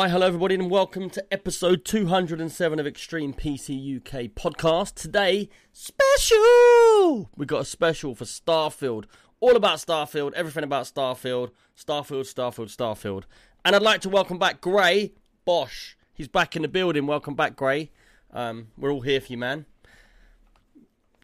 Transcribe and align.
Why, 0.00 0.08
hello, 0.08 0.28
everybody, 0.28 0.54
and 0.54 0.70
welcome 0.70 1.10
to 1.10 1.22
episode 1.30 1.84
207 1.84 2.80
of 2.80 2.86
Extreme 2.86 3.34
PC 3.34 3.98
UK 3.98 4.32
podcast. 4.34 4.94
Today, 4.94 5.50
special! 5.74 7.28
We 7.36 7.44
got 7.44 7.60
a 7.60 7.64
special 7.66 8.14
for 8.14 8.24
Starfield. 8.24 9.04
All 9.40 9.56
about 9.56 9.76
Starfield, 9.76 10.32
everything 10.32 10.64
about 10.64 10.86
Starfield, 10.86 11.50
Starfield, 11.76 12.32
Starfield, 12.32 12.74
Starfield. 12.74 13.24
And 13.62 13.76
I'd 13.76 13.82
like 13.82 14.00
to 14.00 14.08
welcome 14.08 14.38
back 14.38 14.62
Gray 14.62 15.12
Bosch. 15.44 15.96
He's 16.14 16.28
back 16.28 16.56
in 16.56 16.62
the 16.62 16.68
building. 16.68 17.06
Welcome 17.06 17.34
back, 17.34 17.54
Gray. 17.54 17.90
Um, 18.32 18.68
we're 18.78 18.92
all 18.92 19.02
here 19.02 19.20
for 19.20 19.30
you, 19.30 19.36
man. 19.36 19.66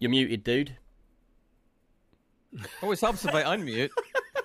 You're 0.01 0.11
muted, 0.11 0.45
dude. 0.45 0.77
Always 2.83 3.01
helps 3.01 3.25
if 3.25 3.35
I 3.35 3.43
unmute. 3.43 3.89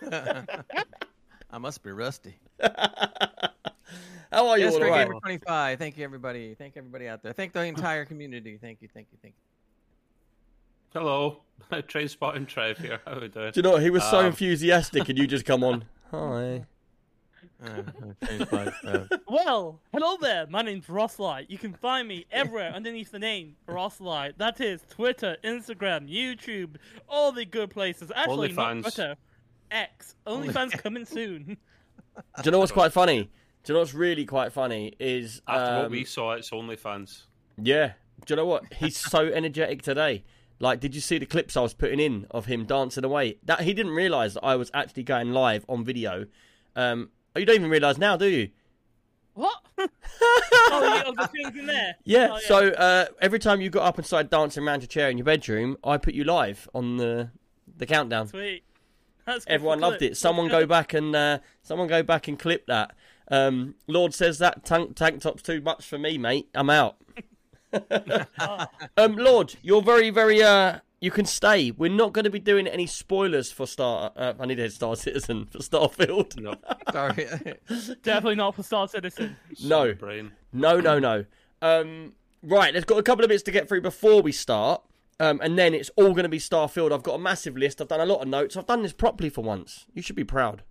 I 1.52 1.58
must 1.58 1.84
be 1.84 1.92
rusty. 1.92 2.36
How 4.32 4.48
are 4.48 4.58
you 4.58 4.66
Yes, 4.66 4.78
Great 4.78 4.90
right? 4.92 5.08
Gamer 5.08 5.20
25. 5.20 5.78
Thank 5.80 5.98
you, 5.98 6.04
everybody. 6.06 6.56
Thank 6.56 6.78
everybody 6.78 7.08
out 7.08 7.22
there. 7.22 7.34
Thank 7.34 7.52
the 7.54 7.64
entire 7.64 8.06
community. 8.06 8.58
Thank 8.62 8.82
you, 8.82 8.88
thank 8.94 9.08
you, 9.12 9.18
thank 9.22 9.34
you. 9.34 11.00
Hello, 11.00 11.42
Train 11.88 12.08
Spot 12.08 12.36
and 12.36 12.48
Trev 12.48 12.78
here. 12.78 13.00
How 13.06 13.14
are 13.14 13.22
we 13.22 13.28
doing? 13.28 13.52
Do 13.52 13.60
you 13.60 13.64
know 13.64 13.72
what? 13.72 13.82
He 13.82 13.90
was 13.90 14.04
so 14.04 14.20
Um, 14.20 14.28
enthusiastic, 14.28 15.10
and 15.10 15.18
you 15.18 15.28
just 15.28 15.46
come 15.46 15.64
on. 15.64 15.86
Hi. 16.12 16.66
Uh, 17.64 17.82
change 18.28 18.52
my, 18.52 18.72
uh, 18.86 19.06
Well, 19.28 19.80
hello 19.94 20.18
there. 20.20 20.48
My 20.48 20.62
name's 20.64 20.88
Rosslight. 20.88 21.46
You 21.50 21.58
can 21.58 21.74
find 21.74 22.08
me 22.08 22.26
everywhere 22.32 22.72
underneath 22.74 23.12
the 23.12 23.20
name 23.20 23.56
Rosslight. 23.68 24.38
That 24.38 24.60
is 24.60 24.82
Twitter, 24.90 25.38
Instagram, 25.44 26.10
YouTube, 26.10 26.78
all 27.08 27.32
the 27.32 27.46
good 27.46 27.70
places. 27.70 28.12
Actually, 28.16 28.52
not 28.54 28.76
OnlyFans. 28.78 28.82
Twitter. 28.82 29.16
X. 29.70 30.16
OnlyFans 30.28 30.72
coming 30.82 31.06
soon. 31.06 31.58
Do 32.16 32.44
you 32.46 32.52
know 32.52 32.60
what's 32.60 32.72
quite 32.72 32.92
funny? 32.94 33.30
Do 33.64 33.72
you 33.72 33.74
know 33.76 33.82
what's 33.82 33.94
really 33.94 34.26
quite 34.26 34.52
funny 34.52 34.94
is 35.00 35.42
After 35.48 35.76
what 35.76 35.86
um, 35.86 35.92
we 35.92 36.04
saw, 36.04 36.34
it's 36.34 36.50
OnlyFans. 36.50 37.24
Yeah. 37.62 37.94
Do 38.26 38.34
you 38.34 38.36
know 38.36 38.46
what? 38.46 38.74
He's 38.74 38.98
so 38.98 39.28
energetic 39.34 39.82
today. 39.82 40.24
Like, 40.60 40.80
did 40.80 40.94
you 40.94 41.02
see 41.02 41.18
the 41.18 41.26
clips 41.26 41.58
I 41.58 41.62
was 41.62 41.74
putting 41.74 42.00
in 42.00 42.28
of 42.32 42.46
him 42.46 42.66
dancing 42.66 43.04
away? 43.04 43.38
That 43.46 43.62
he 43.62 43.74
didn't 43.74 43.94
realise 43.94 44.36
that 44.36 44.44
I 44.44 44.56
was 44.56 44.70
actually 44.74 45.04
going 45.04 45.32
live 45.32 45.66
on 45.68 45.84
video. 45.84 46.26
Um, 46.76 47.10
you 47.36 47.46
don't 47.46 47.56
even 47.56 47.70
realise 47.70 47.98
now, 47.98 48.16
do 48.16 48.28
you? 48.28 48.50
What? 49.34 49.56
oh, 49.80 51.14
the 51.18 51.28
things 51.28 51.58
in 51.58 51.66
there. 51.66 51.96
Yeah. 52.04 52.30
Oh, 52.32 52.40
So 52.40 52.70
uh, 52.70 53.06
every 53.22 53.40
time 53.40 53.62
you 53.62 53.70
got 53.70 53.84
up 53.84 53.98
and 53.98 54.06
started 54.06 54.30
dancing 54.30 54.68
around 54.68 54.82
your 54.82 54.88
chair 54.88 55.10
in 55.10 55.18
your 55.18 55.26
bedroom, 55.26 55.78
I 55.84 55.98
put 55.98 56.14
you 56.14 56.24
live 56.24 56.70
on 56.76 56.98
the 56.98 57.30
the 57.78 57.86
countdown. 57.86 58.28
Sweet. 58.28 58.64
That's 59.26 59.46
good 59.46 59.54
Everyone 59.54 59.80
loved 59.80 60.02
it. 60.02 60.18
Someone 60.18 60.48
go 60.48 60.66
back 60.66 60.94
and 60.94 61.16
uh, 61.16 61.40
someone 61.62 61.88
go 61.88 62.04
back 62.04 62.28
and 62.28 62.38
clip 62.38 62.66
that. 62.68 62.96
Um, 63.30 63.76
Lord 63.88 64.14
says 64.14 64.40
that 64.40 64.66
tank 64.66 64.96
tank 64.96 65.22
top's 65.22 65.42
too 65.42 65.62
much 65.62 65.86
for 65.86 65.98
me, 65.98 66.18
mate. 66.18 66.50
I'm 66.54 66.70
out. 66.70 66.98
um, 68.98 69.16
Lord, 69.16 69.56
you're 69.62 69.82
very 69.82 70.10
very. 70.10 70.42
Uh, 70.42 70.80
you 71.00 71.10
can 71.10 71.26
stay. 71.26 71.72
We're 71.72 71.92
not 71.92 72.14
going 72.14 72.26
to 72.26 72.30
be 72.30 72.40
doing 72.40 72.68
any 72.68 72.86
spoilers 72.86 73.52
for 73.52 73.66
Star. 73.66 74.12
Uh, 74.16 74.34
I 74.40 74.46
need 74.46 74.56
to 74.56 74.70
Star 74.70 74.96
Citizen 74.96 75.46
for 75.52 75.58
Starfield. 75.58 76.40
No, 76.40 76.56
sorry. 76.92 77.28
Definitely 78.04 78.36
not 78.36 78.56
for 78.56 78.64
Star 78.64 78.88
Citizen. 78.88 79.36
No. 79.64 79.94
brain. 79.94 80.32
No, 80.54 80.80
no, 80.80 81.00
no. 81.00 81.26
Um, 81.62 82.14
right, 82.44 82.72
there's 82.72 82.86
got 82.86 83.00
a 83.00 83.04
couple 83.04 83.26
of 83.26 83.30
bits 83.30 83.44
to 83.44 83.52
get 83.52 83.68
through 83.68 83.82
before 83.82 84.22
we 84.22 84.32
start. 84.32 84.84
Um, 85.22 85.40
and 85.44 85.58
then 85.58 85.76
it's 85.76 85.92
all 85.98 86.12
going 86.14 86.24
to 86.24 86.30
be 86.30 86.40
Starfield. 86.40 86.92
I've 86.92 87.04
got 87.04 87.14
a 87.14 87.20
massive 87.20 87.56
list. 87.56 87.80
I've 87.80 87.88
done 87.88 88.00
a 88.02 88.06
lot 88.08 88.22
of 88.24 88.28
notes. 88.28 88.58
I've 88.58 88.66
done 88.66 88.82
this 88.82 88.92
properly 88.92 89.30
for 89.30 89.42
once. 89.44 89.86
You 89.94 90.02
should 90.02 90.16
be 90.16 90.24
proud. 90.24 90.64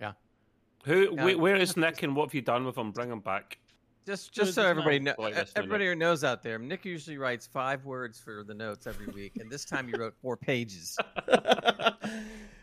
yeah. 0.00 0.12
Who? 0.86 1.14
Yeah. 1.14 1.34
wh- 1.34 1.38
where 1.38 1.56
is 1.56 1.76
Nick 1.76 2.02
and 2.02 2.16
what 2.16 2.28
have 2.28 2.34
you 2.34 2.40
done 2.40 2.64
with 2.64 2.78
him? 2.78 2.90
Bring 2.90 3.10
him 3.12 3.20
back. 3.20 3.58
Just, 4.06 4.32
just 4.32 4.54
so 4.54 4.62
to 4.62 4.68
everybody 4.68 5.00
know. 5.00 5.14
know, 5.18 5.24
Like 5.24 5.34
this, 5.34 5.52
everybody 5.56 5.86
who 5.86 5.94
knows 5.94 6.24
out 6.24 6.42
there, 6.42 6.58
Nick 6.58 6.84
usually 6.84 7.18
writes 7.18 7.46
five 7.46 7.84
words 7.84 8.18
for 8.18 8.44
the 8.44 8.54
notes 8.54 8.86
every 8.86 9.08
week, 9.08 9.36
and 9.40 9.50
this 9.50 9.64
time 9.64 9.88
he 9.88 9.94
wrote 9.98 10.14
four 10.22 10.36
pages. 10.36 10.96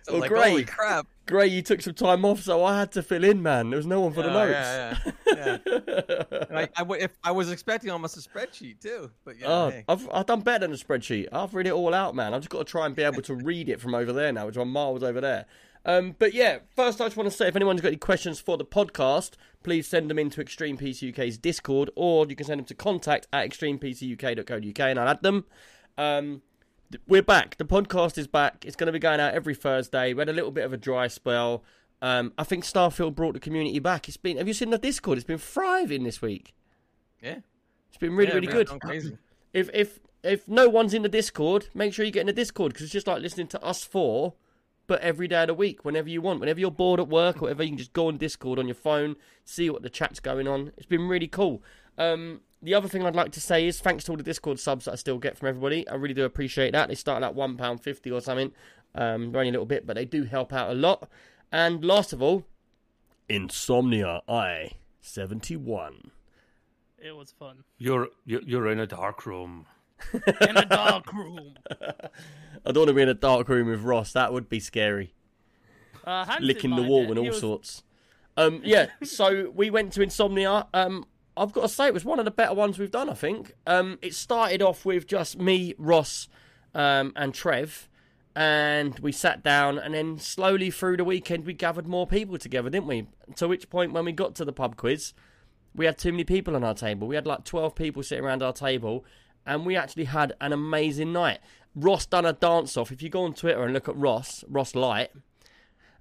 So 0.03 0.13
Well, 0.13 0.21
like, 0.21 0.29
great. 0.29 0.49
holy 0.49 0.65
crap! 0.65 1.07
Gray, 1.25 1.47
you 1.47 1.61
took 1.61 1.81
some 1.81 1.93
time 1.93 2.25
off, 2.25 2.41
so 2.41 2.63
I 2.65 2.77
had 2.79 2.91
to 2.93 3.01
fill 3.03 3.23
in, 3.23 3.41
man. 3.41 3.69
There 3.69 3.77
was 3.77 3.85
no 3.85 4.01
one 4.01 4.11
for 4.11 4.21
the 4.23 4.29
notes. 4.31 4.51
yeah, 4.51 4.97
yeah, 5.27 5.57
yeah. 6.51 6.67
I, 6.75 6.83
I 6.83 6.85
if 6.99 7.11
I 7.23 7.31
was 7.31 7.49
expecting 7.49 7.89
almost 7.91 8.17
a 8.17 8.19
spreadsheet 8.29 8.81
too, 8.81 9.09
but 9.23 9.39
yeah, 9.39 9.47
Oh, 9.47 9.69
hey. 9.69 9.85
I've 9.87 10.09
I've 10.13 10.25
done 10.25 10.41
better 10.41 10.67
than 10.67 10.73
a 10.73 10.77
spreadsheet. 10.77 11.27
I've 11.31 11.53
read 11.53 11.67
it 11.67 11.71
all 11.73 11.93
out, 11.93 12.13
man. 12.15 12.33
I've 12.33 12.41
just 12.41 12.49
got 12.49 12.59
to 12.59 12.65
try 12.65 12.85
and 12.85 12.93
be 12.95 13.03
able 13.03 13.21
to 13.21 13.35
read 13.35 13.69
it 13.69 13.79
from 13.79 13.95
over 13.95 14.11
there 14.11 14.33
now, 14.33 14.45
which 14.47 14.57
I'm 14.57 14.69
miles 14.69 15.01
over 15.03 15.21
there. 15.21 15.45
Um, 15.85 16.15
but 16.19 16.33
yeah, 16.33 16.59
first 16.75 16.99
I 17.01 17.05
just 17.05 17.17
want 17.17 17.29
to 17.29 17.35
say 17.35 17.47
if 17.47 17.55
anyone's 17.55 17.81
got 17.81 17.89
any 17.89 17.97
questions 17.97 18.39
for 18.39 18.57
the 18.57 18.65
podcast, 18.65 19.31
please 19.63 19.87
send 19.87 20.09
them 20.09 20.17
into 20.19 20.39
Extreme 20.41 20.77
PC 20.77 21.09
UK's 21.13 21.37
Discord, 21.37 21.89
or 21.95 22.25
you 22.27 22.35
can 22.35 22.45
send 22.45 22.59
them 22.59 22.65
to 22.65 22.73
contact 22.75 23.27
at 23.33 23.49
extremepcuk.co.uk 23.49 24.79
and 24.79 24.99
I'll 24.99 25.07
add 25.09 25.21
them. 25.23 25.45
Um, 25.97 26.41
we're 27.07 27.23
back. 27.23 27.57
The 27.57 27.65
podcast 27.65 28.17
is 28.17 28.27
back. 28.27 28.65
It's 28.65 28.75
going 28.75 28.87
to 28.87 28.91
be 28.93 28.99
going 28.99 29.19
out 29.19 29.33
every 29.33 29.55
Thursday. 29.55 30.13
We 30.13 30.19
had 30.19 30.29
a 30.29 30.33
little 30.33 30.51
bit 30.51 30.65
of 30.65 30.73
a 30.73 30.77
dry 30.77 31.07
spell. 31.07 31.63
Um, 32.01 32.33
I 32.37 32.43
think 32.43 32.63
Starfield 32.63 33.15
brought 33.15 33.33
the 33.33 33.39
community 33.39 33.79
back. 33.79 34.07
It's 34.07 34.17
been. 34.17 34.37
Have 34.37 34.47
you 34.47 34.53
seen 34.53 34.69
the 34.69 34.77
Discord? 34.77 35.17
It's 35.17 35.25
been 35.25 35.37
thriving 35.37 36.03
this 36.03 36.21
week. 36.21 36.53
yeah, 37.21 37.37
It's 37.89 37.97
been 37.97 38.15
really, 38.15 38.29
Yeah, 38.29 38.35
really 38.35 38.47
man, 38.47 38.55
good 38.55 39.19
if 39.53 39.69
if 39.73 39.99
if 40.23 40.47
no 40.47 40.67
one's 40.67 40.93
in 40.93 41.01
the 41.03 41.09
Discord, 41.09 41.67
make 41.73 41.93
sure 41.93 42.05
you 42.05 42.11
get 42.11 42.21
in 42.21 42.27
the 42.27 42.33
Discord 42.33 42.73
because 42.73 42.83
it's 42.85 42.93
just 42.93 43.07
like 43.07 43.21
listening 43.21 43.47
to 43.47 43.63
us 43.63 43.83
four, 43.83 44.33
but 44.87 44.99
every 45.01 45.27
day 45.27 45.41
of 45.41 45.47
the 45.47 45.53
week, 45.53 45.85
whenever 45.85 46.09
you 46.09 46.21
want, 46.21 46.39
whenever 46.39 46.59
you're 46.59 46.71
bored 46.71 46.99
at 46.99 47.07
work 47.07 47.37
or 47.37 47.41
whatever, 47.41 47.63
you 47.63 47.69
can 47.69 47.77
just 47.77 47.93
go 47.93 48.07
on 48.07 48.17
Discord 48.17 48.59
on 48.59 48.67
your 48.67 48.75
phone, 48.75 49.15
see 49.45 49.69
what 49.69 49.81
the 49.81 49.89
chat's 49.89 50.19
going 50.19 50.47
on. 50.47 50.71
It's 50.77 50.85
been 50.85 51.07
really 51.07 51.27
cool. 51.27 51.61
Um, 51.97 52.41
the 52.63 52.73
other 52.73 52.87
thing 52.87 53.05
I'd 53.05 53.15
like 53.15 53.31
to 53.33 53.41
say 53.41 53.67
is 53.67 53.79
thanks 53.79 54.03
to 54.05 54.11
all 54.11 54.17
the 54.17 54.23
Discord 54.23 54.59
subs 54.59 54.85
that 54.85 54.93
I 54.93 54.95
still 54.95 55.17
get 55.19 55.37
from 55.37 55.49
everybody. 55.49 55.87
I 55.87 55.95
really 55.95 56.13
do 56.13 56.23
appreciate 56.25 56.71
that. 56.71 56.87
They 56.89 56.95
start 56.95 57.21
at 57.23 57.35
one 57.35 57.57
pound 57.57 57.81
fifty 57.81 58.09
or 58.09 58.21
something. 58.21 58.51
Um, 58.95 59.31
they're 59.31 59.41
only 59.41 59.49
a 59.49 59.51
little 59.53 59.65
bit, 59.65 59.85
but 59.85 59.95
they 59.95 60.05
do 60.05 60.23
help 60.23 60.53
out 60.53 60.69
a 60.71 60.73
lot. 60.73 61.09
And 61.51 61.83
last 61.83 62.13
of 62.13 62.21
all, 62.21 62.45
Insomnia 63.29 64.21
I 64.27 64.71
seventy 65.01 65.55
one. 65.55 66.11
It 66.97 67.15
was 67.15 67.31
fun. 67.31 67.63
You're 67.77 68.09
you're, 68.25 68.41
you're 68.43 68.67
in 68.71 68.79
a 68.79 68.87
dark 68.87 69.25
room. 69.25 69.65
In 70.41 70.57
a 70.57 70.65
dark 70.65 71.13
room. 71.13 71.53
I 71.71 72.71
don't 72.71 72.77
want 72.81 72.87
to 72.89 72.93
be 72.93 73.01
in 73.03 73.07
a 73.09 73.13
dark 73.13 73.47
room 73.47 73.67
with 73.69 73.81
Ross. 73.83 74.11
That 74.13 74.33
would 74.33 74.49
be 74.49 74.59
scary. 74.59 75.13
Uh, 76.03 76.25
licking 76.41 76.75
the 76.75 76.83
wall 76.83 77.03
it. 77.03 77.09
and 77.11 77.17
He 77.19 77.25
all 77.25 77.31
was- 77.31 77.39
sorts. 77.39 77.83
Um, 78.35 78.61
yeah, 78.65 78.87
so 79.03 79.51
we 79.55 79.69
went 79.69 79.93
to 79.93 80.01
Insomnia. 80.01 80.67
Um, 80.73 81.05
I've 81.35 81.51
got 81.51 81.61
to 81.61 81.67
say, 81.69 81.87
it 81.87 81.93
was 81.93 82.05
one 82.05 82.19
of 82.19 82.25
the 82.25 82.31
better 82.31 82.53
ones 82.53 82.77
we've 82.77 82.91
done. 82.91 83.09
I 83.09 83.13
think. 83.13 83.53
Um, 83.65 83.99
it 84.01 84.13
started 84.13 84.61
off 84.61 84.85
with 84.85 85.07
just 85.07 85.39
me, 85.39 85.73
Ross, 85.77 86.27
um, 86.73 87.13
and 87.15 87.33
Trev, 87.33 87.89
and 88.35 88.97
we 88.99 89.11
sat 89.11 89.43
down, 89.43 89.77
and 89.77 89.93
then 89.93 90.17
slowly 90.19 90.71
through 90.71 90.97
the 90.97 91.03
weekend 91.03 91.45
we 91.45 91.53
gathered 91.53 91.87
more 91.87 92.07
people 92.07 92.37
together, 92.37 92.69
didn't 92.69 92.87
we? 92.87 93.07
To 93.37 93.47
which 93.47 93.69
point, 93.69 93.93
when 93.93 94.05
we 94.05 94.11
got 94.11 94.35
to 94.35 94.45
the 94.45 94.53
pub 94.53 94.75
quiz, 94.75 95.13
we 95.75 95.85
had 95.85 95.97
too 95.97 96.11
many 96.11 96.23
people 96.23 96.55
on 96.55 96.63
our 96.63 96.75
table. 96.75 97.07
We 97.07 97.15
had 97.15 97.27
like 97.27 97.45
twelve 97.45 97.75
people 97.75 98.03
sitting 98.03 98.23
around 98.23 98.43
our 98.43 98.53
table, 98.53 99.05
and 99.45 99.65
we 99.65 99.75
actually 99.75 100.05
had 100.05 100.33
an 100.39 100.53
amazing 100.53 101.11
night. 101.13 101.39
Ross 101.75 102.05
done 102.05 102.25
a 102.25 102.33
dance 102.33 102.77
off. 102.77 102.91
If 102.91 103.01
you 103.01 103.09
go 103.09 103.23
on 103.23 103.33
Twitter 103.33 103.63
and 103.63 103.73
look 103.73 103.89
at 103.89 103.97
Ross, 103.97 104.43
Ross 104.47 104.75
Light, 104.75 105.09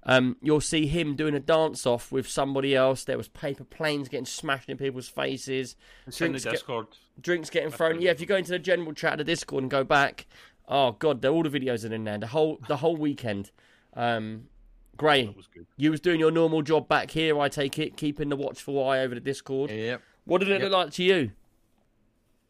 um, 0.05 0.35
you'll 0.41 0.61
see 0.61 0.85
him 0.87 1.15
doing 1.15 1.33
a 1.33 1.39
dance 1.39 1.85
off 1.85 2.11
with 2.11 2.27
somebody 2.27 2.75
else. 2.75 3.03
There 3.03 3.17
was 3.17 3.27
paper 3.29 3.63
planes 3.63 4.09
getting 4.09 4.25
smashed 4.25 4.69
in 4.69 4.77
people's 4.77 5.07
faces, 5.09 5.75
It's 6.07 6.19
in 6.21 6.33
the 6.33 6.39
Drinks 6.39 6.43
get- 6.43 6.51
Discord. 6.51 6.87
drinks 7.21 7.49
getting 7.49 7.71
thrown. 7.71 8.01
Yeah, 8.01 8.11
if 8.11 8.19
you 8.19 8.25
go 8.25 8.35
into 8.35 8.51
the 8.51 8.59
general 8.59 8.93
chat 8.93 9.13
of 9.13 9.17
the 9.19 9.23
Discord 9.23 9.63
and 9.63 9.71
go 9.71 9.83
back, 9.83 10.25
oh 10.67 10.91
god, 10.93 11.23
all 11.25 11.43
the 11.43 11.49
videos 11.49 11.89
are 11.89 11.93
in 11.93 12.03
there. 12.03 12.17
The 12.17 12.27
whole 12.27 12.59
the 12.67 12.77
whole 12.77 12.97
weekend. 12.97 13.51
Um, 13.95 14.47
Gray, 14.95 15.25
That 15.25 15.35
was 15.37 15.47
good. 15.47 15.65
you 15.77 15.89
was 15.89 15.99
doing 16.01 16.19
your 16.19 16.29
normal 16.31 16.61
job 16.61 16.87
back 16.87 17.09
here. 17.11 17.39
I 17.39 17.49
take 17.49 17.79
it, 17.79 17.97
keeping 17.97 18.29
the 18.29 18.35
watchful 18.35 18.83
eye 18.87 18.99
over 18.99 19.15
the 19.15 19.21
Discord. 19.21 19.71
Yep. 19.71 20.01
What 20.25 20.37
did 20.39 20.49
it 20.49 20.53
Yep. 20.53 20.61
look 20.61 20.71
like 20.71 20.91
to 20.93 21.03
you? 21.03 21.31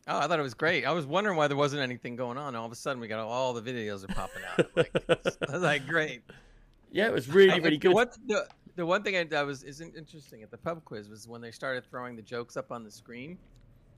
Oh, 0.08 0.18
I 0.20 0.28
thought 0.28 0.40
it 0.40 0.44
was 0.44 0.54
great. 0.54 0.86
I 0.86 0.92
was 0.92 1.06
wondering 1.06 1.38
why 1.38 1.48
there 1.48 1.56
wasn't 1.56 1.82
anything 1.82 2.18
going 2.18 2.38
on. 2.38 2.54
All 2.56 2.66
of 2.66 2.72
a 2.74 2.76
sudden, 2.76 3.00
we 3.00 3.08
got 3.08 3.20
all 3.20 3.54
the 3.54 3.62
videos 3.62 4.04
are 4.04 4.14
popping 4.14 4.44
out. 4.52 4.68
Like, 4.76 4.92
I 5.48 5.52
was 5.54 5.62
like, 5.62 5.88
great. 5.88 6.24
Yeah, 6.94 7.08
it 7.08 7.14
was 7.14 7.28
really 7.28 7.60
really 7.60 7.78
good. 7.78 7.94
One, 7.94 8.08
the, 8.28 8.48
the 8.76 8.86
one 8.86 9.04
thing 9.04 9.18
I, 9.18 9.24
that 9.26 9.46
was 9.46 9.64
isn't 9.64 9.96
interesting 9.96 10.44
at 10.44 10.52
the 10.52 10.58
pub 10.58 10.86
quiz 10.86 11.10
was 11.10 11.28
when 11.28 11.42
they 11.42 11.52
started 11.52 11.84
throwing 11.90 12.16
the 12.16 12.22
jokes 12.22 12.56
up 12.56 12.72
on 12.72 12.84
the 12.84 12.92
screen 12.92 13.38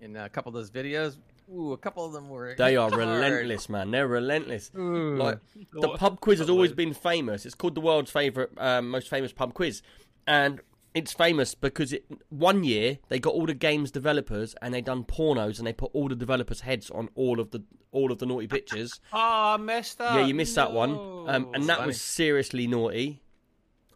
in 0.01 0.15
a 0.15 0.29
couple 0.29 0.49
of 0.49 0.53
those 0.53 0.71
videos. 0.71 1.17
Ooh, 1.53 1.73
a 1.73 1.77
couple 1.77 2.03
of 2.05 2.11
them 2.11 2.29
were. 2.29 2.55
They 2.57 2.75
are 2.75 2.89
hard. 2.89 2.99
relentless, 2.99 3.69
man. 3.69 3.91
They're 3.91 4.07
relentless. 4.07 4.71
Ooh. 4.75 5.17
Like 5.17 5.39
the 5.71 5.89
pub 5.89 6.19
quiz 6.19 6.39
has 6.39 6.49
always 6.49 6.71
been 6.71 6.93
famous. 6.93 7.45
It's 7.45 7.53
called 7.53 7.75
the 7.75 7.81
world's 7.81 8.09
favorite, 8.09 8.51
um, 8.57 8.89
most 8.89 9.09
famous 9.09 9.31
pub 9.31 9.53
quiz, 9.53 9.81
and 10.25 10.61
it's 10.95 11.13
famous 11.13 11.53
because 11.53 11.93
it 11.93 12.05
one 12.29 12.63
year 12.63 12.97
they 13.09 13.19
got 13.19 13.33
all 13.33 13.45
the 13.45 13.53
games 13.53 13.91
developers 13.91 14.55
and 14.61 14.73
they 14.73 14.81
done 14.81 15.03
pornos 15.03 15.59
and 15.59 15.67
they 15.67 15.73
put 15.73 15.91
all 15.93 16.07
the 16.07 16.15
developers' 16.15 16.61
heads 16.61 16.89
on 16.89 17.09
all 17.15 17.39
of 17.39 17.51
the 17.51 17.63
all 17.91 18.11
of 18.11 18.17
the 18.19 18.25
naughty 18.25 18.47
pictures. 18.47 18.99
Oh, 19.13 19.17
I 19.53 19.57
missed 19.57 19.97
that. 19.99 20.15
yeah, 20.15 20.25
you 20.25 20.33
missed 20.33 20.55
that 20.55 20.71
one, 20.71 20.91
um, 21.29 21.51
and 21.53 21.65
that 21.69 21.77
Funny. 21.77 21.87
was 21.87 22.01
seriously 22.01 22.65
naughty. 22.65 23.21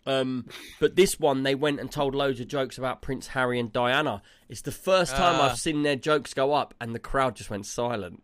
Um, 0.05 0.45
but 0.79 0.95
this 0.95 1.19
one, 1.19 1.43
they 1.43 1.53
went 1.55 1.79
and 1.79 1.91
told 1.91 2.15
loads 2.15 2.39
of 2.39 2.47
jokes 2.47 2.77
about 2.77 3.01
Prince 3.01 3.27
Harry 3.27 3.59
and 3.59 3.71
Diana. 3.71 4.21
It's 4.47 4.61
the 4.61 4.71
first 4.71 5.15
time 5.15 5.35
Ah. 5.39 5.49
I've 5.51 5.59
seen 5.59 5.83
their 5.83 5.97
jokes 5.97 6.33
go 6.33 6.53
up, 6.53 6.73
and 6.81 6.95
the 6.95 6.99
crowd 6.99 7.35
just 7.35 7.49
went 7.49 7.65
silent. 7.65 8.23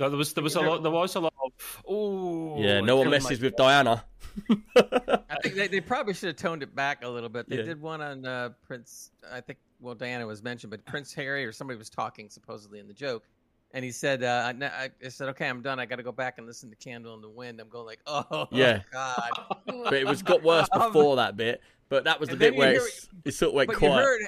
No, 0.00 0.08
there 0.08 0.18
was 0.18 0.32
there 0.32 0.42
was 0.44 0.56
a 0.56 0.60
lot. 0.60 0.82
There 0.82 0.90
was 0.90 1.14
a 1.14 1.20
lot 1.20 1.32
of 1.44 1.82
oh. 1.88 2.60
yeah, 2.60 2.80
no 2.80 2.96
one 2.96 3.10
messes 3.10 3.40
my 3.40 3.46
with 3.46 3.56
Diana. 3.56 4.04
I 4.76 5.36
think 5.42 5.54
they, 5.54 5.68
they 5.68 5.80
probably 5.80 6.14
should 6.14 6.28
have 6.28 6.36
toned 6.36 6.62
it 6.62 6.74
back 6.74 7.04
a 7.04 7.08
little 7.08 7.28
bit. 7.28 7.48
They 7.48 7.58
Yeah. 7.58 7.62
did 7.62 7.80
one 7.80 8.00
on 8.00 8.26
uh, 8.26 8.50
Prince. 8.66 9.12
I 9.32 9.40
think 9.40 9.58
well, 9.80 9.94
Diana 9.94 10.26
was 10.26 10.42
mentioned, 10.42 10.70
but 10.70 10.84
Prince 10.84 11.12
Harry 11.14 11.44
or 11.44 11.52
somebody 11.52 11.78
was 11.78 11.90
talking 11.90 12.28
supposedly 12.28 12.80
in 12.80 12.88
the 12.88 12.94
joke, 12.94 13.28
and 13.72 13.84
he 13.84 13.92
said, 13.92 14.24
uh, 14.24 14.52
I, 14.52 14.64
I 14.66 14.90
I 15.04 15.08
said, 15.08 15.28
okay, 15.30 15.48
I'm 15.48 15.62
done. 15.62 15.78
I 15.78 15.86
got 15.86 15.96
to 15.96 16.02
go 16.02 16.10
back 16.12 16.38
and 16.38 16.46
listen 16.46 16.70
to 16.70 16.76
Candle 16.76 17.14
in 17.14 17.20
the 17.20 17.30
Wind. 17.30 17.60
I'm 17.60 17.68
going 17.68 17.86
like, 17.86 18.00
oh 18.06 18.48
Yeah. 18.50 18.80
God. 18.92 19.30
But 19.84 19.94
it 19.94 20.06
was 20.06 20.22
got 20.22 20.42
worse 20.42 20.68
before 20.72 21.16
that 21.16 21.36
bit. 21.36 21.60
But 21.88 22.04
that 22.04 22.18
was 22.18 22.28
the 22.28 22.32
And 22.34 22.40
bit 22.40 22.56
where 22.56 22.72
hear 22.72 22.88
it 23.24 23.34
sort 23.34 23.50
of 23.50 23.54
went 23.54 23.66
but 23.68 23.74
you 23.74 23.78
quiet. 23.88 24.02
heard, 24.02 24.20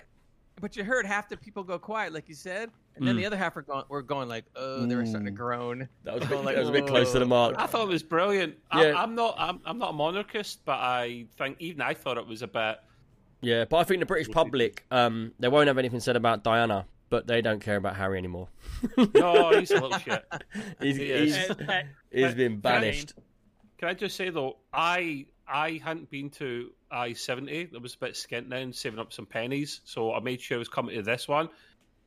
but 0.61 0.77
you 0.77 0.85
heard 0.85 1.07
half 1.07 1.29
the 1.29 1.37
people 1.37 1.65
go 1.65 1.79
quiet, 1.79 2.13
like 2.13 2.29
you 2.29 2.35
said, 2.35 2.71
and 2.97 3.07
then 3.07 3.15
Mm. 3.15 3.19
the 3.19 3.27
other 3.27 3.37
half 3.37 3.55
were 3.55 3.63
going, 3.63 3.85
were 3.89 4.03
going 4.03 4.29
like, 4.29 4.45
oh, 4.57 4.85
they 4.87 4.95
were 4.97 5.07
starting 5.07 5.27
to 5.27 5.31
groan. 5.33 5.89
That 6.05 6.15
was 6.15 6.25
a 6.25 6.27
Going 6.27 6.41
bit, 6.43 6.47
like, 6.47 6.55
that 6.57 6.61
was 6.61 6.69
a 6.69 6.73
bit 6.73 6.87
close 6.87 7.13
to 7.13 7.19
the 7.19 7.27
mark. 7.27 7.55
I 7.59 7.67
thought 7.67 7.83
it 7.85 7.89
was 7.89 8.03
brilliant. 8.03 8.57
Yeah. 8.75 8.81
I, 8.97 9.03
I'm 9.03 9.15
not. 9.15 9.35
I'm, 9.39 9.61
I'm 9.65 9.79
not 9.79 9.91
a 9.91 9.93
monarchist, 9.93 10.65
but 10.65 10.79
I 10.79 11.27
think 11.39 11.57
even 11.61 11.81
I 11.83 11.95
thought 11.95 12.17
it 12.19 12.27
was 12.27 12.43
a 12.43 12.47
bit. 12.49 12.79
Yeah, 13.43 13.65
but 13.67 13.77
I 13.77 13.85
think 13.85 14.01
the 14.01 14.07
British 14.07 14.31
public, 14.33 14.85
um, 14.91 15.33
they 15.39 15.49
won't 15.49 15.69
have 15.69 15.79
anything 15.79 16.01
said 16.01 16.17
about 16.17 16.43
Diana, 16.43 16.87
but 17.11 17.27
they 17.27 17.43
don't 17.43 17.61
care 17.61 17.77
about 17.77 17.95
Harry 17.97 18.19
anymore. 18.19 18.49
No, 19.15 19.59
he's 19.59 19.71
a 19.71 19.75
little 19.81 19.99
shit. 19.99 20.25
he's, 20.81 20.97
He 20.97 21.11
is. 21.11 21.37
he's, 21.37 21.57
he's 22.11 22.35
been 22.35 22.61
Can 22.61 22.73
I- 22.73 22.81
banished. 22.81 23.13
Can 23.79 23.89
I 23.89 23.95
just 23.95 24.17
say 24.17 24.31
though, 24.31 24.57
I 24.73 25.27
I 25.47 25.81
hadn't 25.85 26.11
been 26.11 26.31
to 26.31 26.71
I 26.91 27.13
seventy. 27.13 27.69
I 27.75 27.79
was 27.79 27.95
a 27.95 27.99
bit 27.99 28.15
skint 28.15 28.49
then, 28.49 28.73
saving 28.73 28.99
up 28.99 29.13
some 29.13 29.27
pennies, 29.27 29.83
so 29.85 30.15
I 30.15 30.21
made 30.21 30.41
sure 30.41 30.57
I 30.57 30.59
was 30.59 30.69
coming 30.69 30.97
to 30.97 31.03
this 31.03 31.29
one, 31.29 31.51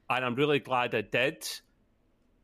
and 0.09 0.25
I'm 0.25 0.35
really 0.35 0.59
glad 0.59 0.95
I 0.95 1.01
did. 1.01 1.47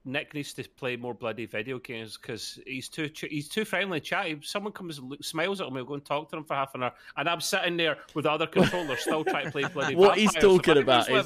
Nick 0.08 0.36
needs 0.36 0.54
to 0.54 0.64
play 0.78 0.96
more 0.98 1.16
bloody 1.16 1.48
video 1.48 1.80
games 1.80 2.16
because 2.16 2.60
he's 2.68 2.90
too 2.90 3.10
ch- 3.10 3.26
he's 3.30 3.50
too 3.50 3.66
friendly, 3.66 3.98
and 3.98 4.06
chatty. 4.06 4.38
Someone 4.44 4.72
comes 4.72 5.00
and 5.00 5.10
look, 5.10 5.24
smiles 5.24 5.62
at 5.62 5.68
him, 5.68 5.74
we'll 5.74 5.84
go 5.86 5.96
and 5.96 6.06
talk 6.06 6.30
to 6.30 6.38
him 6.38 6.44
for 6.44 6.54
half 6.54 6.76
an 6.76 6.84
hour, 6.84 6.94
and 7.18 7.28
I'm 7.28 7.42
sitting 7.42 7.76
there 7.76 7.98
with 8.14 8.26
the 8.26 8.32
other 8.32 8.46
controllers 8.46 9.00
still 9.00 9.24
trying 9.24 9.46
to 9.46 9.52
play 9.52 9.66
bloody. 9.66 9.96
What 9.96 10.18
he's 10.18 10.32
talking 10.42 10.78
about 10.78 11.10
is- 11.10 11.26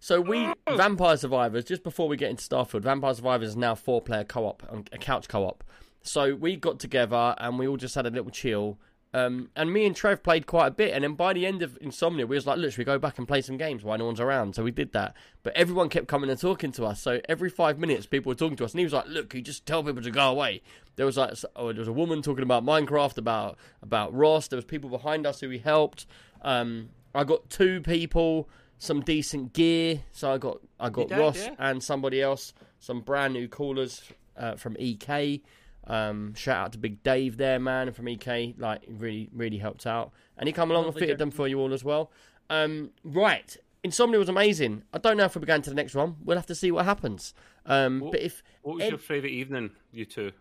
So 0.00 0.20
we 0.20 0.52
Vampire 0.68 1.16
Survivors. 1.16 1.64
Just 1.64 1.84
before 1.84 2.08
we 2.08 2.16
get 2.16 2.30
into 2.30 2.42
Starfield, 2.42 2.82
Vampire 2.82 3.14
Survivors 3.14 3.50
is 3.50 3.56
now 3.56 3.76
four 3.76 4.02
player 4.02 4.24
co 4.24 4.46
op, 4.46 4.62
a 4.92 4.98
couch 4.98 5.28
co 5.28 5.44
op. 5.46 5.62
So 6.02 6.34
we 6.34 6.56
got 6.56 6.80
together 6.80 7.34
and 7.38 7.58
we 7.60 7.68
all 7.68 7.76
just 7.76 7.94
had 7.94 8.06
a 8.06 8.10
little 8.10 8.30
chill. 8.30 8.78
Um, 9.14 9.50
and 9.56 9.72
me 9.72 9.86
and 9.86 9.96
Trev 9.96 10.22
played 10.22 10.46
quite 10.46 10.66
a 10.66 10.70
bit, 10.70 10.92
and 10.92 11.02
then 11.02 11.14
by 11.14 11.32
the 11.32 11.46
end 11.46 11.62
of 11.62 11.78
Insomnia, 11.80 12.26
we 12.26 12.36
was 12.36 12.46
like, 12.46 12.58
"Look, 12.58 12.72
should 12.72 12.78
we 12.78 12.84
go 12.84 12.98
back 12.98 13.18
and 13.18 13.26
play 13.26 13.40
some 13.40 13.56
games 13.56 13.82
while 13.82 13.96
no 13.96 14.04
one's 14.04 14.20
around?" 14.20 14.54
So 14.54 14.62
we 14.62 14.70
did 14.70 14.92
that. 14.92 15.14
But 15.42 15.56
everyone 15.56 15.88
kept 15.88 16.06
coming 16.06 16.28
and 16.28 16.38
talking 16.38 16.72
to 16.72 16.84
us. 16.84 17.00
So 17.00 17.20
every 17.28 17.48
five 17.48 17.78
minutes, 17.78 18.04
people 18.04 18.30
were 18.30 18.36
talking 18.36 18.56
to 18.56 18.64
us, 18.64 18.72
and 18.72 18.80
he 18.80 18.84
was 18.84 18.92
like, 18.92 19.06
"Look, 19.06 19.32
you 19.34 19.40
just 19.40 19.64
tell 19.64 19.82
people 19.82 20.02
to 20.02 20.10
go 20.10 20.30
away." 20.30 20.60
There 20.96 21.06
was 21.06 21.16
like, 21.16 21.34
oh, 21.54 21.72
there 21.72 21.80
was 21.80 21.88
a 21.88 21.92
woman 21.92 22.20
talking 22.20 22.42
about 22.42 22.64
Minecraft, 22.64 23.16
about 23.16 23.56
about 23.82 24.14
Ross. 24.14 24.48
There 24.48 24.56
was 24.56 24.64
people 24.64 24.90
behind 24.90 25.26
us 25.26 25.40
who 25.40 25.48
we 25.48 25.58
helped. 25.58 26.06
Um, 26.42 26.90
I 27.14 27.24
got 27.24 27.48
two 27.48 27.80
people 27.80 28.48
some 28.78 29.00
decent 29.00 29.52
gear. 29.52 30.02
So 30.12 30.32
I 30.32 30.38
got 30.38 30.60
I 30.78 30.90
got 30.90 31.08
did, 31.08 31.18
Ross 31.18 31.38
yeah. 31.38 31.54
and 31.58 31.82
somebody 31.82 32.20
else 32.20 32.52
some 32.78 33.00
brand 33.00 33.32
new 33.32 33.48
coolers 33.48 34.02
uh, 34.36 34.56
from 34.56 34.76
EK. 34.78 35.42
Um, 35.86 36.34
shout 36.34 36.56
out 36.56 36.72
to 36.72 36.78
Big 36.78 37.02
Dave 37.02 37.36
there, 37.36 37.58
man, 37.58 37.92
from 37.92 38.08
EK. 38.08 38.54
Like 38.58 38.82
really 38.88 39.28
really 39.32 39.58
helped 39.58 39.86
out, 39.86 40.12
and 40.36 40.48
he 40.48 40.52
come 40.52 40.70
along 40.70 40.86
and 40.86 40.94
fitted 40.94 41.18
them 41.18 41.30
for 41.30 41.46
you 41.48 41.60
all 41.60 41.72
as 41.72 41.84
well. 41.84 42.10
Um, 42.50 42.90
right, 43.04 43.56
Insomnia 43.84 44.18
was 44.18 44.28
amazing. 44.28 44.82
I 44.92 44.98
don't 44.98 45.16
know 45.16 45.24
if 45.24 45.36
we're 45.36 45.42
going 45.44 45.62
to 45.62 45.70
the 45.70 45.76
next 45.76 45.94
one. 45.94 46.16
We'll 46.24 46.36
have 46.36 46.46
to 46.46 46.54
see 46.54 46.70
what 46.70 46.84
happens. 46.84 47.34
Um, 47.66 48.00
What- 48.00 48.12
but 48.12 48.20
if 48.20 48.42
What 48.62 48.76
was 48.76 48.84
Ed- 48.84 48.88
your 48.90 48.98
favourite 48.98 49.32
evening, 49.32 49.70
you 49.92 50.04
two? 50.04 50.32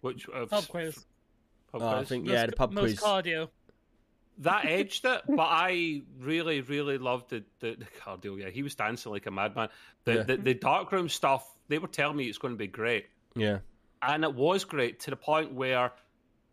Which 0.00 0.28
of 0.28 0.50
Pub 0.50 0.66
quiz. 0.68 1.06
Pub 1.72 1.82
Oh, 1.82 1.86
I 1.88 1.96
quiz? 1.96 2.08
think 2.08 2.24
Most- 2.26 2.32
yeah, 2.34 2.46
the 2.46 2.52
pub 2.52 2.72
most 2.72 2.98
quiz. 2.98 3.00
cardio. 3.00 3.48
that 4.38 4.64
edged 4.66 5.04
it, 5.04 5.22
but 5.28 5.48
I 5.48 6.02
really, 6.18 6.60
really 6.62 6.98
loved 6.98 7.30
the, 7.30 7.44
the, 7.60 7.76
the 7.78 7.86
cardio. 8.00 8.38
Yeah, 8.40 8.50
he 8.50 8.62
was 8.62 8.74
dancing 8.74 9.12
like 9.12 9.26
a 9.26 9.30
madman. 9.30 9.68
The, 10.04 10.14
Yeah. 10.14 10.22
the 10.24 10.36
the 10.38 10.54
dark 10.54 10.90
room 10.92 11.08
stuff. 11.08 11.48
They 11.68 11.78
were 11.78 11.88
telling 11.88 12.16
me 12.16 12.24
it's 12.28 12.38
going 12.38 12.52
to 12.52 12.58
be 12.58 12.66
great, 12.66 13.06
Yeah, 13.36 13.60
and 14.08 14.24
it 14.24 14.34
was 14.34 14.64
great 14.64 15.00
to 15.00 15.10
the 15.10 15.16
point 15.16 15.52
where 15.54 15.92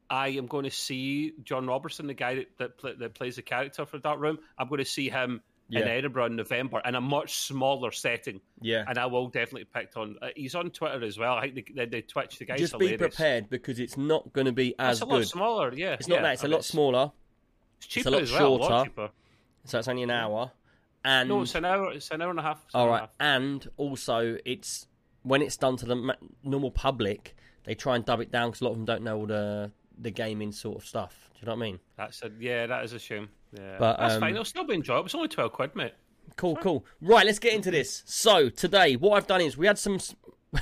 I 0.09 0.29
am 0.29 0.47
going 0.47 0.65
to 0.65 0.71
see 0.71 1.33
John 1.43 1.67
Robertson, 1.67 2.07
the 2.07 2.13
guy 2.13 2.35
that 2.35 2.57
that, 2.57 2.77
pla 2.77 2.91
that 2.99 3.13
plays 3.13 3.37
the 3.37 3.41
character 3.41 3.85
for 3.85 3.97
Dark 3.97 4.19
Room. 4.19 4.39
I'm 4.57 4.67
going 4.67 4.79
to 4.79 4.85
see 4.85 5.09
him 5.09 5.41
in 5.69 5.83
Edinburgh 5.83 6.25
in 6.25 6.35
November 6.35 6.81
in 6.85 6.95
a 6.95 7.01
much 7.01 7.37
smaller 7.37 7.91
setting, 7.91 8.41
yeah. 8.59 8.83
and 8.87 8.97
I 8.97 9.05
will 9.05 9.27
definitely 9.29 9.65
pick 9.73 9.95
on. 9.95 10.17
Uh, 10.21 10.27
he's 10.35 10.53
on 10.53 10.69
Twitter 10.71 11.01
as 11.03 11.17
well. 11.17 11.35
I 11.35 11.49
think 11.49 11.67
the, 11.67 11.73
the, 11.73 11.85
the 11.85 12.01
Twitch 12.01 12.39
the 12.39 12.45
guy's 12.45 12.59
Just 12.59 12.77
be 12.77 12.97
prepared 12.97 13.49
because 13.49 13.79
it's 13.79 13.97
not 13.97 14.33
going 14.33 14.45
to 14.45 14.51
be 14.51 14.75
as 14.77 14.97
It's 14.97 15.01
a 15.01 15.05
lot 15.05 15.17
good. 15.19 15.27
smaller. 15.27 15.73
Yeah, 15.73 15.93
It's 15.93 16.09
not 16.09 16.15
yeah, 16.15 16.21
that. 16.23 16.33
It's 16.33 16.41
a 16.41 16.45
and 16.47 16.53
lot 16.53 16.65
smaller. 16.65 17.11
It's 17.77 17.87
cheaper 17.87 18.11
lot 18.11 18.21
as 18.21 18.31
well. 18.33 18.47
A 18.47 18.49
lot 18.49 18.67
shorter. 18.67 18.89
cheaper. 18.89 19.09
So 19.63 19.79
it's 19.79 19.87
only 19.87 20.03
an 20.03 20.11
hour. 20.11 20.51
And 21.05 21.29
No, 21.29 21.41
it's 21.43 21.55
an 21.55 21.65
hour. 21.65 21.93
It's 21.93 22.11
an 22.11 22.21
hour 22.21 22.31
and 22.31 22.39
a 22.39 22.43
half. 22.43 22.61
It's 22.65 22.75
All 22.75 22.89
right, 22.89 23.09
and 23.19 23.63
half. 23.63 23.63
and 23.63 23.71
also 23.77 24.37
it's 24.43 24.87
when 25.23 25.41
it's 25.41 25.57
done 25.57 25.77
to 25.77 25.85
the 25.85 26.15
normal 26.43 26.71
public, 26.71 27.35
they 27.63 27.75
try 27.75 27.95
and 27.95 28.05
dub 28.05 28.19
it 28.21 28.31
down 28.31 28.49
because 28.49 28.61
a 28.61 28.65
lot 28.65 28.71
of 28.71 28.77
them 28.77 28.85
don't 28.85 29.03
know 29.03 29.17
all 29.17 29.25
the 29.25 29.71
the 29.99 30.11
gaming 30.11 30.51
sort 30.51 30.77
of 30.77 30.85
stuff. 30.85 31.29
Do 31.33 31.39
you 31.41 31.45
know 31.47 31.53
what 31.53 31.63
I 31.65 31.69
mean? 31.71 31.79
That's 31.97 32.21
a 32.23 32.31
yeah. 32.39 32.67
That 32.67 32.83
is 32.83 32.93
a 32.93 32.99
shame. 32.99 33.29
Yeah, 33.53 33.75
But, 33.77 33.97
that's 33.97 34.15
um, 34.15 34.21
fine. 34.21 34.33
It'll 34.33 34.45
still 34.45 34.63
be 34.65 34.75
enjoyable. 34.75 35.05
It's 35.05 35.15
only 35.15 35.27
twelve 35.27 35.51
quid, 35.51 35.75
mate. 35.75 35.93
Cool, 36.37 36.55
cool. 36.57 36.85
Right, 37.01 37.25
let's 37.25 37.39
get 37.39 37.53
into 37.53 37.71
this. 37.71 38.03
So 38.05 38.49
today, 38.49 38.95
what 38.95 39.17
I've 39.17 39.27
done 39.27 39.41
is 39.41 39.57
we 39.57 39.67
had 39.67 39.77
some. 39.77 39.99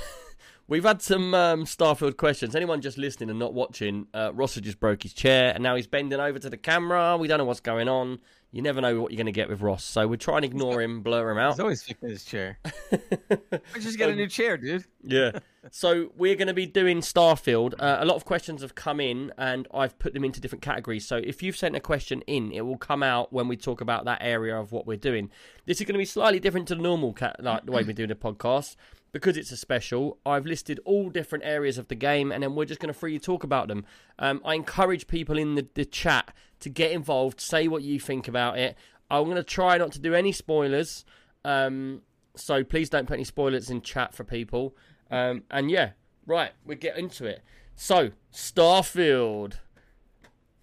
We've 0.70 0.84
had 0.84 1.02
some 1.02 1.34
um, 1.34 1.64
Starfield 1.64 2.16
questions. 2.16 2.54
Anyone 2.54 2.80
just 2.80 2.96
listening 2.96 3.28
and 3.28 3.40
not 3.40 3.54
watching, 3.54 4.06
uh, 4.14 4.30
Ross 4.32 4.54
had 4.54 4.62
just 4.62 4.78
broke 4.78 5.02
his 5.02 5.12
chair 5.12 5.52
and 5.52 5.64
now 5.64 5.74
he's 5.74 5.88
bending 5.88 6.20
over 6.20 6.38
to 6.38 6.48
the 6.48 6.56
camera. 6.56 7.16
We 7.16 7.26
don't 7.26 7.38
know 7.38 7.44
what's 7.44 7.58
going 7.58 7.88
on. 7.88 8.20
You 8.52 8.62
never 8.62 8.80
know 8.80 9.00
what 9.00 9.10
you're 9.10 9.16
going 9.16 9.26
to 9.26 9.32
get 9.32 9.48
with 9.48 9.62
Ross. 9.62 9.82
So 9.82 10.06
we're 10.06 10.14
trying 10.14 10.42
to 10.42 10.46
ignore 10.46 10.80
him, 10.80 11.02
blur 11.02 11.28
him 11.28 11.38
out. 11.38 11.54
He's 11.54 11.60
always 11.60 11.82
fixing 11.82 12.08
his 12.08 12.24
chair. 12.24 12.58
I 12.92 13.78
just 13.80 13.98
get 13.98 14.10
a 14.10 14.14
new 14.14 14.28
chair, 14.28 14.56
dude. 14.56 14.84
Yeah. 15.02 15.40
So 15.72 16.12
we're 16.16 16.36
going 16.36 16.48
to 16.48 16.54
be 16.54 16.66
doing 16.66 17.00
Starfield. 17.00 17.74
Uh, 17.78 17.98
a 18.00 18.04
lot 18.04 18.14
of 18.14 18.24
questions 18.24 18.62
have 18.62 18.74
come 18.74 19.00
in, 19.00 19.32
and 19.38 19.66
I've 19.74 19.98
put 19.98 20.14
them 20.14 20.24
into 20.24 20.40
different 20.40 20.62
categories. 20.62 21.06
So 21.06 21.16
if 21.16 21.42
you've 21.42 21.56
sent 21.56 21.76
a 21.76 21.80
question 21.80 22.22
in, 22.22 22.50
it 22.52 22.62
will 22.62 22.78
come 22.78 23.02
out 23.02 23.32
when 23.32 23.46
we 23.46 23.56
talk 23.56 23.80
about 23.80 24.04
that 24.04 24.18
area 24.20 24.56
of 24.56 24.72
what 24.72 24.86
we're 24.86 24.96
doing. 24.96 25.30
This 25.66 25.80
is 25.80 25.86
going 25.86 25.94
to 25.94 25.98
be 25.98 26.04
slightly 26.04 26.40
different 26.40 26.68
to 26.68 26.76
the 26.76 26.82
normal 26.82 27.12
cat, 27.12 27.36
like 27.40 27.66
the 27.66 27.72
way 27.72 27.82
we 27.82 27.92
do 27.92 28.06
the 28.06 28.14
podcast. 28.14 28.76
Because 29.12 29.36
it's 29.36 29.50
a 29.50 29.56
special, 29.56 30.18
I've 30.24 30.46
listed 30.46 30.78
all 30.84 31.10
different 31.10 31.44
areas 31.44 31.78
of 31.78 31.88
the 31.88 31.94
game, 31.96 32.30
and 32.30 32.42
then 32.42 32.54
we're 32.54 32.64
just 32.64 32.80
going 32.80 32.92
to 32.92 32.98
freely 32.98 33.18
talk 33.18 33.42
about 33.42 33.66
them. 33.68 33.84
Um, 34.18 34.40
I 34.44 34.54
encourage 34.54 35.08
people 35.08 35.36
in 35.36 35.56
the, 35.56 35.66
the 35.74 35.84
chat 35.84 36.32
to 36.60 36.68
get 36.68 36.92
involved, 36.92 37.40
say 37.40 37.66
what 37.66 37.82
you 37.82 37.98
think 37.98 38.28
about 38.28 38.58
it. 38.58 38.76
I'm 39.10 39.24
going 39.24 39.36
to 39.36 39.42
try 39.42 39.78
not 39.78 39.92
to 39.92 39.98
do 39.98 40.14
any 40.14 40.30
spoilers. 40.30 41.04
Um, 41.44 42.02
so 42.36 42.62
please 42.62 42.88
don't 42.88 43.06
put 43.06 43.14
any 43.14 43.24
spoilers 43.24 43.70
in 43.70 43.82
chat 43.82 44.14
for 44.14 44.24
people. 44.24 44.76
Um, 45.10 45.42
and 45.50 45.70
yeah, 45.70 45.90
right, 46.26 46.52
we 46.64 46.76
get 46.76 46.96
into 46.96 47.24
it. 47.26 47.42
So, 47.74 48.10
Starfield. 48.32 49.54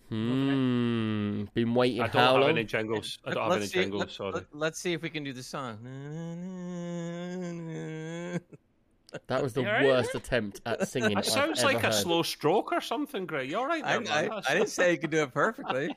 Hmm. 0.09 1.43
Been 1.53 1.73
waiting 1.73 2.01
I 2.01 2.07
don't 2.07 2.15
how 2.21 2.31
have 2.33 2.41
long? 2.41 2.49
any 2.51 2.63
jingles. 2.63 3.19
I 3.25 3.31
don't 3.33 3.43
have 3.43 3.51
any 3.53 3.59
Let's 3.61 3.73
see, 3.73 3.79
jingles. 3.81 3.99
let, 4.01 4.11
sorry. 4.11 4.45
let, 4.53 4.71
us 4.73 4.79
see 4.79 4.93
if 4.93 5.01
we 5.01 5.09
can 5.09 5.23
do 5.23 5.33
the 5.33 5.43
song. 5.43 5.79
That 9.27 9.43
was 9.43 9.53
the 9.53 9.61
You 9.63 9.67
alright? 9.67 9.85
worst 9.85 10.15
attempt 10.15 10.61
at 10.65 10.87
singing. 10.87 11.09
That 11.15 11.17
I've 11.19 11.25
sounds 11.25 11.59
ever 11.59 11.73
like 11.73 11.83
a 11.83 11.87
heard. 11.87 11.93
slow 11.95 12.23
stroke 12.23 12.71
or 12.71 12.81
something, 12.81 13.25
Greg. 13.25 13.49
You 13.49 13.57
all 13.59 13.67
right? 13.67 13.83
I, 13.83 13.91
there, 13.97 14.01
man? 14.01 14.31
I, 14.31 14.41
I 14.49 14.53
didn't 14.53 14.69
say 14.69 14.91
you 14.93 14.97
could 14.97 15.11
do 15.11 15.23
it 15.23 15.33
perfectly. 15.33 15.95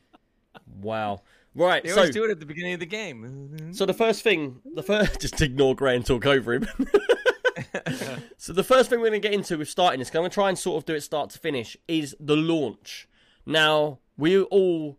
Wow. 0.81 1.23
Right. 1.55 1.83
They 1.83 1.91
So, 1.91 1.99
always 1.99 2.15
do 2.15 2.25
it 2.25 2.31
at 2.31 2.41
the 2.41 2.47
beginning 2.47 2.75
of 2.75 2.81
the 2.81 2.87
game. 2.87 3.73
so 3.73 3.87
the 3.87 3.95
first 3.95 4.23
thing, 4.23 4.61
the 4.75 4.83
first, 4.83 5.21
just 5.21 5.41
ignore 5.41 5.75
Gray 5.75 5.97
and 5.97 6.05
talk 6.07 6.27
over 6.27 6.55
him. 6.55 6.67
so 8.39 8.53
the 8.53 8.65
first 8.65 8.89
thing 8.91 9.01
we're 9.01 9.09
going 9.11 9.21
to 9.21 9.29
get 9.29 9.35
into 9.35 9.59
with 9.59 9.69
starting 9.69 9.99
this, 9.99 10.11
'cause 10.11 10.17
I'm 10.17 10.23
going 10.23 10.31
to 10.31 10.35
try 10.35 10.49
and 10.49 10.59
sort 10.59 10.79
of 10.83 10.87
do 10.87 10.95
it 10.95 11.03
start 11.03 11.31
to 11.31 11.39
finish, 11.39 11.77
is 11.89 12.17
the 12.21 12.37
launch. 12.37 13.09
Now 13.47 13.99
we 14.17 14.41
all 14.43 14.97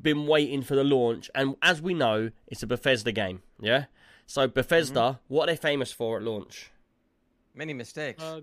been 0.00 0.26
waiting 0.26 0.62
for 0.62 0.74
the 0.74 0.84
launch, 0.84 1.30
and 1.34 1.56
as 1.62 1.80
we 1.82 1.94
know, 1.94 2.30
it's 2.46 2.62
a 2.62 2.66
Bethesda 2.66 3.12
game. 3.12 3.42
Yeah. 3.60 3.84
So 4.26 4.46
Bethesda, 4.48 5.00
Mm-hmm. 5.00 5.34
what 5.34 5.48
are 5.48 5.52
they 5.52 5.56
famous 5.56 5.92
for 5.92 6.16
at 6.16 6.22
launch? 6.22 6.70
Many 7.54 7.74
mistakes. 7.74 8.22
Uh, 8.22 8.40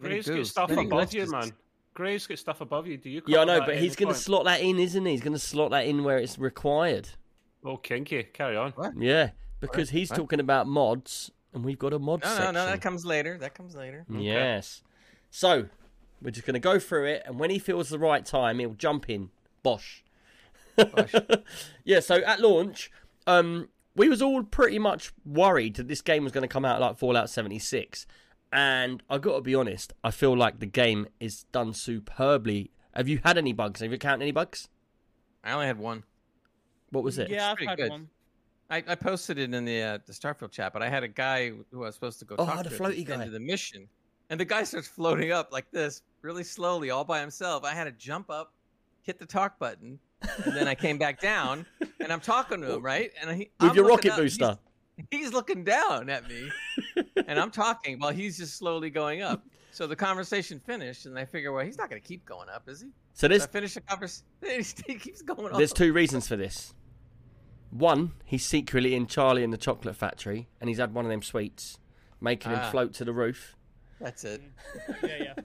Many 0.00 0.14
Graves 0.16 0.28
get 0.28 0.46
stuff 0.46 0.70
many 0.70 0.86
above 0.86 1.12
you, 1.14 1.22
glitches. 1.24 1.30
man. 1.30 1.52
Graves 1.94 2.26
get 2.26 2.38
stuff 2.38 2.60
above 2.60 2.86
you. 2.86 2.98
Do 2.98 3.08
you? 3.08 3.22
Yeah, 3.26 3.38
I 3.42 3.46
cover 3.46 3.60
know, 3.60 3.66
but 3.66 3.76
he's 3.78 3.96
going 3.96 4.08
to 4.08 4.14
point? 4.14 4.22
slot 4.24 4.44
that 4.44 4.60
in, 4.60 4.78
isn't 4.78 5.04
he? 5.06 5.12
He's 5.12 5.22
going 5.22 5.32
to 5.32 5.38
slot 5.38 5.70
that 5.70 5.86
in 5.86 6.04
where 6.04 6.18
it's 6.18 6.38
required. 6.38 7.08
Oh, 7.64 7.78
kinky. 7.78 8.22
Carry 8.24 8.56
on. 8.56 8.72
What? 8.72 8.92
Yeah, 8.98 9.30
because 9.60 9.90
he's 9.90 10.10
What? 10.10 10.16
talking 10.16 10.40
about 10.40 10.66
mods, 10.66 11.30
and 11.54 11.64
we've 11.64 11.78
got 11.78 11.94
a 11.94 11.98
mod 11.98 12.22
No, 12.22 12.28
no, 12.28 12.34
section. 12.36 12.54
no. 12.54 12.66
That 12.66 12.82
comes 12.82 13.06
later. 13.06 13.38
That 13.38 13.54
comes 13.54 13.74
later. 13.74 14.04
Yes. 14.10 14.82
So 15.30 15.68
we're 16.22 16.30
just 16.30 16.46
going 16.46 16.54
to 16.54 16.60
go 16.60 16.78
through 16.78 17.06
it, 17.06 17.22
and 17.26 17.38
when 17.38 17.50
he 17.50 17.58
feels 17.58 17.88
the 17.88 17.98
right 17.98 18.24
time, 18.24 18.58
he'll 18.58 18.74
jump 18.74 19.08
in. 19.10 19.30
Bosh. 19.62 20.04
Bosh. 20.76 21.14
yeah, 21.84 22.00
so 22.00 22.16
at 22.16 22.40
launch, 22.40 22.90
um, 23.26 23.68
we 23.94 24.08
was 24.08 24.22
all 24.22 24.42
pretty 24.42 24.78
much 24.78 25.12
worried 25.24 25.76
that 25.76 25.88
this 25.88 26.02
game 26.02 26.22
was 26.24 26.32
going 26.32 26.42
to 26.42 26.48
come 26.48 26.64
out 26.64 26.80
like 26.80 26.98
Fallout 26.98 27.30
76. 27.30 28.06
And 28.52 29.02
I 29.10 29.18
got 29.18 29.36
to 29.36 29.40
be 29.40 29.54
honest, 29.54 29.92
I 30.04 30.10
feel 30.10 30.36
like 30.36 30.60
the 30.60 30.66
game 30.66 31.08
is 31.20 31.44
done 31.52 31.72
superbly. 31.74 32.70
Have 32.94 33.08
you 33.08 33.20
had 33.24 33.36
any 33.38 33.52
bugs? 33.52 33.80
Have 33.80 33.90
you 33.92 33.98
counted 33.98 34.22
any 34.22 34.32
bugs? 34.32 34.68
I 35.44 35.52
only 35.52 35.66
had 35.66 35.78
one. 35.78 36.04
What 36.90 37.04
was 37.04 37.18
it? 37.18 37.28
Yeah, 37.30 37.52
I've 37.52 37.58
had 37.58 37.76
good. 37.76 37.90
one. 37.90 38.08
I, 38.70 38.82
I 38.86 38.94
posted 38.94 39.38
it 39.38 39.52
in 39.52 39.64
the 39.64 39.82
uh, 39.82 39.98
the 40.06 40.12
Starfield 40.12 40.50
chat, 40.50 40.72
but 40.72 40.82
I 40.82 40.88
had 40.88 41.02
a 41.04 41.08
guy 41.08 41.50
who 41.70 41.82
I 41.82 41.86
was 41.86 41.94
supposed 41.94 42.18
to 42.20 42.24
go 42.24 42.36
Oh, 42.38 42.46
talk 42.46 42.64
the 42.64 42.70
to 42.70 42.74
at 42.74 42.80
floaty 42.80 43.04
the 43.06 43.12
end 43.12 43.20
guy. 43.22 43.26
of 43.26 43.32
the 43.32 43.40
mission, 43.40 43.88
and 44.30 44.38
the 44.40 44.44
guy 44.44 44.62
starts 44.64 44.88
floating 44.88 45.32
up 45.32 45.52
like 45.52 45.70
this, 45.70 46.02
really 46.22 46.44
slowly, 46.44 46.90
all 46.90 47.04
by 47.04 47.20
himself. 47.20 47.64
I 47.64 47.72
had 47.74 47.84
to 47.84 47.92
jump 47.92 48.30
up, 48.30 48.52
hit 49.02 49.18
the 49.18 49.26
talk 49.26 49.58
button, 49.58 49.98
and 50.44 50.54
then 50.56 50.66
I 50.68 50.74
came 50.74 50.98
back 50.98 51.20
down, 51.20 51.66
and 52.00 52.12
I'm 52.12 52.20
talking 52.20 52.60
to 52.62 52.74
him, 52.74 52.82
right? 52.82 53.10
And 53.20 53.30
he, 53.30 53.50
With 53.60 53.70
I'm 53.70 53.76
your 53.76 53.86
rocket 53.86 54.12
up, 54.12 54.18
booster. 54.18 54.58
He's, 55.10 55.32
looking 55.32 55.62
down 55.62 56.08
at 56.08 56.26
me, 56.28 56.50
and 57.26 57.38
I'm 57.38 57.50
talking 57.50 57.98
while 58.00 58.12
he's 58.12 58.38
just 58.38 58.56
slowly 58.56 58.88
going 58.90 59.20
up. 59.22 59.44
So 59.70 59.86
the 59.86 59.94
conversation 59.96 60.58
finished, 60.58 61.04
and 61.04 61.18
I 61.18 61.26
figure, 61.26 61.52
well, 61.52 61.64
he's 61.64 61.76
not 61.76 61.90
going 61.90 62.00
to 62.00 62.08
keep 62.08 62.24
going 62.24 62.48
up, 62.48 62.66
is 62.66 62.80
he? 62.80 62.86
So 63.12 63.20
So 63.22 63.26
I 63.26 63.28
there's 63.28 63.46
finish 63.46 63.74
the 63.74 63.82
conversation. 63.82 64.24
He 64.86 64.94
keeps 64.94 65.20
going 65.22 65.52
up. 65.52 65.58
there's 65.58 65.72
two 65.74 65.92
reasons 65.92 66.26
for 66.28 66.36
this. 66.36 66.72
One, 67.70 68.12
he's 68.24 68.44
secretly 68.46 68.94
in 68.94 69.06
Charlie 69.06 69.44
and 69.44 69.52
the 69.52 69.58
Chocolate 69.58 69.96
Factory, 69.96 70.48
and 70.60 70.68
he's 70.70 70.78
had 70.78 70.94
one 70.94 71.04
of 71.04 71.10
them 71.10 71.20
sweets, 71.22 71.78
making 72.20 72.52
him 72.52 72.60
Ah. 72.62 72.70
float 72.70 72.94
to 72.94 73.04
the 73.04 73.12
roof. 73.12 73.55
That's 74.00 74.24
it. 74.24 74.42
Yeah, 75.02 75.16
yeah. 75.20 75.34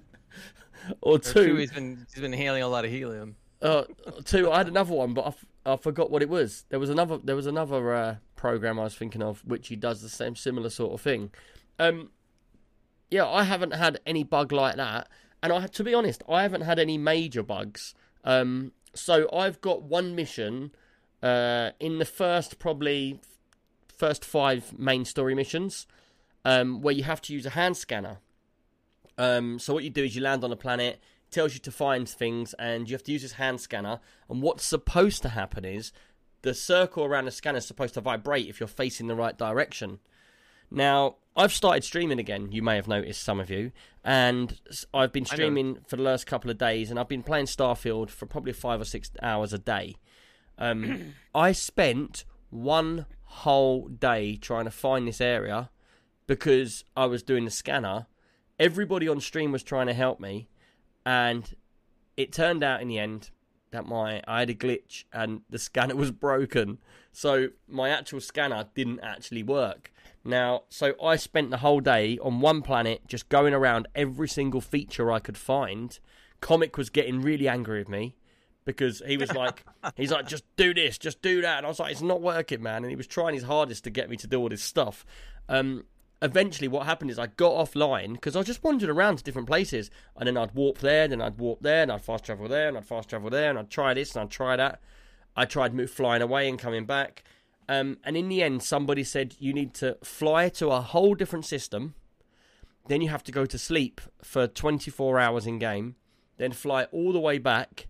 Or 1.02 1.14
Or 1.14 1.20
two, 1.20 1.46
two, 1.46 1.56
he's 1.58 1.72
been 1.72 2.08
he's 2.12 2.22
been 2.22 2.34
inhaling 2.34 2.64
a 2.64 2.68
lot 2.68 2.86
of 2.86 2.92
helium. 2.92 3.36
Uh, 3.62 3.84
two. 4.26 4.50
I 4.52 4.58
had 4.58 4.68
another 4.68 4.96
one, 4.96 5.14
but 5.14 5.22
I, 5.26 5.28
f- 5.28 5.46
I 5.64 5.76
forgot 5.76 6.10
what 6.10 6.24
it 6.24 6.30
was. 6.30 6.66
There 6.70 6.80
was 6.80 6.90
another. 6.90 7.20
There 7.24 7.36
was 7.36 7.46
another 7.46 7.94
uh, 7.94 8.16
program 8.36 8.80
I 8.80 8.86
was 8.86 8.96
thinking 8.96 9.22
of, 9.22 9.46
which 9.46 9.68
he 9.68 9.76
does 9.76 10.02
the 10.02 10.10
same 10.10 10.36
similar 10.36 10.72
sort 10.72 10.94
of 10.94 11.02
thing. 11.02 11.30
Um, 11.78 12.10
yeah, 13.12 13.28
I 13.28 13.44
haven't 13.44 13.76
had 13.76 14.00
any 14.08 14.24
bug 14.24 14.52
like 14.52 14.78
that, 14.78 15.08
and 15.44 15.54
I 15.54 15.68
to 15.68 15.84
be 15.84 15.94
honest, 15.94 16.24
I 16.28 16.42
haven't 16.42 16.62
had 16.62 16.80
any 16.80 16.98
major 16.98 17.44
bugs. 17.44 17.94
Um, 18.24 18.72
so 18.96 19.30
I've 19.32 19.62
got 19.62 19.84
one 19.84 20.16
mission 20.16 20.72
uh, 21.22 21.72
in 21.80 22.00
the 22.00 22.06
first 22.06 22.58
probably 22.58 23.22
first 23.96 24.26
five 24.26 24.78
main 24.80 25.06
story 25.06 25.36
missions, 25.36 25.86
um, 26.44 26.82
where 26.82 26.94
you 26.96 27.04
have 27.04 27.22
to 27.22 27.34
use 27.34 27.46
a 27.46 27.52
hand 27.52 27.78
scanner. 27.78 28.18
Um, 29.18 29.60
so 29.60 29.74
what 29.74 29.84
you 29.84 29.90
do 29.90 30.04
is 30.04 30.16
you 30.16 30.22
land 30.22 30.44
on 30.44 30.52
a 30.52 30.56
planet, 30.56 30.96
it 30.96 31.32
tells 31.32 31.54
you 31.54 31.60
to 31.62 31.72
find 31.72 32.08
things, 32.08 32.54
and 32.56 32.90
you 32.90 32.96
have 32.96 33.04
to 33.04 33.12
use 33.12 33.22
this 33.22 33.34
hand 33.34 33.62
scanner. 33.62 34.00
And 34.30 34.42
what's 34.42 34.66
supposed 34.66 35.22
to 35.24 35.30
happen 35.30 35.66
is 35.66 35.92
the 36.42 36.54
circle 36.54 37.06
around 37.06 37.26
the 37.26 37.32
scanner 37.32 37.60
is 37.60 37.66
supposed 37.66 37.94
to 37.96 38.02
vibrate 38.02 38.48
if 38.48 38.60
you're 38.60 38.68
facing 38.68 39.08
the 39.08 39.16
right 39.16 39.38
direction. 39.38 40.00
Now, 40.72 41.18
I've 41.36 41.54
started 41.54 41.84
streaming 41.84 42.20
again. 42.20 42.52
You 42.52 42.62
may 42.62 42.76
have 42.76 42.88
noticed 42.88 43.24
some 43.24 43.40
of 43.40 43.50
you, 43.50 43.72
and 44.04 44.60
I've 44.94 45.12
been 45.12 45.26
streaming 45.26 45.80
for 45.88 45.98
the 45.98 46.04
last 46.04 46.26
couple 46.26 46.50
of 46.50 46.58
days, 46.58 46.90
and 46.90 47.00
I've 47.00 47.10
been 47.10 47.24
playing 47.24 47.46
Starfield 47.46 48.10
for 48.10 48.26
probably 48.26 48.54
five 48.54 48.82
or 48.82 48.86
six 48.86 49.12
hours 49.22 49.54
a 49.54 49.58
day. 49.58 49.96
Um, 50.58 51.14
I 51.36 51.52
spent 51.52 52.26
one 52.50 53.06
whole 53.24 53.88
day 53.88 54.36
trying 54.36 54.66
to 54.66 54.72
find 54.72 55.08
this 55.08 55.22
area 55.22 55.70
because 56.28 56.84
I 56.96 57.06
was 57.06 57.24
doing 57.24 57.46
the 57.46 57.52
scanner. 57.52 58.08
Everybody 58.60 59.08
on 59.08 59.20
stream 59.20 59.52
was 59.52 59.64
trying 59.64 59.88
to 59.88 59.94
help 59.94 60.20
me, 60.20 60.48
and 61.06 61.56
it 62.18 62.32
turned 62.32 62.64
out 62.64 62.82
in 62.82 62.88
the 62.88 63.00
end 63.00 63.32
that 63.72 63.86
my 63.86 64.22
I 64.28 64.42
had 64.42 64.50
a 64.50 64.54
glitch 64.54 65.06
and 65.12 65.42
the 65.50 65.60
scanner 65.60 65.96
was 66.04 66.12
broken. 66.12 66.78
So 67.12 67.50
my 67.68 67.90
actual 67.90 68.22
scanner 68.22 68.66
didn't 68.76 69.00
actually 69.02 69.44
work. 69.44 69.92
Now, 70.24 70.64
so 70.70 70.94
I 71.04 71.16
spent 71.16 71.50
the 71.50 71.58
whole 71.58 71.80
day 71.80 72.20
on 72.22 72.42
one 72.42 72.62
planet 72.62 73.08
just 73.08 73.28
going 73.30 73.54
around 73.54 73.88
every 73.96 74.28
single 74.28 74.62
feature 74.62 75.12
I 75.12 75.20
could 75.20 75.38
find. 75.38 75.98
Comic 76.42 76.78
was 76.78 76.90
getting 76.90 77.22
really 77.22 77.48
angry 77.48 77.80
with 77.80 77.90
me 77.90 78.16
because 78.64 79.02
he 79.06 79.18
was 79.18 79.34
like, 79.34 79.66
he's 79.96 80.12
like, 80.12 80.28
just 80.28 80.44
do 80.56 80.74
this, 80.74 80.98
just 80.98 81.22
do 81.22 81.42
that. 81.42 81.58
And 81.58 81.66
I 81.66 81.70
was 81.70 81.80
like, 81.80 81.92
it's 81.92 82.02
not 82.02 82.22
working, 82.22 82.62
man. 82.62 82.84
And 82.84 82.90
he 82.90 82.96
was 82.96 83.08
trying 83.08 83.34
his 83.34 83.44
hardest 83.44 83.84
to 83.86 83.90
get 83.90 84.10
me 84.10 84.18
to 84.18 84.28
do 84.28 84.40
all 84.40 84.50
this 84.50 84.64
stuff. 84.64 85.06
Um, 85.50 85.86
eventually, 86.22 86.68
what 86.68 86.86
happened 86.86 87.12
is 87.12 87.20
I 87.20 87.28
got 87.28 87.54
offline 87.54 88.14
because 88.14 88.36
I 88.36 88.44
just 88.44 88.64
wandered 88.64 88.90
around 88.90 89.18
to 89.18 89.24
different 89.24 89.48
places. 89.48 89.90
And 90.16 90.28
then 90.28 90.38
I'd 90.38 90.54
warp 90.54 90.80
there, 90.80 91.08
then 91.08 91.22
I'd 91.22 91.38
warp 91.38 91.62
there, 91.62 91.84
and 91.84 91.92
I'd 91.92 92.04
fast 92.04 92.26
travel 92.26 92.48
there, 92.48 92.68
and 92.68 92.78
I'd 92.78 92.86
fast 92.86 93.10
travel 93.10 93.30
there, 93.30 93.50
and 93.50 93.60
I'd 93.60 93.70
try 93.70 93.94
this, 93.94 94.16
and 94.16 94.24
I'd 94.24 94.32
try 94.32 94.56
that. 94.56 94.82
I 95.36 95.46
tried 95.46 95.74
move, 95.74 95.90
flying 95.90 96.22
away 96.22 96.50
and 96.50 96.60
coming 96.60 96.86
back. 96.86 97.24
Um, 97.70 97.98
and 98.04 98.18
in 98.18 98.28
the 98.28 98.44
end, 98.44 98.64
somebody 98.64 99.04
said 99.04 99.36
you 99.40 99.54
need 99.54 99.74
to 99.76 99.98
fly 100.04 100.50
to 100.50 100.70
a 100.72 100.82
whole 100.82 101.16
different 101.16 101.46
system. 101.46 101.96
Then 102.88 103.02
you 103.02 103.10
have 103.10 103.24
to 103.24 103.32
go 103.32 103.46
to 103.46 103.58
sleep 103.58 104.02
for 104.22 104.48
24 104.48 105.20
hours 105.20 105.48
in 105.48 105.60
game. 105.60 105.96
Then 106.38 106.52
fly 106.52 106.86
all 106.92 107.14
the 107.14 107.20
way 107.20 107.38
back. 107.38 107.88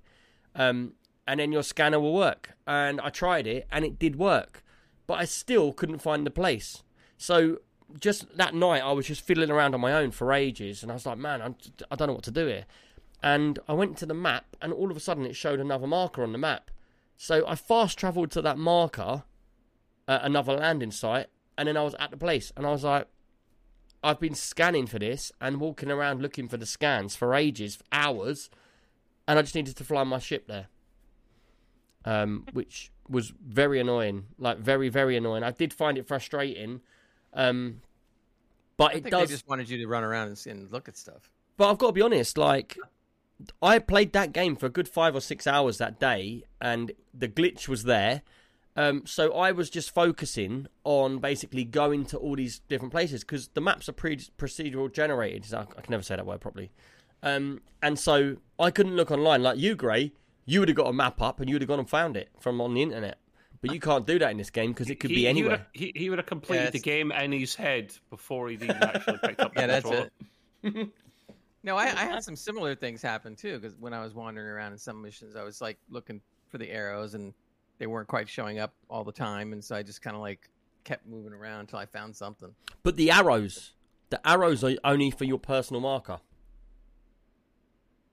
Um, 0.53 0.93
and 1.25 1.39
then 1.39 1.51
your 1.51 1.63
scanner 1.63 1.99
will 1.99 2.13
work. 2.13 2.51
And 2.67 3.01
I 3.01 3.09
tried 3.09 3.47
it 3.47 3.67
and 3.71 3.83
it 3.85 3.97
did 3.97 4.17
work. 4.17 4.63
But 5.07 5.15
I 5.15 5.25
still 5.25 5.73
couldn't 5.73 5.99
find 5.99 6.25
the 6.25 6.31
place. 6.31 6.83
So 7.17 7.59
just 7.99 8.37
that 8.37 8.53
night, 8.53 8.81
I 8.81 8.91
was 8.91 9.07
just 9.07 9.21
fiddling 9.21 9.51
around 9.51 9.73
on 9.73 9.81
my 9.81 9.93
own 9.93 10.11
for 10.11 10.33
ages. 10.33 10.83
And 10.83 10.91
I 10.91 10.95
was 10.95 11.05
like, 11.05 11.17
man, 11.17 11.41
I'm, 11.41 11.55
I 11.89 11.95
don't 11.95 12.07
know 12.07 12.13
what 12.13 12.23
to 12.23 12.31
do 12.31 12.47
here. 12.47 12.65
And 13.23 13.59
I 13.67 13.73
went 13.73 13.97
to 13.97 14.05
the 14.05 14.13
map, 14.13 14.55
and 14.61 14.73
all 14.73 14.89
of 14.89 14.97
a 14.97 14.99
sudden, 14.99 15.25
it 15.25 15.35
showed 15.35 15.59
another 15.59 15.87
marker 15.87 16.23
on 16.23 16.31
the 16.31 16.37
map. 16.37 16.71
So 17.17 17.45
I 17.47 17.53
fast 17.55 17.99
travelled 17.99 18.31
to 18.31 18.41
that 18.41 18.57
marker, 18.57 19.23
uh, 20.07 20.19
another 20.23 20.53
landing 20.53 20.89
site, 20.91 21.27
and 21.55 21.67
then 21.67 21.77
I 21.77 21.83
was 21.83 21.95
at 21.99 22.09
the 22.09 22.17
place, 22.17 22.51
and 22.57 22.65
I 22.65 22.71
was 22.71 22.83
like, 22.83 23.07
I've 24.03 24.19
been 24.19 24.33
scanning 24.33 24.87
for 24.87 24.97
this 24.97 25.31
and 25.39 25.59
walking 25.59 25.91
around 25.91 26.21
looking 26.21 26.47
for 26.47 26.57
the 26.57 26.65
scans 26.65 27.15
for 27.15 27.35
ages, 27.35 27.75
for 27.75 27.83
hours, 27.91 28.49
and 29.27 29.37
I 29.37 29.43
just 29.43 29.53
needed 29.53 29.77
to 29.77 29.83
fly 29.83 30.03
my 30.03 30.17
ship 30.17 30.47
there, 30.47 30.67
um, 32.03 32.47
which 32.51 32.91
was 33.07 33.33
very 33.45 33.79
annoying, 33.79 34.25
like 34.39 34.57
very 34.57 34.89
very 34.89 35.15
annoying. 35.15 35.43
I 35.43 35.51
did 35.51 35.71
find 35.73 35.99
it 35.99 36.07
frustrating, 36.07 36.81
um, 37.33 37.81
but 38.77 38.95
it 38.95 39.03
does. 39.09 39.29
they 39.29 39.33
just 39.33 39.47
wanted 39.47 39.69
you 39.69 39.77
to 39.77 39.87
run 39.87 40.03
around 40.03 40.27
and, 40.29 40.47
and 40.47 40.71
look 40.71 40.87
at 40.87 40.97
stuff. 40.97 41.29
But 41.57 41.69
I've 41.69 41.77
got 41.77 41.87
to 41.87 41.93
be 41.93 42.01
honest, 42.01 42.37
like 42.37 42.77
I 43.61 43.79
played 43.79 44.13
that 44.13 44.33
game 44.33 44.55
for 44.55 44.65
a 44.65 44.69
good 44.69 44.87
five 44.87 45.15
or 45.15 45.21
six 45.21 45.47
hours 45.47 45.77
that 45.77 45.99
day, 45.99 46.43
and 46.59 46.91
the 47.13 47.27
glitch 47.27 47.67
was 47.67 47.83
there. 47.83 48.21
Um, 48.75 49.05
so 49.05 49.33
I 49.33 49.51
was 49.51 49.69
just 49.69 49.93
focusing 49.93 50.67
on 50.85 51.19
basically 51.19 51.65
going 51.65 52.05
to 52.05 52.17
all 52.17 52.35
these 52.35 52.59
different 52.69 52.93
places 52.93 53.21
because 53.21 53.49
the 53.49 53.61
maps 53.61 53.89
are 53.89 53.93
pre- 53.93 54.17
procedural 54.37 54.91
generated. 54.91 55.45
So 55.45 55.57
I, 55.57 55.61
I 55.61 55.81
can 55.81 55.91
never 55.91 56.03
say 56.03 56.15
that 56.15 56.25
word 56.25 56.39
properly. 56.39 56.71
Um, 57.21 57.61
and 57.81 57.99
so 57.99 58.37
I 58.57 58.71
couldn't 58.71 58.95
look 58.95 59.11
online 59.11 59.43
like 59.43 59.59
you, 59.59 59.75
Gray. 59.75 60.13
You 60.45 60.59
would 60.61 60.69
have 60.69 60.77
got 60.77 60.87
a 60.87 60.93
map 60.93 61.21
up 61.21 61.39
and 61.39 61.49
you 61.49 61.55
would 61.55 61.61
have 61.61 61.69
gone 61.69 61.79
and 61.79 61.89
found 61.89 62.17
it 62.17 62.29
from 62.39 62.61
on 62.61 62.73
the 62.73 62.81
internet. 62.81 63.17
But 63.61 63.73
you 63.73 63.79
can't 63.79 64.07
do 64.07 64.17
that 64.19 64.31
in 64.31 64.37
this 64.37 64.49
game 64.49 64.71
because 64.71 64.89
it 64.89 64.99
could 64.99 65.11
he, 65.11 65.17
be 65.17 65.21
He 65.21 65.27
would, 65.27 65.29
anywhere. 65.29 65.57
have, 65.57 65.67
he, 65.73 65.91
he 65.95 66.09
would 66.09 66.19
have 66.19 66.25
completed 66.25 66.63
Yeah, 66.65 66.69
the 66.71 66.79
game 66.79 67.11
in 67.11 67.31
his 67.31 67.53
head 67.55 67.93
before 68.09 68.49
he'd 68.49 68.63
even 68.63 68.75
actually 68.81 69.19
picked 69.19 69.39
up 69.39 69.53
the 69.55 69.61
Yeah, 69.61 69.67
that's 69.67 69.85
controller. 69.85 70.09
it. 70.63 70.89
No, 71.63 71.77
I, 71.77 71.83
I 71.85 72.05
had 72.05 72.23
some 72.23 72.35
similar 72.35 72.73
things 72.73 73.03
happen 73.03 73.35
too. 73.35 73.59
Because 73.59 73.77
when 73.77 73.93
I 73.93 74.01
was 74.03 74.15
wandering 74.15 74.47
around 74.47 74.71
in 74.71 74.79
some 74.79 74.99
missions, 75.01 75.35
I 75.35 75.43
was 75.43 75.61
like 75.61 75.77
looking 75.89 76.21
for 76.49 76.57
the 76.57 76.71
arrows, 76.71 77.13
and 77.13 77.35
they 77.77 77.85
weren't 77.85 78.07
quite 78.07 78.27
showing 78.27 78.57
up 78.57 78.73
all 78.89 79.03
the 79.03 79.11
time, 79.11 79.53
and 79.53 79.63
so 79.63 79.75
I 79.75 79.83
just 79.83 80.01
kind 80.01 80.15
of 80.15 80.21
like 80.23 80.49
kept 80.83 81.05
moving 81.07 81.33
around 81.33 81.59
until 81.61 81.77
I 81.77 81.85
found 81.85 82.15
something. 82.15 82.49
But 82.81 82.95
the 82.95 83.11
arrows, 83.11 83.73
the 84.09 84.27
arrows 84.27 84.63
are 84.63 84.73
only 84.83 85.11
for 85.11 85.25
your 85.25 85.37
personal 85.37 85.81
marker. 85.81 86.19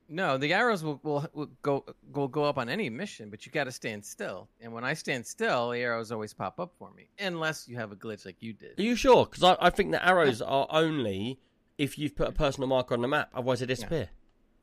No, 0.09 0.39
the 0.39 0.55
arrows 0.55 0.83
will, 0.83 0.99
will, 1.03 1.29
will 1.35 1.51
go 1.61 1.85
will 2.13 2.29
go 2.29 2.45
up 2.45 2.57
on 2.57 2.69
any 2.69 2.89
mission, 2.89 3.29
but 3.29 3.45
you 3.45 3.53
got 3.53 3.65
to 3.65 3.73
stand 3.73 4.05
still. 4.05 4.49
And 4.61 4.73
when 4.73 4.83
I 4.83 4.95
stand 4.95 5.27
still, 5.27 5.71
the 5.71 5.79
arrows 5.81 6.11
always 6.11 6.33
pop 6.33 6.59
up 6.59 6.73
for 6.79 6.91
me, 6.97 7.09
unless 7.19 7.69
you 7.69 7.77
have 7.77 7.93
a 7.93 7.97
glitch 7.97 8.25
like 8.25 8.37
you 8.41 8.55
did. 8.55 8.79
Are 8.79 8.83
you 8.83 8.97
sure? 8.97 9.27
Because 9.27 9.45
I, 9.45 9.67
I 9.67 9.71
think 9.71 9.91
the 9.91 10.07
arrows 10.07 10.41
are 10.41 10.67
only 10.71 11.39
if 11.77 11.99
you've 11.99 12.17
put 12.17 12.29
a 12.29 12.33
personal 12.33 12.69
marker 12.69 12.95
on 12.95 13.03
the 13.03 13.09
map. 13.09 13.29
Otherwise, 13.35 13.61
they 13.61 13.67
disappear. 13.67 14.09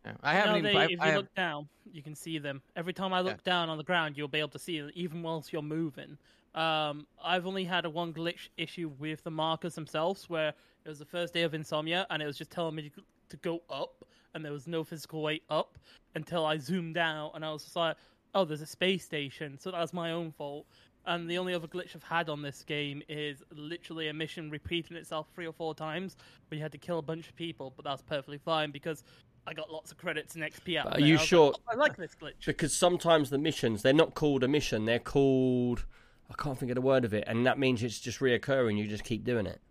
Yeah. 0.03 0.13
I 0.21 0.33
haven't 0.33 0.51
Now 0.51 0.57
even. 0.57 0.73
they, 0.73 0.79
I, 0.79 0.83
if 0.85 0.91
you 0.91 0.97
I 1.01 1.07
have, 1.07 1.15
look 1.17 1.35
down, 1.35 1.67
you 1.91 2.03
can 2.03 2.15
see 2.15 2.37
them. 2.37 2.61
Every 2.75 2.93
time 2.93 3.13
I 3.13 3.21
look 3.21 3.43
down 3.43 3.69
on 3.69 3.77
the 3.77 3.83
ground, 3.83 4.17
you'll 4.17 4.27
be 4.27 4.39
able 4.39 4.49
to 4.49 4.59
see 4.59 4.79
them, 4.79 4.91
even 4.93 5.23
whilst 5.23 5.51
you're 5.51 5.61
moving. 5.61 6.17
Um, 6.53 7.05
I've 7.23 7.45
only 7.45 7.65
had 7.65 7.85
a 7.85 7.89
one 7.89 8.13
glitch 8.13 8.49
issue 8.57 8.91
with 8.99 9.23
the 9.23 9.31
markers 9.31 9.75
themselves, 9.75 10.29
where 10.29 10.49
it 10.49 10.89
was 10.89 10.99
the 10.99 11.05
first 11.05 11.33
day 11.33 11.41
of 11.41 11.53
insomnia, 11.53 12.05
and 12.09 12.21
it 12.21 12.25
was 12.25 12.37
just 12.37 12.51
telling 12.51 12.75
me 12.75 12.89
to, 12.89 13.01
to 13.29 13.37
go 13.37 13.61
up, 13.69 14.05
and 14.35 14.45
there 14.45 14.51
was 14.51 14.67
no 14.67 14.83
physical 14.83 15.21
way 15.23 15.41
up 15.49 15.77
until 16.13 16.45
I 16.45 16.57
zoomed 16.57 16.97
out, 16.97 17.31
and 17.33 17.43
I 17.43 17.51
was 17.51 17.63
just 17.63 17.75
like, 17.75 17.95
"Oh, 18.35 18.45
there's 18.45 18.61
a 18.61 18.65
space 18.67 19.03
station," 19.03 19.57
so 19.57 19.71
that's 19.71 19.93
my 19.93 20.11
own 20.11 20.31
fault. 20.31 20.67
And 21.07 21.29
the 21.29 21.37
only 21.37 21.53
other 21.53 21.67
glitch 21.67 21.95
I've 21.95 22.03
had 22.03 22.29
on 22.29 22.41
this 22.41 22.63
game 22.63 23.01
is 23.07 23.41
literally 23.51 24.07
a 24.09 24.13
mission 24.13 24.49
repeating 24.49 24.97
itself 24.97 25.27
three 25.33 25.47
or 25.47 25.53
four 25.53 25.73
times, 25.73 26.17
where 26.49 26.57
you 26.57 26.61
had 26.63 26.71
to 26.73 26.77
kill 26.79 26.99
a 26.99 27.03
bunch 27.03 27.27
of 27.29 27.35
people, 27.35 27.73
but 27.75 27.85
that's 27.85 28.01
perfectly 28.01 28.39
fine 28.39 28.71
because 28.71 29.03
I 29.47 29.53
got 29.53 29.71
lots 29.71 29.91
of 29.91 29.97
credits 29.97 30.33
and 30.35 30.43
XP 30.43 30.77
out. 30.77 30.87
Of 30.87 30.93
are 30.93 30.99
it. 30.99 31.05
you 31.05 31.15
I 31.15 31.17
sure- 31.17 31.51
Like, 31.51 31.61
oh, 31.67 31.71
I 31.71 31.75
like 31.75 31.95
this 31.95 32.15
glitch. 32.19 32.45
because 32.45 32.73
sometimes 32.75 33.29
the 33.29 33.37
missions 33.37 33.83
they're 33.83 33.93
not 33.93 34.15
called 34.15 34.43
a 34.43 34.47
mission; 34.47 34.85
they're 34.85 34.99
called 34.99 35.85
I 36.29 36.33
can't 36.33 36.57
think 36.57 36.71
of 36.71 36.75
the 36.75 36.81
word 36.81 37.05
of 37.05 37.13
it, 37.13 37.23
and 37.27 37.45
that 37.45 37.59
means 37.59 37.83
it's 37.83 37.99
just 37.99 38.19
reoccurring. 38.19 38.77
You 38.77 38.87
just 38.87 39.03
keep 39.03 39.23
doing 39.23 39.45
it. 39.45 39.61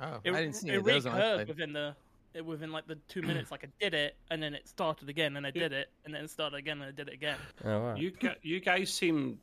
Oh, 0.00 0.20
It, 0.24 0.32
I 0.34 0.40
didn't 0.40 0.54
see 0.56 0.68
it 0.68 0.74
it 0.74 0.78
of 0.78 0.84
those 0.84 1.06
on 1.06 1.14
recurred 1.14 1.48
within 1.48 1.72
the 1.74 1.88
it- 1.88 1.94
within 2.44 2.72
like 2.72 2.86
the 2.86 2.96
two 3.08 3.22
minutes. 3.22 3.50
Like 3.50 3.64
I 3.64 3.68
did 3.80 3.94
it, 3.94 4.16
and 4.30 4.42
then 4.42 4.54
it 4.54 4.68
started 4.68 5.08
again, 5.08 5.36
and 5.36 5.46
I 5.46 5.50
did 5.50 5.72
it, 5.72 5.90
and 6.04 6.14
then 6.14 6.24
it 6.24 6.30
started 6.30 6.56
again, 6.56 6.80
and 6.80 6.88
I 6.88 6.92
did 6.92 7.08
it 7.08 7.14
again. 7.14 7.38
Oh, 7.64 7.80
right. 7.80 7.98
You 7.98 8.10
gu- 8.10 8.34
you 8.42 8.60
guys 8.60 8.92
seem 8.92 9.38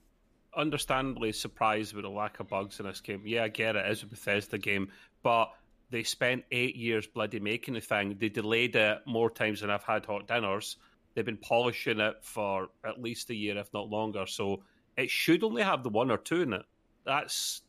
understandably 0.55 1.31
surprised 1.31 1.93
with 1.93 2.03
the 2.03 2.09
lack 2.09 2.39
of 2.39 2.47
bugs 2.47 2.79
in 2.79 2.85
this 2.85 3.01
game. 3.01 3.23
Yeah, 3.25 3.43
I 3.43 3.47
get 3.47 3.75
it. 3.75 3.85
It's 3.85 4.03
a 4.03 4.05
Bethesda 4.05 4.57
game, 4.57 4.89
but 5.23 5.51
they 5.89 6.03
spent 6.03 6.43
eight 6.51 6.75
years 6.75 7.07
bloody 7.07 7.39
making 7.39 7.75
the 7.75 7.81
thing. 7.81 8.17
They 8.19 8.29
delayed 8.29 8.75
it 8.75 8.99
more 9.05 9.29
times 9.29 9.61
than 9.61 9.69
I've 9.69 9.83
had 9.83 10.05
hot 10.05 10.27
dinners. 10.27 10.77
They've 11.13 11.25
been 11.25 11.37
polishing 11.37 11.99
it 11.99 12.15
for 12.21 12.69
at 12.83 13.01
least 13.01 13.29
a 13.29 13.35
year, 13.35 13.57
if 13.57 13.71
not 13.73 13.89
longer. 13.89 14.25
So 14.25 14.63
it 14.97 15.09
should 15.09 15.43
only 15.43 15.61
have 15.61 15.83
the 15.83 15.89
one 15.89 16.09
or 16.09 16.17
two 16.17 16.41
in 16.41 16.53
it. 16.53 16.63
That's 17.05 17.61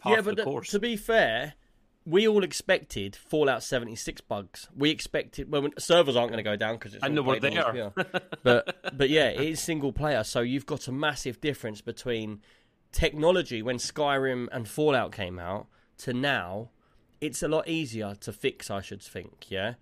part 0.00 0.14
yeah, 0.14 0.18
of 0.18 0.24
but 0.24 0.30
the 0.32 0.36
th- 0.36 0.44
course. 0.44 0.70
to 0.70 0.78
be 0.80 0.96
fair, 0.96 1.54
we 2.10 2.26
all 2.28 2.42
expected 2.44 3.14
Fallout 3.16 3.62
76 3.62 4.20
bugs. 4.22 4.68
We 4.76 4.90
expected 4.90 5.50
well, 5.50 5.68
servers 5.78 6.16
aren't 6.16 6.30
going 6.32 6.42
to 6.44 6.50
go 6.50 6.56
down 6.56 6.74
because 6.76 6.94
it's 6.94 7.02
they 7.06 7.10
were 7.10 7.38
played 7.38 7.56
on 7.56 7.74
there. 7.74 7.90
HBO. 7.90 8.20
but 8.42 8.96
but 8.96 9.08
yeah, 9.10 9.28
it 9.28 9.40
is 9.40 9.60
single 9.60 9.92
player, 9.92 10.24
so 10.24 10.40
you've 10.40 10.66
got 10.66 10.88
a 10.88 10.92
massive 10.92 11.40
difference 11.40 11.80
between 11.80 12.40
technology 12.92 13.62
when 13.62 13.76
Skyrim 13.76 14.48
and 14.52 14.68
Fallout 14.68 15.12
came 15.12 15.38
out 15.38 15.66
to 15.98 16.12
now. 16.12 16.70
It's 17.20 17.42
a 17.42 17.48
lot 17.48 17.68
easier 17.68 18.14
to 18.20 18.32
fix, 18.32 18.70
I 18.70 18.80
should 18.80 19.02
think. 19.02 19.50
Yeah. 19.50 19.74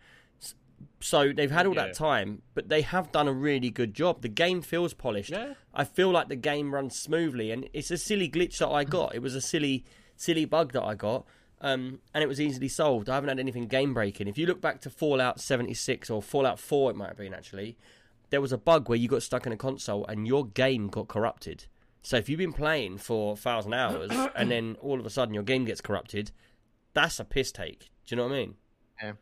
So 1.00 1.32
they've 1.32 1.50
had 1.50 1.66
all 1.66 1.74
Yeah. 1.74 1.86
that 1.86 1.94
time, 1.94 2.42
but 2.54 2.68
they 2.68 2.82
have 2.82 3.10
done 3.12 3.28
a 3.28 3.32
really 3.32 3.70
good 3.70 3.94
job. 3.94 4.22
The 4.22 4.28
game 4.28 4.62
feels 4.62 4.92
polished. 4.94 5.30
Yeah. 5.30 5.54
I 5.72 5.84
feel 5.84 6.10
like 6.10 6.28
the 6.28 6.36
game 6.36 6.74
runs 6.74 6.98
smoothly, 6.98 7.50
and 7.52 7.68
it's 7.72 7.90
a 7.90 7.96
silly 7.98 8.28
glitch 8.28 8.58
that 8.58 8.68
I 8.68 8.84
got. 8.84 9.14
It 9.14 9.20
was 9.22 9.34
a 9.34 9.40
silly, 9.40 9.84
silly 10.16 10.44
bug 10.44 10.72
that 10.72 10.82
I 10.82 10.94
got, 10.94 11.24
um, 11.60 12.00
and 12.14 12.22
it 12.22 12.26
was 12.26 12.40
easily 12.40 12.68
solved. 12.68 13.08
I 13.08 13.14
haven't 13.14 13.28
had 13.28 13.38
anything 13.40 13.66
game 13.66 13.94
breaking. 13.94 14.28
If 14.28 14.38
you 14.38 14.46
look 14.46 14.60
back 14.60 14.80
to 14.82 14.90
Fallout 14.90 15.40
76 15.40 16.10
or 16.10 16.22
Fallout 16.22 16.58
4, 16.58 16.90
it 16.92 16.96
might 16.96 17.08
have 17.08 17.16
been 17.16 17.34
actually, 17.34 17.76
there 18.30 18.40
was 18.40 18.52
a 18.52 18.58
bug 18.58 18.88
where 18.88 18.98
you 18.98 19.08
got 19.08 19.22
stuck 19.22 19.46
in 19.46 19.52
a 19.52 19.56
console 19.56 20.04
and 20.06 20.26
your 20.26 20.46
game 20.46 20.88
got 20.88 21.08
corrupted. 21.08 21.66
So 22.02 22.16
if 22.16 22.28
you've 22.28 22.38
been 22.38 22.52
playing 22.52 22.98
for 22.98 23.32
a 23.32 23.36
thousand 23.36 23.74
hours 23.74 24.10
and 24.36 24.50
then 24.50 24.76
all 24.80 25.00
of 25.00 25.06
a 25.06 25.10
sudden 25.10 25.34
your 25.34 25.42
game 25.42 25.64
gets 25.64 25.80
corrupted, 25.80 26.30
that's 26.94 27.20
a 27.20 27.24
piss 27.24 27.52
take. 27.52 27.90
Do 28.06 28.14
you 28.14 28.16
know 28.16 28.24
what 28.28 28.32
I 28.32 28.36
mean? 28.38 28.54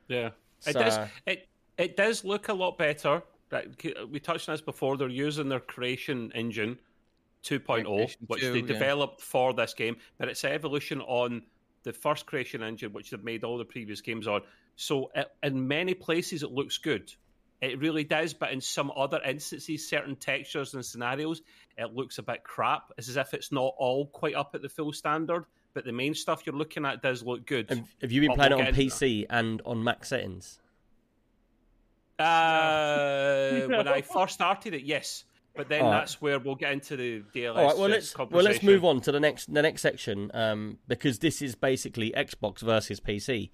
Yeah, 0.08 0.26
it 0.26 0.32
So- 0.60 0.72
does. 0.72 0.98
It 1.26 1.48
it 1.78 1.96
does 1.96 2.24
look 2.24 2.48
a 2.48 2.54
lot 2.54 2.78
better. 2.78 3.22
We 4.10 4.18
touched 4.18 4.48
on 4.48 4.54
this 4.54 4.62
before. 4.62 4.96
They're 4.96 5.08
using 5.08 5.48
their 5.48 5.60
creation 5.60 6.32
engine 6.34 6.78
2.0, 7.44 7.84
Creation 7.84 8.20
which 8.26 8.40
2, 8.40 8.52
they 8.52 8.60
yeah. 8.60 8.66
developed 8.66 9.20
for 9.20 9.52
this 9.52 9.74
game, 9.74 9.96
but 10.18 10.28
it's 10.28 10.42
an 10.44 10.52
evolution 10.52 11.00
on 11.02 11.42
the 11.86 11.92
first 11.92 12.26
creation 12.26 12.62
engine, 12.62 12.92
which 12.92 13.10
they've 13.10 13.24
made 13.24 13.44
all 13.44 13.56
the 13.56 13.64
previous 13.64 14.00
games 14.00 14.26
on. 14.26 14.42
So 14.74 15.10
it, 15.14 15.30
in 15.42 15.66
many 15.66 15.94
places, 15.94 16.42
it 16.42 16.50
looks 16.50 16.76
good. 16.78 17.14
It 17.62 17.78
really 17.78 18.04
does, 18.04 18.34
but 18.34 18.50
in 18.52 18.60
some 18.60 18.92
other 18.94 19.20
instances, 19.24 19.88
certain 19.88 20.16
textures 20.16 20.74
and 20.74 20.84
scenarios, 20.84 21.40
it 21.78 21.94
looks 21.94 22.18
a 22.18 22.22
bit 22.22 22.42
crap. 22.42 22.92
It's 22.98 23.08
as 23.08 23.16
if 23.16 23.32
it's 23.32 23.52
not 23.52 23.72
all 23.78 24.08
quite 24.08 24.34
up 24.34 24.50
at 24.54 24.62
the 24.62 24.68
full 24.68 24.92
standard, 24.92 25.46
but 25.72 25.84
the 25.84 25.92
main 25.92 26.12
stuff 26.12 26.42
you're 26.44 26.56
looking 26.56 26.84
at 26.84 27.02
does 27.02 27.22
look 27.22 27.46
good. 27.46 27.70
Have, 27.70 27.82
have 28.02 28.12
you 28.12 28.20
been 28.20 28.30
But 28.30 28.36
playing 28.36 28.52
we'll 28.52 28.60
it 28.62 28.68
on 28.68 28.74
PC 28.74 29.26
and 29.30 29.62
on 29.64 29.82
Mac 29.82 30.04
settings? 30.04 30.58
Uh, 32.18 33.66
when 33.68 33.86
I 33.86 34.02
first 34.02 34.34
started 34.34 34.74
it, 34.74 34.82
yes, 34.82 35.24
but 35.56 35.68
then 35.68 35.82
All 35.82 35.90
right. 35.90 35.98
that's 35.98 36.20
where 36.20 36.38
we'll 36.38 36.54
get 36.54 36.72
into 36.72 36.96
the 36.96 37.22
DLSS. 37.34 37.56
All 37.56 37.64
right, 37.64 37.78
well 37.78 37.88
let's 37.88 38.16
well 38.16 38.42
let's 38.42 38.62
move 38.62 38.84
on 38.84 39.00
to 39.02 39.12
the 39.12 39.20
next 39.20 39.52
the 39.52 39.62
next 39.62 39.82
section 39.82 40.30
um, 40.34 40.78
because 40.86 41.18
this 41.18 41.40
is 41.42 41.54
basically 41.54 42.12
Xbox 42.16 42.60
versus 42.60 43.00
PC, 43.00 43.50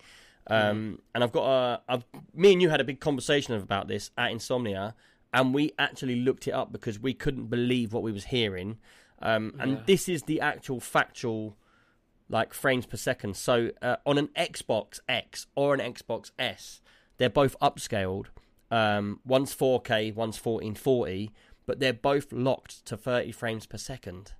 um, 0.48 1.00
and 1.14 1.22
I've 1.22 1.32
got 1.32 1.46
a 1.46 1.80
I've, 1.88 2.04
me 2.34 2.52
and 2.52 2.62
you 2.62 2.70
had 2.70 2.80
a 2.80 2.84
big 2.84 3.00
conversation 3.00 3.54
about 3.54 3.88
this 3.88 4.10
at 4.18 4.30
Insomnia, 4.30 4.94
and 5.32 5.54
we 5.54 5.72
actually 5.78 6.16
looked 6.16 6.48
it 6.48 6.52
up 6.52 6.72
because 6.72 6.98
we 6.98 7.14
couldn't 7.14 7.46
believe 7.46 7.92
what 7.92 8.02
we 8.02 8.12
was 8.12 8.24
hearing, 8.24 8.78
um, 9.20 9.54
and 9.58 9.82
this 9.86 10.08
is 10.08 10.24
the 10.24 10.40
actual 10.40 10.80
factual 10.80 11.56
like 12.28 12.54
frames 12.54 12.86
per 12.86 12.96
second. 12.96 13.36
So 13.36 13.70
uh, 13.82 13.96
on 14.06 14.18
an 14.18 14.28
Xbox 14.36 15.00
X 15.08 15.46
or 15.54 15.74
an 15.74 15.80
Xbox 15.80 16.32
S, 16.38 16.80
they're 17.18 17.30
both 17.30 17.54
upscaled. 17.60 18.26
Um, 18.70 19.20
one's 19.24 19.54
4K, 19.54 20.14
one's 20.14 20.42
1440, 20.42 21.30
but 21.66 21.78
they're 21.80 21.92
both 21.92 22.32
locked 22.32 22.84
to 22.86 22.96
30 22.96 23.32
frames 23.32 23.66
per 23.66 23.78
second 23.78 24.32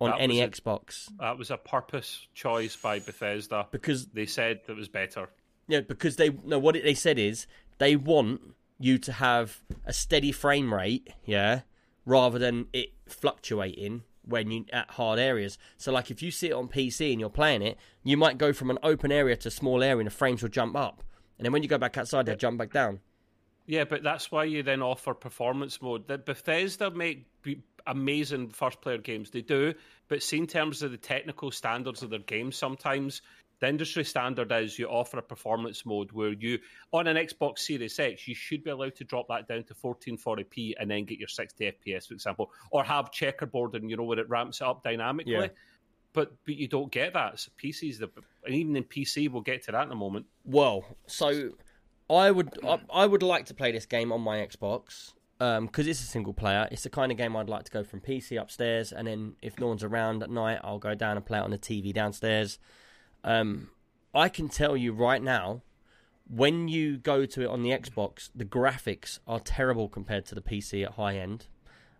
on 0.00 0.10
That 0.10 0.20
any 0.20 0.40
a- 0.40 0.48
Xbox 0.48 1.08
That 1.18 1.38
was 1.38 1.50
a 1.50 1.56
purpose 1.56 2.26
choice 2.34 2.76
by 2.76 2.98
Bethesda. 2.98 3.66
because 3.70 4.06
They 4.08 4.26
said 4.26 4.60
it 4.68 4.72
was 4.76 4.88
better. 4.88 5.28
yeah, 5.68 5.80
because 5.80 6.16
they 6.16 6.30
no 6.44 6.58
what 6.58 6.74
they 6.74 6.94
said 6.94 7.18
is 7.18 7.46
they 7.78 7.96
want 7.96 8.40
you 8.78 8.98
to 8.98 9.12
have 9.12 9.62
a 9.86 9.92
steady 9.92 10.32
frame 10.32 10.72
rate, 10.74 11.08
yeah, 11.24 11.62
rather 12.04 12.38
than 12.38 12.66
it 12.74 12.90
fluctuating 13.08 14.02
when 14.22 14.50
you 14.50 14.64
at 14.72 14.90
hard 14.92 15.18
areas. 15.18 15.56
So 15.78 15.92
like 15.92 16.10
if 16.10 16.20
you 16.22 16.30
sit 16.30 16.52
on 16.52 16.68
PC 16.68 17.12
and 17.12 17.20
you're 17.20 17.30
playing 17.30 17.62
it, 17.62 17.78
you 18.04 18.16
might 18.16 18.36
go 18.38 18.52
from 18.52 18.70
an 18.70 18.78
open 18.82 19.10
area 19.12 19.36
to 19.36 19.48
a 19.48 19.50
small 19.50 19.82
area 19.82 19.98
and 19.98 20.06
the 20.06 20.10
frames 20.10 20.42
will 20.42 20.48
jump 20.50 20.76
up. 20.76 21.02
And 21.38 21.44
then 21.44 21.52
when 21.52 21.62
you 21.62 21.68
go 21.68 21.78
back 21.78 21.96
outside, 21.96 22.26
they'll 22.26 22.36
jump 22.36 22.58
back 22.58 22.72
down. 22.72 23.00
Yeah, 23.66 23.84
but 23.84 24.02
that's 24.02 24.30
why 24.30 24.44
you 24.44 24.62
then 24.62 24.82
offer 24.82 25.12
performance 25.14 25.82
mode. 25.82 26.06
That 26.08 26.24
Bethesda 26.24 26.90
make 26.90 27.26
amazing 27.86 28.50
first 28.50 28.80
player 28.80 28.98
games. 28.98 29.30
They 29.30 29.42
do, 29.42 29.74
but 30.08 30.22
see 30.22 30.38
in 30.38 30.46
terms 30.46 30.82
of 30.82 30.92
the 30.92 30.96
technical 30.96 31.50
standards 31.50 32.02
of 32.02 32.10
their 32.10 32.20
games, 32.20 32.56
sometimes 32.56 33.22
the 33.60 33.68
industry 33.68 34.04
standard 34.04 34.52
is 34.52 34.78
you 34.78 34.86
offer 34.86 35.18
a 35.18 35.22
performance 35.22 35.86
mode 35.86 36.12
where 36.12 36.32
you 36.32 36.58
on 36.92 37.06
an 37.06 37.16
Xbox 37.16 37.60
Series 37.60 37.98
X 37.98 38.28
you 38.28 38.34
should 38.34 38.62
be 38.62 38.70
allowed 38.70 38.94
to 38.96 39.04
drop 39.04 39.28
that 39.28 39.48
down 39.48 39.64
to 39.64 39.74
1440p 39.74 40.74
and 40.78 40.90
then 40.90 41.04
get 41.04 41.18
your 41.18 41.28
60 41.28 41.72
FPS, 41.72 42.08
for 42.08 42.14
example, 42.14 42.50
or 42.70 42.84
have 42.84 43.10
checkerboard 43.10 43.74
and 43.74 43.90
you 43.90 43.96
know 43.96 44.04
where 44.04 44.18
it 44.18 44.28
ramps 44.28 44.60
it 44.60 44.66
up 44.66 44.82
dynamically. 44.82 45.32
Yeah. 45.32 45.48
But 46.12 46.32
but 46.44 46.54
you 46.54 46.68
don't 46.68 46.90
get 46.90 47.14
that. 47.14 47.40
So 47.40 47.50
PCs, 47.62 47.98
the, 47.98 48.10
and 48.44 48.54
even 48.54 48.76
in 48.76 48.84
PC, 48.84 49.30
we'll 49.30 49.42
get 49.42 49.64
to 49.64 49.72
that 49.72 49.86
in 49.86 49.92
a 49.92 49.96
moment. 49.96 50.26
Well, 50.44 50.84
so 51.06 51.50
I 52.08 52.30
would 52.30 52.58
I, 52.64 52.80
I 52.92 53.06
would 53.06 53.22
like 53.22 53.46
to 53.46 53.54
play 53.54 53.72
this 53.72 53.86
game 53.86 54.12
on 54.12 54.20
my 54.20 54.38
Xbox 54.38 55.12
because 55.38 55.86
it's 55.86 56.00
a 56.00 56.06
single 56.06 56.32
player. 56.32 56.68
It's 56.70 56.82
the 56.82 56.90
kind 56.90 57.12
of 57.12 57.18
game 57.18 57.36
I'd 57.36 57.48
like 57.48 57.64
to 57.64 57.70
go 57.70 57.84
from 57.84 58.00
PC 58.00 58.40
upstairs, 58.40 58.92
and 58.92 59.06
then 59.06 59.36
if 59.42 59.58
no 59.58 59.66
one's 59.66 59.84
around 59.84 60.22
at 60.22 60.30
night, 60.30 60.60
I'll 60.64 60.78
go 60.78 60.94
down 60.94 61.16
and 61.16 61.26
play 61.26 61.38
it 61.38 61.42
on 61.42 61.50
the 61.50 61.58
TV 61.58 61.92
downstairs. 61.92 62.58
Um, 63.22 63.70
I 64.14 64.28
can 64.28 64.48
tell 64.48 64.76
you 64.76 64.92
right 64.92 65.22
now, 65.22 65.62
when 66.28 66.68
you 66.68 66.96
go 66.96 67.26
to 67.26 67.42
it 67.42 67.46
on 67.46 67.62
the 67.62 67.70
Xbox, 67.70 68.30
the 68.34 68.44
graphics 68.44 69.18
are 69.26 69.40
terrible 69.40 69.88
compared 69.88 70.26
to 70.26 70.34
the 70.34 70.40
PC 70.40 70.84
at 70.84 70.92
high 70.92 71.16
end. 71.18 71.46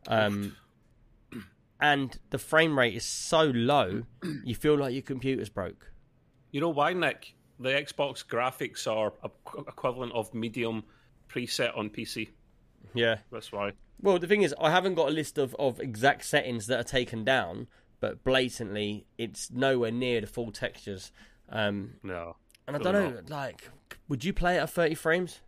Um, 0.08 0.56
and 1.80 2.18
the 2.30 2.38
frame 2.38 2.78
rate 2.78 2.94
is 2.94 3.04
so 3.04 3.42
low, 3.42 4.04
you 4.44 4.54
feel 4.54 4.78
like 4.78 4.94
your 4.94 5.02
computer's 5.02 5.50
broke. 5.50 5.92
You 6.50 6.60
know 6.60 6.70
why, 6.70 6.92
Nick? 6.94 7.34
The 7.58 7.70
Xbox 7.70 8.24
graphics 8.26 8.86
are 8.90 9.12
equivalent 9.66 10.12
of 10.12 10.32
medium 10.34 10.84
preset 11.28 11.76
on 11.76 11.90
PC. 11.90 12.28
Yeah. 12.94 13.18
That's 13.32 13.50
why. 13.52 13.72
Well, 14.00 14.18
the 14.18 14.26
thing 14.26 14.42
is, 14.42 14.54
I 14.60 14.70
haven't 14.70 14.94
got 14.94 15.08
a 15.08 15.12
list 15.12 15.38
of, 15.38 15.54
of 15.58 15.80
exact 15.80 16.24
settings 16.26 16.66
that 16.66 16.78
are 16.78 16.84
taken 16.84 17.24
down, 17.24 17.66
but 18.00 18.22
blatantly, 18.24 19.06
it's 19.16 19.50
nowhere 19.50 19.90
near 19.90 20.20
the 20.20 20.26
full 20.26 20.52
textures. 20.52 21.12
Um, 21.48 21.94
No. 22.02 22.36
and 22.66 22.76
I 22.76 22.78
don't 22.78 22.92
know, 22.92 23.20
like, 23.34 23.70
would 24.08 24.22
you 24.24 24.32
play 24.34 24.56
it 24.56 24.60
at 24.60 24.70
30 24.70 24.94
frames? 24.96 25.40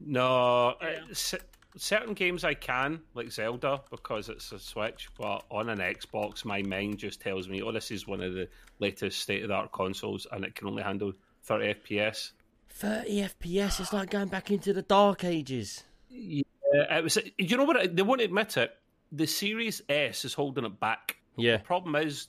No. 0.00 0.68
uh, 0.80 0.92
c- 1.12 1.36
certain 1.76 2.14
games 2.14 2.42
I 2.42 2.54
can, 2.54 3.00
like 3.14 3.30
Zelda, 3.30 3.82
because 3.90 4.28
it's 4.30 4.50
a 4.52 4.58
Switch, 4.58 5.08
but 5.18 5.44
on 5.50 5.68
an 5.68 5.78
Xbox, 5.78 6.44
my 6.44 6.62
mind 6.62 6.98
just 6.98 7.20
tells 7.20 7.48
me, 7.48 7.60
oh, 7.62 7.70
this 7.72 7.90
is 7.90 8.06
one 8.06 8.22
of 8.22 8.32
the 8.32 8.48
latest 8.78 9.18
state 9.20 9.42
of 9.42 9.48
the 9.48 9.54
art 9.54 9.72
consoles, 9.72 10.26
and 10.32 10.44
it 10.44 10.54
can 10.54 10.68
only 10.68 10.82
handle 10.82 11.12
30 11.44 11.74
FPS. 11.74 12.32
30 12.70 13.10
FPS, 13.22 13.80
it's 13.80 13.92
like 13.92 14.10
going 14.10 14.28
back 14.28 14.50
into 14.50 14.72
the 14.72 14.82
dark 14.82 15.24
ages. 15.24 15.84
Uh, 16.10 16.96
it 16.96 17.04
was, 17.04 17.18
you 17.38 17.56
know 17.56 17.64
what? 17.64 17.94
They 17.94 18.02
won't 18.02 18.20
admit 18.20 18.56
it. 18.56 18.72
The 19.12 19.26
Series 19.26 19.82
S 19.88 20.24
is 20.24 20.34
holding 20.34 20.64
it 20.64 20.78
back. 20.80 21.16
Yeah. 21.36 21.58
The 21.58 21.64
problem 21.64 21.96
is, 21.96 22.28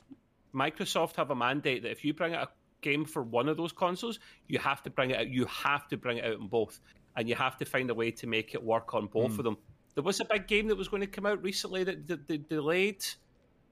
Microsoft 0.54 1.16
have 1.16 1.32
a 1.32 1.36
mandate 1.36 1.84
that 1.84 1.92
if 1.92 2.04
you 2.04 2.14
bring 2.14 2.34
out 2.34 2.48
a 2.48 2.50
game 2.82 3.06
for 3.06 3.24
one 3.24 3.48
of 3.48 3.58
those 3.58 3.72
consoles, 3.72 4.20
you 4.48 4.60
have 4.60 4.82
to 4.84 4.90
bring 4.90 5.12
it 5.12 5.20
out. 5.20 5.30
You 5.30 5.46
have 5.46 5.88
to 5.90 5.98
bring 5.98 6.18
it 6.18 6.26
out 6.26 6.40
on 6.40 6.48
both, 6.48 6.80
and 7.16 7.30
you 7.30 7.36
have 7.36 7.58
to 7.58 7.66
find 7.66 7.90
a 7.90 7.94
way 7.94 8.12
to 8.12 8.28
make 8.28 8.54
it 8.54 8.64
work 8.64 8.94
on 8.94 9.08
both 9.08 9.38
of 9.38 9.44
them. 9.44 9.58
There 9.96 10.04
was 10.04 10.20
a 10.20 10.26
big 10.26 10.48
game 10.48 10.68
that 10.68 10.78
was 10.78 10.88
going 10.88 11.02
to 11.02 11.08
come 11.08 11.26
out 11.26 11.42
recently 11.44 11.84
that 11.84 12.08
that 12.08 12.28
they 12.28 12.38
delayed. 12.38 13.06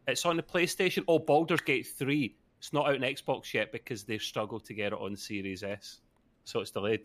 It's 0.07 0.25
on 0.25 0.37
the 0.37 0.43
PlayStation. 0.43 1.03
Oh, 1.07 1.19
Baldur's 1.19 1.61
Gate 1.61 1.87
Three. 1.87 2.35
It's 2.59 2.73
not 2.73 2.87
out 2.87 2.95
on 2.95 3.01
Xbox 3.01 3.53
yet 3.53 3.71
because 3.71 4.03
they've 4.03 4.21
struggled 4.21 4.65
to 4.65 4.73
get 4.73 4.87
it 4.93 4.99
on 4.99 5.15
Series 5.15 5.63
S, 5.63 5.99
so 6.43 6.59
it's 6.59 6.71
delayed. 6.71 7.01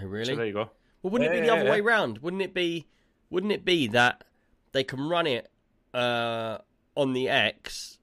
Oh, 0.00 0.06
really? 0.06 0.24
So 0.26 0.36
there 0.36 0.46
you 0.46 0.52
go. 0.52 0.70
Well, 1.02 1.10
wouldn't 1.10 1.30
it 1.30 1.34
be 1.34 1.40
the 1.40 1.46
yeah, 1.46 1.52
other 1.54 1.64
yeah. 1.64 1.70
way 1.70 1.80
round? 1.80 2.18
Wouldn't 2.18 2.42
it 2.42 2.54
be? 2.54 2.86
Wouldn't 3.30 3.52
it 3.52 3.64
be 3.64 3.88
that 3.88 4.24
they 4.72 4.84
can 4.84 5.08
run 5.08 5.26
it 5.26 5.50
uh, 5.92 6.58
on 6.96 7.12
the 7.12 7.28
X, 7.28 7.98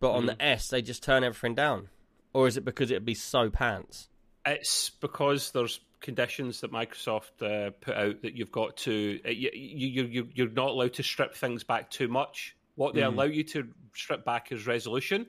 but 0.00 0.12
on 0.12 0.24
Mm. 0.24 0.26
the 0.38 0.42
S 0.44 0.68
they 0.68 0.82
just 0.82 1.02
turn 1.02 1.24
everything 1.24 1.54
down? 1.54 1.88
Or 2.34 2.46
is 2.46 2.56
it 2.58 2.64
because 2.64 2.90
it'd 2.90 3.04
be 3.06 3.14
so 3.14 3.48
pants? 3.48 4.08
It's 4.44 4.90
because 4.90 5.50
there's 5.52 5.80
conditions 6.00 6.60
that 6.60 6.70
Microsoft 6.70 7.40
uh, 7.40 7.70
put 7.80 7.96
out 7.96 8.20
that 8.22 8.34
you've 8.34 8.52
got 8.52 8.76
to 8.78 9.20
uh, 9.24 9.30
you, 9.30 9.50
you 9.54 10.04
you 10.04 10.28
you're 10.34 10.50
not 10.50 10.68
allowed 10.70 10.92
to 10.94 11.02
strip 11.02 11.34
things 11.34 11.64
back 11.64 11.90
too 11.90 12.08
much. 12.08 12.54
What 12.74 12.94
they 12.94 13.00
Mm. 13.00 13.08
allow 13.14 13.24
you 13.24 13.42
to 13.44 13.68
strip 13.94 14.24
back 14.24 14.52
is 14.52 14.66
resolution. 14.66 15.26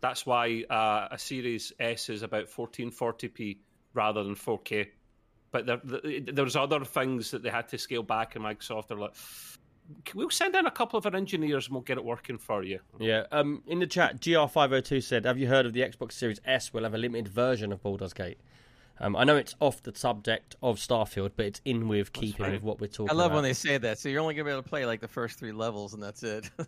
That's 0.00 0.24
why 0.24 0.64
uh, 0.70 1.08
a 1.10 1.18
Series 1.18 1.72
S 1.78 2.08
is 2.08 2.22
about 2.22 2.46
1440p 2.48 3.58
rather 3.94 4.22
than 4.24 4.34
4K. 4.34 4.88
But 5.52 5.66
there, 5.66 5.80
there- 5.84 6.20
there's 6.32 6.56
other 6.56 6.84
things 6.84 7.32
that 7.32 7.42
they 7.42 7.50
had 7.50 7.68
to 7.68 7.78
scale 7.78 8.02
back, 8.02 8.36
and 8.36 8.44
Microsoft 8.44 8.90
are 8.92 8.96
like, 8.96 9.14
"We'll 10.14 10.30
send 10.30 10.54
in 10.54 10.64
a 10.66 10.70
couple 10.70 10.96
of 10.98 11.06
our 11.06 11.14
engineers 11.16 11.66
and 11.66 11.74
we'll 11.74 11.82
get 11.82 11.98
it 11.98 12.04
working 12.04 12.38
for 12.38 12.62
you." 12.62 12.78
Yeah. 12.98 13.24
Um. 13.32 13.62
In 13.66 13.80
the 13.80 13.86
chat, 13.88 14.20
gr502 14.20 15.02
said, 15.02 15.24
"Have 15.26 15.38
you 15.38 15.48
heard 15.48 15.66
of 15.66 15.72
the 15.72 15.80
Xbox 15.80 16.12
Series 16.12 16.40
S? 16.44 16.72
We'll 16.72 16.84
have 16.84 16.94
a 16.94 16.98
limited 16.98 17.28
version 17.28 17.72
of 17.72 17.82
Baldur's 17.82 18.12
Gate." 18.12 18.38
Um, 19.02 19.16
I 19.16 19.24
know 19.24 19.36
it's 19.36 19.54
off 19.60 19.82
the 19.82 19.94
subject 19.94 20.56
of 20.62 20.76
Starfield, 20.76 21.30
but 21.34 21.46
it's 21.46 21.60
in 21.64 21.88
with 21.88 22.12
keeping 22.12 22.44
fine. 22.44 22.52
with 22.52 22.62
what 22.62 22.80
we're 22.80 22.86
talking 22.86 23.06
about. 23.06 23.14
I 23.14 23.18
love 23.18 23.26
about. 23.32 23.36
when 23.36 23.44
they 23.44 23.54
say 23.54 23.78
that. 23.78 23.98
So 23.98 24.08
you're 24.10 24.20
only 24.20 24.34
gonna 24.34 24.44
be 24.44 24.50
able 24.52 24.62
to 24.62 24.68
play 24.68 24.84
like 24.86 25.00
the 25.00 25.08
first 25.08 25.38
three 25.38 25.52
levels, 25.52 25.94
and 25.94 26.02
that's 26.02 26.22
it. 26.22 26.48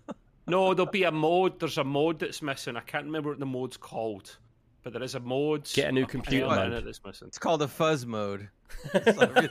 No, 0.47 0.75
there'll 0.75 0.91
be 0.91 1.05
a 1.05 1.13
mode. 1.13 1.61
There's 1.61 1.79
a 1.79 1.85
mode 1.85 2.19
that's 2.19 2.43
missing. 2.43 2.77
I 2.77 2.81
can't 2.81 3.05
remember 3.07 3.31
what 3.31 3.39
the 3.39 3.47
mode's 3.47 3.77
called, 3.77 4.37
but 4.83 4.93
there 4.93 5.03
is 5.03 5.15
a 5.15 5.21
mode. 5.21 5.69
Get 5.73 5.89
a 5.89 5.93
new 5.93 6.03
a 6.05 6.07
computer 6.07 6.47
element 6.47 6.65
in 6.67 6.71
mode. 6.73 6.79
it 6.83 6.85
that's 6.87 7.01
missing. 7.05 7.29
it's 7.29 7.39
called 7.39 7.63
a 7.63 7.69
fuzz 7.69 8.05
mode. 8.07 8.49
It's 8.95 9.17
not 9.19 9.35
really- 9.35 9.49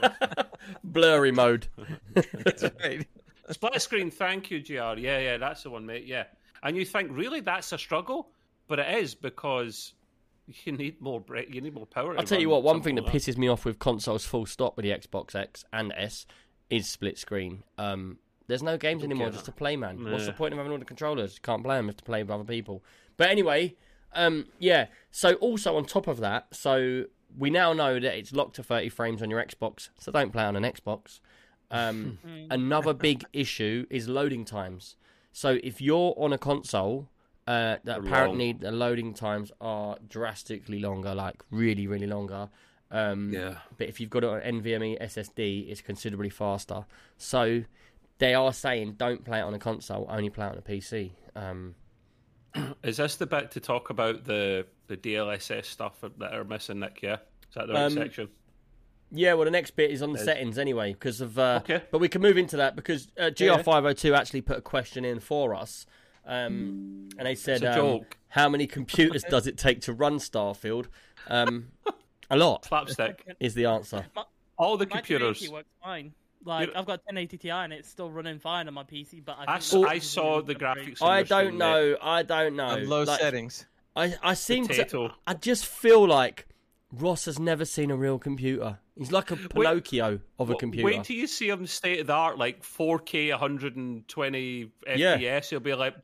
Blurry 0.84 1.32
mode. 1.32 1.66
That's 2.14 2.62
right. 2.82 3.06
Split 3.50 3.80
screen. 3.82 4.10
Thank 4.10 4.50
you, 4.50 4.60
Gr. 4.62 4.72
Yeah, 5.00 5.18
yeah, 5.18 5.36
that's 5.36 5.62
the 5.64 5.70
one, 5.70 5.84
mate. 5.84 6.06
Yeah, 6.06 6.24
and 6.62 6.76
you 6.76 6.84
think 6.84 7.10
really 7.12 7.40
that's 7.40 7.72
a 7.72 7.78
struggle, 7.78 8.30
but 8.68 8.78
it 8.78 8.98
is 9.02 9.14
because 9.14 9.94
you 10.64 10.72
need 10.72 11.00
more. 11.00 11.20
bre- 11.20 11.40
You 11.50 11.60
need 11.60 11.74
more 11.74 11.86
power. 11.86 12.16
I'll 12.18 12.24
tell 12.24 12.40
you 12.40 12.48
what. 12.48 12.62
One 12.62 12.80
thing 12.82 12.94
that 12.96 13.04
like 13.04 13.12
pisses 13.14 13.36
me 13.36 13.48
off 13.48 13.64
with 13.64 13.78
consoles 13.80 14.24
full 14.24 14.46
stop 14.46 14.76
with 14.76 14.84
the 14.84 14.90
Xbox 14.90 15.34
X 15.34 15.64
and 15.72 15.92
S 15.96 16.26
is 16.70 16.88
split 16.88 17.18
screen. 17.18 17.64
Um, 17.78 18.18
there's 18.52 18.62
no 18.62 18.76
games 18.76 19.02
anymore 19.02 19.30
just 19.30 19.46
to 19.46 19.52
play, 19.52 19.76
man. 19.76 20.10
What's 20.12 20.26
the 20.26 20.32
point 20.32 20.52
of 20.52 20.58
having 20.58 20.72
all 20.72 20.78
the 20.78 20.84
controllers? 20.84 21.34
You 21.36 21.40
can't 21.42 21.64
play 21.64 21.76
them. 21.76 21.86
You 21.86 21.90
have 21.90 21.96
to 21.96 22.04
play 22.04 22.22
with 22.22 22.30
other 22.30 22.44
people. 22.44 22.84
But 23.16 23.30
anyway, 23.30 23.76
um, 24.12 24.46
yeah. 24.58 24.86
So 25.10 25.34
also 25.34 25.76
on 25.76 25.84
top 25.86 26.06
of 26.06 26.18
that, 26.20 26.48
so 26.54 27.04
we 27.38 27.48
now 27.48 27.72
know 27.72 27.94
that 27.98 28.14
it's 28.18 28.32
locked 28.32 28.56
to 28.56 28.62
30 28.62 28.90
frames 28.90 29.22
on 29.22 29.30
your 29.30 29.42
Xbox. 29.42 29.88
So 29.98 30.12
don't 30.12 30.32
play 30.32 30.44
on 30.44 30.54
an 30.56 30.64
Xbox. 30.64 31.20
Um, 31.70 32.18
another 32.50 32.92
big 32.92 33.24
issue 33.32 33.86
is 33.88 34.06
loading 34.08 34.44
times. 34.44 34.96
So 35.32 35.58
if 35.64 35.80
you're 35.80 36.14
on 36.18 36.32
a 36.34 36.38
console, 36.38 37.08
uh, 37.46 37.50
that 37.52 37.84
They're 37.84 37.96
apparently 38.00 38.52
the 38.52 38.70
loading 38.70 39.14
times 39.14 39.50
are 39.60 39.96
drastically 40.08 40.78
longer, 40.78 41.14
like 41.14 41.42
really, 41.50 41.86
really 41.86 42.06
longer. 42.06 42.50
Um, 42.90 43.32
Yeah. 43.32 43.56
But 43.78 43.88
if 43.88 43.98
you've 43.98 44.10
got 44.10 44.24
an 44.24 44.60
NVMe 44.60 45.00
SSD, 45.00 45.70
it's 45.70 45.80
considerably 45.80 46.28
faster. 46.30 46.84
So 47.16 47.64
they 48.22 48.34
are 48.34 48.52
saying 48.52 48.94
don't 48.96 49.24
play 49.24 49.40
it 49.40 49.42
on 49.42 49.52
a 49.52 49.58
console, 49.58 50.06
only 50.08 50.30
play 50.30 50.46
it 50.46 50.50
on 50.52 50.58
a 50.58 50.62
PC. 50.62 51.10
Um, 51.34 51.74
that. 52.54 52.76
Is 52.84 52.98
this 52.98 53.16
the 53.16 53.26
bit 53.26 53.50
to 53.52 53.60
talk 53.60 53.90
about 53.90 54.24
the 54.24 54.64
the 54.86 54.96
DLSS 54.96 55.64
stuff 55.64 55.96
that 56.18 56.32
are 56.32 56.44
missing, 56.44 56.78
Nick? 56.80 57.00
Yeah, 57.02 57.14
is 57.48 57.54
that 57.56 57.66
the 57.66 57.72
right 57.74 57.82
Um, 57.84 57.92
section? 57.94 58.28
Yeah, 59.10 59.34
well, 59.34 59.44
the 59.44 59.50
next 59.50 59.72
bit 59.72 59.90
is 59.90 60.02
on 60.02 60.12
the 60.12 60.18
Is- 60.20 60.24
settings 60.24 60.56
anyway, 60.56 60.92
because 60.92 61.20
of. 61.20 61.38
Uh, 61.38 61.60
Okay. 61.64 61.82
But 61.90 61.98
we 62.00 62.08
can 62.08 62.22
move 62.22 62.38
into 62.38 62.56
that 62.58 62.76
because 62.76 63.08
uh, 63.18 63.24
GR502 63.24 64.16
actually 64.16 64.40
put 64.42 64.56
a 64.58 64.62
question 64.62 65.04
in 65.04 65.18
for 65.20 65.54
us. 65.54 65.84
Um, 66.24 67.08
and 67.18 67.26
they 67.26 67.34
said, 67.34 67.64
um, 67.64 68.02
how 68.28 68.48
many 68.48 68.66
computers 68.68 69.24
does 69.28 69.46
it 69.48 69.58
take 69.58 69.80
to 69.82 69.92
run 69.92 70.18
Starfield? 70.18 70.86
Um, 71.28 71.72
a 72.30 72.36
lot 72.36 72.64
Slapstick. 72.66 73.26
is 73.40 73.54
the 73.54 73.66
answer. 73.66 74.06
All 74.56 74.76
the 74.76 74.86
computers. 74.86 75.40
1080 75.48 75.52
works 75.52 75.68
fine. 75.82 76.12
Like 76.44 76.66
You're- 76.68 76.78
I've 76.78 76.86
got 76.86 77.00
1080 77.04 77.38
Ti 77.38 77.50
and 77.50 77.72
it's 77.72 77.88
still 77.88 78.10
running 78.10 78.38
fine 78.38 78.68
on 78.68 78.74
my 78.74 78.84
PC. 78.84 79.24
But 79.24 79.36
I, 79.38 79.54
I, 79.56 79.58
think 79.58 79.86
I 79.86 79.98
saw 79.98 80.42
the 80.42 80.54
graphics. 80.54 81.02
I 81.02 81.22
don't 81.22 81.46
screen, 81.46 81.58
mate. 81.58 81.58
know. 81.58 81.96
I 82.02 82.22
don't 82.22 82.56
know. 82.56 82.64
On 82.66 82.88
low 82.88 83.02
Like, 83.04 83.20
settings. 83.20 83.66
I, 83.94 84.14
I 84.22 84.34
seem 84.34 84.66
to. 84.68 85.10
I 85.26 85.34
just 85.34 85.66
feel 85.66 86.06
like 86.06 86.46
Ross 86.92 87.26
has 87.26 87.38
never 87.38 87.64
seen 87.64 87.90
a 87.90 87.96
real 87.96 88.18
computer. 88.18 88.78
He's 88.98 89.10
like 89.12 89.30
a 89.30 89.36
Pinocchio 89.36 90.20
of 90.38 90.50
a 90.50 90.54
computer. 90.54 90.84
Wait 90.84 91.04
till 91.04 91.16
you 91.16 91.26
see 91.26 91.48
him 91.48 91.66
state 91.66 92.00
of 92.00 92.06
the 92.08 92.12
art, 92.12 92.38
like 92.38 92.62
4K, 92.62 93.30
120 93.30 94.70
Yeah. 94.96 95.16
FPS. 95.16 95.48
He'll 95.50 95.60
be 95.60 95.74
like, 95.74 95.94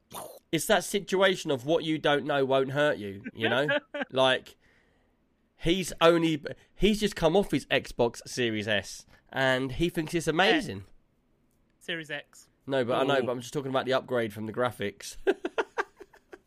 it's 0.52 0.66
that 0.66 0.84
situation 0.84 1.50
of 1.50 1.66
what 1.66 1.84
you 1.84 1.98
don't 1.98 2.24
know 2.24 2.44
won't 2.44 2.70
hurt 2.72 2.96
you. 2.98 3.22
You 3.34 3.48
know, 3.50 3.66
like 4.10 4.56
he's 5.56 5.92
only 6.00 6.42
he's 6.74 7.00
just 7.00 7.16
come 7.16 7.36
off 7.36 7.50
his 7.50 7.66
Xbox 7.66 8.26
Series 8.26 8.68
S 8.68 9.04
and 9.32 9.72
he 9.72 9.88
thinks 9.88 10.14
it's 10.14 10.28
eh. 10.28 10.30
amazing. 10.30 10.84
Series 11.80 12.10
X. 12.10 12.48
No, 12.66 12.84
but 12.84 12.98
I 13.00 13.04
know, 13.04 13.22
but 13.22 13.32
I'm 13.32 13.40
just 13.40 13.52
talking 13.54 13.70
about 13.70 13.86
the 13.86 13.94
upgrade 13.94 14.32
from 14.32 14.46
the 14.46 14.52
graphics. 14.52 15.16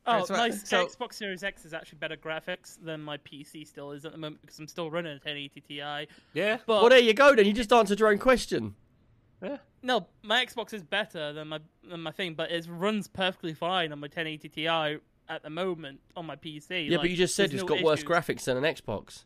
Oh, 0.08 0.13
Right, 0.17 0.28
so- 0.28 0.34
my 0.34 0.50
so- 0.50 0.88
Xbox 0.88 1.13
Series 1.13 1.44
X 1.44 1.63
is 1.63 1.74
actually 1.74 2.00
better 2.00 2.17
graphics 2.17 2.78
than 2.84 3.02
my 3.02 3.17
PC 3.17 3.67
still 3.67 3.91
is 3.91 4.04
at 4.04 4.12
the 4.12 4.17
moment 4.17 4.41
because 4.41 4.58
I'm 4.58 4.67
still 4.67 4.89
running 4.89 5.12
a 5.12 5.15
1080 5.15 5.62
Ti. 5.62 6.08
yeah. 6.34 6.58
But 6.65 6.82
well, 6.82 6.89
there 6.89 7.00
you 7.00 7.13
go. 7.13 7.36
Then 7.36 7.46
you 7.46 7.54
just 7.54 7.72
answered 7.72 8.00
your 8.00 8.10
own 8.10 8.17
question. 8.17 8.76
Yeah. 9.44 9.58
No, 9.84 10.08
my 10.24 10.44
Xbox 10.46 10.74
is 10.74 10.84
better 10.84 11.34
than 11.34 11.50
my 11.50 11.60
than 11.88 12.02
my 12.02 12.12
thing, 12.12 12.34
but 12.34 12.52
it 12.52 12.67
runs 12.70 13.08
perfectly 13.08 13.54
fine 13.54 13.91
on 13.91 14.00
my 14.00 14.06
1080 14.06 14.50
Ti 14.50 14.67
at 14.67 15.44
the 15.44 15.50
moment 15.50 16.00
on 16.15 16.26
my 16.26 16.36
PC. 16.36 16.88
Yeah, 16.88 16.98
Like, 16.98 17.04
but 17.04 17.10
you 17.12 17.15
just 17.17 17.36
said 17.36 17.52
there's 17.52 17.62
it's 17.62 17.70
no 17.70 17.76
got 17.76 17.84
worse 17.84 18.04
graphics 18.04 18.46
than 18.46 18.58
an 18.58 18.63
Xbox. 18.63 19.26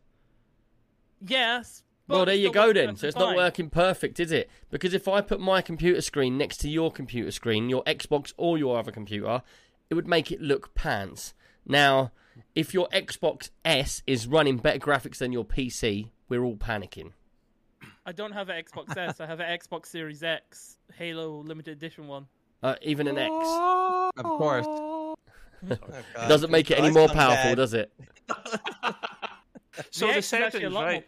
Yes. 1.26 1.84
But 2.08 2.15
Well, 2.15 2.26
there 2.26 2.36
you 2.36 2.52
go 2.52 2.72
then. 2.72 2.96
So 2.96 3.08
it's 3.08 3.18
not 3.18 3.36
working 3.36 3.70
perfect, 3.70 4.20
is 4.20 4.32
it? 4.32 4.50
Because 4.70 4.94
if 4.94 5.08
I 5.08 5.22
put 5.22 5.39
my 5.39 5.62
computer 5.62 6.02
screen 6.02 6.38
next 6.38 6.58
to 6.58 6.70
your 6.70 6.91
computer 6.91 7.32
screen, 7.32 7.70
your 7.70 7.84
Xbox 7.84 8.34
or 8.38 8.58
your 8.58 8.78
other 8.78 8.91
computer, 8.91 9.41
it 9.89 9.96
would 9.96 10.08
make 10.08 10.32
it 10.32 10.41
look 10.41 10.76
pants. 10.76 11.34
Now, 11.65 12.12
if 12.54 12.74
your 12.74 12.88
Xbox 12.89 13.50
S 13.63 14.04
is 14.06 14.28
running 14.28 14.58
better 14.58 14.80
graphics 14.80 15.18
than 15.18 15.32
your 15.32 15.46
PC, 15.46 16.10
we're 16.30 16.44
all 16.44 16.58
panicking. 16.58 17.13
I 18.06 18.12
don't 18.12 18.34
have 18.34 18.50
an 18.50 18.63
Xbox 18.63 18.96
S. 18.96 19.20
I 19.20 19.26
have 19.26 19.39
an 19.39 19.58
Xbox 19.58 19.88
Series 19.88 20.22
X 20.22 20.78
Halo 20.98 21.41
limited 21.41 21.72
edition 21.72 22.08
one. 22.08 22.28
Uh, 22.62 22.76
even 22.84 23.08
an 23.08 23.18
X. 23.18 23.34
Of 24.18 24.26
course. 24.26 24.68
It 25.68 25.80
doesn't 26.28 26.52
make 26.52 26.70
it 26.70 26.78
any 26.78 26.91
more 26.91 27.08
powerful, 27.08 27.56
does 27.56 27.74
it? 27.74 27.91
So 29.91 30.08
the 30.08 30.13
the 30.13 30.18
X 30.20 30.32
actually 30.34 30.48
a 30.48 30.52
settings, 30.52 30.74
lot 30.74 30.82
more 30.82 30.89
right? 30.89 31.04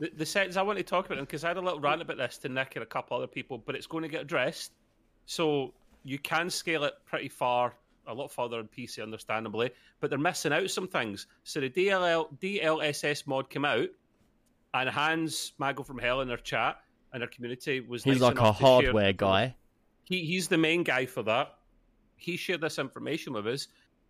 The, 0.00 0.10
the 0.16 0.26
settings, 0.26 0.56
I 0.56 0.62
want 0.62 0.78
to 0.78 0.84
talk 0.84 1.06
about 1.06 1.16
them 1.16 1.24
because 1.24 1.44
I 1.44 1.48
had 1.48 1.56
a 1.56 1.60
little 1.60 1.80
rant 1.80 2.02
about 2.02 2.16
this 2.18 2.38
to 2.38 2.48
Nick 2.48 2.76
and 2.76 2.82
a 2.82 2.86
couple 2.86 3.16
other 3.16 3.26
people, 3.26 3.58
but 3.58 3.74
it's 3.74 3.86
going 3.86 4.02
to 4.02 4.08
get 4.08 4.22
addressed. 4.22 4.72
So 5.26 5.74
you 6.04 6.18
can 6.18 6.50
scale 6.50 6.84
it 6.84 6.94
pretty 7.04 7.28
far, 7.28 7.74
a 8.06 8.14
lot 8.14 8.30
further 8.32 8.58
on 8.58 8.68
PC, 8.68 9.02
understandably, 9.02 9.70
but 10.00 10.10
they're 10.10 10.18
missing 10.18 10.52
out 10.52 10.70
some 10.70 10.88
things. 10.88 11.26
So 11.44 11.60
the 11.60 11.68
DLL, 11.70 12.28
DLSS 12.40 13.26
mod 13.26 13.50
came 13.50 13.64
out, 13.64 13.88
and 14.74 14.88
Hans 14.88 15.52
Mago 15.58 15.82
from 15.82 15.98
Hell 15.98 16.20
in 16.20 16.28
their 16.28 16.36
chat 16.36 16.76
and 17.12 17.20
their 17.22 17.28
community 17.28 17.80
was 17.80 18.04
He's 18.04 18.20
nice 18.20 18.22
like 18.22 18.34
a 18.34 18.36
to 18.36 18.44
share- 18.44 18.52
hardware 18.52 19.12
guy. 19.12 19.54
he, 20.04 20.24
he's 20.24 20.48
the 20.48 20.58
main 20.58 20.82
guy 20.82 21.06
for 21.06 21.22
that. 21.24 21.54
He 22.16 22.36
shared 22.36 22.60
this 22.60 22.78
information 22.78 23.32
with 23.32 23.46
us, 23.46 23.68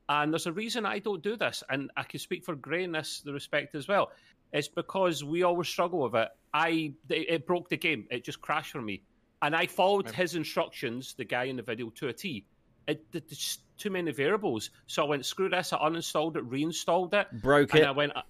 and 0.08 0.32
there's 0.32 0.46
a 0.46 0.52
reason 0.52 0.86
I 0.86 0.98
don't 0.98 1.22
do 1.22 1.36
this, 1.36 1.62
and 1.68 1.90
I 1.96 2.02
can 2.04 2.18
speak 2.20 2.44
for 2.44 2.54
Gray 2.54 2.84
in 2.84 2.92
this 2.92 3.20
the 3.20 3.32
respect 3.32 3.74
as 3.74 3.86
well. 3.88 4.10
It's 4.52 4.68
because 4.68 5.22
we 5.22 5.42
always 5.42 5.68
struggle 5.68 6.00
with 6.00 6.14
it. 6.14 6.28
I 6.52 6.94
it, 7.08 7.30
it 7.30 7.46
broke 7.46 7.68
the 7.68 7.76
game; 7.76 8.06
it 8.10 8.24
just 8.24 8.40
crashed 8.40 8.72
for 8.72 8.80
me, 8.80 9.02
and 9.42 9.54
I 9.54 9.66
followed 9.66 10.10
his 10.10 10.34
instructions, 10.34 11.14
the 11.14 11.24
guy 11.24 11.44
in 11.44 11.56
the 11.56 11.62
video, 11.62 11.90
to 11.90 12.08
a 12.08 12.12
T. 12.12 12.46
It, 12.86 13.04
there's 13.12 13.58
too 13.76 13.90
many 13.90 14.10
variables, 14.12 14.70
so 14.86 15.04
I 15.04 15.08
went 15.08 15.26
screw 15.26 15.50
this. 15.50 15.72
I 15.72 15.78
uninstalled 15.78 16.36
it, 16.36 16.44
reinstalled 16.44 17.12
it, 17.12 17.28
Broke 17.42 17.74
and 17.74 17.82
it. 17.82 17.86
I 17.86 17.90
went, 17.90 18.16
uh, 18.16 18.22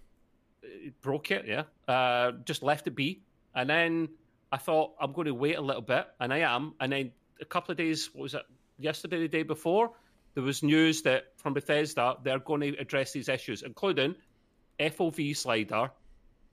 it 0.62 1.00
broke 1.00 1.30
it, 1.30 1.46
yeah. 1.46 1.62
Uh, 1.86 2.32
just 2.44 2.64
left 2.64 2.88
it 2.88 2.96
be, 2.96 3.22
and 3.54 3.70
then 3.70 4.08
I 4.50 4.56
thought 4.56 4.94
I'm 5.00 5.12
going 5.12 5.26
to 5.26 5.34
wait 5.34 5.56
a 5.56 5.60
little 5.60 5.82
bit, 5.82 6.06
and 6.18 6.32
I 6.32 6.38
am. 6.38 6.74
And 6.80 6.90
then 6.90 7.12
a 7.40 7.44
couple 7.44 7.70
of 7.70 7.78
days, 7.78 8.10
what 8.12 8.22
was 8.22 8.34
it? 8.34 8.42
Yesterday, 8.78 9.20
the 9.20 9.28
day 9.28 9.42
before, 9.44 9.92
there 10.34 10.42
was 10.42 10.62
news 10.62 11.02
that 11.02 11.32
from 11.36 11.54
Bethesda 11.54 12.16
they're 12.22 12.38
going 12.38 12.60
to 12.60 12.76
address 12.78 13.12
these 13.12 13.28
issues, 13.28 13.62
including 13.62 14.14
FOV 14.78 15.36
slider, 15.36 15.90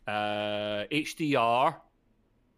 uh, 0.07 0.83
HDR, 0.91 1.75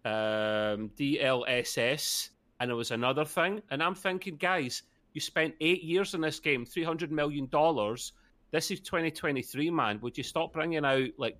um, 0.05 0.89
DLSS, 0.97 2.29
and 2.59 2.69
there 2.69 2.75
was 2.75 2.91
another 2.91 3.25
thing. 3.25 3.61
And 3.69 3.81
I'm 3.81 3.95
thinking, 3.95 4.35
guys, 4.37 4.83
you 5.13 5.21
spent 5.21 5.53
eight 5.61 5.83
years 5.83 6.13
in 6.13 6.21
this 6.21 6.39
game, 6.39 6.65
three 6.65 6.83
hundred 6.83 7.11
million 7.11 7.47
dollars. 7.47 8.13
This 8.51 8.71
is 8.71 8.79
2023, 8.79 9.69
man. 9.71 9.99
Would 10.01 10.17
you 10.17 10.23
stop 10.23 10.53
bringing 10.53 10.85
out 10.85 11.09
like 11.17 11.37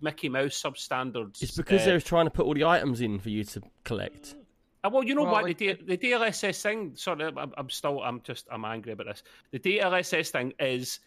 Mickey 0.00 0.28
Mouse 0.28 0.60
substandards. 0.62 1.42
It's 1.42 1.56
because 1.56 1.82
uh, 1.82 1.86
they 1.86 1.92
were 1.92 2.00
trying 2.00 2.26
to 2.26 2.30
put 2.30 2.46
all 2.46 2.54
the 2.54 2.64
items 2.64 3.00
in 3.00 3.18
for 3.18 3.30
you 3.30 3.44
to 3.44 3.62
collect. 3.84 4.34
Uh, 4.84 4.90
well, 4.90 5.04
you 5.04 5.14
know 5.14 5.22
Well, 5.22 5.32
what 5.32 5.44
like- 5.44 5.58
the, 5.58 5.74
D- 5.74 5.82
the 5.86 5.96
DLSS 5.98 6.62
thing. 6.62 6.92
Sorry, 6.96 7.24
I'm, 7.24 7.52
I'm 7.56 7.70
still, 7.70 8.02
I'm 8.02 8.20
just, 8.22 8.46
I'm 8.50 8.64
angry 8.64 8.92
about 8.92 9.06
this. 9.06 9.22
The 9.52 9.58
DLSS 9.58 10.30
thing 10.30 10.52
is 10.58 11.00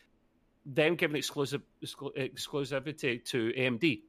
them 0.66 0.96
giving 0.96 1.16
exclusive 1.16 1.62
exclu- 1.84 2.16
exclusivity 2.18 3.24
to 3.26 3.52
AMD. 3.58 4.02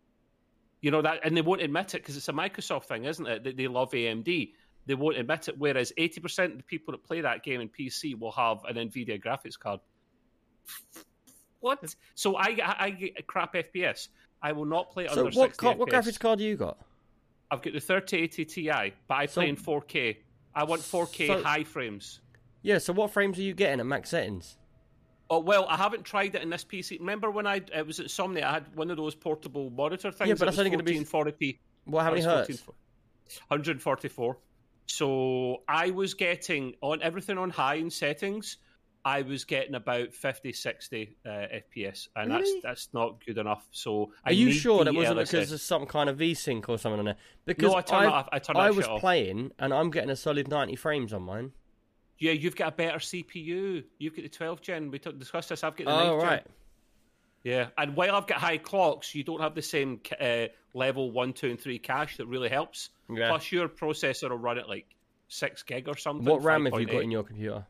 You 0.83 0.91
know 0.91 1.03
that, 1.03 1.21
and 1.25 1.37
they 1.37 1.43
won't 1.43 1.61
admit 1.61 1.95
it 1.95 1.99
because 2.03 2.17
it's 2.17 2.29
a 2.29 2.33
Microsoft 2.33 2.85
thing, 2.85 3.05
isn't 3.05 3.27
it? 3.27 3.45
That 3.45 3.57
they 3.57 3.67
love 3.69 3.91
AMD. 3.93 4.53
They 4.87 4.95
won't 4.95 5.19
admit 5.19 5.49
it. 5.49 5.59
Whereas 5.59 5.93
80% 5.99 6.53
of 6.53 6.57
the 6.57 6.63
people 6.65 6.93
that 6.93 7.05
play 7.05 7.21
that 7.21 7.43
game 7.43 7.61
in 7.61 7.69
PC 7.69 8.19
will 8.19 8.33
have 8.33 8.65
an 8.65 8.77
Nvidia 8.77 9.23
graphics 9.23 9.59
card. 9.59 9.81
What? 11.61 11.95
So 12.15 12.37
I, 12.37 12.57
I, 12.65 12.77
I 12.79 12.91
get 12.91 13.13
a 13.19 13.23
crap 13.23 13.55
FPS. 13.55 14.09
I 14.43 14.53
will 14.53 14.65
not 14.65 14.91
play 14.91 15.05
it 15.05 15.11
So 15.11 15.27
under 15.27 15.39
what 15.39 15.51
60 15.51 15.57
ca- 15.67 15.75
what 15.75 15.89
graphics 15.91 16.19
card 16.19 16.39
do 16.39 16.45
you 16.47 16.57
got? 16.57 16.79
I've 17.51 17.61
got 17.61 17.75
the 17.75 17.81
3080 17.81 18.45
Ti, 18.47 18.95
but 19.07 19.15
I 19.15 19.27
So- 19.27 19.41
play 19.43 19.49
in 19.51 19.57
4K. 19.57 20.17
I 20.55 20.65
want 20.65 20.81
4K 20.81 21.27
So- 21.27 21.43
high 21.43 21.65
frames. 21.65 22.21
Yeah, 22.63 22.79
so 22.79 22.93
what 22.93 23.11
frames 23.11 23.39
are 23.39 23.43
you 23.43 23.55
getting 23.55 23.81
at 23.81 23.87
max 23.87 24.11
settings? 24.11 24.57
Oh 25.33 25.39
well, 25.39 25.65
I 25.69 25.77
haven't 25.77 26.03
tried 26.05 26.35
it 26.35 26.43
in 26.43 26.51
this 26.51 26.65
PC. 26.65 26.99
Remember 26.99 27.31
when 27.31 27.47
I 27.47 27.63
it 27.75 27.87
was 27.87 28.01
at 28.01 28.07
Somnia? 28.07 28.43
I 28.43 28.53
had 28.55 28.77
one 28.77 28.91
of 28.91 28.97
those 28.97 29.15
portable 29.15 29.71
monitor 29.71 30.11
things. 30.11 30.29
Yeah, 30.29 30.35
but 30.35 30.41
that 30.41 30.45
that's 30.47 30.57
was 30.57 30.67
only 30.67 30.71
gonna 30.71 30.83
be- 30.83 30.99
1440p. 30.99 31.59
What 31.85 32.03
how 32.03 32.11
many 32.11 32.23
hertz? 32.23 32.63
144. 33.49 34.37
So 34.87 35.63
I 35.69 35.91
was 35.91 36.15
getting 36.15 36.75
on 36.81 37.01
everything 37.03 37.39
on 37.39 37.49
high 37.51 37.77
in 37.77 37.91
settings. 37.91 38.57
I 39.05 39.23
was 39.23 39.45
getting 39.45 39.77
about 39.77 40.13
50, 40.13 40.53
60 40.53 41.17
uh, 41.25 41.29
FPS, 41.31 42.09
and 42.17 42.31
Really? 42.33 42.43
that's 42.61 42.63
that's 42.63 42.89
not 42.93 43.25
good 43.25 43.39
enough. 43.39 43.67
So 43.71 44.13
I 44.27 44.31
Are 44.31 44.33
you 44.35 44.53
sure 44.53 44.85
that 44.85 44.93
wasn't 44.95 45.21
LSS. 45.21 45.31
because 45.31 45.53
of 45.53 45.61
some 45.61 45.87
kind 45.87 46.11
of 46.11 46.19
VSync 46.19 46.69
or 46.69 46.77
something 46.77 46.99
on 46.99 47.05
there? 47.07 47.17
Because 47.47 47.71
No, 47.71 47.77
I 47.77 47.83
turned 47.83 48.07
I, 48.09 48.11
off- 48.11 48.29
I 48.33 48.41
I 48.67 48.71
was 48.71 48.87
playing 48.99 49.53
and 49.59 49.73
I'm 49.73 49.91
getting 49.91 50.11
a 50.11 50.17
solid 50.17 50.49
90 50.49 50.77
frames 50.77 51.13
on 51.15 51.23
mine. 51.23 51.53
Yeah, 52.21 52.33
you've 52.33 52.55
got 52.55 52.69
a 52.75 52.77
better 52.77 52.99
CPU. 52.99 53.83
You've 53.99 54.15
got 54.15 54.23
the 54.23 54.29
12 54.29 54.61
gen. 54.61 54.91
We 54.91 54.99
t- 54.99 55.11
discussed 55.13 55.49
this. 55.49 55.65
I've 55.65 55.75
got 55.75 55.87
the 55.87 55.91
Oh 55.93 55.97
9th 56.17 56.21
gen. 56.21 56.29
right. 56.29 56.47
Yeah, 57.43 57.69
and 57.79 57.97
while 57.97 58.15
I've 58.15 58.27
got 58.27 58.37
high 58.39 58.59
clocks, 58.59 59.15
you 59.15 59.25
don't 59.25 59.41
have 59.41 59.55
the 59.55 59.63
same 59.63 60.01
uh, 60.21 60.49
level 60.75 61.11
one, 61.11 61.33
two, 61.33 61.49
and 61.49 61.59
three 61.59 61.79
cache 61.79 62.19
that 62.19 62.27
really 62.27 62.51
helps. 62.51 62.91
Yeah. 63.11 63.31
Plus, 63.31 63.51
your 63.51 63.67
processor 63.71 64.29
will 64.29 64.37
run 64.37 64.59
at 64.59 64.69
like 64.69 64.85
six 65.29 65.63
gig 65.63 65.89
or 65.89 65.97
something. 65.97 66.27
What 66.27 66.43
RAM 66.43 66.67
have 66.67 66.79
you 66.79 66.87
5.8. 66.87 66.93
got 66.93 67.03
in 67.03 67.11
your 67.11 67.23
computer? 67.25 67.67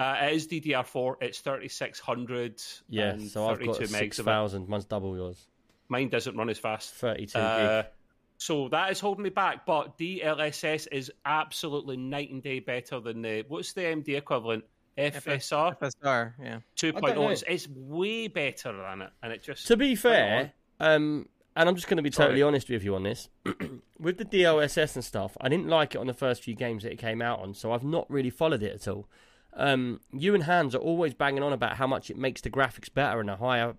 Uh, 0.00 0.16
it 0.22 0.32
is 0.32 0.46
DDR4. 0.48 1.16
It's 1.20 1.40
3600. 1.40 2.62
Yeah, 2.88 3.10
and 3.10 3.28
so 3.28 3.46
I've 3.48 3.58
got 3.58 3.76
megs 3.76 3.76
of 3.76 3.82
it. 3.82 4.14
6,000. 4.14 4.68
Mine's 4.68 4.86
double 4.86 5.14
yours. 5.14 5.46
Mine 5.90 6.08
doesn't 6.08 6.36
run 6.36 6.48
as 6.48 6.58
fast. 6.58 6.94
32 6.94 7.38
Uh, 7.38 7.82
gig. 7.82 7.90
So 8.38 8.68
that 8.68 8.90
is 8.90 9.00
holding 9.00 9.24
me 9.24 9.30
back. 9.30 9.66
But 9.66 9.98
DLSS 9.98 10.88
is 10.90 11.10
absolutely 11.24 11.96
night 11.96 12.30
and 12.30 12.42
day 12.42 12.60
better 12.60 13.00
than 13.00 13.22
the 13.22 13.44
what's 13.48 13.72
the 13.72 13.82
AMD 13.82 14.08
equivalent? 14.16 14.64
FSR 14.96 15.78
FSR, 15.78 16.32
yeah. 16.42 16.58
2.0. 16.76 17.14
know. 17.14 17.28
It's, 17.28 17.44
it's 17.46 17.68
way 17.68 18.26
better 18.26 18.72
than 18.72 19.02
it, 19.02 19.10
and 19.22 19.32
it 19.32 19.44
just 19.44 19.66
To 19.68 19.76
be 19.76 19.94
fair, 19.94 20.52
um, 20.80 21.28
and 21.54 21.68
I'm 21.68 21.76
just 21.76 21.86
going 21.86 21.98
to 21.98 22.02
be 22.02 22.10
Sorry. 22.10 22.28
totally 22.28 22.42
honest 22.42 22.68
with 22.68 22.82
you 22.82 22.96
on 22.96 23.04
this. 23.04 23.28
with 24.00 24.18
the 24.18 24.24
DLSS 24.24 24.96
and 24.96 25.04
stuff, 25.04 25.36
I 25.40 25.48
didn't 25.48 25.68
like 25.68 25.94
it 25.94 25.98
on 25.98 26.08
the 26.08 26.14
first 26.14 26.42
few 26.42 26.54
games 26.54 26.82
that 26.82 26.92
it 26.92 26.98
came 26.98 27.22
out 27.22 27.40
on, 27.40 27.54
so 27.54 27.72
I've 27.72 27.84
not 27.84 28.10
really 28.10 28.30
followed 28.30 28.62
it 28.62 28.74
at 28.74 28.88
all. 28.88 29.08
Um, 29.54 30.00
you 30.12 30.34
and 30.34 30.44
Hans 30.44 30.74
are 30.74 30.78
always 30.78 31.14
banging 31.14 31.42
on 31.42 31.52
about 31.52 31.76
how 31.76 31.86
much 31.86 32.10
it 32.10 32.16
makes 32.16 32.40
the 32.40 32.50
graphics 32.50 32.92
better 32.92 33.20
and 33.20 33.30
a 33.30 33.36
higher, 33.36 33.74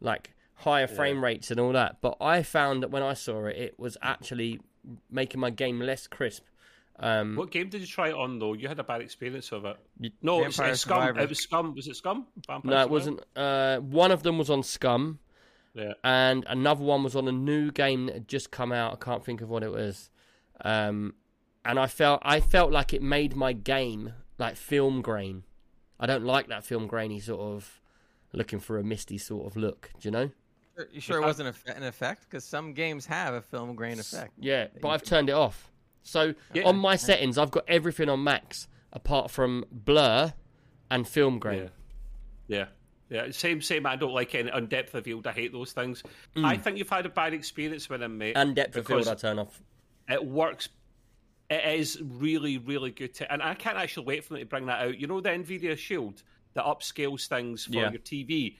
like 0.00 0.34
higher 0.58 0.86
frame 0.86 1.22
rates 1.24 1.50
and 1.50 1.58
all 1.60 1.72
that. 1.72 2.00
But 2.00 2.16
I 2.20 2.42
found 2.42 2.82
that 2.82 2.90
when 2.90 3.02
I 3.02 3.14
saw 3.14 3.46
it, 3.46 3.56
it 3.56 3.78
was 3.78 3.96
actually 4.02 4.60
making 5.10 5.40
my 5.40 5.50
game 5.50 5.80
less 5.80 6.06
crisp. 6.06 6.44
Um, 7.00 7.36
What 7.36 7.50
game 7.52 7.68
did 7.68 7.80
you 7.80 7.86
try 7.86 8.08
it 8.08 8.14
on 8.14 8.38
though? 8.40 8.54
You 8.54 8.66
had 8.66 8.78
a 8.80 8.84
bad 8.84 9.00
experience 9.00 9.52
of 9.52 9.64
it. 9.64 9.76
You- 10.00 10.10
no, 10.20 10.42
it's, 10.44 10.56
Vampire 10.56 10.72
it's 10.72 10.80
Scum. 10.80 11.00
Survivors. 11.00 11.22
It 11.22 11.28
was 11.28 11.38
Scum. 11.40 11.74
Was 11.74 11.86
it 11.88 11.96
Scum? 11.96 12.26
Vampire 12.46 12.70
no, 12.70 12.76
it 12.76 12.82
Survivors? 12.82 12.90
wasn't. 12.90 13.20
Uh, 13.36 13.78
one 13.80 14.10
of 14.10 14.22
them 14.24 14.36
was 14.38 14.50
on 14.50 14.62
Scum. 14.62 15.18
Yeah. 15.74 15.92
and 16.02 16.44
another 16.48 16.82
one 16.82 17.04
was 17.04 17.14
on 17.14 17.28
a 17.28 17.32
new 17.32 17.70
game 17.70 18.06
that 18.06 18.14
had 18.14 18.26
just 18.28 18.50
come 18.50 18.72
out. 18.72 18.94
I 18.94 18.96
can't 18.96 19.24
think 19.24 19.42
of 19.42 19.48
what 19.48 19.62
it 19.62 19.70
was. 19.70 20.10
Um, 20.64 21.14
and 21.64 21.78
I 21.78 21.86
felt 21.86 22.20
I 22.24 22.40
felt 22.40 22.72
like 22.72 22.92
it 22.92 23.02
made 23.02 23.36
my 23.36 23.52
game 23.52 24.14
like 24.38 24.56
film 24.56 25.02
grain. 25.02 25.44
I 26.00 26.06
don't 26.06 26.24
like 26.24 26.48
that 26.48 26.64
film 26.64 26.88
grainy 26.88 27.20
sort 27.20 27.40
of 27.40 27.80
looking 28.32 28.58
for 28.58 28.76
a 28.78 28.82
misty 28.82 29.18
sort 29.18 29.46
of 29.46 29.56
look. 29.56 29.90
Do 30.00 30.08
you 30.08 30.10
know? 30.10 30.30
Sure- 30.78 30.88
You 30.92 31.00
sure 31.00 31.18
it 31.18 31.24
wasn't 31.24 31.56
a- 31.66 31.76
an 31.76 31.82
effect? 31.82 32.22
Because 32.24 32.44
some 32.44 32.72
games 32.72 33.06
have 33.06 33.34
a 33.34 33.42
film 33.42 33.74
grain 33.74 33.98
effect. 33.98 34.32
Yeah, 34.38 34.68
but 34.80 34.88
I've 34.90 35.02
turned 35.02 35.28
it 35.28 35.32
off. 35.34 35.70
So 36.02 36.34
Yeah. 36.54 36.62
on 36.64 36.76
my 36.76 36.96
settings, 36.96 37.36
I've 37.36 37.50
got 37.50 37.64
everything 37.68 38.08
on 38.08 38.22
max 38.24 38.68
apart 38.92 39.30
from 39.30 39.64
blur 39.70 40.32
and 40.90 41.06
film 41.06 41.38
grain. 41.38 41.70
Yeah. 42.48 42.66
Yeah. 43.10 43.24
Yeah. 43.26 43.30
Same, 43.32 43.60
same. 43.60 43.86
I 43.86 43.96
don't 43.96 44.12
like 44.14 44.34
any 44.34 44.50
on 44.50 44.66
depth 44.66 44.94
of 44.94 45.04
field. 45.04 45.26
I 45.26 45.32
hate 45.32 45.52
those 45.52 45.72
things. 45.72 46.02
I 46.36 46.56
think 46.56 46.78
you've 46.78 46.88
had 46.88 47.06
a 47.06 47.10
bad 47.10 47.34
experience 47.34 47.88
with 47.88 48.00
them, 48.00 48.16
mate. 48.18 48.36
Mm. 48.36 48.40
And 48.42 48.56
depth 48.56 48.76
of 48.76 48.86
field, 48.86 49.08
I 49.08 49.14
turn 49.14 49.38
off. 49.38 49.62
It 50.08 50.24
works. 50.24 50.68
It 51.50 51.78
is 51.80 52.00
really, 52.02 52.58
really 52.58 52.90
good. 52.90 53.14
To, 53.14 53.32
and 53.32 53.42
I 53.42 53.54
can't 53.54 53.76
actually 53.78 54.06
wait 54.06 54.24
for 54.24 54.34
them 54.34 54.40
to 54.42 54.46
bring 54.46 54.66
that 54.66 54.80
out. 54.82 54.98
You 54.98 55.06
know 55.06 55.20
the 55.20 55.30
Nvidia 55.30 55.76
Shield 55.76 56.22
that 56.54 56.64
upscales 56.64 57.26
things 57.26 57.64
for 57.66 57.72
Yeah. 57.72 57.90
your 57.90 58.00
TV. 58.00 58.56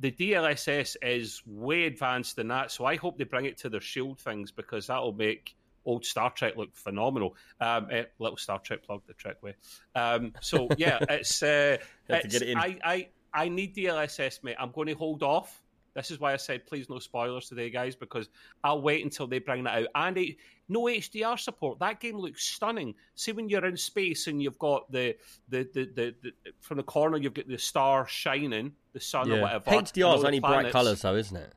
The 0.00 0.12
DLSS 0.12 0.96
is 1.02 1.42
way 1.46 1.84
advanced 1.86 2.36
than 2.36 2.48
that, 2.48 2.70
so 2.70 2.84
I 2.84 2.96
hope 2.96 3.18
they 3.18 3.24
bring 3.24 3.46
it 3.46 3.58
to 3.58 3.68
their 3.68 3.80
Shield 3.80 4.20
things 4.20 4.52
because 4.52 4.86
that'll 4.86 5.12
make 5.12 5.56
old 5.84 6.04
Star 6.04 6.30
Trek 6.30 6.56
look 6.56 6.74
phenomenal. 6.76 7.34
Um, 7.60 7.88
eh, 7.90 8.04
little 8.18 8.36
Star 8.36 8.58
Trek 8.60 8.82
plug 8.84 9.02
the 9.06 9.14
trick 9.14 9.42
way. 9.42 9.54
Um, 9.94 10.34
so 10.40 10.68
yeah, 10.76 10.98
it's. 11.08 11.42
Uh, 11.42 11.78
it's- 12.08 12.34
it. 12.34 12.56
I, 12.56 12.78
I 12.84 13.08
I 13.32 13.48
need 13.48 13.74
DLSS, 13.76 14.42
mate. 14.42 14.56
I'm 14.58 14.70
going 14.72 14.88
to 14.88 14.94
hold 14.94 15.22
off. 15.22 15.62
This 15.94 16.10
is 16.12 16.20
why 16.20 16.32
I 16.32 16.36
said 16.36 16.64
please 16.64 16.88
no 16.88 17.00
spoilers 17.00 17.48
today, 17.48 17.70
guys, 17.70 17.96
because 17.96 18.28
I'll 18.62 18.80
wait 18.80 19.02
until 19.02 19.26
they 19.26 19.40
bring 19.40 19.64
that 19.64 19.78
out. 19.82 19.88
And 19.96 20.16
it, 20.16 20.36
no 20.68 20.82
HDR 20.82 21.38
support. 21.38 21.80
That 21.80 21.98
game 21.98 22.18
looks 22.18 22.44
stunning. 22.44 22.94
See 23.16 23.32
when 23.32 23.48
you're 23.48 23.64
in 23.64 23.76
space 23.76 24.28
and 24.28 24.40
you've 24.40 24.58
got 24.58 24.90
the 24.92 25.16
the, 25.48 25.68
the, 25.74 25.90
the, 25.94 26.14
the 26.22 26.32
from 26.60 26.76
the 26.76 26.82
corner 26.84 27.16
you've 27.16 27.34
got 27.34 27.48
the 27.48 27.58
star 27.58 28.06
shining, 28.06 28.72
the 28.98 29.04
sun 29.04 29.30
or 29.30 29.40
whatever. 29.42 29.64
and 29.66 29.76
all 29.76 29.82
HDR's 29.82 30.20
the 30.22 30.26
only 30.26 30.40
bright 30.40 30.52
planets. 30.52 30.72
colours, 30.72 31.02
though, 31.02 31.14
isn't 31.16 31.36
it? 31.36 31.52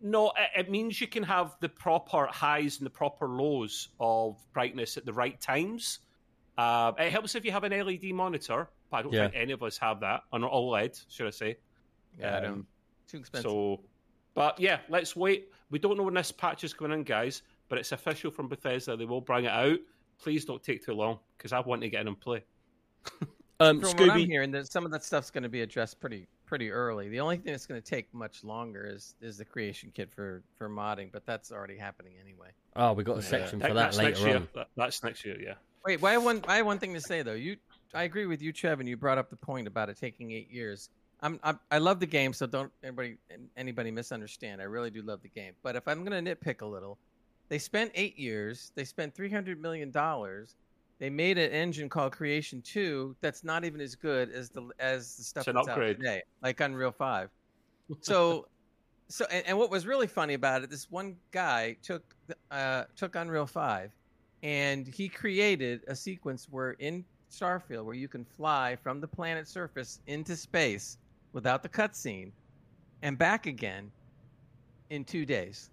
No, 0.00 0.28
it, 0.36 0.60
it 0.66 0.70
means 0.70 1.00
you 1.00 1.06
can 1.06 1.22
have 1.22 1.56
the 1.60 1.68
proper 1.68 2.26
highs 2.26 2.78
and 2.78 2.86
the 2.86 2.90
proper 2.90 3.26
lows 3.28 3.88
of 3.98 4.36
brightness 4.52 4.96
at 4.96 5.04
the 5.06 5.12
right 5.12 5.40
times. 5.40 6.00
Uh, 6.58 6.92
it 6.98 7.10
helps 7.10 7.34
if 7.34 7.44
you 7.44 7.50
have 7.52 7.64
an 7.64 7.72
LED 7.72 8.12
monitor, 8.12 8.68
but 8.90 8.98
I 8.98 9.02
don't 9.02 9.12
Yeah. 9.12 9.22
think 9.28 9.34
any 9.36 9.52
of 9.52 9.62
us 9.62 9.78
have 9.78 10.00
that 10.00 10.22
on 10.32 10.42
OLED, 10.42 11.04
should 11.08 11.26
I 11.26 11.30
say? 11.30 11.56
Yeah, 12.18 12.36
Um, 12.38 12.66
Too 13.08 13.18
expensive. 13.18 13.50
So, 13.50 13.80
but 14.34 14.60
yeah, 14.60 14.80
let's 14.88 15.16
wait. 15.16 15.48
We 15.70 15.78
don't 15.78 15.96
know 15.96 16.04
when 16.04 16.14
this 16.14 16.30
patch 16.32 16.64
is 16.64 16.72
coming 16.74 16.92
in, 16.98 17.02
guys, 17.04 17.42
but 17.68 17.78
it's 17.78 17.92
official 17.92 18.30
from 18.30 18.48
Bethesda. 18.48 18.96
They 18.96 19.04
will 19.06 19.20
bring 19.20 19.46
it 19.46 19.50
out. 19.52 19.78
Please 20.22 20.44
don't 20.44 20.62
take 20.62 20.84
too 20.84 20.92
long 20.94 21.18
because 21.36 21.52
I 21.52 21.60
want 21.60 21.82
to 21.82 21.88
get 21.88 22.02
in 22.02 22.08
and 22.08 22.20
play. 22.20 22.44
Um, 23.60 23.80
From 23.80 23.90
what 24.08 24.10
I'm 24.10 24.26
hearing, 24.28 24.50
that 24.50 24.66
some 24.70 24.84
of 24.84 24.90
that 24.90 25.04
stuff's 25.04 25.30
going 25.30 25.44
to 25.44 25.48
be 25.48 25.60
addressed 25.60 26.00
pretty 26.00 26.26
pretty 26.46 26.70
early. 26.70 27.08
The 27.08 27.20
only 27.20 27.36
thing 27.36 27.52
that's 27.52 27.66
going 27.66 27.80
to 27.80 27.86
take 27.86 28.12
much 28.14 28.44
longer 28.44 28.86
is 28.86 29.14
is 29.20 29.38
the 29.38 29.44
creation 29.44 29.90
kit 29.94 30.10
for 30.12 30.42
for 30.56 30.68
modding, 30.68 31.10
but 31.12 31.24
that's 31.26 31.50
already 31.52 31.76
happening 31.76 32.12
anyway. 32.22 32.48
oh, 32.76 32.92
we 32.92 33.04
got 33.04 33.18
a 33.18 33.22
section 33.22 33.58
That- 33.60 33.68
for 33.68 33.74
that 33.74 33.82
that's 33.92 33.98
next 33.98 34.18
later 34.20 34.28
year. 34.28 34.36
on. 34.38 34.48
That- 34.54 34.68
that's 34.76 35.02
next 35.02 35.24
year, 35.24 35.40
yeah. 35.40 35.54
Wait, 35.84 36.00
well, 36.00 36.10
I 36.10 36.12
have 36.14 36.24
one 36.24 36.42
I 36.48 36.56
have 36.56 36.66
one 36.66 36.78
thing 36.78 36.94
to 36.94 37.00
say 37.00 37.22
though. 37.22 37.32
You, 37.34 37.56
I 37.92 38.04
agree 38.04 38.26
with 38.26 38.40
you, 38.42 38.52
Trev, 38.52 38.80
and 38.80 38.88
you 38.88 38.96
brought 38.96 39.18
up 39.18 39.30
the 39.30 39.36
point 39.36 39.66
about 39.68 39.88
it 39.90 39.98
taking 39.98 40.32
eight 40.32 40.50
years. 40.50 40.88
I'm, 41.20 41.38
I'm 41.42 41.58
I 41.70 41.78
love 41.78 42.00
the 42.00 42.06
game, 42.06 42.32
so 42.32 42.46
don't 42.46 42.72
anybody 42.82 43.16
anybody 43.56 43.90
misunderstand. 43.90 44.60
I 44.60 44.64
really 44.64 44.90
do 44.90 45.02
love 45.02 45.22
the 45.22 45.28
game, 45.28 45.52
but 45.62 45.76
if 45.76 45.86
I'm 45.86 46.04
going 46.04 46.24
to 46.24 46.36
nitpick 46.36 46.60
a 46.62 46.66
little, 46.66 46.98
they 47.48 47.58
spent 47.58 47.92
eight 47.94 48.18
years. 48.18 48.72
They 48.74 48.84
spent 48.84 49.14
three 49.14 49.30
hundred 49.30 49.60
million 49.60 49.90
dollars. 49.90 50.56
They 51.04 51.10
made 51.10 51.36
an 51.36 51.50
engine 51.50 51.90
called 51.90 52.12
Creation 52.12 52.62
Two 52.62 53.14
that's 53.20 53.44
not 53.44 53.66
even 53.66 53.78
as 53.82 53.94
good 53.94 54.30
as 54.30 54.48
the 54.48 54.70
as 54.78 55.16
the 55.16 55.22
stuff 55.22 55.44
that's 55.44 55.68
upgrade. 55.68 55.96
out 55.96 56.00
today, 56.00 56.22
like 56.42 56.58
Unreal 56.60 56.92
Five. 56.92 57.28
So, 58.00 58.46
so 59.08 59.26
and, 59.30 59.46
and 59.46 59.58
what 59.58 59.70
was 59.70 59.86
really 59.86 60.06
funny 60.06 60.32
about 60.32 60.62
it, 60.62 60.70
this 60.70 60.90
one 60.90 61.16
guy 61.30 61.76
took 61.82 62.02
uh, 62.50 62.84
took 62.96 63.16
Unreal 63.16 63.44
Five, 63.44 63.92
and 64.42 64.86
he 64.86 65.10
created 65.10 65.82
a 65.88 65.94
sequence 65.94 66.48
where 66.50 66.70
in 66.78 67.04
Starfield 67.30 67.84
where 67.84 67.94
you 67.94 68.08
can 68.08 68.24
fly 68.24 68.74
from 68.82 69.02
the 69.02 69.06
planet's 69.06 69.50
surface 69.50 70.00
into 70.06 70.34
space 70.34 70.96
without 71.34 71.62
the 71.62 71.68
cutscene, 71.68 72.32
and 73.02 73.18
back 73.18 73.44
again 73.44 73.90
in 74.88 75.04
two 75.04 75.26
days. 75.26 75.68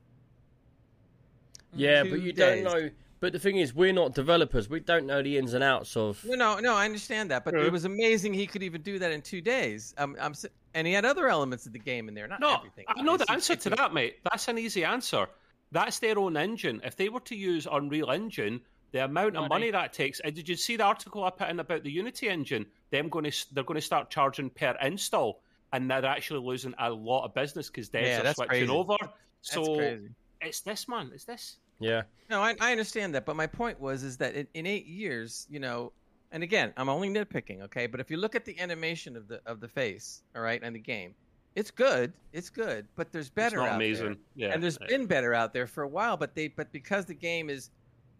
Yeah, 1.73 2.03
Two 2.03 2.09
but 2.09 2.21
you 2.21 2.33
days. 2.33 2.65
don't 2.65 2.73
know. 2.73 2.89
But 3.21 3.34
the 3.34 3.39
thing 3.39 3.57
is, 3.57 3.73
we're 3.73 3.93
not 3.93 4.15
developers. 4.15 4.67
We 4.67 4.79
don't 4.79 5.05
know 5.05 5.21
the 5.21 5.38
ins 5.38 5.53
and 5.53 5.63
outs 5.63 5.95
of. 5.95 6.21
No, 6.25 6.34
no, 6.36 6.60
no. 6.60 6.75
I 6.75 6.86
understand 6.86 7.29
that, 7.31 7.45
but 7.45 7.53
Yeah. 7.53 7.65
it 7.67 7.71
was 7.71 7.86
amazing 7.86 8.34
he 8.34 8.47
could 8.47 8.63
even 8.63 8.81
do 8.81 8.97
that 8.99 9.12
in 9.12 9.21
two 9.21 9.41
days. 9.41 9.93
Um, 9.99 10.17
I'm, 10.19 10.34
and 10.73 10.88
he 10.88 10.91
had 10.93 11.05
other 11.05 11.29
elements 11.29 11.67
of 11.67 11.71
the 11.73 11.79
game 11.79 12.10
in 12.10 12.15
there. 12.15 12.27
Not 12.27 12.39
No, 12.41 12.55
everything. 12.55 12.86
I 12.89 13.01
know 13.03 13.17
the 13.17 13.31
answer 13.31 13.55
to 13.55 13.69
that, 13.69 13.93
mate. 13.93 14.17
That's 14.23 14.47
an 14.47 14.57
easy 14.57 14.84
answer. 14.84 15.27
That's 15.71 15.99
their 15.99 16.17
own 16.17 16.36
engine. 16.36 16.81
If 16.84 16.95
they 16.95 17.10
were 17.10 17.19
to 17.21 17.36
use 17.36 17.67
Unreal 17.71 18.10
Engine, 18.12 18.60
the 18.91 19.05
amount 19.05 19.36
of 19.38 19.43
Money. 19.43 19.49
money 19.49 19.71
that 19.71 19.93
takes. 19.93 20.19
And 20.19 20.34
did 20.36 20.49
you 20.49 20.55
see 20.57 20.75
the 20.75 20.84
article 20.84 21.23
I 21.23 21.29
put 21.29 21.47
in 21.49 21.60
about 21.60 21.84
the 21.84 21.91
Unity 21.91 22.27
engine? 22.27 22.65
Them 22.89 23.07
going 23.07 23.29
to 23.31 23.45
they're 23.53 23.63
going 23.63 23.79
to 23.79 23.86
start 23.86 24.10
charging 24.10 24.49
per 24.49 24.75
install, 24.81 25.43
and 25.71 25.89
they're 25.89 26.03
actually 26.05 26.39
losing 26.45 26.73
a 26.79 26.89
lot 26.89 27.23
of 27.25 27.34
business 27.36 27.67
because 27.67 27.88
devs 27.89 28.05
Yeah, 28.07 28.19
are 28.19 28.23
that's 28.23 28.36
switching 28.38 28.49
crazy. 28.49 28.71
over. 28.71 28.95
That's 28.99 29.13
So 29.53 29.75
crazy. 29.75 30.10
it's 30.41 30.62
this 30.62 30.88
man. 30.89 31.12
It's 31.13 31.23
this. 31.23 31.57
Yeah. 31.81 32.03
No, 32.29 32.41
I, 32.41 32.55
I 32.61 32.71
understand 32.71 33.13
that, 33.15 33.25
but 33.25 33.35
my 33.35 33.47
point 33.47 33.79
was 33.79 34.03
is 34.03 34.17
that 34.17 34.35
in, 34.35 34.47
in 34.53 34.65
eight 34.65 34.85
years, 34.85 35.47
you 35.49 35.59
know, 35.59 35.91
and 36.31 36.43
again, 36.43 36.71
I'm 36.77 36.87
only 36.87 37.09
nitpicking, 37.09 37.61
okay? 37.63 37.87
But 37.87 37.99
if 37.99 38.09
you 38.09 38.17
look 38.17 38.35
at 38.35 38.45
the 38.45 38.57
animation 38.59 39.17
of 39.17 39.27
the 39.27 39.41
of 39.45 39.59
the 39.59 39.67
face, 39.67 40.23
all 40.35 40.41
right, 40.41 40.61
and 40.63 40.73
the 40.73 40.79
game, 40.79 41.13
it's 41.55 41.71
good, 41.71 42.13
it's 42.31 42.49
good, 42.49 42.87
but 42.95 43.11
there's 43.11 43.29
better 43.29 43.57
it's 43.57 43.65
not 43.65 43.69
out 43.71 43.75
amazing. 43.75 44.05
there, 44.05 44.15
Yeah, 44.35 44.53
and 44.53 44.63
there's 44.63 44.77
yeah. 44.79 44.87
been 44.87 45.05
better 45.05 45.33
out 45.33 45.53
there 45.53 45.67
for 45.67 45.83
a 45.83 45.87
while. 45.87 46.15
But 46.15 46.33
they, 46.33 46.47
but 46.47 46.71
because 46.71 47.05
the 47.05 47.13
game 47.13 47.49
is 47.49 47.69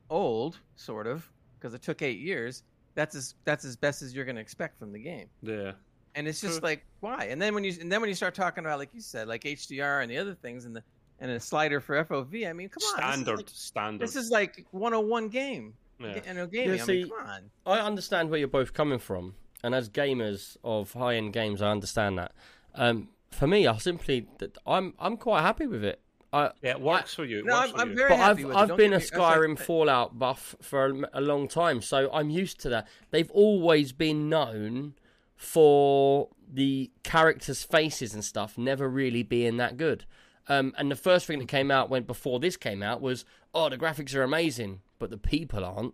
old, 0.10 0.60
sort 0.76 1.08
of, 1.08 1.30
because 1.58 1.74
it 1.74 1.82
took 1.82 2.02
eight 2.02 2.19
years, 2.19 2.63
that's 2.95 3.15
as 3.15 3.36
that's 3.45 3.63
as 3.63 3.78
best 3.78 4.02
as 4.02 4.13
you're 4.13 4.26
going 4.26 4.36
to 4.36 4.41
expect 4.41 4.78
from 4.78 4.91
the 4.91 5.00
game. 5.00 5.28
yeah. 5.41 5.71
And 6.13 6.28
it's 6.28 6.41
just 6.41 6.62
like 6.62 6.86
why? 7.00 7.28
And 7.30 7.41
then 7.41 7.56
when 7.56 7.63
you 7.63 7.74
and 7.80 7.89
then 7.89 8.02
when 8.02 8.10
you 8.10 8.15
start 8.15 8.36
talking 8.36 8.65
about 8.65 8.80
like 8.80 8.93
you 8.93 9.00
said, 9.00 9.30
like 9.30 9.43
HDR 9.43 10.02
and 10.02 10.12
the 10.12 10.17
other 10.17 10.36
things 10.36 10.65
and 10.65 10.76
the 10.76 10.84
and 11.22 11.32
a 11.32 11.40
slider 11.40 11.80
for 11.80 12.04
FOV, 12.04 12.50
I 12.50 12.52
mean, 12.54 12.68
come 12.68 12.82
on, 12.84 12.96
this 12.98 13.06
standard, 13.14 13.38
like- 13.38 13.50
standard. 13.50 14.06
this 14.08 14.16
is 14.18 14.30
like 14.30 14.66
101 14.72 15.30
game. 15.30 15.76
yeah. 16.00 16.20
You 16.28 16.34
know, 16.34 16.48
gaming. 16.48 16.76
Yeah, 16.78 16.84
I 16.84 16.86
mean, 16.88 17.04
see- 17.06 17.10
come 17.10 17.28
on. 17.28 17.42
I 17.66 17.80
understand 17.80 18.30
where 18.30 18.40
you're 18.40 18.48
both 18.50 18.74
coming 18.74 19.00
from, 19.00 19.36
and 19.64 19.74
as 19.74 19.88
gamers 19.90 20.58
of 20.64 20.92
high 20.94 21.16
end 21.16 21.32
games, 21.32 21.62
I 21.62 21.70
understand 21.72 22.18
that. 22.18 22.34
Um, 22.76 23.10
for 23.32 23.48
me, 23.48 23.68
I 23.68 23.78
simply 23.78 24.28
I'm 24.68 24.94
I'm 25.00 25.16
quite 25.16 25.42
happy 25.42 25.68
with 25.68 25.84
it. 25.86 26.02
I, 26.34 26.52
yeah, 26.62 26.72
it 26.72 26.82
works 26.82 27.14
for 27.14 27.26
you. 27.26 27.44
No, 27.44 27.56
I'm, 27.58 27.72
for 27.72 27.78
I'm 27.80 27.90
you. 27.90 27.96
very 27.98 28.10
but 28.10 28.18
happy 28.18 28.30
I've 28.42 28.48
with 28.48 28.56
it. 28.56 28.60
I've 28.60 28.68
Don't 28.70 28.78
been 28.78 28.92
get 28.92 28.96
a 28.96 29.00
me- 29.00 29.06
that's 29.10 29.18
like- 29.18 29.38
Skyrim 29.38 29.60
Fallout 29.60 30.18
buff 30.18 30.56
for 30.62 30.86
a, 30.86 31.20
a 31.20 31.22
long 31.22 31.48
time, 31.50 31.82
so 31.82 32.10
I'm 32.14 32.30
used 32.30 32.60
to 32.62 32.70
that. 32.70 32.88
They've 33.12 33.30
always 33.32 33.92
been 33.92 34.30
known 34.30 34.94
for 35.36 36.30
the 36.54 36.92
characters' 37.04 37.64
faces 37.64 38.14
and 38.14 38.24
stuff 38.24 38.58
never 38.58 38.88
really 38.90 39.24
being 39.24 39.58
that 39.58 39.76
good. 39.78 40.06
Um, 40.48 40.74
and 40.78 40.90
the 40.92 40.96
first 40.96 41.26
thing 41.28 41.40
that 41.40 41.48
came 41.48 41.72
out 41.72 41.90
when 41.90 42.04
before 42.04 42.40
this 42.40 42.58
came 42.58 42.82
out 42.84 43.02
was, 43.02 43.26
oh, 43.54 43.70
the 43.70 43.78
graphics 43.78 44.14
are 44.16 44.24
amazing, 44.24 44.82
but 45.00 45.10
the 45.10 45.18
people 45.18 45.64
aren't. 45.64 45.94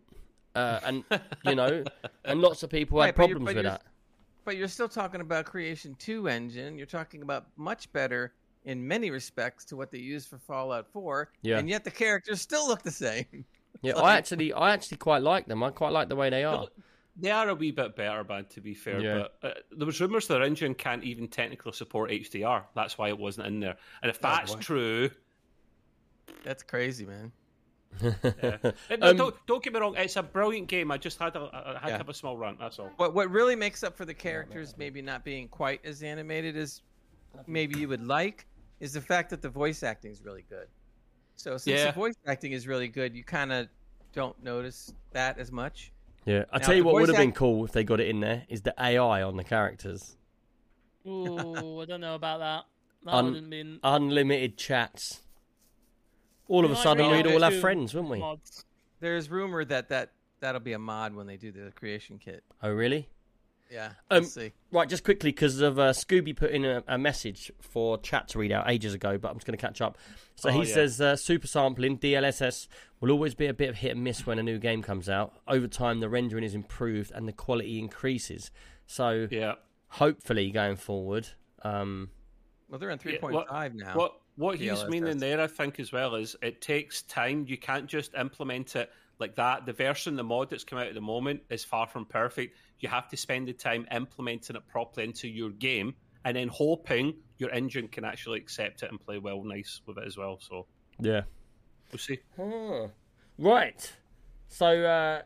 Uh, 0.55 0.79
and 0.83 1.03
you 1.45 1.53
know, 1.55 1.83
and 2.25 2.41
lots 2.41 2.63
of 2.63 2.69
people 2.69 2.99
had 3.01 3.17
Right, 3.17 3.27
you're- 3.27 3.33
problems 3.35 3.55
with 3.55 3.63
that. 3.65 3.83
But 4.45 4.55
you're 4.55 4.69
still 4.69 4.87
talking 4.87 5.19
about 5.19 5.43
Creation 5.45 5.93
2 5.99 6.29
engine. 6.29 6.77
You're 6.77 6.85
talking 6.87 7.21
about 7.21 7.47
much 7.57 7.91
better 7.91 8.31
in 8.63 8.87
many 8.87 9.11
respects 9.11 9.65
to 9.65 9.75
what 9.75 9.91
they 9.91 9.97
used 9.97 10.29
for 10.29 10.37
Fallout 10.37 10.87
4. 10.93 11.29
Yeah. 11.41 11.57
And 11.57 11.69
yet 11.69 11.83
the 11.83 11.91
characters 11.91 12.39
still 12.41 12.65
look 12.65 12.81
the 12.81 12.91
same. 12.91 13.43
Yeah, 13.81 13.93
like- 13.95 14.03
I 14.05 14.17
actually, 14.17 14.53
I 14.53 14.71
actually 14.73 14.97
quite 14.99 15.21
like 15.21 15.47
them. 15.47 15.61
I 15.63 15.69
quite 15.71 15.91
like 15.91 16.07
the 16.07 16.15
way 16.15 16.29
they 16.29 16.45
are. 16.45 16.67
No, 17.17 17.21
They 17.21 17.31
are 17.31 17.49
a 17.49 17.55
wee 17.55 17.71
bit 17.71 17.95
better, 17.95 18.23
man, 18.23 18.45
to 18.45 18.61
be 18.61 18.73
fair. 18.73 18.99
Yeah. 18.99 19.23
But 19.41 19.57
uh, 19.57 19.59
there 19.75 19.85
was 19.85 19.99
rumours 19.99 20.27
their 20.27 20.43
engine 20.43 20.73
can't 20.75 21.03
even 21.03 21.27
technically 21.27 21.71
support 21.73 22.11
HDR. 22.11 22.63
That's 22.75 22.97
why 22.97 23.09
it 23.09 23.17
wasn't 23.17 23.47
in 23.47 23.59
there. 23.59 23.75
And 24.01 24.09
if 24.09 24.19
that's 24.21 24.51
what? 24.51 24.61
true, 24.61 25.09
That's 26.43 26.63
crazy, 26.63 27.05
man. 27.05 27.31
yeah. 28.03 28.11
no, 28.63 28.71
Um, 29.09 29.17
don't, 29.17 29.35
don't 29.47 29.63
get 29.63 29.73
me 29.73 29.79
wrong, 29.79 29.95
it's 29.97 30.15
a 30.17 30.23
brilliant 30.23 30.67
game. 30.67 30.91
I 30.91 30.97
just 30.97 31.17
had 31.19 31.35
a, 31.35 31.49
I 31.53 31.79
had 31.79 31.87
Yeah. 31.87 31.91
to 31.93 31.97
have 31.97 32.09
a 32.09 32.13
small 32.13 32.37
rant. 32.37 32.59
That's 32.59 32.79
all. 32.79 32.91
What 32.97 33.13
what 33.13 33.31
really 33.31 33.55
makes 33.55 33.83
up 33.83 33.97
for 33.97 34.05
the 34.05 34.13
characters 34.13 34.75
maybe 34.77 35.01
not 35.01 35.23
being 35.23 35.47
quite 35.47 35.83
as 35.85 36.03
animated 36.03 36.55
as 36.57 36.81
maybe 37.47 37.79
you 37.79 37.87
would 37.87 38.05
like 38.05 38.45
is 38.79 38.93
the 38.93 39.01
fact 39.01 39.29
that 39.31 39.41
the 39.41 39.49
voice 39.49 39.81
acting 39.83 40.11
is 40.11 40.23
really 40.23 40.45
good. 40.49 40.67
So 41.35 41.51
since 41.57 41.79
Yeah. 41.79 41.85
the 41.87 41.91
voice 41.93 42.15
acting 42.27 42.51
is 42.51 42.67
really 42.67 42.87
good, 42.87 43.15
you 43.15 43.23
kind 43.23 43.51
of 43.51 43.67
don't 44.13 44.41
notice 44.43 44.93
that 45.11 45.37
as 45.39 45.51
much. 45.51 45.91
Yeah, 46.27 46.43
I 46.51 46.59
tell 46.59 46.75
you 46.75 46.83
what 46.83 46.95
would 46.95 47.07
have 47.07 47.17
been 47.17 47.31
cool 47.31 47.63
if 47.63 47.71
they 47.71 47.85
got 47.85 48.01
it 48.01 48.07
in 48.09 48.19
there 48.19 48.43
is 48.49 48.61
the 48.61 48.73
AI 48.77 49.23
on 49.23 49.37
the 49.37 49.45
characters, 49.45 50.17
Ooh, 51.07 51.79
I 51.79 51.85
don't 51.85 52.01
know 52.01 52.15
about 52.15 52.39
that. 52.39 52.65
That 53.05 53.13
Un- 53.13 53.25
wouldn't 53.25 53.49
been 53.49 53.79
unlimited 53.81 54.57
chats. 54.57 55.21
All 56.49 56.65
of 56.65 56.71
a 56.71 56.75
sudden, 56.75 57.09
Real 57.09 57.23
we'd 57.23 57.27
all 57.27 57.41
have 57.49 57.59
friends, 57.61 57.93
wouldn't 57.93 58.11
we? 58.11 58.19
mods. 58.19 58.65
There's 58.99 59.29
rumor 59.29 59.63
that 59.65 59.87
that 59.89 60.11
that'll 60.41 60.59
be 60.59 60.73
a 60.73 60.79
mod 60.79 61.15
when 61.15 61.27
they 61.27 61.37
do 61.37 61.51
the 61.51 61.71
creation 61.71 62.19
kit. 62.19 62.43
Oh, 62.61 62.71
really? 62.71 63.07
Yeah, 63.71 63.91
Um, 64.09 64.23
see. 64.23 64.53
Right, 64.71 64.87
just 64.87 65.03
quickly 65.03 65.31
because 65.31 65.59
of 65.61 65.77
uh, 65.77 65.91
Scooby 65.91 66.35
put 66.35 66.51
in 66.51 66.63
a, 66.63 66.83
a 66.87 66.97
message 66.97 67.51
for 67.59 67.97
chat 67.97 68.29
to 68.29 68.39
read 68.39 68.51
out 68.51 68.69
ages 68.69 68.93
ago, 68.93 69.17
but 69.17 69.29
I'm 69.29 69.35
just 69.35 69.45
going 69.45 69.57
to 69.57 69.61
catch 69.65 69.81
up. 69.81 69.97
So 70.35 70.49
Oh, 70.49 70.53
he 70.53 70.67
yeah. 70.67 70.73
says 70.73 71.01
uh, 71.01 71.15
super 71.15 71.47
sampling 71.47 71.97
DLSS 71.97 72.67
will 73.01 73.11
always 73.11 73.35
be 73.35 73.47
a 73.47 73.53
bit 73.53 73.69
of 73.69 73.75
hit 73.75 73.91
and 73.91 74.03
miss 74.03 74.25
when 74.25 74.39
a 74.39 74.43
new 74.43 74.57
game 74.57 74.81
comes 74.81 75.09
out. 75.09 75.33
Over 75.47 75.67
time, 75.67 75.99
the 75.99 76.09
rendering 76.09 76.43
is 76.43 76.55
improved 76.55 77.11
and 77.13 77.27
the 77.27 77.33
quality 77.33 77.77
increases. 77.79 78.51
So 78.85 79.27
Yeah. 79.29 79.55
hopefully, 79.89 80.49
going 80.51 80.75
forward, 80.77 81.27
um, 81.63 82.09
Well, 82.69 82.79
they're 82.79 82.91
on 82.91 82.99
Yeah, 83.03 83.11
3.5 83.19 83.31
what- 83.33 83.75
now. 83.75 83.95
What 83.95 84.13
what 84.35 84.59
he's 84.59 84.69
DLSS. 84.69 84.89
meaning 84.89 85.17
there, 85.17 85.41
I 85.41 85.47
think, 85.47 85.79
as 85.79 85.91
well, 85.91 86.13
is 86.15 86.35
it 86.43 86.61
takes 86.61 87.01
time. 87.03 87.45
You 87.47 87.57
can't 87.57 87.87
just 87.87 88.13
implement 88.13 88.75
it 88.75 88.91
like 89.19 89.35
that. 89.35 89.65
The 89.65 89.73
version, 89.73 90.15
the 90.15 90.23
mod 90.23 90.51
that's 90.51 90.63
come 90.63 90.77
out 90.77 90.85
at 90.85 90.93
the 90.93 91.01
moment 91.01 91.41
is 91.49 91.63
far 91.65 91.87
from 91.87 92.05
perfect. 92.05 92.55
You 92.79 92.89
have 92.89 93.09
to 93.09 93.17
spend 93.17 93.47
the 93.47 93.53
time 93.53 93.87
implementing 93.91 94.55
it 94.55 94.67
properly 94.67 95.07
into 95.07 95.27
your 95.27 95.49
game, 95.49 95.95
and 96.25 96.35
then 96.37 96.47
hoping 96.47 97.15
your 97.37 97.51
engine 97.51 97.87
can 97.87 98.03
actually 98.03 98.39
accept 98.39 98.83
it 98.83 98.89
and 98.89 98.99
play 98.99 99.17
well, 99.17 99.43
nice 99.43 99.81
with 99.85 99.97
it 99.97 100.03
as 100.05 100.17
well. 100.17 100.39
So 100.39 100.65
yeah. 100.99 101.21
we'll 101.91 101.99
see. 101.99 102.19
Huh. 102.35 102.87
Right. 103.37 103.93
So 104.47 104.83
uh, 104.83 105.21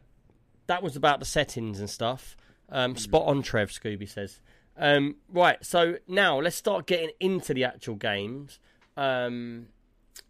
that 0.67 0.83
was 0.83 0.95
about 0.95 1.19
the 1.19 1.25
settings 1.25 1.79
and 1.79 1.89
stuff. 1.89 2.35
Um, 2.69 2.95
spot 2.95 3.27
on, 3.27 3.41
Trev. 3.41 3.69
Scooby 3.69 4.07
says. 4.07 4.39
Um, 4.77 5.17
right. 5.29 5.63
So 5.63 5.97
now 6.07 6.39
let's 6.39 6.55
start 6.55 6.87
getting 6.87 7.11
into 7.19 7.53
the 7.53 7.65
actual 7.65 7.95
games. 7.95 8.59
Um, 8.97 9.67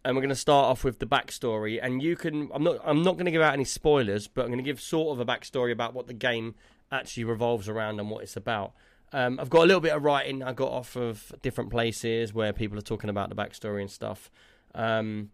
and 0.04 0.16
we're 0.16 0.22
going 0.22 0.30
to 0.30 0.34
start 0.34 0.66
off 0.66 0.84
with 0.84 0.98
the 0.98 1.06
backstory. 1.06 1.78
And 1.80 2.02
you 2.02 2.16
can. 2.16 2.50
I'm 2.52 2.64
not. 2.64 2.78
I'm 2.84 3.02
not 3.02 3.14
going 3.14 3.26
to 3.26 3.30
give 3.30 3.42
out 3.42 3.54
any 3.54 3.64
spoilers, 3.64 4.28
but 4.28 4.42
I'm 4.42 4.48
going 4.48 4.58
to 4.58 4.64
give 4.64 4.80
sort 4.80 5.18
of 5.18 5.20
a 5.20 5.30
backstory 5.30 5.72
about 5.72 5.94
what 5.94 6.06
the 6.06 6.14
game 6.14 6.54
actually 6.92 7.24
revolves 7.24 7.68
around 7.68 7.98
and 7.98 8.10
what 8.10 8.22
it's 8.22 8.36
about. 8.36 8.72
Um, 9.12 9.38
I've 9.40 9.50
got 9.50 9.64
a 9.64 9.66
little 9.66 9.80
bit 9.80 9.92
of 9.92 10.02
writing 10.04 10.42
I 10.42 10.52
got 10.52 10.70
off 10.70 10.96
of 10.96 11.32
different 11.42 11.70
places 11.70 12.32
where 12.32 12.52
people 12.52 12.78
are 12.78 12.82
talking 12.82 13.10
about 13.10 13.28
the 13.28 13.34
backstory 13.34 13.80
and 13.80 13.90
stuff. 13.90 14.30
Um, 14.74 15.30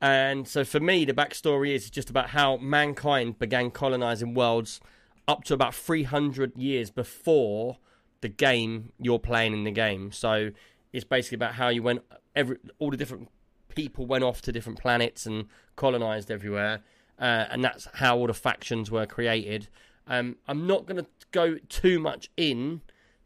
and 0.00 0.48
so 0.48 0.64
for 0.64 0.80
me, 0.80 1.04
the 1.04 1.12
backstory 1.12 1.74
is 1.74 1.90
just 1.90 2.10
about 2.10 2.30
how 2.30 2.56
mankind 2.56 3.38
began 3.38 3.70
colonizing 3.70 4.34
worlds 4.34 4.80
up 5.26 5.44
to 5.44 5.54
about 5.54 5.74
300 5.74 6.56
years 6.56 6.90
before 6.90 7.78
the 8.20 8.28
game 8.28 8.92
you're 8.98 9.18
playing 9.18 9.52
in 9.52 9.64
the 9.64 9.70
game. 9.70 10.12
So 10.12 10.50
it's 10.92 11.04
basically 11.04 11.36
about 11.36 11.54
how 11.54 11.68
you 11.68 11.82
went, 11.82 12.02
every 12.34 12.58
all 12.78 12.90
the 12.90 12.96
different 12.96 13.28
people 13.74 14.06
went 14.06 14.24
off 14.24 14.42
to 14.42 14.52
different 14.52 14.78
planets 14.78 15.26
and 15.26 15.46
colonized 15.76 16.30
everywhere. 16.30 16.82
Uh, 17.18 17.46
and 17.50 17.62
that's 17.62 17.86
how 17.94 18.16
all 18.16 18.26
the 18.26 18.34
factions 18.34 18.90
were 18.90 19.06
created. 19.06 19.68
Um, 20.06 20.36
I'm 20.46 20.66
not 20.66 20.86
going 20.86 21.02
to 21.02 21.06
go 21.30 21.58
too 21.68 21.98
much 21.98 22.30
in 22.36 22.82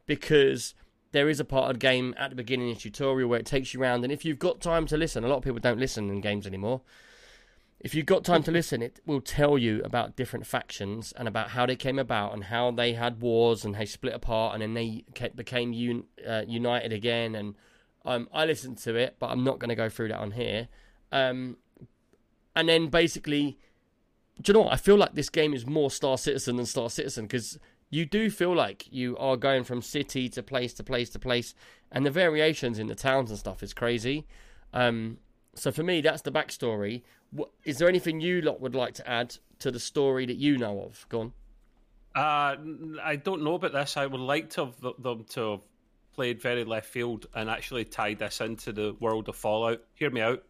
because 0.07 0.75
there 1.12 1.29
is 1.29 1.41
a 1.41 1.45
part 1.45 1.70
of 1.70 1.76
the 1.76 1.81
game 1.81 2.14
at 2.18 2.31
the 2.31 2.37
beginning 2.37 2.70
of 2.70 2.76
the 2.76 2.83
tutorial 2.83 3.29
where 3.29 3.41
it 3.41 3.47
takes 3.47 3.72
you 3.72 3.81
around, 3.81 4.05
and 4.05 4.12
if 4.12 4.24
you've 4.24 4.39
got 4.39 4.61
time 4.61 4.87
to 4.87 4.97
listen, 4.97 5.24
a 5.24 5.29
lot 5.29 5.37
of 5.39 5.43
people 5.43 5.59
don't 5.59 5.79
listen 5.79 6.11
in 6.11 6.20
games 6.20 6.47
anymore. 6.47 6.83
If 7.81 7.95
you've 7.95 8.07
got 8.07 8.24
time 8.24 8.43
to 8.43 8.51
listen, 8.51 8.83
it 8.83 9.01
will 9.07 9.20
tell 9.20 9.57
you 9.57 9.81
about 9.85 10.16
different 10.16 10.47
factions 10.47 11.12
and 11.16 11.29
about 11.29 11.51
how 11.51 11.64
they 11.64 11.76
came 11.76 11.99
about 11.99 12.35
and 12.35 12.45
how 12.45 12.72
they 12.72 12.95
had 12.95 13.20
wars 13.20 13.64
and 13.64 13.76
they 13.76 13.87
split 13.87 14.14
apart 14.14 14.55
and 14.55 14.62
then 14.62 14.74
they 14.74 15.05
ca- 15.14 15.29
became 15.33 15.72
un- 15.72 16.05
uh, 16.26 16.43
united 16.49 16.93
again. 16.93 17.37
And 17.37 17.55
um, 18.05 18.29
I 18.33 18.47
listened 18.47 18.79
to 18.79 18.97
it, 18.97 19.14
but 19.20 19.31
I'm 19.31 19.45
not 19.45 19.61
going 19.61 19.68
to 19.68 19.76
go 19.76 19.89
through 19.89 20.09
that 20.09 20.18
on 20.18 20.33
here. 20.33 20.66
Um, 21.12 21.59
and 22.57 22.68
then 22.68 22.89
basically, 22.89 23.59
do 24.41 24.51
you 24.51 24.55
know 24.55 24.62
what? 24.62 24.72
I 24.72 24.76
feel 24.76 24.97
like 24.97 25.14
this 25.14 25.30
game 25.30 25.55
is 25.55 25.66
more 25.66 25.91
Star 25.91 26.18
Citizen 26.18 26.57
than 26.57 26.66
Star 26.66 26.91
Citizen 26.91 27.24
because 27.24 27.59
you 27.91 28.05
do 28.05 28.30
feel 28.30 28.55
like 28.55 28.86
you 28.91 29.16
are 29.16 29.36
going 29.36 29.64
from 29.64 29.82
city 29.82 30.28
to 30.30 30.43
place 30.43 30.74
to 30.74 30.84
place 30.84 31.11
to 31.11 31.18
place, 31.18 31.55
and 31.91 32.05
the 32.05 32.11
variations 32.11 32.78
in 32.78 32.86
the 32.86 32.95
towns 32.95 33.30
and 33.30 33.39
stuff 33.39 33.62
is 33.62 33.72
crazy. 33.72 34.26
Um, 34.72 35.18
so 35.55 35.72
for 35.72 35.82
me, 35.82 36.01
that's 36.01 36.22
the 36.22 36.32
backstory. 36.32 37.03
What, 37.30 37.51
is 37.64 37.78
there 37.78 37.89
anything 37.89 38.20
you 38.20 38.41
lot 38.41 38.61
would 38.61 38.74
like 38.74 38.95
to 38.95 39.09
add 39.09 39.36
to 39.59 39.70
the 39.70 39.80
story 39.80 40.26
that 40.26 40.36
you 40.36 40.57
know 40.57 40.80
of? 40.82 41.07
Go 41.09 41.20
on. 41.20 41.32
Uh, 42.14 42.57
I 43.03 43.16
don't 43.16 43.43
know 43.43 43.55
about 43.55 43.72
this. 43.72 43.97
I 43.97 44.07
would 44.07 44.20
like 44.20 44.51
to 44.51 44.66
have 44.66 44.80
them 44.99 45.24
to 45.30 45.51
have 45.51 45.61
played 46.14 46.41
very 46.41 46.64
left 46.64 46.89
field 46.89 47.26
and 47.34 47.49
actually 47.49 47.84
tied 47.84 48.18
this 48.18 48.41
into 48.41 48.72
the 48.72 48.97
world 48.99 49.28
of 49.28 49.36
Fallout. 49.36 49.82
Hear 49.95 50.11
me 50.11 50.20
out. 50.20 50.43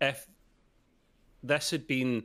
If 0.00 0.26
this 1.42 1.70
had 1.70 1.86
been, 1.86 2.24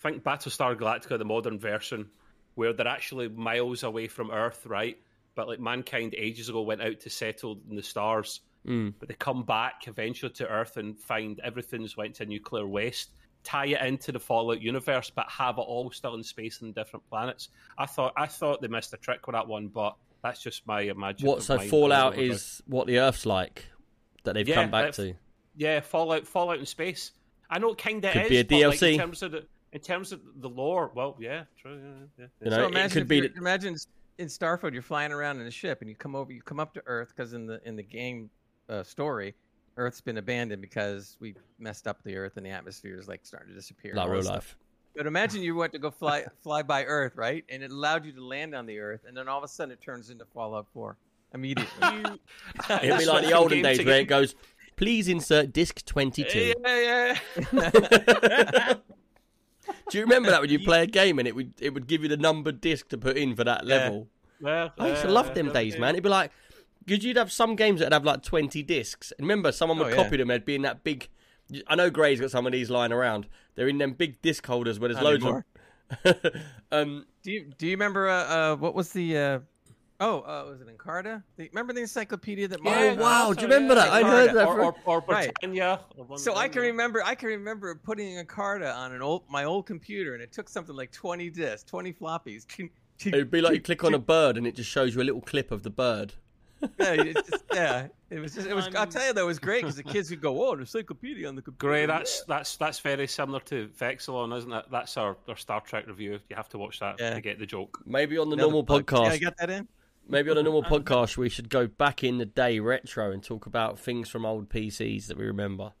think 0.00 0.22
Battlestar 0.22 0.76
Galactica, 0.76 1.18
the 1.18 1.24
modern 1.24 1.58
version, 1.58 2.08
where 2.54 2.72
they're 2.72 2.86
actually 2.88 3.28
miles 3.28 3.82
away 3.82 4.08
from 4.08 4.30
Earth, 4.30 4.64
right? 4.66 4.98
but 5.34 5.46
like 5.46 5.60
mankind 5.60 6.16
ages 6.18 6.48
ago 6.48 6.62
went 6.62 6.82
out 6.82 6.98
to 6.98 7.08
settle 7.08 7.60
in 7.70 7.76
the 7.76 7.82
stars, 7.82 8.40
Mm. 8.66 8.92
but 8.98 9.06
they 9.08 9.14
come 9.14 9.44
back 9.44 9.86
eventually 9.86 10.32
to 10.32 10.48
Earth 10.48 10.76
and 10.76 10.98
find 10.98 11.38
everything's 11.44 11.96
went 11.96 12.16
to 12.16 12.26
nuclear 12.26 12.66
waste. 12.66 13.10
Tie 13.44 13.66
it 13.66 13.80
into 13.86 14.10
the 14.10 14.18
Fallout 14.18 14.60
universe, 14.60 15.10
but 15.10 15.30
have 15.30 15.58
it 15.58 15.60
all 15.60 15.92
still 15.92 16.16
in 16.16 16.24
space 16.24 16.60
and 16.60 16.74
different 16.74 17.08
planets. 17.08 17.50
I 17.78 17.86
thought 17.86 18.14
I 18.16 18.26
thought 18.26 18.60
they 18.60 18.66
missed 18.66 18.92
a 18.94 18.96
trick 18.96 19.28
with 19.28 19.34
that 19.34 19.46
one, 19.46 19.68
but 19.68 19.94
that's 20.24 20.42
just 20.42 20.66
my 20.66 20.80
imagination. 20.80 21.28
What 21.28 21.44
so 21.44 21.56
Fallout 21.60 22.18
is 22.18 22.60
what 22.66 22.88
the 22.88 22.98
Earth's 22.98 23.24
like 23.24 23.64
that 24.24 24.34
they've 24.34 24.48
Yeah, 24.48 24.56
come 24.56 24.72
back 24.72 24.90
to. 24.94 25.14
Yeah, 25.56 25.78
Fallout, 25.78 26.26
Fallout 26.26 26.58
in 26.58 26.66
space. 26.66 27.12
I 27.48 27.60
know, 27.60 27.76
kind 27.76 28.04
of 28.04 28.12
Could 28.12 28.22
is, 28.22 28.28
be 28.28 28.38
a 28.38 28.44
but, 28.44 28.70
like, 28.70 28.78
DLC. 28.80 28.92
in 28.94 28.98
terms 28.98 29.22
of 29.22 29.30
the 29.30 29.46
in 29.72 29.80
terms 29.80 30.12
of 30.12 30.20
the 30.36 30.48
lore. 30.48 30.90
Well, 30.94 31.16
yeah, 31.20 31.44
true. 31.60 31.74
Yeah, 31.74 31.88
yeah, 31.88 32.04
yeah. 32.18 32.26
You 32.44 32.50
know, 32.50 32.56
so 32.56 32.64
it 32.64 32.70
imagine 32.70 32.90
could 33.00 33.08
be 33.08 33.16
you're- 33.16 33.32
imagine 33.36 33.76
in 34.18 34.26
Starfield 34.26 34.72
you're 34.72 34.82
flying 34.82 35.12
around 35.12 35.40
in 35.40 35.46
a 35.46 35.50
ship 35.50 35.80
and 35.80 35.88
you 35.88 35.94
come 35.96 36.14
over 36.16 36.32
you 36.32 36.42
come 36.42 36.58
up 36.60 36.74
to 36.74 36.82
Earth 36.86 37.12
because 37.16 37.34
in 37.34 37.46
the 37.46 37.60
in 37.66 37.76
the 37.76 37.82
game 37.82 38.30
uh, 38.68 38.82
story 38.82 39.34
Earth's 39.76 40.00
been 40.00 40.18
abandoned 40.18 40.60
because 40.60 41.16
we 41.20 41.34
messed 41.60 41.86
up 41.86 42.02
the 42.02 42.16
Earth 42.16 42.36
and 42.36 42.44
the 42.44 42.50
atmosphere 42.50 42.98
is 42.98 43.06
like 43.06 43.20
starting 43.22 43.50
to 43.50 43.54
disappear. 43.54 43.92
and 43.92 43.98
like 43.98 44.06
all 44.08 44.12
real 44.12 44.22
stuff. 44.24 44.34
life. 44.34 44.56
But 44.96 45.06
imagine 45.06 45.40
you 45.42 45.54
went 45.54 45.72
to 45.74 45.78
go 45.78 45.90
fly 45.92 46.24
fly 46.42 46.62
by 46.62 46.84
Earth, 46.84 47.16
right? 47.16 47.44
And 47.48 47.62
it 47.62 47.70
allowed 47.70 48.04
you 48.04 48.12
to 48.12 48.24
land 48.24 48.54
on 48.56 48.66
the 48.66 48.80
Earth, 48.80 49.02
and 49.06 49.16
then 49.16 49.28
all 49.28 49.38
of 49.38 49.44
a 49.44 49.48
sudden 49.48 49.70
it 49.72 49.80
turns 49.80 50.10
into 50.10 50.24
Fallout 50.24 50.66
4 50.74 50.96
immediately. 51.34 51.70
It'd 52.82 52.98
be 52.98 53.04
like 53.06 53.24
the 53.24 53.32
olden 53.34 53.62
days 53.62 53.84
where 53.84 54.00
it 54.00 54.08
goes, 54.08 54.34
please 54.74 55.06
insert 55.06 55.52
disc 55.52 55.84
22. 55.84 56.54
Yeah, 56.64 57.16
yeah. 57.52 58.74
Do 59.90 59.98
you 59.98 60.04
remember 60.04 60.30
that 60.30 60.40
when 60.40 60.50
you 60.50 60.58
play 60.64 60.82
a 60.82 60.86
game 60.86 61.18
and 61.18 61.26
it 61.28 61.34
would 61.34 61.54
it 61.60 61.72
would 61.74 61.86
give 61.86 62.02
you 62.02 62.08
the 62.08 62.16
numbered 62.16 62.60
disc 62.60 62.88
to 62.88 62.98
put 62.98 63.16
in 63.16 63.34
for 63.34 63.44
that 63.44 63.64
Yeah. 63.66 63.74
level? 63.76 64.08
Well, 64.40 64.72
I 64.78 64.88
used 64.90 65.02
to 65.02 65.08
love 65.10 65.34
them 65.34 65.52
days, 65.52 65.74
yeah. 65.74 65.80
man. 65.80 65.94
It'd 65.96 66.04
be 66.04 66.08
like, 66.10 66.30
because 66.84 67.04
you'd 67.04 67.16
have 67.16 67.32
some 67.32 67.56
games 67.56 67.80
that'd 67.80 67.92
have 67.92 68.04
like 68.04 68.22
20 68.22 68.62
discs. 68.62 69.12
And 69.18 69.26
remember, 69.26 69.50
someone 69.50 69.78
would 69.78 69.88
Oh, 69.88 69.90
yeah. 69.90 69.96
copy 70.04 70.16
them, 70.16 70.28
they'd 70.28 70.44
be 70.44 70.54
in 70.54 70.62
that 70.62 70.84
big. 70.84 71.08
I 71.66 71.74
know 71.74 71.90
Gray's 71.90 72.20
got 72.20 72.30
some 72.30 72.46
of 72.46 72.52
these 72.52 72.70
lying 72.70 72.92
around. 72.92 73.26
They're 73.56 73.68
in 73.68 73.78
them 73.78 73.92
big 73.94 74.20
disc 74.22 74.46
holders 74.46 74.78
where 74.78 74.88
there's 74.92 75.02
Not 75.02 75.10
loads 75.10 75.24
anymore. 75.24 75.44
of. 76.04 76.16
um, 76.72 77.06
do 77.22 77.32
you 77.32 77.50
do 77.56 77.66
you 77.66 77.72
remember 77.72 78.08
uh, 78.08 78.24
uh 78.52 78.56
what 78.56 78.74
was 78.74 78.92
the 78.92 79.16
uh 79.16 79.38
Oh, 80.00 80.20
uh, 80.20 80.44
was 80.48 80.60
it 80.60 80.68
Encarta? 80.68 81.24
The, 81.36 81.48
remember 81.48 81.72
the 81.72 81.80
encyclopedia 81.80 82.46
that 82.48 82.60
Oh, 82.60 82.64
Mario 82.64 82.94
got? 82.94 83.02
wow, 83.02 83.32
do 83.32 83.42
you 83.42 83.48
so, 83.50 83.54
remember 83.54 83.74
that? 83.74 83.88
I 83.88 84.02
heard 84.04 84.32
that 84.32 84.46
Or, 84.46 84.54
for- 84.54 84.62
or, 84.62 84.74
or 85.02 85.04
Right. 85.08 85.32
Britannia. 85.40 85.80
or 85.96 86.16
So 86.18 86.36
I 86.36 86.48
can 86.48 86.62
remember 86.62 87.02
I 87.04 87.16
can 87.16 87.28
remember 87.30 87.74
putting 87.74 88.14
Encarta 88.24 88.72
on 88.76 88.92
an 88.92 89.02
old 89.02 89.24
my 89.28 89.42
old 89.44 89.66
computer 89.66 90.14
and 90.14 90.22
it 90.22 90.30
took 90.30 90.48
something 90.48 90.76
like 90.76 90.92
20 90.92 91.30
discs, 91.30 91.68
20 91.68 91.92
floppies. 91.94 92.46
it'd 93.04 93.30
be 93.30 93.40
like 93.40 93.54
you 93.54 93.60
click 93.60 93.82
on 93.82 93.94
a 93.94 93.98
bird 93.98 94.36
and 94.36 94.46
it 94.46 94.54
just 94.54 94.70
shows 94.70 94.94
you 94.94 95.00
a 95.00 95.04
little 95.04 95.20
clip 95.20 95.50
of 95.50 95.64
the 95.64 95.70
bird. 95.70 96.12
yeah, 96.78 96.92
it's 96.92 97.30
just, 97.30 97.44
yeah, 97.52 97.86
it 98.10 98.18
was 98.20 98.34
just 98.34 98.46
it 98.48 98.54
was 98.54 98.68
I'll 98.76 98.86
tell 98.86 99.04
you 99.06 99.12
that 99.12 99.24
was 99.24 99.38
great 99.40 99.64
cuz 99.64 99.76
the 99.76 99.82
kids 99.84 100.10
would 100.10 100.20
go, 100.20 100.44
"Oh, 100.48 100.52
an 100.54 100.60
encyclopedia 100.60 101.26
on 101.28 101.36
the 101.36 101.42
computer." 101.42 101.58
Gray, 101.72 101.86
that's 101.86 102.22
that's 102.24 102.56
that's 102.56 102.80
very 102.80 103.06
similar 103.08 103.38
to 103.40 103.68
Vexilon, 103.78 104.36
isn't 104.36 104.52
it? 104.52 104.64
That's 104.70 104.96
our, 104.96 105.16
our 105.28 105.36
Star 105.36 105.60
Trek 105.60 105.86
review. 105.86 106.18
You 106.28 106.34
have 106.36 106.48
to 106.50 106.58
watch 106.58 106.80
that 106.80 106.96
Yeah. 106.98 107.14
to 107.14 107.20
get 107.20 107.38
the 107.38 107.46
joke. 107.46 107.80
Maybe 107.86 108.18
on 108.18 108.28
the 108.28 108.34
Another 108.34 108.50
normal 108.50 108.64
plug. 108.64 108.86
podcast. 108.86 109.04
Yeah, 109.04 109.10
I 109.12 109.18
got 109.18 109.36
that 109.38 109.50
in. 109.50 109.68
Maybe 110.08 110.30
on 110.30 110.38
a 110.38 110.42
normal 110.42 110.62
podcast, 110.80 111.16
we 111.16 111.28
should 111.28 111.48
go 111.50 111.66
back 111.66 112.02
in 112.02 112.18
the 112.18 112.24
day 112.26 112.58
retro 112.60 113.12
and 113.12 113.22
talk 113.22 113.46
about 113.46 113.78
things 113.78 114.08
from 114.08 114.24
old 114.24 114.48
PCs 114.48 115.06
that 115.08 115.18
we 115.18 115.24
remember. 115.26 115.72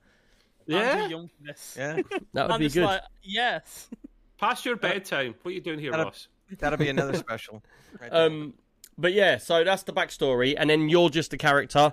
Yeah. 0.66 1.04
too 1.06 1.10
young 1.10 1.28
for 1.28 1.44
this. 1.44 1.74
Yeah. 1.78 1.96
That 2.34 2.42
would 2.48 2.50
I'm 2.52 2.60
be 2.60 2.68
good. 2.68 2.84
like, 2.84 3.00
yes. 3.22 3.88
Past 4.38 4.66
your 4.66 4.76
bedtime. 4.76 5.34
What 5.42 5.50
are 5.50 5.54
you 5.54 5.60
doing 5.62 5.78
here, 5.78 5.90
Gotta- 5.92 6.04
Ross? 6.04 6.28
That'll 6.58 6.78
be 6.78 6.88
another 6.90 7.14
special. 7.14 7.62
Right. 8.00 8.12
Um, 8.12 8.54
but 8.98 9.12
yeah, 9.12 9.38
so 9.38 9.64
that's 9.64 9.84
the 9.84 9.92
backstory, 9.92 10.54
and 10.58 10.68
then 10.68 10.88
you're 10.88 11.08
just 11.08 11.32
a 11.32 11.38
character, 11.38 11.92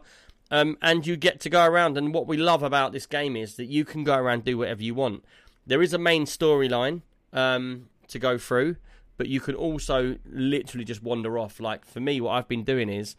um, 0.51 0.77
and 0.81 1.05
you 1.05 1.15
get 1.15 1.39
to 1.41 1.49
go 1.49 1.63
around. 1.65 1.97
And 1.97 2.13
what 2.13 2.27
we 2.27 2.35
love 2.37 2.63
about 2.63 2.91
this 2.91 3.05
game 3.05 3.35
is 3.35 3.55
that 3.55 3.65
you 3.65 3.85
can 3.85 4.03
go 4.03 4.15
around 4.15 4.33
and 4.33 4.43
do 4.43 4.57
whatever 4.57 4.81
you 4.83 4.93
want. 4.95 5.23
There 5.67 5.81
is 5.81 5.93
a 5.93 5.97
main 5.97 6.25
storyline 6.25 7.01
um, 7.33 7.89
to 8.09 8.19
go 8.19 8.37
through, 8.37 8.75
but 9.17 9.27
you 9.27 9.39
can 9.39 9.55
also 9.55 10.17
literally 10.25 10.85
just 10.85 11.03
wander 11.03 11.37
off. 11.37 11.59
Like 11.59 11.85
for 11.85 11.99
me, 11.99 12.21
what 12.21 12.31
I've 12.31 12.47
been 12.47 12.63
doing 12.63 12.89
is 12.89 13.15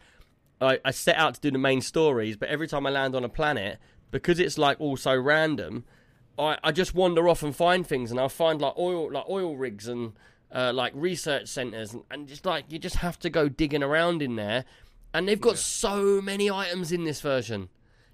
I, 0.61 0.79
I 0.85 0.91
set 0.91 1.17
out 1.17 1.35
to 1.35 1.41
do 1.41 1.51
the 1.51 1.59
main 1.59 1.81
stories, 1.81 2.37
but 2.37 2.49
every 2.49 2.69
time 2.69 2.87
I 2.87 2.91
land 2.91 3.15
on 3.15 3.25
a 3.25 3.29
planet, 3.29 3.79
because 4.11 4.39
it's 4.39 4.59
like 4.59 4.81
also 4.81 5.15
random, 5.15 5.85
I, 6.39 6.59
I 6.63 6.73
just 6.73 6.95
wander 6.95 7.29
off 7.29 7.43
and 7.43 7.55
find 7.55 7.87
things, 7.87 8.11
and 8.11 8.21
I'll 8.21 8.29
find 8.29 8.61
like 8.61 8.77
oil 8.79 9.11
like 9.11 9.29
oil 9.29 9.57
rigs 9.57 9.89
and 9.89 10.13
uh, 10.55 10.73
like 10.75 10.93
research 10.95 11.49
centers, 11.49 11.93
and, 11.93 12.03
and 12.11 12.29
just 12.29 12.47
like 12.47 12.65
you 12.69 12.79
just 12.79 12.97
have 12.97 13.19
to 13.21 13.31
go 13.31 13.49
digging 13.49 13.83
around 13.83 14.23
in 14.23 14.37
there, 14.37 14.65
and 15.13 15.29
they've 15.29 15.41
got 15.41 15.59
so 15.59 16.21
many 16.21 16.51
items 16.51 16.93
in 16.93 17.05
this 17.05 17.21
version. 17.21 17.69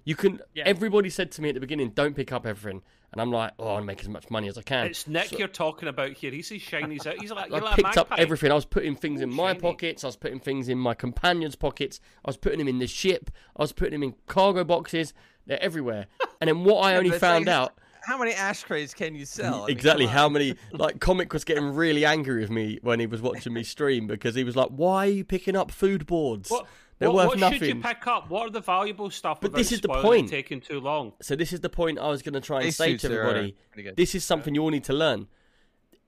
You 0.05 0.15
can. 0.15 0.41
Yeah. 0.53 0.63
Everybody 0.65 1.09
said 1.09 1.31
to 1.31 1.41
me 1.41 1.49
at 1.49 1.55
the 1.55 1.61
beginning, 1.61 1.91
"Don't 1.91 2.15
pick 2.15 2.31
up 2.31 2.45
everything," 2.45 2.81
and 3.13 3.21
I'm 3.21 3.31
like, 3.31 3.53
"Oh, 3.57 3.67
I 3.67 3.71
want 3.73 3.83
to 3.83 3.87
make 3.87 4.01
as 4.01 4.09
much 4.09 4.29
money 4.29 4.47
as 4.47 4.57
I 4.57 4.63
can." 4.63 4.87
It's 4.87 5.07
Nick 5.07 5.37
you're 5.37 5.47
talking 5.47 5.87
about 5.87 6.11
here. 6.11 6.31
He 6.31 6.41
sees 6.41 6.61
shinies 6.61 7.07
out. 7.07 7.15
He's 7.19 7.31
like, 7.31 7.51
I 7.51 7.55
you're 7.55 7.63
like 7.63 7.79
a 7.79 7.83
picked 7.83 7.97
up 7.97 8.11
everything. 8.17 8.51
I 8.51 8.55
was 8.55 8.65
putting 8.65 8.95
things 8.95 9.21
in 9.21 9.29
my 9.29 9.49
shiny. 9.49 9.59
pockets. 9.59 10.03
I 10.03 10.07
was 10.07 10.15
putting 10.17 10.39
things 10.39 10.67
in 10.67 10.77
my 10.77 10.93
companions' 10.93 11.55
pockets. 11.55 12.01
I 12.25 12.29
was 12.29 12.37
putting 12.37 12.59
them 12.59 12.67
in 12.67 12.79
the 12.79 12.87
ship. 12.87 13.29
I 13.55 13.61
was 13.61 13.71
putting 13.71 13.93
them 13.93 14.03
in 14.03 14.15
cargo 14.27 14.63
boxes. 14.63 15.13
They're 15.45 15.61
everywhere. 15.61 16.07
And 16.41 16.47
then 16.47 16.63
what 16.63 16.81
I 16.83 16.95
only 16.97 17.11
found 17.11 17.47
out 17.47 17.73
how 18.03 18.17
many 18.17 18.33
ashtrays 18.33 18.93
can 18.93 19.15
you 19.15 19.25
sell? 19.25 19.65
I 19.65 19.67
exactly 19.69 20.05
come 20.05 20.13
how 20.13 20.29
many 20.29 20.55
like 20.73 20.99
comic 20.99 21.31
was 21.31 21.45
getting 21.45 21.73
really 21.73 22.05
angry 22.05 22.41
with 22.41 22.51
me 22.51 22.79
when 22.81 22.99
he 22.99 23.07
was 23.07 23.21
watching 23.21 23.53
me 23.53 23.63
stream 23.63 24.07
because 24.07 24.35
he 24.35 24.43
was 24.43 24.55
like, 24.55 24.69
"Why 24.69 25.07
are 25.07 25.11
you 25.11 25.23
picking 25.23 25.55
up 25.55 25.71
food 25.71 26.05
boards? 26.05 26.49
What, 26.49 26.67
They're 26.99 27.11
what, 27.11 27.29
worth 27.29 27.41
what 27.41 27.53
should 27.53 27.67
you 27.67 27.81
pick 27.81 28.07
up? 28.07 28.29
What 28.29 28.47
are 28.47 28.49
the 28.49 28.61
valuable 28.61 29.09
stuff? 29.09 29.41
But 29.41 29.53
this 29.53 29.71
is 29.71 29.81
the 29.81 29.89
point. 29.89 30.27
it 30.27 30.31
Taking 30.31 30.61
too 30.61 30.79
long. 30.79 31.13
So 31.21 31.35
this 31.35 31.51
is 31.51 31.59
the 31.59 31.69
point 31.69 31.99
I 31.99 32.07
was 32.07 32.21
going 32.21 32.33
to 32.33 32.41
try 32.41 32.57
and 32.57 32.67
These 32.67 32.77
say 32.77 32.97
to 32.97 33.11
everybody. 33.11 33.55
This 33.95 34.15
is 34.15 34.23
something 34.23 34.55
you 34.55 34.61
all 34.61 34.69
need 34.69 34.83
to 34.85 34.93
learn. 34.93 35.27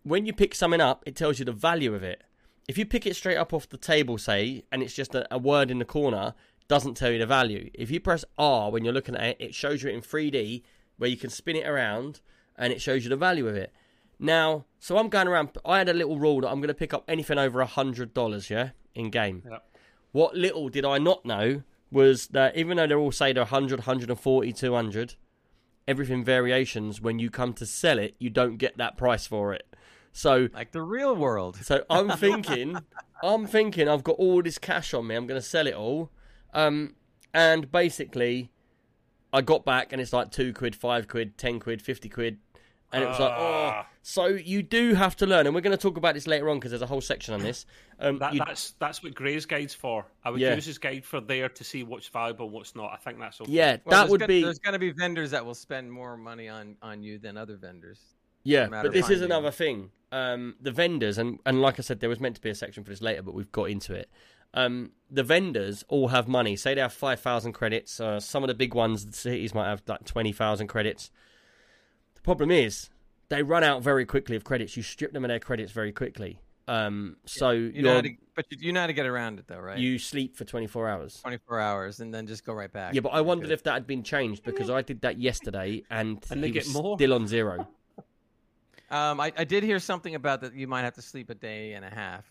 When 0.03 0.25
you 0.25 0.33
pick 0.33 0.53
something 0.53 0.81
up, 0.81 1.03
it 1.05 1.15
tells 1.15 1.39
you 1.39 1.45
the 1.45 1.51
value 1.51 1.93
of 1.95 2.03
it. 2.03 2.23
If 2.67 2.77
you 2.77 2.85
pick 2.85 3.05
it 3.05 3.15
straight 3.15 3.37
up 3.37 3.53
off 3.53 3.67
the 3.69 3.77
table, 3.77 4.17
say, 4.17 4.63
and 4.71 4.81
it's 4.81 4.93
just 4.93 5.13
a, 5.15 5.27
a 5.33 5.37
word 5.37 5.69
in 5.69 5.79
the 5.79 5.85
corner, 5.85 6.33
doesn't 6.67 6.95
tell 6.95 7.11
you 7.11 7.19
the 7.19 7.25
value. 7.25 7.69
If 7.73 7.91
you 7.91 7.99
press 7.99 8.25
R 8.37 8.71
when 8.71 8.83
you're 8.83 8.93
looking 8.93 9.15
at 9.15 9.23
it, 9.23 9.37
it 9.39 9.55
shows 9.55 9.83
you 9.83 9.89
it 9.89 9.93
in 9.93 10.01
3D 10.01 10.63
where 10.97 11.09
you 11.09 11.17
can 11.17 11.29
spin 11.29 11.55
it 11.55 11.67
around 11.67 12.21
and 12.57 12.71
it 12.71 12.81
shows 12.81 13.03
you 13.03 13.09
the 13.09 13.17
value 13.17 13.47
of 13.47 13.55
it. 13.55 13.71
Now, 14.17 14.65
so 14.79 14.97
I'm 14.97 15.09
going 15.09 15.27
around. 15.27 15.49
I 15.65 15.77
had 15.77 15.89
a 15.89 15.93
little 15.93 16.17
rule 16.17 16.41
that 16.41 16.49
I'm 16.49 16.59
going 16.59 16.69
to 16.69 16.73
pick 16.73 16.93
up 16.93 17.03
anything 17.07 17.37
over 17.37 17.59
a 17.59 17.65
hundred 17.65 18.13
dollars, 18.13 18.49
yeah, 18.49 18.69
in 18.93 19.09
game. 19.09 19.43
Yep. 19.49 19.74
What 20.15 20.33
little 20.33 20.69
did 20.69 20.85
I 20.85 20.97
not 20.97 21.25
know 21.25 21.63
was 21.91 22.27
that 22.27 22.55
even 22.55 22.77
though 22.77 22.87
they're 22.87 22.97
all 22.97 23.11
say 23.11 23.33
they're 23.33 23.43
100, 23.43 23.79
140, 23.79 24.53
200, 24.53 25.15
everything 25.89 26.23
variations. 26.23 27.01
When 27.01 27.19
you 27.19 27.29
come 27.29 27.51
to 27.55 27.65
sell 27.65 27.99
it, 27.99 28.15
you 28.17 28.29
don't 28.29 28.55
get 28.55 28.77
that 28.77 28.95
price 28.95 29.27
for 29.27 29.53
it. 29.53 29.67
So, 30.13 30.47
like 30.53 30.71
the 30.71 30.83
real 30.83 31.17
world. 31.17 31.57
so 31.57 31.83
I'm 31.89 32.11
thinking, 32.17 32.77
I'm 33.21 33.45
thinking, 33.45 33.89
I've 33.89 34.05
got 34.05 34.15
all 34.15 34.41
this 34.41 34.57
cash 34.57 34.93
on 34.93 35.05
me. 35.05 35.15
I'm 35.15 35.27
going 35.27 35.41
to 35.41 35.45
sell 35.45 35.67
it 35.67 35.73
all, 35.73 36.11
um, 36.53 36.95
and 37.33 37.69
basically, 37.69 38.51
I 39.33 39.41
got 39.41 39.65
back 39.65 39.91
and 39.91 40.01
it's 40.01 40.13
like 40.13 40.31
two 40.31 40.53
quid, 40.53 40.77
five 40.77 41.09
quid, 41.09 41.37
ten 41.37 41.59
quid, 41.59 41.81
fifty 41.81 42.07
quid, 42.07 42.37
and 42.91 43.03
it 43.03 43.07
was 43.07 43.19
like, 43.19 43.31
oh. 43.31 43.71
Ah. 43.75 43.87
So 44.01 44.27
you 44.27 44.61
do 44.61 44.93
have 44.93 45.15
to 45.17 45.25
learn, 45.25 45.47
and 45.47 45.55
we're 45.55 45.61
going 45.61 45.75
to 45.75 45.81
talk 45.81 45.97
about 45.97 46.13
this 46.13 46.27
later 46.27 46.49
on 46.49 46.57
because 46.57 46.71
there's 46.71 46.81
a 46.83 46.87
whole 46.87 47.01
section 47.01 47.33
on 47.33 47.41
this. 47.41 47.65
Um, 47.99 48.19
That, 48.19 48.33
you- 48.33 48.41
that's 48.45 48.71
that's 48.79 49.01
what 49.01 49.15
Gray's 49.15 49.45
guide's 49.47 49.73
for. 49.73 50.05
I 50.23 50.29
would 50.29 50.39
Yeah. 50.39 50.53
use 50.55 50.65
his 50.65 50.77
guide 50.77 51.03
for 51.03 51.19
there 51.21 51.49
to 51.49 51.63
see 51.63 51.83
what's 51.83 52.07
valuable, 52.07 52.49
what's 52.49 52.75
not. 52.75 52.91
I 52.93 52.97
think 52.97 53.19
that's 53.19 53.41
okay. 53.41 53.51
yeah, 53.51 53.77
Well, 53.83 53.99
that 54.03 54.11
would 54.11 54.19
gonna, 54.19 54.27
be 54.27 54.43
There's 54.43 54.59
going 54.59 54.73
to 54.73 54.79
be 54.79 54.91
vendors 54.91 55.31
that 55.31 55.43
will 55.45 55.55
spend 55.55 55.91
more 55.91 56.15
money 56.17 56.47
on 56.49 56.77
on 56.83 57.01
you 57.01 57.17
than 57.17 57.35
other 57.37 57.55
vendors. 57.55 57.99
Yeah, 58.43 58.67
matter 58.67 58.89
but 58.89 58.93
this 58.93 59.05
is 59.09 59.19
finding. 59.19 59.25
another 59.25 59.49
thing. 59.51 59.89
Um, 60.11 60.55
the 60.61 60.71
vendors, 60.71 61.17
and, 61.17 61.39
and 61.47 61.61
like 61.61 61.79
I 61.79 61.81
said, 61.81 61.99
there 61.99 62.09
was 62.09 62.19
meant 62.19 62.35
to 62.35 62.41
be 62.41 62.51
a 62.51 62.55
section 62.55 62.83
for 62.83 62.91
this 62.91 63.01
later, 63.01 63.23
but 63.23 63.33
we've 63.33 63.51
got 63.51 63.65
into 63.71 63.95
it. 63.95 64.09
Um, 64.53 64.91
the 65.09 65.23
vendors 65.23 65.83
all 65.89 66.09
have 66.09 66.27
money. 66.27 66.55
Say 66.55 66.75
they 66.75 66.81
have 66.81 66.93
5,000 66.93 67.53
credits. 67.53 67.99
Uh, 67.99 68.19
some 68.19 68.43
of 68.43 68.47
the 68.47 68.53
big 68.53 68.73
ones, 68.75 69.05
the 69.05 69.11
cities 69.13 69.53
might 69.55 69.67
have 69.67 69.81
like 69.87 70.05
20,000 70.05 70.67
credits. 70.67 71.09
The 72.25 72.29
problem 72.29 72.49
is, 72.49 72.89
they 73.29 73.43
run 73.43 73.63
out 73.63 73.83
very 73.83 74.03
quickly 74.03 74.35
of 74.35 74.43
credits. 74.43 74.75
You 74.75 74.81
strip 74.81 75.13
them 75.13 75.23
of 75.23 75.29
their 75.29 75.39
credits 75.39 75.71
very 75.71 75.91
quickly. 75.91 76.39
Um, 76.67 77.17
so 77.27 77.51
You 77.51 77.83
know 77.83 77.93
how 77.93 78.01
to, 78.01 78.09
but 78.35 78.45
you, 78.49 78.57
you 78.61 78.73
know 78.73 78.79
how 78.81 78.87
to 78.87 78.93
get 78.93 79.05
around 79.05 79.37
it 79.37 79.45
though, 79.47 79.59
right? 79.59 79.77
you 79.77 79.99
sleep 79.99 80.35
for 80.35 80.43
24 80.43 80.89
hours. 80.89 81.19
24 81.21 81.59
hours 81.59 81.99
and 81.99 82.11
then 82.11 82.25
just 82.25 82.43
go 82.43 82.53
right 82.53 82.73
back. 82.73 82.95
Yeah, 82.95 83.01
but 83.01 83.09
I 83.09 83.21
wondered 83.21 83.51
if 83.51 83.61
that 83.65 83.73
had 83.73 83.85
been 83.85 84.01
changed 84.01 84.43
because 84.43 84.71
I 84.71 84.81
did 84.81 85.01
that 85.01 85.19
yesterday 85.19 85.83
and, 85.91 86.25
And 86.31 86.41
they 86.41 86.47
he 86.47 86.53
get 86.53 86.63
was 86.65 86.73
more? 86.73 86.97
still 86.97 87.13
on 87.13 87.27
zero. 87.27 87.67
Um, 88.89 89.19
I, 89.19 89.31
I 89.35 89.43
did 89.43 89.63
hear 89.63 89.79
something 89.79 90.13
about 90.15 90.41
that. 90.41 90.53
You 90.55 90.67
might 90.67 90.81
have 90.83 90.93
to 90.93 91.01
sleep 91.01 91.31
a 91.31 91.35
day 91.35 91.73
and 91.73 91.83
a 91.83 91.89
half. 91.89 92.23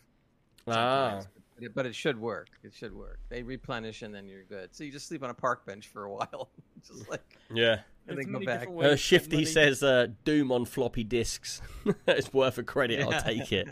Ah, 0.69 1.21
but 1.57 1.65
it, 1.65 1.75
but 1.75 1.85
it 1.85 1.95
should 1.97 2.19
work. 2.19 2.49
It 2.63 2.73
should 2.73 2.95
work. 2.95 3.19
They 3.29 3.43
replenish 3.43 4.03
and 4.03 4.15
then 4.15 4.29
you're 4.29 4.45
good. 4.45 4.75
So 4.75 4.83
you 4.85 4.93
just 4.93 5.09
sleep 5.09 5.23
on 5.25 5.31
a 5.31 5.35
park 5.35 5.67
bench 5.67 5.89
for 5.89 6.05
a 6.05 6.13
while, 6.15 6.51
just 6.87 7.09
like 7.09 7.39
yeah. 7.53 7.81
And 8.09 8.19
then 8.19 8.33
go 8.33 8.41
back. 8.45 8.69
Uh, 8.69 8.91
to 8.91 8.97
Shifty 8.97 9.45
says 9.45 9.83
uh, 9.83 10.09
Doom 10.25 10.53
on 10.53 10.65
floppy 10.65 11.05
disks. 11.05 11.63
it's 12.07 12.33
worth 12.33 12.59
a 12.59 12.63
credit. 12.63 13.01
I'll 13.01 13.21
take 13.21 13.53
it. 13.53 13.69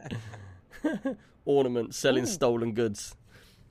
Ornament 1.45 1.95
selling 1.95 2.27
stolen 2.27 2.73
goods. 2.73 3.17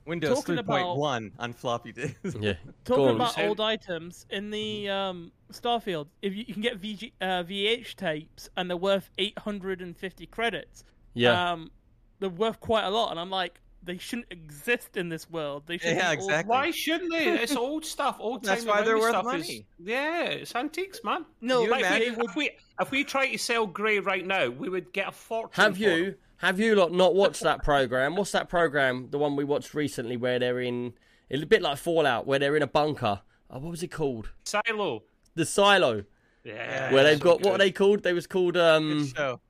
Windows 0.04 0.38
Talking 0.38 0.56
3.1 0.56 1.32
on 1.38 1.52
floppy 1.52 1.92
disks. 1.92 2.36
Yeah. 2.40 2.54
Talking 2.84 3.04
on. 3.04 3.14
about 3.16 3.38
old 3.38 3.60
items 3.60 4.26
in 4.30 4.50
the 4.50 4.88
um, 4.88 5.32
Starfield, 5.52 6.08
if 6.22 6.34
you, 6.34 6.44
you 6.46 6.54
can 6.54 6.62
get 6.62 6.80
VG, 6.80 7.12
uh, 7.20 7.44
VH 7.44 7.94
tapes 7.94 8.48
and 8.56 8.68
they're 8.68 8.76
worth 8.76 9.10
850 9.18 10.26
credits. 10.26 10.84
Yeah. 11.14 11.52
Um, 11.52 11.70
they're 12.18 12.30
worth 12.30 12.60
quite 12.60 12.84
a 12.84 12.90
lot, 12.90 13.10
and 13.10 13.18
I'm 13.18 13.30
like, 13.30 13.60
they 13.82 13.98
shouldn't 13.98 14.28
exist 14.30 14.96
in 14.96 15.08
this 15.08 15.28
world. 15.28 15.64
They 15.66 15.78
should. 15.78 15.96
Yeah, 15.96 16.14
be 16.14 16.20
all- 16.20 16.28
exactly. 16.28 16.50
Why 16.50 16.70
shouldn't 16.70 17.10
they? 17.12 17.28
It's 17.42 17.56
old 17.56 17.84
stuff. 17.84 18.16
Old 18.20 18.44
That's 18.44 18.64
timey 18.64 18.70
why 18.70 18.82
they're 18.82 18.98
worth 18.98 19.10
stuff 19.10 19.24
money. 19.24 19.40
Is, 19.40 19.62
yeah, 19.78 20.24
it's 20.24 20.54
antiques, 20.54 21.00
man. 21.04 21.24
No, 21.40 21.64
You 21.64 21.70
Like, 21.70 21.84
if, 21.84 22.16
we, 22.16 22.24
if 22.24 22.36
we 22.36 22.50
if 22.80 22.90
we 22.90 23.04
try 23.04 23.30
to 23.30 23.38
sell 23.38 23.66
grey 23.66 23.98
right 23.98 24.26
now, 24.26 24.48
we 24.48 24.68
would 24.68 24.92
get 24.92 25.08
a 25.08 25.12
fortune. 25.12 25.62
Have 25.62 25.76
for 25.76 25.82
you 25.82 26.04
it. 26.06 26.20
have 26.38 26.60
you 26.60 26.74
lot 26.74 26.92
not 26.92 27.14
watched 27.14 27.42
that 27.42 27.62
program? 27.64 28.16
What's 28.16 28.32
that 28.32 28.48
program? 28.48 29.08
The 29.10 29.18
one 29.18 29.36
we 29.36 29.44
watched 29.44 29.74
recently 29.74 30.16
where 30.16 30.38
they're 30.38 30.60
in 30.60 30.94
it's 31.28 31.42
a 31.42 31.46
bit 31.46 31.62
like 31.62 31.78
Fallout, 31.78 32.26
where 32.26 32.38
they're 32.38 32.56
in 32.56 32.62
a 32.62 32.66
bunker. 32.66 33.22
Oh, 33.50 33.58
what 33.58 33.70
was 33.70 33.82
it 33.82 33.88
called? 33.88 34.30
Silo? 34.44 35.02
The 35.34 35.46
silo. 35.46 36.04
Yeah, 36.44 36.92
Where 36.92 37.04
they've 37.04 37.18
so 37.18 37.24
got 37.24 37.42
what 37.42 37.54
are 37.54 37.58
they 37.58 37.70
called? 37.70 38.02
They 38.02 38.12
was 38.12 38.26
called 38.26 38.56
um 38.56 38.98
Good 38.98 39.16
show. 39.16 39.40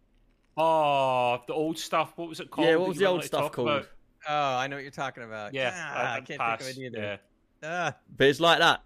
Oh, 0.56 1.40
the 1.46 1.54
old 1.54 1.78
stuff. 1.78 2.12
What 2.16 2.28
was 2.28 2.40
it 2.40 2.50
called? 2.50 2.68
Yeah, 2.68 2.76
what 2.76 2.88
was 2.88 2.98
the 2.98 3.06
old 3.06 3.24
stuff 3.24 3.52
called? 3.52 3.68
about? 3.68 3.88
Oh, 4.28 4.56
I 4.56 4.66
know 4.68 4.76
what 4.76 4.82
you're 4.82 4.90
talking 4.90 5.22
about. 5.24 5.52
Yeah, 5.54 5.72
Ah, 5.74 6.14
I, 6.14 6.20
can't 6.20 6.38
pass. 6.40 6.60
think 6.64 6.76
of 6.76 6.82
it 6.82 6.86
either. 6.86 7.18
Yeah. 7.62 7.68
Ah. 7.92 7.96
But 8.16 8.26
it's 8.28 8.40
like 8.40 8.58
that. 8.58 8.82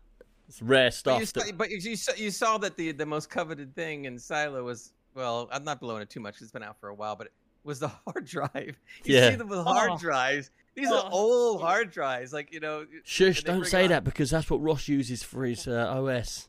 It's 0.49 0.63
rare 0.63 0.87
But, 0.89 0.95
stuff. 0.95 1.21
you 1.21 1.27
saw, 1.27 1.41
that- 1.45 1.59
but 1.59 1.71
you, 1.71 1.79
you, 1.79 1.97
saw, 1.97 2.13
you 2.15 2.31
saw 2.31 2.59
that 2.59 2.77
the, 2.77 2.93
the 2.93 3.07
most 3.07 3.29
coveted 3.31 3.75
thing 3.75 4.05
in 4.05 4.19
Silo 4.19 4.63
was 4.65 4.93
well, 5.15 5.49
I'm 5.51 5.65
not 5.65 5.81
blowing 5.81 6.03
it 6.03 6.11
too 6.11 6.21
much. 6.21 6.41
It's 6.43 6.51
been 6.51 6.63
out 6.63 6.79
for 6.79 6.89
a 6.91 6.95
while, 6.95 7.17
but 7.17 7.27
it 7.29 7.33
was 7.65 7.81
the 7.81 7.89
hard 8.07 8.27
drive. 8.27 8.79
You 9.05 9.15
Yeah. 9.17 9.31
see 9.31 9.37
them 9.37 9.49
with 9.49 9.61
hard 9.65 9.93
Oh. 9.93 9.99
drives. 9.99 10.51
These 10.75 10.91
are 10.91 11.03
Oh. 11.07 11.11
old 11.11 11.61
hard 11.63 11.91
drives, 11.91 12.33
like 12.35 12.53
you 12.53 12.61
know. 12.61 12.87
Shush! 13.03 13.43
Don't 13.43 13.67
say 13.67 13.85
out- 13.85 13.89
that 13.89 14.05
because 14.05 14.31
that's 14.31 14.51
what 14.51 14.63
Ross 14.63 14.89
uses 14.89 15.23
for 15.23 15.45
his 15.45 15.67
uh, 15.67 15.87
OS. 15.91 16.49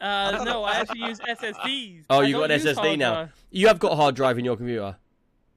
Uh, 0.00 0.42
no, 0.44 0.64
I 0.64 0.74
actually 0.80 1.00
use 1.00 1.20
SSDs. 1.20 2.04
Oh, 2.10 2.20
I 2.20 2.24
you 2.24 2.36
got 2.36 2.50
an 2.50 2.60
SSD 2.60 2.98
now. 2.98 3.14
drive. 3.14 3.44
You 3.50 3.68
have 3.68 3.78
got 3.78 3.92
a 3.92 3.96
hard 3.96 4.14
drive 4.16 4.36
in 4.38 4.44
your 4.44 4.56
computer. 4.56 4.96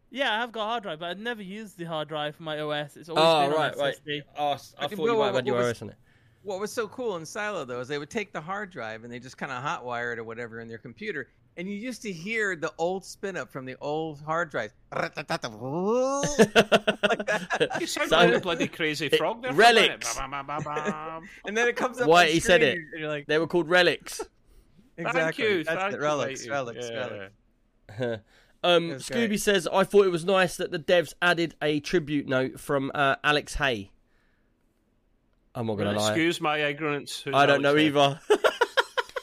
Yeah, 0.09 0.33
I 0.33 0.37
have 0.39 0.51
got 0.51 0.61
a 0.61 0.65
hard 0.67 0.83
drive, 0.83 0.99
but 0.99 1.09
I've 1.09 1.19
never 1.19 1.41
used 1.41 1.77
the 1.77 1.83
hard 1.85 2.07
drive 2.07 2.35
for 2.35 2.43
my 2.43 2.59
OS. 2.59 2.95
It's 2.95 3.09
always 3.09 3.23
Oh 3.25 3.49
been 3.49 3.57
right, 3.59 3.73
on 3.73 3.79
right. 3.79 3.95
SSD. 4.07 4.21
Oh, 4.37 4.45
I 4.45 4.53
Okay, 4.85 4.95
thought 4.95 4.97
you 4.97 4.97
well, 5.03 5.17
might 5.17 5.25
have 5.25 5.25
had 5.25 5.33
what 5.35 5.45
your 5.47 5.57
was- 5.57 5.67
OS 5.69 5.81
on 5.81 5.89
it. 5.89 5.95
What 6.43 6.61
was 6.61 6.71
so 6.71 6.87
cool 6.87 7.17
in 7.17 7.25
Silo 7.25 7.65
though 7.65 7.81
is 7.81 7.89
they 7.89 7.97
would 7.97 8.09
take 8.09 8.31
the 8.31 8.39
hard 8.39 8.69
drive 8.69 9.03
and 9.03 9.11
they 9.11 9.19
just 9.19 9.37
kind 9.37 9.51
of 9.51 9.61
hotwire 9.61 10.13
it 10.13 10.19
or 10.19 10.23
whatever 10.23 10.61
in 10.61 10.69
their 10.69 10.77
computer, 10.77 11.27
and 11.57 11.67
you 11.67 11.75
used 11.75 12.01
to 12.03 12.11
hear 12.11 12.55
the 12.55 12.71
old 12.77 13.03
spin 13.03 13.35
up 13.35 13.51
from 13.51 13.65
the 13.65 13.75
old 13.81 14.21
hard 14.21 14.49
drives. 14.49 14.73
like 14.95 15.13
that. 15.15 15.25
You 17.81 17.87
sound 17.87 18.09
So- 18.09 18.15
like 18.17 18.33
a 18.33 18.39
bloody 18.47 18.67
crazy 18.69 19.09
frog 19.09 19.41
there. 19.41 19.51
Relics. 19.53 20.17
And 20.17 21.57
then 21.57 21.67
it 21.67 21.75
comes 21.75 21.99
up. 21.99 22.07
Why 22.07 22.27
he 22.27 22.39
said 22.39 22.63
it. 22.63 22.77
and 22.77 22.85
You're 22.99 23.09
like, 23.09 23.27
They 23.27 23.39
were 23.39 23.47
called 23.47 23.67
relics. 23.69 24.21
exactly. 24.97 25.21
Thank 25.21 25.37
you. 25.39 25.63
That's 25.65 25.79
thank 25.81 25.91
the 25.93 25.99
relics, 25.99 26.45
you. 26.45 26.51
relics, 26.51 26.89
Yeah. 26.89 27.27
relics. 27.99 28.23
Um, 28.67 28.89
Scooby 28.91 29.27
great. 29.27 29.41
says, 29.41 29.67
"I 29.71 29.83
thought 29.83 30.05
it 30.05 30.11
was 30.11 30.25
nice 30.25 30.57
that 30.57 30.71
the 30.71 30.79
devs 30.79 31.13
added 31.21 31.55
a 31.61 31.79
tribute 31.79 32.27
note 32.27 32.59
from 32.59 32.91
uh, 32.93 33.15
Alex 33.23 33.55
Hay." 33.55 33.91
I'm 35.55 35.67
not 35.67 35.75
gonna 35.75 35.93
lie. 35.93 36.09
Excuse 36.09 36.39
my 36.39 36.59
ignorance. 36.59 37.21
Who's 37.21 37.33
I 37.33 37.45
don't 37.45 37.61
know 37.61 37.69
Alex 37.69 37.83
either. 37.83 38.19
Hay? 38.29 38.35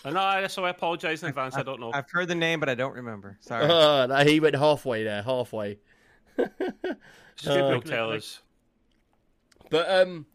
No, 0.12 0.47
so 0.49 0.66
I 0.66 0.70
apologise 0.70 1.22
in 1.22 1.30
advance. 1.30 1.57
I 1.57 1.62
don't 1.62 1.80
know. 1.80 1.90
I've 1.95 2.11
heard 2.11 2.28
the 2.28 2.34
name, 2.34 2.61
but 2.61 2.68
I 2.68 2.74
don't 2.74 2.92
remember. 2.92 3.38
Sorry. 3.40 3.64
Uh, 3.70 4.07
no, 4.07 4.16
he 4.18 4.38
went 4.38 4.55
halfway 4.55 5.03
there, 5.03 5.22
halfway. 5.22 5.78
Scooby 6.38 7.76
uh, 7.76 7.80
tell 7.80 8.12
us. 8.12 8.42
But 9.70 9.90
um, 9.90 10.26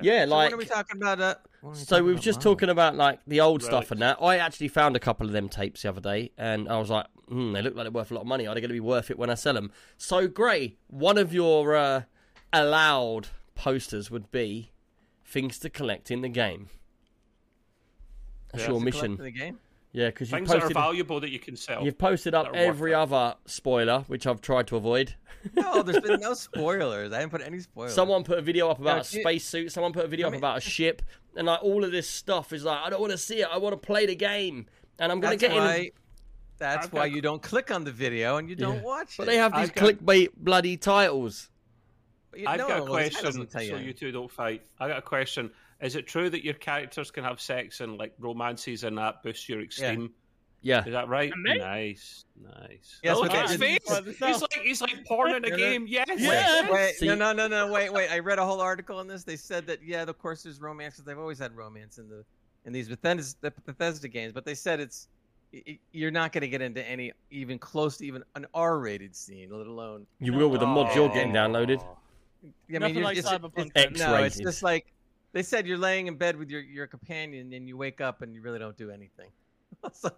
yeah, 0.00 0.24
So 0.24 0.30
like 0.30 0.46
what 0.46 0.54
are 0.54 0.56
we 0.56 0.64
talking 0.64 0.96
about? 0.96 1.20
Uh, 1.20 1.34
we 1.62 1.74
So 1.74 2.02
we 2.02 2.14
were 2.14 2.18
just 2.18 2.38
now? 2.40 2.44
talking 2.44 2.68
about 2.70 2.94
like 2.96 3.20
the 3.26 3.40
old 3.40 3.62
stuff 3.62 3.90
and 3.90 4.00
that. 4.00 4.18
I 4.22 4.38
actually 4.38 4.68
found 4.68 4.96
a 4.96 5.00
couple 5.00 5.26
of 5.26 5.32
them 5.32 5.48
tapes 5.48 5.82
the 5.82 5.90
other 5.90 6.00
day, 6.00 6.32
and 6.38 6.68
I 6.68 6.78
was 6.78 6.88
like, 6.88 7.06
hmm, 7.28 7.52
they 7.52 7.62
look 7.62 7.74
like 7.74 7.84
they're 7.84 7.90
worth 7.92 8.10
a 8.10 8.14
lot 8.14 8.22
of 8.22 8.26
money. 8.26 8.46
Are 8.46 8.54
they 8.54 8.60
going 8.60 8.68
to 8.68 8.74
be 8.74 8.80
worth 8.80 9.10
it 9.10 9.18
when 9.18 9.30
I 9.30 9.34
sell 9.34 9.54
them? 9.54 9.72
So, 9.96 10.28
Gray, 10.28 10.76
one 10.88 11.18
of 11.18 11.32
your 11.34 11.74
uh, 11.76 12.02
allowed 12.52 13.28
posters 13.54 14.10
would 14.10 14.30
be 14.30 14.70
things 15.24 15.58
to 15.60 15.70
collect 15.70 16.10
in 16.10 16.20
the 16.22 16.28
game. 16.28 16.68
That's 18.52 18.64
Yeah. 18.64 18.70
your 18.70 18.80
mission. 18.80 19.12
in 19.12 19.16
the 19.24 19.30
game. 19.30 19.58
Yeah, 19.92 20.08
because 20.08 20.30
you've 20.30 20.38
Things 20.40 20.48
that 20.50 20.56
are 20.58 20.60
posted, 20.60 20.74
valuable 20.76 21.20
that 21.20 21.30
you 21.30 21.38
can 21.38 21.56
sell. 21.56 21.82
you've 21.82 21.96
posted 21.96 22.34
up 22.34 22.44
that 22.44 22.50
are 22.50 22.52
worth 22.52 22.68
every 22.68 22.92
other 22.92 23.34
spoiler, 23.46 24.00
which 24.08 24.26
I've 24.26 24.42
tried 24.42 24.66
to 24.66 24.76
avoid. 24.76 25.14
No, 25.54 25.82
there's 25.82 26.02
been 26.02 26.20
no 26.20 26.34
spoilers. 26.34 27.12
I 27.14 27.20
didn't 27.20 27.30
put 27.32 27.40
any 27.40 27.60
spoilers. 27.60 27.94
Someone 27.94 28.22
put 28.22 28.38
a 28.38 28.42
video 28.42 28.68
up 28.68 28.78
about 28.78 28.94
No, 28.96 29.00
a 29.00 29.04
spacesuit. 29.04 29.72
Someone 29.72 29.92
put 29.94 30.04
a 30.04 30.08
video 30.08 30.26
I 30.26 30.28
up 30.28 30.32
mean- 30.32 30.40
about 30.40 30.58
a 30.58 30.60
ship, 30.60 31.00
and 31.34 31.46
like 31.46 31.62
all 31.62 31.82
of 31.82 31.92
this 31.92 32.06
stuff 32.10 32.52
is 32.52 32.62
like, 32.64 32.78
I 32.84 32.90
don't 32.90 33.00
want 33.00 33.12
to 33.12 33.18
see 33.18 33.40
it. 33.40 33.48
I 33.50 33.56
want 33.56 33.72
to 33.72 33.78
play 33.78 34.04
the 34.04 34.16
game, 34.16 34.66
and 34.98 35.10
I'm 35.10 35.18
gonna 35.20 35.36
get 35.36 35.52
why. 35.52 35.76
in. 35.76 35.90
That's 36.58 36.86
I've 36.86 36.92
why 36.92 37.08
got- 37.08 37.14
you 37.16 37.20
don't 37.22 37.42
click 37.42 37.70
on 37.70 37.84
the 37.84 37.92
video 37.92 38.36
and 38.38 38.48
you 38.48 38.56
don't 38.56 38.76
Yeah. 38.76 38.82
watch 38.82 39.16
But 39.16 39.24
it. 39.24 39.26
But 39.26 39.32
they 39.32 39.36
have 39.36 39.52
these 39.52 39.60
I've 39.70 39.74
got- 39.74 39.84
clickbait 39.94 40.28
bloody 40.36 40.76
titles. 40.76 41.50
I've 42.46 42.58
no, 42.58 42.68
got 42.68 42.78
a 42.80 42.82
well, 42.82 42.92
question, 42.92 43.24
doesn't 43.24 43.50
so 43.52 43.60
you 43.60 43.92
two 43.94 44.12
don't 44.12 44.30
fight. 44.30 44.62
I 44.78 44.88
got 44.88 44.98
a 44.98 45.02
question. 45.02 45.50
Is 45.80 45.96
it 45.96 46.06
true 46.06 46.28
that 46.30 46.44
your 46.44 46.54
characters 46.54 47.10
can 47.10 47.24
have 47.24 47.40
sex 47.40 47.80
and 47.80 47.96
like 47.96 48.14
romances 48.18 48.84
and 48.84 48.98
that 48.98 49.22
boosts 49.22 49.48
your 49.48 49.60
esteem? 49.60 50.12
Yeah, 50.62 50.84
Is 50.84 50.92
that 50.92 51.08
right? 51.08 51.32
Nice, 51.36 52.24
nice. 52.42 52.98
Yes, 53.04 53.16
look 53.16 53.30
at 53.32 53.48
his 53.50 53.58
face. 53.60 53.78
He's 54.18 54.40
like 54.42 54.52
he's 54.64 54.80
like 54.80 55.04
porn 55.04 55.30
in 55.30 55.36
a 55.36 55.40
No, 55.40 55.48
no. 55.50 55.56
game. 55.56 55.86
Yes. 55.86 56.06
Yeah. 56.16 56.70
Wait, 56.72 56.94
See- 56.96 57.06
no, 57.06 57.14
no, 57.14 57.32
no, 57.32 57.46
no, 57.46 57.70
wait, 57.70 57.92
wait. 57.92 58.10
I 58.10 58.18
read 58.18 58.38
a 58.38 58.44
whole 58.44 58.60
article 58.60 58.98
on 58.98 59.06
this. 59.06 59.22
They 59.22 59.36
said 59.36 59.66
that 59.68 59.82
yeah, 59.84 60.02
of 60.02 60.18
course, 60.18 60.42
there's 60.42 60.60
romance 60.60 60.94
because 60.94 61.04
they've 61.04 61.18
always 61.18 61.38
had 61.38 61.54
romance 61.56 61.98
in 61.98 62.08
the 62.08 62.24
in 62.64 62.72
these 62.72 62.88
Bethesda, 62.88 63.36
the 63.42 63.50
Bethesda 63.64 64.08
games. 64.08 64.32
But 64.32 64.44
they 64.44 64.54
said 64.54 64.80
it's 64.80 65.06
y- 65.08 65.14
y- 65.14 65.15
you're 65.92 66.10
not 66.10 66.32
going 66.32 66.42
to 66.42 66.48
get 66.48 66.62
into 66.62 66.82
any 66.86 67.12
even 67.30 67.58
close 67.58 67.96
to 67.98 68.06
even 68.06 68.22
an 68.34 68.46
R-rated 68.54 69.14
scene, 69.14 69.48
let 69.50 69.66
alone. 69.66 70.06
you 70.20 70.32
will 70.32 70.48
with 70.48 70.60
the 70.60 70.66
mods 70.66 70.94
you're 70.94 71.10
Oh. 71.10 71.14
getting 71.14 71.32
downloaded. 71.32 71.80
I 71.82 72.78
Nothing 72.78 72.94
you're- 72.96 73.04
like 73.04 73.16
it's- 73.16 73.32
Cyberpunk. 73.32 73.70
it's- 73.74 73.98
No, 73.98 74.14
it's 74.22 74.38
just 74.38 74.62
like 74.62 74.92
they 75.32 75.42
said 75.42 75.66
you're 75.66 75.78
laying 75.78 76.06
in 76.06 76.16
bed 76.16 76.36
with 76.36 76.50
your 76.50 76.60
your 76.60 76.86
companion 76.86 77.52
and 77.52 77.66
you 77.68 77.76
wake 77.76 78.00
up 78.00 78.22
and 78.22 78.34
you 78.34 78.40
really 78.42 78.58
don't 78.58 78.76
do 78.76 78.90
anything. 78.90 79.30
so 79.92 80.10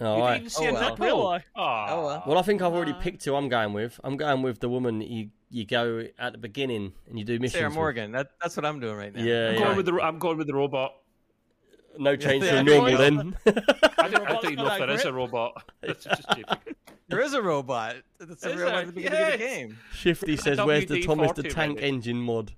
Oh, 0.00 0.16
You 0.16 0.22
right. 0.22 0.28
didn't 0.32 0.40
even 0.40 0.50
see 0.50 0.66
Oh, 0.68 0.72
well. 0.72 0.90
nipple. 0.90 1.06
Real 1.06 1.24
life. 1.24 1.44
Oh, 1.54 2.06
well. 2.06 2.22
Well, 2.26 2.38
I 2.38 2.42
think 2.42 2.60
I've 2.62 2.72
already 2.72 2.90
Uh, 2.92 2.98
picked 3.00 3.24
who 3.24 3.36
I'm 3.36 3.48
going 3.48 3.72
with. 3.72 4.00
I'm 4.02 4.16
going 4.16 4.42
with 4.42 4.58
the 4.58 4.68
woman 4.68 5.00
you 5.00 5.30
you 5.50 5.64
go 5.64 6.08
at 6.18 6.32
the 6.32 6.38
beginning 6.38 6.92
and 7.08 7.16
you 7.16 7.24
do 7.24 7.38
missions. 7.38 7.52
Sarah 7.52 7.68
with. 7.68 7.76
Morgan. 7.76 8.10
That, 8.10 8.32
that's 8.42 8.56
what 8.56 8.66
I'm 8.66 8.80
doing 8.80 8.96
right 8.96 9.14
now. 9.14 9.22
Yeah, 9.22 9.50
I'm 9.50 9.54
yeah. 9.54 9.60
going 9.60 9.76
with 9.76 9.86
the 9.86 10.00
I'm 10.02 10.18
going 10.18 10.36
with 10.36 10.48
the 10.48 10.54
robot. 10.54 10.96
No 11.98 12.16
change 12.16 12.44
Yeah, 12.44 12.56
from 12.58 12.66
normal 12.66 12.96
then. 12.98 13.36
I 13.46 13.50
don't, 13.50 13.58
I 13.98 14.08
robot's 14.08 14.42
don't 14.44 14.56
know 14.56 14.64
got 14.64 14.72
if 14.72 14.78
that 14.80 14.86
there 14.86 14.90
is 14.96 15.04
a 15.04 15.12
robot. 15.12 15.62
It's 15.82 16.04
just. 16.04 16.26
There 17.08 17.20
is 17.20 17.34
a 17.34 17.42
robot. 17.42 17.96
That's 18.18 18.44
a 18.46 18.50
Is 18.50 18.56
real 18.56 18.66
one 18.72 18.74
at 18.76 18.86
the 18.86 18.92
beginning 18.92 19.22
of 19.22 19.32
the 19.32 19.38
game. 19.38 19.78
Shifty 19.92 20.38
says, 20.38 20.58
"Where's 20.58 20.86
the 20.86 21.02
Thomas 21.02 21.32
the 21.32 21.42
Tank 21.42 21.76
ready. 21.76 21.88
Engine 21.88 22.16
mod?" 22.16 22.52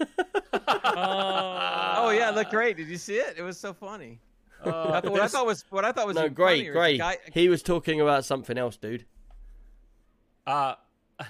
Uh, 0.00 0.06
Oh 1.98 2.10
yeah, 2.10 2.30
it 2.30 2.34
looked 2.34 2.50
great. 2.50 2.78
Did 2.78 2.88
you 2.88 2.96
see 2.96 3.16
it? 3.16 3.34
It 3.36 3.42
was 3.42 3.58
so 3.58 3.74
funny. 3.74 4.18
I 4.64 4.70
thought- 4.70 5.04
what 5.10 5.20
I 5.20 5.28
thought 5.28 5.44
was 5.46 5.64
what 5.68 5.84
I 5.84 5.92
thought 5.92 6.06
was 6.06 6.16
No, 6.16 6.30
great, 6.30 6.72
great. 6.72 6.98
guy- 6.98 7.18
He 7.34 7.48
was 7.50 7.62
talking 7.62 8.00
about 8.00 8.24
something 8.24 8.56
else, 8.56 8.78
dude. 8.78 9.04
Uh, 10.46 10.74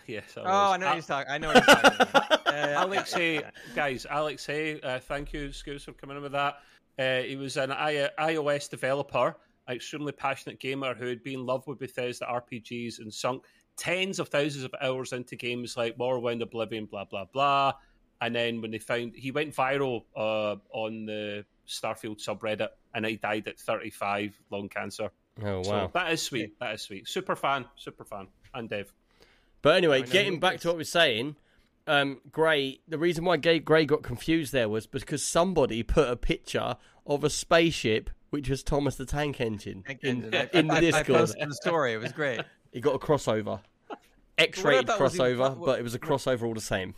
yes. 0.07 0.37
I 0.37 0.41
Oh, 0.41 0.45
was. 0.45 0.73
I 0.73 0.77
know 0.79 0.87
Uh, 0.87 0.95
he's 0.95 1.07
talking. 1.07 1.31
I 1.33 1.39
know 1.39 1.49
what 1.49 1.57
he's 1.57 1.67
talking 1.67 1.91
about. 2.01 2.41
Yeah, 2.47 2.71
yeah. 2.71 2.81
Alex 2.81 3.17
A, 3.17 3.43
guys, 3.75 4.07
Alex 4.07 4.49
A, 4.49 4.81
uh, 4.81 4.99
thank 5.01 5.33
you, 5.33 5.53
Scoots, 5.53 5.85
for 5.85 5.93
coming 5.93 6.17
in 6.17 6.23
with 6.23 6.33
that. 6.33 6.61
Uh, 7.01 7.23
he 7.23 7.37
was 7.37 7.57
an 7.57 7.73
I- 7.73 8.11
iOS 8.19 8.69
developer, 8.69 9.35
an 9.67 9.77
extremely 9.77 10.13
passionate 10.13 10.61
gamer 10.61 10.95
who 10.95 11.07
had 11.07 11.23
been 11.23 11.41
in 11.41 11.47
love 11.47 11.67
with 11.67 11.79
Bethesda 11.79 12.27
RPGs 12.27 12.99
and 12.99 13.13
sunk 13.13 13.45
tens 13.79 14.19
of 14.19 14.29
thousands 14.29 14.65
of 14.65 14.75
hours 14.83 15.13
into 15.15 15.35
games 15.37 15.77
like 15.77 15.97
Morrowind, 15.97 16.43
Oblivion, 16.43 16.85
blah, 16.85 17.07
blah, 17.07 17.25
blah. 17.25 17.73
And 18.21 18.35
then 18.35 18.61
when 18.61 18.71
they 18.71 18.79
found, 18.79 19.15
he 19.17 19.31
went 19.31 19.55
viral 19.55 20.03
uh, 20.15 20.57
on 20.73 21.07
the 21.07 21.47
Starfield 21.67 22.23
subreddit 22.23 22.69
and 22.95 23.07
he 23.07 23.17
died 23.17 23.49
at 23.49 23.59
35, 23.59 24.39
lung 24.51 24.69
cancer. 24.69 25.11
Oh 25.43 25.63
So 25.63 25.71
wow! 25.71 25.91
that 25.95 26.13
is 26.13 26.21
sweet. 26.21 26.59
That 26.61 26.75
is 26.75 26.83
sweet. 26.83 27.09
Super 27.09 27.35
fan, 27.35 27.65
super 27.77 28.05
fan. 28.05 28.27
And 28.53 28.69
Dev. 28.69 28.93
But 29.63 29.77
anyway, 29.77 29.99
I 29.99 30.01
know 30.01 30.07
who 30.07 30.13
getting 30.13 30.41
back 30.41 30.61
to 30.61 30.69
what 30.69 30.77
we 30.77 30.81
we're 30.81 30.85
saying, 30.85 31.37
um, 31.87 32.21
Gray. 32.31 32.81
The 32.89 32.99
reason 32.99 33.25
why 33.25 33.39
Gay, 33.39 33.59
Gray 33.59 33.87
got 33.87 34.03
confused 34.03 34.53
there 34.53 34.69
was 34.69 34.87
because 34.87 35.25
somebody 35.25 35.83
put 35.83 36.09
a 36.09 36.17
picture 36.17 36.77
of 37.07 37.25
a 37.25 37.31
spaceship, 37.31 38.11
which 38.31 38.49
was 38.49 38.63
Thomas 38.63 38.97
the 38.97 39.07
Tank 39.07 39.41
Engine, 39.41 39.83
Tank 39.83 40.01
in, 40.03 40.25
engine. 40.25 40.49
In 40.53 40.67
the 40.69 40.93
I, 40.95 41.01
I 41.01 41.03
posted 41.03 41.49
the 41.49 41.55
story. 41.55 41.93
It 41.93 41.99
was 41.99 42.13
great. 42.13 42.41
He 42.73 42.81
got 42.81 42.95
a 42.95 43.01
crossover, 43.01 43.59
X-rated 44.39 44.87
thought 44.87 45.01
was 45.01 45.15
even 45.17 45.37
crossover, 45.39 45.65
but 45.65 45.81
it 45.81 45.83
was 45.83 45.95
a 45.95 45.99
crossover 45.99 46.45
all 46.45 46.55
the 46.55 46.61
same. 46.61 46.95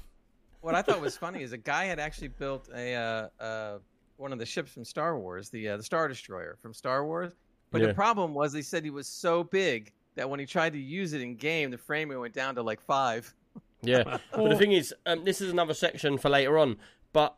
What 0.61 0.75
I 0.75 0.83
thought 0.83 1.01
was 1.01 1.17
funny 1.17 1.43
is 1.43 1.53
a 1.53 1.59
guy 1.59 1.85
had 1.85 1.99
actually 1.99 2.29
built 2.29 2.69
a 2.75 2.95
uh, 2.95 3.43
uh, 3.43 3.79
one 4.17 4.33
of 4.33 4.39
the 4.39 4.47
ships 4.47 4.73
from 4.73 4.85
Star 4.85 5.19
Wars, 5.19 5.51
the 5.51 5.71
uh, 5.71 5.77
the 5.79 5.83
Star 5.83 6.09
Destroyer 6.09 6.57
from 6.63 6.73
Star 6.73 7.05
Wars. 7.05 7.33
But 7.71 7.81
Yeah. 7.81 7.89
the 7.89 7.95
problem 7.95 8.35
was 8.35 8.53
they 8.53 8.63
said 8.63 8.85
he 8.85 8.91
was 8.91 9.09
so 9.09 9.45
big 9.45 9.93
that 10.15 10.29
when 10.29 10.39
he 10.39 10.47
tried 10.47 10.75
to 10.75 10.79
use 10.79 11.15
it 11.15 11.23
in 11.23 11.37
game, 11.37 11.71
the 11.71 11.79
frame 11.79 12.11
rate 12.11 12.19
went 12.19 12.35
down 12.35 12.55
to 12.57 12.63
like 12.63 12.81
five. 12.81 13.35
Yeah, 13.81 14.03
but 14.33 14.49
the 14.49 14.57
thing 14.57 14.73
is, 14.73 14.95
um, 15.07 15.25
this 15.25 15.41
is 15.41 15.51
another 15.51 15.75
section 15.75 16.19
for 16.19 16.29
later 16.29 16.59
on. 16.59 16.77
But 17.13 17.35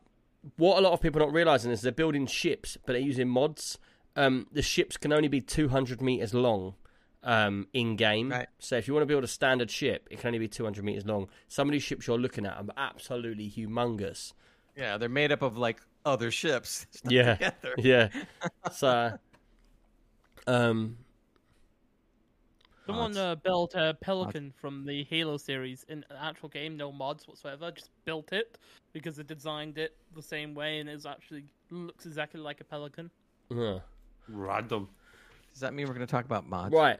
what 0.57 0.77
a 0.77 0.81
lot 0.81 0.93
of 0.93 1.01
people 1.01 1.21
are 1.21 1.25
not 1.25 1.33
realizing 1.33 1.71
is 1.71 1.81
they're 1.81 1.91
building 1.91 2.27
ships, 2.27 2.77
but 2.85 2.93
they're 2.93 3.01
using 3.01 3.27
mods. 3.27 3.77
Um, 4.15 4.47
the 4.51 4.61
ships 4.61 4.97
can 4.97 5.11
only 5.11 5.27
be 5.27 5.41
200 5.41 6.01
meters 6.01 6.33
long 6.33 6.75
um, 7.23 7.67
in 7.73 7.95
game. 7.95 8.31
Right. 8.31 8.47
So 8.59 8.77
if 8.77 8.87
you 8.87 8.93
want 8.93 9.01
to 9.03 9.07
build 9.07 9.23
a 9.23 9.27
standard 9.27 9.69
ship, 9.71 10.07
it 10.11 10.19
can 10.19 10.27
only 10.27 10.39
be 10.39 10.47
200 10.47 10.83
meters 10.85 11.05
long. 11.05 11.27
Some 11.47 11.67
of 11.67 11.73
these 11.73 11.83
ships 11.83 12.07
you're 12.07 12.19
looking 12.19 12.45
at 12.45 12.53
are 12.57 12.65
absolutely 12.77 13.49
humongous. 13.49 14.33
Yeah, 14.77 14.97
they're 14.97 15.09
made 15.09 15.31
up 15.31 15.41
of 15.41 15.57
like 15.57 15.81
other 16.05 16.31
ships. 16.31 16.85
Yeah, 17.03 17.33
together. 17.35 17.73
yeah. 17.77 18.09
So, 18.71 19.17
um, 20.47 20.97
Someone 22.85 23.17
uh, 23.17 23.35
built 23.35 23.73
a 23.75 23.95
Pelican 24.01 24.53
from 24.55 24.85
the 24.85 25.03
Halo 25.05 25.37
series 25.37 25.85
in 25.89 26.05
an 26.09 26.17
actual 26.21 26.49
game, 26.49 26.77
no 26.77 26.91
mods 26.91 27.27
whatsoever. 27.27 27.71
Just 27.71 27.89
built 28.05 28.31
it 28.31 28.57
because 28.93 29.15
they 29.15 29.23
designed 29.23 29.77
it 29.77 29.95
the 30.15 30.21
same 30.21 30.53
way, 30.53 30.79
and 30.79 30.89
it 30.89 31.05
actually 31.05 31.45
looks 31.71 32.05
exactly 32.05 32.39
like 32.39 32.61
a 32.61 32.63
Pelican. 32.63 33.09
yeah. 33.49 33.79
Random. 34.27 34.87
Does 35.51 35.61
that 35.61 35.73
mean 35.73 35.87
we're 35.87 35.93
going 35.93 36.05
to 36.05 36.11
talk 36.11 36.25
about 36.25 36.47
mods? 36.49 36.73
Right. 36.73 36.99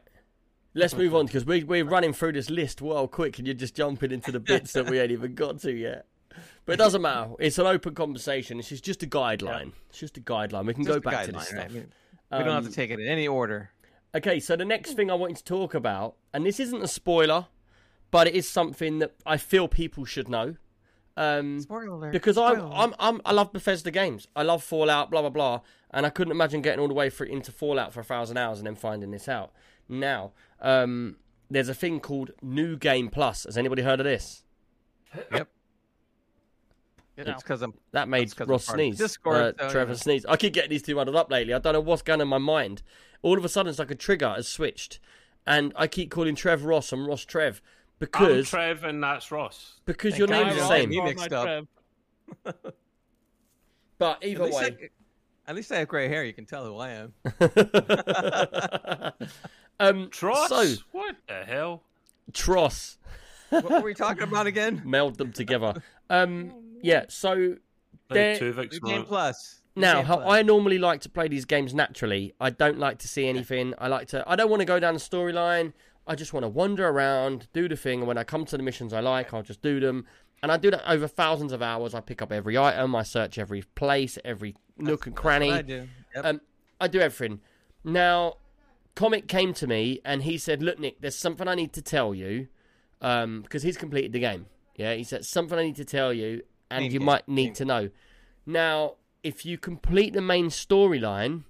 Let's 0.74 0.94
move 0.94 1.14
on 1.14 1.26
because 1.26 1.44
we, 1.44 1.64
we're 1.64 1.84
running 1.84 2.12
through 2.12 2.32
this 2.32 2.50
list 2.50 2.80
well 2.82 3.08
quick 3.08 3.38
and 3.38 3.46
you're 3.46 3.54
just 3.54 3.74
jumping 3.74 4.12
into 4.12 4.30
the 4.30 4.40
bits 4.40 4.72
that 4.74 4.88
we 4.90 4.98
ain't 5.00 5.10
even 5.10 5.34
got 5.34 5.58
to 5.60 5.72
yet. 5.72 6.06
But 6.66 6.74
it 6.74 6.76
doesn't 6.76 7.00
matter. 7.02 7.30
It's 7.38 7.58
an 7.58 7.66
open 7.66 7.94
conversation. 7.94 8.58
This 8.58 8.70
is 8.72 8.80
just 8.82 9.02
a 9.02 9.06
guideline. 9.06 9.72
It's 9.88 9.98
just 9.98 10.18
a 10.18 10.20
guideline. 10.20 10.66
We 10.66 10.74
can 10.74 10.84
Just 10.84 11.02
go 11.02 11.08
a 11.08 11.12
back 11.12 11.24
to 11.26 11.32
guideline, 11.32 11.38
this 11.38 11.52
right? 11.54 11.70
stuff. 11.70 11.72
We, 11.72 11.78
we 11.80 12.44
don't 12.44 12.54
have 12.54 12.64
Um, 12.64 12.70
to 12.70 12.72
take 12.72 12.90
it 12.90 13.00
in 13.00 13.08
any 13.08 13.26
order. 13.26 13.70
Okay, 14.14 14.40
so 14.40 14.56
the 14.56 14.64
next 14.64 14.94
thing 14.94 15.10
I 15.10 15.14
wanted 15.14 15.36
to 15.38 15.44
talk 15.44 15.74
about, 15.74 16.16
and 16.32 16.46
this 16.46 16.58
isn't 16.58 16.82
a 16.82 16.88
spoiler, 16.88 17.46
but 18.10 18.26
it 18.26 18.34
is 18.34 18.48
something 18.48 18.98
that 19.00 19.14
I 19.26 19.36
feel 19.36 19.68
people 19.68 20.04
should 20.04 20.28
know. 20.28 20.56
Um, 21.18 21.60
Spoiler 21.60 21.88
alert. 21.88 22.12
because 22.12 22.36
I, 22.38 22.52
Spoiler 22.52 22.66
alert. 22.66 22.76
I'm, 22.76 22.94
I'm, 22.98 23.20
I 23.24 23.32
love 23.32 23.52
Bethesda 23.52 23.90
games. 23.90 24.28
I 24.36 24.42
love 24.42 24.62
Fallout, 24.62 25.10
blah 25.10 25.22
blah 25.22 25.30
blah, 25.30 25.60
and 25.90 26.06
I 26.06 26.10
couldn't 26.10 26.30
imagine 26.32 26.62
getting 26.62 26.80
all 26.80 26.88
the 26.88 26.94
way 26.94 27.10
through 27.10 27.28
into 27.28 27.52
Fallout 27.52 27.92
for 27.92 28.00
a 28.00 28.04
thousand 28.04 28.36
hours 28.36 28.58
and 28.58 28.66
then 28.66 28.74
finding 28.74 29.10
this 29.10 29.28
out. 29.28 29.52
Now, 29.88 30.32
um, 30.60 31.16
there's 31.50 31.68
a 31.68 31.74
thing 31.74 32.00
called 32.00 32.32
New 32.42 32.76
Game 32.76 33.08
Plus. 33.08 33.44
Has 33.44 33.56
anybody 33.56 33.82
heard 33.82 34.00
of 34.00 34.04
this? 34.04 34.44
Yep. 35.32 35.48
No. 37.18 37.32
It's 37.32 37.42
because 37.42 37.62
I'm. 37.62 37.72
That 37.92 38.08
made 38.08 38.38
Ross 38.40 38.68
I'm 38.68 38.74
sneeze. 38.74 38.98
Discord, 38.98 39.36
uh, 39.36 39.52
so, 39.58 39.70
Trevor 39.70 39.92
know. 39.92 39.96
sneeze. 39.96 40.26
I 40.26 40.36
keep 40.36 40.52
getting 40.52 40.70
these 40.70 40.82
two 40.82 40.94
muddled 40.94 41.16
up 41.16 41.30
lately. 41.30 41.54
I 41.54 41.58
don't 41.58 41.72
know 41.72 41.80
what's 41.80 42.02
going 42.02 42.20
on 42.20 42.26
in 42.26 42.28
my 42.28 42.38
mind. 42.38 42.82
All 43.26 43.36
of 43.36 43.44
a 43.44 43.48
sudden, 43.48 43.70
it's 43.70 43.80
like 43.80 43.90
a 43.90 43.96
trigger 43.96 44.28
has 44.28 44.46
switched, 44.46 45.00
and 45.46 45.72
I 45.74 45.88
keep 45.88 46.12
calling 46.12 46.36
Trev 46.36 46.64
Ross 46.64 46.92
and 46.92 47.04
Ross 47.04 47.24
Trev 47.24 47.60
I'm 47.64 47.98
because 47.98 48.48
Trev 48.48 48.84
and 48.84 49.02
that's 49.02 49.32
Ross. 49.32 49.80
because 49.84 50.12
Thank 50.12 50.18
your 50.18 50.28
God 50.28 50.46
name's 50.46 50.56
the 50.60 50.68
same. 50.68 50.88
me 50.90 51.00
Oh, 51.00 51.04
mixed 51.04 51.30
my 51.30 51.36
up. 51.36 51.44
Trev. 51.44 51.66
But 53.98 54.22
either 54.24 54.44
least, 54.44 54.58
way, 54.60 54.90
I, 55.46 55.50
at 55.50 55.56
least 55.56 55.72
I 55.72 55.78
have 55.78 55.88
gray 55.88 56.06
hair. 56.08 56.22
You 56.24 56.34
can 56.34 56.44
tell 56.46 56.64
who 56.66 56.76
I 56.76 56.90
am. 56.90 57.14
um, 59.80 60.08
Tross? 60.10 60.48
So 60.48 60.82
what 60.92 61.16
the 61.26 61.44
hell? 61.44 61.82
Tross. 62.32 62.98
what 63.48 63.64
were 63.70 63.80
we 63.80 63.94
talking 63.94 64.22
about 64.24 64.46
again? 64.46 64.82
meld 64.86 65.16
them 65.18 65.32
together. 65.32 65.82
Um, 66.10 66.52
yeah. 66.82 67.06
So 67.08 67.56
There- 68.10 68.32
Like 68.52 68.70
two 68.70 68.80
New 68.82 68.90
Game. 68.92 69.04
Plus. 69.04 69.62
Now, 69.76 70.02
how 70.02 70.20
I 70.20 70.42
normally 70.42 70.78
like 70.78 71.02
to 71.02 71.08
play 71.08 71.28
these 71.28 71.44
games 71.44 71.74
naturally. 71.74 72.34
I 72.40 72.50
don't 72.50 72.78
like 72.78 72.98
to 72.98 73.08
see 73.08 73.28
anything. 73.28 73.74
I 73.78 73.88
like 73.88 74.08
to. 74.08 74.24
I 74.26 74.34
don't 74.34 74.50
want 74.50 74.60
to 74.60 74.66
go 74.66 74.80
down 74.80 74.94
the 74.94 75.00
storyline. 75.00 75.74
I 76.06 76.14
just 76.14 76.32
want 76.32 76.44
to 76.44 76.48
wander 76.48 76.88
around, 76.88 77.48
do 77.52 77.68
the 77.68 77.76
thing, 77.76 77.98
and 78.00 78.08
when 78.08 78.16
I 78.16 78.24
come 78.24 78.44
to 78.46 78.56
the 78.56 78.62
missions 78.62 78.92
I 78.92 79.00
like, 79.00 79.34
I'll 79.34 79.42
just 79.42 79.60
do 79.60 79.80
them. 79.80 80.06
And 80.42 80.52
I 80.52 80.56
do 80.56 80.70
that 80.70 80.88
over 80.88 81.06
thousands 81.08 81.52
of 81.52 81.62
hours. 81.62 81.94
I 81.94 82.00
pick 82.00 82.22
up 82.22 82.32
every 82.32 82.56
item. 82.56 82.94
I 82.94 83.02
search 83.02 83.38
every 83.38 83.62
place, 83.74 84.18
every 84.24 84.54
nook 84.78 85.06
and 85.06 85.16
cranny. 85.16 85.52
I 85.52 85.62
do. 85.62 85.88
Yep. 86.14 86.24
Um, 86.24 86.40
I 86.80 86.88
do 86.88 87.00
everything. 87.00 87.40
Now, 87.84 88.36
Comic 88.94 89.28
came 89.28 89.52
to 89.54 89.66
me 89.66 90.00
and 90.04 90.22
he 90.22 90.38
said, 90.38 90.62
"Look, 90.62 90.78
Nick, 90.78 91.00
there's 91.00 91.16
something 91.16 91.48
I 91.48 91.54
need 91.54 91.72
to 91.74 91.82
tell 91.82 92.14
you, 92.14 92.48
um, 93.00 93.42
because 93.42 93.62
he's 93.62 93.76
completed 93.76 94.12
the 94.12 94.20
game. 94.20 94.46
Yeah, 94.76 94.94
he 94.94 95.04
said 95.04 95.24
something 95.24 95.58
I 95.58 95.64
need 95.64 95.76
to 95.76 95.84
tell 95.84 96.12
you, 96.12 96.42
and 96.70 96.84
you 96.84 96.98
game, 96.98 97.04
might 97.04 97.28
need 97.28 97.54
to 97.56 97.64
know. 97.64 97.90
Now, 98.44 98.94
if 99.26 99.44
you 99.44 99.58
complete 99.58 100.12
the 100.12 100.22
main 100.22 100.46
storyline, 100.46 101.42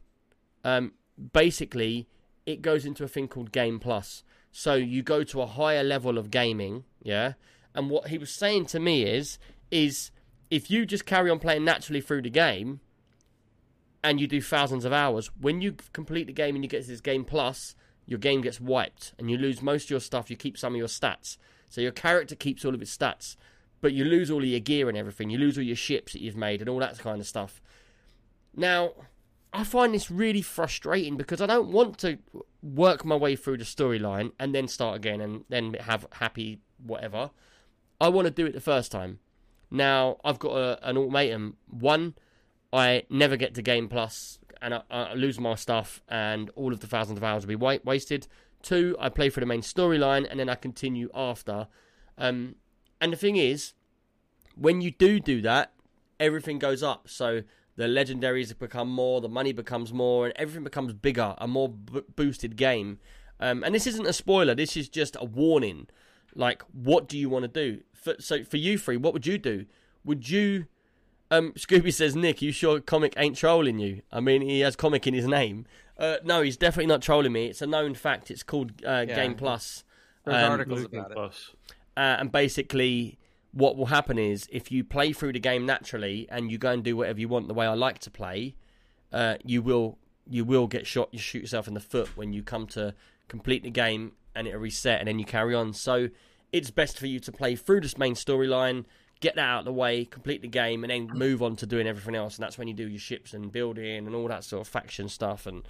um, 0.65 0.93
basically 1.35 2.09
it 2.47 2.63
goes 2.63 2.87
into 2.87 3.05
a 3.05 3.09
thing 3.09 3.29
called 3.29 3.53
Game 3.53 3.79
Plus. 3.79 4.25
So 4.51 4.75
you 4.75 5.03
go 5.03 5.23
to 5.25 5.43
a 5.43 5.47
higher 5.47 5.85
level 5.85 6.17
of 6.17 6.31
gaming. 6.31 6.85
Yeah, 7.03 7.35
and 7.75 7.91
what 7.91 8.09
he 8.09 8.17
was 8.17 8.31
saying 8.31 8.65
to 8.67 8.81
me 8.81 9.03
is, 9.03 9.39
is 9.71 10.11
if 10.51 10.71
you 10.71 10.87
just 10.87 11.05
carry 11.05 11.29
on 11.29 11.39
playing 11.39 11.65
naturally 11.65 12.01
through 12.01 12.23
the 12.23 12.31
game, 12.31 12.81
and 14.03 14.21
you 14.21 14.27
do 14.27 14.41
thousands 14.41 14.87
of 14.87 14.93
hours, 14.95 15.31
when 15.39 15.61
you 15.61 15.75
complete 15.93 16.29
the 16.29 16.33
game 16.33 16.55
and 16.55 16.65
you 16.65 16.71
get 16.71 16.83
to 16.83 16.89
this 16.89 17.03
game 17.03 17.25
plus, 17.25 17.75
your 18.07 18.19
game 18.19 18.41
gets 18.41 18.61
wiped 18.61 19.13
and 19.19 19.31
you 19.31 19.37
lose 19.37 19.61
most 19.61 19.85
of 19.85 19.91
your 19.91 20.01
stuff. 20.01 20.31
You 20.31 20.37
keep 20.37 20.57
some 20.57 20.75
of 20.75 20.79
your 20.79 20.89
stats. 20.89 21.37
So 21.69 21.83
your 21.83 21.93
character 21.93 22.37
keeps 22.37 22.65
all 22.65 22.75
of 22.75 22.81
its 22.81 22.97
stats, 22.97 23.37
but 23.81 23.93
you 23.93 24.05
lose 24.05 24.31
all 24.31 24.43
of 24.43 24.49
your 24.49 24.61
gear 24.61 24.89
and 24.89 24.97
everything. 24.97 25.29
You 25.29 25.39
lose 25.39 25.59
all 25.59 25.65
your 25.65 25.77
ships 25.77 26.13
that 26.13 26.23
you've 26.23 26.37
made 26.37 26.61
and 26.61 26.71
all 26.71 26.79
that 26.79 26.99
kind 26.99 27.21
of 27.21 27.27
stuff. 27.27 27.61
Now, 28.57 28.93
I 29.53 29.65
find 29.65 29.95
this 29.95 30.11
really 30.11 30.43
frustrating 30.43 31.17
because 31.17 31.41
I 31.41 31.47
don't 31.47 31.71
want 31.71 31.99
to 31.99 32.19
work 32.63 33.05
my 33.05 33.15
way 33.15 33.37
through 33.37 33.59
the 33.59 33.65
storyline 33.65 34.33
and 34.41 34.55
then 34.55 34.67
start 34.67 34.97
again 34.97 35.21
and 35.21 35.45
then 35.49 35.75
have 35.75 36.07
happy 36.13 36.61
whatever. 36.85 37.31
I 38.01 38.09
want 38.09 38.27
to 38.27 38.31
do 38.31 38.47
it 38.47 38.53
the 38.53 38.61
first 38.61 38.91
time. 38.91 39.21
Now, 39.71 40.19
I've 40.25 40.39
got 40.39 40.53
a, 40.57 40.89
an 40.89 40.97
ultimatum. 40.97 41.57
One, 41.69 42.15
I 42.73 43.05
never 43.09 43.37
get 43.37 43.55
to 43.55 43.63
Game 43.63 43.89
Plus 43.89 44.39
and 44.61 44.75
I, 44.75 44.83
I 44.91 45.15
lose 45.15 45.39
my 45.39 45.55
stuff, 45.55 46.03
and 46.09 46.51
all 46.57 46.73
of 46.73 46.81
the 46.81 46.87
thousands 46.87 47.19
of 47.19 47.25
hours 47.25 47.45
will 47.45 47.49
be 47.49 47.57
wa- 47.57 47.79
wasted. 47.85 48.27
Two, 48.63 48.97
I 48.99 49.09
play 49.11 49.29
for 49.29 49.41
the 49.41 49.47
main 49.47 49.61
storyline 49.61 50.27
and 50.29 50.41
then 50.41 50.49
I 50.49 50.55
continue 50.55 51.11
after. 51.15 51.69
Um, 52.19 52.57
and 53.01 53.13
the 53.13 53.17
thing 53.17 53.37
is, 53.37 53.75
when 54.57 54.81
you 54.81 54.91
do 54.91 55.21
do 55.21 55.43
that, 55.43 55.73
everything 56.19 56.59
goes 56.59 56.83
up. 56.83 57.09
So 57.09 57.43
the 57.77 57.85
legendaries 57.85 58.57
become 58.59 58.89
more, 58.89 59.21
the 59.21 59.29
money 59.29 59.53
becomes 59.53 59.93
more, 59.93 60.27
and 60.27 60.35
everything 60.37 60.65
becomes 60.65 60.93
bigger, 60.93 61.35
a 61.39 61.47
more 61.47 61.69
b- 61.69 62.03
boosted 62.17 62.57
game. 62.57 62.99
Um, 63.39 63.63
and 63.65 63.75
this 63.75 63.87
isn't 63.87 64.07
a 64.07 64.13
spoiler. 64.13 64.55
This 64.55 64.77
is 64.77 64.89
just 64.89 65.17
a 65.21 65.25
warning. 65.25 65.89
Like, 66.35 66.63
what 66.73 67.07
do 67.09 67.19
you 67.19 67.29
want 67.29 67.43
to 67.45 67.49
do? 67.49 67.83
For, 67.95 68.15
so 68.19 68.45
for 68.45 68.57
you 68.57 68.79
three, 68.79 68.97
what 68.97 69.13
would 69.13 69.27
you 69.27 69.39
do? 69.39 69.67
Would 70.05 70.29
you? 70.31 70.67
Um, 71.31 71.53
Scooby 71.53 71.93
says, 71.93 72.15
Nick, 72.15 72.41
you 72.41 72.53
sure 72.53 72.81
comic 72.81 73.13
ain't 73.17 73.37
trolling 73.37 73.79
you? 73.79 74.03
I 74.13 74.21
mean, 74.21 74.43
he 74.43 74.61
has 74.61 74.77
comic 74.77 75.07
in 75.07 75.13
his 75.15 75.27
name. 75.27 75.67
Uh, 75.99 76.17
no, 76.25 76.43
he's 76.43 76.57
definitely 76.57 76.87
not 76.87 77.03
trolling 77.03 77.33
me. 77.33 77.47
It's 77.47 77.61
a 77.63 77.67
known 77.67 77.95
fact. 77.95 78.31
It's 78.31 78.43
called 78.45 78.73
uh, 78.87 79.05
Yeah. 79.09 79.17
Game 79.17 79.35
Plus. 79.35 79.83
There's 80.25 80.43
um, 80.45 80.53
articles 80.53 80.83
Moving 80.83 80.99
about 81.01 81.11
it. 81.11 81.15
plus. 81.15 81.51
Uh, 81.97 82.01
and 82.21 82.31
basically, 82.31 83.19
what 83.57 83.75
will 83.75 83.87
happen 83.87 84.19
is 84.19 84.47
if 84.53 84.71
you 84.71 84.85
play 84.85 85.15
through 85.15 85.33
the 85.33 85.41
game 85.41 85.65
naturally 85.65 86.27
and 86.29 86.51
you 86.51 86.59
go 86.59 86.73
and 86.73 86.85
do 86.85 86.95
whatever 86.95 87.19
you 87.19 87.27
want 87.27 87.49
the 87.49 87.55
way 87.55 87.67
I 87.67 87.73
like 87.73 87.99
to 88.01 88.11
play, 88.11 88.55
uh, 89.15 89.37
you 89.45 89.63
will 89.63 89.97
you 90.29 90.45
will 90.45 90.67
get 90.67 90.87
shot. 90.87 91.09
You 91.11 91.19
shoot 91.19 91.41
yourself 91.41 91.67
in 91.67 91.73
the 91.73 91.81
foot 91.81 92.19
when 92.19 92.35
you 92.35 92.43
come 92.43 92.67
to 92.69 92.95
complete 93.29 93.63
the 93.63 93.71
game 93.71 94.13
and 94.35 94.47
it'll 94.47 94.61
reset 94.61 94.99
and 94.99 95.09
then 95.09 95.19
you 95.19 95.25
carry 95.25 95.55
on. 95.55 95.73
So 95.73 96.11
it's 96.53 96.71
best 96.71 96.99
for 96.99 97.07
you 97.07 97.19
to 97.21 97.33
play 97.33 97.57
through 97.57 97.81
this 97.81 97.97
main 97.97 98.15
storyline, 98.15 98.85
get 99.21 99.37
that 99.37 99.49
out 99.49 99.61
of 99.61 99.65
the 99.65 99.73
way, 99.73 100.05
complete 100.05 100.43
the 100.43 100.49
game, 100.49 100.85
and 100.85 100.91
then 100.91 101.09
move 101.17 101.43
on 101.43 101.57
to 101.57 101.67
doing 101.67 101.87
everything 101.87 102.15
else. 102.15 102.37
And 102.37 102.43
that's 102.43 102.59
when 102.59 102.69
you 102.69 102.75
do 102.75 102.87
your 102.87 103.01
ships 103.01 103.33
and 103.33 103.51
building 103.51 104.07
and 104.07 104.15
all 104.15 104.29
that 104.29 104.45
sort 104.45 104.61
of 104.61 104.69
faction 104.69 105.09
stuff. 105.09 105.47
And 105.47 105.67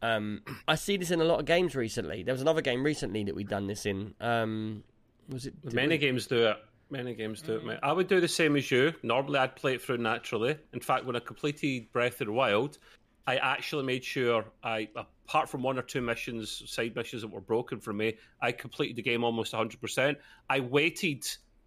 um, 0.00 0.40
I 0.68 0.76
see 0.76 0.96
this 0.96 1.10
in 1.10 1.20
a 1.20 1.24
lot 1.24 1.40
of 1.40 1.44
games 1.44 1.76
recently. 1.76 2.22
There 2.22 2.32
was 2.32 2.42
another 2.42 2.62
game 2.62 2.82
recently 2.84 3.22
that 3.24 3.34
we'd 3.34 3.48
done 3.48 3.66
this 3.66 3.84
in. 3.84 4.14
Um, 4.18 4.84
was 5.28 5.44
it? 5.44 5.52
Many 5.74 5.88
we- 5.88 5.98
games 5.98 6.26
do 6.26 6.46
it. 6.46 6.56
Many 6.90 7.14
games 7.14 7.42
do 7.42 7.54
it, 7.54 7.58
mm-hmm. 7.58 7.68
mate. 7.68 7.78
I 7.82 7.92
would 7.92 8.08
do 8.08 8.20
the 8.20 8.28
same 8.28 8.56
as 8.56 8.70
you. 8.70 8.94
Normally, 9.02 9.38
I'd 9.38 9.56
play 9.56 9.74
it 9.74 9.82
through 9.82 9.98
naturally. 9.98 10.56
In 10.72 10.80
fact, 10.80 11.04
when 11.04 11.16
I 11.16 11.20
completed 11.20 11.92
Breath 11.92 12.20
of 12.20 12.28
the 12.28 12.32
Wild, 12.32 12.78
I 13.26 13.36
actually 13.36 13.84
made 13.84 14.04
sure 14.04 14.46
I, 14.62 14.88
apart 14.96 15.50
from 15.50 15.62
one 15.62 15.78
or 15.78 15.82
two 15.82 16.00
missions, 16.00 16.62
side 16.66 16.96
missions 16.96 17.20
that 17.22 17.28
were 17.28 17.42
broken 17.42 17.78
for 17.78 17.92
me, 17.92 18.16
I 18.40 18.52
completed 18.52 18.96
the 18.96 19.02
game 19.02 19.22
almost 19.22 19.52
100%. 19.52 20.16
I 20.48 20.60
waited 20.60 21.26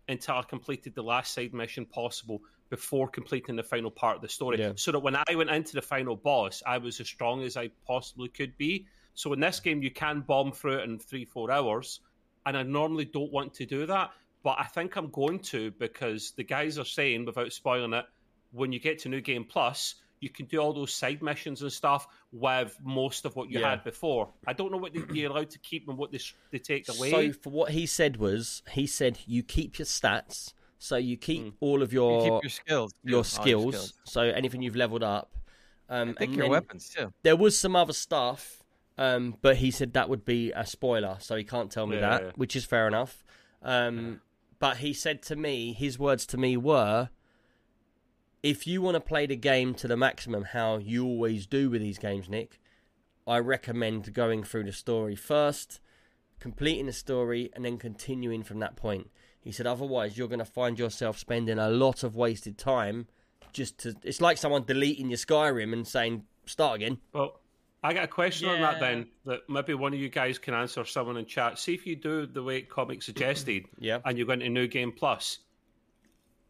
until 0.09 0.35
I 0.35 0.41
completed 0.41 0.95
the 0.95 1.03
last 1.03 1.35
side 1.35 1.53
mission 1.53 1.85
possible 1.85 2.41
before 2.71 3.07
completing 3.07 3.55
the 3.55 3.63
final 3.63 3.91
part 3.91 4.15
of 4.15 4.21
the 4.23 4.29
story, 4.29 4.57
Yeah. 4.57 4.71
so 4.75 4.91
that 4.91 4.99
when 4.99 5.15
I 5.15 5.35
went 5.35 5.51
into 5.51 5.73
the 5.73 5.81
final 5.81 6.15
boss, 6.15 6.63
I 6.65 6.79
was 6.79 6.99
as 6.99 7.07
strong 7.07 7.43
as 7.43 7.57
I 7.57 7.69
possibly 7.85 8.29
could 8.29 8.57
be. 8.57 8.87
So 9.13 9.31
in 9.33 9.39
this 9.39 9.59
game, 9.59 9.83
you 9.83 9.91
can 9.91 10.21
bomb 10.21 10.53
through 10.53 10.79
it 10.79 10.89
in 10.89 10.97
three, 10.97 11.25
four 11.25 11.51
hours, 11.51 11.99
and 12.45 12.57
I 12.57 12.63
normally 12.63 13.05
don't 13.05 13.31
want 13.31 13.53
to 13.55 13.65
do 13.65 13.85
that, 13.85 14.11
but 14.43 14.57
I 14.59 14.65
think 14.65 14.95
I'm 14.95 15.09
going 15.09 15.39
to 15.39 15.71
because 15.71 16.31
the 16.31 16.43
guys 16.43 16.77
are 16.79 16.85
saying, 16.85 17.25
without 17.25 17.51
spoiling 17.53 17.93
it, 17.93 18.05
when 18.51 18.71
you 18.71 18.79
get 18.79 18.99
to 18.99 19.09
New 19.09 19.21
Game 19.21 19.45
Plus, 19.45 19.95
you 20.19 20.29
can 20.29 20.45
do 20.45 20.59
all 20.59 20.71
those 20.73 20.93
side 20.93 21.21
missions 21.23 21.61
and 21.63 21.71
stuff 21.71 22.07
with 22.31 22.77
most 22.83 23.25
of 23.25 23.35
what 23.35 23.49
you 23.49 23.59
Yeah. 23.59 23.71
had 23.71 23.83
before. 23.83 24.29
I 24.45 24.53
don't 24.53 24.71
know 24.71 24.77
what 24.77 24.93
they, 24.93 25.01
you're 25.13 25.31
allowed 25.31 25.49
to 25.51 25.59
keep 25.59 25.87
and 25.89 25.97
what 25.97 26.11
they, 26.11 26.19
they 26.51 26.59
take 26.59 26.87
away. 26.89 27.09
So 27.09 27.31
for 27.33 27.49
what 27.49 27.71
he 27.71 27.85
said 27.85 28.17
was, 28.17 28.61
he 28.71 28.85
said 28.85 29.19
you 29.25 29.41
keep 29.41 29.79
your 29.79 29.87
stats, 29.87 30.53
so 30.77 30.95
you 30.97 31.17
keep 31.17 31.55
all 31.59 31.81
of 31.81 31.91
your 31.93 32.11
You 32.25 32.31
keep 32.33 32.43
your 32.43 32.49
skills. 32.49 32.93
your 33.03 33.17
all 33.17 33.23
skills, 33.23 33.93
so 34.03 34.21
anything 34.21 34.61
you've 34.61 34.75
leveled 34.75 35.03
up. 35.03 35.35
Um, 35.89 36.09
I 36.09 36.13
think 36.13 36.29
and 36.33 36.35
your 36.37 36.49
weapons 36.49 36.89
too. 36.89 37.11
There 37.23 37.35
was 37.35 37.57
some 37.57 37.75
other 37.75 37.93
stuff, 37.93 38.63
um, 38.97 39.37
but 39.41 39.57
he 39.57 39.71
said 39.71 39.93
that 39.93 40.07
would 40.07 40.23
be 40.23 40.51
a 40.51 40.65
spoiler, 40.65 41.17
so 41.19 41.35
he 41.35 41.43
can't 41.43 41.71
tell 41.71 41.87
me 41.87 41.95
Yeah, 41.95 42.09
that, 42.09 42.21
yeah. 42.23 42.31
which 42.35 42.55
is 42.55 42.63
fair 42.63 42.87
enough. 42.87 43.23
Um, 43.63 44.21
But 44.61 44.77
he 44.77 44.93
said 44.93 45.23
to 45.23 45.35
me, 45.35 45.73
his 45.73 45.97
words 45.97 46.25
to 46.27 46.37
me 46.37 46.55
were, 46.55 47.09
"If 48.43 48.67
you 48.67 48.79
want 48.83 48.93
to 48.93 49.01
play 49.01 49.25
the 49.25 49.35
game 49.35 49.73
to 49.73 49.87
the 49.87 49.97
maximum, 49.97 50.43
how 50.43 50.77
you 50.77 51.03
always 51.03 51.47
do 51.47 51.71
with 51.71 51.81
these 51.81 51.97
games, 51.97 52.29
Nick, 52.29 52.59
I 53.25 53.39
recommend 53.39 54.13
going 54.13 54.43
through 54.43 54.65
the 54.65 54.71
story 54.71 55.15
first, 55.15 55.81
completing 56.39 56.85
the 56.85 56.93
story, 56.93 57.49
and 57.53 57.65
then 57.65 57.79
continuing 57.79 58.43
from 58.43 58.59
that 58.59 58.75
point." 58.75 59.09
He 59.39 59.51
said, 59.51 59.65
"Otherwise, 59.65 60.15
you're 60.15 60.27
going 60.27 60.37
to 60.37 60.45
find 60.45 60.77
yourself 60.77 61.17
spending 61.17 61.57
a 61.57 61.69
lot 61.69 62.03
of 62.03 62.15
wasted 62.15 62.59
time." 62.59 63.07
Just 63.51 63.79
to, 63.79 63.95
it's 64.03 64.21
like 64.21 64.37
someone 64.37 64.63
deleting 64.63 65.09
your 65.09 65.17
Skyrim 65.17 65.73
and 65.73 65.87
saying, 65.87 66.27
"Start 66.45 66.75
again." 66.75 66.99
Well, 67.13 67.41
I 67.83 67.93
got 67.93 68.03
a 68.03 68.07
question 68.07 68.47
on 68.47 68.61
that 68.61 68.79
then 68.79 69.07
that 69.25 69.41
maybe 69.49 69.73
one 69.73 69.93
of 69.93 69.99
you 69.99 70.09
guys 70.09 70.37
can 70.37 70.53
answer. 70.53 70.85
Someone 70.85 71.17
in 71.17 71.25
chat. 71.25 71.57
See 71.57 71.73
if 71.73 71.85
you 71.87 71.95
do 71.95 72.25
the 72.27 72.43
way 72.43 72.61
Comic 72.61 73.01
suggested, 73.01 73.65
Yeah. 73.79 73.99
and 74.05 74.17
you're 74.17 74.27
going 74.27 74.39
to 74.41 74.49
New 74.49 74.67
Game 74.67 74.91
Plus. 74.91 75.39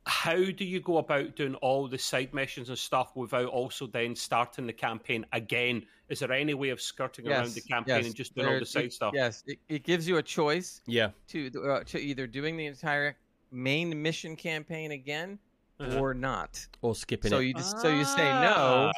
How 0.07 0.35
do 0.35 0.65
you 0.65 0.79
go 0.79 0.97
about 0.97 1.35
doing 1.35 1.53
all 1.55 1.87
the 1.87 1.97
side 1.97 2.33
missions 2.33 2.69
and 2.69 2.77
stuff 2.77 3.15
without 3.15 3.45
also 3.45 3.85
then 3.85 4.15
starting 4.15 4.65
the 4.65 4.73
campaign 4.73 5.25
again? 5.31 5.85
Is 6.09 6.19
there 6.19 6.31
any 6.33 6.53
way 6.55 6.69
of 6.69 6.81
skirting 6.81 7.27
around 7.29 7.53
the 7.53 7.61
campaign 7.61 7.97
yes. 7.97 8.05
and 8.07 8.15
just 8.15 8.35
doing 8.35 8.47
all 8.47 8.59
the 8.59 8.65
side 8.65 8.85
it- 8.85 8.93
stuff? 8.93 9.13
Yes, 9.13 9.43
it, 9.45 9.59
it 9.69 9.83
gives 9.83 10.07
you 10.07 10.17
a 10.17 10.23
choice 10.23 10.81
Yeah. 10.87 11.11
to 11.29 11.51
uh, 11.63 11.83
to 11.85 11.99
either 11.99 12.25
doing 12.27 12.57
the 12.57 12.65
entire 12.65 13.15
main 13.51 14.01
mission 14.01 14.35
campaign 14.35 14.91
again 14.91 15.37
Uh-huh. 15.79 15.99
or 15.99 16.13
not. 16.15 16.65
Or 16.81 16.95
skipping 16.95 17.29
So 17.29 17.37
it. 17.39 17.45
you 17.45 17.53
just 17.53 17.79
so 17.79 17.87
you 17.89 18.03
say 18.03 18.23
no. 18.25 18.91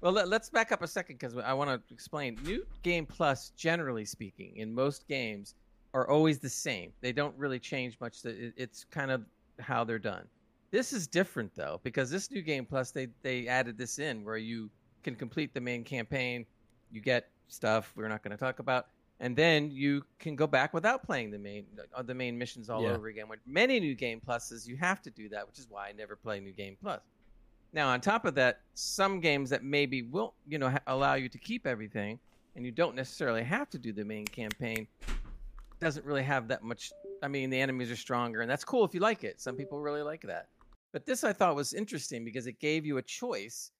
Well, 0.00 0.12
let, 0.12 0.32
us 0.32 0.48
back 0.48 0.72
up 0.72 0.82
a 0.82 0.88
second 0.88 1.16
because 1.18 1.36
I 1.36 1.52
want 1.52 1.68
to 1.86 1.94
explain. 1.94 2.38
New 2.44 2.66
Game 2.82 3.04
Plus, 3.06 3.50
generally 3.56 4.04
speaking, 4.04 4.56
in 4.56 4.72
most 4.74 5.06
games, 5.08 5.54
are 5.92 6.08
always 6.08 6.38
the 6.38 6.48
same. 6.48 6.92
They 7.00 7.12
don't 7.12 7.36
really 7.36 7.58
change 7.58 7.98
much. 8.00 8.24
It- 8.24 8.54
It's 8.56 8.84
kind 8.84 9.10
of 9.10 9.24
how 9.58 9.84
they're 9.84 9.98
done. 9.98 10.26
This 10.70 10.92
is 10.92 11.06
different 11.08 11.52
though 11.56 11.80
because 11.82 12.10
this 12.10 12.30
New 12.30 12.42
Game 12.42 12.64
Plus, 12.64 12.92
they 12.92 13.08
they 13.22 13.48
added 13.48 13.76
this 13.76 13.98
in 13.98 14.24
where 14.24 14.36
you 14.38 14.70
can 15.02 15.16
complete 15.16 15.52
the 15.52 15.60
main 15.60 15.82
campaign, 15.84 16.46
you 16.92 17.00
get 17.00 17.28
stuff 17.48 17.92
we're 17.96 18.06
not 18.08 18.22
going 18.22 18.30
to 18.30 18.36
talk 18.36 18.60
about, 18.60 18.86
and 19.18 19.34
then 19.36 19.70
you 19.72 20.04
can 20.20 20.36
go 20.36 20.46
back 20.46 20.72
without 20.72 21.02
playing 21.04 21.30
the 21.32 21.38
main 21.38 21.66
uh, 21.94 22.02
the 22.02 22.14
main 22.14 22.38
missions 22.38 22.70
all 22.70 22.82
Yeah. 22.84 22.90
over 22.92 23.08
again. 23.08 23.28
With 23.28 23.40
many 23.46 23.80
New 23.80 23.96
Game 23.96 24.20
Pluses, 24.24 24.66
you 24.66 24.76
have 24.76 25.02
to 25.02 25.10
do 25.10 25.28
that, 25.30 25.46
which 25.46 25.58
is 25.58 25.66
why 25.68 25.88
I 25.88 25.92
never 25.92 26.14
play 26.14 26.38
New 26.38 26.52
Game 26.52 26.76
Plus. 26.80 27.00
Now, 27.72 27.88
on 27.88 28.00
top 28.00 28.24
of 28.24 28.34
that, 28.34 28.60
some 28.74 29.20
games 29.20 29.50
that 29.50 29.62
maybe 29.62 30.02
will, 30.02 30.34
you 30.46 30.58
know, 30.58 30.70
ha- 30.70 30.80
allow 30.86 31.14
you 31.14 31.28
to 31.28 31.38
keep 31.38 31.66
everything, 31.66 32.18
and 32.56 32.64
you 32.64 32.72
don't 32.72 32.96
necessarily 32.96 33.44
have 33.44 33.70
to 33.70 33.78
do 33.78 33.92
the 33.92 34.04
main 34.04 34.26
campaign, 34.26 34.88
doesn't 35.80 36.04
really 36.04 36.24
have 36.24 36.48
that 36.48 36.62
much. 36.62 36.90
I 37.22 37.28
mean, 37.28 37.50
the 37.50 37.60
enemies 37.60 37.90
are 37.90 37.96
stronger, 37.96 38.40
and 38.40 38.50
that's 38.50 38.64
cool 38.64 38.84
if 38.84 38.92
you 38.92 39.00
like 39.00 39.24
it. 39.24 39.40
Some 39.40 39.56
people 39.56 39.80
really 39.80 40.02
like 40.02 40.22
that. 40.22 40.48
But 40.92 41.06
this 41.06 41.22
I 41.22 41.32
thought 41.32 41.54
was 41.54 41.72
interesting 41.72 42.24
because 42.24 42.46
it 42.46 42.58
gave 42.58 42.84
you 42.84 42.98
a 42.98 43.02
choice 43.02 43.70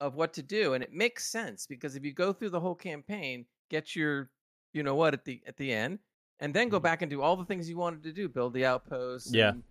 of 0.00 0.14
what 0.14 0.32
to 0.34 0.42
do, 0.42 0.74
and 0.74 0.84
it 0.84 0.92
makes 0.92 1.26
sense 1.26 1.66
because 1.66 1.96
if 1.96 2.04
you 2.04 2.12
go 2.12 2.32
through 2.32 2.50
the 2.50 2.60
whole 2.60 2.74
campaign, 2.74 3.44
get 3.68 3.96
your, 3.96 4.30
you 4.72 4.82
know 4.82 4.94
what, 4.94 5.14
at 5.14 5.24
the 5.24 5.40
at 5.46 5.56
the 5.56 5.72
end, 5.72 5.98
and 6.40 6.54
then 6.54 6.68
go 6.68 6.76
mm-hmm. 6.76 6.84
back 6.84 7.02
and 7.02 7.10
do 7.10 7.22
all 7.22 7.36
the 7.36 7.44
things 7.44 7.68
you 7.68 7.76
wanted 7.76 8.02
to 8.04 8.12
do, 8.12 8.28
build 8.28 8.54
the 8.54 8.64
outposts, 8.64 9.32
Yeah. 9.32 9.50
and 9.50 9.62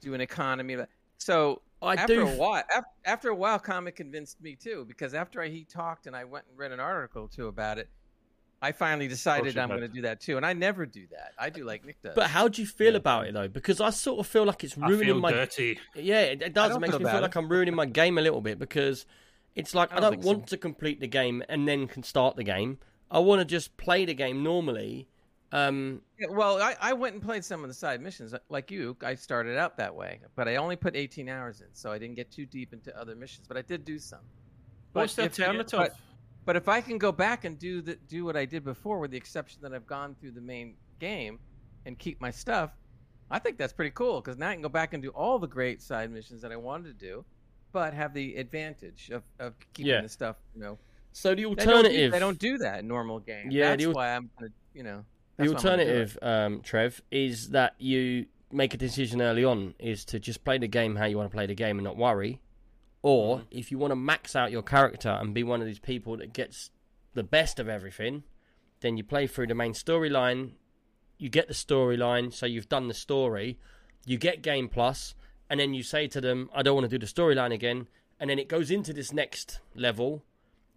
do 0.00 0.14
an 0.14 0.20
economy. 0.20 0.76
So 1.18 1.62
I 1.86 1.94
after 1.94 2.14
do. 2.16 2.26
a 2.28 2.36
while, 2.36 2.62
af- 2.76 2.84
after 3.04 3.28
a 3.30 3.34
while, 3.34 3.58
comic 3.58 3.96
convinced 3.96 4.40
me 4.40 4.56
too 4.56 4.84
because 4.86 5.14
after 5.14 5.40
I, 5.40 5.48
he 5.48 5.64
talked 5.64 6.06
and 6.06 6.14
I 6.16 6.24
went 6.24 6.44
and 6.48 6.58
read 6.58 6.72
an 6.72 6.80
article 6.80 7.28
too 7.28 7.46
about 7.48 7.78
it, 7.78 7.88
I 8.62 8.72
finally 8.72 9.06
decided 9.06 9.56
I'm 9.58 9.68
going 9.68 9.80
to 9.82 9.88
do 9.88 10.02
that 10.02 10.20
too. 10.20 10.36
And 10.36 10.46
I 10.46 10.52
never 10.54 10.86
do 10.86 11.06
that. 11.10 11.32
I 11.38 11.50
do 11.50 11.64
like 11.64 11.84
Nick 11.84 12.02
does. 12.02 12.14
But 12.14 12.28
how 12.30 12.48
do 12.48 12.62
you 12.62 12.66
feel 12.66 12.96
about 12.96 13.26
it 13.26 13.34
though? 13.34 13.48
Because 13.48 13.80
I 13.80 13.90
sort 13.90 14.18
of 14.20 14.26
feel 14.26 14.44
like 14.44 14.64
it's 14.64 14.76
I 14.78 14.88
ruining 14.88 15.06
feel 15.06 15.20
my 15.20 15.30
dirty. 15.32 15.78
yeah. 15.94 16.22
It, 16.22 16.42
it 16.42 16.54
does. 16.54 16.74
It 16.74 16.80
makes 16.80 16.92
me 16.94 16.98
feel 17.00 17.06
bad. 17.08 17.22
like 17.22 17.36
I'm 17.36 17.48
ruining 17.48 17.74
my 17.74 17.86
game 17.86 18.16
a 18.18 18.22
little 18.22 18.40
bit 18.40 18.58
because 18.58 19.04
it's 19.54 19.74
like 19.74 19.92
I 19.92 19.96
I 19.96 20.00
don't, 20.00 20.02
don't 20.02 20.10
think 20.12 20.22
so. 20.24 20.28
want 20.30 20.46
to 20.48 20.56
complete 20.56 21.00
the 21.00 21.06
game 21.06 21.42
and 21.48 21.68
then 21.68 21.86
can 21.86 22.02
start 22.02 22.36
the 22.36 22.44
game. 22.44 22.78
I 23.10 23.18
want 23.20 23.40
to 23.40 23.44
just 23.44 23.76
play 23.76 24.04
the 24.04 24.14
game 24.14 24.42
normally. 24.42 25.06
Um, 25.52 26.02
Yeah, 26.18 26.26
well, 26.30 26.60
I, 26.60 26.74
I 26.80 26.92
went 26.92 27.14
and 27.14 27.22
played 27.22 27.44
some 27.44 27.62
of 27.62 27.68
the 27.68 27.74
side 27.74 28.00
missions 28.00 28.34
like 28.48 28.70
you. 28.70 28.96
I 29.02 29.14
started 29.14 29.56
out 29.56 29.76
that 29.76 29.94
way, 29.94 30.20
but 30.34 30.48
I 30.48 30.56
only 30.56 30.76
put 30.76 30.96
18 30.96 31.28
hours 31.28 31.60
in, 31.60 31.68
so 31.72 31.90
I 31.92 31.98
didn't 31.98 32.16
get 32.16 32.30
too 32.30 32.46
deep 32.46 32.72
into 32.72 32.96
other 32.98 33.14
missions. 33.14 33.46
But 33.46 33.56
I 33.56 33.62
did 33.62 33.84
do 33.84 33.98
some. 33.98 34.20
But 34.92 35.00
What's 35.00 35.14
the 35.14 35.22
alternative? 35.22 35.70
but- 35.78 35.96
But 36.44 36.54
if 36.56 36.68
I 36.68 36.80
can 36.80 36.96
go 36.98 37.10
back 37.10 37.44
and 37.44 37.58
do 37.58 37.82
the 37.82 37.96
do 38.08 38.24
what 38.24 38.36
I 38.36 38.44
did 38.44 38.62
before, 38.64 39.00
with 39.00 39.10
the 39.10 39.16
exception 39.16 39.60
that 39.62 39.74
I've 39.74 39.86
gone 39.86 40.14
through 40.20 40.30
the 40.30 40.40
main 40.40 40.76
game 41.00 41.40
and 41.86 41.98
keep 41.98 42.20
my 42.20 42.30
stuff, 42.30 42.70
I 43.32 43.40
think 43.40 43.58
that's 43.58 43.72
pretty 43.72 43.90
cool 43.90 44.20
because 44.20 44.38
now 44.38 44.50
I 44.50 44.52
can 44.52 44.62
go 44.62 44.68
back 44.68 44.94
and 44.94 45.02
do 45.02 45.10
all 45.10 45.40
the 45.40 45.48
great 45.48 45.82
side 45.82 46.08
missions 46.12 46.40
that 46.42 46.52
I 46.52 46.56
wanted 46.56 46.96
to 46.98 47.04
do, 47.06 47.24
but 47.72 47.94
have 47.94 48.14
the 48.14 48.36
advantage 48.36 49.10
of, 49.10 49.24
of 49.40 49.54
keeping 49.74 49.90
Yeah. 49.90 50.02
the 50.02 50.08
stuff. 50.08 50.36
You 50.54 50.60
know, 50.60 50.78
so 51.12 51.30
the 51.30 51.34
they 51.34 51.42
don't 51.42 51.56
do- 51.56 51.60
alternative, 51.68 52.12
They 52.12 52.18
don't 52.20 52.38
do 52.38 52.58
that 52.58 52.78
in 52.78 52.86
normal 52.86 53.18
games. 53.18 53.52
Yeah, 53.52 53.70
that's 53.70 53.84
al- 53.84 53.92
why 53.92 54.14
I'm 54.14 54.30
gonna, 54.38 54.52
you 54.72 54.84
know, 54.84 55.04
that's 55.36 55.64
why 55.64 55.70
I'm 55.72 55.78
gonna 55.78 55.84
do 55.84 55.90
it. 55.90 55.94
alternative, 55.94 56.18
um, 56.22 56.60
Trev, 56.62 57.02
is 57.10 57.50
that 57.50 57.74
you 57.78 58.26
make 58.52 58.74
a 58.74 58.76
decision 58.76 59.20
early 59.20 59.44
on 59.44 59.74
is 59.78 60.04
to 60.06 60.18
just 60.20 60.44
play 60.44 60.56
the 60.58 60.68
game 60.68 60.96
how 60.96 61.04
you 61.04 61.16
want 61.16 61.30
to 61.30 61.34
play 61.34 61.46
the 61.46 61.54
game 61.54 61.78
and 61.78 61.84
not 61.84 61.96
worry. 61.96 62.40
Or 63.02 63.38
Mm-hmm. 63.38 63.46
if 63.58 63.70
you 63.70 63.78
want 63.78 63.90
to 63.90 63.96
max 63.96 64.34
out 64.34 64.50
your 64.50 64.62
character 64.62 65.08
and 65.10 65.34
be 65.34 65.42
one 65.42 65.60
of 65.60 65.66
these 65.66 65.78
people 65.78 66.16
that 66.18 66.32
gets 66.32 66.70
the 67.14 67.22
best 67.22 67.58
of 67.58 67.68
everything, 67.68 68.22
then 68.80 68.96
you 68.96 69.04
play 69.04 69.26
through 69.26 69.46
the 69.48 69.54
main 69.54 69.72
storyline. 69.72 70.52
You 71.18 71.28
get 71.28 71.48
the 71.48 71.54
storyline, 71.54 72.32
so 72.32 72.46
you've 72.46 72.68
done 72.68 72.88
the 72.88 72.94
story. 72.94 73.58
You 74.04 74.18
get 74.18 74.42
Game 74.42 74.68
Plus, 74.68 75.14
and 75.48 75.58
then 75.58 75.72
you 75.74 75.82
say 75.82 76.06
to 76.08 76.20
them, 76.20 76.50
"I 76.54 76.62
don't 76.62 76.74
want 76.76 76.88
to 76.90 76.98
do 76.98 77.04
the 77.04 77.10
storyline 77.12 77.52
again." 77.52 77.88
And 78.20 78.28
then 78.30 78.38
it 78.38 78.48
goes 78.48 78.70
into 78.70 78.92
this 78.92 79.12
next 79.12 79.60
level, 79.74 80.22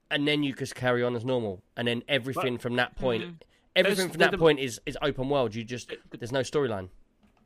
and 0.10 0.28
then 0.28 0.44
you 0.44 0.54
just 0.54 0.76
carry 0.76 1.04
on 1.04 1.16
as 1.16 1.24
normal. 1.26 1.62
And 1.76 1.88
then 1.88 2.04
everything 2.08 2.58
from 2.58 2.76
that 2.78 2.96
point, 2.96 3.44
everything 3.76 3.98
There's- 3.98 4.12
from 4.12 4.20
that 4.20 4.32
the- 4.32 4.38
point 4.38 4.60
is 4.60 4.80
is 4.86 4.98
open 5.02 5.30
world. 5.30 5.56
You 5.56 5.64
just 5.64 5.92
there's 6.12 6.32
no 6.32 6.42
storyline. 6.42 6.90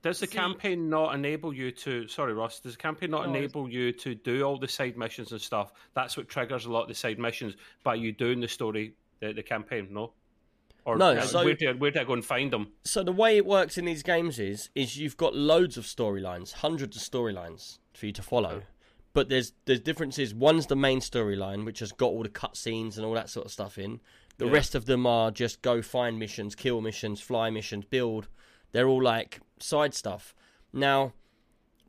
Does 0.01 0.19
the 0.19 0.27
campaign 0.27 0.89
not 0.89 1.15
enable 1.15 1.53
you 1.53 1.71
to? 1.71 2.07
Sorry, 2.09 2.33
Ross. 2.33 2.59
Does 2.59 2.73
the 2.73 2.77
campaign 2.77 3.09
not 3.11 3.25
No, 3.29 3.33
enable 3.33 3.69
you 3.69 3.93
to 3.93 4.13
do 4.15 4.43
all 4.43 4.57
the 4.59 4.67
side 4.67 4.97
missions 4.97 5.31
and 5.31 5.39
stuff? 5.39 5.71
That's 5.93 6.17
what 6.17 6.27
triggers 6.27 6.65
a 6.65 6.71
lot 6.71 6.81
of 6.83 6.87
the 6.89 6.93
side 6.95 7.19
missions 7.19 7.55
by 7.83 7.95
you 7.95 8.11
doing 8.11 8.41
the 8.41 8.47
story, 8.49 8.95
the, 9.21 9.31
the 9.31 9.43
campaign. 9.43 9.87
No. 9.91 10.11
Or 10.85 10.97
No, 10.97 11.11
uh, 11.11 11.21
so- 11.21 11.45
where, 11.45 11.53
do, 11.53 11.69
I- 11.69 11.73
where 11.73 11.91
do 11.91 12.01
I 12.01 12.03
go 12.03 12.11
and 12.11 12.25
find 12.25 12.51
them? 12.51 12.73
So 12.83 13.01
the 13.01 13.13
way 13.13 13.37
it 13.37 13.45
works 13.45 13.77
in 13.77 13.85
these 13.85 14.03
games 14.03 14.39
is 14.39 14.69
is 14.75 14.97
you've 14.97 15.15
got 15.15 15.33
loads 15.35 15.77
of 15.77 15.85
storylines, 15.85 16.51
hundreds 16.51 16.97
of 16.97 17.01
storylines 17.03 17.77
for 17.93 18.05
you 18.05 18.11
to 18.11 18.21
follow. 18.21 18.63
But 19.13 19.29
there's 19.29 19.53
there's 19.65 19.79
differences. 19.79 20.33
One's 20.33 20.67
the 20.67 20.75
main 20.75 20.99
storyline, 20.99 21.63
which 21.63 21.79
has 21.79 21.93
got 21.93 22.07
all 22.07 22.23
the 22.23 22.29
cutscenes 22.29 22.97
and 22.97 23.05
all 23.05 23.13
that 23.13 23.29
sort 23.29 23.45
of 23.45 23.53
stuff 23.53 23.77
in. 23.77 24.01
The 24.37 24.45
Yeah. 24.45 24.51
rest 24.51 24.75
of 24.75 24.85
them 24.85 25.05
are 25.05 25.31
just 25.31 25.61
go 25.61 25.81
find 25.81 26.17
missions, 26.17 26.55
kill 26.55 26.81
missions, 26.81 27.21
fly 27.21 27.49
missions, 27.49 27.85
build. 27.85 28.27
They're 28.71 28.87
all 28.87 29.01
like 29.03 29.39
side 29.59 29.93
stuff. 29.93 30.35
Now, 30.71 31.13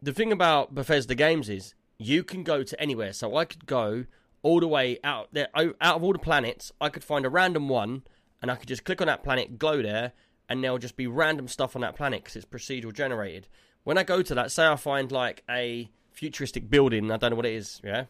the 0.02 0.12
thing 0.12 0.30
about 0.30 0.74
Bethesda 0.74 1.14
games 1.14 1.48
is 1.48 1.74
you 1.98 2.22
can 2.22 2.42
go 2.42 2.62
to 2.62 2.80
anywhere. 2.80 3.12
So 3.12 3.36
I 3.36 3.44
could 3.46 3.66
go 3.66 4.04
all 4.42 4.60
the 4.60 4.68
way 4.68 4.98
out 5.02 5.28
there, 5.32 5.48
out 5.54 5.74
of 5.80 6.04
all 6.04 6.12
the 6.12 6.18
planets. 6.18 6.70
I 6.80 6.90
could 6.90 7.02
find 7.02 7.24
a 7.24 7.30
random 7.30 7.68
one, 7.68 8.02
and 8.42 8.50
I 8.50 8.56
could 8.56 8.68
just 8.68 8.84
click 8.84 9.00
on 9.00 9.06
that 9.06 9.22
planet, 9.22 9.58
go 9.58 9.80
there, 9.80 10.12
and 10.48 10.62
there'll 10.62 10.76
just 10.78 10.96
be 10.96 11.06
random 11.06 11.48
stuff 11.48 11.74
on 11.74 11.80
that 11.82 11.96
planet 11.96 12.22
because 12.22 12.36
it's 12.36 12.44
procedural 12.44 12.92
generated. 12.92 13.48
When 13.84 13.96
I 13.96 14.02
go 14.02 14.20
to 14.20 14.34
that, 14.34 14.52
say 14.52 14.66
I 14.66 14.76
find 14.76 15.10
like 15.10 15.42
a 15.48 15.88
futuristic 16.12 16.68
building, 16.68 17.10
I 17.10 17.16
don't 17.16 17.30
know 17.30 17.36
what 17.36 17.46
it 17.46 17.54
is. 17.54 17.80
Yeah, 17.82 18.04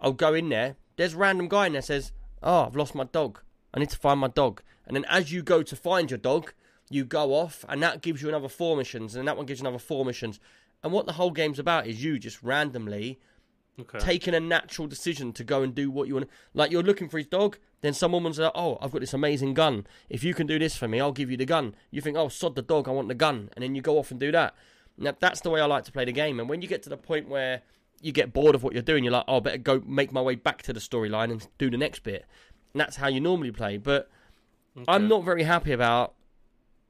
I'll 0.00 0.12
go 0.12 0.34
in 0.34 0.48
there. 0.48 0.76
There's 0.96 1.14
a 1.14 1.18
random 1.18 1.46
guy 1.46 1.66
in 1.66 1.74
there 1.74 1.82
says, 1.82 2.10
"Oh, 2.42 2.64
I've 2.64 2.74
lost 2.74 2.96
my 2.96 3.04
dog. 3.04 3.40
I 3.76 3.80
need 3.80 3.90
to 3.90 3.98
find 3.98 4.18
my 4.18 4.28
dog." 4.28 4.62
And 4.86 4.96
then 4.96 5.04
as 5.08 5.30
you 5.32 5.42
go 5.42 5.62
to 5.62 5.76
find 5.76 6.10
your 6.10 6.18
dog, 6.18 6.52
you 6.88 7.04
go 7.04 7.34
off, 7.34 7.64
and 7.68 7.82
that 7.82 8.00
gives 8.00 8.22
you 8.22 8.28
another 8.28 8.48
four 8.48 8.76
missions, 8.76 9.14
and 9.14 9.28
that 9.28 9.36
one 9.36 9.46
gives 9.46 9.60
you 9.60 9.64
another 9.64 9.78
four 9.78 10.04
missions. 10.04 10.40
And 10.82 10.92
what 10.92 11.06
the 11.06 11.12
whole 11.14 11.30
game's 11.30 11.58
about 11.58 11.86
is 11.86 12.02
you 12.02 12.18
just 12.18 12.42
randomly 12.42 13.18
Okay. 13.78 13.98
taking 13.98 14.34
a 14.34 14.40
natural 14.40 14.88
decision 14.88 15.34
to 15.34 15.44
go 15.44 15.62
and 15.62 15.74
do 15.74 15.90
what 15.90 16.08
you 16.08 16.14
want. 16.14 16.30
Like 16.54 16.70
you're 16.70 16.82
looking 16.82 17.10
for 17.10 17.18
his 17.18 17.26
dog, 17.26 17.58
then 17.82 17.92
some 17.92 18.12
woman's 18.12 18.38
like, 18.38 18.52
"Oh, 18.54 18.78
I've 18.80 18.90
got 18.90 19.00
this 19.00 19.12
amazing 19.12 19.52
gun. 19.52 19.86
If 20.08 20.24
you 20.24 20.32
can 20.32 20.46
do 20.46 20.58
this 20.58 20.76
for 20.76 20.88
me, 20.88 20.98
I'll 20.98 21.12
give 21.12 21.30
you 21.30 21.36
the 21.36 21.44
gun." 21.44 21.74
You 21.90 22.00
think, 22.00 22.16
"Oh, 22.16 22.28
sod 22.28 22.54
the 22.54 22.62
dog, 22.62 22.88
I 22.88 22.92
want 22.92 23.08
the 23.08 23.14
gun," 23.14 23.50
and 23.54 23.62
then 23.62 23.74
you 23.74 23.82
go 23.82 23.98
off 23.98 24.10
and 24.10 24.18
do 24.18 24.32
that. 24.32 24.54
Now 24.96 25.14
that's 25.18 25.42
the 25.42 25.50
way 25.50 25.60
I 25.60 25.66
like 25.66 25.84
to 25.84 25.92
play 25.92 26.06
the 26.06 26.12
game. 26.12 26.40
And 26.40 26.48
when 26.48 26.62
you 26.62 26.68
get 26.68 26.82
to 26.84 26.88
the 26.88 26.96
point 26.96 27.28
where 27.28 27.62
you 28.00 28.12
get 28.12 28.32
bored 28.32 28.54
of 28.54 28.62
what 28.62 28.72
you're 28.72 28.82
doing. 28.82 29.04
You're 29.04 29.12
like, 29.12 29.24
oh, 29.28 29.38
I 29.38 29.40
better 29.40 29.58
go 29.58 29.82
make 29.86 30.12
my 30.12 30.20
way 30.20 30.34
back 30.34 30.62
to 30.62 30.72
the 30.72 30.80
storyline 30.80 31.30
and 31.30 31.46
do 31.58 31.70
the 31.70 31.76
next 31.76 32.02
bit. 32.02 32.26
And 32.76 32.80
that's 32.82 32.96
how 32.96 33.08
you 33.08 33.20
normally 33.22 33.52
play. 33.52 33.78
But 33.78 34.10
I'm 34.86 35.08
not 35.08 35.24
very 35.24 35.44
happy 35.44 35.72
about 35.72 36.12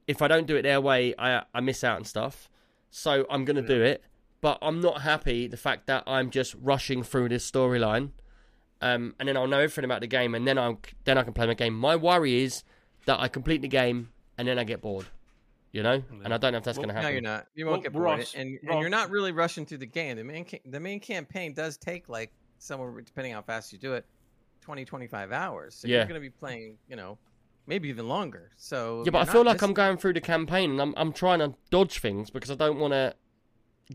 if 0.05 0.21
I 0.21 0.27
don't 0.27 0.45
do 0.45 0.57
it 0.57 0.63
their 0.63 0.81
way, 0.81 1.15
I 1.17 1.43
I 1.53 1.61
miss 1.61 1.81
out 1.81 1.95
and 1.95 2.05
stuff. 2.05 2.49
So 2.89 3.25
I'm 3.29 3.45
gonna 3.45 3.61
do 3.61 3.81
it, 3.81 4.03
but 4.41 4.57
I'm 4.61 4.81
not 4.81 5.03
happy 5.03 5.47
the 5.47 5.55
fact 5.55 5.87
that 5.87 6.03
I'm 6.05 6.29
just 6.29 6.55
rushing 6.61 7.03
through 7.03 7.29
this 7.29 7.49
storyline, 7.49 8.09
um, 8.81 9.15
and 9.17 9.29
then 9.29 9.37
I'll 9.37 9.47
know 9.47 9.59
everything 9.59 9.85
about 9.85 10.01
the 10.01 10.07
game, 10.07 10.35
and 10.35 10.45
then 10.45 10.57
I 10.57 10.67
will 10.67 10.81
then 11.05 11.17
I 11.17 11.23
can 11.23 11.31
play 11.31 11.47
my 11.47 11.53
game. 11.53 11.73
My 11.73 11.95
worry 11.95 12.43
is 12.43 12.65
that 13.05 13.21
I 13.21 13.29
complete 13.29 13.61
the 13.61 13.69
game 13.69 14.09
and 14.37 14.45
then 14.45 14.59
I 14.59 14.65
get 14.65 14.81
bored, 14.81 15.05
you 15.71 15.83
know, 15.83 16.03
and 16.25 16.33
I 16.33 16.37
don't 16.37 16.51
know 16.51 16.57
if 16.57 16.65
that's 16.65 16.77
Well, 16.77 16.87
gonna 16.87 16.99
happen. 16.99 17.07
No, 17.07 17.11
you're 17.13 17.21
not. 17.21 17.47
You 17.55 17.65
won't 17.65 17.75
Well, 17.75 17.81
get 17.83 17.93
bored, 17.93 18.03
Ross- 18.03 18.33
and, 18.35 18.59
and 18.59 18.69
Ross- 18.69 18.81
you're 18.81 18.89
not 18.89 19.09
really 19.09 19.31
rushing 19.31 19.65
through 19.65 19.77
the 19.77 19.85
game. 19.85 20.17
The 20.17 20.25
main 20.25 20.43
ca- 20.43 20.59
the 20.65 20.81
main 20.81 20.99
campaign 20.99 21.53
does 21.53 21.77
take 21.77 22.09
like 22.09 22.33
somewhere 22.57 22.99
depending 22.99 23.31
on 23.33 23.37
how 23.37 23.45
fast 23.45 23.71
you 23.71 23.79
do 23.79 23.93
it, 23.93 24.05
20, 24.67 24.83
25 24.83 25.31
hours. 25.31 25.75
So 25.75 25.87
Yeah. 25.87 25.99
you're 25.99 26.07
going 26.07 26.15
to 26.15 26.19
be 26.19 26.29
playing, 26.29 26.77
you 26.89 26.97
know, 26.97 27.17
maybe 27.67 27.87
even 27.87 28.09
longer. 28.09 28.51
So 28.57 29.01
Yeah, 29.05 29.11
but 29.11 29.19
I 29.19 29.31
feel 29.31 29.45
not 29.45 29.51
like 29.51 29.61
I'm 29.61 29.71
going 29.73 29.95
through 29.97 30.11
the 30.11 30.19
campaign 30.19 30.71
and 30.71 30.81
I'm 30.81 30.93
I'm 30.97 31.13
trying 31.13 31.39
to 31.39 31.53
dodge 31.69 31.99
things 31.99 32.29
because 32.29 32.51
I 32.51 32.55
don't 32.55 32.77
want 32.77 32.91
to 32.91 33.15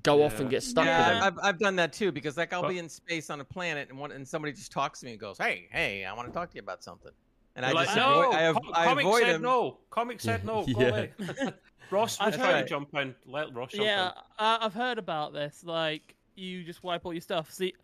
go 0.03 0.23
off 0.23 0.41
and 0.41 0.49
get 0.49 0.63
stuck 0.63 0.87
Yeah. 0.87 0.99
with 0.99 1.09
them. 1.09 1.23
I've, 1.45 1.47
I've 1.47 1.59
done 1.59 1.77
that 1.77 1.93
too 1.93 2.11
because 2.11 2.39
like 2.39 2.55
I'll 2.55 2.63
But- 2.63 2.69
be 2.71 2.79
in 2.79 2.89
space 2.89 3.29
on 3.29 3.39
a 3.43 3.45
planet 3.45 3.91
and 3.91 3.99
one 3.99 4.13
and 4.13 4.27
somebody 4.27 4.55
just 4.55 4.73
talks 4.73 5.01
to 5.01 5.05
me 5.05 5.11
and 5.13 5.21
goes, 5.21 5.37
"Hey, 5.37 5.69
hey, 5.73 6.07
I 6.07 6.15
want 6.15 6.27
to 6.27 6.33
talk 6.33 6.49
to 6.49 6.55
you 6.57 6.63
about 6.63 6.83
something," 6.83 7.13
and 7.55 7.67
I 7.67 7.73
You're 7.73 7.85
just 7.85 7.97
like, 7.99 8.07
avoid, 8.07 8.31
no, 8.33 8.39
I, 8.39 8.47
av- 8.49 8.55
Com- 8.55 8.73
I 8.75 8.85
comic 8.87 9.05
avoid 9.05 9.23
said 9.25 9.35
them. 9.35 9.43
no. 9.43 9.79
Comic 9.91 10.21
said 10.23 10.45
no. 10.47 10.65
Go 10.75 10.81
Yeah. 10.81 10.89
away. 10.89 11.13
Ross 11.91 12.19
was 12.19 12.25
That's 12.31 12.37
trying 12.39 12.55
right. 12.55 12.63
to 12.63 12.67
jump 12.69 12.95
in. 12.95 13.15
Let 13.27 13.55
Ross 13.55 13.73
jump 13.73 13.85
Yeah, 13.85 14.07
in. 14.07 14.13
I, 14.39 14.59
I've 14.63 14.73
heard 14.73 14.97
about 14.97 15.35
this. 15.35 15.63
Like, 15.63 16.15
you 16.37 16.65
just 16.65 16.83
wipe 16.83 17.05
all 17.05 17.13
your 17.13 17.21
stuff. 17.21 17.53
See, 17.53 17.75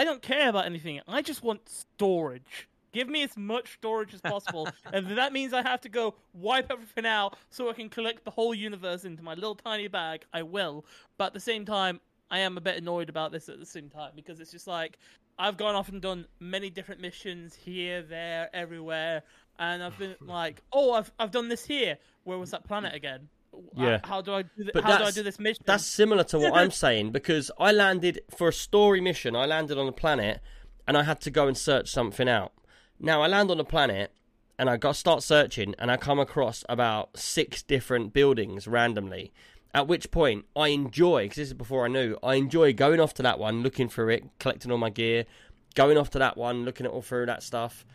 I 0.00 0.04
don't 0.04 0.22
care 0.22 0.48
about 0.48 0.64
anything. 0.64 0.98
I 1.06 1.20
just 1.20 1.42
want 1.42 1.68
storage. 1.68 2.70
Give 2.90 3.06
me 3.06 3.22
as 3.22 3.36
much 3.36 3.74
storage 3.74 4.14
as 4.14 4.22
possible, 4.22 4.66
and 4.94 5.06
that 5.18 5.34
means 5.34 5.52
I 5.52 5.60
have 5.60 5.82
to 5.82 5.90
go 5.90 6.14
wipe 6.32 6.72
everything 6.72 7.04
out 7.04 7.36
so 7.50 7.68
I 7.68 7.74
can 7.74 7.90
collect 7.90 8.24
the 8.24 8.30
whole 8.30 8.54
universe 8.54 9.04
into 9.04 9.22
my 9.22 9.34
little 9.34 9.54
tiny 9.54 9.88
bag. 9.88 10.24
I 10.32 10.42
will, 10.42 10.86
but 11.18 11.26
at 11.26 11.32
the 11.34 11.40
same 11.40 11.66
time, 11.66 12.00
I 12.30 12.38
am 12.38 12.56
a 12.56 12.62
bit 12.62 12.78
annoyed 12.78 13.10
about 13.10 13.30
this 13.30 13.50
at 13.50 13.60
the 13.60 13.66
same 13.66 13.90
time 13.90 14.12
because 14.16 14.40
it's 14.40 14.50
just 14.50 14.66
like 14.66 14.96
I've 15.38 15.58
gone 15.58 15.74
off 15.74 15.90
and 15.90 16.00
done 16.00 16.24
many 16.40 16.70
different 16.70 17.02
missions 17.02 17.54
here, 17.54 18.00
there, 18.00 18.48
everywhere, 18.54 19.22
and 19.58 19.82
I've 19.82 19.98
been 19.98 20.16
like, 20.22 20.62
oh, 20.72 20.94
I've 20.94 21.12
I've 21.18 21.30
done 21.30 21.50
this 21.50 21.66
here. 21.66 21.98
Where 22.24 22.38
was 22.38 22.52
that 22.52 22.64
planet 22.64 22.94
again? 22.94 23.28
Yeah. 23.76 24.00
How 24.04 24.20
do 24.20 24.34
I 24.34 24.42
do? 24.42 24.64
Th- 24.64 24.84
how 24.84 24.98
do 24.98 25.04
I 25.04 25.10
do 25.10 25.22
this 25.22 25.38
mission? 25.38 25.62
That's 25.66 25.86
similar 25.86 26.24
to 26.24 26.38
what 26.38 26.52
I'm 26.54 26.70
saying 26.70 27.12
because 27.12 27.50
I 27.58 27.72
landed 27.72 28.20
for 28.36 28.48
a 28.48 28.52
story 28.52 29.00
mission. 29.00 29.36
I 29.36 29.46
landed 29.46 29.78
on 29.78 29.88
a 29.88 29.92
planet 29.92 30.40
and 30.86 30.96
I 30.96 31.02
had 31.02 31.20
to 31.22 31.30
go 31.30 31.46
and 31.46 31.56
search 31.56 31.90
something 31.90 32.28
out. 32.28 32.52
Now 32.98 33.22
I 33.22 33.26
land 33.26 33.50
on 33.50 33.60
a 33.60 33.64
planet 33.64 34.12
and 34.58 34.68
I 34.68 34.76
got 34.76 34.96
start 34.96 35.22
searching 35.22 35.74
and 35.78 35.90
I 35.90 35.96
come 35.96 36.18
across 36.18 36.64
about 36.68 37.16
six 37.16 37.62
different 37.62 38.12
buildings 38.12 38.66
randomly. 38.66 39.32
At 39.72 39.86
which 39.86 40.10
point 40.10 40.46
I 40.56 40.68
enjoy 40.68 41.24
because 41.24 41.36
this 41.36 41.48
is 41.48 41.54
before 41.54 41.84
I 41.84 41.88
knew 41.88 42.16
I 42.22 42.34
enjoy 42.34 42.72
going 42.72 43.00
off 43.00 43.14
to 43.14 43.22
that 43.22 43.38
one, 43.38 43.62
looking 43.62 43.88
through 43.88 44.08
it, 44.08 44.24
collecting 44.38 44.72
all 44.72 44.78
my 44.78 44.90
gear, 44.90 45.26
going 45.74 45.96
off 45.96 46.10
to 46.10 46.18
that 46.18 46.36
one, 46.36 46.64
looking 46.64 46.86
at 46.86 46.92
all 46.92 47.02
through 47.02 47.26
that 47.26 47.42
stuff. 47.42 47.86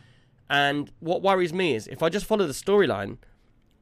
And 0.49 0.91
what 0.99 1.21
worries 1.21 1.53
me 1.53 1.75
is 1.75 1.87
if 1.87 2.01
I 2.01 2.09
just 2.09 2.25
follow 2.25 2.47
the 2.47 2.53
storyline, 2.53 3.17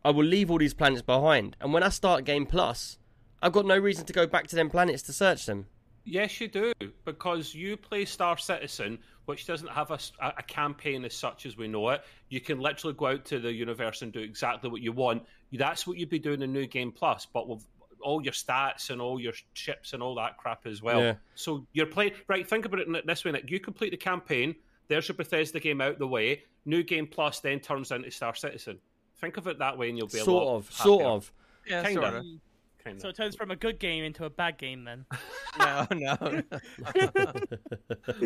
I 0.06 0.12
will 0.12 0.26
leave 0.26 0.52
all 0.52 0.58
these 0.58 0.74
planets 0.74 1.02
behind. 1.02 1.56
And 1.62 1.74
when 1.74 1.84
I 1.84 1.90
start 1.90 2.26
Game 2.26 2.46
Plus, 2.46 2.98
I've 3.42 3.54
got 3.54 3.66
no 3.66 3.78
reason 3.78 4.06
to 4.06 4.14
go 4.14 4.28
back 4.28 4.48
to 4.48 4.56
them 4.56 4.70
planets 4.70 5.02
to 5.04 5.14
search 5.14 5.46
them. 5.46 5.68
Yes, 6.06 6.42
you 6.42 6.50
do, 6.50 6.74
because 7.06 7.56
you 7.56 7.78
play 7.78 8.04
Star 8.04 8.38
Citizen, 8.38 9.00
which 9.26 9.46
doesn't 9.48 9.70
have 9.70 9.90
a 9.92 10.44
campaign 10.44 11.06
as 11.06 11.14
such 11.14 11.46
as 11.46 11.56
we 11.56 11.70
know 11.70 11.90
it. 11.92 12.02
You 12.28 12.42
can 12.42 12.60
literally 12.60 12.94
go 12.94 13.08
out 13.08 13.26
to 13.26 13.40
the 13.40 13.54
universe 13.54 14.02
and 14.02 14.12
do 14.12 14.20
exactly 14.20 14.70
what 14.70 14.82
you 14.82 14.92
want. 14.92 15.24
That's 15.54 15.88
what 15.88 15.98
you'd 15.98 16.10
be 16.10 16.20
doing 16.20 16.42
in 16.42 16.52
New 16.52 16.68
Game 16.68 16.92
Plus, 16.92 17.26
but 17.26 17.48
with 17.48 17.66
all 18.02 18.22
your 18.22 18.34
stats 18.34 18.90
and 18.90 19.02
all 19.02 19.18
your 19.18 19.32
ships 19.54 19.94
and 19.94 20.04
all 20.04 20.16
that 20.16 20.38
crap 20.38 20.68
as 20.68 20.82
well. 20.82 21.00
Yeah. 21.00 21.16
So 21.36 21.66
you're 21.72 21.86
playing 21.86 22.12
right. 22.28 22.46
Think 22.46 22.66
about 22.66 22.82
it 22.82 22.88
in 22.88 23.00
this 23.06 23.24
way: 23.24 23.32
Nick. 23.32 23.50
you 23.50 23.62
complete 23.62 23.92
the 23.92 23.98
campaign. 23.98 24.56
There's 24.90 25.08
your 25.08 25.16
Bethesda 25.16 25.62
game 25.62 25.80
out 25.80 26.00
the 26.00 26.08
way. 26.08 26.44
New 26.66 26.84
Game 26.84 27.08
Plus 27.08 27.40
then 27.40 27.62
turns 27.62 27.92
into 27.92 28.12
Star 28.12 28.36
Citizen. 28.36 28.80
Think 29.24 29.38
of 29.38 29.48
it 29.48 29.60
that 29.60 29.78
way, 29.78 29.88
and 29.88 29.98
you'll 29.98 30.08
be 30.08 30.20
a 30.20 30.24
Sort 30.26 30.44
lot 30.44 30.56
of, 30.58 30.70
sort 30.70 31.06
of. 31.06 31.32
Yeah, 31.66 31.82
Kinda. 31.84 32.02
sort 32.02 32.14
of. 32.16 32.26
Kinda. 32.84 33.00
So 33.00 33.08
it 33.08 33.16
turns 33.16 33.38
from 33.38 33.52
a 33.52 33.56
good 33.56 33.80
game 33.80 34.04
into 34.04 34.26
a 34.26 34.30
bad 34.30 34.58
game 34.58 34.84
then. 34.84 35.06
No, 35.60 35.86
no. 35.92 36.18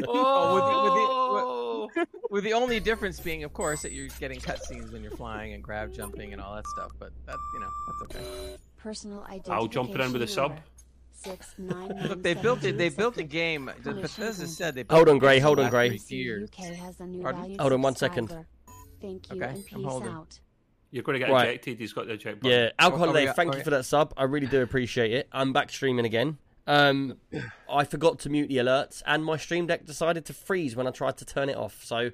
Oh, 0.07 0.57
no. 0.57 1.89
oh, 1.97 2.05
With 2.31 2.45
the 2.45 2.53
only 2.53 2.79
difference 2.79 3.19
being, 3.19 3.43
of 3.43 3.53
course, 3.53 3.81
that 3.81 3.91
you're 3.91 4.07
getting 4.19 4.39
cutscenes 4.39 4.91
when 4.93 5.03
you're 5.03 5.11
flying 5.11 5.53
and 5.53 5.61
grav 5.61 5.91
jumping 5.91 6.31
and 6.33 6.41
all 6.41 6.55
that 6.55 6.65
stuff. 6.67 6.91
But 6.97 7.11
that, 7.25 7.35
you 7.53 7.59
know, 7.59 7.69
that's 7.99 8.15
okay. 8.15 8.55
Personal 8.77 9.19
identification. 9.23 9.53
I'll 9.53 9.67
jump 9.67 9.89
it 9.91 9.99
in 10.01 10.13
with 10.13 10.21
a 10.23 10.27
sub. 10.27 10.51
number. 10.51 10.63
Six 11.11 11.53
nine 11.57 11.89
nine 11.89 12.07
Look, 12.07 12.23
they 12.23 12.33
built 12.33 12.63
it. 12.63 12.77
They 12.77 12.89
seven 12.89 12.97
built 13.03 13.15
two 13.15 13.21
the 13.21 13.27
game. 13.27 13.65
The 13.65 13.73
Commission 13.91 14.01
Bethesda 14.01 14.47
said 14.47 14.75
they. 14.75 14.85
Hold 14.89 15.09
on, 15.09 15.17
Gray, 15.19 15.39
hold 15.39 15.59
on, 15.59 15.69
Gray. 15.69 15.97
three 15.97 16.17
years. 16.17 16.49
UK 16.49 16.75
has 16.75 16.99
a 17.01 17.05
new 17.05 17.21
Pardon? 17.21 17.41
valued 17.41 17.59
Hold 17.59 17.73
on 17.73 17.81
one 17.81 17.95
second. 17.95 18.27
Thank 19.01 19.29
you 19.29 19.35
Okay, 19.43 19.45
and 19.45 19.57
I'm 19.57 19.63
peace 19.63 19.85
holding. 19.85 20.09
out. 20.09 20.39
You're 20.91 21.03
going 21.03 21.19
to 21.19 21.25
get 21.25 21.31
Right. 21.31 21.49
ejected. 21.49 21.79
He's 21.79 21.93
got 21.93 22.07
the 22.07 22.13
eject 22.13 22.41
button. 22.41 22.57
Yeah, 22.57 22.69
Alcohol 22.79 23.07
Oh, 23.07 23.09
oh, 23.09 23.13
Day, 23.13 23.23
yeah, 23.25 23.33
thank 23.33 23.49
oh, 23.49 23.53
you 23.53 23.57
yeah. 23.59 23.63
for 23.63 23.69
that 23.71 23.83
sub. 23.85 24.13
I 24.17 24.23
really 24.23 24.47
do 24.47 24.61
appreciate 24.61 25.11
it. 25.11 25.27
I'm 25.31 25.51
back 25.53 25.69
streaming 25.69 26.05
again. 26.05 26.37
Um, 26.65 27.17
I 27.69 27.83
forgot 27.85 28.19
to 28.19 28.29
mute 28.29 28.47
the 28.49 28.57
alerts, 28.57 29.01
and 29.05 29.23
my 29.23 29.37
Stream 29.37 29.67
Deck 29.67 29.85
decided 29.85 30.25
to 30.25 30.33
freeze 30.33 30.75
when 30.75 30.85
I 30.87 30.91
tried 30.91 31.17
to 31.17 31.25
turn 31.25 31.49
it 31.49 31.55
off. 31.57 31.83
So 31.83 32.11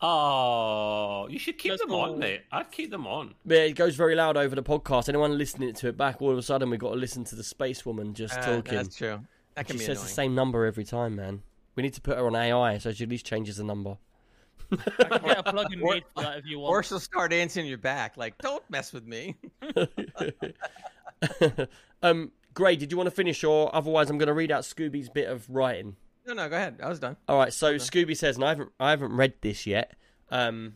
Oh, 0.00 1.26
you 1.28 1.38
should 1.40 1.58
keep 1.58 1.72
That's 1.72 1.82
them 1.82 1.92
on, 1.92 2.10
cool. 2.10 2.16
mate. 2.18 2.42
I'd 2.52 2.70
keep 2.70 2.90
them 2.90 3.06
on. 3.06 3.34
yeah, 3.44 3.58
it 3.60 3.72
goes 3.72 3.96
very 3.96 4.14
loud 4.14 4.36
over 4.36 4.54
the 4.54 4.62
podcast. 4.62 5.08
Anyone 5.08 5.36
listening 5.36 5.72
to 5.74 5.88
it 5.88 5.96
back, 5.96 6.22
all 6.22 6.30
of 6.30 6.38
a 6.38 6.42
sudden 6.42 6.70
we've 6.70 6.78
got 6.78 6.90
to 6.90 6.96
listen 6.96 7.24
to 7.24 7.34
the 7.34 7.42
Space 7.42 7.84
Woman 7.84 8.14
just 8.14 8.38
Uh, 8.38 8.42
talking. 8.56 8.74
That's 8.74 8.96
true. 8.96 9.20
That 9.54 9.66
can 9.66 9.74
she 9.76 9.80
be 9.80 9.84
says 9.86 9.96
annoying. 9.98 10.06
the 10.06 10.12
same 10.12 10.34
number 10.36 10.64
every 10.66 10.84
time, 10.84 11.16
man. 11.16 11.42
We 11.74 11.82
need 11.82 11.94
to 11.94 12.00
put 12.00 12.16
her 12.16 12.26
on 12.26 12.36
AI 12.36 12.78
so 12.78 12.92
she 12.92 13.04
at 13.04 13.10
least 13.10 13.26
changes 13.26 13.56
the 13.56 13.64
number. 13.64 13.98
I 14.70 15.18
get 15.18 15.38
a 15.38 15.42
plug-in 15.52 15.80
Or- 15.80 15.94
for 16.14 16.22
that 16.22 16.38
if 16.38 16.46
you 16.46 16.58
Or 16.60 16.72
want. 16.72 16.86
she'll 16.86 17.00
start 17.00 17.32
answering 17.32 17.66
your 17.66 17.78
back, 17.78 18.16
like, 18.16 18.36
"Don't 18.38 18.62
mess 18.70 18.92
with 18.92 19.06
me." 19.06 19.36
um, 22.02 22.32
Gray, 22.54 22.76
did 22.76 22.90
you 22.90 22.96
want 22.96 23.06
to 23.08 23.14
finish, 23.14 23.44
or 23.44 23.74
otherwise 23.74 24.10
I'm 24.10 24.18
going 24.18 24.28
to 24.28 24.34
read 24.34 24.50
out 24.50 24.64
Scooby's 24.64 25.08
bit 25.08 25.28
of 25.28 25.48
writing. 25.48 25.96
No, 26.26 26.34
no, 26.34 26.48
go 26.48 26.56
ahead. 26.56 26.80
I 26.82 26.88
was 26.88 26.98
done. 26.98 27.16
All 27.28 27.38
right, 27.38 27.52
so 27.52 27.76
Scooby 27.76 28.16
says, 28.16 28.36
and 28.36 28.44
I 28.44 28.48
haven't, 28.50 28.72
I 28.78 28.90
haven't 28.90 29.12
read 29.12 29.34
this 29.40 29.66
yet. 29.66 29.94
Um, 30.30 30.74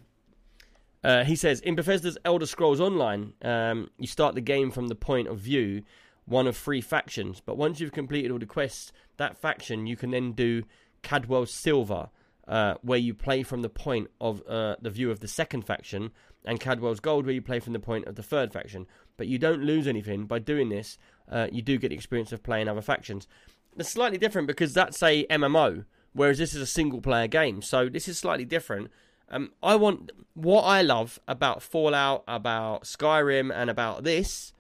uh, 1.05 1.25
he 1.25 1.37
says 1.37 1.61
in 1.61 1.75
Bethesda's 1.75 2.17
Elder 2.25 2.47
Scrolls 2.47 2.81
Online, 2.81 3.35
um, 3.43 3.91
you 3.99 4.07
start 4.07 4.35
the 4.35 4.41
game 4.41 4.71
from 4.71 4.89
the 4.89 4.95
point 4.95 5.29
of 5.29 5.39
view 5.39 5.83
one 6.25 6.47
of 6.47 6.57
three 6.57 6.81
factions, 6.81 7.43
but 7.45 7.59
once 7.59 7.81
you've 7.81 7.93
completed 7.93 8.31
all 8.31 8.39
the 8.39 8.47
quests, 8.47 8.93
that 9.17 9.37
faction 9.37 9.87
you 9.87 9.97
can 9.97 10.13
then 10.13 10.33
do 10.33 10.63
Cadwell 11.03 11.45
Silver, 11.47 12.09
uh, 12.49 12.75
where 12.83 12.99
you 12.99 13.15
play 13.15 13.43
from 13.43 13.63
the 13.63 13.69
point 13.69 14.11
of 14.21 14.43
uh, 14.49 14.77
the 14.81 14.91
view 14.91 15.11
of 15.11 15.21
the 15.21 15.29
second 15.29 15.63
faction, 15.63 16.11
and 16.45 16.61
Cadwell's 16.61 17.01
Gold, 17.01 17.25
where 17.25 17.35
you 17.35 17.43
play 17.43 17.61
from 17.61 17.73
the 17.73 17.79
point 17.79 18.07
of 18.07 18.17
the 18.17 18.23
third 18.23 18.53
faction. 18.53 18.87
But 19.17 19.29
you 19.29 19.39
don't 19.39 19.63
lose 19.63 19.87
anything 19.87 20.27
by 20.27 20.39
doing 20.41 20.69
this. 20.69 20.99
Uh, 21.31 21.49
you 21.53 21.63
do 21.63 21.79
get 21.79 21.91
the 21.91 21.95
experience 21.95 22.33
of 22.33 22.43
playing 22.43 22.69
other 22.69 22.83
factions. 22.83 23.29
It's 23.77 23.91
slightly 23.91 24.19
different 24.19 24.49
because 24.49 24.75
that's 24.75 25.03
a 25.03 25.25
MMO, 25.27 25.85
whereas 26.13 26.39
this 26.39 26.55
is 26.55 26.61
a 26.61 26.67
single 26.67 27.01
player 27.01 27.29
game. 27.29 27.63
So 27.63 27.89
this 27.89 28.09
is 28.09 28.19
slightly 28.19 28.45
different. 28.45 28.91
Um, 29.31 29.53
I 29.63 29.77
want 29.77 30.11
what 30.35 30.63
I 30.63 30.83
love 30.83 31.19
about 31.27 31.63
Fallout, 31.63 32.25
about 32.29 32.85
Skyrim, 32.85 33.53
and 33.55 33.71
about 33.71 34.05
this 34.05 34.53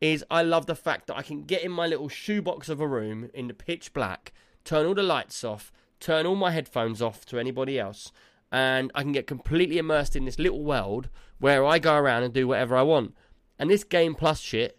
is 0.00 0.24
I 0.30 0.42
love 0.42 0.66
the 0.66 0.74
fact 0.74 1.06
that 1.06 1.16
I 1.16 1.22
can 1.22 1.44
get 1.44 1.62
in 1.62 1.70
my 1.72 1.86
little 1.86 2.08
shoebox 2.08 2.68
of 2.68 2.80
a 2.80 2.86
room 2.86 3.30
in 3.32 3.48
the 3.48 3.54
pitch 3.54 3.92
black, 3.92 4.32
turn 4.64 4.84
all 4.84 4.94
the 4.94 5.02
lights 5.02 5.44
off, 5.44 5.72
turn 6.02 6.26
all 6.26 6.34
my 6.34 6.50
headphones 6.50 7.00
off 7.00 7.24
to 7.26 7.38
anybody 7.38 7.78
else, 7.78 8.12
and 8.50 8.90
I 8.94 9.02
can 9.02 9.12
get 9.12 9.26
completely 9.26 9.78
immersed 9.78 10.14
in 10.16 10.24
this 10.26 10.38
little 10.38 10.62
world 10.62 11.08
where 11.38 11.64
I 11.64 11.78
go 11.78 11.94
around 11.96 12.24
and 12.24 12.34
do 12.34 12.46
whatever 12.48 12.76
I 12.76 12.82
want. 12.82 13.14
And 13.58 13.70
this 13.70 13.84
game 13.84 14.14
plus 14.14 14.40
shit 14.40 14.78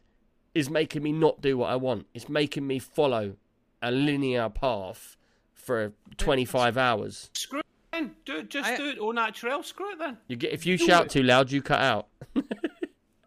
is 0.54 0.70
making 0.70 1.02
me 1.04 1.12
not 1.12 1.42
do 1.42 1.58
what 1.58 1.70
I 1.72 1.76
want. 1.78 2.06
It's 2.14 2.30
making 2.30 2.68
me 2.68 2.78
follow 2.80 3.36
a 3.82 3.92
linear 3.92 4.50
path 4.50 5.18
for 5.54 5.94
25 6.18 6.78
hours. 6.78 7.30
Screw 7.34 7.60
it 7.60 7.66
then. 7.92 8.12
Do 8.26 8.38
it, 8.38 8.50
just 8.50 8.70
I- 8.70 8.78
do 8.78 8.90
it 8.90 8.98
all 9.00 9.14
natural. 9.14 9.64
Screw 9.64 9.92
it 9.94 10.00
then. 10.00 10.18
You 10.28 10.36
get 10.36 10.54
if 10.54 10.66
you 10.66 10.78
Do 10.78 10.86
shout 10.86 11.06
it. 11.06 11.12
too 11.12 11.24
loud, 11.24 11.52
you 11.52 11.62
cut 11.62 11.82
out. 11.82 12.08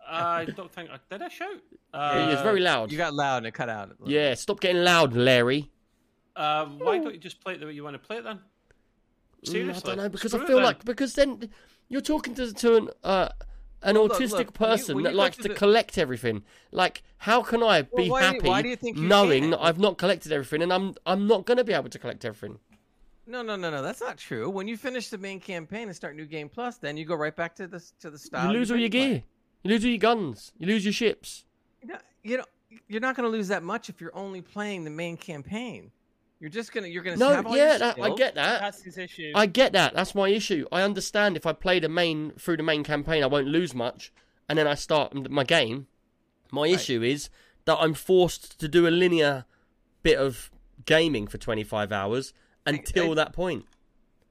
I 0.09 0.44
don't 0.44 0.70
think 0.70 0.90
I 0.90 0.99
did. 1.11 1.22
I 1.22 1.28
shout. 1.28 1.51
it's 1.55 1.61
Uh, 1.92 2.40
very 2.42 2.61
loud. 2.61 2.92
You 2.92 2.99
got 2.99 3.12
loud 3.14 3.38
and 3.38 3.47
it 3.49 3.55
cut 3.55 3.68
out. 3.68 3.97
Yeah, 4.05 4.34
stop 4.34 4.61
getting 4.61 4.82
loud, 4.84 5.14
Larry. 5.14 5.70
Uh, 6.37 6.66
why 6.66 6.99
don't 6.99 7.14
you 7.14 7.18
just 7.20 7.41
play 7.43 7.55
it 7.55 7.61
the 7.61 7.66
way 7.66 7.72
you 7.72 7.82
want 7.84 7.95
to 7.95 7.99
play 8.07 8.18
it 8.18 8.24
then? 8.24 8.37
Mm, 8.37 9.49
Seriously, 9.51 9.93
I 9.93 9.95
don't 9.95 10.05
know 10.05 10.09
because 10.11 10.32
Screw 10.32 10.41
I 10.41 10.45
it 10.45 10.47
feel 10.47 10.57
then. 10.57 10.64
like 10.66 10.84
because 10.84 11.14
then 11.14 11.49
you're 11.89 12.01
talking 12.03 12.34
to 12.34 12.53
to 12.53 12.76
an 12.76 12.89
uh, 13.05 13.28
an 13.82 13.95
Well, 13.95 14.05
look, 14.05 14.12
autistic 14.18 14.30
look, 14.32 14.47
you- 14.47 14.53
person 14.53 14.97
that 15.03 15.11
you 15.11 15.16
go 15.16 15.22
likes 15.22 15.37
to 15.37 15.43
to 15.45 15.49
the- 15.49 15.55
collect 15.55 15.97
everything. 15.99 16.43
Like, 16.72 17.03
how 17.18 17.43
can 17.43 17.62
I 17.62 17.82
be 17.82 17.89
why 17.93 18.03
do 18.03 18.05
you- 18.05 18.16
happy 18.16 18.49
why 18.49 18.62
do 18.62 18.68
you 18.68 18.76
think 18.76 18.97
you 18.97 19.05
knowing 19.07 19.43
can? 19.45 19.51
that 19.51 19.61
I've 19.62 19.78
not 19.78 19.97
collected 19.99 20.30
everything 20.32 20.62
and 20.62 20.72
I'm 20.72 20.95
I'm 21.07 21.26
not 21.26 21.47
going 21.47 21.59
to 21.59 21.64
be 21.64 21.72
able 21.72 21.89
to 21.91 21.99
collect 21.99 22.24
everything? 22.24 22.59
No, 23.28 23.43
no, 23.43 23.57
no, 23.57 23.70
no. 23.70 23.82
That's 23.82 24.01
not 24.01 24.18
true. 24.18 24.49
When 24.49 24.68
you 24.68 24.76
finish 24.76 25.09
the 25.09 25.18
main 25.18 25.41
campaign 25.41 25.89
and 25.89 25.97
start 25.97 26.14
New 26.16 26.26
Game 26.26 26.49
Plus, 26.49 26.76
then 26.76 26.97
you 26.97 27.05
go 27.05 27.14
right 27.16 27.34
back 27.34 27.57
to 27.57 27.66
the 27.66 27.82
to 28.01 28.11
the 28.11 28.18
style. 28.18 28.53
you 28.53 28.59
lose 28.59 28.70
all 28.70 28.76
your 28.76 28.89
gear. 28.89 29.22
You 29.62 29.70
lose 29.70 29.84
all 29.84 29.91
your 29.91 29.99
guns. 29.99 30.53
You 30.59 30.66
lose 30.68 30.84
your 30.84 30.93
ships. 30.93 31.45
You 32.22 32.37
know, 32.39 32.45
you're 32.89 33.01
not 33.01 33.16
going 33.16 33.28
to 33.30 33.37
lose 33.37 33.49
that 33.49 33.62
much 33.62 33.89
if 33.89 34.01
you're 34.01 34.14
only 34.16 34.43
playing 34.43 34.84
the 34.84 34.91
main 34.91 35.16
campaign. 35.16 35.91
You're 36.39 36.51
just 36.51 36.72
gonna 36.72 36.87
you're 36.89 37.03
gonna 37.03 37.16
No, 37.16 37.55
yeah, 37.55 37.78
that, 37.78 37.99
I 38.01 38.14
get 38.14 38.34
that. 38.34 38.61
That's 38.61 38.82
his 38.82 38.99
issue. 38.99 39.32
I 39.34 39.47
get 39.47 39.72
that. 39.72 39.95
That's 39.95 40.14
my 40.14 40.28
issue. 40.28 40.66
I 40.70 40.82
understand 40.82 41.37
if 41.37 41.47
I 41.47 41.53
play 41.53 41.78
the 41.78 41.89
main 41.89 42.32
through 42.39 42.59
the 42.59 42.62
main 42.62 42.84
campaign, 42.84 43.22
I 43.22 43.26
won't 43.26 43.47
lose 43.47 43.74
much, 43.74 44.12
and 44.49 44.59
then 44.59 44.66
I 44.66 44.74
start 44.74 45.30
my 45.30 45.45
game. 45.45 45.87
My 46.53 46.68
issue 46.68 47.03
is 47.03 47.30
that 47.64 47.78
I'm 47.80 47.95
forced 47.95 48.61
to 48.61 48.68
do 48.68 48.87
a 48.87 48.91
linear 48.91 49.47
bit 50.03 50.18
of 50.18 50.51
gaming 50.84 51.26
for 51.26 51.39
25 51.39 51.91
hours 51.91 52.32
until 52.64 53.12
I- 53.12 53.14
that 53.14 53.32
point. 53.32 53.64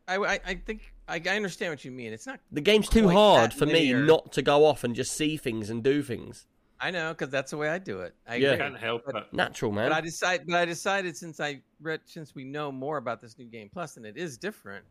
I, 0.08 0.18
I, 0.18 0.40
I 0.46 0.56
think 0.56 0.94
I, 1.08 1.16
I 1.16 1.36
understand 1.36 1.72
what 1.72 1.84
you 1.84 1.92
mean. 1.92 2.14
It's 2.14 2.28
not. 2.28 2.40
The 2.52 2.62
game's 2.62 2.88
too 2.88 3.10
hard 3.10 3.54
for 3.54 3.66
linear. 3.66 4.02
me 4.02 4.08
not 4.08 4.32
to 4.34 4.44
go 4.44 4.66
off 4.66 4.84
and 4.84 4.96
just 4.96 5.16
see 5.16 5.36
things 5.36 5.70
and 5.70 5.84
do 5.84 6.04
things. 6.04 6.46
I 6.80 6.92
know 6.92 7.14
because 7.14 7.30
that's 7.30 7.52
the 7.52 7.58
way 7.58 7.70
I 7.70 7.78
do 7.80 8.02
it. 8.02 8.16
I 8.28 8.36
Yeah. 8.36 8.52
agree. 8.52 8.66
Can't 8.66 8.78
help 8.80 9.04
it. 9.08 9.34
Natural, 9.34 9.72
man. 9.72 9.90
But 9.90 9.96
I 9.96 10.02
decide, 10.02 10.46
but 10.46 10.56
I 10.56 10.66
decided 10.66 11.16
since 11.16 11.40
I 11.40 11.62
read, 11.82 12.02
since 12.06 12.36
we 12.36 12.44
know 12.44 12.72
more 12.72 12.98
about 12.98 13.22
this 13.22 13.38
new 13.38 13.46
game 13.46 13.70
plus 13.72 13.98
and 13.98 14.06
it 14.06 14.18
is 14.18 14.38
different, 14.38 14.86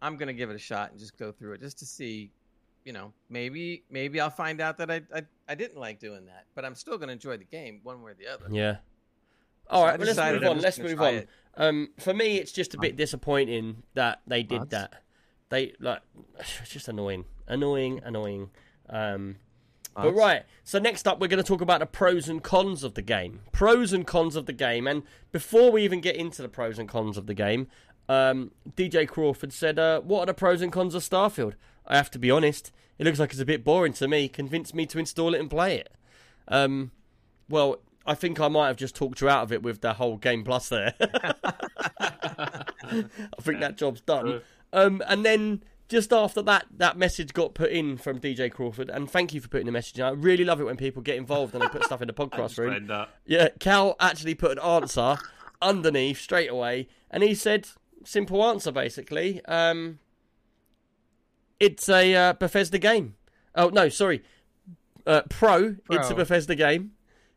I'm 0.00 0.16
gonna 0.16 0.32
give 0.32 0.50
it 0.50 0.56
a 0.56 0.58
shot 0.60 0.90
and 0.90 0.98
just 0.98 1.16
go 1.18 1.32
through 1.32 1.54
it 1.54 1.60
just 1.60 1.78
to 1.80 1.86
see, 1.86 2.32
you 2.84 2.92
know, 2.92 3.12
maybe 3.28 3.84
maybe 3.90 4.20
I'll 4.20 4.30
find 4.30 4.60
out 4.60 4.78
that 4.78 4.90
I 4.90 5.02
I, 5.14 5.22
I 5.48 5.54
didn't 5.54 5.78
like 5.78 5.98
doing 6.00 6.26
that, 6.26 6.46
but 6.54 6.64
I'm 6.64 6.74
still 6.74 6.96
gonna 6.98 7.12
enjoy 7.12 7.36
the 7.36 7.44
game 7.44 7.80
one 7.82 8.02
way 8.02 8.12
or 8.12 8.14
the 8.14 8.26
other. 8.28 8.46
Yeah. 8.50 8.76
All 9.70 9.82
So 9.82 9.86
right, 9.86 9.98
well, 9.98 10.06
let's 10.06 10.18
move 10.18 10.44
on. 10.46 10.58
Let's 10.60 10.78
move 10.78 11.02
on. 11.02 11.26
Um, 11.56 11.88
for 11.98 12.14
me, 12.14 12.38
it's 12.38 12.52
just 12.52 12.72
a 12.74 12.78
bit 12.78 12.96
disappointing 12.96 13.82
that 13.94 14.22
they 14.26 14.42
did 14.42 14.62
Odds? 14.62 14.70
that. 14.70 15.02
They 15.50 15.74
like, 15.80 16.00
it's 16.38 16.70
just 16.70 16.88
annoying, 16.88 17.26
annoying, 17.46 18.00
annoying. 18.04 18.50
Um, 18.88 19.36
but 19.94 20.12
right, 20.14 20.44
so 20.64 20.78
next 20.78 21.08
up, 21.08 21.20
we're 21.20 21.28
going 21.28 21.42
to 21.42 21.46
talk 21.46 21.60
about 21.60 21.80
the 21.80 21.86
pros 21.86 22.28
and 22.28 22.42
cons 22.42 22.84
of 22.84 22.94
the 22.94 23.02
game. 23.02 23.40
Pros 23.52 23.92
and 23.92 24.06
cons 24.06 24.36
of 24.36 24.46
the 24.46 24.52
game, 24.52 24.86
and 24.86 25.02
before 25.32 25.70
we 25.72 25.82
even 25.82 26.00
get 26.00 26.16
into 26.16 26.42
the 26.42 26.48
pros 26.48 26.78
and 26.78 26.88
cons 26.88 27.16
of 27.16 27.26
the 27.26 27.34
game, 27.34 27.66
um, 28.08 28.52
DJ 28.76 29.06
Crawford 29.06 29.52
said, 29.52 29.78
uh, 29.78 30.00
"What 30.00 30.22
are 30.22 30.26
the 30.26 30.34
pros 30.34 30.62
and 30.62 30.72
cons 30.72 30.94
of 30.94 31.02
Starfield?" 31.02 31.54
I 31.86 31.96
have 31.96 32.10
to 32.12 32.18
be 32.18 32.30
honest; 32.30 32.72
it 32.98 33.04
looks 33.04 33.18
like 33.18 33.30
it's 33.30 33.40
a 33.40 33.46
bit 33.46 33.64
boring 33.64 33.92
to 33.94 34.08
me. 34.08 34.28
Convince 34.28 34.72
me 34.74 34.86
to 34.86 34.98
install 34.98 35.34
it 35.34 35.40
and 35.40 35.50
play 35.50 35.76
it. 35.76 35.92
Um, 36.48 36.92
well, 37.48 37.80
I 38.06 38.14
think 38.14 38.40
I 38.40 38.48
might 38.48 38.68
have 38.68 38.76
just 38.76 38.94
talked 38.96 39.20
you 39.20 39.28
out 39.28 39.42
of 39.42 39.52
it 39.52 39.62
with 39.62 39.80
the 39.82 39.94
whole 39.94 40.16
Game 40.16 40.42
Plus 40.42 40.68
there. 40.70 40.94
I 42.00 42.64
think 43.40 43.60
that 43.60 43.76
job's 43.76 44.00
done. 44.00 44.40
Um, 44.72 45.02
and 45.06 45.24
then 45.24 45.62
just 45.88 46.12
after 46.12 46.42
that, 46.42 46.66
that 46.76 46.96
message 46.98 47.32
got 47.32 47.54
put 47.54 47.70
in 47.70 47.96
from 47.96 48.20
DJ 48.20 48.50
Crawford, 48.52 48.90
and 48.90 49.10
thank 49.10 49.32
you 49.32 49.40
for 49.40 49.48
putting 49.48 49.66
the 49.66 49.72
message 49.72 49.98
in. 49.98 50.04
I 50.04 50.10
really 50.10 50.44
love 50.44 50.60
it 50.60 50.64
when 50.64 50.76
people 50.76 51.00
get 51.02 51.16
involved 51.16 51.54
and 51.54 51.62
they 51.62 51.68
put 51.68 51.84
stuff 51.84 52.02
in 52.02 52.08
the 52.08 52.14
podcast 52.14 52.58
room. 52.58 52.70
read 52.70 52.88
that. 52.88 53.08
Yeah, 53.24 53.48
Cal 53.58 53.96
actually 53.98 54.34
put 54.34 54.52
an 54.52 54.58
answer 54.58 55.16
underneath 55.62 56.20
straight 56.20 56.50
away, 56.50 56.88
and 57.10 57.22
he 57.22 57.34
said, 57.34 57.68
"Simple 58.04 58.44
answer, 58.44 58.70
basically. 58.70 59.44
Um, 59.46 59.98
it's 61.58 61.88
a 61.88 62.14
uh, 62.14 62.32
Bethesda 62.34 62.78
game. 62.78 63.14
Oh 63.54 63.68
no, 63.68 63.88
sorry, 63.88 64.22
uh, 65.06 65.22
pro, 65.28 65.76
It's 65.90 66.10
a 66.10 66.14
Bethesda 66.14 66.54
game. 66.54 66.92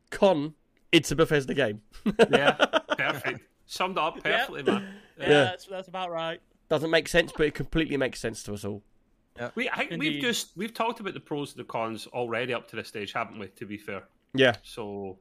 Con, 0.09 0.55
it's 0.91 1.09
a 1.11 1.15
Bethesda 1.15 1.53
game. 1.53 1.81
Yeah, 2.29 2.51
perfect. 2.97 3.41
Summed 3.65 3.97
up 3.97 4.21
perfectly, 4.21 4.63
man. 4.63 4.87
yeah, 5.17 5.23
yeah. 5.29 5.43
That's, 5.45 5.65
that's 5.65 5.87
about 5.87 6.11
right. 6.11 6.41
Doesn't 6.71 6.89
make 6.89 7.09
sense, 7.09 7.33
but 7.35 7.45
it 7.45 7.53
completely 7.53 7.97
makes 7.97 8.21
sense 8.21 8.43
to 8.43 8.53
us 8.53 8.63
all. 8.63 8.81
We, 9.55 9.69
I 9.69 9.85
think 9.85 9.99
we've 9.99 10.21
just 10.21 10.51
we've 10.55 10.73
talked 10.73 11.01
about 11.01 11.13
the 11.13 11.19
pros 11.19 11.51
and 11.51 11.59
the 11.59 11.67
cons 11.67 12.07
already 12.13 12.53
up 12.53 12.69
to 12.69 12.77
this 12.77 12.87
stage, 12.87 13.11
haven't 13.11 13.37
we? 13.39 13.47
To 13.47 13.65
be 13.65 13.75
fair, 13.75 14.03
Yeah, 14.33 14.55
so 14.63 15.17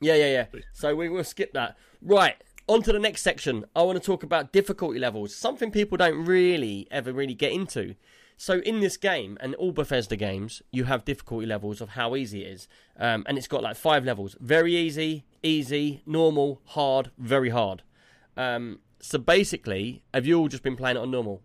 yeah, 0.00 0.14
yeah, 0.14 0.46
yeah. 0.54 0.60
So 0.72 0.94
we 0.94 1.08
will 1.08 1.24
skip 1.24 1.52
that. 1.54 1.76
Right. 2.00 2.36
On 2.68 2.82
to 2.82 2.92
the 2.92 3.00
next 3.00 3.22
section. 3.22 3.64
I 3.74 3.82
want 3.82 4.00
to 4.00 4.04
talk 4.04 4.22
about 4.22 4.52
difficulty 4.52 5.00
levels, 5.00 5.34
something 5.34 5.72
people 5.72 5.98
don't 5.98 6.24
really 6.24 6.86
ever 6.92 7.12
really 7.12 7.34
get 7.34 7.50
into. 7.50 7.96
So 8.36 8.60
in 8.60 8.78
this 8.78 8.96
game 8.96 9.38
and 9.40 9.56
all 9.56 9.72
Bethesda 9.72 10.14
games, 10.14 10.62
you 10.70 10.84
have 10.84 11.04
difficulty 11.04 11.46
levels 11.46 11.80
of 11.80 11.90
how 11.90 12.14
easy 12.14 12.44
it 12.44 12.52
is, 12.52 12.68
um, 12.96 13.24
and 13.26 13.36
it's 13.36 13.48
got 13.48 13.64
like 13.64 13.74
five 13.74 14.04
levels: 14.04 14.36
very 14.38 14.76
easy, 14.76 15.24
easy, 15.42 16.02
normal, 16.06 16.60
hard, 16.66 17.10
very 17.18 17.50
hard. 17.50 17.82
Um, 18.36 18.78
so 19.00 19.18
basically, 19.18 20.02
have 20.14 20.26
you 20.26 20.38
all 20.38 20.48
just 20.48 20.62
been 20.62 20.76
playing 20.76 20.96
it 20.96 21.00
on 21.00 21.10
normal? 21.10 21.42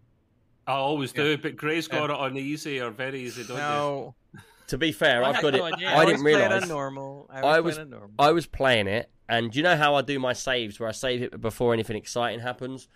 I 0.68 0.74
always 0.74 1.12
do. 1.12 1.38
But 1.38 1.56
Gray's 1.56 1.88
got 1.88 2.10
it 2.10 2.16
on 2.16 2.36
easy 2.38 2.82
or 2.82 2.90
very 2.92 3.22
easy, 3.22 3.44
don't 3.44 3.58
No, 3.58 4.16
To 4.68 4.78
be 4.80 4.92
fair, 4.92 5.24
I 5.24 5.30
I've 5.30 5.36
had 5.36 5.42
got 5.44 5.56
it. 5.56 5.62
idea. 5.62 5.90
I 5.90 5.94
always 5.94 6.08
didn't 6.08 6.22
play 6.24 6.32
it 6.34 6.38
realize. 6.38 6.64
on 6.64 6.70
normal. 6.70 7.30
I, 7.32 7.40
I 7.42 7.60
was 7.60 7.76
play 7.76 7.84
on 7.84 7.90
normal. 7.92 8.12
I 8.18 8.32
was 8.32 8.48
playing 8.48 8.88
it, 8.88 9.12
and 9.30 9.56
you 9.56 9.62
know 9.64 9.76
how 9.78 9.94
I 9.96 10.02
do 10.02 10.18
my 10.20 10.34
saves? 10.34 10.80
Where 10.80 10.90
I 10.90 10.92
save 10.92 11.22
it 11.22 11.40
before 11.40 11.74
anything 11.74 11.98
exciting 11.98 12.40
happens. 12.40 12.88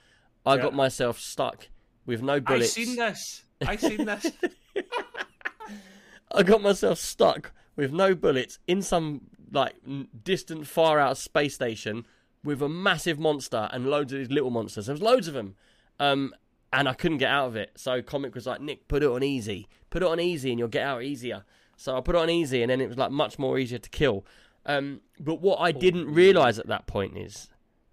I 0.46 0.56
Yeah. 0.56 0.64
got 0.64 0.74
myself 0.74 1.20
stuck 1.20 1.68
with 2.08 2.24
no 2.24 2.40
bullets. 2.40 2.76
I 2.78 2.84
bullets. 2.86 2.90
seen 2.90 2.96
this. 2.96 3.44
I've 3.68 3.82
seen 3.82 4.06
this. 4.06 4.32
I 6.32 6.44
got 6.44 6.62
myself 6.62 7.00
stuck 7.00 7.52
with 7.76 7.92
no 7.92 8.14
bullets 8.16 8.60
in 8.68 8.82
some 8.82 9.22
like 9.52 9.76
distant, 10.24 10.68
far 10.68 11.00
out 11.00 11.18
space 11.18 11.56
station 11.56 12.06
with 12.44 12.62
a 12.62 12.70
massive 12.70 13.20
monster 13.20 13.70
and 13.72 13.88
loads 13.88 14.14
of 14.14 14.20
these 14.20 14.30
little 14.32 14.50
monsters. 14.50 14.86
There 14.86 14.94
was 14.94 15.02
loads 15.02 15.28
of 15.28 15.34
them, 15.34 15.56
um, 16.00 16.34
and 16.72 16.88
I 16.88 16.94
couldn't 16.94 17.18
get 17.18 17.30
out 17.32 17.48
of 17.48 17.56
it. 17.56 17.72
So 17.76 18.02
Comic 18.02 18.36
was 18.36 18.46
like, 18.46 18.62
"Nick, 18.62 18.88
put 18.88 19.04
it 19.04 19.10
on 19.10 19.24
easy. 19.24 19.68
Put 19.90 20.04
it 20.04 20.08
on 20.08 20.20
easy, 20.20 20.52
and 20.52 20.60
you'll 20.60 20.68
get 20.68 20.86
out 20.86 21.04
easier." 21.04 21.44
So 21.78 21.98
I 21.98 22.02
put 22.02 22.16
it 22.16 22.20
on 22.20 22.30
easy, 22.30 22.62
and 22.62 22.70
then 22.70 22.82
it 22.82 22.88
was 22.88 22.98
like 22.98 23.12
much 23.12 23.40
more 23.40 23.58
easier 23.58 23.80
to 23.80 23.90
kill. 23.90 24.26
Um, 24.66 25.02
but 25.20 25.42
what 25.42 25.60
I 25.60 25.72
didn't 25.72 26.14
realize 26.14 26.60
at 26.60 26.68
that 26.68 26.86
point 26.86 27.18
is, 27.18 27.50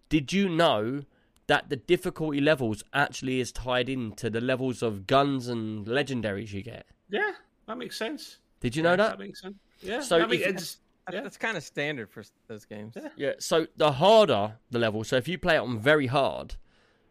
did 0.09 0.33
you 0.33 0.49
know 0.49 1.05
that 1.47 1.69
the 1.69 1.77
difficulty 1.77 2.41
levels 2.41 2.83
actually 2.93 3.39
is 3.41 3.53
tied 3.53 3.89
into 3.89 4.29
the 4.29 4.41
levels 4.41 4.83
of 4.83 5.07
guns 5.07 5.47
and 5.49 5.87
legendaries 5.87 6.53
you 6.53 6.63
get? 6.63 6.87
yeah, 7.09 7.33
that 7.67 7.79
makes 7.79 7.97
sense. 7.97 8.39
Did 8.61 8.75
you 8.75 8.83
know 8.83 8.97
that? 8.97 9.11
That 9.11 9.19
makes 9.19 9.41
sense. 9.43 9.57
Yeah. 9.81 10.01
So 10.01 10.17
I 10.21 10.27
mean, 10.27 10.41
if- 10.41 10.47
it's 10.47 10.53
That's, 10.53 10.77
yeah. 11.13 11.21
that's 11.23 11.37
kind 11.37 11.57
of 11.57 11.63
standard 11.63 12.11
for 12.11 12.25
those 12.49 12.65
games. 12.65 12.97
Yeah, 13.17 13.33
so 13.39 13.67
the 13.77 13.93
harder 13.93 14.57
the 14.71 14.79
level, 14.79 15.05
so 15.05 15.17
if 15.17 15.29
you 15.29 15.39
play 15.39 15.57
it 15.57 15.61
on 15.61 15.79
very 15.79 16.07
hard, 16.07 16.57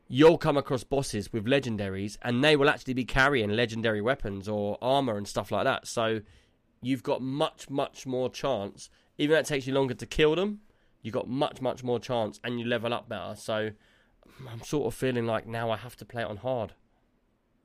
you'll 0.07 0.37
come 0.37 0.57
across 0.57 0.83
bosses 0.83 1.31
with 1.33 1.45
legendaries 1.45 2.17
and 2.21 2.43
they 2.43 2.55
will 2.55 2.69
actually 2.69 2.93
be 2.93 3.05
carrying 3.05 3.49
legendary 3.51 4.01
weapons 4.01 4.47
or 4.47 4.77
armor 4.81 5.17
and 5.17 5.27
stuff 5.27 5.51
like 5.51 5.63
that. 5.63 5.87
So 5.87 6.21
you've 6.81 7.03
got 7.03 7.21
much, 7.21 7.69
much 7.69 8.05
more 8.05 8.29
chance. 8.29 8.89
Even 9.17 9.33
though 9.33 9.39
it 9.39 9.45
takes 9.45 9.65
you 9.65 9.73
longer 9.73 9.93
to 9.95 10.05
kill 10.05 10.35
them, 10.35 10.59
you've 11.01 11.13
got 11.13 11.27
much, 11.27 11.61
much 11.61 11.83
more 11.83 11.99
chance 11.99 12.39
and 12.43 12.59
you 12.59 12.65
level 12.67 12.93
up 12.93 13.09
better. 13.09 13.33
So 13.35 13.53
mm, 13.71 14.51
I'm 14.51 14.61
sort 14.61 14.85
of 14.87 14.93
feeling 14.93 15.25
like 15.25 15.47
now 15.47 15.71
I 15.71 15.77
have 15.77 15.95
to 15.97 16.05
play 16.05 16.21
it 16.21 16.27
on 16.27 16.37
hard. 16.37 16.73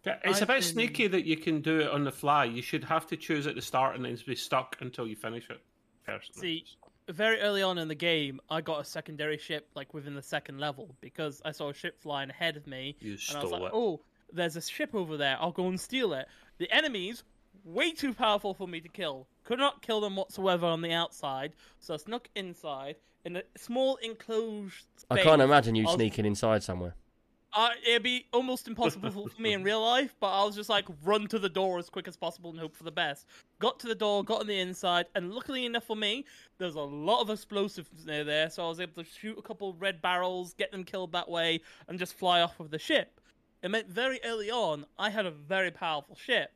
Yeah, 0.07 0.17
It's 0.25 0.41
I 0.41 0.45
a 0.45 0.47
bit 0.47 0.63
think- 0.63 0.65
sneaky 0.65 1.09
that 1.09 1.27
you 1.27 1.37
can 1.37 1.61
do 1.61 1.81
it 1.81 1.91
on 1.91 2.05
the 2.05 2.13
fly. 2.13 2.45
You 2.47 2.63
should 2.63 2.85
have 2.85 3.07
to 3.09 3.17
choose 3.17 3.47
at 3.47 3.55
the 3.55 3.61
start 3.61 3.97
and 3.97 4.05
then 4.05 4.17
be 4.27 4.35
stuck 4.35 4.77
until 4.81 5.07
you 5.07 5.15
finish 5.17 5.51
it. 5.51 5.61
Personally, 6.07 6.65
See, 6.65 6.65
very 7.13 7.41
early 7.41 7.63
on 7.63 7.79
in 7.79 7.89
the 7.89 7.95
game, 7.95 8.41
I 8.51 8.61
got 8.61 8.81
a 8.81 8.85
secondary 8.85 9.39
ship 9.39 9.69
like 9.75 9.93
within 9.95 10.15
the 10.15 10.23
second 10.23 10.59
level 10.59 10.95
because 11.01 11.41
I 11.45 11.53
saw 11.53 11.71
a 11.71 11.75
ship 11.75 12.01
flying 12.01 12.31
ahead 12.31 12.57
of 12.57 12.67
me, 12.67 12.97
You 13.01 13.17
and 13.29 13.39
I 13.39 13.43
was 13.43 13.53
like, 13.53 13.63
it. 13.63 13.71
"Oh, 13.73 14.01
there's 14.33 14.57
a 14.57 14.63
ship 14.63 14.95
over 14.95 15.17
there. 15.17 15.37
I'll 15.41 15.53
go 15.53 15.67
and 15.69 15.81
steal 15.81 16.13
it." 16.13 16.27
The 16.59 16.71
enemies 16.73 17.23
way 17.65 17.93
too 17.93 18.15
powerful 18.15 18.55
for 18.55 18.67
me 18.69 18.81
to 18.81 18.89
kill. 18.89 19.27
Could 19.45 19.59
not 19.59 19.83
kill 19.83 20.01
them 20.01 20.17
whatsoever 20.17 20.67
on 20.67 20.83
the 20.83 20.93
outside, 20.93 21.53
so 21.81 21.95
I 21.95 21.97
snuck 21.99 22.29
inside 22.35 22.97
in 23.25 23.37
a 23.37 23.43
small 23.57 23.97
enclosed. 23.97 24.87
I 25.11 25.23
can't 25.23 25.43
imagine 25.43 25.75
you 25.75 25.83
I 25.83 25.87
was- 25.87 25.95
sneaking 25.97 26.25
inside 26.27 26.63
somewhere. 26.63 26.95
Uh, 27.53 27.71
it'd 27.85 28.05
be 28.05 28.27
almost 28.33 28.69
impossible 28.69 29.11
for 29.11 29.29
for 29.29 29.43
me 29.43 29.53
in 29.53 29.65
real 29.65 29.83
life, 29.83 30.15
but 30.21 30.29
I 30.29 30.45
was 30.45 30.55
just 30.55 30.69
like 30.69 30.85
run 31.03 31.27
to 31.29 31.39
the 31.39 31.49
door 31.49 31.79
as 31.79 31.91
quick 31.91 32.07
as 32.07 32.17
possible 32.17 32.51
and 32.51 32.59
hope 32.59 32.77
for 32.77 32.85
the 32.85 32.93
best. 32.93 33.27
Got 33.59 33.81
to 33.81 33.89
the 33.89 33.95
door, 33.95 34.23
got 34.23 34.41
on 34.41 34.47
the 34.47 34.61
inside, 34.61 35.07
and 35.17 35.33
luckily 35.33 35.67
enough 35.67 35.85
for 35.85 35.97
me, 35.97 36.25
there's 36.59 36.77
a 36.77 36.81
lot 36.81 37.23
of 37.23 37.31
explosives 37.31 38.07
near 38.07 38.23
there, 38.23 38.51
so 38.51 38.65
I 38.65 38.69
was 38.69 38.79
able 38.79 39.03
to 39.03 39.09
shoot 39.09 39.37
a 39.37 39.43
couple 39.43 39.75
red 39.75 40.01
barrels, 40.01 40.55
get 40.55 40.71
them 40.71 40.85
killed 40.85 41.11
that 41.13 41.29
way, 41.29 41.61
and 41.89 41.99
just 41.99 42.15
fly 42.15 42.41
off 42.41 42.59
with 42.61 42.71
the 42.71 42.79
ship. 42.79 43.21
It 43.63 43.71
meant 43.71 43.89
very 43.89 44.21
early 44.25 44.51
on 44.51 44.87
I 44.97 45.11
had 45.11 45.27
a 45.27 45.31
very 45.33 45.73
powerful 45.73 46.15
ship, 46.15 46.53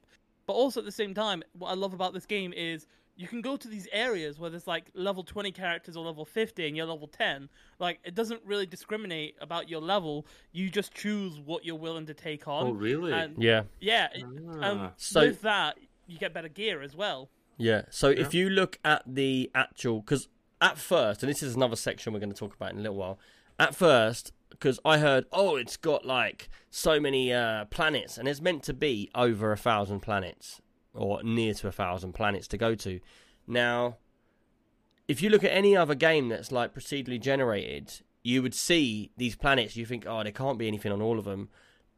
but 0.47 0.53
also 0.53 0.81
at 0.81 0.87
the 0.87 0.93
same 0.93 1.13
time, 1.13 1.43
what 1.59 1.71
I 1.71 1.75
love 1.75 1.93
about 1.93 2.15
this 2.15 2.27
game 2.27 2.53
is 2.53 2.87
you 3.17 3.29
can 3.29 3.41
go 3.41 3.57
to 3.57 3.69
these 3.69 3.87
areas 3.93 4.39
where 4.39 4.51
there's 4.51 4.67
like 4.67 4.87
level 4.95 5.23
20 5.23 5.53
characters 5.53 5.97
or 5.97 6.05
level 6.05 6.25
50 6.25 6.67
and 6.67 6.77
you're 6.77 6.87
level 6.87 7.07
10 7.07 7.49
like 7.79 8.01
it 8.05 8.15
doesn't 8.15 8.41
really 8.45 8.67
discriminate 8.67 9.37
about 9.41 9.69
your 9.69 9.81
level 9.81 10.27
you 10.53 10.69
just 10.69 10.93
choose 10.95 11.39
what 11.41 11.65
you're 11.65 11.77
willing 11.77 12.07
to 12.07 12.15
take 12.15 12.49
on 12.49 12.67
Oh, 12.67 12.73
really? 12.73 13.13
and 13.13 13.41
Yeah. 13.43 13.63
yeah 13.81 14.09
it- 14.15 14.25
Ah. 14.61 14.71
um, 14.71 14.93
So- 14.97 15.21
with 15.21 15.43
that 15.43 15.79
you 16.07 16.19
get 16.19 16.35
better 16.35 16.49
gear 16.49 16.83
as 16.83 16.95
well. 16.95 17.31
Yeah. 17.57 17.83
So 17.89 18.09
if 18.11 18.35
you 18.35 18.51
look 18.51 18.79
at 18.85 19.03
the 19.07 19.51
actual, 19.55 20.01
because 20.01 20.29
at 20.61 20.77
first, 20.77 21.23
and 21.23 21.31
this 21.31 21.43
is 21.43 21.55
another 21.55 21.77
section 21.77 22.13
we're 22.13 22.19
going 22.21 22.33
to 22.33 22.37
talk 22.39 22.55
about 22.55 22.73
in 22.73 22.79
a 22.79 22.83
little 22.83 22.97
while. 22.97 23.19
At 23.59 23.75
first, 23.75 24.33
because 24.51 24.79
I 24.85 24.99
heard, 24.99 25.25
oh, 25.33 25.57
it's 25.57 25.77
got 25.79 26.05
like 26.05 26.49
so 26.71 27.01
many 27.01 27.33
uh, 27.33 27.65
planets, 27.67 28.19
and 28.19 28.27
it's 28.29 28.41
meant 28.43 28.65
to 28.65 28.75
be 28.75 29.09
over 29.15 29.51
a 29.53 29.57
thousand 29.57 30.01
planets 30.01 30.61
or 30.95 31.23
near 31.23 31.55
to 31.55 31.69
a 31.69 31.73
thousand 31.73 32.13
planets 32.13 32.49
to 32.49 32.57
go 32.57 32.75
to. 32.77 33.01
Now, 33.47 33.99
if 35.09 35.21
you 35.23 35.29
look 35.29 35.45
at 35.45 35.53
any 35.53 35.77
other 35.77 35.95
game 35.95 36.29
that's 36.29 36.53
like 36.53 36.75
procedurally 36.75 37.21
generated, 37.21 38.01
you 38.23 38.43
would 38.43 38.55
see 38.55 39.11
these 39.17 39.37
planets. 39.37 39.77
You 39.77 39.85
think, 39.85 40.07
oh, 40.07 40.23
there 40.23 40.33
can't 40.33 40.59
be 40.59 40.69
anything 40.69 40.93
on 40.93 41.03
all 41.03 41.19
of 41.19 41.25
them, 41.25 41.51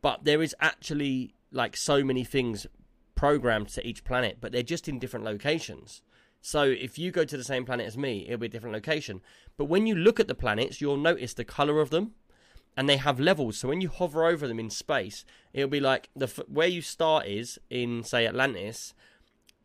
but 0.03 0.25
there 0.25 0.43
is 0.43 0.55
actually 0.61 1.35
like 1.53 1.77
so 1.77 2.03
many 2.03 2.25
things 2.25 2.67
programmed 3.15 3.69
to 3.69 3.87
each 3.87 4.05
planet, 4.05 4.39
but 4.41 4.53
they're 4.53 4.63
just 4.63 4.89
in 4.89 4.99
different 4.99 5.25
locations. 5.25 6.03
So 6.41 6.63
if 6.63 6.99
you 6.99 7.11
go 7.11 7.25
to 7.25 7.37
the 7.37 7.45
same 7.45 7.65
planet 7.65 7.87
as 7.87 7.97
me, 7.97 8.25
it'll 8.27 8.39
be 8.39 8.47
a 8.47 8.51
different 8.51 8.75
location. 8.75 9.21
But 9.57 9.65
when 9.65 9.87
you 9.87 9.95
look 9.95 10.21
at 10.21 10.29
the 10.29 10.35
planets, 10.35 10.81
you'll 10.81 10.97
notice 10.97 11.35
the 11.35 11.45
color 11.45 11.81
of 11.81 11.91
them, 11.91 12.13
and 12.77 12.89
they 12.89 12.97
have 12.99 13.19
levels. 13.19 13.59
So 13.59 13.69
when 13.69 13.81
you 13.81 13.89
hover 13.89 14.25
over 14.27 14.47
them 14.47 14.61
in 14.61 14.71
space, 14.71 15.25
it'll 15.53 15.71
be 15.71 15.81
like 15.81 16.11
the 16.15 16.27
where 16.49 16.69
you 16.69 16.83
start 16.83 17.27
is 17.27 17.59
in 17.71 18.05
say 18.05 18.27
Atlantis. 18.27 18.95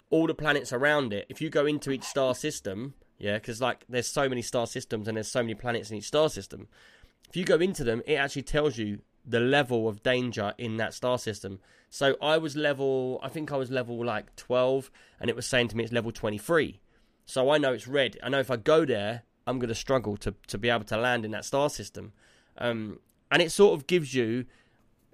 All 0.09 0.27
the 0.27 0.33
planets 0.33 0.73
around 0.73 1.13
it. 1.13 1.25
If 1.29 1.41
you 1.41 1.49
go 1.49 1.65
into 1.65 1.89
each 1.89 2.03
star 2.03 2.35
system, 2.35 2.95
yeah, 3.17 3.35
because 3.35 3.61
like 3.61 3.85
there's 3.87 4.07
so 4.07 4.27
many 4.27 4.41
star 4.41 4.67
systems 4.67 5.07
and 5.07 5.15
there's 5.15 5.31
so 5.31 5.41
many 5.41 5.55
planets 5.55 5.89
in 5.89 5.97
each 5.97 6.07
star 6.07 6.27
system. 6.27 6.67
If 7.29 7.37
you 7.37 7.45
go 7.45 7.55
into 7.55 7.85
them, 7.85 8.01
it 8.05 8.15
actually 8.15 8.41
tells 8.41 8.77
you 8.77 8.99
the 9.25 9.39
level 9.39 9.87
of 9.87 10.03
danger 10.03 10.53
in 10.57 10.77
that 10.77 10.93
star 10.93 11.17
system. 11.17 11.59
So 11.89 12.15
I 12.21 12.37
was 12.37 12.55
level, 12.55 13.19
I 13.21 13.29
think 13.29 13.51
I 13.51 13.57
was 13.57 13.69
level 13.69 14.03
like 14.03 14.35
12, 14.35 14.89
and 15.19 15.29
it 15.29 15.35
was 15.35 15.45
saying 15.45 15.69
to 15.69 15.77
me 15.77 15.83
it's 15.83 15.93
level 15.93 16.11
23. 16.11 16.79
So 17.25 17.49
I 17.49 17.57
know 17.57 17.73
it's 17.73 17.87
red. 17.87 18.17
I 18.23 18.29
know 18.29 18.39
if 18.39 18.51
I 18.51 18.57
go 18.57 18.85
there, 18.85 19.23
I'm 19.45 19.59
going 19.59 19.69
to 19.69 19.75
struggle 19.75 20.17
to, 20.17 20.33
to 20.47 20.57
be 20.57 20.69
able 20.69 20.85
to 20.85 20.97
land 20.97 21.25
in 21.25 21.31
that 21.31 21.45
star 21.45 21.69
system. 21.69 22.13
Um, 22.57 22.99
and 23.29 23.41
it 23.41 23.51
sort 23.51 23.73
of 23.73 23.87
gives 23.87 24.13
you 24.13 24.45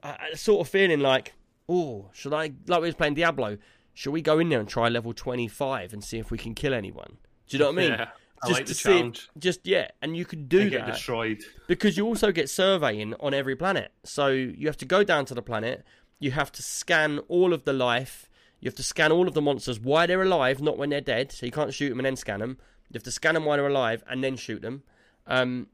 a, 0.03 0.15
a 0.33 0.37
sort 0.37 0.65
of 0.65 0.71
feeling 0.71 0.99
like, 0.99 1.33
oh, 1.69 2.09
should 2.13 2.33
I, 2.33 2.51
like 2.67 2.81
we 2.81 2.87
was 2.87 2.95
playing 2.95 3.13
Diablo, 3.13 3.57
should 3.93 4.11
we 4.11 4.21
go 4.21 4.39
in 4.39 4.49
there 4.49 4.59
and 4.59 4.69
try 4.69 4.89
level 4.89 5.13
25 5.13 5.93
and 5.93 6.03
see 6.03 6.17
if 6.17 6.31
we 6.31 6.37
can 6.37 6.53
kill 6.53 6.73
anyone? 6.73 7.17
Do 7.47 7.57
you 7.57 7.59
know 7.59 7.71
what 7.71 7.79
I 7.79 7.81
mean? 7.81 7.91
Yeah, 7.91 8.07
I 8.43 8.47
just 8.47 8.59
like 8.59 8.65
to 8.67 8.73
the 8.73 9.13
see 9.15 9.21
just 9.39 9.65
yeah, 9.65 9.87
and 10.01 10.15
you 10.15 10.25
could 10.25 10.47
do 10.49 10.69
that 10.69 10.85
destroyed. 10.85 11.43
because 11.67 11.97
you 11.97 12.05
also 12.05 12.31
get 12.31 12.49
surveying 12.49 13.15
on 13.19 13.33
every 13.33 13.55
planet. 13.55 13.91
So 14.03 14.27
you 14.27 14.67
have 14.67 14.77
to 14.77 14.85
go 14.85 15.03
down 15.03 15.25
to 15.25 15.33
the 15.33 15.41
planet, 15.41 15.83
you 16.19 16.31
have 16.31 16.51
to 16.53 16.61
scan 16.61 17.19
all 17.27 17.53
of 17.53 17.63
the 17.63 17.73
life, 17.73 18.29
you 18.59 18.67
have 18.67 18.75
to 18.75 18.83
scan 18.83 19.11
all 19.11 19.27
of 19.27 19.33
the 19.33 19.41
monsters 19.41 19.79
while 19.79 20.07
they're 20.07 20.21
alive, 20.21 20.61
not 20.61 20.77
when 20.77 20.89
they're 20.89 21.01
dead. 21.01 21.31
So 21.31 21.45
you 21.45 21.51
can't 21.51 21.73
shoot 21.73 21.89
them 21.89 21.99
and 21.99 22.05
then 22.05 22.15
scan 22.15 22.39
them. 22.39 22.57
You 22.89 22.95
have 22.95 23.03
to 23.03 23.11
scan 23.11 23.33
them 23.33 23.45
while 23.45 23.57
they're 23.57 23.67
alive 23.67 24.03
and 24.07 24.23
then 24.23 24.35
shoot 24.35 24.61
them. 24.61 24.83
Um, 25.25 25.67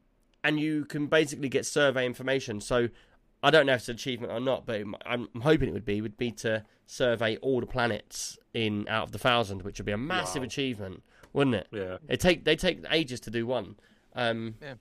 and 0.44 0.60
you 0.60 0.84
can 0.84 1.06
basically 1.06 1.48
get 1.48 1.66
survey 1.66 2.06
information. 2.06 2.60
So 2.60 2.88
I 3.42 3.50
don't 3.50 3.66
know 3.66 3.72
if 3.74 3.80
it's 3.80 3.88
an 3.88 3.94
achievement 3.96 4.30
or 4.32 4.40
not, 4.40 4.66
but 4.66 4.76
I'm 4.80 4.94
I'm 5.04 5.28
hoping 5.42 5.68
it 5.68 5.72
would 5.72 5.84
be 5.84 6.00
would 6.00 6.16
be 6.16 6.30
to 6.32 6.64
survey 6.86 7.36
all 7.38 7.60
the 7.60 7.66
planets 7.66 8.38
in 8.52 8.86
out 8.88 9.04
of 9.04 9.12
the 9.12 9.18
thousand, 9.18 9.62
which 9.62 9.78
would 9.78 9.86
be 9.86 9.92
a 9.92 9.98
massive 9.98 10.42
Wow. 10.42 10.46
achievement, 10.46 11.02
wouldn't 11.32 11.56
it? 11.56 11.66
Yeah. 11.72 11.96
It 12.08 12.20
take 12.20 12.44
they 12.44 12.54
take 12.56 12.84
ages 12.90 13.18
to 13.20 13.30
do 13.30 13.46
one. 13.46 13.76
Um, 14.14 14.54
Yeah. 14.62 14.74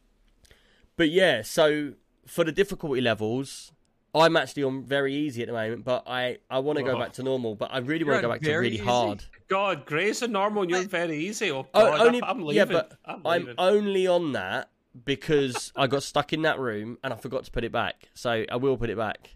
But 0.95 1.09
yeah, 1.09 1.41
so 1.41 1.93
for 2.28 2.43
the 2.43 2.51
difficulty 2.51 3.01
levels, 3.01 3.72
I'm 4.14 4.38
actually 4.38 4.61
on 4.64 4.84
very 4.84 5.14
easy 5.16 5.41
at 5.41 5.47
the 5.47 5.53
moment, 5.53 5.84
but 5.84 6.03
I, 6.05 6.38
I 6.49 6.59
want 6.59 6.78
to 6.78 6.84
go 6.84 6.99
back 6.99 7.14
to 7.14 7.24
normal, 7.24 7.55
but 7.55 7.74
I 7.74 7.80
really 7.80 8.03
want 8.03 8.18
to 8.18 8.22
go 8.22 8.30
back 8.32 8.41
to 8.41 8.55
really 8.57 8.76
easy? 8.76 8.84
hard. 8.84 9.24
God, 9.47 9.86
Gray's 9.88 10.22
a 10.22 10.28
normal 10.28 10.61
and 10.61 10.72
you're 10.72 10.84
very 10.84 11.18
easy. 11.18 11.49
Oh, 11.51 11.68
Oh, 11.74 11.97
God, 11.97 12.01
only, 12.01 12.22
I'm 12.22 12.43
leaving. 12.43 12.55
yeah, 12.55 12.66
but 12.66 12.93
I'm 13.05 13.26
I'm, 13.26 13.55
only 13.57 14.05
on 14.05 14.34
that 14.34 14.70
because 15.06 15.72
I 15.76 15.88
got 15.88 16.04
stuck 16.04 16.34
in 16.34 16.44
that 16.44 16.60
room 16.60 16.98
and 17.04 17.14
I 17.14 17.16
forgot 17.18 17.46
to 17.46 17.52
put 17.52 17.64
it 17.64 17.72
back. 17.72 18.10
So 18.14 18.46
I 18.50 18.56
will 18.56 18.78
put 18.78 18.89
it 18.89 18.98
back. 18.98 19.36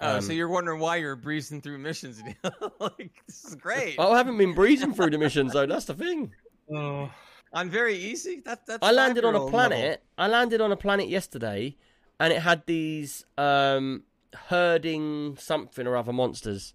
Oh, 0.00 0.16
Um, 0.16 0.22
so 0.22 0.32
you're 0.32 0.48
wondering 0.48 0.80
why 0.80 0.96
you're 0.96 1.16
breezing 1.16 1.60
through 1.60 1.78
missions? 1.78 2.22
like 2.80 3.12
this 3.26 3.44
is 3.44 3.54
great. 3.54 3.98
I 3.98 4.16
haven't 4.16 4.36
been 4.38 4.54
breezing 4.54 4.94
through 4.94 5.10
the 5.10 5.18
missions 5.18 5.52
though. 5.52 5.66
That's 5.66 5.84
the 5.86 5.94
thing. 5.94 6.32
Oh, 6.74 7.10
On 7.52 7.70
very 7.70 7.96
easy. 7.96 8.40
That 8.44 8.66
that's. 8.66 8.78
I 8.82 8.92
landed 8.92 9.24
on 9.24 9.34
a 9.34 9.46
planet. 9.48 10.02
I 10.18 10.26
landed 10.28 10.60
on 10.60 10.72
a 10.72 10.76
planet 10.76 11.08
yesterday, 11.08 11.76
and 12.18 12.32
it 12.32 12.40
had 12.40 12.64
these 12.66 13.24
um, 13.36 14.04
herding 14.48 15.36
something 15.38 15.86
or 15.86 15.96
other 15.96 16.12
monsters. 16.12 16.74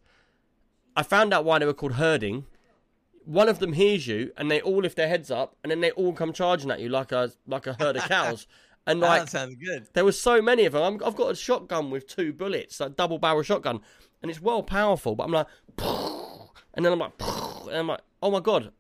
I 0.96 1.04
found 1.04 1.34
out 1.34 1.46
why 1.46 1.60
they 1.60 1.66
were 1.66 1.74
called 1.74 1.94
herding. 1.94 2.46
One 3.28 3.50
of 3.50 3.60
them 3.60 3.74
hears 3.74 4.08
you, 4.08 4.32
and 4.38 4.50
they 4.50 4.62
all 4.62 4.78
lift 4.78 4.96
their 4.96 5.10
heads 5.10 5.30
up, 5.30 5.58
and 5.62 5.70
then 5.70 5.82
they 5.82 5.92
all 5.92 6.14
come 6.14 6.32
charging 6.32 6.72
at 6.72 6.80
you 6.80 6.88
like 6.88 7.12
a 7.12 7.32
like 7.46 7.68
a 7.68 7.74
herd 7.74 7.98
of 7.98 8.04
cows. 8.08 8.48
And 8.86 9.02
like 9.02 9.24
that 9.24 9.30
sounds 9.30 9.56
good. 9.56 9.88
there 9.94 10.06
was 10.06 10.20
so 10.20 10.42
many 10.42 10.64
of 10.64 10.72
them. 10.72 10.82
I'm, 10.82 11.04
I've 11.06 11.18
got 11.18 11.32
a 11.32 11.36
shotgun 11.36 11.92
with 11.92 12.08
two 12.08 12.32
bullets, 12.32 12.80
like 12.80 12.96
double 12.96 13.20
barrel 13.20 13.44
shotgun, 13.44 13.82
and 14.22 14.32
it's 14.32 14.42
well 14.42 14.64
powerful. 14.64 15.14
But 15.14 15.26
I'm 15.26 15.32
like, 15.34 15.48
and 16.74 16.86
then 16.86 16.94
I'm 16.94 17.00
like, 17.00 17.12
and 17.20 17.76
I'm 17.76 17.88
like, 17.88 18.00
oh 18.24 18.32
my 18.32 18.40
god, 18.40 18.72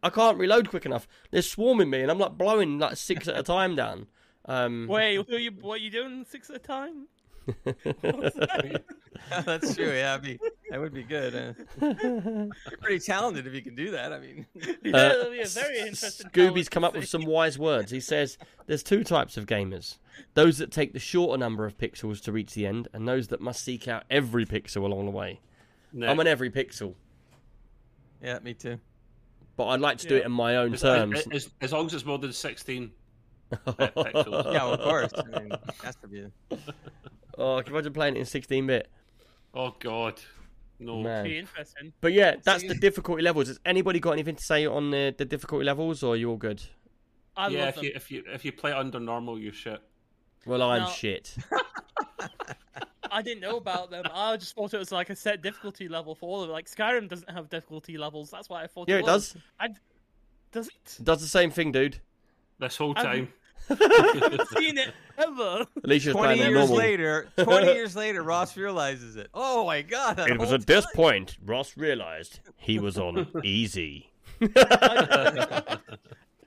I 0.00 0.10
can't 0.10 0.38
reload 0.38 0.70
quick 0.70 0.86
enough. 0.86 1.08
They're 1.32 1.42
swarming 1.42 1.90
me, 1.90 2.02
and 2.02 2.10
I'm 2.10 2.20
like 2.20 2.38
blowing 2.38 2.78
like 2.78 2.96
six 2.96 3.26
at 3.26 3.36
a 3.36 3.42
time 3.42 3.74
down. 3.74 4.06
Um, 4.44 4.86
Wait, 4.88 5.16
who 5.16 5.34
are 5.34 5.38
you, 5.38 5.50
what 5.60 5.80
are 5.80 5.82
you 5.82 5.90
doing 5.90 6.24
six 6.24 6.50
at 6.50 6.56
a 6.56 6.60
time? 6.60 7.08
that's 9.44 9.74
true. 9.74 9.92
Yeah, 9.92 10.18
I 10.20 10.24
mean, 10.24 10.38
that 10.70 10.80
would 10.80 10.92
be 10.92 11.02
good. 11.02 11.34
Uh, 11.34 11.52
you're 12.02 12.50
pretty 12.80 12.98
talented 13.00 13.46
if 13.46 13.54
you 13.54 13.62
can 13.62 13.74
do 13.74 13.90
that. 13.92 14.12
I 14.12 14.18
mean, 14.18 14.46
Yeah, 14.54 14.96
Uh, 14.96 15.08
that'll 15.08 15.30
be 15.32 15.40
a 15.40 15.46
very 15.46 15.78
interesting. 15.78 16.28
Scooby's 16.30 16.68
talent 16.68 16.70
come 16.70 16.84
up 16.84 16.94
with 16.94 17.08
some 17.08 17.24
wise 17.24 17.58
words. 17.58 17.90
He 17.90 18.00
says 18.00 18.38
there's 18.66 18.82
two 18.82 19.02
types 19.04 19.36
of 19.36 19.46
gamers: 19.46 19.98
those 20.34 20.58
that 20.58 20.70
take 20.70 20.92
the 20.92 20.98
shorter 20.98 21.38
number 21.38 21.64
of 21.64 21.78
pixels 21.78 22.20
to 22.24 22.32
reach 22.32 22.54
the 22.54 22.66
end, 22.66 22.88
and 22.92 23.06
those 23.08 23.28
that 23.28 23.40
must 23.40 23.62
seek 23.64 23.88
out 23.88 24.04
every 24.10 24.44
pixel 24.46 24.82
along 24.84 25.04
the 25.06 25.10
way. 25.12 25.40
no. 25.92 26.06
I'm 26.06 26.20
an 26.20 26.26
every 26.26 26.50
pixel, 26.50 26.94
yeah, 28.22 28.38
me 28.40 28.52
too. 28.54 28.78
but 29.56 29.68
I'd 29.68 29.80
like 29.80 29.98
to 29.98 30.08
do 30.08 30.16
it 30.16 30.24
in 30.26 30.32
my 30.32 30.56
own 30.56 30.74
as, 30.74 30.82
terms. 30.82 31.20
as, 31.20 31.26
as, 31.32 31.50
as 31.60 31.72
long 31.72 31.86
as 31.86 31.94
it's 31.94 32.04
more 32.04 32.18
than 32.18 32.32
16 32.32 32.90
pixels. 33.52 34.52
Yeah, 34.52 34.64
of 34.64 34.80
course. 34.80 35.12
I 35.16 35.38
mean, 35.40 35.52
has 35.82 35.96
to 35.96 36.08
be. 36.08 36.26
oh, 37.38 37.62
can 37.62 37.72
you 37.72 37.78
imagine 37.78 37.92
playing 37.94 38.16
it 38.16 38.20
in 38.20 38.24
16-bit? 38.26 38.88
Oh, 39.54 39.74
God. 39.80 40.20
No. 40.80 41.02
Man. 41.02 41.24
Be 41.24 41.38
interesting. 41.38 41.92
But 42.00 42.12
yeah, 42.12 42.36
that's 42.42 42.62
the 42.62 42.74
difficulty 42.74 43.22
levels. 43.22 43.48
Has 43.48 43.58
anybody 43.64 44.00
got 44.00 44.12
anything 44.12 44.36
to 44.36 44.44
say 44.44 44.66
on 44.66 44.90
the, 44.90 45.14
the 45.16 45.24
difficulty 45.24 45.64
levels, 45.64 46.02
or 46.02 46.14
are 46.14 46.16
you 46.16 46.30
all 46.30 46.36
good? 46.36 46.62
I 47.36 47.48
yeah, 47.48 47.60
love 47.60 47.68
if 47.68 47.74
them. 47.76 47.84
you, 47.84 47.92
if, 47.94 48.10
you, 48.10 48.24
if 48.32 48.44
you 48.44 48.52
play 48.52 48.72
under 48.72 49.00
normal, 49.00 49.38
you're 49.38 49.52
shit. 49.52 49.80
Well, 50.46 50.62
I'm 50.62 50.82
No. 50.82 50.88
shit. 50.90 51.34
I 53.10 53.22
didn't 53.22 53.40
know 53.40 53.56
about 53.56 53.90
them. 53.90 54.04
I 54.12 54.36
just 54.36 54.54
thought 54.54 54.74
it 54.74 54.78
was 54.78 54.92
like 54.92 55.10
a 55.10 55.16
set 55.16 55.42
difficulty 55.42 55.88
level 55.88 56.14
for 56.14 56.28
all 56.28 56.42
of 56.42 56.50
it. 56.50 56.52
Like 56.52 56.68
Skyrim 56.68 57.08
doesn't 57.08 57.30
have 57.30 57.48
difficulty 57.48 57.96
levels. 57.96 58.30
That's 58.30 58.48
why 58.48 58.62
I 58.62 58.66
thought. 58.66 58.88
Yeah, 58.88 58.96
it, 58.96 59.00
it 59.00 59.06
does. 59.06 59.36
I... 59.58 59.68
Does 60.52 60.68
it? 60.68 60.96
It 60.98 61.04
does 61.04 61.20
the 61.20 61.28
same 61.28 61.50
thing, 61.50 61.72
dude. 61.72 61.98
This 62.58 62.76
whole 62.76 62.92
I've- 62.96 63.06
time. 63.06 63.32
I've 63.70 64.48
seen 64.56 64.78
it 64.78 64.92
ever. 65.16 65.66
Alicia's 65.84 66.14
Twenty 66.14 66.38
years 66.38 66.54
normal. 66.54 66.76
later, 66.76 67.28
twenty 67.38 67.72
years 67.72 67.94
later, 67.96 68.22
Ross 68.22 68.56
realizes 68.56 69.16
it. 69.16 69.28
Oh 69.34 69.66
my 69.66 69.82
god! 69.82 70.18
It 70.20 70.38
was 70.38 70.48
whole 70.48 70.54
at 70.56 70.66
this 70.66 70.86
point 70.94 71.36
Ross 71.44 71.76
realized 71.76 72.40
he 72.56 72.78
was 72.78 72.98
on 72.98 73.26
easy. 73.44 74.10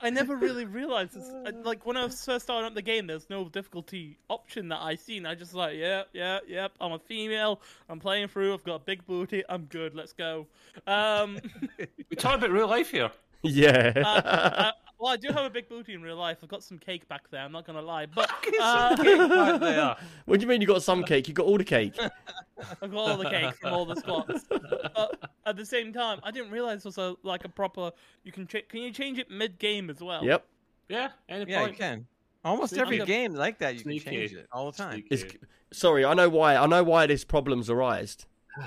I 0.04 0.10
never 0.10 0.36
really 0.36 0.66
realized 0.66 1.14
this. 1.14 1.32
Like 1.64 1.86
when 1.86 1.96
I 1.96 2.06
was 2.06 2.26
first 2.26 2.46
starting 2.46 2.66
up 2.66 2.74
the 2.74 2.82
game, 2.82 3.06
there's 3.06 3.30
no 3.30 3.48
difficulty 3.48 4.18
option 4.30 4.70
that 4.70 4.80
I 4.82 4.96
seen. 4.96 5.26
I 5.28 5.36
just 5.36 5.54
like, 5.54 5.78
yeah, 5.78 6.04
yeah, 6.12 6.40
yep. 6.48 6.72
I'm 6.82 6.94
a 6.94 7.00
female. 7.00 7.62
I'm 7.88 8.00
playing 8.00 8.30
through. 8.30 8.54
I've 8.54 8.64
got 8.64 8.76
a 8.76 8.80
big 8.80 9.06
booty. 9.06 9.44
I'm 9.48 9.66
good. 9.66 9.94
Let's 9.94 10.14
go. 10.14 10.48
Um, 10.88 11.40
We're 11.78 12.16
talking 12.18 12.40
about 12.40 12.50
real 12.52 12.68
life 12.68 12.90
here. 12.90 13.12
yeah. 13.44 13.94
uh, 14.04 14.72
well, 15.02 15.12
I 15.12 15.18
do 15.18 15.30
have 15.30 15.46
a 15.46 15.50
big 15.50 15.68
booty 15.68 15.96
in 15.96 16.02
real 16.04 16.16
life. 16.16 16.38
I've 16.44 16.50
got 16.50 16.62
some 16.64 16.78
cake 16.78 17.08
back 17.08 17.28
there. 17.32 17.42
I'm 17.42 17.52
not 17.52 17.66
gonna 17.66 17.82
lie, 17.82 18.06
but 18.06 18.30
uh, 18.62 18.96
Right 19.00 19.60
there. 19.60 19.96
what 20.26 20.40
do 20.40 20.44
you 20.44 20.48
mean 20.48 20.62
you 20.62 20.68
got 20.68 20.84
some 20.84 21.04
cake? 21.04 21.28
You 21.28 21.34
got 21.34 21.48
all 21.48 21.58
the 21.58 21.64
cake. 21.64 21.98
I've 22.82 22.92
got 22.92 22.94
all 22.94 23.18
the 23.18 23.30
cake 23.30 23.56
from 23.56 23.74
all 23.74 23.86
the 23.86 23.96
squats. 23.96 24.46
But 24.48 25.32
at 25.48 25.58
the 25.58 25.66
same 25.66 25.92
time, 25.92 26.20
I 26.22 26.30
didn't 26.30 26.52
realize 26.52 26.80
it 26.80 26.86
was 26.86 27.00
a, 27.00 27.16
like 27.24 27.46
a 27.46 27.50
proper. 27.50 27.92
You 28.24 28.32
can 28.32 28.46
ch- 28.46 28.68
can 28.70 28.82
you 28.82 28.92
change 28.92 29.18
it 29.18 29.32
mid 29.32 29.58
game 29.58 29.90
as 29.90 30.02
well? 30.02 30.24
Yep. 30.24 30.46
Yeah, 30.88 31.10
any 31.28 31.50
Yeah, 31.50 31.66
you 31.66 31.74
can. 31.74 32.06
Almost 32.46 32.72
Sneaky. 32.74 32.82
every 32.82 33.06
game 33.06 33.34
like 33.34 33.58
that, 33.60 33.74
you 33.74 33.80
Sneaky. 33.80 34.04
can 34.04 34.14
change 34.14 34.34
it 34.34 34.48
all 34.52 34.72
the 34.72 34.78
time. 34.78 35.04
It's, 35.10 35.24
sorry, 35.72 36.06
I 36.06 36.14
know 36.14 36.30
why. 36.30 36.56
I 36.56 36.68
know 36.68 36.84
why 36.84 37.08
this 37.08 37.24
problem's 37.24 37.70
arised. 37.70 38.26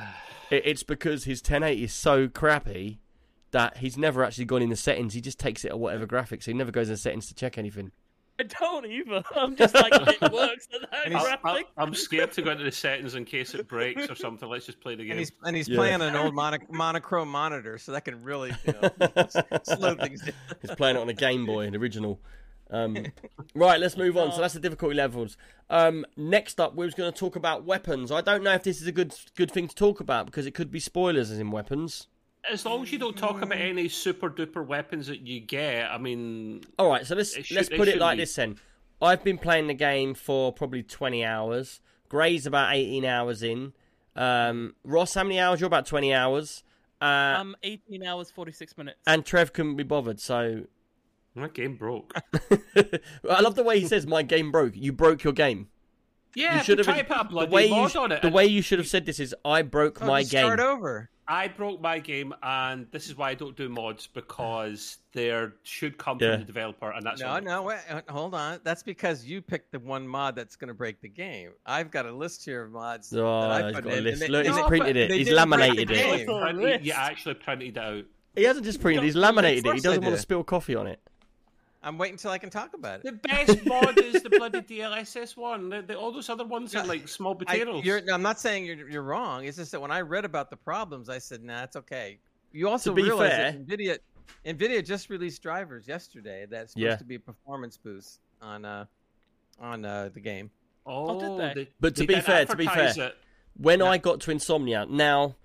It, 0.51 0.67
it's 0.67 0.83
because 0.83 1.25
his 1.25 1.41
1080 1.41 1.85
is 1.85 1.95
so 1.95 2.29
crappy 2.29 3.01
that 3.55 3.79
he's 3.79 3.97
never 3.97 4.23
actually 4.23 4.45
gone 4.45 4.63
in 4.63 4.69
the 4.71 4.77
settings. 4.77 5.15
He 5.15 5.21
just 5.21 5.39
takes 5.39 5.65
it 5.65 5.69
at 5.71 5.79
whatever 5.79 6.07
graphics. 6.07 6.45
He 6.45 6.53
never 6.53 6.71
goes 6.71 6.89
in 6.89 6.95
the 6.95 6.99
settings 6.99 7.27
to 7.29 7.35
check 7.35 7.57
anything. 7.57 7.91
I 8.39 8.43
don't 8.43 8.85
either. 8.85 9.23
I'm 9.37 9.55
just 9.55 9.75
like 9.75 9.93
it 9.95 10.21
works 10.33 10.67
at 10.75 10.91
that 10.91 11.05
And 11.07 11.15
he's- 11.15 11.39
I, 11.45 11.63
am 11.79 11.95
scared 11.95 12.33
to 12.33 12.43
go 12.43 12.51
into 12.51 12.65
the 12.65 12.73
settings 12.73 13.15
in 13.15 13.25
case 13.25 13.55
it 13.55 13.69
breaks 13.69 14.11
or 14.11 14.17
something. 14.17 14.49
Let's 14.49 14.67
just 14.67 14.81
play 14.81 14.97
the 14.97 15.03
And 15.03 15.11
game. 15.11 15.19
he's 15.19 15.33
and 15.45 15.57
he's 15.57 15.69
Yeah. 15.69 15.77
playing 15.77 16.03
an 16.03 16.17
old 16.17 16.35
mono, 16.35 16.59
monochrome 16.69 17.29
monitor, 17.29 17.79
so 17.79 17.93
that 17.93 18.05
can 18.05 18.23
really 18.25 18.53
you 18.67 18.73
know, 18.73 18.91
slow 19.63 19.95
things 19.95 20.21
down. 20.23 20.35
He's 20.61 20.75
playing 20.75 20.97
it 20.97 21.01
on 21.01 21.09
a 21.09 21.15
Game 21.15 21.47
Boy, 21.47 21.67
an 21.67 21.77
original. 21.77 22.21
Um, 22.71 22.97
right, 23.55 23.79
let's 23.79 23.97
move 23.97 24.17
on. 24.17 24.33
So 24.33 24.41
that's 24.41 24.55
the 24.55 24.59
difficulty 24.61 24.97
levels. 24.97 25.37
Um, 25.71 26.05
next 26.17 26.59
up, 26.59 26.75
we 26.75 26.85
are 26.87 26.91
going 26.91 27.13
to 27.13 27.17
talk 27.17 27.37
about 27.37 27.65
weapons. 27.65 28.11
I 28.11 28.21
don't 28.21 28.43
know 28.43 28.55
if 28.55 28.65
this 28.65 28.81
is 28.81 28.89
a 28.89 28.93
good 28.93 29.15
good 29.37 29.53
thing 29.53 29.69
to 29.69 29.75
talk 29.77 30.01
about 30.01 30.27
because 30.27 30.45
it 30.47 30.55
could 30.55 30.73
be 30.73 30.81
spoilers 30.81 31.31
as 31.31 31.39
in 31.39 31.53
weapons. 31.53 32.09
As 32.51 32.65
long 32.67 32.83
as 32.83 32.93
you 32.93 32.99
don't 32.99 33.17
talk 33.17 33.41
about 33.43 33.59
any 33.59 33.89
super 33.89 34.29
duper 34.31 34.65
weapons 34.67 35.07
that 35.07 35.21
you 35.21 35.41
get, 35.41 35.91
I 35.91 35.99
mean, 35.99 36.63
All 36.79 36.89
right, 36.91 37.07
so 37.07 37.15
let's 37.15 37.33
should- 37.35 37.57
let's 37.57 37.69
put 37.69 37.89
it 37.89 37.93
should 37.93 38.01
like 38.01 38.17
be. 38.19 38.23
this 38.23 38.35
then. 38.35 38.59
I've 39.03 39.25
been 39.25 39.39
playing 39.39 39.67
the 39.67 39.75
game 39.75 40.15
for 40.15 40.53
probably 40.53 40.83
twenty 40.83 41.25
hours. 41.25 41.81
Gray's 42.09 42.47
about 42.47 42.75
eighteen 42.75 43.05
hours 43.05 43.43
in. 43.43 43.73
Um, 44.17 44.75
Ross, 44.85 45.15
how 45.15 45.25
many 45.25 45.41
hours? 45.41 45.61
You're 45.61 45.67
about 45.69 45.87
twenty 45.87 46.13
hours. 46.15 46.63
Uh, 47.03 47.37
Um, 47.41 47.57
18 47.65 48.03
hours 48.05 48.31
46 48.31 48.79
minutes. 48.79 48.99
and 49.07 49.27
Trev 49.27 49.53
couldn't 49.53 49.77
be 49.77 49.83
bothered, 49.83 50.21
so 50.21 50.65
my 51.35 51.49
game 51.49 51.77
broke. 51.77 52.15
I 53.29 53.41
love 53.41 53.57
the 53.57 53.65
way 53.65 53.81
he 53.81 53.87
says, 53.87 54.07
"My 54.07 54.23
game 54.23 54.51
broke." 54.53 54.75
You 54.77 54.93
broke 54.93 55.25
your 55.25 55.33
game. 55.33 55.69
Yeah, 56.37 56.59
you 56.59 56.65
should 56.65 56.79
try 56.83 57.03
to 57.03 57.09
have 57.09 57.09
put 57.09 57.17
a 57.21 57.23
the 57.25 57.29
bloody 57.29 57.51
way 57.53 57.67
you 57.67 57.75
mod 57.75 57.97
on 57.97 58.13
it. 58.13 58.23
the 58.23 58.29
way 58.31 58.47
you 58.47 58.63
should 58.63 58.79
have 58.79 58.89
said 58.89 59.07
this 59.07 59.21
is, 59.21 59.35
"I 59.45 59.63
broke 59.63 60.01
Oh, 60.03 60.07
my 60.07 60.23
just 60.23 60.33
game." 60.33 60.45
Start 60.47 60.61
over. 60.61 61.11
I 61.27 61.49
broke 61.49 61.81
my 61.81 61.99
game, 61.99 62.35
and 62.43 62.87
this 62.91 63.09
is 63.09 63.17
why 63.17 63.31
I 63.31 63.35
don't 63.35 63.57
do 63.57 63.69
mods 63.69 64.07
because 64.07 64.99
there 65.13 65.55
should 65.63 65.97
come 65.97 66.19
Yeah. 66.21 66.33
from 66.33 66.41
the 66.41 66.47
developer, 66.47 66.91
and 66.91 67.05
that's 67.05 67.21
No, 67.21 67.39
no, 67.39 67.63
wait, 67.63 67.79
hold 68.09 68.35
on. 68.35 68.61
That's 68.63 68.83
because 68.83 69.25
you 69.25 69.41
picked 69.41 69.73
the 69.73 69.79
one 69.79 70.07
mod 70.07 70.37
that's 70.37 70.57
going 70.57 70.69
to 70.69 70.75
break 70.75 71.01
the 71.01 71.09
game. 71.09 71.53
I've 71.65 71.91
got 71.91 72.05
a 72.07 72.13
list 72.13 72.45
here 72.45 72.65
of 72.65 72.73
mods. 72.73 73.13
Oh, 73.15 73.17
that 73.43 73.51
I 73.51 73.67
he's 73.67 73.75
put 73.77 73.85
got 73.85 73.93
a 73.93 73.97
in, 73.99 74.05
list. 74.05 74.23
and 74.23 74.33
Look, 74.33 74.47
he's 74.47 74.57
no, 74.57 74.67
printed 74.69 74.97
it. 74.97 75.11
He's 75.11 75.27
didn't 75.29 75.49
break 75.51 75.61
the 75.61 75.67
laminated 75.67 75.91
it. 75.91 76.27
game. 76.27 76.81
You 76.85 76.93
actually 76.93 77.35
printed 77.35 77.77
it 77.77 77.81
out. 77.81 78.05
He 78.37 78.43
hasn't 78.43 78.67
just 78.67 78.81
printed; 78.81 79.05
he's 79.05 79.15
laminated 79.17 79.65
it. 79.67 79.75
He 79.75 79.81
doesn't 79.81 80.03
want 80.03 80.17
to 80.17 80.21
spill 80.21 80.43
coffee 80.45 80.75
on 80.75 80.87
it. 80.89 81.01
I'm 81.85 81.99
waiting 81.99 82.15
until 82.15 82.31
I 82.31 82.39
can 82.39 82.49
talk 82.51 82.73
about 82.75 83.01
it. 83.01 83.05
The 83.05 83.13
best 83.13 83.65
mod 83.67 83.99
is 83.99 84.23
the 84.23 84.31
bloody 84.31 84.63
DLSS 84.63 85.37
one. 85.37 85.69
The, 85.69 85.83
the, 85.83 85.99
all 85.99 86.11
those 86.13 86.31
other 86.31 86.45
ones 86.45 86.75
are 86.75 86.85
like 86.87 87.07
small 87.09 87.33
I, 87.33 87.45
potatoes. 87.45 87.85
you're, 87.85 88.01
I'm 88.11 88.23
not 88.23 88.41
saying 88.41 88.65
you're, 88.65 88.89
you're 88.89 89.03
wrong. 89.03 89.45
It's 89.45 89.59
just 89.59 89.71
that 89.73 89.81
when 89.81 89.91
I 89.91 90.01
read 90.01 90.25
about 90.25 90.49
the 90.51 90.57
problems, 90.57 91.09
I 91.11 91.19
said, 91.19 91.45
"Nah, 91.45 91.65
it's 91.65 91.77
okay." 91.77 92.19
You 92.53 92.69
also 92.69 92.91
To 92.91 92.97
be 92.97 93.03
realize 93.03 93.31
fair- 93.33 93.53
that 93.53 93.67
Nvidia, 93.67 93.99
Nvidia 94.47 94.85
just 94.85 95.11
released 95.11 95.43
drivers 95.43 95.87
yesterday 95.87 96.47
that's 96.49 96.73
supposed 96.73 96.85
Yeah. 96.85 96.97
to 96.97 97.05
be 97.05 97.17
a 97.17 97.21
performance 97.21 97.77
boost 97.77 98.21
on 98.41 98.65
uh, 98.65 98.87
on 99.61 99.85
uh, 99.85 100.09
the 100.15 100.21
game. 100.21 100.51
oh, 100.87 101.39
did 101.39 101.57
they? 101.57 101.69
But 101.81 101.97
to 101.97 102.07
they 102.07 102.15
be 102.15 102.21
fair, 102.21 102.47
to 102.47 102.57
be 102.57 102.67
fair, 102.67 102.93
it. 102.97 103.17
When 103.57 103.81
No. 103.81 103.87
I 103.87 103.99
got 103.99 104.21
to 104.23 104.31
Insomnia, 104.31 104.87
now 104.89 105.37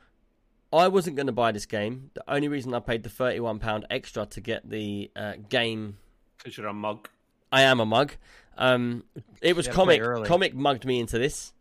I 0.71 0.87
wasn't 0.87 1.15
going 1.15 1.27
to 1.27 1.33
buy 1.33 1.51
this 1.51 1.65
game. 1.65 2.11
The 2.13 2.23
only 2.31 2.47
reason 2.47 2.73
I 2.73 2.79
paid 2.79 3.03
the 3.03 3.09
thirty-one 3.09 3.59
pound 3.59 3.85
extra 3.89 4.25
to 4.27 4.39
get 4.41 4.69
the 4.69 5.11
uh, 5.15 5.33
game, 5.49 5.97
because 6.39 6.57
you're 6.57 6.67
a 6.67 6.73
mug. 6.73 7.07
I 7.51 7.61
am 7.61 7.79
a 7.79 7.85
mug. 7.85 8.13
Um, 8.57 9.03
it 9.41 9.55
was 9.55 9.67
gotta 9.67 9.75
comic. 9.75 10.01
early. 10.01 10.27
Comic 10.27 10.55
mugged 10.55 10.85
me 10.85 10.99
into 10.99 11.19
this. 11.19 11.53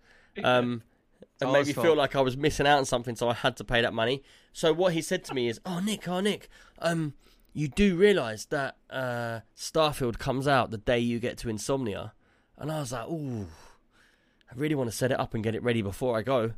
Um, 0.42 0.82
and 1.40 1.48
all 1.48 1.52
made 1.52 1.60
his 1.60 1.68
me 1.68 1.72
feel 1.74 1.84
fault. 1.84 1.98
like 1.98 2.16
I 2.16 2.20
was 2.20 2.36
missing 2.36 2.66
out 2.66 2.78
on 2.78 2.84
something, 2.84 3.14
so 3.16 3.28
I 3.28 3.34
had 3.34 3.56
to 3.58 3.64
pay 3.64 3.80
that 3.82 3.92
money. 3.94 4.22
So 4.52 4.72
what 4.72 4.92
he 4.92 5.02
said 5.02 5.24
to 5.24 5.34
me 5.34 5.48
is, 5.48 5.60
"Oh 5.64 5.80
Nick, 5.80 6.08
oh 6.08 6.20
Nick, 6.20 6.48
um, 6.80 7.14
you 7.52 7.68
do 7.68 7.96
realise 7.96 8.44
that 8.46 8.76
uh, 8.90 9.40
Starfield 9.56 10.18
comes 10.18 10.48
out 10.48 10.70
the 10.70 10.78
day 10.78 10.98
you 10.98 11.18
get 11.18 11.38
to 11.38 11.48
Insomnia," 11.48 12.12
and 12.56 12.70
I 12.72 12.80
was 12.80 12.92
like, 12.92 13.08
"Ooh, 13.08 13.46
I 14.50 14.54
really 14.56 14.74
want 14.74 14.90
to 14.90 14.96
set 14.96 15.12
it 15.12 15.20
up 15.20 15.34
and 15.34 15.44
get 15.44 15.54
it 15.54 15.62
ready 15.62 15.82
before 15.82 16.18
I 16.18 16.22
go." 16.22 16.52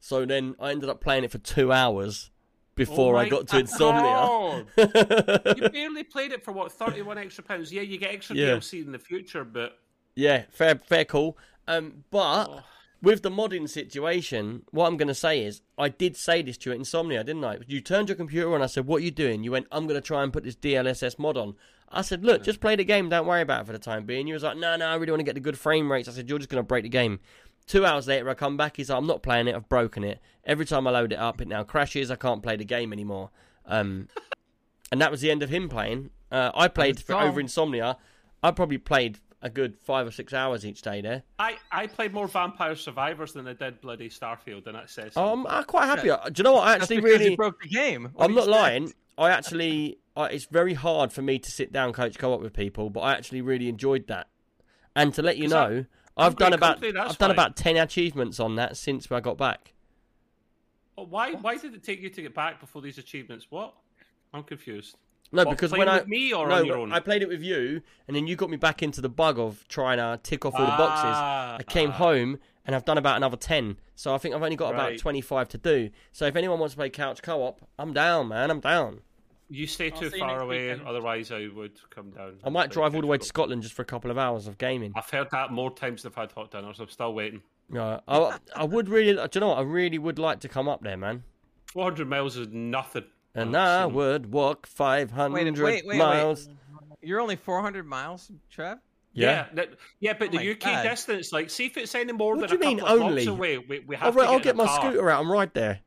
So 0.00 0.24
then 0.26 0.54
I 0.60 0.70
ended 0.70 0.90
up 0.90 1.00
playing 1.00 1.24
it 1.24 1.30
for 1.30 1.38
two 1.38 1.72
hours 1.72 2.30
before 2.76 3.16
Oh 3.16 3.18
I 3.18 3.28
got 3.28 3.48
to 3.48 3.58
Insomnia. 3.58 4.64
you 5.56 5.68
barely 5.70 6.04
played 6.04 6.30
it 6.30 6.44
for 6.44 6.52
what 6.52 6.70
thirty-one 6.70 7.18
extra 7.18 7.42
pounds. 7.42 7.72
Yeah, 7.72 7.82
you 7.82 7.98
get 7.98 8.12
extra 8.14 8.36
Yeah. 8.36 8.46
DLC 8.50 8.84
in 8.84 8.92
the 8.92 8.98
future, 8.98 9.44
but 9.44 9.78
Yeah, 10.14 10.44
fair, 10.50 10.76
fair 10.76 11.04
call. 11.04 11.36
Um, 11.66 12.04
but 12.10 12.48
Oh. 12.48 12.62
with 13.02 13.22
the 13.22 13.30
modding 13.30 13.68
situation, 13.68 14.62
what 14.70 14.86
I'm 14.86 14.96
going 14.96 15.08
to 15.08 15.14
say 15.14 15.42
is, 15.44 15.62
I 15.76 15.88
did 15.88 16.16
say 16.16 16.42
this 16.42 16.56
to 16.58 16.70
you 16.70 16.76
Insomnia, 16.76 17.24
didn't 17.24 17.44
I? 17.44 17.58
You 17.66 17.80
turned 17.80 18.08
your 18.08 18.16
computer 18.16 18.54
on. 18.54 18.62
I 18.62 18.66
said, 18.66 18.86
"What 18.86 18.98
are 19.02 19.04
you 19.04 19.10
doing?" 19.10 19.42
You 19.42 19.50
went, 19.52 19.66
"I'm 19.72 19.86
going 19.86 20.00
to 20.00 20.06
try 20.06 20.22
and 20.22 20.32
put 20.32 20.44
this 20.44 20.54
DLSS 20.56 21.18
mod 21.18 21.36
on." 21.36 21.56
I 21.88 22.02
said, 22.02 22.24
"Look, 22.24 22.42
just 22.42 22.60
play 22.60 22.74
the 22.76 22.84
game. 22.84 23.08
Don't 23.08 23.26
worry 23.26 23.42
about 23.42 23.62
it 23.62 23.66
for 23.66 23.72
the 23.72 23.78
time 23.78 24.04
being." 24.06 24.26
You 24.26 24.34
was 24.34 24.42
like, 24.42 24.56
"No, 24.56 24.76
no, 24.76 24.86
I 24.86 24.94
really 24.96 25.12
want 25.12 25.20
to 25.20 25.24
get 25.24 25.34
the 25.34 25.40
good 25.40 25.58
frame 25.58 25.90
rates." 25.90 26.08
I 26.08 26.12
said, 26.12 26.28
"You're 26.28 26.38
just 26.38 26.50
going 26.50 26.62
to 26.62 26.66
break 26.66 26.82
the 26.84 26.88
game." 26.88 27.20
Two 27.66 27.84
hours 27.84 28.06
later, 28.06 28.28
I 28.30 28.34
come 28.34 28.56
back. 28.56 28.76
He's 28.76 28.90
like, 28.90 28.98
"I'm 28.98 29.06
not 29.06 29.22
playing 29.22 29.48
it. 29.48 29.54
I've 29.56 29.68
broken 29.68 30.04
it. 30.04 30.20
Every 30.44 30.64
time 30.64 30.86
I 30.86 30.90
load 30.90 31.12
it 31.12 31.18
up, 31.18 31.40
it 31.40 31.48
now 31.48 31.64
crashes. 31.64 32.10
I 32.10 32.16
can't 32.16 32.42
play 32.42 32.56
the 32.56 32.64
game 32.64 32.92
anymore." 32.92 33.30
Um, 33.66 34.08
and 34.92 35.00
that 35.00 35.10
was 35.10 35.20
the 35.20 35.30
end 35.30 35.42
of 35.42 35.50
him 35.50 35.68
playing. 35.68 36.10
Uh, 36.30 36.50
I 36.54 36.68
played 36.68 37.00
for 37.00 37.14
over 37.14 37.40
Insomnia. 37.40 37.96
I 38.42 38.50
probably 38.52 38.78
played 38.78 39.18
a 39.42 39.50
good 39.50 39.76
five 39.78 40.06
or 40.06 40.10
six 40.10 40.32
hours 40.32 40.64
each 40.64 40.82
day 40.82 41.00
there. 41.00 41.22
I, 41.38 41.56
I 41.70 41.86
played 41.88 42.12
more 42.12 42.26
Vampire 42.26 42.74
Survivors 42.74 43.32
than 43.32 43.46
I 43.46 43.52
did 43.52 43.80
bloody 43.80 44.08
Starfield, 44.08 44.66
and 44.66 44.74
that 44.76 44.88
says 44.90 45.12
Oh. 45.16 45.32
I'm, 45.32 45.46
I'm 45.46 45.64
quite 45.64 45.86
happy. 45.86 46.08
Do 46.08 46.32
you 46.38 46.44
know 46.44 46.52
what? 46.54 46.66
I 46.68 46.74
actually 46.74 47.00
really. 47.00 47.36
broke 47.36 47.60
the 47.60 47.68
game. 47.68 48.10
What 48.14 48.24
I'm 48.24 48.34
not 48.34 48.48
lying. 48.48 48.92
I 49.18 49.30
actually. 49.30 49.98
I, 50.16 50.26
it's 50.26 50.46
very 50.46 50.74
hard 50.74 51.12
for 51.12 51.20
me 51.22 51.38
to 51.40 51.50
sit 51.50 51.72
down 51.72 51.92
coach 51.92 52.16
co-op 52.18 52.40
with 52.40 52.52
people, 52.54 52.90
but 52.90 53.00
I 53.00 53.12
actually 53.12 53.40
really 53.42 53.68
enjoyed 53.68 54.06
that. 54.06 54.28
And 54.94 55.12
to 55.14 55.22
let 55.22 55.36
you 55.36 55.44
'Cause 55.44 55.52
I- 55.52 55.68
know, 55.68 55.84
I've 56.16 56.36
done 56.36 56.52
about 56.52 56.84
I've 56.84 57.18
done 57.18 57.30
about 57.30 57.56
ten 57.56 57.76
achievements 57.76 58.40
on 58.40 58.56
that 58.56 58.76
since 58.76 59.10
I 59.10 59.20
got 59.20 59.36
back. 59.36 59.72
Oh, 60.98 61.04
why 61.04 61.32
why 61.32 61.56
did 61.56 61.74
it 61.74 61.82
take 61.82 62.00
you 62.00 62.10
to 62.10 62.22
get 62.22 62.34
back 62.34 62.60
before 62.60 62.82
these 62.82 62.98
achievements? 62.98 63.46
What? 63.50 63.74
I'm 64.32 64.42
confused. 64.42 64.96
No, 65.32 65.44
What, 65.44 65.56
because 65.56 65.72
when 65.72 65.88
I 65.88 65.98
with 65.98 66.08
me 66.08 66.32
or 66.32 66.46
no, 66.46 66.54
on 66.56 66.66
your 66.66 66.78
own? 66.78 66.92
I 66.92 67.00
played 67.00 67.22
it 67.22 67.28
with 67.28 67.42
you, 67.42 67.82
and 68.06 68.16
then 68.16 68.26
you 68.26 68.36
got 68.36 68.48
me 68.48 68.56
back 68.56 68.82
into 68.82 69.00
the 69.00 69.08
bug 69.08 69.38
of 69.38 69.66
trying 69.68 69.98
to 69.98 70.20
tick 70.22 70.44
off 70.44 70.54
all 70.54 70.64
the 70.64 70.76
boxes. 70.76 71.14
Ah, 71.14 71.56
I 71.58 71.62
came 71.64 71.90
ah. 71.90 71.94
home 71.94 72.38
and 72.66 72.74
I've 72.74 72.84
done 72.84 72.98
about 72.98 73.16
another 73.16 73.36
10. 73.36 73.78
So 73.94 74.14
I 74.14 74.18
think 74.18 74.34
I've 74.34 74.42
only 74.42 74.56
got 74.56 74.74
about 74.74 74.98
25 74.98 75.48
to 75.50 75.58
do. 75.58 75.90
So 76.12 76.26
if 76.26 76.36
anyone 76.36 76.58
wants 76.58 76.74
to 76.74 76.78
play 76.78 76.90
couch 76.90 77.22
co 77.22 77.42
op, 77.42 77.66
I'm 77.78 77.92
down, 77.92 78.28
man. 78.28 78.50
I'm 78.50 78.60
down. 78.60 79.00
You 79.48 79.66
stay 79.66 79.90
I'll 79.92 79.98
too 80.00 80.10
see 80.10 80.18
far 80.18 80.40
away, 80.40 80.70
weekend. 80.70 80.86
otherwise 80.88 81.30
I 81.30 81.48
would 81.54 81.78
come 81.90 82.10
down. 82.10 82.34
I 82.42 82.50
might 82.50 82.70
drive 82.70 82.94
all 82.94 83.00
the 83.00 83.06
way 83.06 83.18
to 83.18 83.24
Scotland 83.24 83.62
just 83.62 83.74
for 83.74 83.82
a 83.82 83.86
couple 83.86 84.10
of 84.10 84.18
hours 84.18 84.46
of 84.48 84.58
gaming. 84.58 84.92
I've 84.96 85.08
heard 85.08 85.28
that 85.30 85.52
more 85.52 85.70
times 85.72 86.02
than 86.02 86.12
I've 86.12 86.16
had 86.16 86.32
hot 86.32 86.50
dinners. 86.50 86.80
I'm 86.80 86.88
still 86.88 87.14
waiting. 87.14 87.42
Yeah, 87.72 88.00
I, 88.08 88.38
I 88.56 88.64
would 88.64 88.88
really, 88.88 89.12
do 89.14 89.28
you 89.34 89.40
know 89.40 89.48
what? 89.48 89.58
I 89.58 89.62
really 89.62 89.98
would 89.98 90.18
like 90.18 90.40
to 90.40 90.48
come 90.48 90.68
up 90.68 90.82
there, 90.82 90.96
man. 90.96 91.22
400 91.72 92.08
miles 92.08 92.36
is 92.36 92.48
nothing. 92.50 93.04
And 93.34 93.56
I've 93.56 93.82
I 93.82 93.86
would 93.86 94.32
walk 94.32 94.66
500 94.66 95.32
Wait, 95.58 95.62
wait, 95.62 95.86
wait, 95.86 95.98
miles. 95.98 96.48
You're 97.02 97.20
only 97.20 97.36
400 97.36 97.86
miles, 97.86 98.30
Trev. 98.50 98.78
Yeah. 99.12 99.26
Yeah, 99.30 99.46
that- 99.54 99.68
yeah, 100.00 100.12
but 100.18 100.28
Oh 100.34 100.38
the 100.38 100.50
UK 100.52 100.60
God. 100.60 100.82
distance, 100.82 101.32
like, 101.32 101.50
see 101.50 101.66
if 101.66 101.76
it's 101.76 101.94
any 101.94 102.12
more 102.12 102.36
What 102.36 102.48
than 102.48 102.58
do 102.60 102.64
you 102.64 102.70
a 102.70 102.74
mean, 102.74 102.78
couple 102.80 102.96
of 102.96 103.02
only? 103.02 103.24
blocks 103.24 103.36
away, 103.38 103.58
we, 103.58 103.78
we 103.80 103.94
All 103.96 104.02
have 104.02 104.16
right, 104.16 104.24
to 104.24 104.30
I'll 104.30 104.38
get, 104.38 104.44
get 104.44 104.56
my 104.56 104.66
car. 104.66 104.80
scooter 104.92 105.10
out 105.10 105.22
and 105.22 105.30
ride 105.30 105.54
there. 105.54 105.80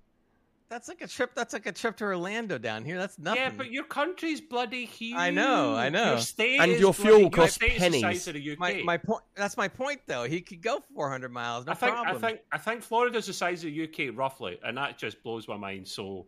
That's 0.69 0.87
like 0.87 1.01
a 1.01 1.07
trip. 1.07 1.31
That's 1.33 1.53
like 1.53 1.65
a 1.65 1.71
trip 1.71 1.97
to 1.97 2.03
Orlando 2.05 2.59
down 2.59 2.85
here. 2.85 2.99
That's 2.99 3.17
nothing. 3.17 3.41
Yeah, 3.41 3.51
but 3.57 3.71
your 3.71 3.85
country's 3.85 4.39
bloody 4.39 4.85
huge. 4.85 5.15
I 5.17 5.31
know, 5.31 5.73
I 5.75 5.89
know. 5.89 6.11
Your 6.11 6.19
state 6.19 6.59
And 6.59 6.71
is 6.71 6.79
your 6.79 6.93
bloody- 6.93 7.07
fuel 7.09 7.19
your 7.21 7.29
costs 7.31 7.57
the 7.57 7.69
pennies. 7.69 8.01
size 8.01 8.27
of 8.27 8.35
the 8.35 8.51
UK. 8.51 8.59
my 8.59 8.81
my 8.85 8.97
point. 8.97 9.23
That's 9.35 9.57
my 9.57 9.67
point, 9.67 10.01
though. 10.05 10.25
He 10.25 10.41
could 10.41 10.61
go 10.61 10.83
400 10.93 11.31
miles. 11.31 11.65
No 11.65 11.71
I 11.71 11.75
think 11.75 11.91
problem. 11.93 12.15
I 12.15 12.19
think 12.27 12.39
I 12.51 12.57
think 12.59 12.83
Florida's 12.83 13.25
the 13.25 13.33
size 13.33 13.63
of 13.63 13.71
the 13.73 13.83
UK 14.09 14.15
roughly, 14.15 14.59
and 14.63 14.77
that 14.77 14.97
just 14.99 15.23
blows 15.23 15.47
my 15.47 15.57
mind. 15.57 15.87
So, 15.87 16.27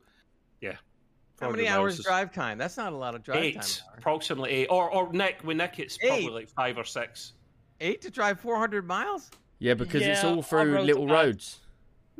yeah. 0.60 0.74
How 1.40 1.50
many 1.52 1.68
hours 1.68 1.98
is 2.00 2.06
drive 2.06 2.32
time? 2.32 2.58
That's 2.58 2.78
not 2.78 2.94
a 2.94 2.96
lot 2.96 3.16
of 3.16 3.24
drive 3.24 3.38
time. 3.38 3.46
Eight, 3.64 3.82
approximately 3.98 4.52
eight. 4.52 4.68
Or 4.70 4.92
or 4.92 5.12
Nick 5.14 5.44
with 5.44 5.58
Nick, 5.58 5.80
it's 5.80 5.98
probably 5.98 6.30
like 6.30 6.50
five 6.50 6.78
or 6.80 6.84
six. 6.84 7.34
Eight 7.80 8.02
to 8.02 8.12
drive 8.12 8.40
400 8.40 8.86
miles. 8.88 9.30
Yeah, 9.60 9.74
because 9.76 10.02
it's 10.04 10.24
all 10.24 10.42
through 10.44 10.74
roads 10.76 10.86
little 10.88 11.06
are 11.06 11.08
bad. 11.08 11.14
roads. 11.26 11.60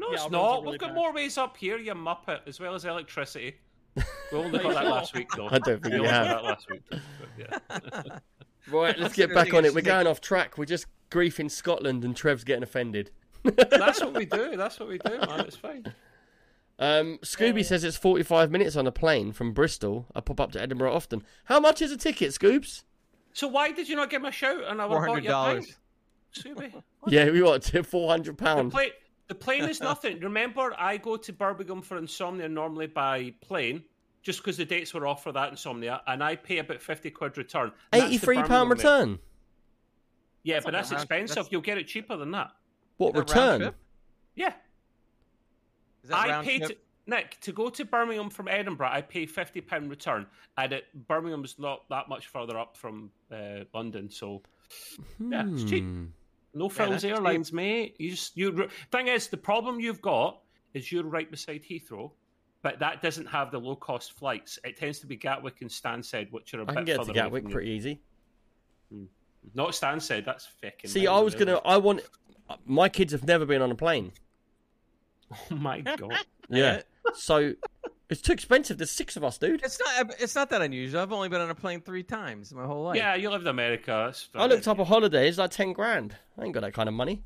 No, 0.02 0.08
Yeah, 0.10 0.16
it's 0.16 0.30
not. 0.32 0.62
really 0.62 0.72
We've 0.72 0.80
got 0.80 0.88
bad. 0.90 0.96
more 0.96 1.14
ways 1.14 1.38
up 1.38 1.56
here, 1.56 1.78
you 1.78 1.94
muppet, 1.94 2.40
as 2.48 2.60
well 2.60 2.74
as 2.76 2.84
electricity. 2.86 3.56
We 3.96 4.04
only 4.34 4.60
got 4.60 4.74
that 4.74 4.86
last 4.98 5.14
week, 5.14 5.30
though. 5.38 5.48
I 5.48 5.60
don't 5.60 5.82
think 5.82 5.94
we 5.94 6.02
we 6.02 6.08
have. 6.08 6.26
that 6.28 6.44
last 6.44 6.70
week. 6.70 6.82
But, 6.90 7.00
yeah. 7.38 8.18
Right, 8.68 8.98
let's 9.00 9.16
get 9.16 9.34
back 9.34 9.54
on 9.56 9.66
it. 9.66 9.74
We're 9.74 9.82
just 9.82 9.86
going 9.88 10.06
off 10.08 10.22
track. 10.22 10.56
We're 10.58 10.66
just 10.66 10.86
griefing 11.10 11.50
Scotland 11.50 12.06
and 12.06 12.16
Trev's 12.16 12.44
getting 12.44 12.62
offended. 12.62 13.10
That's 13.44 14.00
what 14.02 14.14
we 14.14 14.26
do. 14.26 14.56
That's 14.56 14.80
what 14.80 14.88
we 14.88 15.00
do, 15.00 15.18
man. 15.18 15.40
It's 15.42 15.56
fine. 15.56 15.92
Um, 16.78 17.18
Scooby 17.24 17.66
says 17.66 17.84
it's 17.84 17.98
45 17.98 18.52
minutes 18.52 18.76
on 18.76 18.86
a 18.86 18.92
plane 18.92 19.32
from 19.32 19.52
Bristol. 19.52 20.06
I 20.16 20.20
pop 20.22 20.40
up 20.40 20.52
to 20.52 20.62
Edinburgh 20.62 20.94
often. 20.94 21.24
How 21.46 21.60
much 21.60 21.82
is 21.82 21.92
a 21.92 21.98
ticket, 21.98 22.30
Scoobs? 22.32 22.84
So 23.34 23.48
why 23.48 23.72
did 23.72 23.90
you 23.90 23.96
not 23.96 24.12
give 24.12 24.22
me 24.22 24.30
a 24.30 24.32
shout 24.32 24.64
and 24.68 24.80
I 24.80 24.86
would 24.86 24.98
have 25.00 25.08
bought 25.08 25.24
you 25.24 25.30
a 25.32 25.34
$400. 25.34 25.54
pint? 25.56 25.76
Scooby. 26.36 26.84
Yeah, 27.08 27.32
we 27.32 27.42
want 27.42 27.64
to 27.64 27.84
400 27.84 28.38
The 28.38 28.44
pounds. 28.44 28.74
plane, 28.74 28.92
the 29.32 29.36
plane 29.36 29.64
is 29.64 29.80
nothing. 29.80 30.20
Remember, 30.20 30.76
I 30.78 30.98
go 30.98 31.16
to 31.16 31.32
Birmingham 31.32 31.82
for 31.82 31.98
Insomnia 31.98 32.50
normally 32.50 32.88
by 32.88 33.34
plane, 33.40 33.82
just 34.24 34.40
because 34.40 34.58
the 34.58 34.66
dates 34.66 34.94
were 34.94 35.08
off 35.08 35.24
for 35.24 35.32
that 35.32 35.50
Insomnia, 35.52 36.02
and 36.06 36.22
I 36.22 36.36
pay 36.36 36.58
about 36.58 36.82
50 36.82 37.10
quid 37.12 37.38
return. 37.38 37.72
And 37.94 38.02
that's 38.02 38.10
the 38.10 38.16
83 38.16 38.36
pound 38.36 38.48
Birmingham 38.50 38.70
rate. 38.70 38.78
return. 38.78 39.20
Yeah, 40.44 40.56
That's 40.56 40.66
but 40.66 40.72
that's 40.74 40.92
expensive. 40.92 41.36
that's- 41.36 41.52
You'll 41.54 41.62
get 41.62 41.78
it 41.78 41.88
cheaper 41.88 42.18
than 42.18 42.32
that. 42.32 42.52
What 42.98 43.16
return? 43.16 43.74
Yeah, 44.36 44.54
Is 46.04 46.10
that 46.10 46.18
I 46.18 46.28
round 46.30 46.46
paid 46.46 46.64
trip? 46.64 46.84
Nick 47.08 47.40
to 47.42 47.54
go 47.54 47.70
to 47.70 47.86
Birmingham 47.86 48.30
from 48.30 48.50
Edinburgh. 48.50 48.90
I 48.92 49.02
pay 49.02 49.26
fifty 49.26 49.62
pound 49.62 49.90
return, 49.90 50.28
and 50.58 50.74
it 50.74 51.08
Birmingham's 51.08 51.58
not 51.58 51.88
that 51.90 52.10
much 52.10 52.28
further 52.28 52.60
up 52.60 52.76
from 52.76 53.12
uh, 53.32 53.64
London, 53.74 54.10
so 54.10 54.42
yeah, 55.22 55.46
it's 55.48 55.64
cheap. 55.64 55.86
Hmm. 56.54 56.60
No 56.60 56.66
Yeah, 56.66 56.70
frills 56.70 57.02
cheap. 57.02 57.12
airlines, 57.12 57.54
mate. 57.54 57.96
You 58.00 58.12
just 58.12 58.36
you. 58.38 58.68
Thing 58.92 59.08
is, 59.08 59.28
the 59.28 59.38
problem 59.38 59.80
you've 59.80 60.02
got 60.02 60.42
is 60.74 60.92
you're 60.92 61.04
right 61.04 61.30
beside 61.30 61.64
Heathrow, 61.64 62.12
but 62.62 62.80
that 62.80 63.02
doesn't 63.02 63.26
have 63.28 63.52
the 63.52 63.60
low 63.60 63.76
cost 63.76 64.14
flights. 64.18 64.60
It 64.64 64.78
tends 64.78 65.00
to 65.00 65.08
be 65.08 65.16
Gatwick 65.16 65.62
and 65.62 65.70
Stansted, 65.70 66.32
which 66.32 66.54
are 66.54 66.60
a 66.60 66.64
I 66.64 66.66
bit 66.66 66.76
can 66.76 66.86
get 66.86 66.98
further 66.98 67.14
to 67.14 67.14
Gatwick 67.14 67.44
you. 67.44 67.50
pretty 67.50 67.72
easy. 67.72 68.02
Not 69.54 69.70
Stansted. 69.72 70.26
That's 70.26 70.46
fucking. 70.62 70.90
See, 70.90 71.08
I 71.08 71.20
was 71.20 71.36
gonna. 71.36 71.60
I 71.66 71.78
want. 71.78 72.02
My 72.66 72.90
kids 72.90 73.14
have 73.14 73.26
never 73.26 73.46
been 73.46 73.62
on 73.62 73.72
a 73.72 73.76
plane. 73.76 74.12
Oh 75.50 75.56
my 75.56 75.80
god. 75.80 76.18
Yeah. 76.50 76.82
so 77.16 77.54
it's 78.12 78.22
too 78.22 78.34
expensive. 78.34 78.78
There's 78.78 78.92
six 78.92 79.16
of 79.18 79.24
us, 79.24 79.40
dude. 79.40 79.64
It's 79.64 79.80
not. 79.80 80.14
It's 80.20 80.36
not 80.36 80.50
that 80.52 80.62
unusual. 80.62 81.02
I've 81.02 81.12
only 81.12 81.30
been 81.30 81.42
on 81.42 81.50
a 81.50 81.56
plane 81.56 81.82
three 81.82 82.04
times 82.04 82.52
in 82.52 82.58
my 82.60 82.66
whole 82.66 82.84
life. 82.84 82.98
Yeah, 82.98 83.16
you 83.16 83.30
lived 83.32 83.44
in 83.46 83.48
America. 83.48 84.04
That's 84.08 84.30
I 84.36 84.46
looked 84.46 84.68
up 84.68 84.78
a 84.78 84.84
holiday. 84.84 85.28
It's 85.28 85.40
like 85.40 85.50
ten 85.52 85.74
grand. 85.74 86.16
I 86.38 86.44
ain't 86.44 86.54
got 86.54 86.62
that 86.62 86.74
kind 86.74 86.88
of 86.90 86.94
money. 86.94 87.24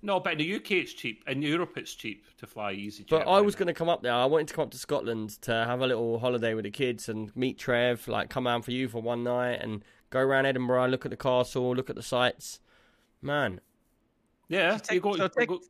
No, 0.00 0.20
but 0.20 0.34
in 0.34 0.38
the 0.38 0.54
UK 0.54 0.70
it's 0.72 0.92
cheap. 0.92 1.24
In 1.26 1.42
Europe 1.42 1.76
it's 1.76 1.92
cheap 1.92 2.24
to 2.38 2.46
fly 2.46 2.70
easy. 2.70 3.04
But 3.10 3.26
I 3.26 3.40
was 3.40 3.56
going 3.56 3.66
to 3.66 3.74
come 3.74 3.88
up 3.88 4.00
there. 4.02 4.12
I 4.12 4.26
wanted 4.26 4.46
to 4.46 4.54
come 4.54 4.62
up 4.62 4.70
to 4.70 4.78
Scotland 4.78 5.30
to 5.42 5.50
have 5.52 5.80
a 5.80 5.86
little 5.88 6.20
holiday 6.20 6.54
with 6.54 6.66
the 6.66 6.70
kids 6.70 7.08
and 7.08 7.34
meet 7.34 7.58
Trev. 7.58 8.06
Like 8.06 8.30
come 8.30 8.46
out 8.46 8.64
for 8.64 8.70
you 8.70 8.86
for 8.88 9.02
one 9.02 9.24
night 9.24 9.54
and 9.60 9.82
go 10.10 10.20
around 10.20 10.46
Edinburgh, 10.46 10.86
look 10.86 11.04
at 11.04 11.10
the 11.10 11.16
castle, 11.16 11.74
look 11.74 11.90
at 11.90 11.96
the 11.96 12.02
sights. 12.04 12.60
Man, 13.20 13.60
Yeah, 14.48 14.76
So 14.76 14.82
take- 14.84 14.94
you 14.94 15.00
go. 15.00 15.16
so 15.16 15.22
you 15.24 15.28
take- 15.36 15.48
go- 15.48 15.60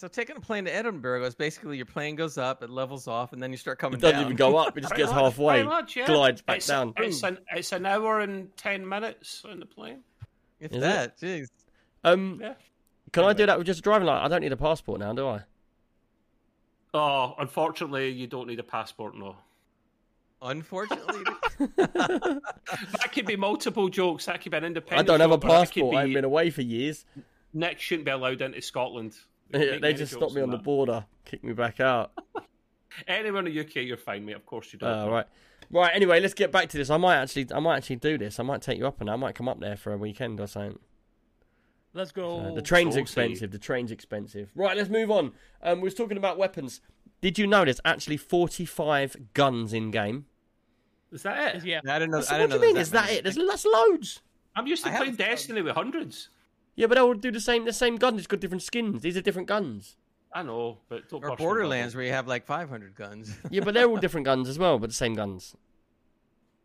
So 0.00 0.08
taking 0.08 0.34
a 0.34 0.40
plane 0.40 0.64
to 0.64 0.74
Edinburgh 0.74 1.26
is 1.26 1.34
basically 1.34 1.76
your 1.76 1.84
plane 1.84 2.16
goes 2.16 2.38
up, 2.38 2.62
it 2.62 2.70
levels 2.70 3.06
off, 3.06 3.34
and 3.34 3.42
then 3.42 3.50
you 3.50 3.58
start 3.58 3.78
coming 3.78 4.00
back. 4.00 4.08
it 4.08 4.12
doesn't 4.12 4.22
down. 4.22 4.32
even 4.32 4.36
go 4.36 4.56
up. 4.56 4.78
It 4.78 4.80
just 4.80 4.92
Pretty 4.94 5.02
gets 5.02 5.12
much, 5.14 5.22
halfway, 5.24 5.54
pretty 5.56 5.68
much, 5.68 5.94
yeah. 5.94 6.06
glides 6.06 6.40
back 6.40 6.56
it's, 6.56 6.66
down. 6.66 6.94
It's 6.96 7.22
an 7.22 7.36
it's 7.54 7.72
an 7.72 7.84
hour 7.84 8.20
and 8.20 8.56
ten 8.56 8.88
minutes 8.88 9.44
on 9.46 9.60
the 9.60 9.66
plane. 9.66 9.98
If 10.58 10.72
Is 10.72 10.80
that, 10.80 11.18
jeez. 11.18 11.48
Um, 12.02 12.38
Yeah. 12.40 12.54
can 13.12 13.24
I 13.24 13.34
do 13.34 13.44
that 13.44 13.58
with 13.58 13.66
just 13.66 13.80
a 13.80 13.82
driving 13.82 14.06
license? 14.06 14.24
I 14.24 14.28
don't 14.28 14.40
need 14.40 14.52
a 14.52 14.56
passport 14.56 15.00
now, 15.00 15.12
do 15.12 15.28
I? 15.28 15.42
Oh, 16.94 17.34
unfortunately, 17.38 18.08
you 18.08 18.26
don't 18.26 18.46
need 18.46 18.58
a 18.58 18.62
passport. 18.62 19.14
No, 19.14 19.36
Unfortunately, 20.40 21.24
that 21.76 23.10
could 23.12 23.26
be 23.26 23.36
multiple 23.36 23.90
jokes. 23.90 24.24
That 24.24 24.40
could 24.40 24.50
be 24.52 24.56
an 24.56 24.64
independent. 24.64 25.10
I 25.10 25.12
don't 25.12 25.20
have 25.20 25.30
a 25.30 25.34
joke, 25.36 25.44
or 25.44 25.48
that 25.48 25.72
could 25.74 25.82
passport. 25.82 25.94
I 25.94 26.00
haven't 26.00 26.14
been 26.14 26.24
away 26.24 26.48
for 26.48 26.62
years. 26.62 27.04
Nick 27.52 27.78
shouldn't 27.80 28.06
be 28.06 28.12
allowed 28.12 28.40
into 28.40 28.62
Scotland. 28.62 29.18
They 29.52 29.92
just 29.92 30.12
jokes 30.12 30.12
stopped 30.12 30.34
me 30.34 30.42
on 30.42 30.50
the 30.50 30.58
border, 30.58 31.04
kicked 31.24 31.44
me 31.44 31.52
back 31.52 31.80
out. 31.80 32.12
Anywhere 33.08 33.46
in 33.46 33.52
the 33.52 33.60
UK, 33.60 33.76
you're 33.76 33.96
fine, 33.96 34.24
mate. 34.24 34.36
Of 34.36 34.46
course 34.46 34.72
you 34.72 34.78
don't. 34.78 34.90
Oh, 34.90 35.10
right. 35.10 35.26
Right, 35.70 35.92
anyway, 35.94 36.18
let's 36.20 36.34
get 36.34 36.50
back 36.50 36.68
to 36.70 36.76
this. 36.78 36.90
I 36.90 36.96
might 36.96 37.16
actually 37.16 37.46
I 37.54 37.60
might 37.60 37.76
actually 37.76 37.96
do 37.96 38.18
this. 38.18 38.40
I 38.40 38.42
might 38.42 38.60
take 38.62 38.78
you 38.78 38.86
up 38.86 39.00
and 39.00 39.08
I 39.08 39.16
might 39.16 39.34
come 39.36 39.48
up 39.48 39.60
there 39.60 39.76
for 39.76 39.92
a 39.92 39.96
weekend 39.96 40.40
or 40.40 40.48
something. 40.48 40.78
Let's 41.92 42.12
go. 42.12 42.40
Uh, 42.40 42.54
the 42.54 42.62
train's 42.62 42.94
saucy. 42.94 43.02
expensive. 43.02 43.50
The 43.52 43.58
train's 43.58 43.90
expensive. 43.92 44.50
Right, 44.54 44.76
let's 44.76 44.88
move 44.90 45.10
on. 45.10 45.32
Um, 45.62 45.80
we 45.80 45.84
was 45.84 45.94
talking 45.94 46.16
about 46.16 46.38
weapons. 46.38 46.80
Did 47.20 47.38
you 47.38 47.46
know 47.46 47.64
there's 47.64 47.80
actually 47.84 48.16
45 48.16 49.16
guns 49.34 49.72
in 49.72 49.90
game? 49.90 50.26
Is 51.12 51.22
that 51.22 51.56
it? 51.56 51.64
Yeah. 51.64 51.80
I 51.88 51.98
don't 51.98 52.10
know. 52.10 52.20
So 52.20 52.34
I 52.34 52.38
what 52.40 52.50
didn't 52.50 52.50
do 52.50 52.56
you 52.56 52.62
mean? 52.68 52.74
there's 52.76 52.88
Is 52.88 52.92
that 52.92 53.06
many. 53.06 53.16
it? 53.18 53.24
There's 53.24 53.36
that's 53.36 53.64
loads. 53.64 54.20
I'm 54.56 54.66
used 54.66 54.84
to 54.84 54.90
I 54.90 54.96
playing 54.96 55.14
a 55.14 55.16
phone. 55.16 55.26
Destiny 55.26 55.62
with 55.62 55.74
hundreds. 55.74 56.28
Yeah, 56.80 56.86
but 56.86 56.94
they 56.94 57.00
all 57.00 57.14
do 57.14 57.30
the 57.30 57.40
same. 57.40 57.66
The 57.66 57.72
same 57.72 57.96
gun. 57.96 58.16
It's 58.16 58.26
got 58.26 58.40
different 58.40 58.62
skins. 58.62 59.02
These 59.02 59.16
are 59.16 59.20
different 59.20 59.48
guns. 59.48 59.96
I 60.32 60.42
know, 60.42 60.78
but 60.88 61.08
don't 61.10 61.22
Or 61.24 61.36
Borderlands, 61.36 61.94
where 61.94 62.04
you 62.04 62.12
have 62.12 62.26
like 62.26 62.46
500 62.46 62.94
guns. 62.94 63.36
Yeah, 63.50 63.62
but 63.64 63.74
they're 63.74 63.86
all 63.86 63.96
different 64.06 64.24
guns 64.24 64.48
as 64.48 64.58
well, 64.58 64.78
but 64.78 64.88
the 64.90 64.94
same 64.96 65.14
guns. 65.14 65.56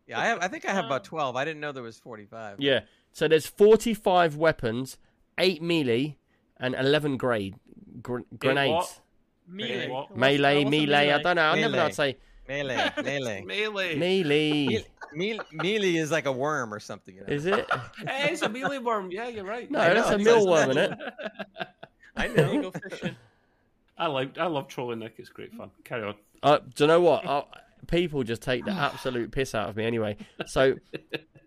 yeah, 0.07 0.19
I 0.19 0.25
have. 0.27 0.39
I 0.41 0.47
think 0.47 0.65
I 0.65 0.71
have 0.71 0.85
about 0.85 1.01
uh. 1.01 1.09
12. 1.09 1.35
I 1.35 1.43
didn't 1.45 1.59
know 1.59 1.71
there 1.71 1.83
was 1.83 1.97
45. 1.99 2.59
Yeah. 2.59 2.81
So 3.11 3.27
there's 3.27 3.45
45 3.47 4.37
weapons, 4.37 4.97
eight 5.37 5.61
melee, 5.61 6.17
and 6.57 6.75
11 6.75 7.17
grade 7.17 7.55
gr- 8.01 8.19
grenades. 8.37 8.71
what? 8.71 8.99
Melee. 9.47 9.87
Melee, 10.15 10.63
what's 10.63 10.71
melee. 10.71 11.11
I 11.11 11.21
don't 11.21 11.35
know. 11.35 11.41
I 11.41 11.55
never 11.59 11.71
know 11.73 11.77
how 11.77 11.83
Melee. 11.83 11.89
to 11.89 11.95
say 11.95 12.17
Melee, 12.47 12.91
melee. 13.03 13.43
Melee. 13.43 13.95
melee. 13.95 14.85
Melee, 15.13 15.39
melee 15.51 15.95
is 15.95 16.11
like 16.11 16.25
a 16.25 16.31
worm 16.31 16.73
or 16.73 16.79
something. 16.79 17.15
You 17.15 17.21
know? 17.21 17.27
Is 17.27 17.45
it? 17.45 17.65
hey, 18.07 18.25
It 18.27 18.33
is 18.33 18.41
a 18.43 18.49
melee 18.49 18.77
worm. 18.79 19.11
Yeah, 19.11 19.27
you're 19.29 19.45
right. 19.45 19.69
No, 19.71 19.79
I 19.79 19.93
that's 19.93 20.09
a 20.09 20.15
it 20.15 20.23
says 20.25 20.27
mealworm, 20.45 20.73
that. 20.73 20.77
isn't 20.77 20.91
it? 20.93 21.67
I 22.17 22.27
There 22.27 22.53
you 22.53 22.61
know. 22.61 22.71
go 22.71 22.79
fishing. 22.89 23.15
I 23.97 24.07
like. 24.07 24.37
I 24.37 24.45
love 24.47 24.67
trolling 24.67 24.99
Nick. 24.99 25.15
It's 25.17 25.29
great 25.29 25.53
fun. 25.53 25.71
Carry 25.83 26.03
on. 26.03 26.15
Uh, 26.43 26.59
do 26.75 26.83
you 26.83 26.87
know 26.87 26.99
what? 27.01 27.25
Uh, 27.25 27.43
people 27.87 28.23
just 28.23 28.41
take 28.41 28.65
the 28.65 28.71
absolute 28.71 29.31
piss 29.31 29.55
out 29.55 29.69
of 29.69 29.77
me 29.77 29.85
anyway. 29.85 30.17
So 30.45 30.75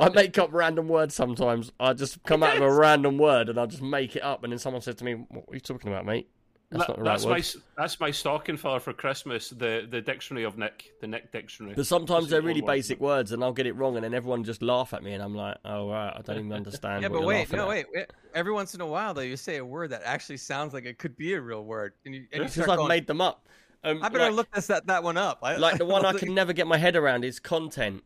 I 0.01 0.09
make 0.09 0.39
up 0.39 0.51
random 0.53 0.89
words 0.89 1.15
sometimes. 1.15 1.70
I 1.79 1.93
just 1.93 2.23
come 2.25 2.43
out 2.43 2.55
with 2.55 2.62
a 2.62 2.73
random 2.73 3.19
word 3.19 3.49
and 3.51 3.59
I 3.61 3.66
just 3.66 3.83
make 3.83 4.16
it 4.16 4.23
up, 4.23 4.45
and 4.45 4.53
then 4.53 4.59
someone 4.59 4.81
says 4.83 4.95
to 4.97 5.05
me, 5.05 5.12
"What 5.15 5.45
are 5.51 5.55
you 5.55 5.61
talking 5.61 5.91
about, 5.93 6.07
mate?" 6.07 6.29
That's 6.70 6.82
That- 6.86 6.89
not 6.89 6.97
the 6.99 7.03
right 7.03 7.11
that's 7.12 7.24
word. 7.24 7.31
my 7.77 7.82
that's 7.82 7.99
my 8.01 8.11
stocking 8.11 8.57
filler 8.59 8.78
for 8.81 8.93
Christmas. 8.93 9.49
The 9.49 9.86
the 9.90 10.03
dictionary 10.03 10.45
of 10.45 10.59
Nick, 10.59 10.93
the 11.01 11.07
Nick 11.07 11.32
dictionary. 11.32 11.74
But 11.74 11.86
sometimes 11.86 12.24
That's 12.24 12.32
they're 12.32 12.43
really 12.43 12.61
word. 12.61 12.66
basic 12.66 13.01
words, 13.01 13.32
and 13.32 13.43
I'll 13.43 13.55
get 13.55 13.66
it 13.66 13.73
wrong, 13.74 13.97
and 13.97 14.05
then 14.05 14.12
everyone 14.12 14.45
just 14.45 14.61
laugh 14.61 14.93
at 14.93 15.03
me, 15.03 15.12
and 15.15 15.23
I'm 15.23 15.35
like, 15.35 15.57
"Oh 15.65 15.89
right, 15.90 16.12
I 16.15 16.20
don't 16.20 16.39
even 16.40 16.53
understand." 16.53 17.03
Yeah, 17.03 17.09
what 17.09 17.15
but 17.15 17.19
you're 17.20 17.27
wait, 17.28 17.53
no, 17.53 17.62
at. 17.62 17.69
wait, 17.69 17.86
wait. 17.95 18.07
Every 18.35 18.53
once 18.53 18.74
in 18.74 18.82
a 18.82 18.86
while, 18.86 19.15
though, 19.15 19.23
you 19.23 19.39
say 19.39 19.57
a 19.57 19.65
word 19.65 19.89
that 19.90 20.03
actually 20.05 20.36
sounds 20.36 20.74
like 20.74 20.85
it 20.85 20.99
could 20.99 21.16
be 21.16 21.32
a 21.32 21.40
real 21.40 21.65
word, 21.65 21.95
and 22.05 22.15
you, 22.15 22.27
and 22.32 22.40
you 22.40 22.45
It's 22.45 22.53
start 22.53 22.66
just 22.66 22.73
I've 22.73 22.77
going, 22.78 22.89
made 22.89 23.07
them 23.07 23.23
up. 23.23 23.47
Um, 23.82 24.03
I 24.03 24.11
better 24.11 24.24
like, 24.24 24.35
look 24.35 24.51
this 24.53 24.66
that, 24.66 24.86
that 24.89 25.03
one 25.03 25.16
up. 25.16 25.39
I, 25.43 25.57
like 25.57 25.78
the 25.78 25.86
one 25.86 26.05
I 26.05 26.12
can 26.19 26.35
never 26.35 26.53
get 26.53 26.66
my 26.66 26.77
head 26.77 26.97
around 26.97 27.24
is 27.24 27.39
content, 27.40 28.03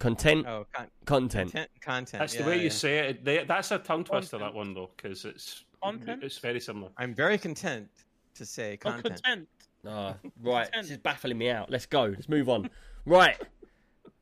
content, 0.00 0.46
Oh, 0.48 0.66
con- 0.74 0.86
content. 1.04 1.52
content, 1.52 1.70
content. 1.80 2.20
That's 2.20 2.34
yeah, 2.34 2.42
the 2.42 2.48
way 2.48 2.60
you 2.62 2.70
say 2.70 2.98
it. 3.10 3.24
They, 3.24 3.44
that's 3.44 3.70
a 3.70 3.78
tongue 3.78 4.02
twister. 4.04 4.38
Content. 4.38 4.52
That 4.54 4.58
one 4.58 4.74
though, 4.74 4.90
because 4.96 5.24
it's 5.24 5.64
Content? 5.82 6.22
it's 6.24 6.38
very 6.38 6.60
similar. 6.60 6.90
I'm 6.96 7.14
very 7.14 7.38
content 7.38 7.88
to 8.34 8.44
say 8.46 8.74
Oh, 8.84 8.90
content. 8.90 9.22
content. 9.22 9.48
Ah, 9.86 10.14
right, 10.42 10.64
Content. 10.64 10.82
this 10.82 10.90
is 10.90 10.98
baffling 10.98 11.38
me 11.38 11.50
out. 11.50 11.70
Let's 11.70 11.86
go. 11.86 12.04
Let's 12.04 12.28
move 12.28 12.48
on. 12.48 12.68
Right. 13.06 13.36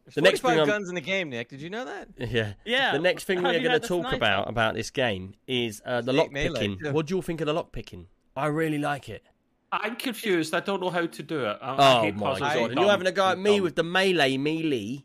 There's 0.04 0.14
The 0.14 0.20
next 0.20 0.40
45 0.40 0.50
thing 0.52 0.58
I'm- 0.60 0.68
guns 0.68 0.88
in 0.88 0.94
the 0.94 1.00
game, 1.00 1.30
Nick. 1.30 1.48
Did 1.48 1.60
you 1.60 1.70
know 1.70 1.84
that? 1.84 2.08
Yeah. 2.30 2.52
Yeah. 2.64 2.92
The 2.92 2.98
next 3.00 3.24
thing 3.24 3.42
we're 3.42 3.58
going 3.60 3.80
to 3.80 3.80
talk 3.80 4.02
sniper? 4.02 4.16
about 4.16 4.48
about 4.48 4.74
this 4.74 4.90
game 4.90 5.34
is 5.48 5.82
uh, 5.84 6.00
the 6.02 6.12
lock 6.12 6.30
picking. 6.32 6.78
too. 6.78 6.92
What 6.92 7.06
do 7.06 7.12
you 7.12 7.16
all 7.16 7.22
think 7.22 7.40
of 7.40 7.46
the 7.46 7.52
lock 7.54 7.72
picking? 7.72 8.06
I 8.36 8.46
really 8.46 8.78
like 8.78 9.08
it. 9.08 9.24
I'm 9.72 9.96
confused. 9.96 10.54
I 10.54 10.60
don't 10.60 10.80
know 10.80 10.90
how 10.90 11.06
to 11.06 11.22
do 11.22 11.40
it. 11.46 11.58
I, 11.60 11.74
I 11.74 11.98
Oh 11.98 12.02
hate 12.02 12.14
my 12.16 12.38
god! 12.38 12.56
And 12.70 12.78
you're 12.78 12.88
having 12.90 13.06
a 13.08 13.12
go 13.12 13.26
at 13.30 13.38
me 13.38 13.54
dumb. 13.56 13.62
with 13.64 13.74
the 13.74 13.82
melee 13.82 14.36
melee. 14.36 15.04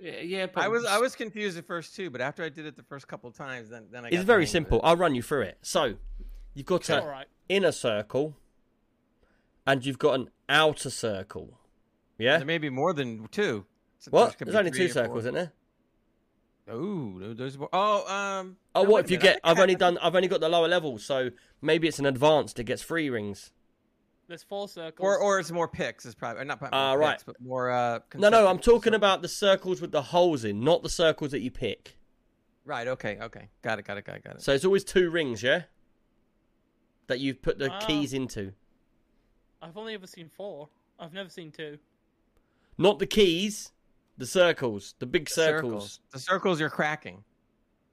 Yeah, 0.00 0.20
yeah, 0.20 0.46
but 0.46 0.64
I 0.64 0.68
was 0.68 0.84
I 0.86 0.98
was 0.98 1.14
confused 1.14 1.58
at 1.58 1.66
first 1.66 1.94
too, 1.94 2.10
but 2.10 2.20
after 2.20 2.42
I 2.42 2.48
did 2.48 2.66
it 2.66 2.76
the 2.76 2.82
first 2.82 3.06
couple 3.08 3.30
times, 3.30 3.68
then 3.68 3.86
then 3.90 4.04
I 4.04 4.10
got 4.10 4.16
It's 4.16 4.24
very 4.24 4.46
simple. 4.46 4.78
it. 4.78 4.84
I'll 4.84 4.96
run 4.96 5.14
you 5.14 5.22
through 5.22 5.42
it. 5.42 5.58
So, 5.62 5.94
you've 6.54 6.66
got 6.66 6.88
All 6.90 6.98
an 7.02 7.06
right. 7.06 7.26
inner 7.48 7.72
circle, 7.72 8.36
and 9.66 9.84
you've 9.84 9.98
got 9.98 10.14
an 10.20 10.30
outer 10.48 10.90
circle. 10.90 11.58
Yeah. 12.18 12.38
There 12.38 12.46
may 12.46 12.58
be 12.58 12.70
more 12.70 12.92
than 12.92 13.28
two. 13.28 13.66
So 13.98 14.10
What? 14.10 14.38
could 14.38 14.46
There's 14.48 14.56
only 14.56 14.70
two 14.70 14.88
circles, 14.88 15.20
isn't 15.20 15.34
there? 15.34 15.52
Ooh, 16.72 17.34
there's 17.34 17.58
more. 17.58 17.68
Oh, 17.72 18.06
um. 18.12 18.56
Oh, 18.74 18.84
no, 18.84 18.90
what 18.90 19.04
if 19.04 19.10
you 19.10 19.16
get? 19.16 19.40
I 19.42 19.50
I've 19.50 19.58
only 19.58 19.74
done. 19.84 19.98
I've 19.98 20.14
only 20.14 20.28
got 20.28 20.40
the 20.40 20.48
lower 20.48 20.68
level, 20.68 20.98
so 20.98 21.30
maybe 21.60 21.88
it's 21.88 21.98
an 21.98 22.06
advanced. 22.06 22.58
It 22.58 22.64
gets 22.64 22.82
three 22.82 23.10
rings. 23.10 23.50
There's 24.30 24.44
four 24.44 24.68
circles. 24.68 25.04
Or 25.04 25.18
or 25.18 25.40
it's 25.40 25.50
more 25.50 25.66
picks. 25.66 26.06
Is 26.06 26.14
probably 26.14 26.44
not. 26.44 26.60
probably 26.60 26.78
Ah, 26.78 26.90
more 26.92 26.98
right. 27.00 27.10
picks, 27.14 27.24
but 27.24 27.40
more. 27.40 27.68
Uh, 27.68 27.98
No, 28.14 28.28
no, 28.28 28.46
I'm 28.46 28.58
talking 28.60 28.92
circles. 28.92 28.96
about 28.96 29.22
the 29.22 29.28
circles 29.28 29.80
with 29.80 29.90
the 29.90 30.02
holes 30.02 30.44
in, 30.44 30.62
not 30.62 30.84
the 30.84 30.88
circles 30.88 31.32
that 31.32 31.40
you 31.40 31.50
pick. 31.50 31.96
Right. 32.64 32.86
Okay. 32.86 33.18
Okay. 33.20 33.48
Got 33.62 33.80
it. 33.80 33.84
Got 33.86 33.98
it. 33.98 34.04
Got 34.04 34.16
it. 34.18 34.24
Got 34.24 34.36
it. 34.36 34.42
So 34.42 34.52
it's 34.52 34.64
always 34.64 34.84
two 34.84 35.10
rings, 35.10 35.42
yeah. 35.42 35.62
That 37.08 37.18
you've 37.18 37.42
put 37.42 37.58
the 37.58 37.72
Ah. 37.72 37.80
keys 37.80 38.12
into, 38.12 38.52
I've 39.60 39.76
only 39.76 39.94
ever 39.94 40.06
seen 40.06 40.28
four. 40.28 40.68
I've 40.98 41.12
never 41.12 41.28
seen 41.28 41.50
two. 41.50 41.78
not 42.78 43.00
the 43.00 43.06
keys, 43.06 43.72
the 44.16 44.26
circles, 44.26 44.94
the 45.00 45.06
big 45.06 45.26
The 45.26 45.34
circles. 45.34 46.00
The 46.12 46.20
circles 46.20 46.60
you're 46.60 46.70
cracking. 46.70 47.24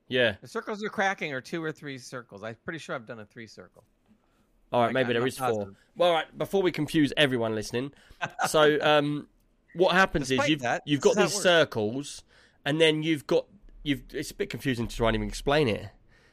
Yeah. 0.07 0.35
The 0.39 0.47
circles 0.47 0.81
you're 0.81 0.91
cracking 0.91 1.33
are 1.33 1.41
two 1.41 1.63
or 1.63 1.71
three 1.71 1.97
circles. 1.97 2.43
I'm 2.43 2.55
pretty 2.63 2.77
sure 2.79 2.93
I've 2.93 3.07
done 3.07 3.19
a 3.19 3.25
three 3.25 3.47
circle. 3.47 3.83
All 4.71 4.81
right, 4.81 4.87
Like, 4.87 4.93
maybe 4.93 5.05
I'm 5.07 5.13
there 5.13 5.19
not 5.21 5.27
is 5.27 5.37
four. 5.37 5.47
positive. 5.47 5.75
Well, 5.95 6.09
all 6.09 6.15
right. 6.15 6.37
Before 6.37 6.61
we 6.61 6.71
confuse 6.71 7.13
everyone 7.17 7.55
listening, 7.55 7.91
so 8.47 8.77
um, 8.81 9.27
what 9.75 9.93
happens 9.93 10.29
is 10.31 10.47
you've 10.47 10.61
that, 10.61 10.83
you've 10.85 11.01
got 11.01 11.15
these 11.15 11.33
how 11.33 11.39
circles, 11.39 12.23
and 12.65 12.79
then 12.79 13.01
you've 13.03 13.25
got 13.27 13.45
you've. 13.83 14.03
It's 14.13 14.31
a 14.31 14.35
bit 14.35 14.49
confusing 14.49 14.87
to 14.87 14.95
try 14.95 15.07
and 15.09 15.15
even 15.15 15.27
explain 15.27 15.67
it. 15.67 15.89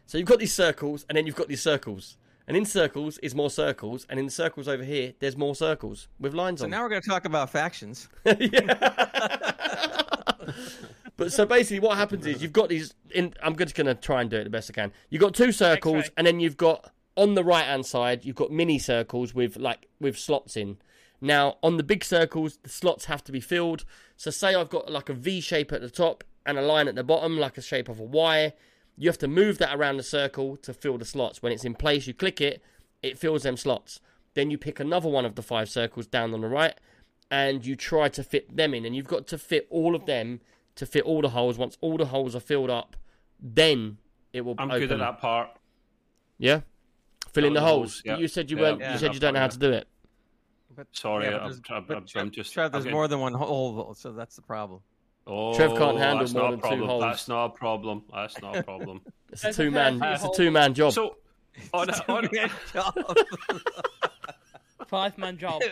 So 0.07 0.19
you've 0.19 0.27
got 0.29 0.39
these 0.41 0.53
circles, 0.53 1.07
and 1.09 1.17
then 1.17 1.27
you've 1.27 1.37
got 1.37 1.49
these 1.49 1.63
circles, 1.63 2.19
and 2.47 2.57
in 2.57 2.65
circles 2.67 3.17
is 3.19 3.35
more 3.35 3.49
circles, 3.51 4.07
and 4.11 4.19
in 4.19 4.27
the 4.27 4.33
circles 4.33 4.69
over 4.69 4.85
here, 4.85 5.15
there's 5.21 5.37
more 5.37 5.55
circles 5.55 6.09
with 6.19 6.35
lines 6.35 6.61
So 6.61 6.67
on. 6.67 6.71
So 6.71 6.77
now 6.77 6.83
we're 6.83 6.91
going 6.91 7.03
to 7.03 7.09
talk 7.09 7.25
about 7.25 7.49
factions. 7.51 8.09
But 11.17 11.33
so 11.33 11.47
basically, 11.47 11.79
what 11.79 11.97
happens 11.97 12.27
is 12.27 12.43
you've 12.43 12.53
got 12.53 12.69
these. 12.69 12.93
In, 13.15 13.33
I'm 13.41 13.55
just 13.57 13.77
going 13.77 13.87
to 13.87 13.95
try 13.95 14.21
and 14.21 14.29
do 14.29 14.37
it 14.39 14.45
the 14.45 14.51
best 14.51 14.69
I 14.69 14.73
can. 14.73 14.93
You've 15.11 15.21
got 15.23 15.33
two 15.33 15.53
circles, 15.53 15.99
X-ray. 16.07 16.15
and 16.17 16.27
then 16.27 16.41
you've 16.41 16.57
got 16.57 16.91
on 17.17 17.35
the 17.35 17.45
right 17.45 17.65
hand 17.65 17.87
side, 17.87 18.25
you've 18.25 18.37
got 18.37 18.51
mini 18.51 18.79
circles 18.79 19.35
with 19.35 19.57
like 19.57 19.89
with 20.01 20.19
slots 20.19 20.57
in. 20.57 20.79
Now, 21.21 21.57
on 21.63 21.77
the 21.77 21.83
big 21.83 22.05
circles, 22.05 22.59
the 22.63 22.69
slots 22.69 23.07
have 23.07 23.25
to 23.25 23.33
be 23.33 23.41
filled. 23.41 23.85
So, 24.17 24.31
say 24.31 24.55
I've 24.55 24.69
got 24.71 24.91
like 24.91 25.09
a 25.09 25.15
V 25.15 25.41
shape 25.41 25.73
at 25.73 25.81
the 25.81 25.91
top 25.91 26.25
and 26.45 26.59
a 26.59 26.63
line 26.63 26.89
at 26.89 26.95
the 26.95 27.05
bottom, 27.05 27.39
like 27.39 27.57
a 27.57 27.63
shape 27.63 27.89
of 27.89 27.99
a 28.01 28.05
Y. 28.05 28.53
You 28.97 29.09
have 29.09 29.19
to 29.19 29.29
move 29.29 29.59
that 29.59 29.75
around 29.75 29.97
the 29.97 30.03
circle 30.03 30.57
to 30.59 30.73
fill 30.73 30.99
the 30.99 31.05
slots. 31.05 31.43
When 31.43 31.53
it's 31.53 31.65
in 31.65 31.75
place, 31.75 32.07
you 32.07 32.15
click 32.15 32.41
it, 32.41 32.63
it 33.03 33.19
fills 33.19 33.43
them 33.43 33.57
slots. 33.57 34.01
Then 34.35 34.51
you 34.51 34.59
pick 34.59 34.79
another 34.81 35.09
one 35.09 35.25
of 35.25 35.35
the 35.35 35.43
five 35.43 35.69
circles 35.69 36.07
down 36.07 36.35
on 36.35 36.41
the 36.41 36.49
right, 36.49 36.75
and 37.31 37.65
you 37.65 37.75
try 37.77 38.09
to 38.11 38.23
fit 38.23 38.57
them 38.57 38.75
in. 38.75 38.85
And 38.85 38.95
you've 38.95 39.09
got 39.09 39.27
to 39.29 39.39
fit 39.39 39.67
all 39.71 39.95
of 39.95 40.07
them 40.07 40.41
to 40.77 40.87
fit 40.87 41.05
all 41.05 41.23
the 41.23 41.31
holes. 41.31 41.57
Once 41.57 41.79
all 41.81 41.97
the 41.97 42.07
holes 42.07 42.37
are 42.37 42.41
filled 42.41 42.71
up, 42.71 42.97
then 43.41 43.99
it 44.33 44.43
will 44.43 44.55
I'm 44.59 44.71
open. 44.71 44.81
good 44.89 44.93
at 44.93 44.99
that 44.99 45.21
part. 45.21 45.49
Yeah, 46.39 46.61
fill 47.33 47.45
in 47.45 47.55
the 47.55 47.61
the 47.61 47.67
holes. 47.67 47.81
holes, 47.95 48.03
yeah. 48.05 48.17
You 48.19 48.29
said 48.29 48.51
you 48.51 48.57
Yeah, 48.57 48.63
weren't. 48.63 48.81
yeah. 48.81 48.93
you 48.93 48.99
said 48.99 49.15
you 49.15 49.21
don't 49.21 49.35
know 49.35 49.41
how 49.41 49.47
to 49.49 49.59
do 49.59 49.73
it. 49.73 49.87
But, 50.77 50.87
Sorry, 50.93 51.27
yeah, 51.27 51.31
but 51.33 51.41
I'm- 51.41 51.51
there's- 51.51 51.63
I'm- 51.71 51.85
but 51.87 51.95
I'm- 51.97 52.07
Trev- 52.07 52.31
just- 52.33 52.53
Trev, 52.53 52.73
there's 52.73 52.85
I'm 52.87 52.91
more 52.93 53.07
than 53.09 53.21
one 53.21 53.33
hole, 53.35 53.95
so 53.95 54.13
that's 54.13 54.35
the 54.37 54.43
problem. 54.43 54.81
Oh, 55.27 55.55
Trev 55.55 55.71
can't 55.77 55.97
handle 55.99 56.19
that's 56.19 56.35
more 56.35 56.43
not 56.43 56.51
than 56.51 56.59
a 56.59 56.63
two 56.63 56.69
problem. 56.69 56.89
holes. 56.89 57.03
That's 57.03 57.29
not 57.29 57.45
a 57.45 57.49
problem. 57.51 58.03
That's 58.13 58.41
not 58.43 58.57
a 58.57 58.63
problem. 58.63 59.01
It's 59.33 59.45
a 59.45 59.53
two 59.53 59.71
man. 59.71 60.01
It's 60.03 60.23
a 60.25 60.31
two 60.37 60.51
man 60.51 60.75
job. 60.75 60.93
so, 60.93 61.17
on, 61.73 61.89
a- 61.91 62.13
on, 62.13 62.29
Man, 62.33 62.51
job. 62.73 62.95
Five 64.89 65.17
man 65.19 65.39
job. 65.39 65.63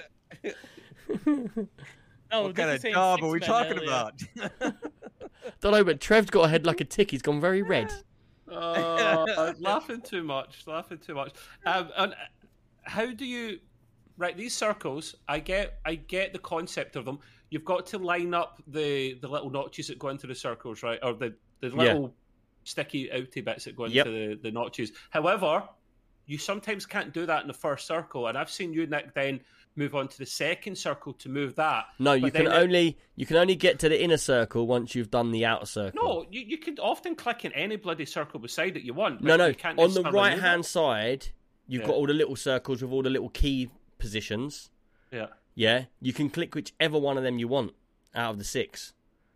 No, 2.31 2.43
what 2.43 2.55
kind 2.57 2.71
of 2.71 2.83
job 2.83 3.23
are 3.23 3.29
we 3.31 3.41
talking 3.41 3.73
earlier. 3.79 3.85
about? 3.89 4.15
Don't 5.61 5.73
know, 5.73 5.85
but 5.85 6.01
Trev's 6.01 6.31
got 6.31 6.47
a 6.47 6.49
head 6.49 6.65
like 6.67 6.81
a 6.81 6.85
tick. 6.85 7.11
He's 7.11 7.23
gone 7.23 7.41
very 7.41 7.63
red. 7.63 7.93
Oh, 8.53 9.55
laughing 9.61 10.01
too 10.01 10.23
much. 10.23 10.67
Laughing 10.67 10.99
too 10.99 11.15
much. 11.15 11.33
Um, 11.67 11.91
and 11.97 12.15
how 12.83 13.07
do 13.13 13.25
you? 13.25 13.59
Right, 14.19 14.37
these 14.37 14.55
circles. 14.55 15.17
I 15.29 15.39
get. 15.41 15.79
I 15.85 15.95
get 15.95 16.33
the 16.33 16.39
concept 16.39 16.97
of 16.97 17.05
them. 17.05 17.19
You've 17.51 17.65
got 17.65 17.87
to 17.87 17.99
line 17.99 18.35
up 18.35 18.63
the 18.67 19.15
the 19.21 19.29
little 19.29 19.51
notches 19.51 19.89
that 19.89 19.99
go 19.99 20.09
into 20.09 20.27
the 20.27 20.35
circles, 20.35 20.83
right? 20.83 20.99
Or 21.03 21.15
the 21.15 21.35
the 21.61 21.69
little 21.71 22.15
sticky 22.65 23.09
outy 23.09 23.45
bits 23.45 23.65
that 23.65 23.77
go 23.77 23.85
into 23.85 23.97
Yep. 23.97 24.07
the, 24.07 24.39
the 24.43 24.51
notches. 24.51 24.93
However, 25.11 25.69
you 26.27 26.39
sometimes 26.39 26.87
can't 26.87 27.13
do 27.13 27.27
that 27.27 27.43
in 27.43 27.49
the 27.49 27.55
first 27.55 27.87
circle, 27.87 28.29
and 28.29 28.39
I've 28.39 28.51
seen 28.51 28.73
you, 28.73 28.87
Nick, 28.87 29.15
then 29.15 29.41
move 29.77 29.95
on 29.95 30.07
to 30.09 30.19
the 30.19 30.27
second 30.27 30.77
circle 30.77 31.13
to 31.15 31.29
move 31.29 31.55
that. 31.57 31.87
No, 31.99 32.13
you 32.13 32.23
But 32.23 32.35
can 32.35 32.47
it- 32.47 32.53
only 32.53 32.99
you 33.17 33.27
can 33.27 33.37
only 33.37 33.55
get 33.57 33.79
to 33.81 33.89
the 33.89 34.03
inner 34.03 34.17
circle 34.17 34.67
once 34.67 34.95
you've 34.95 35.11
done 35.11 35.31
the 35.33 35.45
outer 35.47 35.67
circle. 35.67 36.03
No, 36.03 36.27
you, 36.31 36.41
you 36.43 36.59
can 36.59 36.79
often 36.79 37.15
click 37.15 37.45
in 37.45 37.53
any 37.53 37.77
bloody 37.77 38.05
circle 38.05 38.39
beside 38.41 38.77
it 38.77 38.83
you 38.83 38.95
want. 38.95 39.23
no, 39.23 39.37
no. 39.37 39.47
You 39.47 39.55
can't 39.55 39.79
On 39.79 39.93
the 39.95 40.03
right 40.03 40.39
hand 40.39 40.65
side, 40.67 41.29
you've 41.67 41.83
Yeah. 41.83 41.89
got 41.89 41.97
all 41.97 42.07
the 42.07 42.13
little 42.15 42.37
circles 42.37 42.83
with 42.83 42.93
all 42.93 43.03
the 43.03 43.11
little 43.11 43.31
key 43.31 43.71
positions. 43.99 44.71
Yeah. 45.11 45.27
Yeah, 45.55 45.85
you 46.01 46.13
can 46.13 46.31
click 46.31 46.55
whichever 46.55 46.99
one 46.99 47.19
of 47.19 47.25
them 47.25 47.39
you 47.39 47.47
want 47.49 47.75
out 48.15 48.31
of 48.33 48.39
the 48.39 48.45
six. 48.45 48.95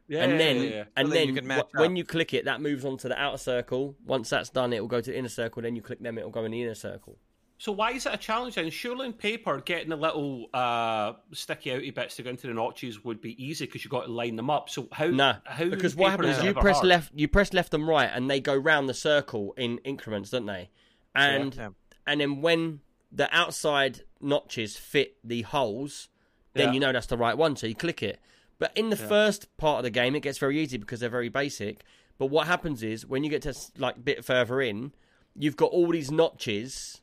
Yeah, 0.08 0.22
and 0.22 0.38
then 0.40 0.56
yeah, 0.56 0.62
yeah. 0.68 0.84
and 0.96 1.10
then 1.12 1.34
then 1.34 1.44
you 1.48 1.52
wh- 1.62 1.74
when 1.74 1.96
you 1.96 2.04
click 2.04 2.32
it, 2.32 2.44
that 2.44 2.60
moves 2.60 2.84
on 2.84 2.96
to 2.98 3.08
the 3.08 3.20
outer 3.20 3.38
circle. 3.38 3.96
Once 4.04 4.30
that's 4.30 4.48
done, 4.48 4.72
it 4.72 4.80
will 4.80 4.88
go 4.88 5.00
to 5.00 5.10
the 5.10 5.18
inner 5.18 5.28
circle. 5.28 5.62
Then 5.62 5.74
you 5.76 5.82
click 5.82 5.98
them, 6.00 6.16
it 6.16 6.24
will 6.24 6.30
go 6.30 6.44
in 6.44 6.52
the 6.52 6.62
inner 6.62 6.74
circle. 6.74 7.18
So 7.58 7.72
why 7.72 7.92
is 7.92 8.04
it 8.04 8.12
a 8.12 8.18
challenge 8.18 8.56
then? 8.56 8.68
Surely 8.70 9.06
in 9.06 9.12
paper, 9.14 9.60
getting 9.60 9.88
the 9.88 9.96
little 9.96 10.46
uh, 10.52 11.14
sticky 11.32 11.70
outy 11.70 11.94
bits 11.94 12.16
to 12.16 12.22
go 12.22 12.30
into 12.30 12.46
the 12.48 12.54
notches 12.54 13.02
would 13.02 13.20
be 13.20 13.42
easy 13.42 13.64
because 13.64 13.82
you've 13.82 13.90
got 13.90 14.04
to 14.04 14.12
line 14.12 14.36
them 14.36 14.50
up. 14.50 14.68
So 14.68 14.88
how? 14.92 15.06
Nah, 15.06 15.36
how 15.44 15.64
because 15.64 15.96
what 15.96 16.10
happens 16.10 16.32
is 16.32 16.38
is 16.38 16.44
you 16.44 16.54
press 16.54 16.76
hard? 16.76 16.88
left, 16.88 17.12
you 17.14 17.28
press 17.28 17.52
left 17.54 17.72
and 17.72 17.88
right, 17.88 18.10
and 18.12 18.30
they 18.30 18.40
go 18.40 18.54
round 18.54 18.88
the 18.88 18.94
circle 18.94 19.54
in 19.56 19.78
increments, 19.78 20.30
don't 20.30 20.46
they? 20.46 20.70
And 21.14 21.54
Yeah. 21.54 21.70
and 22.06 22.20
then 22.20 22.42
when 22.42 22.80
the 23.10 23.34
outside 23.34 24.02
notches 24.20 24.76
fit 24.76 25.16
the 25.24 25.42
holes, 25.42 26.08
then 26.52 26.68
Yeah. 26.68 26.74
you 26.74 26.80
know 26.80 26.92
that's 26.92 27.06
the 27.06 27.16
right 27.16 27.38
one, 27.38 27.56
so 27.56 27.66
you 27.66 27.74
click 27.74 28.02
it. 28.02 28.20
But 28.58 28.72
in 28.76 28.90
the 28.90 28.96
first 28.96 29.54
part 29.56 29.78
of 29.78 29.84
the 29.84 29.90
game, 29.90 30.14
it 30.14 30.20
gets 30.20 30.38
very 30.38 30.58
easy 30.60 30.76
because 30.76 31.00
they're 31.00 31.08
very 31.08 31.28
basic. 31.28 31.84
But 32.18 32.26
what 32.26 32.46
happens 32.46 32.82
is 32.82 33.06
when 33.06 33.24
you 33.24 33.30
get 33.30 33.42
to 33.42 33.54
like 33.78 33.96
a 33.96 34.00
bit 34.00 34.24
further 34.24 34.60
in, 34.60 34.92
you've 35.34 35.56
got 35.56 35.70
all 35.72 35.88
these 35.90 36.10
notches, 36.10 37.02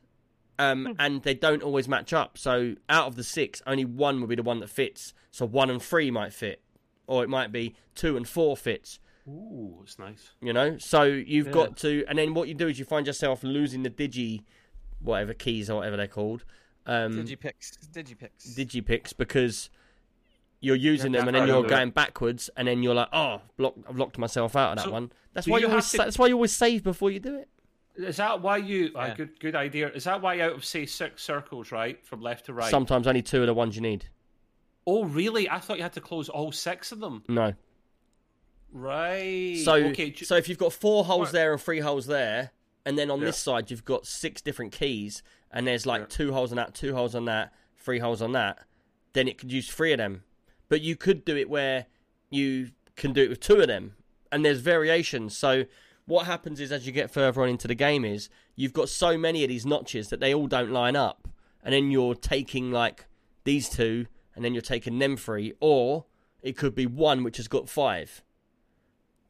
um, 0.58 0.94
and 0.98 1.22
they 1.22 1.34
don't 1.34 1.62
always 1.62 1.88
match 1.88 2.12
up. 2.12 2.38
So 2.38 2.76
out 2.88 3.06
of 3.06 3.16
the 3.16 3.24
six, 3.24 3.62
only 3.66 3.84
one 3.84 4.20
will 4.20 4.28
be 4.28 4.34
the 4.36 4.42
one 4.42 4.60
that 4.60 4.70
fits. 4.70 5.14
So 5.30 5.46
one 5.46 5.70
and 5.70 5.82
three 5.82 6.10
might 6.10 6.32
fit, 6.32 6.62
or 7.06 7.24
it 7.24 7.28
might 7.28 7.50
be 7.52 7.74
two 7.94 8.16
and 8.16 8.26
four 8.28 8.56
fits. 8.56 8.98
Ooh, 9.26 9.78
it's 9.82 9.98
nice. 9.98 10.30
You 10.40 10.52
know, 10.52 10.76
so 10.78 11.02
you've 11.04 11.46
Yeah. 11.46 11.52
got 11.52 11.76
to, 11.78 12.04
and 12.08 12.18
then 12.18 12.34
what 12.34 12.46
you 12.48 12.54
do 12.54 12.68
is 12.68 12.78
you 12.78 12.84
find 12.84 13.06
yourself 13.06 13.42
losing 13.42 13.82
the 13.82 13.90
digi, 13.90 14.42
whatever 15.00 15.32
keys 15.34 15.70
or 15.70 15.76
whatever 15.78 15.96
they're 15.96 16.06
called, 16.06 16.44
um, 16.86 17.12
Digipicks. 17.24 17.78
Digipix. 17.90 18.54
digipicks 18.54 19.16
because 19.16 19.70
you're 20.60 20.76
using 20.76 21.12
Yeah, 21.12 21.20
them 21.20 21.28
and 21.28 21.36
then 21.36 21.46
you're 21.48 21.62
do 21.62 21.66
it. 21.66 21.70
going 21.70 21.90
backwards, 21.90 22.48
and 22.56 22.68
then 22.68 22.82
you're 22.82 22.94
like, 22.94 23.08
oh, 23.12 23.40
block, 23.56 23.74
I've 23.88 23.96
locked 23.96 24.18
myself 24.18 24.54
out 24.56 24.72
of 24.72 24.76
that 24.76 24.84
So, 24.84 24.92
one. 24.92 25.10
That's 25.32 25.46
why 25.46 25.58
you 25.58 25.62
you 25.62 25.68
always, 25.70 25.84
have 25.86 25.90
to- 25.92 25.96
that's 25.98 26.18
why 26.18 26.26
you 26.26 26.34
always 26.34 26.52
save 26.52 26.82
before 26.82 27.10
you 27.10 27.20
do 27.20 27.34
it. 27.36 27.48
Is 27.96 28.16
that 28.16 28.40
why 28.42 28.56
you? 28.56 28.90
ah, 28.94 29.06
Yeah. 29.06 29.14
good, 29.14 29.40
good 29.40 29.54
idea. 29.54 29.88
Is 29.90 30.04
that 30.04 30.20
why 30.20 30.40
out 30.40 30.52
of 30.52 30.64
say 30.64 30.84
six 30.86 31.22
circles, 31.22 31.70
right, 31.70 32.04
from 32.04 32.20
left 32.20 32.46
to 32.46 32.52
right? 32.52 32.70
Sometimes 32.70 33.06
only 33.06 33.22
two 33.22 33.40
of 33.40 33.46
the 33.46 33.54
ones 33.54 33.76
you 33.76 33.82
need. 33.82 34.06
Oh, 34.86 35.04
really? 35.04 35.48
I 35.48 35.58
thought 35.60 35.76
you 35.76 35.82
had 35.82 35.92
to 35.94 36.00
close 36.00 36.28
all 36.28 36.52
six 36.52 36.92
of 36.92 37.00
them. 37.00 37.22
No. 37.28 37.54
Right. 38.72 39.58
So, 39.64 39.74
okay. 39.74 40.12
so 40.14 40.36
if 40.36 40.48
you've 40.48 40.58
got 40.58 40.72
four 40.72 41.04
holes 41.04 41.30
there 41.32 41.52
and 41.52 41.60
three 41.62 41.80
holes 41.80 42.06
there, 42.06 42.50
and 42.84 42.98
then 42.98 43.10
on 43.10 43.20
Yeah. 43.20 43.26
this 43.26 43.38
side 43.38 43.70
you've 43.70 43.84
got 43.84 44.06
six 44.06 44.40
different 44.42 44.72
keys, 44.72 45.22
and 45.50 45.66
there's 45.66 45.86
like 45.86 46.02
Yeah. 46.02 46.06
two 46.08 46.32
holes 46.32 46.50
on 46.50 46.56
that, 46.56 46.74
two 46.74 46.94
holes 46.94 47.14
on 47.14 47.24
that, 47.26 47.52
three 47.78 48.00
holes 48.00 48.20
on 48.20 48.32
that, 48.32 48.58
then 49.12 49.28
it 49.28 49.38
could 49.38 49.52
use 49.52 49.68
three 49.70 49.92
of 49.92 49.98
them. 49.98 50.24
But 50.68 50.80
you 50.80 50.96
could 50.96 51.24
do 51.24 51.36
it 51.36 51.48
where 51.48 51.86
you 52.30 52.72
can 52.96 53.12
do 53.12 53.22
it 53.22 53.28
with 53.28 53.40
two 53.40 53.60
of 53.60 53.68
them, 53.68 53.94
and 54.32 54.44
there's 54.44 54.60
variations. 54.60 55.36
So 55.38 55.66
what 56.06 56.26
happens 56.26 56.60
is 56.60 56.70
as 56.72 56.86
you 56.86 56.92
get 56.92 57.10
further 57.10 57.42
on 57.42 57.48
into 57.48 57.68
the 57.68 57.74
game 57.74 58.04
is 58.04 58.28
you've 58.56 58.72
got 58.72 58.88
so 58.88 59.16
many 59.16 59.42
of 59.42 59.48
these 59.48 59.64
notches 59.64 60.08
that 60.08 60.20
they 60.20 60.34
all 60.34 60.46
don't 60.46 60.70
line 60.70 60.96
up, 60.96 61.28
and 61.62 61.72
then 61.72 61.90
you're 61.90 62.14
taking 62.14 62.70
like 62.70 63.06
these 63.44 63.68
two, 63.68 64.06
and 64.34 64.44
then 64.44 64.52
you're 64.52 64.62
taking 64.62 64.98
them 64.98 65.16
three, 65.16 65.54
or 65.60 66.04
it 66.42 66.56
could 66.56 66.74
be 66.74 66.86
one 66.86 67.24
which 67.24 67.38
has 67.38 67.48
got 67.48 67.68
five, 67.68 68.22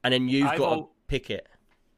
and 0.02 0.12
then 0.12 0.28
you've 0.28 0.48
I've 0.48 0.58
got 0.58 0.74
to 0.76 0.86
pick 1.06 1.30
it. 1.30 1.48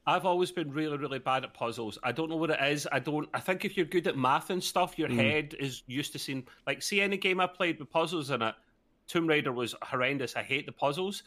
I've 0.09 0.25
always 0.25 0.53
been 0.53 0.71
really, 0.71 0.97
really 0.97 1.19
bad 1.19 1.43
at 1.43 1.53
puzzles. 1.53 1.99
I 2.05 2.13
don't 2.13 2.31
know 2.31 2.37
what 2.37 2.51
it 2.51 2.61
is. 2.63 2.87
I 2.93 3.01
don't. 3.01 3.29
I 3.35 3.41
think 3.41 3.65
if 3.65 3.77
you're 3.77 3.87
good 3.87 4.07
at 4.07 4.17
math 4.17 4.51
and 4.51 4.63
stuff, 4.63 4.99
your 4.99 5.09
mm. 5.09 5.17
head 5.17 5.57
is 5.59 5.83
used 5.89 6.13
to 6.13 6.19
seeing. 6.19 6.47
Like, 6.67 6.81
see 6.81 7.01
any 7.01 7.17
game 7.17 7.41
I 7.41 7.47
played 7.49 7.81
with 7.81 7.91
puzzles 7.91 8.31
in 8.31 8.41
it. 8.41 8.55
Tomb 9.09 9.27
Raider 9.27 9.53
was 9.53 9.75
horrendous. 9.83 10.37
I 10.37 10.43
hate 10.43 10.67
the 10.67 10.73
puzzles. 10.73 11.25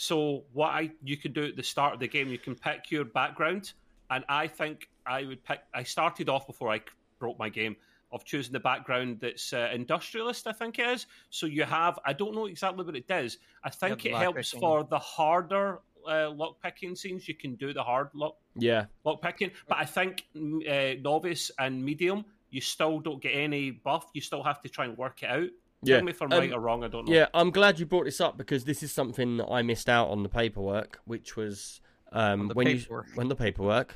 So 0.00 0.44
what 0.52 0.68
I 0.68 0.92
you 1.02 1.16
can 1.16 1.32
do 1.32 1.42
at 1.42 1.56
the 1.56 1.62
start 1.64 1.92
of 1.92 1.98
the 1.98 2.06
game, 2.06 2.28
you 2.28 2.38
can 2.38 2.54
pick 2.54 2.88
your 2.92 3.04
background, 3.04 3.72
and 4.10 4.24
I 4.28 4.46
think 4.46 4.88
I 5.04 5.24
would 5.24 5.42
pick. 5.42 5.58
I 5.74 5.82
started 5.82 6.28
off 6.28 6.46
before 6.46 6.72
I 6.72 6.80
broke 7.18 7.36
my 7.36 7.48
game 7.48 7.74
of 8.12 8.24
choosing 8.24 8.52
the 8.52 8.60
background 8.60 9.18
that's 9.20 9.52
uh, 9.52 9.70
industrialist. 9.74 10.46
I 10.46 10.52
think 10.52 10.78
it 10.78 10.86
is. 10.86 11.06
So 11.30 11.46
you 11.46 11.64
have. 11.64 11.98
I 12.06 12.12
don't 12.12 12.32
know 12.32 12.46
exactly 12.46 12.84
what 12.84 12.94
it 12.94 13.08
does. 13.08 13.38
I 13.64 13.70
think 13.70 14.04
Yeah, 14.04 14.12
it 14.12 14.22
helps 14.22 14.52
picking. 14.52 14.60
for 14.60 14.84
the 14.84 15.00
harder 15.00 15.80
uh, 16.08 16.30
lock 16.30 16.62
picking 16.62 16.94
scenes. 16.94 17.26
You 17.26 17.34
can 17.34 17.56
do 17.56 17.72
the 17.72 17.82
hard 17.82 18.10
lock 18.14 18.36
Yeah, 18.54 18.84
lock 19.02 19.20
picking. 19.20 19.50
But 19.66 19.78
I 19.78 19.84
think 19.84 20.26
uh, 20.36 20.94
novice 21.02 21.50
and 21.58 21.84
medium, 21.84 22.24
you 22.50 22.60
still 22.60 23.00
don't 23.00 23.20
get 23.20 23.32
any 23.34 23.72
buff. 23.72 24.06
You 24.14 24.20
still 24.20 24.44
have 24.44 24.62
to 24.62 24.68
try 24.68 24.84
and 24.84 24.96
work 24.96 25.24
it 25.24 25.28
out. 25.28 25.48
Yeah. 25.82 25.96
Tell 25.96 26.04
me 26.04 26.10
if 26.10 26.20
I'm 26.22 26.32
Um, 26.32 26.38
right 26.40 26.52
or 26.52 26.60
wrong. 26.60 26.82
I 26.84 26.88
don't 26.88 27.06
know. 27.08 27.14
yeah. 27.14 27.26
I'm 27.34 27.50
glad 27.50 27.78
you 27.78 27.86
brought 27.86 28.04
this 28.04 28.20
up 28.20 28.36
because 28.36 28.64
this 28.64 28.82
is 28.82 28.92
something 28.92 29.36
that 29.36 29.46
I 29.46 29.62
missed 29.62 29.88
out 29.88 30.08
on 30.08 30.22
the 30.22 30.28
paperwork, 30.28 31.00
which 31.04 31.36
was 31.36 31.80
um, 32.12 32.48
when 32.54 32.66
paperwork. 32.66 33.06
you 33.08 33.12
when 33.14 33.28
the 33.28 33.36
paperwork. 33.36 33.94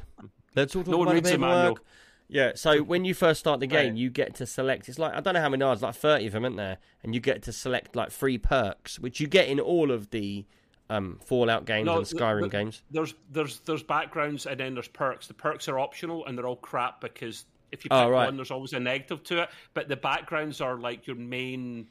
Let's 0.54 0.76
all 0.76 0.82
talk 0.84 0.90
No 0.92 1.02
about 1.02 1.14
the 1.16 1.22
paperwork. 1.22 1.82
Yeah, 2.28 2.52
so 2.54 2.82
when 2.82 3.04
you 3.04 3.12
first 3.14 3.40
start 3.40 3.60
the 3.60 3.66
game, 3.66 3.90
Right. 3.90 3.96
you 3.98 4.08
get 4.08 4.34
to 4.36 4.46
select. 4.46 4.88
It's 4.88 4.98
like 4.98 5.12
I 5.12 5.20
don't 5.20 5.34
know 5.34 5.40
how 5.40 5.50
many 5.50 5.62
are, 5.64 5.72
it's 5.72 5.82
like 5.82 5.94
thirty 5.94 6.26
of 6.26 6.32
them, 6.32 6.44
isn't 6.44 6.56
there? 6.56 6.78
And 7.02 7.14
you 7.14 7.20
get 7.20 7.42
to 7.42 7.52
select 7.52 7.94
like 7.96 8.10
three 8.10 8.38
perks, 8.38 8.98
which 8.98 9.20
you 9.20 9.26
get 9.26 9.48
in 9.48 9.60
all 9.60 9.90
of 9.90 10.10
the 10.10 10.46
um, 10.88 11.18
Fallout 11.24 11.64
games 11.66 11.86
No, 11.86 11.98
and 11.98 12.06
Skyrim 12.06 12.50
games. 12.50 12.82
There's 12.90 13.14
there's 13.30 13.60
there's 13.60 13.82
backgrounds 13.82 14.46
and 14.46 14.58
then 14.60 14.72
there's 14.74 14.88
perks. 14.88 15.26
The 15.26 15.34
perks 15.34 15.68
are 15.68 15.78
optional 15.78 16.24
and 16.26 16.38
they're 16.38 16.46
all 16.46 16.56
crap 16.56 17.00
because 17.02 17.44
if 17.72 17.84
you 17.84 17.88
pick 17.88 17.92
Oh, 17.98 18.08
right. 18.10 18.26
one, 18.26 18.36
there's 18.36 18.50
always 18.50 18.72
a 18.74 18.80
negative 18.80 19.22
to 19.24 19.42
it. 19.42 19.48
But 19.74 19.88
the 19.88 19.96
backgrounds 19.96 20.60
are 20.60 20.76
like 20.78 21.06
your 21.06 21.16
main 21.16 21.88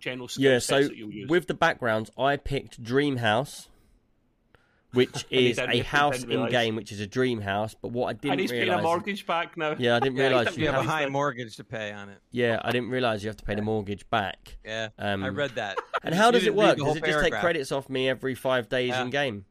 general 0.00 0.28
skill 0.28 0.44
Yeah, 0.50 0.58
sets 0.58 0.66
so 0.66 0.82
that 0.88 0.96
you'll 0.96 1.12
use. 1.12 1.28
with 1.28 1.46
the 1.46 1.54
backgrounds, 1.54 2.10
I 2.18 2.36
picked 2.36 2.82
Dream 2.82 3.16
House, 3.18 3.68
which 4.92 5.26
is 5.30 5.58
a 5.58 5.80
house 5.82 6.22
in 6.22 6.28
realise. 6.30 6.50
game, 6.50 6.76
which 6.76 6.92
is 6.92 7.00
a 7.00 7.06
dream 7.06 7.40
house. 7.42 7.74
But 7.74 7.88
what 7.92 8.06
I 8.08 8.12
didn't 8.14 8.30
and 8.32 8.40
he's 8.40 8.50
paying 8.50 8.70
a 8.70 8.80
mortgage 8.80 9.26
back 9.26 9.56
now. 9.56 9.74
yeah, 9.78 9.96
I 9.96 10.00
didn't 10.00 10.16
Yeah, 10.18 10.28
realize 10.28 10.56
you 10.56 10.62
you 10.64 10.70
have 10.70 10.76
a 10.80 10.82
have, 10.82 10.90
high 10.90 11.06
mortgage 11.10 11.56
to 11.56 11.64
pay 11.64 11.92
on 11.92 12.08
it. 12.08 12.18
yeah, 12.30 12.58
I 12.64 12.70
didn't 12.72 12.90
realize 12.90 13.22
you 13.22 13.28
have 13.28 13.36
to 13.36 13.44
pay 13.44 13.54
the 13.54 13.62
mortgage 13.62 14.08
back. 14.08 14.56
Yeah, 14.64 14.88
Um, 14.98 15.22
I 15.24 15.28
read 15.28 15.50
that. 15.56 15.78
And 16.02 16.14
how 16.14 16.30
does 16.30 16.46
it 16.46 16.54
work? 16.54 16.78
Does 16.78 16.96
it 16.96 17.04
just 17.04 17.20
take 17.20 17.34
credits 17.34 17.70
off 17.72 17.88
me 17.90 18.08
every 18.08 18.34
five 18.34 18.68
days 18.68 18.90
Yeah. 18.90 19.02
in 19.02 19.10
game? 19.10 19.44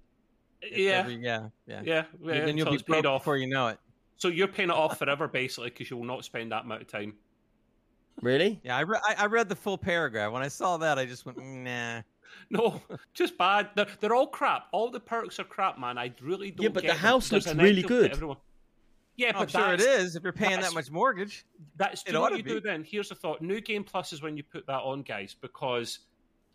Yeah, 0.72 0.92
every- 0.94 1.16
yeah, 1.18 1.50
yeah. 1.68 1.82
yeah, 1.84 2.04
yeah. 2.20 2.46
then 2.46 2.58
you'll 2.58 2.68
until 2.68 2.84
be 2.88 2.94
paid 2.94 3.06
off. 3.06 3.22
before 3.22 3.38
you 3.38 3.48
know 3.48 3.68
it. 3.68 3.78
So 4.18 4.28
you're 4.30 4.48
paying 4.48 4.70
it 4.70 4.76
off 4.76 4.98
forever, 4.98 5.28
basically, 5.28 5.70
because 5.70 5.90
you'll 5.90 6.04
not 6.04 6.26
spend 6.26 6.52
that 6.52 6.64
amount 6.66 6.82
of 6.82 6.88
time. 6.88 7.14
Really? 8.22 8.60
Yeah, 8.64 8.78
I, 8.78 8.82
re- 8.82 9.00
I 9.04 9.16
I 9.20 9.26
read 9.28 9.48
the 9.48 9.56
full 9.56 9.78
paragraph. 9.78 10.32
When 10.34 10.42
I 10.42 10.48
saw 10.48 10.78
that, 10.78 10.98
I 10.98 11.06
just 11.06 11.26
went, 11.26 11.38
"Mm, 11.38 11.64
nah. 11.64 12.02
No, 12.50 12.82
just 13.14 13.38
bad. 13.38 13.70
They're, 13.76 13.88
they're 14.00 14.16
all 14.16 14.28
crap. 14.28 14.68
All 14.72 14.90
the 14.90 15.00
perks 15.00 15.40
are 15.40 15.44
crap, 15.44 15.80
man. 15.80 15.98
I 15.98 16.12
really 16.22 16.52
don't. 16.52 16.64
Yeah, 16.64 16.70
but 16.70 16.82
get 16.84 16.90
the 16.90 16.94
them. 16.94 17.02
house 17.02 17.30
There's 17.30 17.46
looks 17.46 17.58
an 17.58 17.64
really 17.64 17.84
good. 17.84 18.12
everyone. 18.12 18.38
Yeah, 19.18 19.30
I'm 19.30 19.46
but 19.46 19.52
sure 19.52 19.74
it 19.74 19.82
is. 19.82 20.16
if 20.16 20.24
you're 20.24 20.34
paying 20.34 20.60
that 20.62 20.74
much 20.74 20.92
mortgage. 20.92 21.46
That's 21.78 22.04
do 22.04 22.10
It 22.10 22.14
you 22.14 22.20
know 22.20 22.26
ought 22.26 22.32
what 22.32 22.38
you 22.38 22.44
do 22.44 22.60
then. 22.60 22.84
Here's 22.84 23.10
the 23.10 23.16
thought: 23.16 23.42
New 23.42 23.62
Game 23.62 23.84
Plus 23.84 24.14
is 24.14 24.22
when 24.22 24.36
you 24.38 24.44
put 24.44 24.66
that 24.68 24.82
on, 24.82 25.04
guys, 25.04 25.36
because 25.40 26.00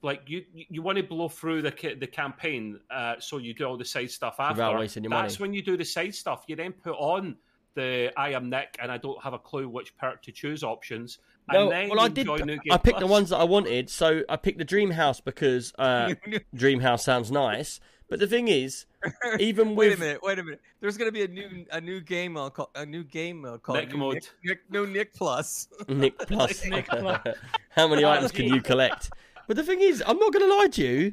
like 0.03 0.23
you 0.27 0.45
you 0.53 0.83
want 0.83 0.99
to 0.99 1.05
blow 1.05 1.29
through 1.29 1.63
the 1.63 1.97
the 1.99 2.07
campaign, 2.07 2.79
uh, 2.91 3.15
so 3.19 3.39
you 3.39 3.55
do 3.55 3.65
all 3.65 3.77
the 3.77 3.85
side 3.85 4.11
stuff 4.11 4.37
after. 4.39 4.55
Without 4.55 4.79
wasting 4.79 5.05
your 5.05 5.11
That's 5.11 5.39
money. 5.39 5.49
when 5.51 5.55
you 5.55 5.63
do 5.63 5.77
the 5.77 5.85
side 5.85 6.15
stuff. 6.15 6.45
You 6.49 6.57
then 6.57 6.73
put 6.73 6.95
on 6.95 7.37
the 7.75 8.13
I 8.17 8.31
am 8.31 8.51
Nick 8.51 8.77
and 8.81 8.91
I 8.91 8.99
don't 8.99 9.23
have 9.23 9.33
a 9.33 9.39
clue 9.39 9.69
which 9.69 9.97
perk 9.97 10.23
to 10.23 10.33
choose 10.33 10.63
options. 10.63 11.19
No, 11.51 11.71
then 11.71 11.89
well, 11.89 12.01
I 12.01 12.09
did. 12.09 12.29
I 12.71 12.79
picked 12.79 13.01
the 13.01 13.07
ones 13.07 13.31
that 13.31 13.39
I 13.39 13.45
wanted. 13.45 13.91
So 13.91 14.23
I 14.29 14.37
picked 14.37 14.59
the 14.59 14.65
Dream 14.65 14.91
House 14.91 15.21
because 15.21 15.73
uh, 15.79 16.15
Dream 16.55 16.81
House 16.81 17.05
sounds 17.05 17.31
nice. 17.31 17.81
But 18.09 18.21
the 18.21 18.27
thing 18.27 18.49
is, 18.49 18.85
even 19.41 19.75
wait 19.75 19.91
with 19.91 19.99
a 19.99 20.01
minute, 20.03 20.21
wait 20.23 20.39
a 20.39 20.45
minute. 20.45 20.61
There's 20.81 20.99
gonna 20.99 21.13
be 21.13 21.23
a 21.23 21.29
new 21.29 21.65
a 21.73 21.81
new 21.81 22.01
game 22.01 22.35
mode 22.35 22.55
called 22.55 22.69
a 22.75 22.85
new 22.85 23.05
game 23.05 23.41
mode 23.41 23.63
called 23.63 23.79
Nick 23.79 23.93
New 23.93 23.99
mode. 23.99 24.15
Nick, 24.15 24.25
Nick, 24.45 24.59
no 24.71 24.85
Nick 24.85 25.15
Plus. 25.15 25.69
Nick 25.89 26.19
Plus, 26.19 26.65
Nick 26.67 26.89
Plus. 26.89 27.27
how 27.71 27.89
many 27.89 28.05
items 28.05 28.31
can 28.31 28.47
you 28.47 28.61
collect? 28.61 29.11
But 29.49 29.57
the 29.57 29.65
thing 29.65 29.81
is, 29.81 30.03
I'm 30.07 30.19
not 30.19 30.33
going 30.33 30.49
to 30.49 30.57
lie 30.57 30.69
to 30.69 30.83
you. 30.83 31.13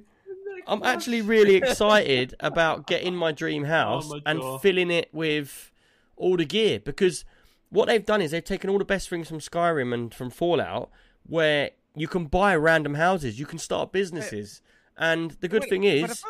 I'm 0.68 0.84
actually 0.84 1.22
really 1.22 1.56
excited 1.56 2.36
about 2.42 2.86
getting 2.86 3.16
my 3.16 3.32
dream 3.32 3.64
house 3.64 4.08
Oh 4.12 4.20
my 4.26 4.32
and 4.32 4.62
filling 4.62 4.92
it 4.92 5.10
with 5.12 5.69
all 6.20 6.38
the 6.38 6.46
gear 6.46 6.80
because 6.80 7.26
what 7.70 7.88
they've 7.88 8.06
done 8.06 8.22
is 8.22 8.32
they've 8.32 8.44
taken 8.44 8.70
all 8.70 8.78
the 8.78 8.86
best 8.86 9.10
things 9.10 9.28
from 9.28 9.40
Skyrim 9.40 9.94
and 9.94 10.14
from 10.14 10.30
Fallout, 10.30 10.90
where 11.24 11.72
you 11.96 12.08
can 12.08 12.26
buy 12.26 12.56
random 12.56 12.96
houses, 12.96 13.40
you 13.40 13.46
can 13.46 13.60
start 13.60 13.92
businesses, 13.92 14.62
and 14.98 15.32
the 15.42 15.48
good 15.48 15.64
Wait, 15.64 15.70
thing 15.70 15.84
is, 15.84 16.24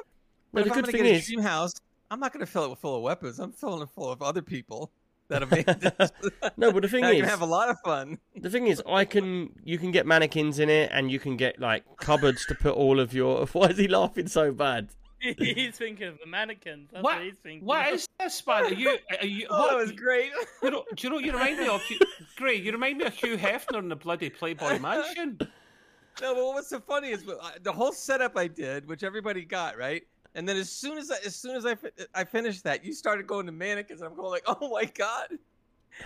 no, 0.53 0.63
the 0.63 0.69
good 0.69 0.85
thing 0.85 1.03
get 1.03 1.05
a 1.05 1.15
is, 1.15 1.25
dream 1.25 1.41
house, 1.41 1.73
I'm 2.11 2.19
not 2.19 2.33
gonna 2.33 2.45
fill 2.45 2.65
it 2.65 2.69
with 2.69 2.79
full 2.79 2.95
of 2.95 3.03
weapons. 3.03 3.39
I'm 3.39 3.51
filling 3.51 3.83
it 3.83 3.89
full 3.89 4.11
of 4.11 4.21
other 4.21 4.41
people 4.41 4.91
that 5.29 5.41
have 5.41 5.51
made 5.51 5.65
this. 5.97 6.11
no, 6.57 6.71
but 6.71 6.81
the 6.81 6.89
thing 6.89 7.03
I 7.05 7.11
is, 7.11 7.21
can 7.21 7.29
have 7.29 7.41
a 7.41 7.45
lot 7.45 7.69
of 7.69 7.77
fun. 7.85 8.17
The 8.35 8.49
thing 8.49 8.67
is, 8.67 8.81
I 8.87 9.05
can 9.05 9.49
you 9.63 9.77
can 9.77 9.91
get 9.91 10.05
mannequins 10.05 10.59
in 10.59 10.69
it, 10.69 10.89
and 10.91 11.11
you 11.11 11.19
can 11.19 11.37
get 11.37 11.59
like 11.59 11.83
cupboards 11.97 12.45
to 12.47 12.55
put 12.55 12.73
all 12.73 12.99
of 12.99 13.13
your. 13.13 13.45
Why 13.53 13.67
is 13.67 13.77
he 13.77 13.87
laughing 13.87 14.27
so 14.27 14.51
bad? 14.51 14.89
he's 15.37 15.75
thinking 15.77 16.07
of 16.07 16.19
the 16.19 16.25
mannequins. 16.27 16.89
That's 16.91 17.03
What? 17.03 17.17
what, 17.17 17.25
he's 17.25 17.35
thinking. 17.43 17.65
What 17.67 17.87
of. 17.89 17.93
is 17.95 18.07
this, 18.19 18.45
man? 18.47 18.63
Are 18.65 18.73
you? 18.73 18.97
Are 19.21 19.25
you 19.25 19.47
Oh, 19.51 19.59
what? 19.59 19.69
that 19.71 19.77
was 19.77 19.91
great. 19.91 20.31
You 20.63 20.71
know, 20.71 20.85
do 20.95 21.07
you 21.07 21.13
know 21.13 21.19
you 21.19 21.31
remind 21.33 21.59
me 21.59 21.67
of? 21.67 21.81
You, 21.89 21.99
Gray, 22.37 22.55
you 22.55 22.71
remind 22.71 22.97
me 22.99 23.05
of 23.05 23.13
Hugh 23.13 23.37
Hefner 23.37 23.79
in 23.79 23.89
the 23.89 23.95
bloody 23.95 24.29
Playboy 24.29 24.79
Mansion. 24.79 25.37
No, 26.21 26.35
but 26.35 26.43
what's 26.47 26.67
so 26.67 26.81
funny 26.81 27.11
is 27.11 27.23
uh, 27.29 27.51
the 27.63 27.71
whole 27.71 27.93
setup 27.93 28.35
I 28.37 28.47
did, 28.47 28.85
which 28.89 29.03
everybody 29.03 29.45
got 29.45 29.77
right, 29.77 30.03
and 30.35 30.49
then 30.49 30.57
as 30.57 30.69
soon 30.69 30.97
as 30.97 31.09
I, 31.11 31.15
as 31.25 31.33
soon 31.33 31.55
as 31.55 31.65
I 31.65 31.75
fi- 31.75 31.91
I 32.13 32.25
finished 32.25 32.65
that, 32.65 32.83
you 32.83 32.91
started 32.91 33.25
going 33.25 33.45
to 33.45 33.53
mannequins, 33.53 34.01
and 34.01 34.09
I'm 34.09 34.17
going 34.17 34.29
like, 34.29 34.43
oh 34.45 34.69
my 34.69 34.83
god, 34.83 35.29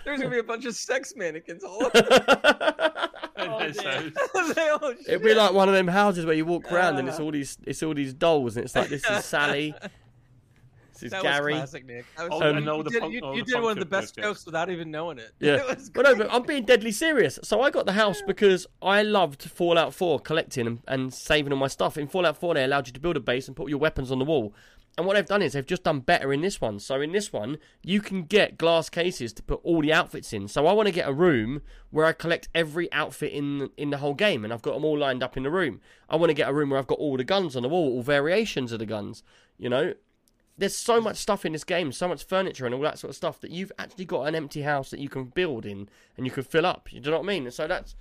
there's 0.05 0.19
gonna 0.19 0.29
be 0.29 0.37
a 0.37 0.43
bunch 0.43 0.65
of 0.65 0.75
sex 0.75 1.15
mannequins 1.15 1.63
all 1.63 1.83
over. 1.85 3.09
In 3.37 3.47
Oh, 3.47 3.59
his 3.67 3.77
dear. 3.77 3.91
house. 3.91 4.11
I 4.17 4.27
was 4.33 4.47
like, 4.57 4.57
oh, 4.81 4.93
It'd 5.07 5.23
be 5.23 5.33
like 5.33 5.53
one 5.53 5.67
of 5.69 5.75
them 5.75 5.87
houses 5.87 6.25
where 6.25 6.35
you 6.35 6.45
walk 6.45 6.71
around 6.71 6.97
and 6.97 7.07
it's 7.07 7.19
Ah. 7.19 7.23
all 7.23 7.31
these 7.31 7.57
it's 7.65 7.81
all 7.83 7.93
these 7.93 8.13
dolls, 8.13 8.55
and 8.57 8.65
it's 8.65 8.75
like 8.75 8.89
this 8.89 9.03
is 9.09 9.25
Sally, 9.25 9.73
this 10.93 11.03
is 11.03 11.11
that 11.11 11.23
Gary. 11.23 11.53
was 11.53 11.59
classic, 11.61 11.85
Nick. 11.85 12.05
That 12.17 12.29
was, 12.29 12.41
Oh, 12.41 12.45
and 12.49 12.65
you, 12.65 12.83
did, 12.83 12.99
punk- 13.01 13.13
you, 13.13 13.19
all 13.21 13.35
you 13.35 13.43
did 13.43 13.61
one 13.61 13.71
of 13.73 13.79
the 13.79 13.85
best 13.85 14.15
jokes. 14.15 14.27
jokes 14.27 14.45
without 14.45 14.69
even 14.69 14.91
knowing 14.91 15.17
it. 15.19 15.31
Yeah, 15.39 15.55
it 15.69 15.77
was 15.77 15.89
but 15.89 16.03
no, 16.03 16.15
but 16.15 16.27
I'm 16.31 16.43
being 16.43 16.65
deadly 16.65 16.91
serious. 16.91 17.39
So 17.43 17.61
I 17.61 17.69
got 17.69 17.85
the 17.85 17.93
house 17.93 18.21
because 18.25 18.67
I 18.81 19.01
loved 19.03 19.43
Fallout 19.43 19.93
4, 19.93 20.19
collecting 20.19 20.67
and, 20.67 20.79
and 20.87 21.13
saving 21.13 21.51
all 21.53 21.59
my 21.59 21.67
stuff. 21.67 21.97
In 21.97 22.07
Fallout 22.07 22.37
4, 22.37 22.53
they 22.55 22.63
allowed 22.63 22.87
you 22.87 22.93
to 22.93 22.99
build 22.99 23.17
a 23.17 23.19
base 23.19 23.47
and 23.47 23.55
put 23.55 23.69
your 23.69 23.79
weapons 23.79 24.11
on 24.11 24.19
the 24.19 24.25
wall. 24.25 24.53
And 24.95 25.07
what 25.07 25.15
they've 25.15 25.25
done 25.25 25.41
is 25.41 25.53
they've 25.53 25.65
just 25.65 25.81
done 25.83 26.01
better 26.01 26.31
in 26.31 26.41
this 26.41 26.61
one. 26.61 26.77
So 26.77 27.01
in 27.01 27.13
this 27.13 27.33
one, 27.33 27.57
you 27.81 27.99
can 27.99 28.25
get 28.25 28.59
glass 28.59 28.89
cases 28.89 29.33
to 29.33 29.41
put 29.41 29.59
all 29.63 29.81
the 29.81 29.91
outfits 29.91 30.31
in. 30.33 30.47
So 30.47 30.67
I 30.67 30.73
want 30.73 30.85
to 30.85 30.93
get 30.93 31.09
a 31.09 31.13
room 31.13 31.63
where 31.89 32.05
I 32.05 32.11
collect 32.13 32.47
every 32.53 32.91
outfit 32.93 33.31
in 33.33 33.71
in 33.75 33.89
the 33.89 33.97
whole 33.97 34.13
game, 34.13 34.43
and 34.43 34.53
I've 34.53 34.61
got 34.61 34.75
them 34.75 34.85
all 34.85 34.95
lined 34.95 35.23
up 35.23 35.35
in 35.35 35.41
the 35.41 35.49
room. 35.49 35.81
I 36.11 36.15
want 36.15 36.29
to 36.29 36.35
get 36.35 36.47
a 36.47 36.53
room 36.53 36.69
where 36.69 36.77
I've 36.77 36.85
got 36.85 36.99
all 36.99 37.17
the 37.17 37.23
guns 37.23 37.55
on 37.55 37.63
the 37.63 37.69
wall, 37.69 37.87
all 37.91 38.03
variations 38.03 38.71
of 38.71 38.77
the 38.77 38.85
guns. 38.85 39.23
You 39.57 39.69
know, 39.69 39.93
there's 40.57 40.75
so 40.75 41.01
much 41.01 41.17
stuff 41.17 41.45
in 41.45 41.53
this 41.53 41.63
game, 41.63 41.91
so 41.91 42.07
much 42.07 42.23
furniture 42.23 42.65
and 42.65 42.75
all 42.75 42.81
that 42.81 42.99
sort 42.99 43.09
of 43.09 43.15
stuff 43.15 43.39
that 43.41 43.51
you've 43.51 43.71
actually 43.79 44.05
got 44.05 44.27
an 44.27 44.35
empty 44.35 44.61
house 44.61 44.91
that 44.91 44.99
you 44.99 45.09
can 45.09 45.25
build 45.25 45.65
in 45.65 45.89
and 46.15 46.25
you 46.25 46.31
can 46.31 46.43
fill 46.43 46.65
up. 46.65 46.91
You 46.91 47.01
know 47.01 47.11
what 47.11 47.21
I 47.21 47.23
mean? 47.23 47.49
So 47.51 47.67
that's 47.67 47.95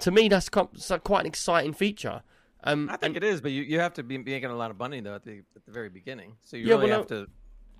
to 0.00 0.10
me 0.10 0.28
that's 0.28 0.48
quite 0.48 1.20
an 1.20 1.26
exciting 1.26 1.72
feature. 1.72 2.22
Um, 2.64 2.88
I 2.90 2.96
think 2.96 3.16
and 3.16 3.24
it 3.24 3.26
is, 3.26 3.40
but 3.40 3.52
you, 3.52 3.62
you 3.62 3.78
have 3.78 3.94
to 3.94 4.02
be 4.02 4.18
making 4.18 4.50
a 4.50 4.56
lot 4.56 4.70
of 4.70 4.78
money 4.78 5.00
though 5.00 5.14
at 5.14 5.24
the 5.24 5.42
at 5.56 5.64
the 5.64 5.72
very 5.72 5.88
beginning. 5.88 6.36
So 6.42 6.56
you 6.56 6.66
Yeah, 6.66 6.74
really 6.74 6.90
well, 6.90 6.98
have 6.98 7.08
to. 7.08 7.26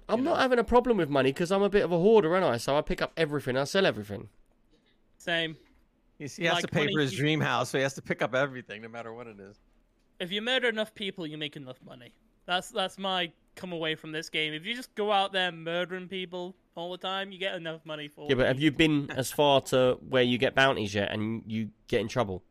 I'm 0.08 0.20
you 0.20 0.24
not 0.24 0.38
having 0.38 0.58
a 0.58 0.64
problem 0.64 0.96
with 0.96 1.10
money 1.10 1.32
because 1.32 1.52
I'm 1.52 1.62
a 1.62 1.68
bit 1.68 1.84
of 1.84 1.92
a 1.92 1.98
hoarder, 1.98 2.32
aren't 2.32 2.46
I? 2.46 2.56
So 2.56 2.76
I 2.76 2.80
pick 2.80 3.02
up 3.02 3.12
everything, 3.16 3.56
I 3.56 3.64
sell 3.64 3.84
everything. 3.84 4.28
Same. 5.18 5.56
He, 6.18 6.26
he 6.26 6.44
has 6.44 6.54
like 6.54 6.62
to 6.62 6.68
pay 6.68 6.86
for 6.86 6.92
20 6.92 7.02
his 7.02 7.12
dream 7.12 7.40
house, 7.40 7.70
so 7.70 7.78
he 7.78 7.82
has 7.82 7.94
to 7.94 8.02
pick 8.02 8.22
up 8.22 8.34
everything, 8.34 8.82
no 8.82 8.88
matter 8.88 9.12
what 9.12 9.26
it 9.26 9.38
is. 9.38 9.58
If 10.18 10.32
you 10.32 10.42
murder 10.42 10.68
enough 10.68 10.94
people, 10.94 11.26
you 11.26 11.38
make 11.38 11.56
enough 11.56 11.78
money. 11.84 12.12
That's 12.48 12.70
that's 12.70 12.96
my 12.96 13.30
come 13.56 13.72
away 13.72 13.94
from 13.94 14.10
this 14.10 14.30
game. 14.30 14.54
If 14.54 14.64
you 14.64 14.74
just 14.74 14.94
go 14.94 15.12
out 15.12 15.32
there 15.34 15.52
murdering 15.52 16.08
people 16.08 16.56
all 16.76 16.90
the 16.90 16.96
time, 16.96 17.30
you 17.30 17.38
get 17.38 17.54
enough 17.54 17.84
money 17.84 18.08
for. 18.08 18.26
Yeah, 18.26 18.36
but 18.36 18.46
have 18.46 18.58
you 18.58 18.72
been 18.72 19.10
as 19.16 19.30
far 19.30 19.60
to 19.62 19.98
where 20.08 20.22
you 20.22 20.38
get 20.38 20.54
bounties 20.54 20.94
yet 20.94 21.12
and 21.12 21.42
you 21.46 21.68
get 21.88 22.00
in 22.00 22.08
trouble? 22.08 22.42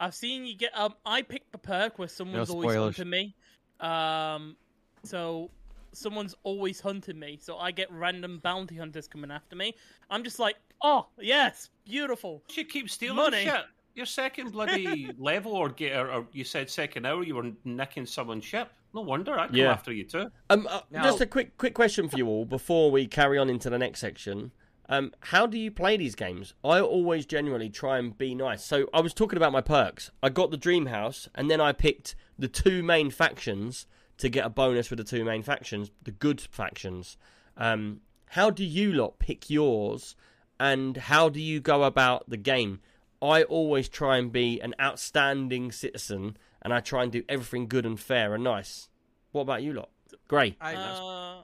I've 0.00 0.14
seen 0.14 0.46
you 0.46 0.56
get. 0.56 0.70
Um, 0.74 0.94
I 1.04 1.20
picked 1.20 1.52
the 1.52 1.58
perk 1.58 1.98
where 1.98 2.08
someone's 2.08 2.48
always 2.48 2.74
hunting 2.74 3.10
me. 3.10 3.34
Um, 3.80 4.56
so 5.02 5.50
someone's 5.92 6.34
always 6.42 6.80
hunting 6.80 7.18
me. 7.18 7.38
So 7.38 7.58
I 7.58 7.72
get 7.72 7.92
random 7.92 8.38
bounty 8.42 8.76
hunters 8.76 9.06
coming 9.06 9.30
after 9.30 9.56
me. 9.56 9.74
I'm 10.08 10.24
just 10.24 10.38
like, 10.38 10.56
oh 10.82 11.06
yes, 11.20 11.68
beautiful. 11.84 12.42
You 12.54 12.64
keep 12.64 12.88
stealing 12.88 13.16
Money. 13.16 13.44
shit. 13.44 13.64
Your 13.94 14.06
second 14.06 14.52
bloody 14.52 15.10
level, 15.18 15.52
or 15.52 15.68
get, 15.68 15.96
or, 15.96 16.10
or 16.10 16.26
you 16.32 16.44
said 16.44 16.70
second 16.70 17.04
hour, 17.04 17.22
you 17.22 17.34
were 17.34 17.50
nicking 17.64 18.06
someone's 18.06 18.44
ship. 18.44 18.70
No 18.96 19.02
wonder 19.02 19.38
I'd 19.38 19.54
Yeah. 19.54 19.70
after 19.72 19.92
you 19.92 20.04
too. 20.04 20.32
Um, 20.48 20.66
uh, 20.70 20.80
Now- 20.90 21.02
just 21.04 21.20
a 21.20 21.26
quick 21.26 21.58
quick 21.58 21.74
question 21.74 22.08
for 22.08 22.16
you 22.16 22.26
all 22.26 22.46
before 22.46 22.90
we 22.90 23.06
carry 23.06 23.36
on 23.36 23.50
into 23.50 23.68
the 23.68 23.76
next 23.76 24.00
section. 24.00 24.52
Um, 24.88 25.12
how 25.20 25.46
do 25.46 25.58
you 25.58 25.70
play 25.70 25.98
these 25.98 26.14
games? 26.14 26.54
I 26.64 26.80
always 26.80 27.26
generally 27.26 27.68
try 27.68 27.98
and 27.98 28.16
be 28.16 28.34
nice. 28.34 28.64
So 28.64 28.88
I 28.94 29.02
was 29.02 29.12
talking 29.12 29.36
about 29.36 29.52
my 29.52 29.60
perks. 29.60 30.12
I 30.22 30.30
got 30.30 30.50
the 30.50 30.56
dream 30.56 30.86
house, 30.86 31.28
and 31.34 31.50
then 31.50 31.60
I 31.60 31.72
picked 31.72 32.14
the 32.38 32.48
two 32.48 32.82
main 32.82 33.10
factions 33.10 33.86
to 34.16 34.30
get 34.30 34.46
a 34.46 34.48
bonus 34.48 34.88
with 34.88 34.96
the 34.96 35.04
two 35.04 35.24
main 35.24 35.42
factions, 35.42 35.90
the 36.02 36.12
good 36.12 36.40
factions. 36.40 37.18
Um, 37.58 38.00
how 38.30 38.48
do 38.48 38.64
you 38.64 38.92
lot 38.94 39.18
pick 39.18 39.50
yours, 39.50 40.16
and 40.58 40.96
how 40.96 41.28
do 41.28 41.38
you 41.40 41.60
go 41.60 41.82
about 41.84 42.30
the 42.30 42.38
game? 42.38 42.80
I 43.20 43.42
always 43.42 43.90
try 43.90 44.16
and 44.16 44.32
be 44.32 44.58
an 44.60 44.74
outstanding 44.80 45.70
citizen, 45.70 46.38
and 46.66 46.74
I 46.74 46.80
try 46.80 47.04
and 47.04 47.12
do 47.12 47.22
everything 47.28 47.68
good 47.68 47.86
and 47.86 47.98
fair 47.98 48.34
and 48.34 48.42
nice. 48.42 48.88
What 49.30 49.42
about 49.42 49.62
you 49.62 49.72
lot? 49.72 49.88
Great. 50.26 50.56
I 50.60 50.74
Uh, 50.74 51.42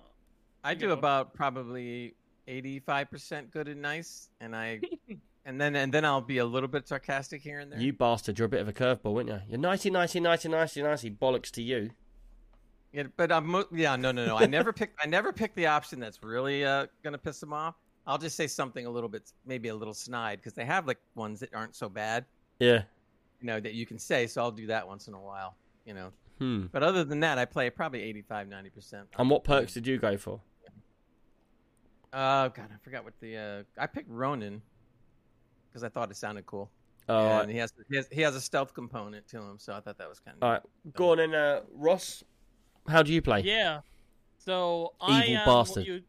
I 0.64 0.74
do 0.74 0.90
about 0.90 1.32
probably 1.32 2.14
eighty 2.48 2.80
five 2.80 3.08
percent 3.08 3.52
good 3.52 3.68
and 3.68 3.80
nice, 3.80 4.30
and 4.40 4.54
I 4.56 4.80
and 5.46 5.60
then 5.60 5.76
and 5.76 5.94
then 5.94 6.04
I'll 6.04 6.20
be 6.20 6.38
a 6.38 6.44
little 6.44 6.68
bit 6.68 6.88
sarcastic 6.88 7.40
here 7.40 7.60
and 7.60 7.70
there. 7.70 7.78
You 7.78 7.92
bastard, 7.92 8.36
you're 8.36 8.46
a 8.46 8.48
bit 8.48 8.60
of 8.62 8.66
a 8.66 8.72
curveball, 8.72 9.14
aren't 9.16 9.28
you? 9.28 9.40
You're 9.48 9.58
nicey, 9.60 9.90
nicey, 9.90 10.18
nicey, 10.18 10.48
nicey, 10.48 10.82
nicey. 10.82 11.10
Bollocks 11.10 11.52
to 11.52 11.62
you. 11.62 11.90
Yeah, 12.92 13.04
but 13.16 13.30
I'm 13.30 13.46
mo- 13.46 13.68
yeah 13.70 13.94
no 13.94 14.10
no 14.10 14.26
no. 14.26 14.36
I 14.36 14.46
never 14.46 14.72
pick 14.72 14.90
I 15.00 15.06
never 15.06 15.32
pick 15.32 15.54
the 15.54 15.66
option 15.66 16.00
that's 16.00 16.20
really 16.24 16.64
uh, 16.64 16.86
gonna 17.04 17.16
piss 17.16 17.38
them 17.38 17.52
off. 17.52 17.76
I'll 18.08 18.18
just 18.18 18.36
say 18.36 18.48
something 18.48 18.86
a 18.86 18.90
little 18.90 19.08
bit 19.08 19.30
maybe 19.46 19.68
a 19.68 19.74
little 19.76 19.94
snide 19.94 20.40
because 20.40 20.54
they 20.54 20.64
have 20.64 20.88
like 20.88 20.98
ones 21.14 21.38
that 21.40 21.54
aren't 21.54 21.76
so 21.76 21.88
bad, 21.88 22.24
Yeah. 22.58 22.82
You 23.42 23.46
know, 23.46 23.60
that 23.60 23.74
you 23.74 23.84
can 23.84 23.98
say. 23.98 24.26
So 24.26 24.40
I'll 24.40 24.50
do 24.50 24.68
that 24.68 24.86
once 24.86 25.08
in 25.08 25.14
a 25.14 25.20
while, 25.20 25.56
you 25.84 25.94
know. 25.94 26.12
Hmm. 26.38 26.66
But 26.72 26.82
other 26.82 27.04
than 27.04 27.20
that, 27.20 27.38
I 27.38 27.44
play 27.44 27.68
probably 27.70 28.02
85 28.02 28.48
90 28.48 28.70
percent. 28.70 29.08
And 29.18 29.28
what 29.28 29.44
perks 29.44 29.74
did 29.74 29.86
you 29.86 29.98
go 29.98 30.16
for? 30.16 30.40
Oh 32.14 32.50
god, 32.50 32.68
I 32.72 32.76
forgot 32.82 33.04
what 33.04 33.14
the 33.20 33.36
uh, 33.36 33.62
I 33.82 33.86
picked 33.86 34.10
Ronin 34.10 34.60
because 35.68 35.82
I 35.82 35.88
thought 35.88 36.10
it 36.10 36.16
sounded 36.16 36.44
cool. 36.46 36.70
Oh, 37.08 37.18
and 37.18 37.30
right. 37.30 37.48
he 37.48 37.56
has, 37.56 37.72
he 37.88 37.96
has 37.96 38.08
he 38.12 38.20
has 38.20 38.36
a 38.36 38.40
stealth 38.40 38.74
component 38.74 39.26
to 39.28 39.38
him, 39.38 39.58
so 39.58 39.74
I 39.74 39.80
thought 39.80 39.98
that 39.98 40.08
was 40.08 40.20
kind 40.20 40.36
of 40.36 40.42
All 40.42 40.52
right. 40.52 40.62
Go 40.94 41.12
on 41.12 41.16
then, 41.18 41.34
uh, 41.34 41.60
Ross. 41.74 42.22
How 42.86 43.02
do 43.02 43.12
you 43.12 43.22
play? 43.22 43.40
yeah. 43.40 43.80
So 44.38 44.92
I 45.00 45.22
Evil 45.22 45.36
am 45.36 45.46
bastard. 45.46 45.76
What 45.82 45.86
you, 45.86 46.02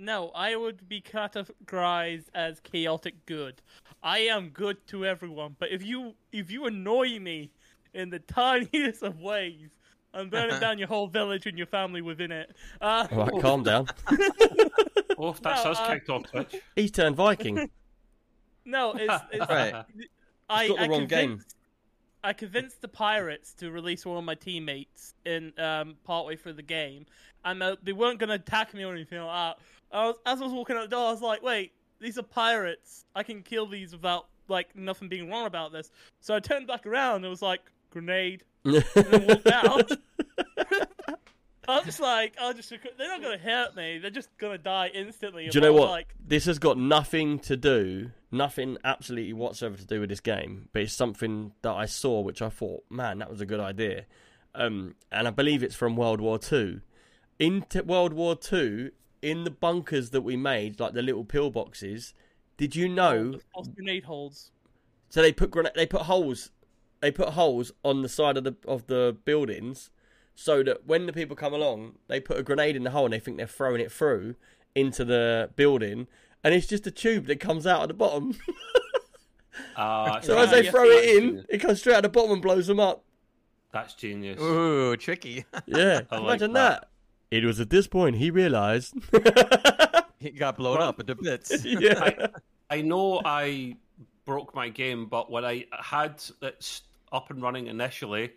no, 0.00 0.30
I 0.34 0.56
would 0.56 0.88
be 0.88 1.00
categorized 1.00 2.26
as 2.34 2.58
chaotic 2.60 3.26
good. 3.26 3.60
I 4.02 4.20
am 4.20 4.48
good 4.48 4.86
to 4.88 5.04
everyone, 5.04 5.56
but 5.58 5.70
if 5.70 5.84
you 5.84 6.14
if 6.32 6.50
you 6.50 6.66
annoy 6.66 7.18
me 7.18 7.50
in 7.92 8.10
the 8.10 8.18
tiniest 8.18 9.02
of 9.02 9.20
ways, 9.20 9.70
I'm 10.14 10.30
burning 10.30 10.58
down 10.58 10.78
your 10.78 10.88
whole 10.88 11.06
village 11.06 11.46
and 11.46 11.56
your 11.58 11.66
family 11.66 12.00
within 12.00 12.32
it. 12.32 12.56
Uh, 12.80 13.06
All 13.12 13.18
right, 13.18 13.40
calm 13.40 13.62
down. 13.62 13.86
Oh, 15.22 15.36
that's 15.42 15.64
No, 15.64 15.72
us 15.72 15.78
uh, 15.78 15.86
kicked 15.92 16.08
off 16.08 16.22
Twitch. 16.22 16.56
He's 16.76 16.90
turned 16.90 17.14
Viking. 17.14 17.68
no, 18.64 18.94
it's, 18.94 19.22
it's 19.32 19.50
Right. 19.50 19.84
I, 20.48 20.68
got 20.68 20.76
the 20.78 20.82
I 20.82 20.86
wrong 20.86 21.06
game. 21.06 21.28
convinced, 21.28 21.56
I 22.24 22.32
convinced 22.32 22.80
the 22.80 22.88
pirates 22.88 23.52
to 23.54 23.70
release 23.70 24.06
one 24.06 24.16
of 24.16 24.24
my 24.24 24.34
teammates 24.34 25.12
in 25.26 25.52
um, 25.58 25.96
partway 26.04 26.36
through 26.36 26.54
the 26.54 26.62
game, 26.62 27.04
and 27.44 27.62
uh, 27.62 27.76
they 27.82 27.92
weren't 27.92 28.18
going 28.18 28.28
to 28.28 28.36
attack 28.36 28.72
me 28.72 28.82
or 28.82 28.94
anything 28.94 29.20
like 29.20 29.56
that. 29.58 29.62
I 29.92 30.06
was, 30.06 30.16
as 30.26 30.40
I 30.40 30.44
was 30.44 30.52
walking 30.52 30.76
out 30.76 30.82
the 30.82 30.96
door, 30.96 31.08
I 31.08 31.10
was 31.12 31.20
like, 31.22 31.42
"Wait, 31.42 31.72
these 32.00 32.18
are 32.18 32.22
pirates. 32.22 33.04
I 33.14 33.22
can 33.22 33.42
kill 33.42 33.66
these 33.66 33.92
without 33.92 34.26
like 34.48 34.74
nothing 34.76 35.08
being 35.08 35.30
wrong 35.30 35.46
about 35.46 35.72
this." 35.72 35.90
So 36.20 36.34
I 36.34 36.40
turned 36.40 36.66
back 36.66 36.86
around 36.86 37.16
and 37.16 37.24
it 37.26 37.28
was 37.28 37.42
like 37.42 37.60
grenade, 37.90 38.44
and 38.64 38.84
then 38.94 39.26
walked 39.26 39.46
out. 39.52 39.90
I 41.68 41.76
was 41.76 41.84
just 41.84 42.00
like, 42.00 42.34
I 42.40 42.52
just 42.52 42.70
they're 42.70 43.08
not 43.08 43.20
going 43.22 43.38
to 43.38 43.44
hurt 43.44 43.76
me. 43.76 43.98
They're 43.98 44.10
just 44.10 44.28
going 44.38 44.56
to 44.56 44.62
die 44.62 44.90
instantly. 44.92 45.48
Do 45.48 45.58
you 45.58 45.60
know 45.60 45.68
And 45.68 45.76
I 45.76 45.78
was 45.78 45.80
what? 45.80 45.90
Like, 45.90 46.14
This 46.24 46.46
has 46.46 46.58
got 46.58 46.78
nothing 46.78 47.38
to 47.40 47.56
do, 47.56 48.10
nothing 48.32 48.76
absolutely 48.82 49.32
whatsoever 49.34 49.76
to 49.76 49.86
do 49.86 50.00
with 50.00 50.08
this 50.08 50.20
game, 50.20 50.68
but 50.72 50.82
it's 50.82 50.92
something 50.92 51.52
that 51.62 51.72
I 51.72 51.86
saw 51.86 52.22
which 52.22 52.42
I 52.42 52.48
thought, 52.48 52.84
man, 52.90 53.18
that 53.18 53.30
was 53.30 53.40
a 53.40 53.46
good 53.46 53.60
idea. 53.60 54.06
Um, 54.54 54.96
and 55.12 55.28
I 55.28 55.30
believe 55.30 55.62
it's 55.62 55.76
from 55.76 55.96
World 55.96 56.20
War 56.20 56.38
Two. 56.40 56.80
In 57.38 57.62
t- 57.62 57.82
World 57.82 58.14
War 58.14 58.34
Two, 58.34 58.90
in 59.22 59.44
the 59.44 59.50
bunkers 59.50 60.10
that 60.10 60.22
we 60.22 60.36
made, 60.36 60.80
like 60.80 60.92
the 60.94 61.02
little 61.02 61.24
pillboxes, 61.24 62.12
did 62.56 62.74
you 62.76 62.88
know? 62.88 63.38
false 63.54 63.68
grenade 63.68 64.04
holes. 64.04 64.50
So 65.08 65.22
they 65.22 65.32
put 65.32 65.50
grana- 65.50 65.72
they 65.74 65.86
put 65.86 66.02
holes, 66.02 66.50
they 67.00 67.10
put 67.10 67.30
holes 67.30 67.72
on 67.84 68.02
the 68.02 68.08
side 68.08 68.36
of 68.36 68.44
the 68.44 68.54
of 68.66 68.86
the 68.86 69.16
buildings, 69.24 69.90
so 70.34 70.62
that 70.62 70.86
when 70.86 71.06
the 71.06 71.12
people 71.12 71.36
come 71.36 71.52
along, 71.52 71.96
they 72.08 72.20
put 72.20 72.38
a 72.38 72.42
grenade 72.42 72.76
in 72.76 72.84
the 72.84 72.90
hole 72.90 73.06
and 73.06 73.14
they 73.14 73.18
think 73.20 73.36
they're 73.36 73.46
throwing 73.46 73.80
it 73.80 73.90
through 73.92 74.36
into 74.74 75.04
the 75.04 75.50
building, 75.56 76.06
and 76.44 76.54
it's 76.54 76.66
just 76.66 76.86
a 76.86 76.90
tube 76.90 77.26
that 77.26 77.40
comes 77.40 77.66
out 77.66 77.82
at 77.82 77.88
the 77.88 77.94
bottom. 77.94 78.36
Uh, 79.76 80.20
so 80.22 80.36
Yeah, 80.36 80.42
as 80.44 80.50
they 80.50 80.64
yeah. 80.64 80.70
throw 80.70 80.84
it 80.84 81.16
in, 81.22 81.44
it 81.48 81.58
comes 81.58 81.80
straight 81.80 81.96
at 81.96 82.02
the 82.02 82.08
bottom 82.08 82.32
and 82.32 82.42
blows 82.42 82.66
them 82.68 82.80
up. 82.80 83.04
That's 83.72 83.94
genius. 83.94 84.40
Ooh, 84.40 84.96
tricky. 84.96 85.44
Yeah, 85.66 86.02
I 86.10 86.16
like 86.16 86.24
imagine 86.40 86.52
that. 86.54 86.80
that. 86.82 86.89
It 87.30 87.44
was 87.44 87.60
at 87.60 87.70
this 87.70 87.86
point 87.86 88.16
he 88.16 88.30
realised. 88.30 88.94
he 90.18 90.30
got 90.30 90.56
blown 90.56 90.78
Well- 90.78 90.88
up 90.88 91.00
into 91.00 91.14
bits. 91.14 91.64
yeah. 91.64 92.26
I 92.70 92.82
know 92.82 93.20
I 93.24 93.76
broke 94.24 94.54
my 94.54 94.68
game, 94.68 95.06
but 95.06 95.30
when 95.30 95.44
I 95.44 95.66
had 95.72 96.22
it 96.42 96.80
up 97.12 97.30
and 97.30 97.42
running 97.42 97.66
initially, 97.66 98.32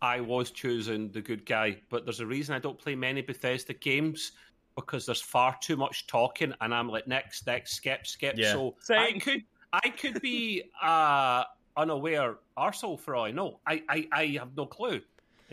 I 0.00 0.20
was 0.20 0.50
choosing 0.50 1.10
the 1.10 1.20
good 1.20 1.44
guy. 1.44 1.78
But 1.90 2.04
there's 2.04 2.20
a 2.20 2.26
reason 2.26 2.54
I 2.54 2.58
don't 2.58 2.78
play 2.78 2.94
many 2.94 3.22
Bethesda 3.22 3.74
games 3.74 4.32
because 4.76 5.06
there's 5.06 5.20
far 5.20 5.56
too 5.60 5.76
much 5.76 6.06
talking, 6.06 6.52
and 6.60 6.74
I'm 6.74 6.88
like 6.88 7.06
next, 7.06 7.46
next, 7.46 7.74
skip, 7.74 8.06
skip. 8.06 8.34
Yeah. 8.36 8.52
So 8.52 8.74
Same. 8.80 8.98
I 8.98 9.18
could, 9.18 9.42
I 9.72 9.88
could 9.90 10.20
be 10.20 10.64
uh, 10.82 11.44
unaware 11.76 12.36
arsehole 12.58 12.98
for 12.98 13.14
all 13.14 13.24
I 13.24 13.30
know. 13.30 13.60
I, 13.66 13.82
I, 13.88 14.08
I 14.12 14.26
have 14.38 14.56
no 14.56 14.66
clue 14.66 15.00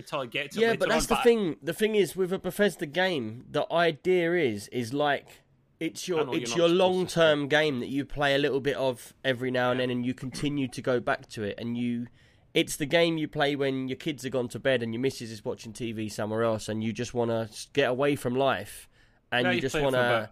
until 0.04 0.20
I 0.20 0.26
get 0.26 0.52
to 0.52 0.60
Yeah, 0.60 0.76
but 0.76 0.90
that's 0.90 1.10
on, 1.12 1.18
the 1.18 1.24
thing. 1.24 1.56
The 1.62 1.74
thing 1.74 1.96
is, 1.96 2.16
with 2.16 2.32
a 2.34 2.40
Bethesda 2.40 2.86
game, 2.86 3.46
the 3.50 3.66
idea 3.72 4.34
is 4.34 4.68
is 4.70 4.94
like 4.94 5.42
it's 5.80 6.08
your 6.08 6.36
it's 6.36 6.56
your 6.56 6.70
long 6.70 7.08
term 7.08 7.48
game 7.48 7.80
that 7.80 7.90
you 7.90 8.06
play 8.06 8.36
a 8.36 8.38
little 8.38 8.60
bit 8.60 8.76
of 8.76 9.14
every 9.24 9.52
now 9.52 9.72
and 9.72 9.80
Yeah. 9.80 9.88
then, 9.88 9.92
and 9.98 10.06
you 10.06 10.14
continue 10.14 10.68
to 10.68 10.82
go 10.82 11.00
back 11.00 11.28
to 11.30 11.44
it, 11.44 11.56
and 11.58 11.78
you. 11.78 12.08
It's 12.54 12.76
the 12.76 12.86
game 12.86 13.18
you 13.18 13.30
play 13.30 13.56
when 13.56 13.88
your 13.88 13.96
kids 13.96 14.26
are 14.26 14.30
gone 14.30 14.50
to 14.50 14.60
bed 14.60 14.84
and 14.84 14.94
your 14.94 15.00
missus 15.00 15.32
is 15.32 15.46
watching 15.46 15.72
TV 15.72 16.12
somewhere 16.12 16.44
else, 16.44 16.68
and 16.68 16.84
you 16.84 16.92
just 16.92 17.14
want 17.14 17.32
to 17.32 17.50
get 17.72 17.90
away 17.90 18.18
from 18.18 18.36
life, 18.36 18.90
and 19.32 19.46
Yeah, 19.46 19.52
you 19.52 19.56
you 19.56 19.62
just 19.62 19.82
want 19.82 19.96
to. 19.96 20.30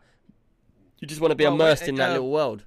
You 1.00 1.08
just 1.08 1.22
want 1.22 1.32
to 1.32 1.36
be 1.36 1.46
Well, 1.46 1.54
immersed 1.54 1.84
wait, 1.84 1.90
in 1.90 1.96
that 1.96 2.10
uh, 2.10 2.14
little 2.16 2.30
world. 2.30 2.66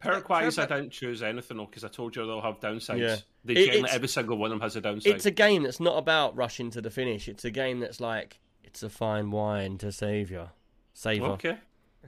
Perk 0.00 0.28
wise, 0.28 0.58
I 0.58 0.66
don't 0.66 0.90
choose 0.90 1.22
anything 1.22 1.58
because 1.66 1.84
I 1.84 1.88
told 1.88 2.16
you 2.16 2.26
they'll 2.26 2.40
have 2.40 2.58
downsides. 2.60 2.98
Yeah. 3.00 3.16
They 3.44 3.54
It- 3.54 3.66
generally, 3.66 3.90
every 3.90 4.08
single 4.08 4.38
one 4.38 4.50
of 4.50 4.58
them 4.58 4.62
has 4.62 4.76
a 4.76 4.80
downside. 4.80 5.14
It's 5.14 5.26
a 5.26 5.30
game 5.30 5.62
that's 5.62 5.80
not 5.80 5.98
about 5.98 6.34
rushing 6.36 6.70
to 6.70 6.80
the 6.80 6.90
finish. 6.90 7.28
It's 7.28 7.44
a 7.44 7.50
game 7.50 7.80
that's 7.80 8.00
like 8.00 8.40
it's 8.64 8.82
a 8.82 8.88
fine 8.90 9.30
wine 9.30 9.76
to 9.78 9.92
saviour, 9.92 10.50
savor, 10.94 11.26
okay. 11.26 11.58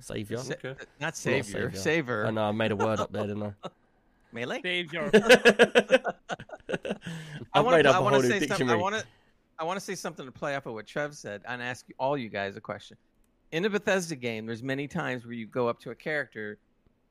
saviour. 0.01 0.39
Sa- 0.39 0.55
Okay. 0.55 0.75
Not 1.01 1.17
savior, 1.17 1.43
saviour. 1.71 1.73
saver. 1.75 2.27
I 2.27 2.31
know 2.31 2.45
I 2.45 2.53
made 2.53 2.73
a 2.73 2.77
word 2.77 2.99
up 3.01 3.13
there, 3.13 3.27
didn't 3.27 3.43
I? 3.43 3.53
Melee. 4.33 4.61
Save 4.63 4.93
your. 4.95 5.11
I? 5.15 6.13
I 7.55 7.61
want 7.61 7.77
made 7.77 7.83
to. 7.83 7.91
up 7.91 7.97
I 7.97 7.99
a 7.99 8.03
want 8.03 8.15
whole 8.15 8.23
to 8.23 8.29
new 8.29 8.41
say 8.41 8.47
something. 8.47 8.71
I 8.71 8.75
want 8.77 8.95
to. 8.95 9.05
I 9.59 9.65
want 9.65 9.79
to 9.79 9.85
say 9.85 9.95
something 9.95 10.25
to 10.25 10.33
play 10.33 10.57
off 10.57 10.67
of 10.67 10.73
what 10.73 10.87
Trev 10.87 11.15
said 11.15 11.43
and 11.47 11.63
ask 11.63 11.87
all 11.99 12.17
you 12.17 12.29
guys 12.29 12.57
a 12.57 12.61
question. 12.61 12.97
In 13.53 13.65
a 13.67 13.71
Bethesda 13.71 14.17
game, 14.17 14.47
there's 14.47 14.63
many 14.63 14.89
times 14.89 15.25
where 15.25 15.35
you 15.35 15.47
go 15.47 15.69
up 15.69 15.79
to 15.81 15.91
a 15.91 15.95
character, 15.95 16.59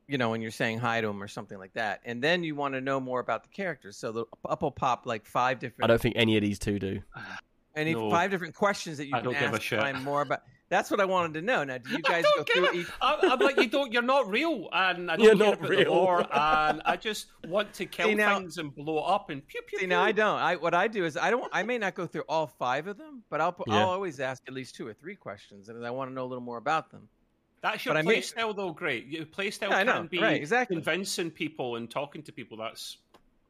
you 0.08 0.18
know, 0.18 0.34
and 0.34 0.42
you're 0.42 0.50
saying 0.52 0.78
hi 0.78 1.00
to 1.00 1.08
him 1.08 1.22
or 1.22 1.28
something 1.28 1.58
like 1.58 1.72
that, 1.74 2.00
and 2.04 2.22
then 2.22 2.42
you 2.44 2.54
want 2.54 2.74
to 2.74 2.80
know 2.80 3.00
more 3.00 3.20
about 3.20 3.42
the 3.44 3.48
character. 3.50 3.92
So 3.92 4.12
the 4.12 4.24
up 4.48 4.62
will 4.62 4.70
pop 4.70 5.06
like 5.06 5.24
five 5.26 5.58
different. 5.58 5.84
I 5.84 5.86
don't 5.88 6.00
think 6.00 6.16
any 6.16 6.36
of 6.36 6.42
these 6.42 6.58
two 6.58 6.78
do. 6.78 7.00
any 7.76 7.94
No. 7.94 8.10
five 8.10 8.30
different 8.30 8.54
questions 8.54 8.98
that 8.98 9.06
you 9.06 9.14
I 9.14 9.18
can 9.20 9.24
don't 9.32 9.40
give 9.40 9.54
ask 9.54 9.68
to 9.68 9.78
find 9.80 10.02
more 10.04 10.22
about. 10.22 10.42
That's 10.68 10.90
what 10.90 11.00
I 11.00 11.04
wanted 11.04 11.34
to 11.34 11.42
know. 11.42 11.64
Now, 11.64 11.76
do 11.76 11.90
you 11.90 11.98
guys 12.00 12.24
go 12.34 12.44
through 12.44 12.72
each? 12.72 12.86
I'm, 13.02 13.32
I'm 13.32 13.38
like, 13.40 13.58
you 13.58 13.68
don't, 13.68 13.92
you're 13.92 14.00
not 14.00 14.30
real, 14.30 14.70
and 14.72 15.10
I 15.10 15.16
don't 15.16 15.24
You're 15.26 15.36
care 15.36 15.46
not 15.48 15.58
about 15.58 15.68
real. 15.68 15.84
the 15.84 15.90
war, 15.90 16.20
and 16.32 16.80
I 16.86 16.96
just 16.96 17.26
want 17.46 17.74
to 17.74 17.84
kill 17.84 18.08
See, 18.08 18.14
now- 18.14 18.38
things 18.38 18.56
and 18.56 18.74
blow 18.74 18.96
up 18.98 19.28
and 19.28 19.46
pew 19.46 19.60
pew. 19.66 19.78
See, 19.78 19.84
pew. 19.84 19.88
now 19.88 20.02
I 20.02 20.12
don't. 20.12 20.38
I 20.38 20.56
what 20.56 20.72
I 20.72 20.88
do 20.88 21.04
is 21.04 21.18
I 21.18 21.30
don't. 21.30 21.46
I 21.52 21.62
may 21.62 21.76
not 21.76 21.94
go 21.94 22.06
through 22.06 22.24
all 22.26 22.46
five 22.46 22.86
of 22.86 22.96
them, 22.96 23.22
but 23.28 23.40
I'll 23.42 23.54
Yeah. 23.66 23.80
I'll 23.80 23.90
always 23.90 24.18
ask 24.18 24.42
at 24.48 24.54
least 24.54 24.74
two 24.74 24.86
or 24.86 24.94
three 24.94 25.14
questions, 25.14 25.68
and 25.68 25.84
I 25.86 25.90
want 25.90 26.10
to 26.10 26.14
know 26.14 26.24
a 26.24 26.30
little 26.30 26.42
more 26.44 26.56
about 26.58 26.90
them. 26.90 27.06
That's 27.62 27.84
your 27.84 27.94
but 27.94 28.00
I 28.00 28.02
play 28.02 28.14
mean- 28.14 28.22
style, 28.22 28.52
though. 28.54 28.72
Great, 28.72 29.06
your 29.06 29.24
play 29.24 29.50
style 29.50 29.70
Yeah, 29.70 29.78
I 29.78 29.82
know, 29.84 29.92
can 29.98 30.06
be 30.08 30.18
right, 30.18 30.36
exactly. 30.36 30.76
convincing 30.76 31.30
people 31.30 31.76
and 31.76 31.88
talking 31.90 32.22
to 32.24 32.32
people. 32.32 32.58
That's 32.58 32.98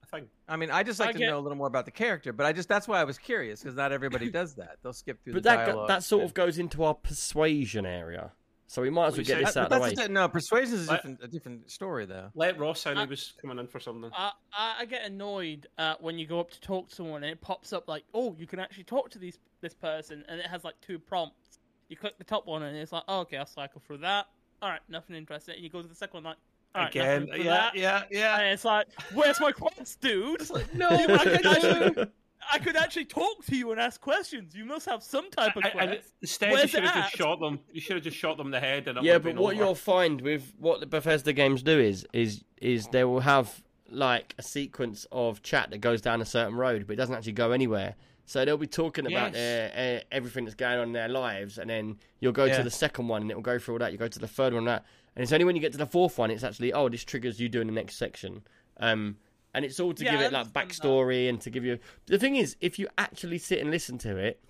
a 0.02 0.06
thing. 0.06 0.28
I 0.48 0.56
mean, 0.56 0.70
I 0.70 0.82
just 0.82 1.00
like 1.00 1.10
I 1.10 1.12
to 1.12 1.18
get- 1.18 1.30
know 1.30 1.38
a 1.38 1.40
little 1.40 1.56
more 1.56 1.66
about 1.66 1.86
the 1.86 1.90
character, 1.92 2.32
but 2.32 2.44
I 2.44 2.52
just 2.52 2.68
that's 2.68 2.86
why 2.86 3.00
I 3.00 3.04
was 3.04 3.16
curious 3.18 3.60
because 3.62 3.74
not 3.74 3.90
everybody 3.90 4.30
does 4.30 4.54
that. 4.56 4.76
They'll 4.82 4.92
skip 4.92 5.22
through 5.24 5.32
But 5.34 5.42
the 5.44 5.48
that 5.48 5.64
go- 5.66 5.72
dialogue. 5.72 5.88
that 5.88 6.02
sort 6.04 6.24
of 6.24 6.34
goes 6.34 6.58
into 6.58 6.84
our 6.84 6.94
persuasion 6.94 7.86
area, 7.86 8.32
so 8.66 8.82
we 8.82 8.90
might 8.90 9.06
as 9.06 9.16
well 9.16 9.24
get 9.24 9.38
you 9.38 9.46
this? 9.46 9.56
Out 9.56 9.72
of 9.72 9.78
the 9.78 9.80
way. 9.80 10.04
a, 10.04 10.08
no 10.08 10.28
persuasion 10.28 10.74
is 10.74 10.88
a 10.90 10.92
different, 10.96 11.20
a 11.22 11.28
different 11.28 11.70
story 11.70 12.04
though. 12.04 12.28
Let 12.34 12.58
Ross 12.58 12.82
sound 12.82 12.98
he 12.98 13.06
was 13.06 13.32
coming 13.40 13.58
in 13.58 13.66
for 13.66 13.80
something. 13.80 14.10
I, 14.14 14.32
I 14.52 14.74
I 14.80 14.84
get 14.84 15.06
annoyed 15.06 15.68
uh, 15.78 15.94
when 16.00 16.18
you 16.18 16.26
go 16.26 16.38
up 16.38 16.50
to 16.50 16.60
talk 16.60 16.90
to 16.90 16.94
someone 16.94 17.22
and 17.24 17.32
it 17.32 17.40
pops 17.40 17.72
up 17.72 17.88
like, 17.88 18.04
oh, 18.12 18.36
you 18.38 18.46
can 18.46 18.58
actually 18.58 18.84
talk 18.84 19.08
to 19.12 19.18
these 19.18 19.38
this 19.62 19.72
person, 19.74 20.22
and 20.28 20.38
it 20.38 20.46
has 20.48 20.64
like 20.64 20.74
two 20.82 20.98
prompts. 20.98 21.41
You 21.92 21.96
click 21.98 22.16
the 22.16 22.24
top 22.24 22.46
one 22.46 22.62
and 22.62 22.74
it's 22.74 22.90
like, 22.90 23.02
oh, 23.06 23.20
okay, 23.20 23.36
I'll 23.36 23.44
cycle 23.44 23.82
through 23.86 23.98
that. 23.98 24.24
All 24.62 24.70
right, 24.70 24.80
nothing 24.88 25.14
interesting. 25.14 25.56
And 25.56 25.62
you 25.62 25.68
go 25.68 25.82
to 25.82 25.86
the 25.86 25.94
second 25.94 26.14
one 26.14 26.24
like, 26.24 26.36
all 26.74 26.80
right, 26.84 26.90
Again, 26.90 27.26
nothing 27.26 27.44
yeah, 27.44 27.50
that. 27.50 27.76
yeah, 27.76 28.02
yeah. 28.10 28.38
And 28.40 28.48
it's 28.54 28.64
like, 28.64 28.86
where's 29.12 29.38
my 29.40 29.52
quest, 29.52 30.00
dude? 30.00 30.40
no, 30.74 30.88
I 30.90 31.18
could, 31.18 31.44
actually, 31.46 32.06
I 32.50 32.58
could 32.60 32.76
actually 32.76 33.04
talk 33.04 33.44
to 33.44 33.54
you 33.54 33.72
and 33.72 33.78
ask 33.78 34.00
questions. 34.00 34.54
You 34.54 34.64
must 34.64 34.88
have 34.88 35.02
some 35.02 35.30
type 35.30 35.54
of 35.54 35.64
I- 35.66 35.68
quest. 35.68 35.86
and 35.90 36.00
instead, 36.22 36.52
you 36.52 36.66
should 36.66 36.84
have 36.84 36.94
just 36.94 37.14
shot 37.14 37.40
them. 37.40 37.60
You 37.70 37.82
should 37.82 37.96
have 37.96 38.04
just 38.04 38.16
shot 38.16 38.38
them 38.38 38.46
in 38.46 38.52
the 38.52 38.60
head. 38.60 38.88
And 38.88 39.04
yeah, 39.04 39.18
but 39.18 39.36
what 39.36 39.52
over. 39.54 39.62
you'll 39.62 39.74
find 39.74 40.18
with 40.22 40.54
what 40.58 40.80
the 40.80 40.86
Bethesda 40.86 41.34
games 41.34 41.62
do 41.62 41.78
is 41.78 42.06
is 42.14 42.42
is 42.56 42.86
they 42.88 43.04
will 43.04 43.20
have 43.20 43.62
like 43.90 44.34
a 44.38 44.42
sequence 44.42 45.06
of 45.12 45.42
chat 45.42 45.68
that 45.72 45.82
goes 45.82 46.00
down 46.00 46.22
a 46.22 46.24
certain 46.24 46.54
road, 46.54 46.86
but 46.86 46.94
it 46.94 46.96
doesn't 46.96 47.14
actually 47.14 47.32
go 47.32 47.52
anywhere. 47.52 47.96
So 48.24 48.44
they'll 48.44 48.56
be 48.56 48.66
talking 48.66 49.06
about 49.06 49.32
Yes. 49.32 49.72
their, 49.74 49.98
uh, 49.98 50.04
everything 50.12 50.44
that's 50.44 50.54
going 50.54 50.78
on 50.78 50.86
in 50.88 50.92
their 50.92 51.08
lives, 51.08 51.58
and 51.58 51.68
then 51.68 51.98
you'll 52.20 52.32
go 52.32 52.44
Yeah. 52.44 52.56
to 52.58 52.62
the 52.62 52.70
second 52.70 53.08
one, 53.08 53.22
and 53.22 53.30
it 53.30 53.34
will 53.34 53.42
go 53.42 53.58
through 53.58 53.74
all 53.74 53.78
that. 53.80 53.92
You 53.92 53.98
go 53.98 54.08
to 54.08 54.18
the 54.18 54.28
third 54.28 54.52
one, 54.52 54.60
and 54.60 54.68
that, 54.68 54.84
and 55.16 55.22
it's 55.22 55.32
only 55.32 55.44
when 55.44 55.56
you 55.56 55.60
get 55.60 55.72
to 55.72 55.78
the 55.78 55.86
fourth 55.86 56.18
one, 56.18 56.30
it's 56.30 56.44
actually 56.44 56.72
oh, 56.72 56.88
this 56.88 57.04
triggers 57.04 57.40
you 57.40 57.48
doing 57.48 57.66
the 57.66 57.72
next 57.72 57.96
section. 57.96 58.42
Um, 58.78 59.16
and 59.54 59.64
it's 59.64 59.78
all 59.80 59.92
to 59.92 60.04
Yeah, 60.04 60.12
give 60.12 60.20
it 60.20 60.32
like 60.32 60.46
understand 60.46 60.70
that. 60.70 60.74
backstory 60.82 61.28
and 61.28 61.40
to 61.42 61.50
give 61.50 61.64
you. 61.64 61.78
The 62.06 62.18
thing 62.18 62.36
is, 62.36 62.56
if 62.60 62.78
you 62.78 62.88
actually 62.96 63.38
sit 63.38 63.58
and 63.58 63.70
listen 63.70 63.98
to 63.98 64.16
it, 64.16 64.40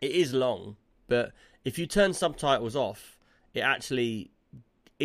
it 0.00 0.12
is 0.12 0.32
long, 0.32 0.76
but 1.06 1.32
if 1.64 1.78
you 1.78 1.86
turn 1.86 2.12
subtitles 2.14 2.74
off, 2.74 3.18
it 3.52 3.60
actually 3.60 4.30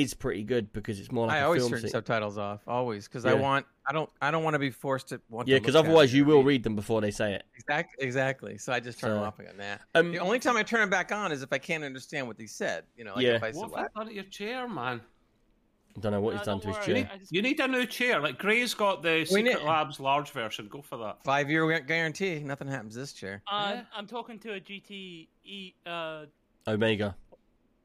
is 0.01 0.13
pretty 0.13 0.43
good 0.43 0.71
because 0.73 0.99
it's 0.99 1.11
more 1.11 1.27
like 1.27 1.37
I 1.37 1.39
a 1.39 1.45
always 1.45 1.61
film 1.63 1.71
turn 1.71 1.81
scene. 1.81 1.89
subtitles 1.89 2.37
off, 2.37 2.61
always, 2.67 3.07
because 3.07 3.25
I 3.25 3.33
want. 3.33 3.65
I 3.85 3.93
don't. 3.93 4.09
I 4.21 4.31
don't 4.31 4.43
want 4.43 4.53
to 4.53 4.59
be 4.59 4.69
forced 4.69 5.09
to 5.09 5.21
want. 5.29 5.47
Yeah, 5.47 5.59
because 5.59 5.75
otherwise 5.75 6.13
you 6.13 6.25
will 6.25 6.37
read. 6.39 6.45
read 6.47 6.63
them 6.63 6.75
before 6.75 6.99
they 7.01 7.11
say 7.11 7.33
it. 7.33 7.43
Exactly. 7.55 8.05
Exactly. 8.05 8.57
So 8.57 8.73
I 8.73 8.79
just 8.79 8.99
turn 8.99 9.11
them 9.11 9.23
off 9.23 9.39
again. 9.39 9.55
Nah. 9.57 9.77
Um, 9.99 10.11
The 10.11 10.19
only 10.19 10.39
time 10.39 10.57
I 10.57 10.63
turn 10.63 10.81
it 10.87 10.91
back 10.91 11.11
on 11.11 11.31
is 11.31 11.41
if 11.41 11.51
I 11.53 11.57
can't 11.57 11.83
understand 11.83 12.27
what 12.27 12.37
they 12.37 12.45
said. 12.47 12.83
You 12.95 13.03
know, 13.05 13.13
like 13.15 13.23
Yeah. 13.23 13.35
if 13.35 13.43
I 13.43 13.51
said, 13.51 13.61
What 13.61 13.71
what? 13.71 13.79
have 13.79 13.87
you 13.89 13.95
done 13.95 14.07
to 14.07 14.13
your 14.13 14.23
chair, 14.25 14.67
man? 14.67 15.01
I 15.95 15.99
don't 15.99 16.11
know 16.11 16.21
what 16.21 16.33
No, 16.33 16.37
he's 16.37 16.45
done 16.45 16.59
to 16.59 16.67
his 16.67 16.75
worry. 16.87 17.03
chair. 17.03 17.11
You 17.31 17.41
need 17.41 17.59
a 17.59 17.67
new 17.67 17.85
chair. 17.87 18.19
Like 18.19 18.37
Gray's 18.37 18.73
got 18.75 19.01
the 19.01 19.19
We 19.19 19.25
Secret 19.25 19.43
need- 19.45 19.63
Labs 19.63 19.99
large 19.99 20.29
version. 20.31 20.67
Go 20.67 20.81
for 20.83 20.97
that. 20.97 21.23
Five 21.23 21.49
year 21.49 21.79
guarantee. 21.79 22.39
Nothing 22.39 22.67
happens 22.67 22.93
to 22.93 22.99
this 22.99 23.13
chair. 23.13 23.41
Uh, 23.51 23.71
Yeah. 23.75 23.81
I'm 23.95 24.05
talking 24.05 24.37
to 24.39 24.53
a 24.53 24.59
GTE. 24.59 25.73
Uh, 25.85 26.25
Omega. 26.67 27.15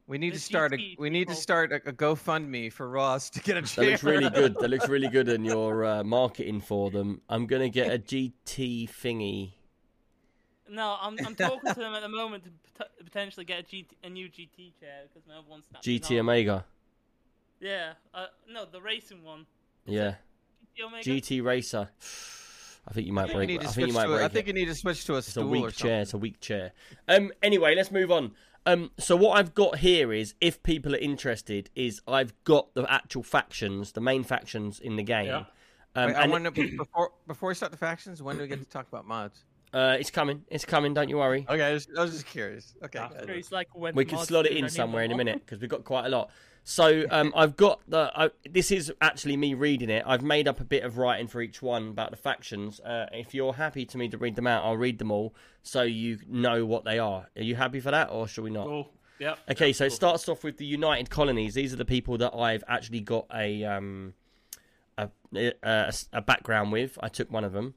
We 0.05 0.17
need 0.17 0.33
The 0.33 0.37
to 0.37 0.43
start 0.43 0.73
a. 0.73 0.95
We 0.99 1.09
need 1.09 1.29
to 1.29 1.35
start 1.35 1.71
a, 1.71 1.75
a 1.87 1.93
GoFundMe 1.93 2.71
for 2.71 2.89
Ross 2.89 3.29
to 3.31 3.39
get 3.39 3.55
a 3.57 3.61
chair. 3.61 3.65
That 3.65 3.75
chair. 3.75 3.91
looks 3.91 4.03
really 4.03 4.29
good. 4.29 4.55
That 4.59 4.69
looks 4.69 4.89
really 4.89 5.07
good 5.07 5.29
in 5.29 5.45
your 5.53 5.85
uh, 5.85 6.03
marketing 6.03 6.59
for 6.61 6.91
them. 6.91 7.21
I'm 7.29 7.47
gonna 7.47 7.69
get 7.69 7.87
a 7.93 7.97
GT 7.97 8.89
thingy. 8.89 9.53
No, 10.69 10.97
I'm 11.01 11.17
I'm 11.25 11.35
talking 11.35 11.73
to 11.73 11.79
them 11.79 11.93
at 11.93 12.01
the 12.01 12.09
moment 12.09 12.43
to 12.45 12.49
pot- 12.77 12.91
potentially 13.03 13.45
get 13.45 13.59
a, 13.61 13.63
GT, 13.63 13.85
a 14.03 14.09
new 14.09 14.27
GT 14.27 14.77
chair 14.79 15.03
because 15.07 15.25
my 15.27 15.35
other 15.35 15.47
one's 15.49 15.65
snapping 15.69 15.99
GT 15.99 16.15
off. 16.15 16.19
Omega. 16.19 16.65
Yeah, 17.61 17.93
uh, 18.13 18.25
no, 18.49 18.65
the 18.65 18.81
racing 18.81 19.23
one. 19.23 19.45
Yeah. 19.85 20.15
GT 20.77 20.85
Omega. 20.85 21.09
GT 21.09 21.43
Racer. 21.43 21.89
I 22.85 22.91
think 22.91 23.07
you 23.07 23.13
might 23.13 23.31
break. 23.31 23.49
you 23.49 23.59
I 23.59 23.63
think 23.67 23.87
you 23.87 23.93
might 23.93 24.07
break. 24.07 24.21
I 24.21 24.27
think 24.27 24.47
you 24.47 24.53
need 24.53 24.65
to 24.65 24.75
switch 24.75 25.05
to 25.05 25.15
a 25.15 25.17
It's 25.19 25.27
a 25.29 25.31
stool 25.31 25.45
or 25.47 25.49
weak 25.49 25.63
something. 25.65 25.87
chair. 25.87 26.01
It's 26.01 26.13
a 26.13 26.17
weak 26.17 26.39
chair. 26.41 26.73
Um. 27.07 27.31
Anyway, 27.41 27.75
let's 27.75 27.91
move 27.91 28.11
on. 28.11 28.31
Um. 28.65 28.91
So 28.97 29.15
what 29.15 29.37
I've 29.37 29.53
got 29.53 29.79
here 29.79 30.13
is, 30.13 30.35
if 30.39 30.63
people 30.63 30.93
are 30.95 30.99
interested, 30.99 31.69
is 31.75 32.01
I've 32.07 32.33
got 32.43 32.73
the 32.73 32.89
actual 32.91 33.23
factions, 33.23 33.91
the 33.91 34.01
main 34.01 34.23
factions 34.23 34.79
in 34.79 34.95
the 34.95 35.03
game. 35.03 35.27
Yeah. 35.27 35.45
Um, 35.95 36.07
Wait, 36.07 36.15
I 36.15 36.23
and 36.23 36.31
wonder 36.31 36.51
before 36.51 37.11
before 37.27 37.49
we 37.49 37.55
start 37.55 37.71
the 37.71 37.77
factions, 37.77 38.21
when 38.23 38.37
do 38.37 38.41
we 38.41 38.47
get 38.47 38.59
to 38.59 38.65
talk 38.65 38.87
about 38.87 39.05
mods? 39.05 39.43
Uh, 39.73 39.97
it's 39.99 40.11
coming. 40.11 40.43
It's 40.49 40.65
coming. 40.65 40.93
Don't 40.93 41.09
you 41.09 41.17
worry. 41.17 41.45
Okay, 41.49 41.63
I 41.63 41.73
was, 41.73 41.87
I 41.97 42.01
was 42.01 42.11
just 42.11 42.27
curious. 42.27 42.75
Okay. 42.83 43.05
It's 43.29 43.51
like 43.51 43.69
when 43.73 43.95
we 43.95 44.05
can 44.05 44.17
mods 44.17 44.27
slot 44.27 44.45
it 44.45 44.51
in 44.51 44.59
I 44.59 44.67
need 44.67 44.71
somewhere 44.71 45.03
in 45.03 45.11
a 45.11 45.17
minute 45.17 45.41
because 45.45 45.59
we've 45.59 45.69
got 45.69 45.83
quite 45.83 46.05
a 46.05 46.09
lot. 46.09 46.29
So 46.65 47.03
um, 47.11 47.33
I've 47.35 47.57
got 47.57 47.81
the. 47.89 48.09
I, 48.15 48.29
this 48.49 48.71
is 48.71 48.89
actually 49.01 49.35
me 49.35 49.53
reading 49.53 49.89
it. 49.89 50.01
I've 50.07 50.21
made 50.21 50.47
up 50.47 50.61
a 50.61 50.63
bit 50.63 50.83
of 50.83 50.97
writing 50.97 51.27
for 51.27 51.41
each 51.41 51.61
one 51.61 51.89
about 51.89 52.11
the 52.11 52.15
factions. 52.15 52.79
Uh, 52.79 53.07
if 53.11 53.33
you're 53.33 53.51
happy 53.51 53.85
to 53.85 53.97
me 53.97 54.07
to 54.07 54.17
read 54.17 54.37
them 54.37 54.47
out, 54.47 54.63
I'll 54.63 54.77
read 54.77 54.97
them 54.97 55.11
all 55.11 55.35
so 55.61 55.81
you 55.81 56.19
know 56.25 56.65
what 56.65 56.85
they 56.85 56.99
are. 56.99 57.27
Are 57.35 57.43
you 57.43 57.55
happy 57.55 57.81
for 57.81 57.91
that, 57.91 58.11
or 58.11 58.29
should 58.29 58.45
we 58.45 58.49
not? 58.49 58.67
Oh, 58.67 58.87
yeah. 59.19 59.35
Okay, 59.51 59.73
so 59.73 59.83
it 59.83 59.91
starts 59.91 60.29
off 60.29 60.45
with 60.45 60.57
the 60.57 60.65
United 60.65 61.09
Colonies. 61.09 61.53
These 61.53 61.73
are 61.73 61.77
the 61.77 61.83
people 61.83 62.17
that 62.19 62.33
I've 62.33 62.63
actually 62.69 63.01
got 63.01 63.25
a 63.35 63.65
um, 63.65 64.13
a, 64.97 65.09
a, 65.35 65.93
a 66.13 66.21
background 66.21 66.71
with. 66.71 66.97
I 67.01 67.09
took 67.09 67.29
one 67.29 67.43
of 67.43 67.51
them 67.51 67.73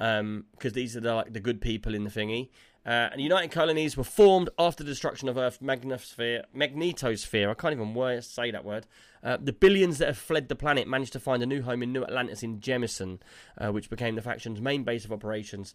because 0.00 0.72
these 0.72 0.96
are 0.96 1.00
the, 1.00 1.14
like 1.14 1.32
the 1.32 1.40
good 1.40 1.60
people 1.60 1.94
in 1.94 2.04
the 2.04 2.10
thingy. 2.10 2.48
Uh, 2.86 3.10
and 3.12 3.20
United 3.20 3.50
Colonies 3.50 3.94
were 3.96 4.04
formed 4.04 4.48
after 4.58 4.82
the 4.82 4.88
destruction 4.88 5.28
of 5.28 5.36
Earth's 5.36 5.58
magnosphere, 5.58 6.44
magnetosphere. 6.56 7.50
I 7.50 7.54
can't 7.54 7.74
even 7.74 8.22
say 8.22 8.50
that 8.50 8.64
word. 8.64 8.86
Uh, 9.22 9.36
the 9.36 9.52
billions 9.52 9.98
that 9.98 10.08
have 10.08 10.16
fled 10.16 10.48
the 10.48 10.56
planet 10.56 10.88
managed 10.88 11.12
to 11.12 11.20
find 11.20 11.42
a 11.42 11.46
new 11.46 11.60
home 11.60 11.82
in 11.82 11.92
New 11.92 12.02
Atlantis 12.02 12.42
in 12.42 12.58
Jemison, 12.60 13.18
uh, 13.58 13.70
which 13.70 13.90
became 13.90 14.14
the 14.14 14.22
faction's 14.22 14.62
main 14.62 14.82
base 14.82 15.04
of 15.04 15.12
operations. 15.12 15.74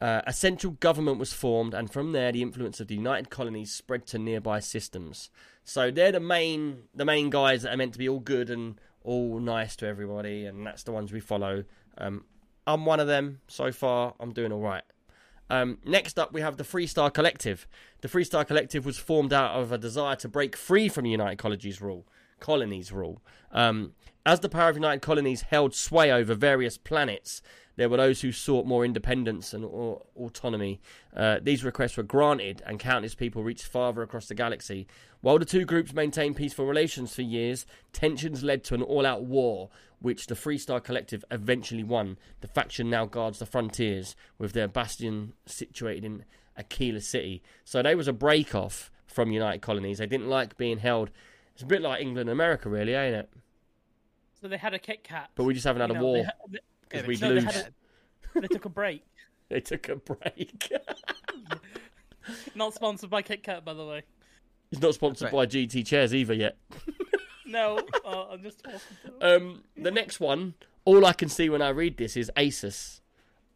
Uh, 0.00 0.20
a 0.26 0.32
central 0.32 0.72
government 0.72 1.20
was 1.20 1.32
formed, 1.32 1.74
and 1.74 1.92
from 1.92 2.10
there, 2.10 2.32
the 2.32 2.42
influence 2.42 2.80
of 2.80 2.88
the 2.88 2.96
United 2.96 3.30
Colonies 3.30 3.70
spread 3.70 4.04
to 4.08 4.18
nearby 4.18 4.58
systems. 4.58 5.30
So 5.62 5.92
they're 5.92 6.10
the 6.10 6.18
main, 6.18 6.82
the 6.92 7.04
main 7.04 7.30
guys 7.30 7.62
that 7.62 7.72
are 7.72 7.76
meant 7.76 7.92
to 7.92 8.00
be 8.00 8.08
all 8.08 8.18
good 8.18 8.50
and 8.50 8.80
all 9.04 9.38
nice 9.38 9.76
to 9.76 9.86
everybody, 9.86 10.44
and 10.44 10.66
that's 10.66 10.82
the 10.82 10.90
ones 10.90 11.12
we 11.12 11.20
follow. 11.20 11.62
Um, 11.98 12.24
I'm 12.66 12.84
one 12.84 13.00
of 13.00 13.06
them 13.06 13.40
so 13.48 13.72
far. 13.72 14.14
I'm 14.20 14.32
doing 14.32 14.52
all 14.52 14.60
right. 14.60 14.84
Um, 15.50 15.78
next 15.84 16.18
up, 16.18 16.32
we 16.32 16.40
have 16.40 16.56
the 16.56 16.64
Freestar 16.64 17.12
Collective. 17.12 17.66
The 18.00 18.08
Freestar 18.08 18.46
Collective 18.46 18.86
was 18.86 18.98
formed 18.98 19.32
out 19.32 19.52
of 19.52 19.70
a 19.70 19.78
desire 19.78 20.16
to 20.16 20.28
break 20.28 20.56
free 20.56 20.88
from 20.88 21.04
the 21.04 21.10
United 21.10 21.36
Colleges 21.36 21.80
rule. 21.82 22.06
Colonies 22.42 22.92
rule. 22.92 23.22
Um, 23.52 23.92
as 24.26 24.40
the 24.40 24.48
power 24.48 24.68
of 24.68 24.76
United 24.76 25.00
Colonies 25.00 25.42
held 25.42 25.74
sway 25.74 26.12
over 26.12 26.34
various 26.34 26.76
planets, 26.76 27.40
there 27.76 27.88
were 27.88 27.96
those 27.96 28.20
who 28.20 28.32
sought 28.32 28.66
more 28.66 28.84
independence 28.84 29.54
and 29.54 29.64
au- 29.64 30.04
autonomy. 30.14 30.80
Uh, 31.16 31.38
these 31.40 31.64
requests 31.64 31.96
were 31.96 32.02
granted, 32.02 32.62
and 32.66 32.78
countless 32.78 33.14
people 33.14 33.42
reached 33.42 33.66
farther 33.66 34.02
across 34.02 34.26
the 34.26 34.34
galaxy. 34.34 34.86
While 35.22 35.38
the 35.38 35.44
two 35.44 35.64
groups 35.64 35.94
maintained 35.94 36.36
peaceful 36.36 36.66
relations 36.66 37.14
for 37.14 37.22
years, 37.22 37.64
tensions 37.92 38.42
led 38.42 38.62
to 38.64 38.74
an 38.74 38.82
all-out 38.82 39.24
war, 39.24 39.70
which 40.00 40.26
the 40.26 40.34
Freestar 40.34 40.82
Collective 40.82 41.24
eventually 41.30 41.84
won. 41.84 42.18
The 42.40 42.48
faction 42.48 42.90
now 42.90 43.06
guards 43.06 43.38
the 43.38 43.46
frontiers, 43.46 44.16
with 44.36 44.52
their 44.52 44.68
bastion 44.68 45.32
situated 45.46 46.04
in 46.04 46.24
Aquila 46.56 47.00
City. 47.00 47.42
So 47.64 47.82
they 47.82 47.94
was 47.94 48.08
a 48.08 48.12
break-off 48.12 48.90
from 49.06 49.30
United 49.30 49.62
Colonies. 49.62 49.98
They 49.98 50.06
didn't 50.06 50.28
like 50.28 50.56
being 50.56 50.78
held. 50.78 51.10
It's 51.54 51.62
a 51.62 51.66
bit 51.66 51.82
like 51.82 52.00
England 52.00 52.28
and 52.28 52.30
America, 52.30 52.68
really, 52.68 52.94
ain't 52.94 53.14
it? 53.14 53.30
So 54.40 54.48
they 54.48 54.56
had 54.56 54.74
a 54.74 54.78
Kit 54.78 55.04
Kat. 55.04 55.30
But 55.34 55.44
we 55.44 55.54
just 55.54 55.66
haven't 55.66 55.82
had 55.82 55.90
you 55.90 55.96
a 55.96 55.98
know, 55.98 56.04
war 56.04 56.16
They, 56.16 56.22
ha- 56.24 56.30
they, 56.48 56.58
because 56.88 57.02
Yeah, 57.02 57.08
we'd 57.08 57.20
no, 57.20 57.28
they 57.28 57.34
lose. 57.34 57.44
had 57.44 57.56
a- 58.36 58.40
they 58.40 58.46
took 58.48 58.64
a 58.64 58.68
break. 58.70 59.04
They 59.48 59.60
took 59.60 59.88
a 59.90 59.96
break. 59.96 60.72
Not 62.54 62.72
sponsored 62.74 63.10
by 63.10 63.22
Kit 63.22 63.42
Kat, 63.42 63.64
by 63.64 63.74
the 63.74 63.84
way. 63.84 64.02
It's 64.70 64.80
not 64.80 64.94
sponsored 64.94 65.26
That's 65.26 65.34
by 65.34 65.44
GT 65.46 65.84
chairs 65.86 66.14
either 66.14 66.32
yet. 66.32 66.56
No, 67.46 67.78
uh, 68.06 68.28
I'm 68.30 68.42
just 68.42 68.62
talking. 68.64 68.80
Um, 69.20 69.62
the 69.76 69.90
next 69.90 70.20
one, 70.20 70.54
all 70.86 71.04
I 71.04 71.12
can 71.12 71.28
see 71.28 71.50
when 71.50 71.60
I 71.60 71.68
read 71.68 71.98
this 71.98 72.16
is 72.16 72.30
Asus, 72.36 73.00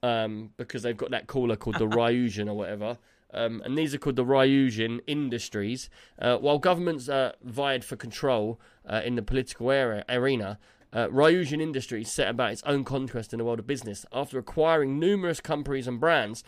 um, 0.03 0.51
because 0.59 0.83
they've 0.83 0.97
got 0.97 1.11
that 1.13 1.27
cooler 1.27 1.57
called 1.57 1.79
the 1.79 1.87
Ryujin 1.87 2.49
or 2.49 2.55
whatever. 2.55 2.99
Um, 3.33 3.61
and 3.65 3.77
these 3.77 3.95
are 3.95 3.99
called 3.99 4.17
the 4.17 4.25
Ryujin 4.25 5.01
Industries. 5.07 5.91
Uh, 6.19 6.37
while 6.37 6.59
governments 6.59 7.09
uh, 7.09 7.33
vied 7.43 7.85
for 7.85 7.97
control 7.97 8.61
uh, 8.89 9.03
in 9.05 9.17
the 9.17 9.23
political 9.23 9.71
area, 9.71 10.05
arena, 10.09 10.59
uh, 10.93 11.09
Ryujin 11.09 11.61
Industries 11.61 12.11
set 12.11 12.29
about 12.29 12.53
its 12.53 12.63
own 12.65 12.85
conquest 12.85 13.33
in 13.33 13.39
the 13.39 13.45
world 13.45 13.59
of 13.59 13.67
business. 13.67 14.07
After 14.13 14.39
acquiring 14.39 14.99
numerous 14.99 15.41
companies 15.41 15.87
and 15.87 16.01
brands, 16.01 16.45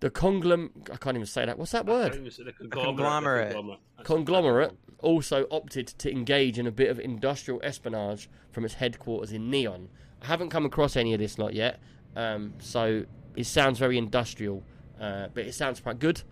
the 0.00 0.10
conglom 0.10 0.70
I 0.92 0.96
can't 0.96 1.16
even 1.16 1.26
say 1.26 1.44
that. 1.44 1.58
What's 1.58 1.72
that 1.72 1.86
word? 1.86 2.12
The 2.12 2.68
conglomerate. 2.68 3.54
That's 3.96 4.06
Conglomerate 4.06 4.72
also 5.00 5.46
opted 5.50 5.86
to 5.86 6.10
engage 6.10 6.58
in 6.58 6.66
a 6.66 6.72
bit 6.72 6.90
of 6.90 6.98
industrial 6.98 7.60
espionage 7.62 8.28
from 8.50 8.64
its 8.64 8.74
headquarters 8.74 9.32
in 9.32 9.50
Neon. 9.50 9.88
I 10.22 10.26
haven't 10.26 10.50
come 10.50 10.64
across 10.64 10.96
any 10.96 11.14
of 11.14 11.20
this 11.20 11.38
lot 11.38 11.54
yet, 11.54 11.80
um, 12.16 12.54
so 12.58 13.04
it 13.36 13.44
sounds 13.44 13.78
very 13.78 13.98
industrial, 13.98 14.62
uh, 15.00 15.28
but 15.32 15.44
it 15.46 15.54
sounds 15.54 15.80
quite 15.80 15.98
good. 15.98 16.22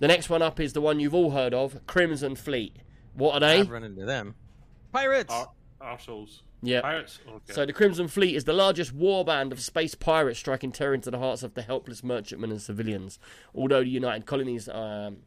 The 0.00 0.08
next 0.08 0.28
one 0.28 0.42
up 0.42 0.60
is 0.60 0.72
the 0.72 0.80
one 0.80 1.00
you've 1.00 1.14
all 1.14 1.30
heard 1.30 1.54
of, 1.54 1.86
Crimson 1.86 2.34
Fleet. 2.34 2.76
What 3.14 3.34
are 3.34 3.40
they? 3.40 3.60
I've 3.60 3.70
run 3.70 3.84
into 3.84 4.04
them. 4.04 4.34
Pirates. 4.92 5.32
Ar- 5.32 5.50
arseholes. 5.80 6.40
Yeah. 6.62 6.80
Pirates? 6.80 7.20
Okay. 7.28 7.52
So 7.52 7.66
the 7.66 7.72
Crimson 7.72 8.08
Fleet 8.08 8.34
is 8.34 8.44
the 8.44 8.52
largest 8.52 8.92
war 8.92 9.24
band 9.24 9.52
of 9.52 9.60
space 9.60 9.94
pirates 9.94 10.38
striking 10.38 10.72
terror 10.72 10.94
into 10.94 11.10
the 11.10 11.18
hearts 11.18 11.42
of 11.42 11.54
the 11.54 11.62
helpless 11.62 12.02
merchantmen 12.02 12.50
and 12.50 12.60
civilians. 12.60 13.18
Although 13.54 13.80
the 13.84 13.90
United 13.90 14.24
Colonies 14.26 14.68
um, 14.68 15.18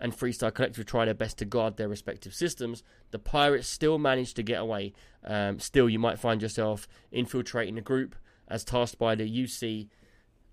and 0.00 0.12
Freestar 0.12 0.52
Collective 0.52 0.84
try 0.86 1.04
their 1.04 1.14
best 1.14 1.38
to 1.38 1.44
guard 1.44 1.76
their 1.76 1.88
respective 1.88 2.34
systems, 2.34 2.82
the 3.12 3.18
pirates 3.18 3.68
still 3.68 3.98
manage 3.98 4.34
to 4.34 4.42
get 4.42 4.60
away. 4.60 4.92
Um, 5.24 5.60
still, 5.60 5.88
you 5.88 5.98
might 5.98 6.18
find 6.18 6.42
yourself 6.42 6.88
infiltrating 7.12 7.76
the 7.76 7.80
group 7.80 8.16
as 8.48 8.64
tasked 8.64 8.98
by 8.98 9.14
the 9.14 9.24
UC 9.24 9.88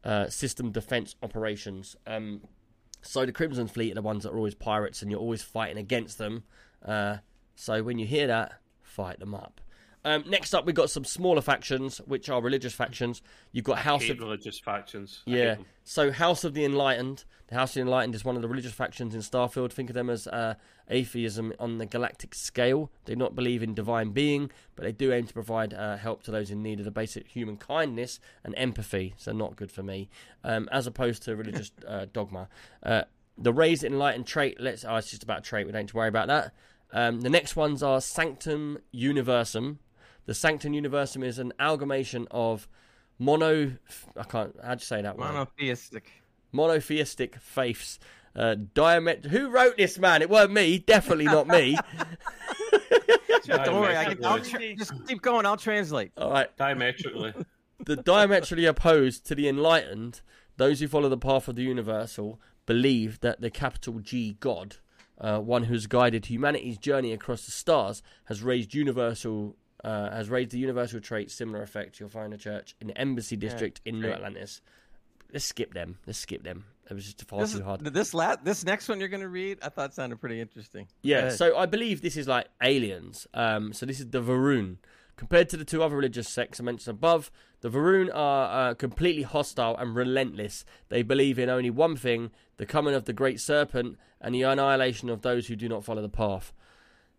uh, 0.08 0.30
System 0.30 0.72
Defense 0.72 1.16
Operations. 1.22 1.96
Um, 2.08 2.42
so 3.02 3.26
the 3.26 3.32
Crimson 3.32 3.68
Fleet 3.68 3.92
are 3.92 3.96
the 3.96 4.02
ones 4.02 4.24
that 4.24 4.32
are 4.32 4.38
always 4.38 4.56
pirates, 4.56 5.02
and 5.02 5.12
you're 5.12 5.20
always 5.20 5.44
fighting 5.44 5.78
against 5.78 6.18
them. 6.18 6.44
Uh, 6.84 7.18
so 7.56 7.84
when 7.84 8.00
you 8.00 8.06
hear 8.06 8.28
that, 8.28 8.54
fight 8.82 9.20
them 9.20 9.36
up. 9.36 9.62
Um, 10.06 10.24
next 10.26 10.54
up, 10.54 10.66
we've 10.66 10.74
got 10.74 10.90
some 10.90 11.04
smaller 11.04 11.42
factions, 11.42 11.98
which 12.06 12.30
are 12.30 12.42
religious 12.42 12.74
factions. 12.74 13.22
You've 13.52 13.66
got 13.66 13.80
House 13.80 14.04
hate 14.04 14.12
of 14.12 14.20
religious 14.20 14.58
factions. 14.58 15.24
I 15.28 15.32
yeah. 15.32 15.56
So 15.84 16.12
House 16.12 16.46
of 16.46 16.54
the 16.54 16.64
Enlightened. 16.64 17.26
The 17.48 17.56
House 17.56 17.72
of 17.72 17.76
the 17.76 17.82
Enlightened 17.82 18.16
is 18.16 18.24
one 18.24 18.38
of 18.38 18.42
the 18.42 18.48
religious 18.48 18.72
factions 18.72 19.14
in 19.14 19.22
Starfield. 19.22 19.74
Think 19.74 19.90
of 19.90 19.94
them 19.96 20.10
as 20.10 20.26
uh, 20.28 20.56
atheism 20.90 21.54
on 21.60 21.78
the 21.78 21.86
galactic 21.86 22.34
scale. 22.34 22.92
They 23.06 23.14
do 23.14 23.20
not 23.20 23.36
believe 23.36 23.64
in 23.64 23.74
divine 23.74 24.12
being, 24.12 24.52
but 24.76 24.84
they 24.84 24.92
do 24.92 25.12
aim 25.14 25.26
to 25.28 25.34
provide 25.34 25.74
uh, 25.74 25.98
help 25.98 26.24
to 26.24 26.32
those 26.32 26.52
in 26.52 26.64
need 26.64 26.80
of 26.80 26.86
the 26.86 26.92
basic 26.92 27.28
human 27.28 27.58
kindness 27.58 28.20
and 28.44 28.54
empathy. 28.58 29.14
So 29.18 29.32
not 29.32 29.56
good 29.56 29.72
for 29.72 29.84
me, 29.84 30.10
um, 30.44 30.70
as 30.72 30.88
opposed 30.88 31.24
to 31.24 31.36
religious 31.36 31.72
uh, 31.88 32.06
dogma. 32.12 32.48
Uh, 32.84 33.04
the 33.38 33.54
raised 33.54 33.84
enlightened 33.84 34.26
trait. 34.26 34.60
Let's. 34.60 34.84
Oh, 34.84 34.96
it's 34.96 35.10
just 35.10 35.24
about 35.24 35.44
trait. 35.44 35.66
We 35.66 35.72
don't 35.72 35.84
need 35.84 35.90
to 35.90 35.98
worry 35.98 36.10
about 36.10 36.28
that. 36.28 36.54
Um, 36.92 37.22
the 37.22 37.30
next 37.30 37.56
ones 37.56 37.84
are 37.84 38.02
Sanctum 38.02 38.80
Universum. 38.94 39.78
The 40.26 40.34
Sanctum 40.34 40.74
Universum 40.74 41.24
is 41.24 41.40
an 41.40 41.54
amalgamation 41.60 42.28
of 42.32 42.68
mono. 43.20 43.74
I 44.16 44.24
can't. 44.24 44.56
How'd 44.64 44.80
you 44.82 44.86
say 44.86 45.02
that? 45.02 45.18
Monotheistic. 45.18 46.04
monotheistic 46.52 47.36
faiths. 47.38 48.00
Uh, 48.38 48.56
diamet- 48.76 49.26
Who 49.26 49.50
wrote 49.50 49.78
this, 49.78 49.98
man? 49.98 50.22
It 50.22 50.30
weren't 50.30 50.52
me. 50.52 50.78
Definitely 50.78 51.26
not 51.26 51.48
me. 51.48 51.76
Don't 53.48 53.82
worry, 53.82 53.96
I 53.96 54.06
can, 54.14 54.26
I'll 54.26 54.38
Diametrically. 54.38 54.76
tra- 54.76 54.86
just 54.86 55.08
keep 55.08 55.22
going. 55.22 55.46
I'll 55.46 55.58
translate. 55.58 56.12
All 56.18 56.30
right. 56.32 56.56
Diametrically. 56.58 57.34
The 57.86 57.96
diametrically 57.96 58.66
opposed 58.66 59.26
to 59.28 59.36
the 59.36 59.48
enlightened, 59.48 60.22
those 60.58 60.80
who 60.80 60.88
follow 60.88 61.10
the 61.10 61.18
path 61.18 61.48
of 61.48 61.56
the 61.56 61.64
universal 61.64 62.40
believe 62.66 63.20
that 63.22 63.40
the 63.40 63.50
capital 63.50 64.00
G 64.00 64.36
God, 64.40 64.78
uh, 65.20 65.40
one 65.40 65.64
who 65.64 65.74
has 65.74 65.88
guided 65.88 66.26
humanity's 66.26 66.78
journey 66.78 67.14
across 67.14 67.46
the 67.46 67.52
stars, 67.52 68.04
has 68.26 68.44
raised 68.44 68.74
universal. 68.74 69.56
Uh, 69.84 70.10
has 70.10 70.28
raised 70.28 70.50
the 70.50 70.58
universal 70.58 71.00
trait 71.00 71.30
similar 71.30 71.62
effect 71.62 72.00
you'll 72.00 72.10
find 72.10 72.34
a 72.34 72.38
church 72.38 72.76
in 72.82 72.88
the 72.88 72.98
embassy 72.98 73.36
district 73.36 73.80
in 73.86 74.02
New. 74.02 74.10
Atlantis. 74.10 74.60
Let's 75.32 75.46
skip 75.46 75.76
them. 75.76 76.00
Let's 76.08 76.18
skip 76.18 76.44
them. 76.44 76.66
It 76.90 76.94
was 76.94 77.04
just 77.06 77.24
far 77.28 77.40
This, 77.42 77.52
too 77.52 77.58
is- 77.60 77.64
hard. 77.64 77.82
this 77.84 78.14
la- 78.14 78.36
this 78.38 78.64
next 78.64 78.88
one 78.88 79.00
you're 79.00 79.10
going 79.10 79.22
to 79.22 79.30
read, 79.30 79.60
I 79.62 79.70
thought 79.70 79.94
sounded 79.94 80.20
pretty 80.22 80.40
interesting. 80.40 80.88
Yeah, 81.02 81.30
so 81.30 81.58
I 81.58 81.66
believe 81.66 82.02
this 82.02 82.16
is 82.18 82.28
like 82.28 82.48
aliens. 82.64 83.28
Um, 83.34 83.74
so 83.74 83.86
this 83.86 84.00
is 84.00 84.10
the 84.10 84.22
Va'ruun. 84.22 84.78
Compared 85.18 85.50
to 85.50 85.58
the 85.58 85.66
two 85.66 85.82
other 85.82 85.96
religious 85.96 86.30
sects 86.30 86.60
I 86.60 86.64
mentioned 86.64 86.96
above, 86.96 87.32
the 87.62 87.70
Va'ruun 87.70 88.10
are 88.14 88.70
uh, 88.70 88.74
completely 88.76 89.24
hostile 89.24 89.76
and 89.76 89.96
relentless. 89.96 90.64
They 90.90 91.02
believe 91.02 91.40
in 91.40 91.50
only 91.50 91.72
one 91.72 91.96
thing 91.98 92.30
the 92.58 92.66
coming 92.68 92.94
of 92.94 93.06
the 93.06 93.14
great 93.14 93.40
serpent 93.42 93.98
and 94.22 94.34
the 94.36 94.44
annihilation 94.44 95.10
of 95.10 95.24
those 95.24 95.48
who 95.48 95.56
do 95.56 95.68
not 95.68 95.84
follow 95.84 96.02
the 96.02 96.10
path. 96.10 96.54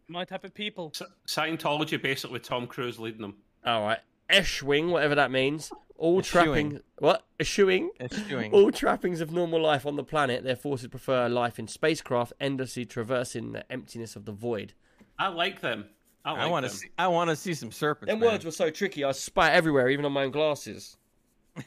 My 0.07 0.24
type 0.24 0.45
of 0.45 0.55
people. 0.55 0.93
S- 0.95 1.03
Scientology, 1.27 2.01
basically, 2.01 2.39
Tom 2.40 2.66
Cruise 2.66 2.99
leading 2.99 3.20
them. 3.20 3.36
All 3.66 3.82
right. 3.82 3.99
Eschwing, 4.31 4.91
whatever 4.91 5.15
that 5.15 5.31
means. 5.31 5.71
All 5.97 6.21
Eschewing. 6.21 6.71
trapping. 6.71 6.81
What? 6.99 7.25
Eschewing? 7.41 7.91
Eschewing. 8.01 8.53
All 8.53 8.71
trappings 8.71 9.21
of 9.21 9.33
normal 9.33 9.61
life 9.61 9.85
on 9.85 9.97
the 9.97 10.05
planet. 10.05 10.45
Their 10.45 10.55
forces 10.57 10.89
prefer 10.89 11.29
life 11.29 11.59
in 11.59 11.67
spacecraft, 11.67 12.33
endlessly 12.41 12.85
traversing 12.85 13.53
the 13.53 13.71
emptiness 13.73 14.15
of 14.15 14.25
the 14.25 14.33
void. 14.33 14.75
I 15.19 15.29
like 15.29 15.61
them. 15.61 15.87
I, 16.25 16.33
like 16.33 16.41
I 16.41 16.47
want 16.47 16.67
to 16.67 16.71
see. 16.71 16.89
I 16.99 17.09
want 17.09 17.31
to 17.31 17.37
see 17.37 17.55
some 17.55 17.73
serpents. 17.73 18.13
Them 18.13 18.21
man. 18.21 18.31
words 18.33 18.45
were 18.45 18.51
so 18.51 18.71
tricky, 18.71 19.03
I 19.03 19.13
spat 19.13 19.53
everywhere, 19.55 19.89
even 19.89 20.05
on 20.05 20.13
my 20.13 20.25
own 20.25 20.31
glasses. 20.31 20.97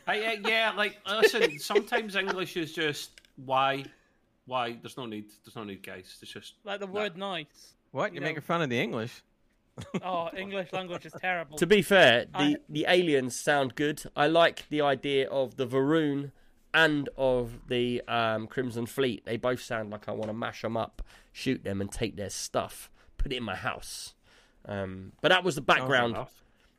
I, 0.07 0.19
uh, 0.23 0.35
yeah, 0.47 0.71
like 0.77 0.99
listen. 1.09 1.59
Sometimes 1.59 2.15
English 2.15 2.55
is 2.55 2.71
just 2.71 3.19
why, 3.43 3.83
why. 4.45 4.77
There's 4.81 4.95
no 4.95 5.05
need. 5.05 5.25
There's 5.43 5.55
no 5.57 5.63
need, 5.65 5.83
guys. 5.83 6.17
It's 6.21 6.31
just 6.31 6.53
Like 6.63 6.79
the 6.79 6.87
word 6.87 7.17
nice. 7.17 7.73
What? 7.91 8.11
You 8.11 8.15
You're 8.15 8.21
know- 8.21 8.27
making 8.29 8.41
fun 8.43 8.61
of 8.61 8.69
the 8.69 8.79
English? 8.79 9.21
Oh, 10.03 10.29
English 10.35 10.71
language 10.73 11.05
is 11.05 11.13
terrible. 11.19 11.57
To 11.57 11.65
be 11.65 11.81
fair, 11.81 12.25
the, 12.25 12.37
I- 12.37 12.57
the 12.69 12.85
aliens 12.87 13.35
sound 13.35 13.75
good. 13.75 14.03
I 14.15 14.27
like 14.27 14.67
the 14.69 14.81
idea 14.81 15.27
of 15.29 15.55
the 15.57 15.65
Va'ruun 15.67 16.31
and 16.73 17.09
of 17.17 17.67
the 17.67 18.01
um, 18.07 18.47
Crimson 18.47 18.85
Fleet. 18.85 19.25
They 19.25 19.37
both 19.37 19.61
sound 19.61 19.89
like 19.89 20.07
I 20.07 20.11
want 20.11 20.27
to 20.27 20.33
mash 20.33 20.61
them 20.61 20.77
up, 20.77 21.01
shoot 21.31 21.63
them, 21.63 21.81
and 21.81 21.91
take 21.91 22.15
their 22.15 22.29
stuff, 22.29 22.91
put 23.17 23.31
it 23.33 23.37
in 23.37 23.43
my 23.43 23.55
house. 23.55 24.13
Um, 24.65 25.13
but 25.21 25.29
that 25.29 25.43
was 25.43 25.55
the 25.55 25.61
background. 25.61 26.15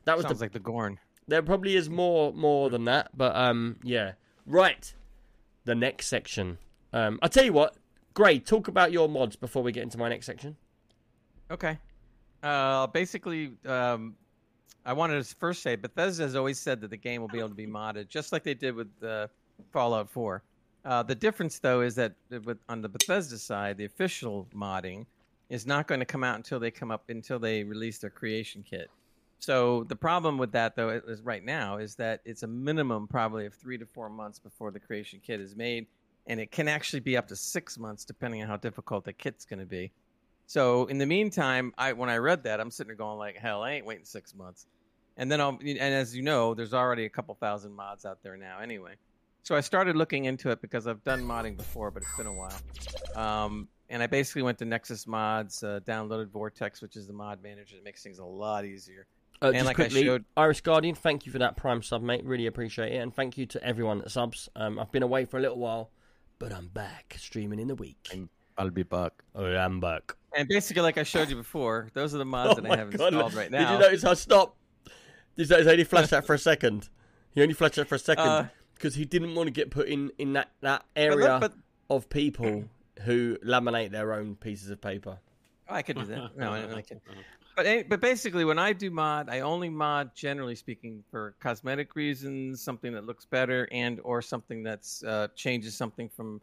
That 0.05 0.17
was 0.17 0.25
Sounds 0.25 0.39
the 0.39 0.45
like 0.45 0.53
the 0.53 0.61
Gorn. 0.61 0.99
There 1.29 1.43
probably 1.43 1.77
is 1.77 1.89
more 1.89 2.33
more 2.33 2.71
than 2.71 2.85
that, 2.87 3.11
but 3.17 3.35
um, 3.37 3.77
yeah. 3.83 4.13
Right, 4.47 4.93
the 5.65 5.75
next 5.75 6.07
section. 6.09 6.59
Um, 6.93 7.19
I'll 7.23 7.29
tell 7.29 7.45
you 7.45 7.53
what. 7.53 7.77
Great. 8.15 8.45
Talk 8.45 8.69
about 8.69 8.93
your 8.93 9.09
mods 9.09 9.37
before 9.37 9.63
we 9.63 9.73
get 9.73 9.83
into 9.85 9.97
my 9.99 10.09
next 10.09 10.27
section. 10.27 10.57
Okay. 11.51 11.79
Uh, 12.43 12.87
basically, 12.89 13.53
um, 13.67 14.15
I 14.85 14.93
wanted 14.93 15.25
to 15.25 15.37
first 15.37 15.63
say 15.63 15.77
Bethesda 15.77 16.25
has 16.25 16.35
always 16.35 16.59
said 16.59 16.81
that 16.81 16.91
the 16.91 16.97
game 16.97 17.21
will 17.21 17.29
be 17.29 17.39
able 17.39 17.51
to 17.51 17.55
be 17.55 17.67
modded, 17.67 18.09
just 18.09 18.33
like 18.33 18.43
they 18.43 18.55
did 18.55 18.75
with 18.75 18.89
uh, 19.03 19.29
Fallout 19.73 20.11
4. 20.11 20.43
Uh, 20.85 21.03
the 21.05 21.15
difference, 21.15 21.61
though, 21.61 21.83
is 21.83 21.95
that 21.95 22.15
with, 22.45 22.59
on 22.69 22.83
the 22.83 22.89
Bethesda 22.89 23.39
side, 23.39 23.77
the 23.77 23.85
official 23.85 24.49
modding 24.55 25.07
is 25.49 25.67
not 25.67 25.87
going 25.87 26.01
to 26.01 26.07
come 26.07 26.25
out 26.25 26.37
until 26.37 26.59
they 26.59 26.71
come 26.71 26.91
up 26.91 27.05
until 27.09 27.39
they 27.39 27.63
release 27.63 27.99
their 27.99 28.11
creation 28.11 28.65
kit. 28.69 28.91
So 29.39 29.85
the 29.85 29.97
problem 29.97 30.39
with 30.39 30.53
that, 30.53 30.75
though, 30.75 30.89
is 30.89 31.21
right 31.23 31.45
now 31.45 31.79
is 31.79 31.95
that 31.97 32.21
it's 32.25 32.43
a 32.43 32.47
minimum 32.47 33.07
probably 33.07 33.47
of 33.47 33.55
three 33.55 33.79
to 33.79 33.87
four 33.87 34.09
months 34.09 34.39
before 34.39 34.71
the 34.71 34.81
creation 34.81 35.21
kit 35.25 35.41
is 35.41 35.55
made, 35.55 35.87
and 36.27 36.41
it 36.41 36.51
can 36.51 36.69
actually 36.69 37.01
be 37.01 37.17
up 37.17 37.29
to 37.29 37.37
six 37.37 37.79
months 37.79 38.05
depending 38.05 38.43
on 38.43 38.49
how 38.49 38.57
difficult 38.57 39.05
the 39.05 39.13
kit's 39.13 39.45
going 39.45 39.59
to 39.61 39.67
be. 39.67 39.93
So 40.47 40.87
in 40.87 40.99
the 40.99 41.07
meantime, 41.07 41.73
I 41.79 41.93
when 41.93 42.11
I 42.11 42.17
read 42.17 42.45
that, 42.45 42.61
I'm 42.61 42.71
sitting 42.71 42.89
there 42.89 42.97
going 42.97 43.19
like, 43.19 43.37
hell, 43.37 43.63
I 43.63 43.73
ain't 43.73 43.87
waiting 43.87 44.05
six 44.05 44.35
months. 44.35 44.67
And 45.17 45.31
then 45.31 45.41
I'll, 45.41 45.59
and 45.61 45.79
as 45.79 46.17
you 46.17 46.23
know, 46.23 46.55
there's 46.55 46.73
already 46.75 47.05
a 47.05 47.09
couple 47.11 47.35
thousand 47.35 47.73
mods 47.75 48.05
out 48.07 48.23
there 48.23 48.37
now 48.37 48.61
anyway. 48.61 48.95
So 49.43 49.55
I 49.55 49.61
started 49.61 49.97
looking 49.97 50.25
into 50.27 50.51
it 50.51 50.61
because 50.63 50.87
I've 50.87 51.03
done 51.05 51.23
modding 51.23 51.57
before, 51.57 51.91
but 51.91 52.03
it's 52.03 52.17
been 52.17 52.27
a 52.27 52.33
while. 52.33 52.61
Um, 53.17 53.69
and 53.91 54.03
I 54.03 54.07
basically 54.07 54.43
went 54.43 54.59
to 54.59 54.65
Nexus 54.65 55.07
Mods, 55.07 55.63
uh, 55.63 55.81
downloaded 55.85 56.29
Vortex, 56.31 56.81
which 56.81 56.97
is 56.97 57.07
the 57.07 57.13
mod 57.13 57.43
manager 57.43 57.77
that 57.77 57.85
makes 57.85 58.03
things 58.03 58.19
a 58.21 58.25
lot 58.25 58.65
easier. 58.65 59.07
Uh, 59.43 59.47
And 59.47 59.55
just 59.57 59.67
like 59.67 59.81
I 59.81 59.89
showed- 59.89 60.25
Irish 60.37 60.61
Guardian, 60.61 60.95
thank 60.95 61.27
you 61.27 61.33
for 61.33 61.39
that 61.41 61.57
Prime 61.57 61.83
sub, 61.83 62.03
mate. 62.03 62.25
Really 62.25 62.47
appreciate 62.47 62.93
it, 62.93 62.99
and 62.99 63.13
thank 63.15 63.37
you 63.37 63.45
to 63.47 63.63
everyone 63.65 63.99
that 63.99 64.11
subs. 64.11 64.49
Um, 64.55 64.79
I've 64.79 64.93
been 64.93 65.03
away 65.03 65.25
for 65.25 65.39
a 65.39 65.41
little 65.43 65.59
while, 65.59 65.91
but 66.39 66.53
I'm 66.53 66.69
back 66.69 67.17
streaming 67.19 67.59
in 67.59 67.69
the 67.69 67.75
week. 67.75 68.09
I'm- 68.13 68.31
I'll 68.57 68.71
be 68.71 68.83
back. 68.85 69.25
Oh, 69.35 69.45
I'm 69.45 69.81
back. 69.81 70.15
And 70.37 70.49
basically, 70.49 70.83
like 70.83 70.99
I 70.99 71.03
showed 71.03 71.29
you 71.29 71.37
before, 71.37 71.89
those 71.95 72.15
are 72.15 72.19
the 72.19 72.25
mods 72.25 72.55
Oh 72.59 72.61
that 72.63 72.71
I 72.71 72.77
have 72.77 72.91
God, 72.91 73.13
installed 73.13 73.35
right 73.35 73.51
now. 73.51 73.59
Did 73.59 73.73
you 73.75 73.79
notice 73.81 74.03
how 74.03 74.15
stop? 74.15 74.57
Did 75.37 75.49
you 75.49 75.57
notice 75.57 75.67
how 75.67 75.77
he 75.77 75.85
flashed 75.85 76.11
that 76.11 76.27
for 76.27 76.35
a 76.35 76.39
second? 76.39 76.89
He 77.35 77.43
only 77.43 77.55
flashed 77.55 77.77
that 77.77 77.89
for 77.89 77.95
a 77.95 77.99
second 77.99 78.27
Uh, 78.27 78.49
because 78.75 78.95
he 78.95 79.05
didn't 79.05 79.35
want 79.35 79.47
to 79.47 79.51
get 79.51 79.71
put 79.71 79.89
in 79.89 80.11
in 80.19 80.33
that 80.35 80.51
that 80.61 80.85
But 80.95 81.01
area 81.01 81.33
look, 81.33 81.41
but 81.41 81.53
of 81.91 82.09
people 82.09 82.65
who 83.03 83.37
laminate 83.45 83.91
their 83.91 84.13
own 84.13 84.37
pieces 84.37 84.71
of 84.71 84.81
paper. 84.81 85.19
I 85.69 85.83
could 85.83 85.97
do 85.97 86.05
that. 86.07 86.31
No, 86.37 86.53
I, 86.53 86.77
I 86.77 86.83
can. 86.83 87.01
But 87.55 87.91
but 87.91 88.01
basically, 88.01 88.47
when 88.47 88.59
I 88.59 88.73
do 88.73 88.91
mod, 88.91 89.29
I 89.29 89.41
only 89.41 89.69
mod 89.69 90.15
generally 90.15 90.55
speaking 90.55 91.05
for 91.11 91.35
cosmetic 91.39 91.95
reasons, 91.95 92.63
something 92.63 92.95
that 92.95 93.05
looks 93.05 93.27
better, 93.27 93.69
and 93.71 94.01
or 94.05 94.23
something 94.23 94.63
that's 94.63 95.05
uh, 95.05 95.29
changes 95.37 95.77
something 95.77 96.09
from 96.09 96.41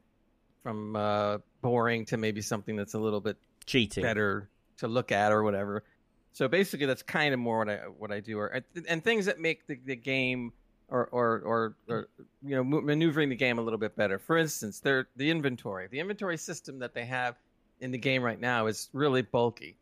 from 0.62 0.96
uh, 0.96 1.40
boring 1.64 2.06
to 2.06 2.18
maybe 2.18 2.42
something 2.42 2.76
that's 2.76 2.94
a 2.94 3.00
little 3.00 3.22
bit 3.22 3.38
Cheating. 3.70 4.04
better 4.04 4.50
to 4.78 4.88
look 4.88 5.12
at 5.12 5.32
or 5.32 5.44
whatever. 5.44 5.84
So 6.32 6.48
basically, 6.48 6.86
that's 6.86 7.04
kind 7.04 7.34
of 7.34 7.40
more 7.40 7.60
what 7.60 7.70
I 7.70 7.76
what 7.76 8.12
I 8.12 8.20
do, 8.20 8.38
or 8.40 8.64
and 8.88 9.04
things 9.04 9.26
that 9.26 9.40
make 9.40 9.68
the, 9.68 9.80
the 9.86 9.96
game 9.96 10.54
or, 10.90 11.08
or 11.08 11.42
or 11.46 11.76
or 11.88 12.08
you 12.44 12.56
know 12.56 12.64
maneuvering 12.64 13.30
the 13.30 13.36
game 13.36 13.60
a 13.60 13.62
little 13.62 13.80
bit 13.80 13.96
better. 13.96 14.18
For 14.20 14.38
instance, 14.38 14.80
they're, 14.80 15.08
the 15.16 15.30
inventory, 15.30 15.88
the 15.88 16.00
inventory 16.00 16.38
system 16.38 16.80
that 16.80 16.94
they 16.94 17.06
have 17.06 17.36
in 17.82 17.92
the 17.92 17.98
game 17.98 18.24
right 18.24 18.40
now 18.40 18.68
is 18.68 18.90
really 18.94 19.22
bulky, 19.22 19.78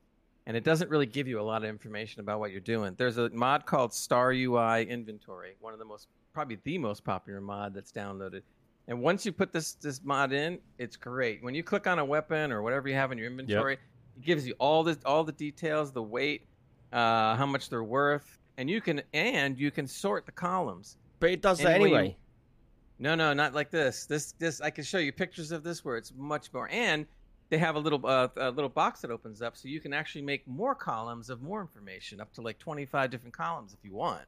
and 0.45 0.57
it 0.57 0.63
doesn't 0.63 0.89
really 0.89 1.05
give 1.05 1.27
you 1.27 1.39
a 1.39 1.43
lot 1.43 1.63
of 1.63 1.69
information 1.69 2.21
about 2.21 2.39
what 2.39 2.51
you're 2.51 2.59
doing. 2.59 2.93
There's 2.97 3.17
a 3.17 3.29
mod 3.29 3.65
called 3.65 3.93
Star 3.93 4.31
UI 4.31 4.83
Inventory, 4.83 5.55
one 5.59 5.73
of 5.73 5.79
the 5.79 5.85
most 5.85 6.07
probably 6.33 6.59
the 6.63 6.77
most 6.77 7.03
popular 7.03 7.41
mod 7.41 7.73
that's 7.73 7.91
downloaded. 7.91 8.41
And 8.87 9.01
once 9.01 9.25
you 9.25 9.31
put 9.31 9.51
this 9.51 9.73
this 9.73 10.01
mod 10.03 10.31
in, 10.31 10.59
it's 10.77 10.95
great. 10.95 11.43
When 11.43 11.53
you 11.53 11.63
click 11.63 11.87
on 11.87 11.99
a 11.99 12.05
weapon 12.05 12.51
or 12.51 12.61
whatever 12.61 12.87
you 12.87 12.95
have 12.95 13.11
in 13.11 13.17
your 13.17 13.27
inventory, 13.27 13.73
it 13.73 14.23
gives 14.23 14.47
you 14.47 14.53
all 14.59 14.83
the 14.83 14.97
all 15.05 15.23
the 15.23 15.33
details, 15.33 15.91
the 15.91 16.03
weight, 16.03 16.47
uh, 16.93 17.35
how 17.35 17.45
much 17.45 17.69
they're 17.69 17.83
worth, 17.83 18.37
and 18.57 18.69
you 18.69 18.79
can 18.79 19.01
and 19.13 19.59
you 19.59 19.71
can 19.71 19.87
sort 19.87 20.25
the 20.25 20.31
columns. 20.31 20.97
But 21.19 21.31
it 21.31 21.41
does 21.41 21.59
that 21.59 21.75
Any 21.75 21.83
way 21.83 21.89
you- 21.89 21.95
anyway. 21.97 22.17
No, 22.99 23.13
no, 23.13 23.31
not 23.33 23.53
like 23.53 23.69
this. 23.69 24.05
This 24.05 24.31
this 24.33 24.61
I 24.61 24.69
can 24.69 24.83
show 24.83 24.97
you 24.97 25.11
pictures 25.11 25.51
of 25.51 25.63
this 25.63 25.83
where 25.85 25.97
it's 25.97 26.13
much 26.15 26.51
more 26.53 26.67
and 26.71 27.05
they 27.49 27.57
have 27.57 27.75
a 27.75 27.79
little 27.79 28.03
uh, 28.05 28.29
a 28.37 28.49
little 28.51 28.69
box 28.69 29.01
that 29.01 29.11
opens 29.11 29.41
up 29.41 29.55
so 29.55 29.67
you 29.67 29.79
can 29.79 29.93
actually 29.93 30.23
make 30.23 30.47
more 30.47 30.73
columns 30.73 31.29
of 31.29 31.41
more 31.41 31.61
information 31.61 32.19
up 32.19 32.33
to 32.33 32.41
like 32.41 32.57
25 32.57 33.09
different 33.09 33.33
columns 33.35 33.73
if 33.73 33.79
you 33.83 33.93
want 33.93 34.25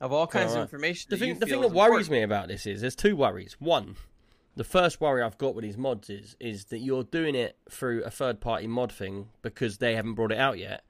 of 0.00 0.12
all 0.12 0.26
kinds 0.26 0.54
of 0.54 0.62
information 0.62 1.08
The 1.10 1.16
thing, 1.16 1.38
the 1.38 1.46
thing 1.46 1.60
that 1.60 1.70
worries 1.72 2.06
important. 2.06 2.10
me 2.10 2.22
about 2.22 2.48
this 2.48 2.66
is 2.66 2.80
there's 2.80 2.94
two 2.96 3.16
worries. 3.16 3.56
One, 3.58 3.96
the 4.56 4.64
first 4.64 5.00
worry 5.00 5.22
I've 5.22 5.38
got 5.38 5.54
with 5.54 5.62
these 5.64 5.76
mods 5.76 6.08
is 6.10 6.36
is 6.40 6.66
that 6.66 6.78
you're 6.78 7.04
doing 7.04 7.34
it 7.34 7.56
through 7.70 8.02
a 8.04 8.10
third 8.10 8.40
party 8.40 8.66
mod 8.66 8.92
thing 8.92 9.28
because 9.42 9.78
they 9.78 9.94
haven't 9.94 10.14
brought 10.14 10.32
it 10.32 10.38
out 10.38 10.58
yet. 10.58 10.84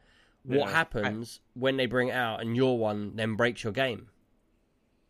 What 0.45 0.69
Yeah. 0.69 0.71
happens 0.71 1.41
when 1.55 1.77
they 1.77 1.87
bring 1.87 2.09
it 2.09 2.15
out 2.15 2.41
and 2.41 2.57
your 2.57 2.79
one 2.79 3.17
then 3.17 3.35
breaks 3.35 3.65
your 3.65 3.73
game? 3.73 4.09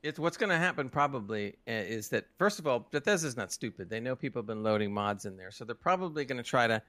It's 0.03 0.19
what's 0.19 0.37
going 0.37 0.51
to 0.51 0.57
happen 0.59 0.89
probably 0.89 1.57
uh, 1.66 1.73
is 1.73 2.09
that 2.11 2.27
first 2.39 2.59
of 2.61 2.66
all, 2.69 2.89
Bethesda's 2.91 3.37
not 3.37 3.51
stupid. 3.53 3.91
They 3.91 3.99
know 4.01 4.15
people 4.15 4.41
have 4.41 4.47
been 4.47 4.62
loading 4.62 4.93
mods 4.95 5.25
in 5.25 5.37
there, 5.37 5.51
so 5.51 5.65
they're 5.65 5.75
probably 5.75 6.25
going 6.25 6.37
to 6.37 6.45
try 6.49 6.69
to 6.69 6.81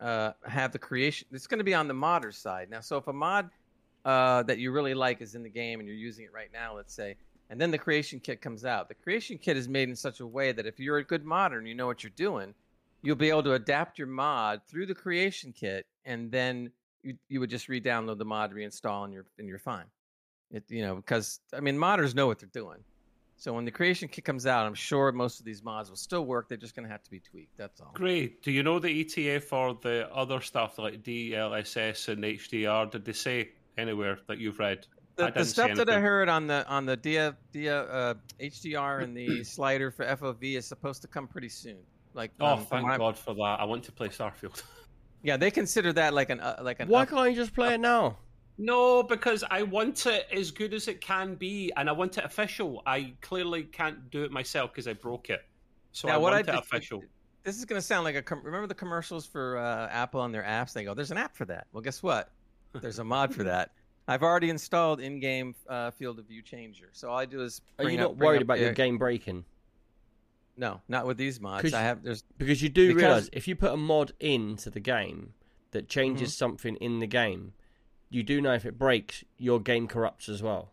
uh, 0.00 0.32
have 0.46 0.70
the 0.72 0.78
creation. 0.78 1.26
It's 1.32 1.46
going 1.48 1.58
to 1.58 1.64
be 1.64 1.74
on 1.74 1.88
the 1.88 1.94
modder 1.94 2.30
side 2.32 2.70
now. 2.70 2.80
So 2.80 2.96
if 2.96 3.08
a 3.08 3.12
mod 3.12 3.50
uh, 4.04 4.42
that 4.44 4.58
you 4.58 4.70
really 4.70 4.94
like 4.94 5.20
is 5.20 5.34
in 5.34 5.42
the 5.42 5.48
game 5.50 5.80
and 5.80 5.88
you're 5.88 5.96
using 5.96 6.24
it 6.24 6.32
right 6.32 6.50
now, 6.52 6.76
let's 6.76 6.94
say, 6.94 7.16
and 7.50 7.60
then 7.60 7.70
the 7.70 7.78
creation 7.78 8.20
kit 8.20 8.40
comes 8.40 8.64
out, 8.64 8.88
the 8.88 8.94
creation 8.94 9.38
kit 9.38 9.56
is 9.56 9.68
made 9.68 9.88
in 9.88 9.96
such 9.96 10.20
a 10.20 10.26
way 10.26 10.52
that 10.52 10.66
if 10.66 10.78
you're 10.80 10.98
a 10.98 11.04
good 11.04 11.24
modder 11.24 11.58
and 11.58 11.68
you 11.68 11.74
know 11.74 11.86
what 11.86 12.02
you're 12.02 12.12
doing, 12.16 12.54
you'll 13.02 13.16
be 13.16 13.28
able 13.28 13.42
to 13.42 13.52
adapt 13.52 13.98
your 13.98 14.08
mod 14.08 14.62
through 14.66 14.86
the 14.86 14.94
creation 14.94 15.52
kit, 15.52 15.86
and 16.04 16.30
then 16.32 16.70
you 17.02 17.16
you 17.28 17.40
would 17.40 17.50
just 17.50 17.68
re-download 17.68 18.18
the 18.18 18.24
mod, 18.24 18.52
reinstall, 18.52 19.04
and 19.04 19.12
you're 19.12 19.26
and 19.38 19.46
you're 19.46 19.58
fine. 19.58 19.84
It 20.50 20.64
you 20.68 20.82
know 20.82 20.96
because 20.96 21.40
I 21.52 21.60
mean 21.60 21.76
modders 21.76 22.14
know 22.14 22.26
what 22.26 22.38
they're 22.38 22.48
doing. 22.52 22.78
So 23.36 23.52
when 23.52 23.64
the 23.64 23.70
creation 23.70 24.08
kit 24.08 24.24
comes 24.24 24.46
out, 24.46 24.64
I'm 24.64 24.74
sure 24.74 25.10
most 25.12 25.40
of 25.40 25.44
these 25.44 25.62
mods 25.62 25.90
will 25.90 25.96
still 25.96 26.24
work. 26.24 26.48
They're 26.48 26.56
just 26.56 26.76
going 26.76 26.86
to 26.86 26.92
have 26.92 27.02
to 27.02 27.10
be 27.10 27.18
tweaked. 27.18 27.56
That's 27.58 27.80
all. 27.80 27.90
Great. 27.92 28.42
Do 28.42 28.52
you 28.52 28.62
know 28.62 28.78
the 28.78 29.00
ETA 29.00 29.40
for 29.40 29.76
the 29.82 30.08
other 30.14 30.40
stuff 30.40 30.78
like 30.78 31.02
DLSS 31.02 32.08
and 32.08 32.22
HDR? 32.22 32.90
Did 32.90 33.04
they 33.04 33.12
say 33.12 33.50
anywhere 33.78 34.18
that 34.28 34.38
you've 34.38 34.58
read? 34.58 34.86
The, 35.16 35.30
the 35.30 35.44
stuff 35.44 35.74
that 35.76 35.88
I 35.88 36.00
heard 36.00 36.28
on 36.28 36.46
the 36.48 36.66
on 36.68 36.86
the 36.86 36.96
dia, 36.96 37.36
dia, 37.52 37.82
uh, 37.84 38.14
HDR 38.40 39.02
and 39.04 39.16
the 39.16 39.44
slider 39.44 39.90
for 39.90 40.04
FOV 40.04 40.56
is 40.56 40.66
supposed 40.66 41.02
to 41.02 41.08
come 41.08 41.28
pretty 41.28 41.48
soon. 41.48 41.78
Like 42.14 42.32
Oh, 42.40 42.46
um, 42.46 42.58
thank 42.66 42.82
what 42.84 42.90
I'm- 42.92 42.98
God 43.00 43.16
for 43.18 43.34
that. 43.34 43.56
I 43.60 43.64
want 43.64 43.84
to 43.84 43.92
play 43.92 44.08
Starfield. 44.08 44.62
Yeah, 45.26 45.38
they 45.38 45.50
consider 45.50 45.90
that 45.94 46.12
like 46.12 46.28
an 46.28 46.40
uh, 46.40 46.58
like 46.60 46.80
an. 46.80 46.88
Why 46.88 47.02
up- 47.04 47.08
can't 47.08 47.30
you 47.30 47.34
just 47.36 47.54
play 47.54 47.72
it 47.74 47.80
now? 47.80 48.18
no, 48.58 49.02
because 49.02 49.42
I 49.50 49.62
want 49.62 50.04
it 50.04 50.26
as 50.30 50.50
good 50.50 50.74
as 50.74 50.86
it 50.86 51.00
can 51.00 51.34
be, 51.34 51.72
and 51.78 51.88
I 51.88 51.92
want 51.92 52.18
it 52.18 52.24
official. 52.26 52.82
I 52.84 53.14
clearly 53.22 53.62
can't 53.62 54.10
do 54.10 54.22
it 54.24 54.30
myself 54.30 54.72
because 54.72 54.86
I 54.86 54.92
broke 54.92 55.30
it. 55.30 55.40
So 55.92 56.08
Now, 56.08 56.14
I 56.14 56.16
what 56.18 56.32
want 56.32 56.34
I 56.34 56.40
it 56.40 56.46
did- 56.46 56.54
official. 56.56 57.02
This 57.42 57.56
is 57.56 57.64
going 57.64 57.80
to 57.80 57.86
sound 57.86 58.04
like 58.04 58.16
a. 58.16 58.22
Com- 58.22 58.42
remember 58.44 58.66
the 58.66 58.74
commercials 58.74 59.24
for 59.24 59.56
uh, 59.56 59.88
Apple 59.90 60.22
and 60.24 60.34
their 60.34 60.42
apps? 60.42 60.74
They 60.74 60.84
go, 60.84 60.92
"There's 60.92 61.10
an 61.10 61.16
app 61.16 61.34
for 61.34 61.46
that." 61.46 61.68
Well, 61.72 61.80
guess 61.80 62.02
what? 62.02 62.30
There's 62.80 62.98
a 62.98 63.04
mod 63.04 63.34
for 63.34 63.44
that. 63.44 63.70
I've 64.06 64.22
already 64.22 64.50
installed 64.50 65.00
in-game 65.00 65.54
uh, 65.68 65.90
field 65.92 66.18
of 66.18 66.26
view 66.26 66.42
changer, 66.42 66.90
so 66.92 67.08
all 67.08 67.16
I 67.18 67.24
do 67.24 67.42
is. 67.42 67.60
Are 67.78 67.88
you 67.88 67.94
up- 67.98 68.10
not 68.10 68.16
worried 68.18 68.42
about 68.42 68.58
your 68.60 68.72
game 68.72 68.98
breaking? 68.98 69.44
No, 70.56 70.82
not 70.88 71.06
with 71.06 71.16
these 71.16 71.40
mods. 71.40 71.72
I 71.72 71.80
have 71.80 72.02
there's 72.02 72.22
Because 72.38 72.62
you 72.62 72.68
do 72.68 72.88
Because- 72.88 73.02
realize 73.02 73.30
if 73.32 73.48
you 73.48 73.56
put 73.56 73.72
a 73.72 73.76
mod 73.76 74.12
into 74.20 74.70
the 74.70 74.78
game 74.80 75.32
that 75.72 75.88
changes 75.88 76.28
Mm-hmm. 76.30 76.36
something 76.38 76.76
in 76.76 77.00
the 77.00 77.06
game, 77.06 77.54
you 78.10 78.22
do 78.22 78.40
know 78.40 78.52
if 78.54 78.64
it 78.66 78.78
breaks, 78.78 79.24
your 79.38 79.58
game 79.58 79.88
corrupts 79.88 80.28
as 80.28 80.42
well. 80.42 80.70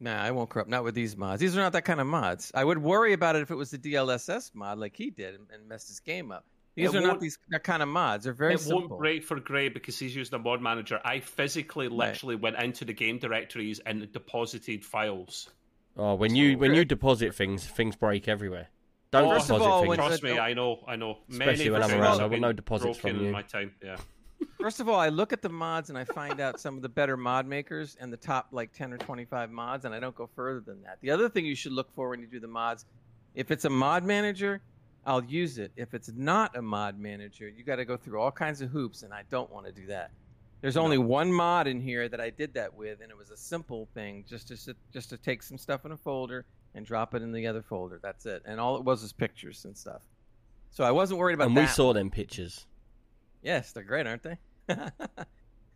Nah, 0.00 0.20
I 0.20 0.30
won't 0.32 0.50
corrupt. 0.50 0.68
Not 0.68 0.82
with 0.84 0.94
these 0.94 1.16
mods. 1.16 1.40
These 1.40 1.56
are 1.56 1.60
not 1.60 1.72
that 1.72 1.84
kind 1.84 2.00
of 2.00 2.06
mods. 2.06 2.50
I 2.54 2.64
would 2.64 2.78
worry 2.78 3.12
about 3.12 3.36
it 3.36 3.42
if 3.42 3.50
it 3.50 3.54
was 3.54 3.70
the 3.70 3.78
DLSS 3.78 4.54
mod, 4.54 4.78
like 4.78 4.96
he 4.96 5.10
did, 5.10 5.34
and, 5.36 5.46
and 5.52 5.68
messed 5.68 5.88
his 5.88 6.00
game 6.00 6.32
up. 6.32 6.44
These 6.76 6.92
It 6.92 6.98
are 6.98 7.06
not 7.06 7.20
these 7.20 7.38
that 7.48 7.64
kind 7.64 7.82
of 7.82 7.88
mods. 7.88 8.24
They're 8.24 8.34
very 8.34 8.54
it 8.54 8.60
simple. 8.60 8.80
won't 8.80 8.98
break 8.98 9.24
for 9.24 9.40
Gray 9.40 9.70
because 9.70 9.98
he's 9.98 10.14
using 10.14 10.34
a 10.34 10.38
mod 10.38 10.60
manager. 10.60 11.00
I 11.02 11.20
physically, 11.20 11.88
literally 11.88 12.36
went 12.36 12.56
into 12.56 12.84
the 12.84 12.92
game 12.92 13.18
directories 13.18 13.80
and 13.86 14.12
deposited 14.12 14.84
files. 14.84 15.48
Oh, 15.96 16.14
when 16.14 16.36
you 16.36 16.58
when 16.58 16.74
you 16.74 16.84
deposit 16.84 17.34
things, 17.34 17.66
things 17.66 17.96
break 17.96 18.28
everywhere. 18.28 18.68
Don't 19.10 19.30
First 19.30 19.46
deposit 19.46 19.64
all, 19.64 19.82
things. 19.84 19.96
Trust 19.96 20.22
me, 20.22 20.38
I 20.38 20.52
know, 20.52 20.84
I 20.86 20.96
know. 20.96 21.16
Especially 21.30 21.70
Many 21.70 21.70
when 21.70 21.82
I'm 21.82 21.90
around, 21.92 22.18
I 22.18 22.22
want 22.24 22.32
been 22.32 22.40
no 22.42 22.52
deposits 22.52 22.98
broken 22.98 23.16
from 23.16 23.20
in 23.20 23.26
you. 23.26 23.32
my 23.32 23.42
time. 23.42 23.72
Yeah. 23.82 23.96
First 24.60 24.80
of 24.80 24.88
all, 24.90 25.00
I 25.00 25.08
look 25.08 25.32
at 25.32 25.40
the 25.40 25.48
mods 25.48 25.88
and 25.88 25.96
I 25.98 26.04
find 26.04 26.40
out 26.40 26.60
some 26.60 26.76
of 26.76 26.82
the 26.82 26.90
better 26.90 27.16
mod 27.16 27.46
makers 27.46 27.96
and 27.98 28.12
the 28.12 28.18
top 28.18 28.48
like 28.52 28.74
10 28.74 28.92
or 28.92 28.98
25 28.98 29.50
mods, 29.50 29.86
and 29.86 29.94
I 29.94 30.00
don't 30.00 30.14
go 30.14 30.28
further 30.36 30.60
than 30.60 30.82
that. 30.82 30.98
The 31.00 31.10
other 31.10 31.30
thing 31.30 31.46
you 31.46 31.54
should 31.54 31.72
look 31.72 31.90
for 31.94 32.10
when 32.10 32.20
you 32.20 32.26
do 32.26 32.40
the 32.40 32.48
mods, 32.48 32.84
if 33.34 33.50
it's 33.50 33.64
a 33.64 33.70
mod 33.70 34.04
manager, 34.04 34.60
I'll 35.06 35.24
use 35.24 35.58
it. 35.58 35.70
If 35.76 35.94
it's 35.94 36.10
not 36.14 36.56
a 36.56 36.62
mod 36.62 36.98
manager, 36.98 37.48
you 37.48 37.62
got 37.62 37.76
to 37.76 37.84
go 37.84 37.96
through 37.96 38.20
all 38.20 38.32
kinds 38.32 38.60
of 38.60 38.70
hoops, 38.70 39.02
and 39.02 39.14
I 39.14 39.22
don't 39.30 39.50
want 39.52 39.66
to 39.66 39.72
do 39.72 39.86
that. 39.86 40.10
There's 40.60 40.76
only 40.76 40.98
one 40.98 41.32
mod 41.32 41.68
in 41.68 41.80
here 41.80 42.08
that 42.08 42.20
I 42.20 42.30
did 42.30 42.54
that 42.54 42.74
with, 42.74 43.00
and 43.00 43.10
it 43.10 43.16
was 43.16 43.30
a 43.30 43.36
simple 43.36 43.88
thing, 43.94 44.24
just 44.28 44.48
to 44.48 44.74
just 44.92 45.10
to 45.10 45.16
take 45.16 45.42
some 45.42 45.58
stuff 45.58 45.84
in 45.84 45.92
a 45.92 45.96
folder 45.96 46.44
and 46.74 46.84
drop 46.84 47.14
it 47.14 47.22
in 47.22 47.30
the 47.30 47.46
other 47.46 47.62
folder. 47.62 48.00
That's 48.02 48.26
it, 48.26 48.42
and 48.46 48.58
all 48.58 48.76
it 48.76 48.82
was 48.82 49.02
was 49.02 49.12
pictures 49.12 49.64
and 49.64 49.76
stuff. 49.76 50.02
So 50.70 50.82
I 50.82 50.90
wasn't 50.90 51.20
worried 51.20 51.34
about 51.34 51.48
and 51.48 51.56
that. 51.56 51.60
we 51.62 51.66
saw 51.68 51.92
them 51.92 52.10
pictures. 52.10 52.66
Yes, 53.42 53.70
they're 53.72 53.84
great, 53.84 54.06
aren't 54.08 54.24
they? 54.24 54.38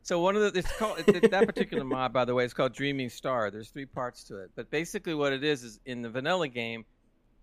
so 0.03 0.21
one 0.21 0.35
of 0.35 0.43
the 0.43 0.59
it's 0.59 0.77
called 0.77 0.99
it, 1.07 1.31
that 1.31 1.47
particular 1.47 1.85
mod, 1.85 2.13
by 2.13 2.25
the 2.25 2.35
way, 2.35 2.45
is 2.45 2.53
called 2.53 2.73
Dreaming 2.73 3.11
Star. 3.11 3.51
There's 3.53 3.69
three 3.69 3.87
parts 3.87 4.25
to 4.25 4.39
it, 4.39 4.51
but 4.57 4.71
basically 4.71 5.15
what 5.15 5.33
it 5.33 5.45
is 5.45 5.63
is 5.63 5.79
in 5.87 6.03
the 6.03 6.11
vanilla 6.11 6.49
game, 6.49 6.85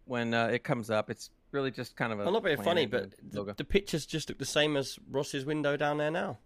when 0.06 0.34
uh, 0.34 0.48
it 0.48 0.64
comes 0.64 0.90
up, 0.90 1.10
it's 1.10 1.30
really 1.52 1.72
just 1.72 1.96
kind 1.96 2.12
of 2.14 2.20
a. 2.20 2.24
I'm 2.26 2.34
not 2.34 2.44
being 2.44 2.62
funny, 2.62 2.86
but 2.86 3.12
the, 3.32 3.54
the 3.56 3.64
pictures 3.64 4.06
just 4.06 4.30
look 4.30 4.38
the 4.38 4.46
same 4.46 4.78
as 4.78 4.98
Ross's 5.10 5.46
window 5.46 5.78
down 5.78 5.98
there 5.98 6.12
now. 6.12 6.38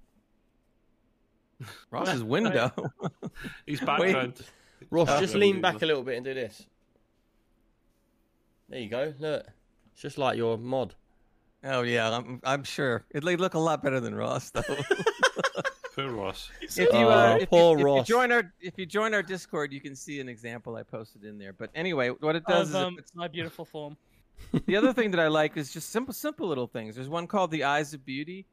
Ross's 1.91 2.23
window. 2.23 2.71
He's 3.65 3.81
background. 3.81 4.41
Ross, 4.89 5.19
just 5.19 5.35
lean 5.35 5.61
back 5.61 5.81
a 5.81 5.85
little 5.85 6.03
bit 6.03 6.15
and 6.17 6.25
do 6.25 6.33
this. 6.33 6.65
There 8.69 8.79
you 8.79 8.89
go. 8.89 9.13
Look, 9.19 9.45
it's 9.93 10.01
just 10.01 10.17
like 10.17 10.37
your 10.37 10.57
mod. 10.57 10.95
oh 11.63 11.81
yeah, 11.81 12.09
I'm 12.15 12.39
I'm 12.43 12.63
sure 12.63 13.05
it 13.11 13.23
they 13.23 13.35
look 13.35 13.53
a 13.53 13.59
lot 13.59 13.83
better 13.83 13.99
than 13.99 14.15
Ross 14.15 14.49
though. 14.49 14.61
Poor 15.95 16.09
Ross. 16.09 16.49
if 16.61 16.77
you, 16.77 16.87
Oh, 16.93 17.09
uh, 17.09 17.37
if, 17.41 17.49
poor 17.49 17.77
you, 17.77 17.97
if 17.97 17.97
you 17.97 18.03
join 18.15 18.31
our 18.31 18.53
if 18.61 18.73
you 18.77 18.85
join 18.85 19.13
our 19.13 19.21
Discord, 19.21 19.73
you 19.73 19.81
can 19.81 19.93
see 19.93 20.21
an 20.21 20.29
example 20.29 20.77
I 20.77 20.83
posted 20.83 21.25
in 21.25 21.37
there. 21.37 21.51
But 21.51 21.69
anyway, 21.75 22.09
what 22.09 22.37
it 22.37 22.45
does 22.45 22.69
Of, 22.69 22.75
is 22.75 22.75
it 22.75 22.77
um, 22.85 22.95
puts- 22.95 23.13
my 23.15 23.27
beautiful 23.27 23.65
form. 23.65 23.97
The 24.65 24.75
other 24.75 24.93
thing 24.93 25.11
that 25.11 25.19
I 25.19 25.27
like 25.27 25.57
is 25.57 25.71
just 25.71 25.89
simple, 25.89 26.13
simple 26.13 26.47
little 26.47 26.67
things. 26.67 26.95
There's 26.95 27.09
one 27.09 27.27
called 27.27 27.51
the 27.51 27.63
Eyes 27.63 27.93
of 27.93 28.05
Beauty. 28.05 28.45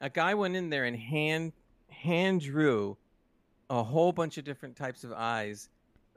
A 0.00 0.10
guy 0.10 0.34
went 0.34 0.56
in 0.56 0.70
there 0.70 0.84
and 0.84 0.96
hand 0.96 1.52
hand 1.88 2.40
drew 2.40 2.96
a 3.70 3.82
whole 3.82 4.12
bunch 4.12 4.36
of 4.36 4.44
different 4.44 4.76
types 4.76 5.04
of 5.04 5.12
eyes, 5.12 5.68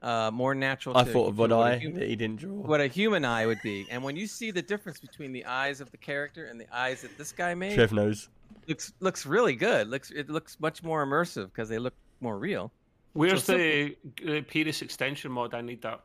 uh, 0.02 0.30
more 0.32 0.54
natural. 0.54 0.96
I 0.96 1.04
to- 1.04 1.12
thought 1.12 1.28
of 1.28 1.36
to 1.36 1.40
what 1.40 1.52
a 1.52 1.56
eye 1.56 1.78
human- 1.78 2.00
that 2.00 2.08
he 2.08 2.16
didn't 2.16 2.40
draw. 2.40 2.52
what 2.52 2.80
a 2.80 2.88
human 2.88 3.24
eye 3.24 3.46
would 3.46 3.62
be. 3.62 3.86
And 3.90 4.02
when 4.02 4.16
you 4.16 4.26
see 4.26 4.50
the 4.50 4.60
difference 4.62 4.98
between 5.00 5.32
the 5.32 5.44
eyes 5.46 5.80
of 5.80 5.90
the 5.90 5.96
character 5.96 6.46
and 6.46 6.60
the 6.60 6.66
eyes 6.76 7.02
that 7.02 7.16
this 7.16 7.32
guy 7.32 7.54
made, 7.54 7.74
Trev 7.74 7.92
knows. 7.92 8.28
looks 8.66 8.92
looks 9.00 9.24
really 9.24 9.54
good. 9.54 9.88
Looks 9.88 10.10
it 10.10 10.28
looks 10.28 10.58
much 10.60 10.82
more 10.82 11.06
immersive 11.06 11.46
because 11.46 11.68
they 11.68 11.78
look 11.78 11.94
more 12.20 12.38
real. 12.38 12.72
Where's 13.14 13.44
So 13.44 13.56
the 13.56 13.96
uh, 14.28 14.42
Pierce 14.46 14.82
extension 14.82 15.32
mod? 15.32 15.54
I 15.54 15.60
need 15.60 15.80
that. 15.82 16.00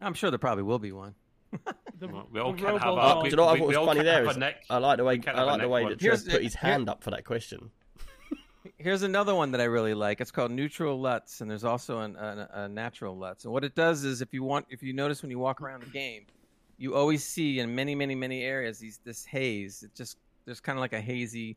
I'm 0.00 0.14
sure 0.14 0.30
there 0.30 0.38
probably 0.38 0.62
will 0.64 0.78
be 0.78 0.92
one. 0.92 1.14
The, 1.98 2.08
Well, 2.08 2.26
we 2.32 2.40
all 2.40 2.52
the 2.52 2.58
can't 2.62 2.78
have 2.78 2.82
Robo 2.88 3.00
a- 3.00 3.12
Oh, 3.12 3.14
mod. 3.16 3.24
do 3.24 3.30
you 3.30 3.36
know 3.36 3.44
what 3.46 3.56
I 3.56 3.58
thought 3.58 3.66
was 3.68 3.76
funny 3.76 3.86
can't 3.94 4.04
there? 4.06 4.22
have 4.22 4.30
Is 4.30 4.36
a 4.36 4.40
neck. 4.40 4.64
I 4.70 4.78
like 4.78 4.96
the 4.98 5.04
way 5.04 5.18
can't 5.18 5.36
I 5.38 5.42
like 5.42 5.60
the 5.60 5.68
way 5.68 5.88
that 5.88 5.98
Trev 5.98 6.24
put 6.28 6.42
his 6.42 6.54
hand 6.54 6.88
up 6.88 7.02
for 7.02 7.10
that 7.10 7.24
question. 7.24 7.70
Here's 8.78 9.02
another 9.02 9.34
one 9.34 9.50
that 9.52 9.60
I 9.60 9.64
really 9.64 9.94
like. 9.94 10.20
It's 10.20 10.30
called 10.30 10.50
Neutral 10.50 10.98
LUTs, 11.00 11.40
and 11.40 11.50
there's 11.50 11.64
also 11.64 12.00
an, 12.00 12.16
a, 12.16 12.48
a 12.52 12.68
natural 12.68 13.16
LUTs. 13.16 13.44
And 13.44 13.52
what 13.52 13.64
it 13.64 13.74
does 13.74 14.04
is, 14.04 14.22
if 14.22 14.32
you 14.32 14.42
want, 14.42 14.66
if 14.70 14.82
you 14.82 14.92
notice 14.92 15.22
when 15.22 15.30
you 15.30 15.38
walk 15.38 15.60
around 15.60 15.82
the 15.82 15.90
game, 15.90 16.22
you 16.78 16.94
always 16.94 17.24
see 17.24 17.58
in 17.60 17.74
many, 17.74 17.94
many, 17.94 18.14
many 18.14 18.42
areas 18.42 18.78
these 18.78 18.98
this 19.04 19.24
haze. 19.24 19.82
It 19.82 19.94
just 19.94 20.18
there's 20.46 20.60
kind 20.60 20.78
of 20.78 20.80
like 20.80 20.92
a 20.94 21.00
hazy, 21.00 21.56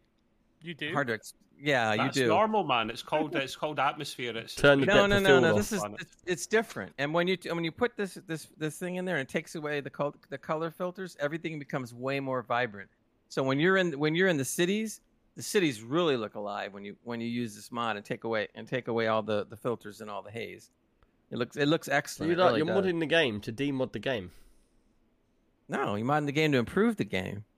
You 0.61 0.73
do. 0.73 0.91
hard 0.91 1.07
to. 1.07 1.19
Ex- 1.63 1.67
Yeah, 1.67 1.95
That's 1.95 2.17
you 2.17 2.23
do. 2.23 2.27
That's 2.27 2.35
normal, 2.35 2.63
man. 2.63 2.89
It's 2.89 3.01
called 3.01 3.35
it's 3.35 3.55
called 3.55 3.79
atmosphere. 3.79 4.35
It's 4.37 4.55
Turn 4.55 4.79
the 4.79 4.83
it's- 4.83 4.95
No, 4.95 5.07
depth 5.07 5.23
no, 5.23 5.35
of 5.37 5.41
no, 5.43 5.49
no. 5.51 5.55
This 5.57 5.71
is 5.71 5.83
it's, 5.99 6.17
it's 6.25 6.45
different. 6.47 6.93
And 6.97 7.13
when 7.13 7.27
you 7.27 7.37
when 7.51 7.63
you 7.63 7.71
put 7.71 7.95
this 7.95 8.15
this 8.27 8.47
this 8.57 8.77
thing 8.77 8.95
in 8.95 9.05
there 9.05 9.17
and 9.17 9.27
it 9.27 9.31
takes 9.31 9.55
away 9.55 9.81
the 9.81 9.89
col- 9.89 10.15
the 10.29 10.37
color 10.37 10.71
filters, 10.71 11.15
everything 11.19 11.59
becomes 11.59 11.93
way 11.93 12.19
more 12.19 12.41
vibrant. 12.43 12.89
So 13.29 13.41
when 13.43 13.59
you're 13.59 13.77
in 13.77 13.97
when 13.97 14.13
you're 14.15 14.27
in 14.27 14.37
the 14.37 14.45
cities, 14.45 15.01
the 15.35 15.41
cities 15.43 15.81
really 15.81 16.17
look 16.17 16.35
alive 16.35 16.73
when 16.73 16.83
you 16.85 16.95
when 17.03 17.19
you 17.21 17.27
use 17.27 17.55
this 17.55 17.71
mod 17.71 17.95
and 17.95 18.05
take 18.05 18.23
away 18.25 18.47
and 18.55 18.67
take 18.67 18.87
away 18.87 19.07
all 19.07 19.23
the, 19.23 19.45
the 19.49 19.57
filters 19.57 20.01
and 20.01 20.09
all 20.09 20.21
the 20.21 20.31
haze. 20.31 20.69
It 21.31 21.37
looks 21.37 21.55
it 21.57 21.67
looks 21.67 21.87
So 21.87 21.93
excellent. 21.93 22.29
you're, 22.31 22.39
It 22.39 22.43
like, 22.43 22.53
really 22.63 22.71
you're 22.71 22.81
modding 22.95 22.99
the 22.99 23.07
game 23.07 23.39
to 23.41 23.51
demod 23.51 23.91
the 23.93 23.99
game. 23.99 24.29
No, 25.69 25.95
you're 25.95 26.05
modding 26.05 26.25
the 26.27 26.31
game 26.31 26.51
to 26.51 26.57
improve 26.59 26.97
the 26.97 27.05
game. 27.05 27.45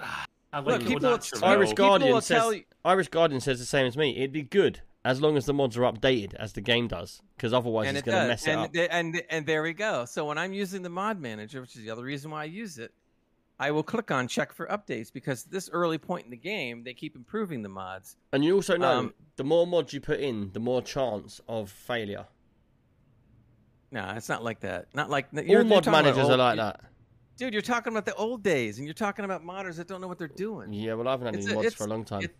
I 0.52 0.60
Look, 0.60 0.80
people- 0.82 1.00
the 1.00 1.14
it's- 1.14 1.32
natural. 1.32 1.50
Irish 1.50 1.70
people 1.70 1.86
Guardian 1.88 2.20
says 2.22 2.38
tell 2.38 2.52
you- 2.52 2.64
Irish 2.84 3.08
Guardian 3.08 3.40
says 3.40 3.58
the 3.58 3.66
same 3.66 3.86
as 3.86 3.96
me. 3.96 4.16
It'd 4.16 4.32
be 4.32 4.42
good 4.42 4.80
as 5.04 5.20
long 5.20 5.36
as 5.36 5.46
the 5.46 5.52
mods 5.54 5.76
are 5.76 5.82
updated 5.82 6.34
as 6.34 6.54
the 6.54 6.60
game 6.60 6.88
does, 6.88 7.20
because 7.36 7.52
otherwise 7.52 7.88
and 7.88 7.98
it's 7.98 8.06
it 8.06 8.10
going 8.10 8.22
to 8.22 8.28
does. 8.34 8.44
mess 8.44 8.46
it 8.46 8.58
up. 8.58 8.72
th- 8.72 8.88
and 8.90 9.22
and 9.30 9.46
there 9.46 9.62
we 9.62 9.72
go. 9.74 10.04
So 10.06 10.24
when 10.24 10.38
I'm 10.38 10.52
using 10.52 10.82
the 10.82 10.88
mod 10.90 11.20
manager, 11.20 11.60
which 11.60 11.76
is 11.76 11.82
the 11.82 11.90
other 11.90 12.02
reason 12.04 12.30
why 12.30 12.42
I 12.42 12.44
use 12.46 12.78
it, 12.78 12.92
I 13.60 13.70
will 13.72 13.82
click 13.82 14.10
on 14.10 14.26
check 14.28 14.52
for 14.52 14.66
updates 14.68 15.12
because 15.12 15.44
this 15.44 15.68
early 15.70 15.98
point 15.98 16.24
in 16.24 16.30
the 16.30 16.36
game, 16.36 16.82
they 16.84 16.94
keep 16.94 17.14
improving 17.16 17.62
the 17.62 17.68
mods. 17.68 18.16
And 18.32 18.44
you 18.44 18.54
also 18.54 18.76
know 18.76 18.98
Um, 18.98 19.14
the 19.36 19.44
more 19.44 19.66
mods 19.66 19.92
you 19.92 20.00
put 20.00 20.20
in, 20.20 20.52
the 20.52 20.60
more 20.60 20.80
chance 20.80 21.40
of 21.48 21.70
failure. 21.70 22.26
No, 23.90 24.12
it's 24.16 24.28
not 24.28 24.44
like 24.44 24.60
that. 24.60 24.86
Not 24.94 25.10
like 25.10 25.28
All 25.34 25.40
you're, 25.42 25.46
you're 25.60 25.64
mod 25.64 25.84
talking 25.84 25.88
about 26.00 26.04
managers 26.04 26.28
are 26.28 26.32
old- 26.32 26.38
like 26.40 26.56
that. 26.56 26.80
Dude, 27.38 27.52
you're 27.52 27.62
talking 27.62 27.92
about 27.92 28.04
the 28.04 28.14
old 28.16 28.42
days, 28.42 28.78
and 28.78 28.86
you're 28.86 28.92
talking 28.94 29.24
about 29.24 29.44
modders 29.44 29.76
that 29.76 29.86
don't 29.88 30.00
know 30.00 30.08
what 30.08 30.18
they're 30.18 30.28
doing. 30.28 30.72
Yeah, 30.72 30.94
well, 30.94 31.08
I 31.08 31.12
haven't 31.12 31.26
had 31.26 31.36
It's 31.36 31.46
any 31.46 31.54
a- 31.54 31.62
mods 31.62 31.74
for 31.74 31.84
a 31.84 31.86
long 31.86 32.04
time. 32.04 32.22
it- 32.22 32.36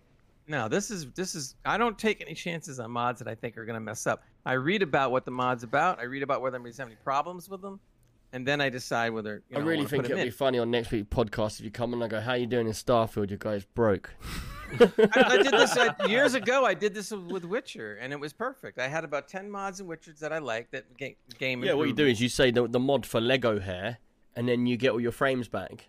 No, 0.48 0.68
this 0.68 0.90
is 0.90 1.10
this 1.12 1.34
is. 1.34 1.54
I 1.64 1.78
don't 1.78 1.96
take 1.98 2.20
any 2.20 2.34
chances 2.34 2.80
on 2.80 2.90
mods 2.90 3.20
that 3.20 3.28
I 3.28 3.34
think 3.34 3.56
are 3.56 3.64
going 3.64 3.74
to 3.74 3.80
mess 3.80 4.06
up. 4.06 4.24
I 4.44 4.54
read 4.54 4.82
about 4.82 5.12
what 5.12 5.24
the 5.24 5.30
mod's 5.30 5.62
about. 5.62 6.00
I 6.00 6.02
read 6.04 6.22
about 6.22 6.42
whether 6.42 6.56
anybody's 6.56 6.78
having 6.78 6.92
any 6.92 7.00
problems 7.04 7.48
with 7.48 7.62
them, 7.62 7.78
and 8.32 8.46
then 8.46 8.60
I 8.60 8.70
decide 8.70 9.10
whether. 9.12 9.42
You 9.50 9.58
I 9.58 9.60
really 9.60 9.76
wanna 9.76 9.88
think 9.88 10.04
it'd 10.06 10.16
be 10.24 10.30
funny 10.30 10.58
on 10.58 10.70
next 10.70 10.90
week's 10.90 11.08
podcast 11.14 11.60
if 11.60 11.64
you 11.64 11.70
come 11.70 11.92
and 11.92 12.02
I 12.02 12.08
go, 12.08 12.20
"How 12.20 12.32
are 12.32 12.36
you 12.36 12.46
doing 12.46 12.66
in 12.66 12.72
Starfield? 12.72 13.30
You 13.30 13.36
guys 13.36 13.64
broke." 13.64 14.10
I, 14.80 14.90
I 15.14 15.36
did 15.36 15.52
this 15.52 15.76
I, 15.76 16.06
years 16.06 16.34
ago. 16.34 16.64
I 16.64 16.74
did 16.74 16.92
this 16.92 17.10
with 17.10 17.44
Witcher, 17.44 17.96
and 18.00 18.12
it 18.12 18.18
was 18.18 18.32
perfect. 18.32 18.78
I 18.78 18.88
had 18.88 19.04
about 19.04 19.28
ten 19.28 19.50
mods 19.50 19.80
in 19.80 19.86
Witcher 19.86 20.12
that 20.20 20.32
I 20.32 20.38
liked 20.38 20.72
that 20.72 20.96
game. 20.96 21.14
game 21.38 21.62
yeah, 21.62 21.74
what 21.74 21.88
you 21.88 21.94
do 21.94 22.02
improved. 22.02 22.16
is 22.16 22.20
you 22.20 22.28
say 22.28 22.50
the, 22.50 22.66
the 22.66 22.80
mod 22.80 23.06
for 23.06 23.20
Lego 23.20 23.60
hair, 23.60 23.98
and 24.38 24.48
then 24.48 24.66
you 24.66 24.76
get 24.76 24.90
all 24.92 25.00
your 25.00 25.12
frames 25.12 25.48
back. 25.48 25.88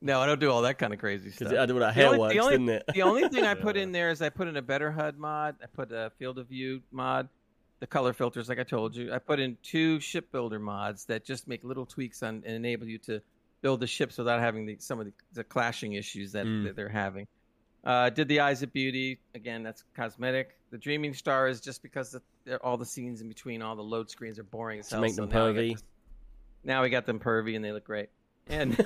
No, 0.00 0.20
I 0.20 0.26
don't 0.26 0.40
do 0.40 0.50
all 0.50 0.62
that 0.62 0.78
kind 0.78 0.92
of 0.92 0.98
crazy 0.98 1.30
stuff. 1.30 1.50
Had 1.50 1.70
all 1.70 1.78
that 1.78 1.86
The 1.86 1.92
hair 1.92 2.06
only- 2.08 2.18
works, 2.18 2.34
the 2.34 2.40
only, 2.40 2.52
didn't 2.52 2.68
it? 2.68 2.82
the 2.92 3.02
only 3.02 3.28
thing 3.28 3.44
I 3.52 3.54
put 3.54 3.76
in 3.76 3.92
there 3.92 4.10
is 4.10 4.20
I 4.20 4.28
put 4.28 4.48
in 4.48 4.56
a 4.56 4.62
better 4.62 4.90
HUD 4.92 5.16
mod. 5.18 5.56
I 5.62 5.66
put 5.66 5.92
a 5.92 6.10
field 6.18 6.38
of 6.38 6.48
view 6.48 6.82
mod, 6.92 7.28
the 7.80 7.86
color 7.86 8.12
filters, 8.12 8.48
like 8.48 8.58
I 8.58 8.64
told 8.64 8.94
you. 8.96 9.12
I 9.12 9.18
put 9.18 9.40
in 9.40 9.56
two 9.62 10.00
shipbuilder 10.00 10.58
mods 10.58 11.06
that 11.06 11.24
just 11.24 11.48
make 11.48 11.64
little 11.64 11.86
tweaks 11.86 12.22
on 12.22 12.42
and 12.44 12.54
enable 12.56 12.86
you 12.86 12.98
to 12.98 13.20
build 13.62 13.80
the 13.80 13.86
ships 13.86 14.18
without 14.18 14.40
having 14.40 14.66
the, 14.66 14.76
some 14.78 15.00
of 15.00 15.06
the, 15.06 15.12
the 15.32 15.44
clashing 15.44 15.94
issues 15.94 16.32
that, 16.32 16.44
Mm. 16.44 16.64
that 16.64 16.76
they're 16.76 16.88
having. 16.88 17.26
Uh, 17.82 18.10
did 18.10 18.28
the 18.28 18.40
Eyes 18.40 18.62
of 18.62 18.72
Beauty 18.74 19.18
again? 19.34 19.62
That's 19.62 19.84
cosmetic. 19.94 20.56
The 20.70 20.78
Dreaming 20.78 21.14
Star 21.14 21.48
is 21.48 21.60
just 21.60 21.82
because 21.82 22.16
the, 22.46 22.56
all 22.58 22.76
the 22.76 22.84
scenes 22.86 23.20
in 23.22 23.28
between 23.28 23.62
all 23.62 23.76
the 23.76 23.82
load 23.82 24.10
screens 24.10 24.38
are 24.38 24.42
boring 24.44 24.80
as 24.80 24.88
To 24.88 24.96
hell. 24.96 25.02
make 25.02 25.12
so 25.14 25.24
them 25.26 25.30
now 25.30 25.46
pervy. 25.60 25.82
This- 26.64 26.68
Now 26.68 26.82
we 26.82 26.90
got 26.90 27.06
them 27.06 27.20
pervy 27.20 27.56
and 27.56 27.64
they 27.64 27.72
look 27.72 27.84
great. 27.84 28.08
And 28.46 28.76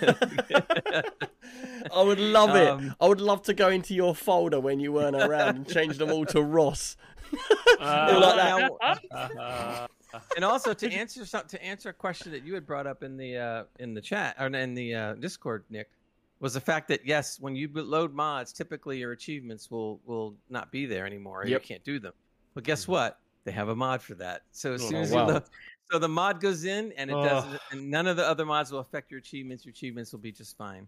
I 1.92 2.02
would 2.02 2.20
love 2.20 2.54
it. 2.56 2.68
Um, 2.68 2.94
I 3.00 3.06
would 3.08 3.20
love 3.20 3.42
to 3.42 3.54
go 3.54 3.68
into 3.68 3.94
your 3.94 4.14
folder 4.14 4.60
when 4.60 4.78
you 4.80 4.92
weren't 4.92 5.16
around 5.16 5.56
and 5.56 5.68
change 5.68 5.98
them 5.98 6.10
all 6.10 6.24
to 6.26 6.42
Ross. 6.42 6.96
Uh, 7.80 8.18
like 8.20 9.00
that. 9.12 9.36
Uh, 9.38 9.86
and 10.34 10.44
also 10.44 10.72
to 10.74 10.90
answer 10.90 11.24
some, 11.26 11.46
to 11.46 11.62
answer 11.62 11.90
a 11.90 11.92
question 11.92 12.32
that 12.32 12.42
you 12.44 12.54
had 12.54 12.66
brought 12.66 12.86
up 12.88 13.02
in 13.02 13.16
the 13.16 13.36
uh, 13.36 13.64
in 13.78 13.92
the 13.94 14.00
chat 14.00 14.34
or 14.40 14.46
in 14.46 14.74
the 14.74 14.94
uh, 14.94 15.14
Discord, 15.14 15.64
Nick, 15.70 15.88
was 16.40 16.54
the 16.54 16.60
fact 16.60 16.88
that 16.88 17.04
yes, 17.06 17.38
when 17.38 17.54
you 17.54 17.68
load 17.72 18.14
mods, 18.14 18.52
typically 18.52 18.98
your 18.98 19.12
achievements 19.12 19.70
will 19.70 20.00
will 20.06 20.34
not 20.48 20.72
be 20.72 20.86
there 20.86 21.06
anymore. 21.06 21.42
or 21.42 21.46
You 21.46 21.60
can't 21.60 21.84
do 21.84 22.00
them. 22.00 22.14
But 22.54 22.64
guess 22.64 22.88
what? 22.88 23.18
They 23.44 23.52
have 23.52 23.68
a 23.68 23.76
mod 23.76 24.00
for 24.02 24.14
that. 24.14 24.42
So 24.50 24.72
as 24.72 24.82
Oh, 24.82 24.88
soon 24.88 24.96
as 25.02 25.12
wow. 25.12 25.26
you 25.26 25.32
look, 25.34 25.46
so 25.90 25.98
the 25.98 26.08
mod 26.08 26.40
goes 26.40 26.64
in 26.64 26.92
and 26.92 27.10
it 27.10 27.14
Oh. 27.16 27.24
doesn't, 27.24 27.60
and 27.70 27.90
none 27.90 28.06
of 28.06 28.16
the 28.16 28.24
other 28.26 28.44
mods 28.44 28.70
will 28.72 28.80
affect 28.80 29.10
your 29.10 29.18
achievements. 29.18 29.64
Your 29.64 29.70
achievements 29.70 30.12
will 30.12 30.20
be 30.20 30.32
just 30.32 30.56
fine. 30.56 30.86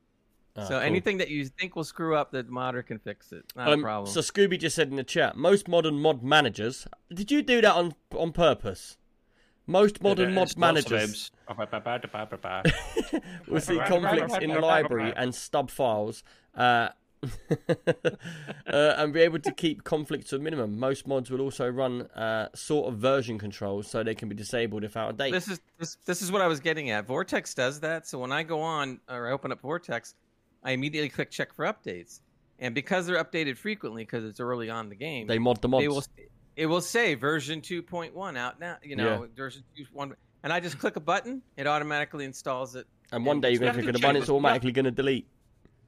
Ah, 0.56 0.64
so 0.64 0.68
cool. 0.70 0.78
anything 0.80 1.18
that 1.18 1.28
you 1.28 1.46
think 1.46 1.76
will 1.76 1.84
screw 1.84 2.16
up, 2.16 2.32
the 2.32 2.42
modder 2.44 2.82
can 2.82 2.98
fix 2.98 3.30
it. 3.32 3.44
Not 3.54 3.68
a 3.68 3.72
Um, 3.72 3.82
problem. 3.82 4.12
so 4.12 4.20
Scooby 4.20 4.58
just 4.58 4.74
said 4.74 4.88
in 4.88 4.96
the 4.96 5.04
chat, 5.04 5.36
most 5.36 5.68
modern 5.68 6.00
mod 6.00 6.22
managers. 6.22 6.86
Did 7.12 7.30
you 7.30 7.42
do 7.42 7.60
that 7.60 7.74
on 7.74 7.94
on 8.16 8.32
purpose? 8.32 8.96
Most 9.66 10.02
modern 10.02 10.34
mod 10.34 10.48
It's 10.48 10.56
lots 10.58 10.82
of 10.82 10.88
managers 10.88 11.30
will 13.46 13.60
see 13.60 13.78
conflicts 13.78 14.36
in 14.38 14.50
the 14.50 14.60
library 14.60 15.12
and 15.16 15.32
stub 15.34 15.70
files, 15.70 16.24
uh, 16.56 16.88
uh, 17.50 18.16
and 18.66 19.12
be 19.12 19.20
able 19.20 19.38
to 19.38 19.52
keep 19.52 19.84
conflicts 19.84 20.30
to 20.30 20.36
a 20.36 20.38
minimum. 20.38 20.78
Most 20.78 21.06
mods 21.06 21.30
will 21.30 21.40
also 21.40 21.68
run 21.68 22.02
uh, 22.14 22.48
sort 22.54 22.88
of 22.88 22.98
version 22.98 23.38
controls, 23.38 23.88
so 23.88 24.02
they 24.02 24.14
can 24.14 24.28
be 24.28 24.34
disabled 24.34 24.84
if 24.84 24.96
out 24.96 25.10
of 25.10 25.16
date. 25.16 25.32
this 25.32 25.48
is 25.48 25.60
this, 25.78 25.96
this 26.06 26.22
is 26.22 26.32
what 26.32 26.42
I 26.42 26.46
was 26.46 26.60
getting 26.60 26.90
at. 26.90 27.06
Vortex 27.06 27.54
does 27.54 27.80
that. 27.80 28.06
So 28.06 28.18
when 28.18 28.32
I 28.32 28.42
go 28.42 28.60
on 28.60 29.00
or 29.08 29.28
I 29.28 29.32
open 29.32 29.52
up 29.52 29.60
Vortex, 29.60 30.14
I 30.62 30.72
immediately 30.72 31.08
click 31.08 31.30
check 31.30 31.52
for 31.54 31.64
updates. 31.64 32.20
And 32.58 32.74
because 32.74 33.06
they're 33.06 33.22
updated 33.22 33.56
frequently, 33.56 34.02
because 34.02 34.24
it's 34.24 34.40
early 34.40 34.68
on 34.68 34.90
the 34.90 34.94
game, 34.94 35.26
They 35.26 35.38
mod 35.38 35.62
the 35.62 35.68
mods. 35.68 35.82
they 35.82 35.88
will 35.88 36.04
it 36.56 36.66
will 36.66 36.82
say 36.82 37.14
version 37.14 37.62
2.1 37.62 38.36
out 38.36 38.60
now. 38.60 38.76
You 38.82 38.96
know, 38.96 39.26
version 39.34 39.62
2.1, 39.78 40.12
and 40.42 40.52
I 40.52 40.60
just 40.60 40.78
click 40.78 40.96
a 40.96 41.00
button, 41.00 41.42
it 41.56 41.66
automatically 41.66 42.24
installs 42.24 42.76
it. 42.76 42.86
and 43.12 43.24
one 43.24 43.40
day 43.40 43.50
you're 43.50 43.60
going 43.60 43.74
to 43.74 43.82
click 43.82 43.94
the 43.94 44.00
button, 44.00 44.16
it's 44.16 44.28
automatically 44.28 44.72
going 44.72 44.84
to 44.84 44.90
delete. 44.90 45.26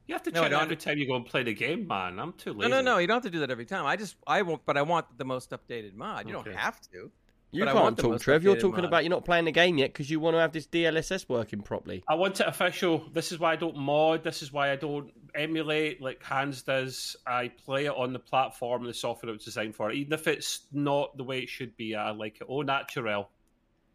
You 0.07 0.15
have 0.15 0.23
to 0.23 0.31
No, 0.31 0.41
I 0.41 0.43
check 0.43 0.51
don't. 0.51 0.61
every 0.63 0.75
time 0.75 0.97
you 0.97 1.07
go 1.07 1.15
and 1.15 1.25
play 1.25 1.43
the 1.43 1.53
game, 1.53 1.87
man. 1.87 2.19
I'm 2.19 2.33
too 2.33 2.51
late. 2.53 2.69
No, 2.69 2.81
no, 2.81 2.81
no. 2.81 2.97
You 2.97 3.07
don't 3.07 3.15
have 3.15 3.23
to 3.23 3.29
do 3.29 3.39
that 3.39 3.49
every 3.51 3.65
time. 3.65 3.85
I 3.85 3.95
just 3.95 4.15
I 4.27 4.41
won't, 4.41 4.65
but 4.65 4.77
I 4.77 4.81
want 4.81 5.17
the 5.17 5.25
most 5.25 5.51
updated 5.51 5.93
mod. 5.95 6.27
You 6.27 6.35
Okay. 6.37 6.49
don't 6.51 6.59
have 6.59 6.81
to. 6.91 7.09
You 7.51 7.59
But 7.63 7.67
I 7.69 7.73
want 7.75 7.85
can't 7.85 7.97
talk, 7.99 8.11
most 8.13 8.21
Trev. 8.23 8.43
You're 8.43 8.55
talking 8.55 8.77
mod. 8.77 8.85
about 8.85 9.03
you're 9.03 9.11
not 9.11 9.25
playing 9.25 9.45
the 9.45 9.51
game 9.51 9.77
yet 9.77 9.93
because 9.93 10.09
you 10.09 10.19
want 10.19 10.33
to 10.33 10.39
have 10.39 10.51
this 10.51 10.65
DLSS 10.65 11.29
working 11.29 11.61
properly. 11.61 12.03
I 12.09 12.15
want 12.15 12.39
it 12.39 12.47
official. 12.47 13.07
This 13.13 13.31
is 13.31 13.37
why 13.39 13.53
I 13.53 13.55
don't 13.55 13.77
mod. 13.77 14.23
This 14.23 14.41
is 14.41 14.51
why 14.51 14.71
I 14.71 14.75
don't 14.75 15.11
emulate 15.35 16.01
like 16.01 16.21
Hans 16.23 16.63
does. 16.63 17.15
I 17.27 17.49
play 17.49 17.85
it 17.85 17.91
on 17.95 18.11
the 18.11 18.19
platform 18.19 18.81
and 18.81 18.89
the 18.89 18.93
software 18.95 19.29
it 19.29 19.33
was 19.33 19.45
designed 19.45 19.75
for. 19.75 19.91
Even 19.91 20.13
if 20.13 20.27
it's 20.27 20.61
not 20.73 21.15
the 21.15 21.23
way 21.23 21.39
it 21.39 21.47
should 21.49 21.77
be, 21.77 21.95
I 21.95 22.09
like 22.09 22.37
it. 22.41 22.47
Oh, 22.49 22.61
natural. 22.63 23.29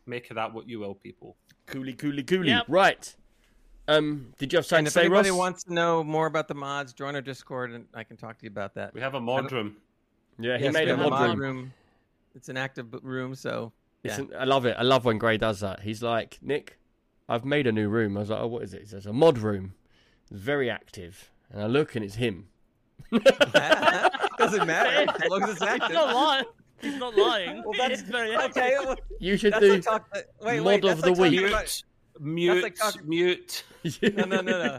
Make 0.06 0.30
of 0.30 0.36
that 0.36 0.55
what 0.55 0.68
you 0.68 0.78
will, 0.78 0.94
people. 0.94 1.36
Coolly, 1.66 1.93
coolly, 1.94 2.22
coolly. 2.22 2.48
Yep. 2.48 2.66
Right. 2.68 3.14
Um, 3.89 4.35
did 4.39 4.52
you 4.52 4.59
have 4.59 4.66
something 4.66 4.81
And 4.81 4.86
to 4.86 4.89
if 4.90 4.93
say, 4.93 5.01
anybody 5.06 5.31
wants 5.31 5.65
to 5.65 5.73
know 5.73 6.05
more 6.05 6.27
about 6.27 6.47
the 6.47 6.55
mods, 6.55 6.93
join 6.93 7.15
our 7.15 7.23
Discord, 7.23 7.73
and 7.73 7.86
I 7.94 8.05
can 8.05 8.16
talk 8.19 8.39
to 8.39 8.44
you 8.44 8.51
about 8.51 8.74
that. 8.74 8.93
We 8.93 9.01
have 9.01 9.15
a 9.15 9.20
mod 9.20 9.51
room. 9.51 9.77
Yeah, 10.39 10.59
he 10.59 10.65
Yes, 10.65 10.74
made 10.74 10.89
a 10.89 10.97
have 10.97 11.06
a 11.06 11.10
mod 11.10 11.39
room. 11.39 11.73
It's 12.35 12.51
an 12.51 12.59
active 12.59 12.86
room, 13.02 13.35
so 13.35 13.73
It's 14.05 14.19
yeah. 14.19 14.24
an- 14.24 14.31
I 14.39 14.44
love 14.44 14.66
it. 14.66 14.77
I 14.78 14.82
love 14.82 15.06
when 15.06 15.16
Gray 15.19 15.39
does 15.39 15.60
that. 15.60 15.81
He's 15.81 16.02
like, 16.02 16.39
Nick, 16.43 16.78
I've 17.31 17.47
made 17.47 17.66
a 17.66 17.73
new 17.73 17.89
room. 17.89 18.16
I 18.16 18.20
was 18.20 18.28
like, 18.31 18.40
oh, 18.40 18.47
what 18.47 18.62
is 18.62 18.74
it? 18.74 18.82
He 18.82 18.86
says, 18.86 19.06
a 19.06 19.12
mod 19.12 19.39
room. 19.39 19.73
It's 20.31 20.39
very 20.39 20.69
active. 20.70 21.31
And 21.51 21.62
I 21.62 21.66
look 21.66 21.97
and 21.97 22.05
it's 22.05 22.16
him. 22.16 22.48
doesn't 23.10 24.66
matter 24.66 25.10
as 25.24 25.31
long 25.31 25.43
as 25.44 25.51
it's 25.51 25.59
He's 25.60 25.62
active. 25.69 25.93
not 25.94 26.15
lying. 26.15 26.44
He's 26.82 26.97
not 26.98 27.16
lying. 27.16 27.62
Well, 27.65 27.73
that's- 27.73 28.01
it's 28.02 28.10
very 28.10 28.36
Okay, 28.36 28.77
well, 28.81 28.97
You 29.19 29.36
should 29.39 29.55
that's 29.55 29.65
do. 29.65 29.73
like 29.73 29.82
talk, 29.82 30.09
uh, 30.15 30.20
wait, 30.43 30.59
mod 30.59 30.66
wait, 30.66 30.85
of 30.85 31.01
that's 31.02 31.16
the 31.19 31.23
week. 31.23 31.40
about- 31.40 31.82
Mute, 32.20 32.53
mute, 32.55 32.62
like 32.62 32.74
talking- 32.77 33.09
mute. 33.09 33.65
no, 34.03 34.24
no, 34.24 34.40
no, 34.40 34.78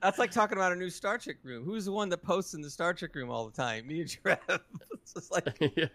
That's 0.00 0.18
like 0.18 0.32
talking 0.32 0.58
about 0.58 0.72
a 0.72 0.76
new 0.76 0.90
Star 0.90 1.16
Trek 1.18 1.36
room. 1.44 1.64
Who's 1.64 1.84
the 1.84 1.92
one 1.92 2.08
that 2.08 2.22
posts 2.22 2.54
in 2.54 2.60
the 2.60 2.70
Star 2.70 2.92
Trek 2.92 3.14
room 3.14 3.30
all 3.30 3.46
the 3.46 3.52
time? 3.52 3.86
Me 3.86 4.00
and 4.00 4.10
Trev. 4.10 4.38
it's 4.92 5.12
just 5.14 5.30
like 5.30 5.46
Yeah. 5.76 5.86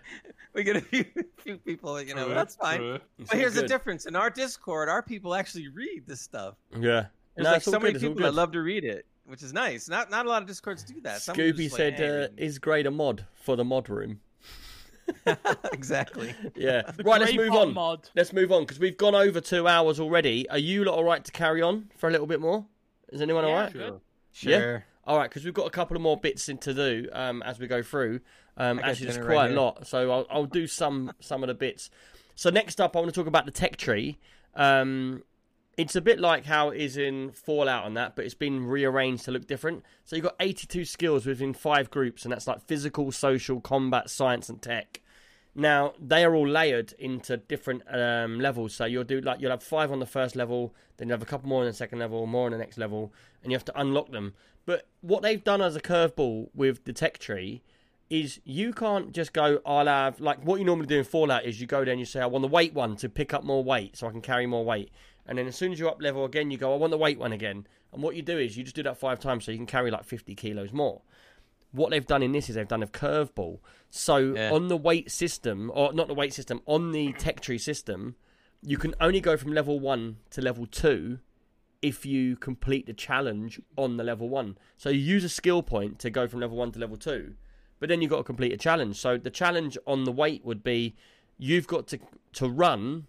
we 0.53 0.63
get 0.63 0.77
a 0.77 0.81
few, 0.81 1.03
few 1.37 1.57
people, 1.57 2.01
you 2.01 2.15
know. 2.15 2.25
True, 2.25 2.33
that's 2.33 2.55
fine. 2.55 2.79
true. 2.79 2.93
It's 3.19 3.29
But 3.29 3.33
all 3.33 3.39
here's 3.39 3.53
the 3.55 3.67
difference: 3.67 4.05
in 4.05 4.15
our 4.15 4.29
Discord, 4.29 4.87
our 4.87 5.01
people 5.01 5.35
actually 5.35 5.67
read 5.67 6.03
this 6.05 6.21
stuff. 6.21 6.55
Yeah. 6.73 7.07
There's 7.35 7.43
No, 7.43 7.43
like 7.51 7.57
it's 7.57 7.67
all 7.67 7.73
so 7.73 7.79
many 7.79 7.93
good, 7.93 7.95
it's 7.97 8.03
people 8.07 8.23
that 8.23 8.33
love 8.33 8.51
to 8.53 8.61
read 8.61 8.85
it, 8.85 9.05
which 9.25 9.43
is 9.43 9.51
nice. 9.51 9.89
Not 9.89 10.09
not 10.09 10.25
a 10.25 10.29
lot 10.29 10.41
of 10.41 10.47
Discords 10.47 10.83
do 10.83 11.01
that. 11.01 11.21
Some 11.21 11.33
are 11.35 11.39
Scooby 11.39 11.57
just 11.57 11.71
like, 11.73 11.77
said, 11.77 11.93
"Hey, 11.95 12.23
uh, 12.23 12.27
"Is 12.37 12.59
Gray 12.59 12.83
a 12.83 12.91
mod 12.91 13.25
for 13.33 13.55
the 13.57 13.65
mod 13.65 13.89
room?" 13.89 14.21
exactly. 15.71 16.33
Yeah. 16.55 16.83
right. 17.03 17.21
Let's 17.21 17.35
move 17.35 17.51
on. 17.51 17.73
Mod. 17.73 18.09
Let's 18.15 18.33
move 18.33 18.51
on 18.51 18.63
because 18.63 18.79
we've 18.79 18.97
gone 18.97 19.15
over 19.15 19.41
two 19.41 19.67
hours 19.67 19.99
already. 19.99 20.49
Are 20.49 20.57
you 20.57 20.83
lot 20.83 20.95
all 20.95 21.03
right 21.03 21.23
to 21.23 21.31
carry 21.31 21.61
on 21.61 21.89
for 21.97 22.07
a 22.07 22.11
little 22.11 22.27
bit 22.27 22.39
more? 22.39 22.65
Is 23.11 23.21
anyone 23.21 23.45
all 23.45 23.51
Yeah, 23.51 23.61
right? 23.63 23.73
good. 23.73 24.01
Yeah? 24.41 24.59
Sure. 24.59 24.85
All 25.05 25.17
right, 25.17 25.29
because 25.29 25.45
we've 25.45 25.53
got 25.53 25.65
a 25.67 25.71
couple 25.71 25.95
of 25.95 26.01
more 26.03 26.17
bits 26.17 26.49
in 26.49 26.57
to 26.59 26.73
do 26.73 27.07
um, 27.13 27.41
as 27.43 27.59
we 27.59 27.67
go 27.67 27.81
through. 27.81 28.19
Um, 28.57 28.79
I 28.79 28.81
got 28.81 28.89
actually, 28.91 29.05
there's 29.05 29.17
quite 29.25 29.35
right 29.35 29.51
a 29.51 29.53
lot, 29.61 29.87
so 29.87 30.11
I'll, 30.11 30.27
I'll 30.29 30.45
do 30.45 30.67
some 30.67 31.13
some 31.21 31.43
of 31.43 31.47
the 31.47 31.53
bits. 31.53 31.89
So 32.35 32.49
next 32.49 32.81
up, 32.81 32.95
I 32.95 32.99
want 32.99 33.13
to 33.13 33.17
talk 33.19 33.27
about 33.27 33.45
the 33.45 33.51
tech 33.51 33.77
tree. 33.77 34.17
Um, 34.55 35.23
it's 35.77 35.95
a 35.95 36.01
bit 36.01 36.19
like 36.19 36.45
how 36.45 36.69
it 36.69 36.81
is 36.81 36.97
in 36.97 37.31
Fallout 37.31 37.85
and 37.85 37.95
that, 37.95 38.15
but 38.15 38.25
it's 38.25 38.33
been 38.33 38.65
rearranged 38.65 39.25
to 39.25 39.31
look 39.31 39.45
different. 39.45 39.83
So 40.05 40.15
you've 40.15 40.25
got 40.25 40.35
82 40.39 40.85
skills 40.85 41.27
within 41.27 41.53
five 41.53 41.91
groups, 41.91 42.25
and 42.25 42.31
that's 42.31 42.47
like 42.47 42.61
physical, 42.65 43.11
social, 43.11 43.61
combat, 43.61 44.09
science, 44.09 44.49
and 44.49 44.59
tech. 44.59 45.01
Now 45.53 45.93
they 45.99 46.23
are 46.23 46.35
all 46.35 46.47
layered 46.47 46.93
into 46.99 47.37
different 47.37 47.83
um, 47.89 48.39
levels. 48.39 48.73
So 48.73 48.85
you'll 48.85 49.03
do 49.03 49.21
like 49.21 49.39
you'll 49.39 49.51
have 49.51 49.63
five 49.63 49.91
on 49.91 49.99
the 49.99 50.05
first 50.05 50.35
level, 50.35 50.73
then 50.97 51.07
you 51.07 51.13
have 51.13 51.21
a 51.21 51.25
couple 51.25 51.47
more 51.47 51.61
on 51.61 51.67
the 51.67 51.73
second 51.73 51.99
level, 51.99 52.25
more 52.25 52.45
on 52.45 52.51
the 52.51 52.57
next 52.57 52.77
level, 52.77 53.13
and 53.43 53.51
you 53.51 53.55
have 53.55 53.65
to 53.65 53.79
unlock 53.79 54.11
them. 54.11 54.33
But 54.65 54.87
what 55.01 55.21
they've 55.21 55.43
done 55.43 55.61
as 55.61 55.75
a 55.75 55.81
curveball 55.81 56.49
with 56.53 56.85
the 56.85 56.93
tech 56.93 57.19
tree 57.19 57.63
is 58.09 58.39
you 58.45 58.73
can't 58.73 59.11
just 59.11 59.33
go. 59.33 59.59
I'll 59.65 59.87
have 59.87 60.19
like 60.19 60.43
what 60.43 60.59
you 60.59 60.65
normally 60.65 60.87
do 60.87 60.97
in 60.97 61.03
Fallout 61.03 61.45
is 61.45 61.59
you 61.59 61.67
go 61.67 61.83
there 61.83 61.91
and 61.91 61.99
you 61.99 62.05
say 62.05 62.21
I 62.21 62.25
want 62.25 62.41
the 62.43 62.47
weight 62.47 62.73
one 62.73 62.95
to 62.97 63.09
pick 63.09 63.33
up 63.33 63.43
more 63.43 63.63
weight 63.63 63.97
so 63.97 64.07
I 64.07 64.11
can 64.11 64.21
carry 64.21 64.45
more 64.45 64.63
weight, 64.63 64.91
and 65.27 65.37
then 65.37 65.47
as 65.47 65.55
soon 65.55 65.71
as 65.71 65.79
you're 65.79 65.89
up 65.89 66.01
level 66.01 66.25
again, 66.25 66.51
you 66.51 66.57
go 66.57 66.73
I 66.73 66.77
want 66.77 66.91
the 66.91 66.97
weight 66.97 67.19
one 67.19 67.33
again. 67.33 67.67
And 67.93 68.03
what 68.03 68.15
you 68.15 68.21
do 68.21 68.37
is 68.37 68.57
you 68.57 68.63
just 68.63 68.75
do 68.75 68.83
that 68.83 68.97
five 68.97 69.19
times 69.19 69.45
so 69.45 69.51
you 69.51 69.57
can 69.57 69.65
carry 69.65 69.89
like 69.91 70.03
50 70.03 70.35
kilos 70.35 70.73
more 70.73 71.01
what 71.71 71.91
they've 71.91 72.05
done 72.05 72.23
in 72.23 72.31
this 72.31 72.49
is 72.49 72.55
they've 72.55 72.67
done 72.67 72.83
a 72.83 72.87
curveball. 72.87 73.59
So 73.89 74.17
Yeah. 74.17 74.51
on 74.51 74.67
the 74.67 74.77
weight 74.77 75.11
system, 75.11 75.71
or 75.73 75.93
not 75.93 76.07
the 76.07 76.13
weight 76.13 76.33
system, 76.33 76.61
on 76.65 76.91
the 76.91 77.13
tech 77.13 77.41
tree 77.41 77.57
system, 77.57 78.15
you 78.61 78.77
can 78.77 78.95
only 78.99 79.21
go 79.21 79.37
from 79.37 79.53
level 79.53 79.79
one 79.79 80.17
to 80.31 80.41
level 80.41 80.65
two 80.65 81.19
if 81.81 82.05
you 82.05 82.35
complete 82.35 82.87
the 82.87 82.93
challenge 82.93 83.61
on 83.77 83.97
the 83.97 84.03
level 84.03 84.27
one. 84.27 84.57
So 84.77 84.89
you 84.89 84.99
use 84.99 85.23
a 85.23 85.29
skill 85.29 85.61
point 85.61 85.99
to 85.99 86.09
go 86.09 86.27
from 86.27 86.39
level 86.39 86.57
one 86.57 86.71
to 86.71 86.79
level 86.79 86.97
two, 86.97 87.35
but 87.79 87.87
then 87.89 88.01
you've 88.01 88.09
got 88.09 88.17
to 88.17 88.23
complete 88.23 88.51
a 88.51 88.57
challenge. 88.57 88.97
So 88.97 89.17
the 89.17 89.29
challenge 89.29 89.77
on 89.85 90.05
the 90.05 90.11
weight 90.11 90.43
would 90.43 90.63
be 90.63 90.95
you've 91.37 91.67
got 91.67 91.87
to 91.87 91.99
to 92.33 92.49
run 92.49 93.05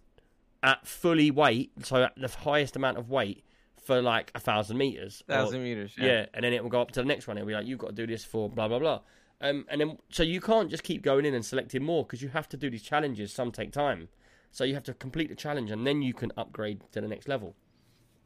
at 0.62 0.86
fully 0.86 1.30
weight, 1.30 1.70
so 1.82 2.04
at 2.04 2.12
the 2.16 2.28
highest 2.28 2.76
amount 2.76 2.98
of 2.98 3.08
weight 3.10 3.44
for 3.82 4.02
like 4.02 4.30
a 4.34 4.40
thousand 4.40 4.76
meters. 4.76 5.22
or- 5.28 5.34
Thousand 5.34 5.62
meters. 5.62 5.94
yeah. 5.98 6.06
Yeah. 6.06 6.26
and 6.34 6.44
then 6.44 6.52
it 6.52 6.62
will 6.62 6.70
go 6.70 6.80
up 6.80 6.90
to 6.92 7.00
the 7.00 7.06
next 7.06 7.26
one. 7.26 7.38
It'll 7.38 7.46
be 7.46 7.54
like 7.54 7.66
you've 7.66 7.78
got 7.78 7.88
to 7.88 7.94
do 7.94 8.06
this 8.06 8.24
for 8.24 8.48
blah 8.48 8.68
blah 8.68 8.78
blah. 8.78 9.00
Um, 9.40 9.66
and 9.68 9.80
then 9.80 9.98
so 10.10 10.22
you 10.24 10.40
can't 10.40 10.68
just 10.68 10.82
keep 10.82 11.00
going 11.02 11.24
in 11.24 11.32
and 11.34 11.44
selecting 11.44 11.84
more 11.84 12.04
because 12.04 12.22
you 12.22 12.28
have 12.30 12.48
to 12.50 12.56
do 12.56 12.68
these 12.70 12.82
challenges. 12.82 13.32
Some 13.32 13.52
take 13.52 13.70
time, 13.72 14.08
so 14.50 14.64
you 14.64 14.74
have 14.74 14.82
to 14.84 14.94
complete 14.94 15.28
the 15.28 15.36
challenge 15.36 15.70
and 15.70 15.86
then 15.86 16.02
you 16.02 16.12
can 16.12 16.32
upgrade 16.36 16.82
to 16.92 17.00
the 17.00 17.08
next 17.08 17.28
level. 17.28 17.54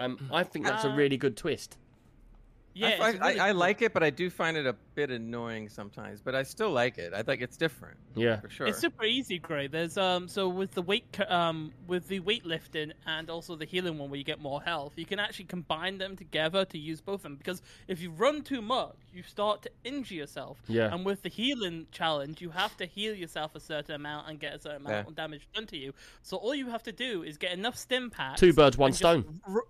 Um, 0.01 0.29
I 0.33 0.43
think 0.43 0.65
that's 0.65 0.85
a 0.85 0.91
Uh, 0.91 0.97
really 0.97 1.17
good 1.19 1.37
twist. 1.37 1.77
Yeah, 2.75 2.89
I, 2.89 2.97
find- 2.99 3.21
really 3.21 3.41
I, 3.41 3.49
I 3.49 3.53
like 3.53 3.83
it, 3.83 3.93
but 3.93 4.03
I 4.03 4.11
do 4.11 4.31
find 4.31 4.57
it 4.57 4.67
a 4.67 4.75
bit 4.95 5.11
annoying 5.11 5.69
sometimes. 5.69 6.21
But 6.23 6.35
I 6.35 6.43
still 6.43 6.71
like 6.71 6.97
it. 6.99 7.13
I 7.15 7.23
think 7.23 7.43
it's 7.43 7.57
different 7.57 7.99
Yeah, 8.15 8.41
for 8.41 8.49
sure. 8.49 8.67
It's 8.67 8.79
super 8.79 9.05
easy, 9.05 9.39
Gray. 9.39 9.67
There's 9.67 9.97
um 9.99 10.27
so 10.29 10.49
with 10.49 10.73
the 10.73 10.83
weight 10.83 11.19
um 11.29 11.73
with 11.87 12.09
the 12.09 12.21
weightlifting 12.21 12.93
and 13.07 13.29
also 13.31 13.57
the 13.57 13.65
healing 13.67 13.99
one 13.99 14.11
where 14.11 14.19
you 14.19 14.25
get 14.25 14.41
more 14.41 14.63
health, 14.63 14.93
you 14.97 15.05
can 15.07 15.19
actually 15.19 15.45
combine 15.47 15.99
them 15.99 16.17
together 16.17 16.65
to 16.67 16.79
use 16.79 17.01
both 17.01 17.17
of 17.21 17.23
them 17.25 17.37
because 17.37 17.61
if 17.89 18.01
you 18.01 18.11
run 18.11 18.43
too 18.43 18.63
much, 18.63 18.97
you 19.13 19.23
start 19.23 19.63
to 19.63 19.71
injure 19.85 20.15
yourself. 20.15 20.59
Yeah. 20.69 20.93
And 20.95 21.05
with 21.05 21.23
the 21.23 21.29
healing 21.29 21.87
challenge, 21.93 22.41
you 22.41 22.51
have 22.51 22.77
to 22.79 22.87
heal 22.87 23.15
yourself 23.15 23.55
a 23.55 23.61
certain 23.61 23.95
amount 23.95 24.29
and 24.29 24.41
get 24.41 24.55
a 24.55 24.59
certain 24.59 24.87
amount 24.87 24.95
Yeah. 25.05 25.09
of 25.11 25.15
damage 25.17 25.47
done 25.55 25.67
to 25.67 25.77
you. 25.77 25.93
So 26.23 26.39
all 26.39 26.55
you 26.55 26.71
have 26.71 26.83
to 26.85 26.93
do 26.93 27.23
is 27.23 27.37
get 27.37 27.53
enough 27.53 27.77
stim 27.77 28.11
packs. 28.11 28.41
two 28.41 28.53
birds, 28.53 28.79
one 28.79 28.89
and 28.89 28.93
just 28.95 28.99
stone. 29.01 29.41
ru- 29.47 29.63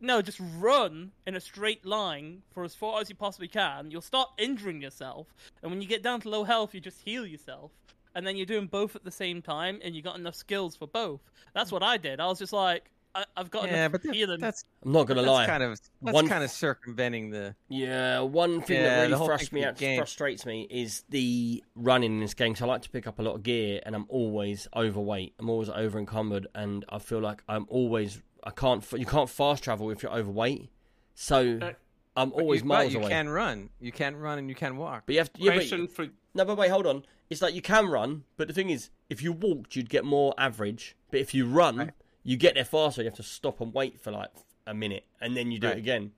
no, 0.00 0.22
just 0.22 0.40
run 0.58 1.12
in 1.26 1.34
a 1.36 1.40
straight 1.40 1.84
line 1.84 2.42
for 2.50 2.64
as 2.64 2.74
far 2.74 3.00
as 3.00 3.08
you 3.08 3.14
possibly 3.16 3.48
can. 3.48 3.90
You'll 3.90 4.00
start 4.00 4.30
injuring 4.38 4.80
yourself, 4.82 5.26
and 5.62 5.70
when 5.70 5.80
you 5.82 5.88
get 5.88 6.02
down 6.02 6.20
to 6.22 6.28
low 6.28 6.44
health, 6.44 6.74
you 6.74 6.80
just 6.80 7.00
heal 7.02 7.26
yourself, 7.26 7.72
and 8.14 8.26
then 8.26 8.36
you're 8.36 8.46
doing 8.46 8.66
both 8.66 8.94
at 8.96 9.04
the 9.04 9.10
same 9.10 9.42
time, 9.42 9.80
and 9.82 9.94
you 9.94 10.02
got 10.02 10.16
enough 10.16 10.34
skills 10.34 10.76
for 10.76 10.86
both. 10.86 11.20
That's 11.54 11.72
what 11.72 11.82
I 11.82 11.96
did. 11.96 12.20
I 12.20 12.26
was 12.26 12.38
just 12.38 12.52
like, 12.52 12.90
I, 13.14 13.24
I've 13.38 13.50
got 13.50 13.64
yeah, 13.68 13.86
enough 13.86 13.92
but 13.92 14.02
that- 14.02 14.14
healing. 14.14 14.38
that's 14.38 14.64
I'm 14.84 14.92
not 14.92 15.06
gonna 15.06 15.22
that's 15.22 15.32
lie. 15.32 15.46
kind 15.46 15.62
of 15.62 15.80
that's 16.02 16.14
One- 16.14 16.28
kind 16.28 16.44
of 16.44 16.50
circumventing 16.50 17.30
the. 17.30 17.54
Yeah, 17.68 18.20
one 18.20 18.60
thing 18.60 18.76
Yeah, 18.76 19.06
that 19.06 19.10
really 19.10 19.26
frustrates 19.26 19.50
me, 19.52 19.64
out, 19.64 19.76
game. 19.78 19.98
frustrates 19.98 20.44
me 20.46 20.66
is 20.70 21.04
the 21.08 21.64
running 21.74 22.12
in 22.12 22.20
this 22.20 22.34
game. 22.34 22.54
So 22.54 22.66
I 22.66 22.68
like 22.68 22.82
to 22.82 22.90
pick 22.90 23.06
up 23.06 23.18
a 23.18 23.22
lot 23.22 23.34
of 23.34 23.42
gear, 23.42 23.80
and 23.86 23.96
I'm 23.96 24.04
always 24.10 24.68
overweight. 24.76 25.34
I'm 25.38 25.48
always 25.48 25.70
over 25.70 25.98
encumbered, 25.98 26.46
and 26.54 26.84
I 26.90 26.98
feel 26.98 27.20
like 27.20 27.42
I'm 27.48 27.66
always 27.70 28.20
I 28.48 28.50
can't 28.52 28.84
you 28.92 29.04
can't 29.06 29.28
fast 29.28 29.62
travel 29.64 29.90
if 29.90 30.02
you're 30.02 30.12
overweight. 30.12 30.70
So 31.14 31.58
Uh, 31.60 31.72
I'm 32.16 32.30
But 32.30 32.40
always 32.40 32.62
you, 32.62 32.66
miles 32.66 32.86
but 32.86 32.92
you 32.92 32.98
away. 33.00 33.10
can 33.10 33.28
run. 33.28 33.70
You 33.80 33.92
can 33.92 34.16
run 34.16 34.38
and 34.38 34.48
you 34.48 34.54
can 34.54 34.76
walk. 34.76 35.04
But 35.06 35.12
you 35.12 35.18
have 35.20 35.32
to. 35.34 35.40
Yeah, 35.42 35.50
but- 35.50 35.56
Question 35.56 35.86
for 35.88 36.06
no, 36.34 36.44
but 36.44 36.56
wait, 36.56 36.70
hold 36.70 36.86
on. 36.86 37.04
It's 37.30 37.42
like 37.42 37.54
you 37.54 37.60
can 37.62 37.86
run, 37.86 38.24
but 38.38 38.48
the 38.48 38.54
thing 38.54 38.70
is, 38.70 38.90
if 39.10 39.22
you 39.22 39.32
walked, 39.32 39.76
you'd 39.76 39.90
get 39.90 40.04
more 40.04 40.32
average. 40.38 40.96
But 41.10 41.20
if 41.20 41.34
you 41.34 41.46
run, 41.46 41.76
Right. 41.76 41.90
you 42.22 42.36
get 42.36 42.54
there 42.54 42.64
faster. 42.64 43.02
You 43.02 43.08
have 43.08 43.16
to 43.16 43.22
stop 43.22 43.60
and 43.60 43.72
wait 43.74 44.00
for 44.00 44.10
like 44.12 44.30
a 44.66 44.72
minute, 44.74 45.04
and 45.20 45.36
then 45.36 45.50
you 45.52 45.58
do 45.58 45.66
Right. 45.66 45.76
it 45.76 45.80
again. 45.80 46.12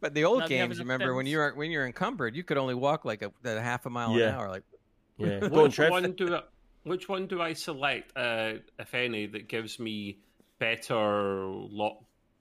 But 0.00 0.14
the 0.14 0.24
old 0.24 0.40
Now, 0.40 0.46
do 0.48 0.54
you 0.54 0.60
have 0.60 0.68
games, 0.70 0.78
enough 0.80 0.84
remember 0.92 1.14
when 1.14 1.26
you 1.26 1.38
were 1.38 1.54
when 1.54 1.70
you're 1.70 1.86
encumbered, 1.86 2.34
you 2.36 2.42
could 2.44 2.58
only 2.58 2.74
walk 2.74 3.04
like 3.04 3.22
a, 3.22 3.32
a 3.44 3.60
half 3.60 3.86
a 3.86 3.90
mile 3.90 4.12
an 4.14 4.22
hour. 4.22 4.48
Like 4.48 4.64
Yeah. 5.18 5.46
Which 5.48 5.78
one 5.78 6.12
do 6.12 6.34
I, 6.34 6.42
which 6.82 7.08
one 7.08 7.26
do 7.26 7.40
I 7.40 7.52
select, 7.54 8.12
uh, 8.16 8.54
if 8.78 8.94
any, 8.94 9.26
that 9.26 9.48
gives 9.48 9.78
me 9.78 10.18
better 10.58 11.44
lock 11.46 11.98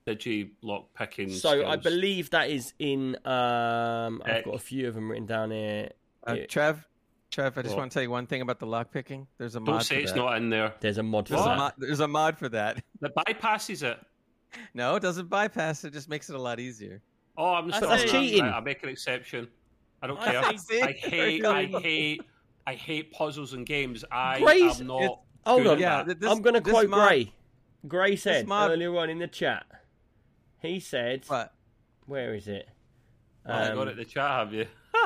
digi 0.07 0.51
lock 0.61 0.87
picking? 0.93 1.29
So 1.29 1.65
I 1.67 1.75
believe 1.75 2.29
that 2.31 2.49
is 2.49 2.73
in. 2.79 3.15
Um, 3.25 4.21
I've 4.25 4.45
got 4.45 4.55
a 4.55 4.59
few 4.59 4.87
of 4.87 4.95
them 4.95 5.09
written 5.09 5.25
down 5.25 5.51
here. 5.51 5.89
uh, 6.27 6.37
Trev, 6.47 6.85
Trev, 7.31 7.57
I 7.57 7.61
just 7.61 7.75
What? 7.75 7.81
want 7.81 7.91
to 7.91 7.93
tell 7.95 8.03
you 8.03 8.09
one 8.09 8.27
thing 8.27 8.41
about 8.41 8.59
the 8.59 8.65
lock 8.67 8.91
picking. 8.91 9.27
There's 9.37 9.55
a 9.55 9.59
mod 9.59 9.67
Don't 9.67 9.77
for 9.79 9.83
say 9.85 10.01
it's 10.03 10.11
that. 10.11 10.17
not 10.17 10.37
in 10.37 10.49
there. 10.49 10.73
There's 10.79 10.97
a 10.97 11.03
mod 11.03 11.27
for 11.27 11.33
There's 11.35 11.45
a, 11.45 11.49
that. 11.49 11.57
mod, 11.57 11.73
there's 11.77 11.99
a 11.99 12.07
mod 12.07 12.37
for 12.37 12.49
that. 12.49 12.83
That 13.01 13.13
bypasses 13.15 13.83
it. 13.83 13.99
No, 14.73 14.95
it 14.95 15.01
doesn't 15.01 15.29
bypass. 15.29 15.83
It 15.83 15.91
just 15.93 16.07
makes 16.09 16.29
it 16.29 16.35
a 16.35 16.41
lot 16.41 16.59
easier. 16.59 17.01
Oh, 17.37 17.53
I'm 17.55 17.71
I 17.73 17.75
still 17.77 17.89
That's 17.89 18.09
cheating. 18.09 18.43
I, 18.43 18.57
I 18.57 18.59
make 18.61 18.81
an 18.83 18.89
exception. 18.89 19.47
I 20.01 20.07
don't 20.07 20.19
care. 20.21 20.57
say- 20.57 20.81
I 20.81 20.91
hate, 20.93 21.45
I 21.45 21.65
hate, 21.65 22.21
I 22.65 22.73
hate 22.73 23.11
puzzles 23.11 23.53
and 23.53 23.65
games. 23.65 24.05
I 24.11 24.39
Gray's- 24.39 24.79
am 24.79 24.87
not. 24.87 25.01
it's- 25.01 25.17
Hold 25.45 25.67
on. 25.67 25.77
Yeah, 25.79 26.03
this- 26.03 26.17
I'm 26.29 26.41
going 26.41 26.53
to 26.55 26.61
this 26.61 26.71
quote 26.73 26.89
mod- 26.89 27.07
Gray. 27.07 27.31
Gray 27.87 28.15
said 28.15 28.47
mod- 28.47 28.71
earlier 28.71 28.95
on 28.97 29.09
in 29.09 29.19
the 29.19 29.27
chat. 29.27 29.65
He 30.61 30.79
said, 30.79 31.23
But 31.27 31.53
"Where 32.05 32.33
is 32.33 32.47
it?" 32.47 32.67
Oh, 33.45 33.53
I 33.53 33.67
got 33.69 33.77
Um, 33.79 33.87
it 33.87 33.91
in 33.91 33.97
the 33.97 34.05
chat, 34.05 34.29
have 34.31 34.53
you? 34.53 34.65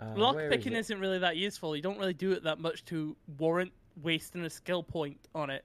uh, 0.00 0.14
Lock 0.16 0.36
where 0.36 0.46
is 0.46 0.50
picking 0.56 0.72
it? 0.72 0.78
isn't 0.78 0.98
really 1.00 1.18
that 1.18 1.36
useful. 1.36 1.76
You 1.76 1.82
don't 1.82 1.98
really 1.98 2.14
do 2.14 2.32
it 2.32 2.42
that 2.44 2.58
much 2.60 2.84
to 2.86 3.16
warrant 3.38 3.72
wasting 4.02 4.44
a 4.44 4.50
skill 4.50 4.82
point 4.82 5.18
on 5.34 5.50
it. 5.50 5.64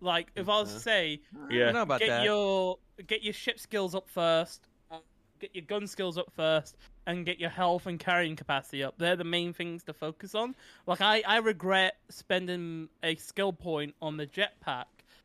Like 0.00 0.28
if 0.36 0.48
I 0.48 0.60
was 0.60 0.72
to 0.74 0.80
say, 0.80 1.20
Yeah. 1.50 1.70
know 1.72 1.82
about 1.82 2.00
get 2.00 2.08
that. 2.08 2.24
your 2.24 2.78
get 3.06 3.22
your 3.22 3.32
ship 3.32 3.58
skills 3.58 3.94
up 3.94 4.08
first, 4.08 4.68
uh, 4.90 4.98
get 5.40 5.54
your 5.54 5.64
gun 5.64 5.86
skills 5.86 6.18
up 6.18 6.30
first, 6.36 6.76
and 7.06 7.24
get 7.26 7.40
your 7.40 7.50
health 7.50 7.86
and 7.86 7.98
carrying 7.98 8.36
capacity 8.36 8.84
up. 8.84 8.94
They're 8.98 9.16
the 9.16 9.24
main 9.24 9.52
things 9.52 9.82
to 9.84 9.92
focus 9.94 10.34
on. 10.34 10.54
Like 10.86 11.00
I, 11.00 11.22
I 11.26 11.38
regret 11.38 11.96
spending 12.10 12.88
a 13.02 13.16
skill 13.16 13.52
point 13.52 13.94
on 14.02 14.16
the 14.18 14.26
jetpack 14.26 14.84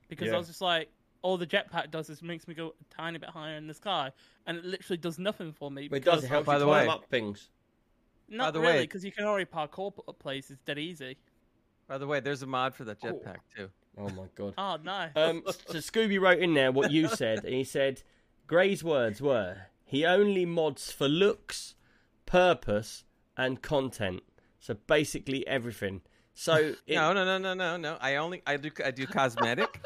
because 0.10 0.28
Yeah. 0.28 0.36
I 0.36 0.38
was 0.38 0.48
just 0.48 0.62
like, 0.62 0.90
all 1.22 1.38
the 1.38 1.48
jetpack 1.48 1.92
does 1.92 2.10
is 2.10 2.22
makes 2.22 2.48
me 2.48 2.54
go 2.54 2.68
a 2.80 2.94
tiny 2.94 3.18
bit 3.18 3.30
higher 3.30 3.56
in 3.56 3.68
the 3.68 3.74
sky, 3.74 4.12
and 4.46 4.58
it 4.58 4.66
literally 4.66 4.98
does 4.98 5.18
nothing 5.20 5.52
for 5.54 5.70
me. 5.72 5.88
But 5.88 5.98
it 5.98 6.06
does 6.06 6.26
help 6.26 6.46
by 6.46 6.54
you 6.54 6.60
the 6.60 6.66
climb 6.66 6.88
way- 6.88 6.94
up 6.94 7.06
things. 7.06 7.50
Not 8.32 8.54
the 8.54 8.60
really, 8.60 8.82
because 8.82 9.04
you 9.04 9.12
can 9.12 9.26
already 9.26 9.46
parkour 9.46 9.96
p- 9.96 10.02
places 10.20 10.60
dead 10.66 10.78
easy. 10.78 11.18
By 11.88 11.98
the 11.98 12.06
way, 12.06 12.20
there's 12.20 12.44
a 12.44 12.48
mod 12.48 12.76
for 12.76 12.84
that 12.84 13.02
Cool. 13.02 13.14
jetpack 13.14 13.38
too. 13.56 13.70
Oh 13.98 14.08
my 14.10 14.28
god. 14.36 14.54
Oh, 14.58 14.78
no. 14.84 15.10
Um, 15.16 15.42
so 15.48 15.80
Scooby 15.80 16.20
wrote 16.22 16.38
in 16.40 16.54
there 16.54 16.72
what 16.72 16.92
you 16.92 17.08
said, 17.16 17.44
and 17.44 17.54
he 17.54 17.64
said 17.64 18.04
Gray's 18.46 18.84
words 18.84 19.20
were 19.22 19.58
he 19.84 20.06
only 20.06 20.46
mods 20.46 20.92
for 20.92 21.08
looks, 21.10 21.74
purpose, 22.28 23.04
and 23.36 23.62
content. 23.62 24.22
So 24.60 24.76
basically 24.76 25.46
everything. 25.48 26.02
So 26.34 26.54
it, 26.88 26.96
No, 26.96 27.14
no, 27.14 27.26
no, 27.26 27.38
no, 27.40 27.54
no, 27.56 27.78
no. 27.78 27.98
I 28.00 28.16
only 28.18 28.42
I 28.46 28.58
do 28.58 28.70
I 28.86 28.92
do 28.92 29.08
cosmetic, 29.18 29.82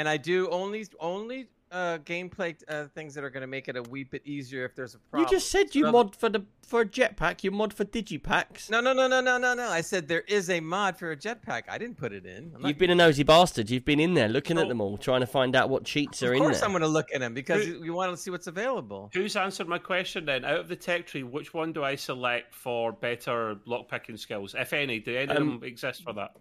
and 0.00 0.08
I 0.08 0.16
do 0.16 0.48
only 0.50 0.86
only 0.98 1.48
uh, 1.72 1.98
gameplay 1.98 2.56
uh, 2.66 2.86
things 2.96 3.14
that 3.14 3.22
are 3.22 3.30
going 3.30 3.42
to 3.42 3.46
make 3.56 3.68
it 3.68 3.76
a 3.76 3.82
wee 3.84 4.02
bit 4.02 4.22
easier 4.24 4.64
if 4.64 4.74
there's 4.74 4.96
a 4.96 4.98
problem. 4.98 5.28
you 5.30 5.36
just 5.38 5.52
said 5.52 5.72
you 5.76 5.84
So- 5.84 5.92
mod 5.92 6.16
for 6.16 6.28
the 6.28 6.44
for 6.70 6.80
a 6.80 6.86
jetpack. 6.86 7.44
You 7.44 7.50
mod 7.52 7.72
for 7.74 7.84
Digipicks. 7.84 8.70
No, 8.70 8.80
no, 8.80 8.92
no, 8.92 9.06
no, 9.08 9.20
no, 9.20 9.38
no, 9.38 9.54
no. 9.54 9.68
I 9.68 9.80
said 9.80 10.06
there 10.08 10.24
is 10.28 10.50
a 10.50 10.58
mod 10.60 10.96
for 10.96 11.12
a 11.12 11.16
jetpack. 11.16 11.62
I 11.68 11.78
didn't 11.78 11.96
put 11.96 12.12
it 12.12 12.26
in. 12.26 12.52
I'm 12.56 12.66
You've 12.66 12.78
been 12.78 12.90
a 12.90 12.94
nosy 12.96 13.22
bastard. 13.24 13.70
You've 13.70 13.84
been 13.84 14.00
in 14.00 14.14
there 14.14 14.28
looking 14.28 14.56
at 14.58 14.66
them 14.68 14.80
all, 14.80 14.96
trying 14.98 15.20
to 15.20 15.26
find 15.26 15.54
out 15.54 15.68
what 15.70 15.84
cheats 15.84 16.22
are 16.24 16.32
in 16.32 16.40
there. 16.40 16.48
Of 16.50 16.54
course. 16.56 16.62
I'm 16.64 16.70
going 16.70 16.82
to 16.82 16.88
look 16.88 17.08
at 17.14 17.20
them 17.20 17.34
because 17.34 17.64
Who- 17.66 17.80
we 17.80 17.90
want 17.90 18.10
to 18.12 18.16
see 18.16 18.30
what's 18.32 18.46
available. 18.48 19.10
Who's 19.14 19.36
answered 19.36 19.68
my 19.68 19.78
question 19.78 20.24
then? 20.24 20.44
Out 20.44 20.58
of 20.60 20.68
the 20.68 20.76
tech 20.76 21.06
tree, 21.06 21.22
which 21.24 21.52
one 21.54 21.72
do 21.72 21.82
I 21.84 21.94
select 21.94 22.52
for 22.54 22.92
better 22.92 23.56
lockpicking 23.66 24.18
skills, 24.18 24.54
if 24.58 24.72
any? 24.72 24.98
Do 24.98 25.16
any 25.16 25.30
Um, 25.32 25.48
of 25.54 25.60
them 25.60 25.68
exist 25.68 26.02
for 26.04 26.12
that? 26.14 26.32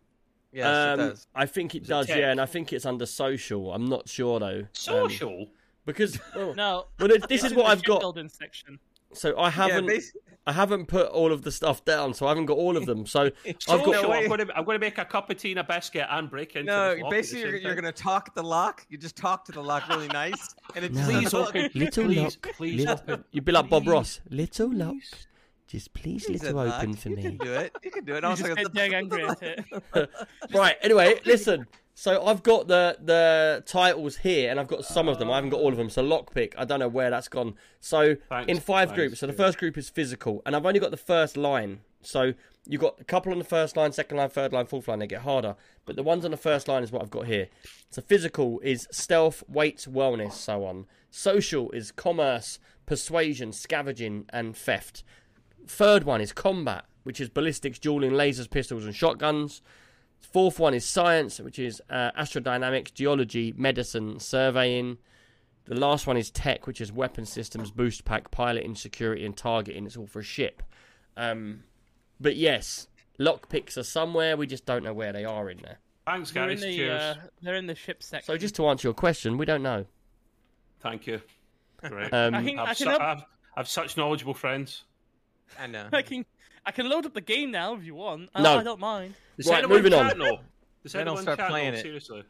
Yes, 0.52 0.66
um, 0.66 1.00
it 1.00 1.10
does. 1.10 1.28
I 1.36 1.46
think 1.46 1.76
it 1.76 1.84
it 1.84 1.88
does, 1.88 2.08
tech? 2.08 2.18
yeah, 2.18 2.32
and 2.32 2.42
I 2.42 2.46
think 2.46 2.74
it's 2.74 2.86
under 2.86 3.06
social. 3.06 3.74
I'm 3.74 3.86
not 3.86 4.10
sure 4.10 4.40
though. 4.40 4.60
Um, 4.60 4.68
Social. 4.74 5.48
because 5.86 6.20
well, 6.36 6.54
no. 6.58 6.86
well, 7.00 7.08
this 7.08 7.24
it's 7.30 7.44
is 7.44 7.54
what 7.54 7.66
the 7.66 7.70
I've 7.72 7.84
got. 7.84 7.96
shipbuilding 7.96 8.30
section. 8.30 8.80
So 9.14 9.38
I 9.40 9.50
haven't. 9.50 9.90
yeah, 9.90 10.00
I 10.48 10.52
haven't 10.52 10.88
put 10.88 11.08
all 11.10 11.32
of 11.32 11.44
the 11.44 11.52
stuff 11.52 11.84
down, 11.86 12.14
so 12.14 12.26
I 12.26 12.30
haven't 12.30 12.46
got 12.48 12.58
all 12.58 12.78
of 12.78 12.86
them. 12.88 13.06
So 13.06 13.22
I've 13.48 13.56
Social. 13.60 13.92
got. 13.92 14.04
No. 14.04 14.12
I'm, 14.14 14.28
going 14.28 14.48
to, 14.48 14.58
I'm 14.58 14.66
going 14.66 14.76
to 14.80 14.86
make 14.86 14.98
a 14.98 15.06
cup 15.06 15.30
of 15.30 15.38
tea 15.38 15.52
and 15.52 15.60
a 15.60 15.64
biscuit 15.64 16.08
and 16.10 16.30
break 16.30 16.56
into 16.56 16.72
no, 16.72 16.90
this 16.96 17.00
lock 17.02 17.06
at 17.06 17.10
the 17.10 17.16
basically, 17.16 17.42
you're, 17.42 17.56
you're 17.60 17.76
going 17.76 17.86
to 17.86 17.92
talk 17.92 18.34
the 18.34 18.44
lock. 18.44 18.86
You 18.90 18.98
just 18.98 19.16
talk 19.16 19.46
to 19.46 19.52
the 19.52 19.62
lock 19.62 19.88
really 19.90 20.08
nice, 20.08 20.56
and 20.76 20.86
it 20.86 20.94
No. 20.94 21.04
Please 21.06 21.34
open. 21.34 21.70
Little 21.76 22.06
please, 22.06 22.18
lock, 22.18 22.56
please 22.56 22.78
little- 22.86 22.94
open. 22.94 23.24
You'd 23.32 23.46
be 23.46 23.52
like 23.52 23.70
Bob 23.70 23.88
Ross. 23.88 24.22
Little 24.30 24.74
lock, 24.74 24.96
just 25.70 25.94
please 25.94 26.26
He 26.26 26.38
said 26.38 26.54
little 26.54 26.66
lock. 26.66 26.80
open 26.80 26.96
for 26.96 27.10
You 27.10 27.16
can 27.18 27.32
me. 27.32 27.38
do 27.38 27.54
it. 27.54 27.72
You 27.84 27.92
can 27.92 28.04
do 28.06 28.16
it. 28.16 28.24
I 28.24 28.28
You 28.28 28.32
was 28.32 28.40
just 28.40 28.58
like, 28.58 28.74
get 28.74 28.94
angry 28.94 29.26
at 29.26 29.42
it. 29.44 29.66
Right. 30.54 30.76
Anyway, 30.82 31.20
listen. 31.26 31.68
So 31.94 32.26
I've 32.26 32.44
got 32.44 32.68
the 32.68 32.98
the 33.04 33.64
titles 33.66 34.18
here, 34.18 34.50
and 34.50 34.60
I've 34.60 34.68
got 34.70 34.86
some 34.86 35.08
of 35.08 35.20
them. 35.20 35.30
I 35.30 35.36
haven't 35.36 35.50
got 35.52 35.60
all 35.60 35.70
of 35.72 35.78
them. 35.78 35.90
So 35.90 36.02
lockpick, 36.04 36.54
I 36.58 36.66
don't 36.66 36.80
know 36.80 36.88
where 36.88 37.10
that's 37.10 37.28
gone. 37.28 37.56
So 37.82 38.16
Thanks, 38.30 38.50
in 38.50 38.60
five 38.60 38.90
thanks, 38.90 38.98
groups. 39.00 39.20
So 39.20 39.28
the 39.28 39.34
first 39.34 39.58
group 39.58 39.78
is 39.78 39.90
physical, 39.90 40.42
and 40.46 40.56
I've 40.56 40.66
only 40.66 40.80
got 40.80 40.92
the 40.92 40.98
first 40.98 41.36
line. 41.38 41.82
So 42.02 42.34
you've 42.66 42.80
got 42.80 42.96
a 43.02 43.04
couple 43.04 43.34
on 43.34 43.38
the 43.38 43.44
first 43.44 43.76
line, 43.76 43.92
second 43.92 44.16
line, 44.18 44.30
third 44.30 44.54
line, 44.54 44.66
fourth 44.66 44.88
line. 44.88 45.00
They 45.00 45.08
get 45.08 45.22
harder, 45.24 45.56
but 45.86 45.98
the 45.98 46.04
ones 46.04 46.24
on 46.24 46.32
the 46.32 46.38
first 46.38 46.70
line 46.70 46.84
is 46.84 46.92
what 46.92 47.02
I've 47.02 47.10
got 47.12 47.26
here. 47.28 47.50
So 47.90 48.02
physical 48.02 48.62
is 48.62 48.88
stealth, 48.92 49.44
weight, 49.50 49.86
wellness, 49.90 50.34
so 50.34 50.64
on. 50.64 50.86
Social 51.12 51.70
is 51.72 51.92
commerce, 51.92 52.60
persuasion, 52.86 53.52
scavenging, 53.52 54.26
and 54.30 54.56
theft. 54.56 55.04
Third 55.70 56.04
one 56.04 56.20
is 56.20 56.34
combat, 56.34 56.86
which 57.04 57.22
is 57.22 57.30
ballistics, 57.30 57.78
dueling, 57.78 58.12
lasers, 58.12 58.50
pistols, 58.50 58.86
and 58.86 58.96
shotguns. 58.96 59.62
Fourth 60.20 60.60
one 60.60 60.74
is 60.74 60.84
science, 60.84 61.40
which 61.40 61.60
is 61.60 61.80
uh, 61.92 62.12
astrodynamics, 62.18 62.92
geology, 62.94 63.54
medicine, 63.56 64.20
surveying. 64.20 64.98
The 65.66 65.76
last 65.76 66.08
one 66.08 66.18
is 66.18 66.32
tech, 66.32 66.66
which 66.66 66.82
is 66.82 66.92
weapon 66.92 67.26
systems, 67.26 67.70
boost 67.70 68.04
pack, 68.04 68.32
piloting, 68.32 68.74
security, 68.74 69.24
and 69.26 69.38
targeting. 69.38 69.86
It's 69.86 69.96
all 69.96 70.08
for 70.08 70.20
a 70.20 70.24
ship. 70.24 70.64
Um, 71.16 71.64
but 72.20 72.36
yes, 72.36 72.88
lockpicks 73.20 73.78
are 73.78 73.84
somewhere. 73.84 74.36
We 74.36 74.48
just 74.48 74.66
don't 74.66 74.84
know 74.84 74.94
where 74.94 75.14
they 75.14 75.24
are 75.24 75.52
in 75.52 75.60
there. 75.60 75.78
Thanks, 76.08 76.32
they're 76.32 76.50
in 76.50 76.56
guys. 76.58 76.62
the 76.64 76.76
Cheers. 76.76 77.02
uh, 77.02 77.16
they're 77.44 77.56
in 77.56 77.68
the 77.68 77.76
ship 77.76 78.02
section. 78.02 78.26
So 78.34 78.38
just 78.38 78.56
to 78.56 78.68
answer 78.68 78.88
your 78.88 78.96
question, 78.96 79.38
we 79.38 79.46
don't 79.46 79.62
know. 79.62 79.86
Thank 80.82 81.06
you. 81.06 81.22
Great. 81.84 82.12
Um, 82.12 82.34
I 82.34 82.44
can 82.44 82.58
I 82.58 82.64
I've, 82.64 82.78
can 82.78 82.88
su- 82.88 82.90
up, 82.90 83.02
I've, 83.02 83.24
I've 83.56 83.68
such 83.68 83.96
knowledgeable 83.96 84.34
friends. 84.34 84.86
I 85.58 85.68
know. 85.68 85.88
I 85.94 86.02
can 86.02 86.26
I 86.66 86.72
can 86.72 86.90
load 86.90 87.06
up 87.06 87.14
the 87.14 87.22
game 87.22 87.52
now 87.52 87.76
if 87.76 87.84
you 87.84 87.96
want. 87.96 88.30
I, 88.36 88.42
No. 88.42 88.58
I 88.58 88.64
don't 88.64 88.80
mind. 88.80 89.14
Does 89.38 89.48
Right, 89.48 89.60
anyone 89.60 89.78
moving 89.78 89.94
on. 89.94 90.10
chat 90.10 90.18
know? 90.18 90.40
Does 90.84 90.94
Then 90.94 91.08
I'll 91.08 91.18
anyone 91.18 91.24
start 91.24 91.40
chat 91.40 91.50
playing 91.50 91.74
it. 91.74 91.82
Seriously. 91.82 92.24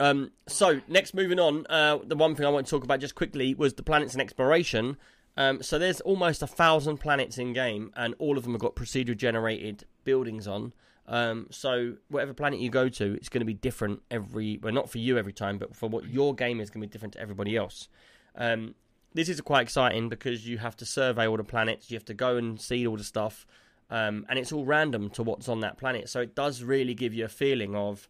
Um, 0.00 0.32
so 0.48 0.80
next, 0.88 1.14
moving 1.14 1.38
on, 1.38 1.66
uh, 1.68 1.98
the 2.04 2.16
one 2.16 2.34
thing 2.34 2.46
I 2.46 2.48
want 2.48 2.66
to 2.66 2.70
talk 2.70 2.84
about 2.84 3.00
just 3.00 3.14
quickly 3.14 3.54
was 3.54 3.74
the 3.74 3.82
planets 3.82 4.12
and 4.12 4.20
exploration. 4.20 4.96
Um, 5.36 5.62
so 5.62 5.78
there's 5.78 6.00
almost 6.00 6.42
a 6.42 6.46
thousand 6.46 6.98
planets 6.98 7.38
in 7.38 7.52
game, 7.52 7.92
and 7.96 8.14
all 8.18 8.36
of 8.36 8.44
them 8.44 8.52
have 8.52 8.60
got 8.60 8.74
procedural 8.74 9.16
generated 9.16 9.84
buildings 10.04 10.46
on. 10.46 10.72
Um, 11.06 11.48
so 11.50 11.94
whatever 12.08 12.32
planet 12.32 12.60
you 12.60 12.70
go 12.70 12.88
to, 12.88 13.14
it's 13.14 13.28
going 13.28 13.40
to 13.40 13.46
be 13.46 13.54
different 13.54 14.02
every. 14.10 14.58
Well, 14.62 14.72
not 14.72 14.90
for 14.90 14.98
you 14.98 15.18
every 15.18 15.32
time, 15.32 15.58
but 15.58 15.74
for 15.74 15.88
what 15.88 16.06
your 16.08 16.34
game 16.34 16.60
is 16.60 16.70
going 16.70 16.80
to 16.82 16.86
be 16.88 16.90
different 16.92 17.14
to 17.14 17.20
everybody 17.20 17.56
else. 17.56 17.88
Um, 18.36 18.74
this 19.14 19.28
is 19.28 19.40
quite 19.40 19.62
exciting 19.62 20.08
because 20.08 20.46
you 20.46 20.58
have 20.58 20.76
to 20.76 20.84
survey 20.86 21.26
all 21.26 21.36
the 21.36 21.44
planets, 21.44 21.90
you 21.90 21.96
have 21.96 22.04
to 22.06 22.14
go 22.14 22.36
and 22.36 22.60
see 22.60 22.86
all 22.86 22.96
the 22.96 23.04
stuff, 23.04 23.46
um, 23.90 24.26
and 24.28 24.38
it's 24.38 24.52
all 24.52 24.64
random 24.64 25.08
to 25.10 25.22
what's 25.22 25.48
on 25.48 25.60
that 25.60 25.78
planet. 25.78 26.08
So 26.08 26.20
it 26.20 26.34
does 26.34 26.62
really 26.62 26.94
give 26.94 27.14
you 27.14 27.24
a 27.24 27.28
feeling 27.28 27.74
of 27.76 28.08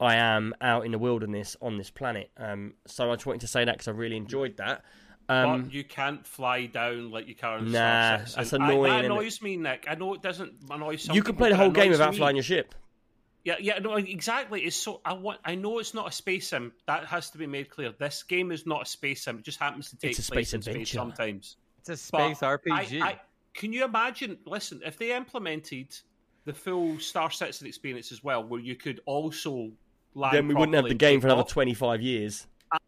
I 0.00 0.16
am 0.16 0.52
out 0.60 0.84
in 0.84 0.90
the 0.92 0.98
wilderness 0.98 1.56
on 1.62 1.78
this 1.78 1.90
planet. 1.90 2.30
Um, 2.36 2.74
so 2.86 3.10
I 3.10 3.14
just 3.14 3.26
wanted 3.26 3.42
to 3.42 3.46
say 3.46 3.64
that 3.64 3.74
because 3.74 3.88
I 3.88 3.92
really 3.92 4.16
enjoyed 4.16 4.56
that. 4.56 4.84
Um, 5.28 5.62
but 5.62 5.72
you 5.72 5.84
can't 5.84 6.26
fly 6.26 6.66
down 6.66 7.12
like 7.12 7.28
you 7.28 7.36
can. 7.36 7.66
in 7.66 7.72
Nah, 7.72 8.18
that's 8.18 8.36
I- 8.52 8.56
annoying, 8.56 8.90
that 8.92 9.04
annoys 9.04 9.40
me, 9.40 9.56
Nick. 9.56 9.84
I 9.88 9.94
know 9.94 10.12
it 10.14 10.22
doesn't 10.22 10.54
annoy 10.68 10.96
some. 10.96 11.14
you 11.14 11.22
can 11.22 11.36
play 11.36 11.50
the 11.50 11.56
whole 11.56 11.70
game 11.70 11.90
without 11.92 12.10
me. 12.10 12.16
flying 12.16 12.34
your 12.36 12.42
ship. 12.42 12.74
Yeah, 13.44 13.56
yeah, 13.60 13.78
no, 13.80 13.96
exactly. 13.96 14.60
It's 14.62 14.76
so 14.76 15.00
I 15.04 15.14
want. 15.14 15.40
I 15.44 15.56
know 15.56 15.78
it's 15.80 15.94
not 15.94 16.08
a 16.08 16.12
space 16.12 16.48
sim. 16.48 16.72
That 16.86 17.06
has 17.06 17.30
to 17.30 17.38
be 17.38 17.46
made 17.46 17.70
clear. 17.70 17.92
This 17.98 18.22
game 18.22 18.52
is 18.52 18.66
not 18.66 18.82
a 18.82 18.86
space 18.86 19.24
sim. 19.24 19.38
It 19.38 19.44
just 19.44 19.58
happens 19.58 19.90
to 19.90 19.96
take 19.96 20.12
It's 20.12 20.28
a 20.28 20.32
place 20.32 20.50
space 20.50 20.54
in 20.54 20.62
space 20.62 20.72
adventure. 20.74 20.96
sometimes. 20.98 21.56
It's 21.80 21.88
a 21.88 22.12
But 22.12 22.34
space 22.36 22.38
RPG. 22.40 23.02
I, 23.02 23.06
I, 23.06 23.20
can 23.54 23.72
you 23.72 23.84
imagine? 23.84 24.38
Listen, 24.46 24.80
if 24.84 24.96
they 24.96 25.14
implemented 25.16 25.88
the 26.44 26.52
full 26.52 26.98
Star 27.00 27.30
Citizen 27.32 27.66
experience 27.66 28.12
as 28.12 28.22
well, 28.22 28.44
where 28.44 28.60
you 28.60 28.76
could 28.76 29.00
also 29.06 29.72
land 30.14 30.36
Then 30.36 30.46
we 30.48 30.54
wouldn't 30.54 30.74
have 30.74 30.82
properly 30.82 30.90
the 30.90 30.98
game 30.98 31.20
for 31.20 31.26
another 31.26 31.42
25 31.42 32.00
years. 32.00 32.46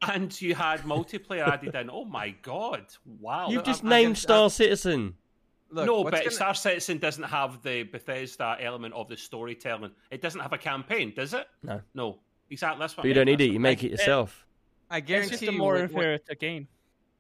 and 0.09 0.40
you 0.40 0.55
had 0.55 0.81
multiplayer 0.82 1.47
added 1.48 1.74
in. 1.74 1.90
Oh 1.90 2.05
my 2.05 2.31
god! 2.43 2.85
Wow. 3.20 3.48
You've 3.51 3.64
just 3.64 3.82
I'm 3.82 3.90
named 3.90 4.06
gonna- 4.14 4.16
Star 4.16 4.51
Citizen. 4.51 5.14
Look, 5.74 5.86
no, 5.86 6.05
but 6.05 6.12
gonna- 6.12 6.30
Star 6.30 6.55
Citizen 6.55 6.98
doesn't 6.98 7.24
have 7.24 7.62
the 7.62 7.82
Bethesda 7.82 8.56
element 8.60 8.94
of 8.94 9.09
the 9.09 9.16
storytelling. 9.16 9.90
It 10.10 10.22
doesn't 10.22 10.40
have 10.40 10.52
a 10.52 10.59
campaign, 10.59 11.12
does 11.14 11.34
it? 11.34 11.48
No. 11.62 11.82
No. 11.94 12.18
Exactly. 12.48 12.78
That's 12.78 12.96
what. 12.96 13.02
But 13.02 13.09
you 13.09 13.14
don't 13.14 13.26
need 13.26 13.40
it. 13.40 13.51
You 13.51 13.59
make 13.59 13.82
it 13.82 13.90
yourself. 13.90 14.46
I 14.90 14.98
It's 14.98 15.06
guarantee 15.09 15.30
just 15.30 15.42
a 15.42 15.46
you, 15.46 15.59
more 15.59 15.72
when- 15.72 15.82
when- 15.82 15.90
inferior 15.90 16.18
to 16.18 16.34
game. 16.36 16.68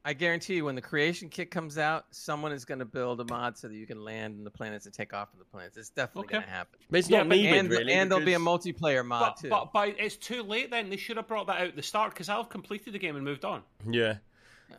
I 0.06 0.12
guarantee 0.12 0.56
you, 0.56 0.66
when 0.66 0.74
the 0.74 0.82
creation 0.82 1.30
kit 1.30 1.50
comes 1.50 1.78
out, 1.78 2.04
someone 2.10 2.52
is 2.52 2.66
going 2.66 2.80
to 2.80 2.84
build 2.84 3.22
a 3.22 3.24
mod 3.24 3.56
so 3.56 3.68
that 3.68 3.74
you 3.74 3.86
can 3.86 4.04
land 4.04 4.36
in 4.36 4.44
the 4.44 4.50
planets 4.50 4.84
and 4.84 4.94
take 4.94 5.14
off 5.14 5.30
in 5.32 5.38
the 5.38 5.46
planets. 5.46 5.78
It's 5.78 5.88
definitely 5.88 6.26
Okay. 6.26 6.32
going 6.34 6.44
to 6.44 6.50
happen. 6.50 6.78
But 6.90 6.98
it's 6.98 7.08
Yeah, 7.08 7.18
not 7.20 7.30
but- 7.30 7.36
needed 7.38 7.54
And, 7.54 7.70
really. 7.70 7.92
and 7.94 8.10
there'll 8.10 8.24
be 8.24 8.34
a 8.34 8.38
multiplayer 8.38 9.02
mod 9.04 9.20
But, 9.20 9.36
too. 9.40 9.48
but, 9.48 9.72
but 9.72 9.88
it's 9.98 10.16
too 10.18 10.42
late 10.42 10.70
then. 10.70 10.90
They 10.90 10.98
should 10.98 11.16
have 11.16 11.26
brought 11.26 11.46
that 11.46 11.56
out 11.62 11.68
at 11.68 11.76
the 11.76 11.82
start 11.82 12.12
because 12.12 12.28
I've 12.28 12.50
completed 12.50 12.92
the 12.92 12.98
game 12.98 13.16
and 13.16 13.24
moved 13.24 13.46
on. 13.46 13.62
Yeah. 13.90 14.18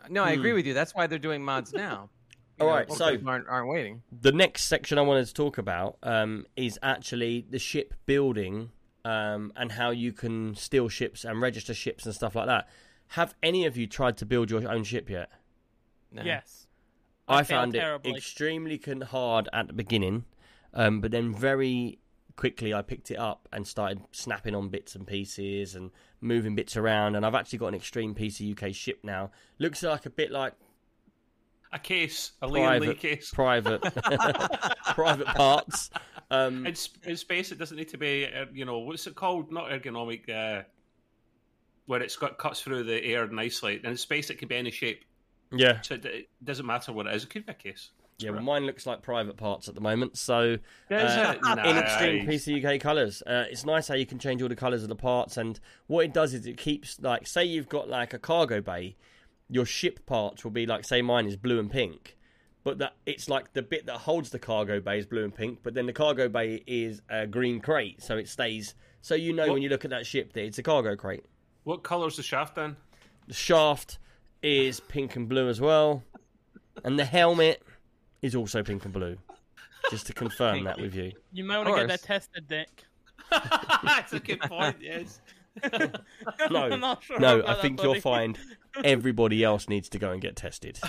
no, 0.09 0.23
I 0.23 0.31
agree 0.33 0.51
hmm. 0.51 0.57
with 0.57 0.67
you. 0.67 0.75
That's 0.75 0.93
why 0.93 1.07
they're 1.07 1.17
doing 1.17 1.43
mods 1.43 1.73
now. 1.73 2.11
All 2.59 2.67
know, 2.67 2.73
right, 2.73 2.91
so- 2.91 3.11
people 3.11 3.29
aren't, 3.29 3.47
aren't 3.47 3.67
waiting. 3.67 4.03
The 4.21 4.31
next 4.31 4.65
section 4.65 4.97
I 4.97 5.01
wanted 5.01 5.27
to 5.27 5.33
talk 5.33 5.57
about 5.57 5.97
um, 6.03 6.45
is 6.55 6.79
actually 6.81 7.45
the 7.49 7.59
ship 7.59 7.93
building 8.05 8.71
um, 9.03 9.51
and 9.55 9.71
how 9.73 9.91
you 9.91 10.13
can 10.13 10.55
steal 10.55 10.89
ships 10.89 11.25
and 11.25 11.41
register 11.41 11.73
ships 11.73 12.05
and 12.05 12.15
stuff 12.15 12.35
like 12.35 12.47
that. 12.47 12.67
Have 13.09 13.35
any 13.43 13.65
of 13.65 13.77
you 13.77 13.87
tried 13.87 14.17
to 14.17 14.25
build 14.25 14.49
your 14.49 14.67
own 14.69 14.83
ship 14.83 15.09
yet? 15.09 15.29
No. 16.11 16.23
Yes. 16.23 16.67
I, 17.27 17.39
I 17.39 17.43
failed 17.43 17.59
found 17.59 17.75
it 17.75 17.79
terribly. 17.79 18.11
extremely 18.15 18.81
hard 19.09 19.49
at 19.51 19.67
the 19.67 19.73
beginning, 19.73 20.25
um, 20.73 21.01
but 21.01 21.11
then 21.11 21.33
very 21.33 21.99
quickly 22.35 22.73
I 22.73 22.81
picked 22.81 23.11
it 23.11 23.17
up 23.17 23.47
and 23.51 23.67
started 23.67 24.01
snapping 24.11 24.55
on 24.55 24.69
bits 24.69 24.95
and 24.95 25.07
pieces 25.07 25.75
and 25.75 25.91
moving 26.21 26.55
bits 26.55 26.75
around. 26.75 27.15
And 27.15 27.25
I've 27.25 27.35
actually 27.35 27.59
got 27.59 27.67
an 27.67 27.75
Extreme 27.75 28.15
PC 28.15 28.51
UK 28.51 28.73
ship 28.73 28.99
now. 29.03 29.31
Looks 29.59 29.83
like 29.83 30.05
a 30.05 30.09
bit 30.09 30.31
like 30.31 30.53
A 31.73 31.79
case, 31.79 32.31
a 32.41 32.47
Liam 32.47 32.51
Lee 32.79 32.87
private 32.87 32.99
case. 32.99 33.31
private 33.31 33.81
private 34.95 35.27
parts. 35.27 35.89
Um, 36.31 36.65
In, 36.65 36.75
in 37.03 37.17
space, 37.17 37.51
it 37.51 37.59
doesn't 37.59 37.77
need 37.77 37.89
to 37.89 37.97
be, 37.97 38.25
uh, 38.25 38.45
you 38.53 38.65
know, 38.65 38.79
what's 38.79 39.05
it 39.07 39.15
called? 39.15 39.51
Not 39.51 39.69
ergonomic, 39.69 40.29
uh, 40.29 40.63
where 41.87 42.01
it's 42.01 42.15
got 42.15 42.37
cuts 42.37 42.61
through 42.61 42.83
the 42.83 43.03
air 43.03 43.27
nicely. 43.27 43.75
And 43.77 43.85
In 43.87 43.97
space, 43.97 44.29
it 44.29 44.37
can 44.39 44.47
be 44.47 44.55
any 44.55 44.71
shape, 44.71 45.03
yeah, 45.51 45.81
so 45.81 45.95
it, 45.95 46.05
it 46.05 46.29
doesn't 46.43 46.65
matter 46.65 46.91
what 46.93 47.07
it 47.07 47.13
is. 47.15 47.23
It 47.25 47.29
could 47.29 47.45
be 47.45 47.51
a 47.51 47.55
case. 47.55 47.91
yeah. 48.17 48.31
Well, 48.31 48.41
mine 48.41 48.65
looks 48.65 48.85
like 48.87 49.01
private 49.01 49.37
parts 49.37 49.67
at 49.67 49.75
the 49.75 49.81
moment. 49.81 50.17
So 50.17 50.57
uh, 50.91 51.35
it? 51.35 51.59
in 51.67 51.77
Extreme 51.77 52.25
Nice. 52.25 52.45
PC 52.47 52.65
UK 52.75 52.79
colours. 52.81 53.21
Uh, 53.27 53.43
it's 53.51 53.65
nice 53.65 53.87
how 53.87 53.95
you 53.95 54.05
can 54.05 54.17
change 54.17 54.41
all 54.41 54.49
the 54.49 54.55
colours 54.55 54.81
of 54.83 54.89
the 54.89 54.95
parts, 54.95 55.37
and 55.37 55.59
what 55.87 56.05
it 56.05 56.13
does 56.13 56.33
is 56.33 56.45
it 56.47 56.57
keeps 56.57 56.99
like, 57.01 57.27
say 57.27 57.43
you've 57.43 57.69
got 57.69 57.87
like 57.89 58.13
a 58.13 58.19
cargo 58.19 58.61
bay, 58.61 58.95
your 59.49 59.65
ship 59.65 60.05
parts 60.05 60.43
will 60.43 60.51
be 60.51 60.65
like, 60.65 60.85
say 60.85 61.01
mine 61.01 61.27
is 61.27 61.35
blue 61.35 61.59
and 61.59 61.69
pink, 61.71 62.17
but 62.63 62.79
that 62.79 62.93
it's 63.05 63.29
like 63.29 63.53
the 63.53 63.61
bit 63.61 63.85
that 63.85 63.97
holds 63.97 64.29
the 64.31 64.39
cargo 64.39 64.79
bay 64.79 64.97
is 64.99 65.05
blue 65.05 65.23
and 65.23 65.33
pink, 65.35 65.59
but 65.63 65.73
then 65.73 65.85
the 65.85 65.93
cargo 65.93 66.27
bay 66.27 66.63
is 66.65 67.01
a 67.09 67.27
green 67.27 67.59
crate, 67.59 68.01
so 68.01 68.17
it 68.17 68.27
stays. 68.27 68.73
So 69.01 69.13
you 69.15 69.33
know 69.33 69.43
What- 69.47 69.53
when 69.53 69.61
you 69.61 69.69
look 69.69 69.85
at 69.85 69.91
that 69.91 70.05
ship 70.05 70.33
that 70.33 70.43
it's 70.43 70.57
a 70.57 70.63
cargo 70.63 70.95
crate. 70.95 71.23
What 71.63 71.83
colour's 71.83 72.17
the 72.17 72.23
shaft 72.23 72.55
then? 72.55 72.75
The 73.27 73.33
shaft 73.33 73.97
is 74.41 74.79
pink 74.79 75.15
and 75.15 75.27
blue 75.29 75.47
as 75.49 75.59
well, 75.61 76.03
and 76.83 76.97
the 76.99 77.05
helmet 77.05 77.61
is 78.21 78.35
also 78.35 78.63
pink 78.63 78.83
and 78.85 78.93
blue. 78.93 79.17
Just 79.91 80.07
to 80.07 80.13
confirm 80.13 80.63
that 80.63 80.79
with 80.79 80.95
you. 80.95 81.11
You 81.31 81.43
might 81.43 81.59
want 81.59 81.69
to 81.69 81.75
get 81.75 81.87
that 81.87 82.01
tested, 82.01 82.47
dick 82.47 82.83
That's 83.83 84.13
a 84.13 84.19
good 84.19 84.41
point. 84.41 84.77
Yes. 84.81 85.19
No, 86.49 86.63
I'm 86.63 86.79
not 86.79 87.03
sure 87.03 87.19
no, 87.19 87.39
I 87.43 87.53
that, 87.53 87.61
think 87.61 87.81
you'll 87.81 88.01
find 88.01 88.37
everybody 88.83 89.43
else 89.43 89.69
needs 89.69 89.89
to 89.89 89.99
go 89.99 90.11
and 90.11 90.21
get 90.21 90.35
tested. 90.35 90.79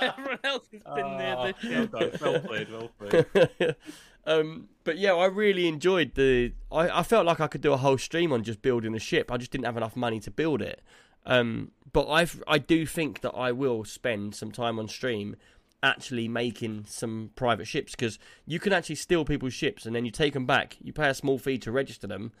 Everyone 0.00 0.38
else 0.44 0.68
has 0.72 0.82
been 0.94 1.16
near 1.16 1.34
Ah, 1.36 1.46
this 1.46 1.56
well 1.64 1.86
done. 1.86 2.10
Well 2.20 2.40
played. 2.40 2.68
Well 2.70 2.90
played. 2.98 3.76
um, 4.26 4.68
but 4.84 4.98
yeah, 4.98 5.12
I 5.14 5.26
really 5.26 5.66
enjoyed 5.66 6.14
the. 6.14 6.52
I, 6.70 7.00
I 7.00 7.02
felt 7.02 7.26
like 7.26 7.40
I 7.40 7.46
could 7.48 7.60
do 7.60 7.72
a 7.72 7.76
whole 7.76 7.98
stream 7.98 8.32
on 8.32 8.42
just 8.44 8.62
building 8.62 8.94
a 8.94 8.98
ship. 9.00 9.32
I 9.32 9.36
just 9.36 9.50
didn't 9.50 9.64
have 9.64 9.76
enough 9.76 9.96
money 9.96 10.20
to 10.20 10.30
build 10.30 10.62
it. 10.62 10.82
Um, 11.26 11.72
but 11.92 12.08
I 12.08 12.26
I 12.46 12.58
do 12.58 12.86
think 12.86 13.22
that 13.22 13.32
I 13.32 13.52
will 13.52 13.84
spend 13.84 14.34
some 14.34 14.52
time 14.52 14.78
on 14.78 14.88
stream 14.88 15.36
actually 15.82 16.28
making 16.28 16.84
some 16.88 17.30
private 17.36 17.66
ships 17.66 17.92
because 17.92 18.18
you 18.46 18.58
can 18.58 18.72
actually 18.72 18.96
steal 18.96 19.24
people's 19.24 19.54
ships 19.54 19.86
and 19.86 19.94
then 19.94 20.04
you 20.04 20.10
take 20.10 20.32
them 20.32 20.46
back. 20.46 20.76
You 20.82 20.92
pay 20.92 21.08
a 21.08 21.14
small 21.14 21.38
fee 21.38 21.58
to 21.58 21.70
register 21.72 22.06
them, 22.06 22.32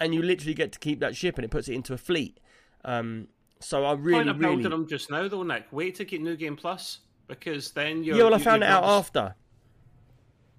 and 0.00 0.14
you 0.14 0.22
literally 0.22 0.54
get 0.54 0.72
to 0.72 0.78
keep 0.78 1.00
that 1.00 1.16
ship 1.16 1.36
and 1.36 1.44
it 1.44 1.50
puts 1.50 1.68
it 1.68 1.74
into 1.74 1.92
a 1.94 1.98
fleet. 1.98 2.38
Um, 2.84 3.28
so 3.60 3.84
I 3.84 3.92
really, 3.92 4.24
Point 4.24 4.38
really. 4.38 4.62
them 4.62 4.88
just 4.88 5.10
now, 5.10 5.28
though, 5.28 5.42
Nick. 5.42 5.66
Wait 5.70 5.94
to 5.96 6.04
get 6.04 6.20
New 6.22 6.36
Game 6.36 6.56
Plus 6.56 7.00
because 7.28 7.70
then 7.72 8.02
you're. 8.02 8.16
Yeah, 8.16 8.24
well, 8.24 8.34
I 8.34 8.38
you- 8.38 8.44
found 8.44 8.62
it 8.62 8.68
out 8.70 8.84
after. 8.84 9.34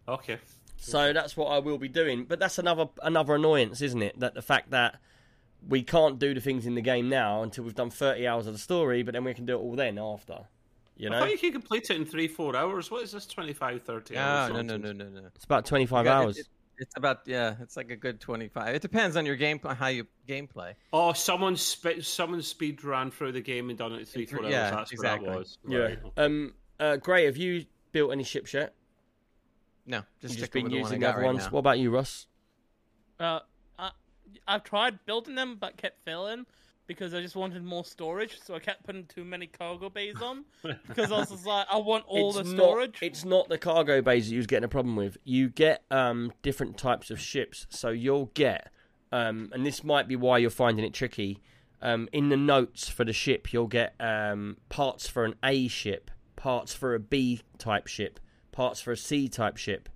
Okay. 0.08 0.38
So 0.78 1.14
that's 1.14 1.38
what 1.38 1.48
I 1.48 1.60
will 1.60 1.78
be 1.78 1.88
doing. 1.88 2.26
But 2.26 2.40
that's 2.40 2.58
another 2.58 2.88
another 3.04 3.36
annoyance, 3.36 3.82
isn't 3.82 4.02
it? 4.02 4.20
That 4.20 4.34
the 4.34 4.42
fact 4.42 4.72
that 4.72 5.00
we 5.68 5.84
can't 5.84 6.18
do 6.18 6.34
the 6.34 6.42
things 6.42 6.66
in 6.66 6.74
the 6.76 6.82
game 6.82 7.08
now 7.08 7.44
until 7.44 7.64
we've 7.64 7.76
done 7.76 7.92
30 7.92 8.26
hours 8.26 8.48
of 8.48 8.54
the 8.54 8.60
story, 8.60 9.04
but 9.04 9.14
then 9.14 9.24
we 9.24 9.34
can 9.36 9.46
do 9.46 9.56
it 9.56 9.60
all 9.60 9.76
then 9.76 10.00
after. 10.00 10.46
You 11.02 11.08
I 11.08 11.12
know? 11.14 11.20
thought 11.22 11.32
you 11.32 11.38
could 11.40 11.54
complete 11.54 11.90
it 11.90 11.96
in 11.98 12.06
three, 12.06 12.28
four 12.28 12.56
hours. 12.56 12.92
What 12.92 13.02
is 13.04 13.12
this, 13.12 13.26
25, 13.26 13.82
30 13.82 14.14
No, 14.14 14.22
hours? 14.22 14.54
no, 14.54 14.62
no, 14.62 14.78
no, 14.78 14.92
no, 14.92 15.06
no. 15.10 15.22
It's 15.36 15.46
about 15.46 15.66
25 15.66 16.06
You 16.06 16.10
got- 16.12 16.22
it- 16.22 16.26
hours. 16.26 16.38
it- 16.38 16.48
it's 16.78 16.96
about 16.98 17.22
yeah. 17.26 17.56
It's 17.62 17.78
like 17.78 17.92
a 17.92 17.96
good 17.96 18.20
twenty-five. 18.20 18.74
It 18.74 18.82
depends 18.82 19.16
on 19.16 19.24
your 19.24 19.36
game, 19.36 19.60
how 19.60 19.88
you 19.88 20.08
gameplay. 20.28 20.74
Oh, 20.92 21.14
someone 21.14 21.56
spe- 21.56 22.02
someone 22.02 22.42
speed 22.42 22.84
ran 22.84 23.12
through 23.12 23.34
the 23.34 23.42
game 23.42 23.70
and 23.70 23.78
done 23.78 23.94
it 23.94 24.00
in 24.00 24.06
three, 24.06 24.24
In 24.24 24.28
three- 24.28 24.38
four 24.38 24.46
hours. 24.46 24.52
yeah, 24.54 24.72
That's 24.72 24.92
exactly. 24.92 25.28
what 25.28 25.34
that 25.34 25.40
was. 25.40 25.58
yeah. 25.68 25.78
Right. 25.80 26.00
Um. 26.18 26.56
Uh. 26.80 26.96
Gray, 26.98 27.26
have 27.26 27.38
you 27.38 27.66
built 27.92 28.12
any 28.12 28.24
ships 28.24 28.54
yet? 28.56 28.74
No, 29.86 30.02
just, 30.22 30.40
just 30.40 30.52
been 30.52 30.72
using 30.72 30.72
the 30.72 30.82
one 30.82 30.86
I 30.86 30.90
using 30.90 31.00
got 31.02 31.16
other 31.18 31.26
ones. 31.26 31.40
now. 31.46 31.50
What 31.52 31.60
about 31.60 31.78
you, 31.80 31.92
Russ? 31.92 32.26
Uh, 33.20 33.40
I, 33.78 33.92
I've 34.48 34.64
tried 34.64 35.06
building 35.06 35.36
them, 35.36 35.58
but 35.60 35.78
kept 35.78 36.04
failing 36.04 36.48
because 36.88 37.14
I 37.14 37.22
just 37.22 37.36
wanted 37.36 37.64
more 37.64 37.86
storage. 37.86 38.40
So 38.44 38.54
I 38.56 38.60
kept 38.60 38.84
putting 38.84 39.06
too 39.06 39.24
many 39.24 39.48
cargo 39.48 39.90
bays 39.90 40.22
on 40.22 40.46
because 40.88 41.12
I 41.12 41.18
was 41.20 41.30
just 41.30 41.46
like, 41.46 41.68
I 41.72 41.78
want 41.78 42.04
all 42.08 42.30
it's 42.38 42.50
the 42.50 42.56
not- 42.56 42.64
storage. 42.64 43.00
it's 43.02 43.24
not 43.26 43.50
the 43.50 43.58
cargo 43.58 44.02
bays 44.02 44.26
that 44.28 44.32
you 44.34 44.38
was 44.40 44.48
getting 44.48 44.66
a 44.66 44.70
problem 44.70 44.96
with. 44.96 45.18
You 45.24 45.50
get 45.50 45.84
um 45.92 46.34
different 46.42 46.78
types 46.78 47.10
of 47.12 47.20
ships. 47.20 47.66
So 47.70 47.90
you'll 47.90 48.32
get 48.34 48.72
um, 49.14 49.50
and 49.54 49.66
this 49.66 49.84
might 49.84 50.08
be 50.08 50.16
why 50.16 50.38
you're 50.38 50.50
finding 50.50 50.86
it 50.86 50.94
tricky. 50.94 51.42
Um, 51.82 52.08
in 52.14 52.30
the 52.30 52.38
notes 52.38 52.88
for 52.88 53.04
the 53.04 53.12
ship, 53.12 53.52
you'll 53.52 53.68
get 53.68 53.96
um, 54.00 54.58
parts 54.70 55.08
for 55.08 55.26
an 55.26 55.34
A 55.44 55.68
ship, 55.68 56.12
parts 56.36 56.74
for 56.74 56.94
a 56.96 57.00
B 57.00 57.42
type 57.58 57.88
ship, 57.88 58.20
parts 58.52 58.80
for 58.80 58.92
a 58.92 58.98
C 58.98 59.28
type 59.28 59.58
ship. 59.58 59.90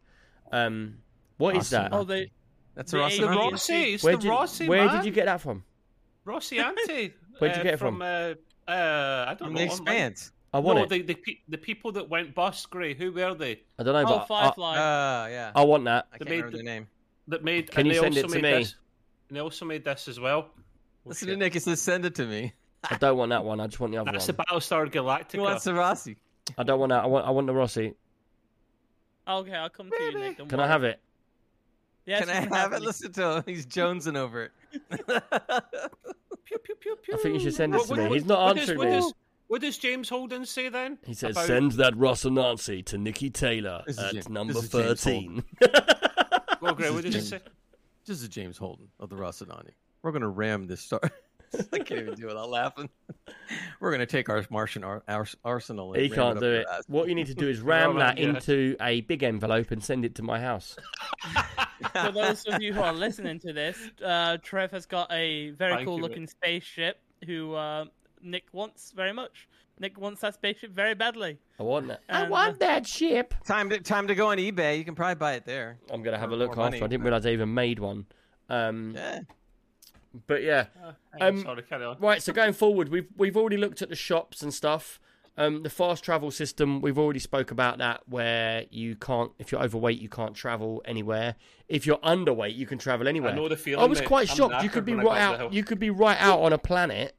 Um, 0.52 0.98
what 1.38 1.56
is 1.56 1.70
that? 1.70 1.90
oh, 1.94 2.04
they 2.04 2.32
That's 2.74 2.92
The 2.92 3.02
a 3.04 3.06
A- 3.08 3.20
The 3.20 3.28
Rossi. 3.28 3.52
Rossi, 3.52 3.94
it's 3.94 4.04
Where, 4.04 4.16
the 4.16 4.22
did, 4.24 4.30
Rossi, 4.30 4.68
where 4.68 4.86
man. 4.86 4.96
did 4.98 5.06
you 5.06 5.12
get 5.12 5.26
that 5.28 5.42
from? 5.42 5.64
Rocinante. 6.26 7.14
Where'd 7.40 7.56
you 7.56 7.62
uh, 7.62 7.64
get 7.64 7.74
it 7.76 7.78
from? 7.78 7.96
from? 7.96 8.02
Uh, 8.02 8.72
uh, 8.72 9.26
I 9.28 9.36
don't 9.38 9.48
From 9.48 9.54
know. 9.54 9.60
the. 9.60 9.66
Expanse. 9.66 10.32
I 10.54 10.60
want 10.60 10.78
no, 10.80 10.84
it. 10.86 10.90
the 10.90 11.02
the, 11.02 11.16
pe- 11.16 11.40
the 11.50 11.58
people 11.58 11.92
that 11.94 12.10
went 12.10 12.34
bust, 12.34 12.70
Gray. 12.70 12.94
Who 12.94 13.12
were 13.12 13.34
they? 13.34 13.62
I 13.78 13.84
don't 13.84 13.94
know, 13.94 14.02
oh 14.14 14.26
but 14.28 14.34
I, 14.34 14.44
Firefly. 14.44 14.72
Uh, 14.78 15.28
yeah. 15.28 15.52
I 15.54 15.64
want 15.64 15.84
that. 15.86 16.08
I 16.14 16.18
they 16.18 16.26
can't 16.26 16.30
made 16.30 16.36
remember 16.38 16.52
the- 16.52 16.58
the 16.58 16.64
name. 16.64 16.88
That 17.28 17.44
made. 17.44 17.72
Can 17.72 17.82
and 17.82 17.88
you 17.88 17.94
they 17.94 18.00
send 18.00 18.16
also 18.16 18.28
it 18.28 18.38
to 18.38 18.42
me? 18.42 18.52
This, 18.60 18.76
and 19.30 19.36
they 19.36 19.42
also 19.42 19.66
made 19.66 19.84
this 19.84 20.08
as 20.08 20.20
well. 20.20 20.50
Listen 21.04 21.28
to 21.28 21.36
Nick. 21.36 21.54
He 21.54 21.60
says, 21.60 21.82
"Send 21.82 22.06
it 22.06 22.16
to 22.16 22.26
me." 22.26 22.54
I 22.90 22.98
don't 22.98 23.18
want 23.18 23.30
that 23.32 23.44
one. 23.44 23.60
I 23.60 23.66
just 23.68 23.80
want 23.80 23.92
the 23.94 23.98
other 23.98 24.06
one. 24.06 24.14
That's 24.14 24.28
one. 24.28 24.38
the 24.38 24.44
Battlestar 24.44 24.92
Galactica. 24.92 25.32
He 25.32 25.40
wants 25.40 25.64
the 25.64 25.74
Rossi. 25.74 26.18
I 26.58 26.64
don't 26.64 26.80
want 26.80 26.92
that. 26.92 27.04
I 27.04 27.08
want. 27.08 27.26
I 27.26 27.32
want 27.32 27.48
the 27.48 27.54
Rossi. 27.54 27.94
okay, 29.28 29.54
I'll 29.56 29.70
come 29.70 29.90
to 29.90 30.04
you, 30.04 30.20
Nick. 30.20 30.38
don't 30.38 30.48
Can 30.48 30.60
I 30.60 30.68
have 30.68 30.84
it? 30.84 31.00
Yes, 32.06 32.26
Can 32.26 32.44
you 32.44 32.50
I 32.54 32.58
have 32.60 32.74
it? 32.74 32.78
it. 32.78 32.82
Listen 32.84 33.12
to 33.14 33.38
him. 33.38 33.44
He's 33.48 33.66
jonesing 33.66 34.16
over 34.18 34.44
it. 34.44 34.52
Pew, 36.46 36.58
pew, 36.64 36.76
pew, 36.80 36.96
pew. 37.02 37.14
I 37.16 37.18
think 37.18 37.34
you 37.36 37.40
should 37.40 37.56
send 37.56 37.74
this 37.74 37.88
What- 37.88 37.96
to 37.96 38.02
what- 38.02 38.04
me. 38.04 38.10
what- 38.10 38.14
He's 38.20 38.26
not 38.26 38.40
what 38.46 38.54
does- 38.56 38.62
answering 38.62 38.78
what 38.80 38.88
me. 38.90 38.94
does- 38.96 39.14
What 39.48 39.62
does 39.62 39.78
James 39.78 40.10
Holden 40.10 40.46
say 40.46 40.70
then? 40.70 40.98
He 41.06 41.14
says, 41.14 41.32
about- 41.32 41.46
"Send 41.48 41.74
that 41.74 41.94
Rocinante 41.94 42.84
to 42.86 42.98
Nikki 42.98 43.30
Taylor 43.30 43.84
This 43.86 43.98
is 43.98 44.04
at 44.04 44.14
James- 44.14 44.30
number 44.30 44.54
this 44.54 44.68
thirteen. 44.68 45.44
Well, 46.62 46.74
Gray, 46.74 46.90
what 46.90 47.04
This 47.04 47.14
does 47.14 47.26
is 47.26 47.34
it 47.34 47.44
say? 47.44 47.52
This 48.08 48.22
is 48.24 48.30
James 48.30 48.58
Holden 48.58 48.88
of 49.00 49.10
the 49.10 49.16
Rocinante. 49.16 49.72
We're 50.02 50.12
gonna 50.12 50.30
ram 50.30 50.66
this 50.68 50.82
star. 50.82 51.00
I 51.74 51.80
can't 51.80 52.02
even 52.02 52.14
do 52.16 52.30
it. 52.30 52.36
I'm 52.38 52.50
laughing. 52.50 52.90
We're 53.80 53.92
gonna 53.92 54.06
take 54.06 54.30
our 54.30 54.44
Martian 54.50 54.84
ar- 54.84 55.04
our 55.08 55.28
arsenal. 55.44 55.94
And 55.94 56.02
he 56.02 56.10
can't 56.10 56.38
up 56.38 56.40
do 56.40 56.52
it. 56.52 56.66
ass. 56.72 56.84
What 56.88 57.08
you 57.10 57.16
need 57.16 57.28
to 57.28 57.34
do 57.36 57.48
is 57.48 57.62
ram 57.74 57.98
that 58.00 58.18
yeah. 58.18 58.30
into 58.30 58.76
a 58.82 59.02
big 59.02 59.24
envelope 59.24 59.72
and 59.72 59.84
send 59.84 60.06
it 60.06 60.16
to 60.16 60.24
my 60.24 60.40
house. 60.40 60.76
For 61.92 62.12
those 62.12 62.46
of 62.46 62.62
you 62.62 62.74
who 62.74 62.82
are 62.82 62.94
listening 62.94 63.40
to 63.40 63.54
this, 63.54 63.78
uh, 64.04 64.38
Trev 64.42 64.72
has 64.72 64.86
got 64.86 65.12
a 65.12 65.52
very 65.52 65.74
Thank 65.76 65.88
cool 65.88 65.98
you, 65.98 66.02
looking 66.04 66.28
spaceship 66.28 67.00
who 67.26 67.54
uh, 67.54 67.86
Nick 68.22 68.46
wants 68.54 68.92
very 68.92 69.14
much. 69.14 69.48
Nick 69.80 70.00
wants 70.00 70.22
that 70.22 70.34
spaceship 70.36 70.72
very 70.72 70.96
badly. 70.96 71.38
I 71.60 71.64
want 71.64 71.88
that. 71.90 72.00
I 72.08 72.22
And, 72.22 72.32
want 72.32 72.60
that 72.60 72.88
ship. 72.88 73.34
Time 73.46 73.70
to 73.72 73.80
time 73.82 74.08
to 74.08 74.16
go 74.16 74.30
on 74.32 74.38
eBay. 74.38 74.78
You 74.78 74.86
can 74.86 74.96
probably 74.96 75.16
buy 75.16 75.34
it 75.34 75.46
there. 75.46 75.78
I'm 75.92 76.02
gonna 76.02 76.18
have 76.18 76.32
a 76.32 76.36
look 76.36 76.56
more 76.56 76.66
after. 76.68 76.78
money, 76.78 76.84
I 76.84 76.88
didn't 76.88 77.04
realize 77.04 77.26
I 77.26 77.32
even 77.32 77.54
made 77.54 77.80
one. 77.80 78.06
Um, 78.50 78.94
Yeah. 78.96 79.20
But 80.28 80.44
yeah, 80.44 80.68
I'm 81.20 81.38
Um, 81.38 81.44
sorry, 81.44 81.64
carry 81.64 81.86
on. 81.86 81.98
Right, 82.00 82.22
so 82.22 82.34
going 82.34 82.54
forward, 82.54 82.90
we've 82.90 83.08
we've 83.18 83.38
already 83.38 83.58
looked 83.58 83.82
at 83.82 83.90
the 83.90 83.96
shops 83.96 84.42
and 84.42 84.54
stuff. 84.54 85.00
Um, 85.38 85.64
the 85.64 85.70
fast 85.70 86.02
travel 86.02 86.32
system, 86.32 86.80
we've 86.80 86.98
already 86.98 87.20
spoke 87.20 87.52
about 87.52 87.78
that, 87.80 88.04
where 88.08 88.66
you 88.70 88.96
can't, 88.96 89.34
if 89.38 89.52
you're 89.52 89.62
overweight, 89.62 90.00
you 90.00 90.08
can't 90.08 90.34
travel 90.34 90.82
anywhere. 90.86 91.36
If 91.68 91.86
you're 91.86 91.98
underweight, 91.98 92.56
you 92.56 92.66
can 92.66 92.78
travel 92.78 93.06
anywhere. 93.06 93.36
know 93.36 93.50
the 93.50 93.58
feeling, 93.58 93.84
I 93.84 93.88
was 93.88 94.00
quite 94.00 94.30
I'm 94.32 94.38
shocked. 94.38 94.64
You 94.64 94.70
could 94.70 94.86
be 94.86 94.94
right 94.94 95.04
got 95.04 95.18
up 95.34 95.38
the 95.40 95.44
out. 95.46 95.54
You 95.54 95.64
could 95.66 95.80
be 95.80 95.90
right 95.90 96.18
out 96.22 96.40
on 96.40 96.54
a 96.54 96.58
planet 96.58 97.18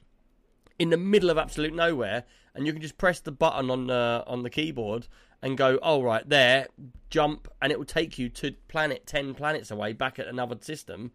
in 0.78 0.88
the 0.88 0.96
middle 0.96 1.28
of 1.28 1.36
absolute 1.36 1.74
nowhere, 1.74 2.24
and 2.54 2.66
you 2.66 2.72
can 2.72 2.80
just 2.80 2.96
press 2.96 3.20
the 3.20 3.32
button 3.32 3.70
on 3.70 3.86
the 3.88 4.24
on 4.26 4.42
the 4.42 4.50
keyboard 4.50 5.08
and 5.42 5.58
go, 5.58 5.78
"Oh 5.82 6.02
right, 6.02 6.26
there, 6.26 6.68
jump," 7.10 7.48
and 7.60 7.70
it 7.70 7.78
will 7.78 7.84
take 7.84 8.18
you 8.18 8.30
to 8.30 8.52
planet 8.68 9.06
ten 9.06 9.34
planets 9.34 9.70
away, 9.70 9.92
back 9.92 10.18
at 10.18 10.26
another 10.26 10.56
system, 10.60 11.12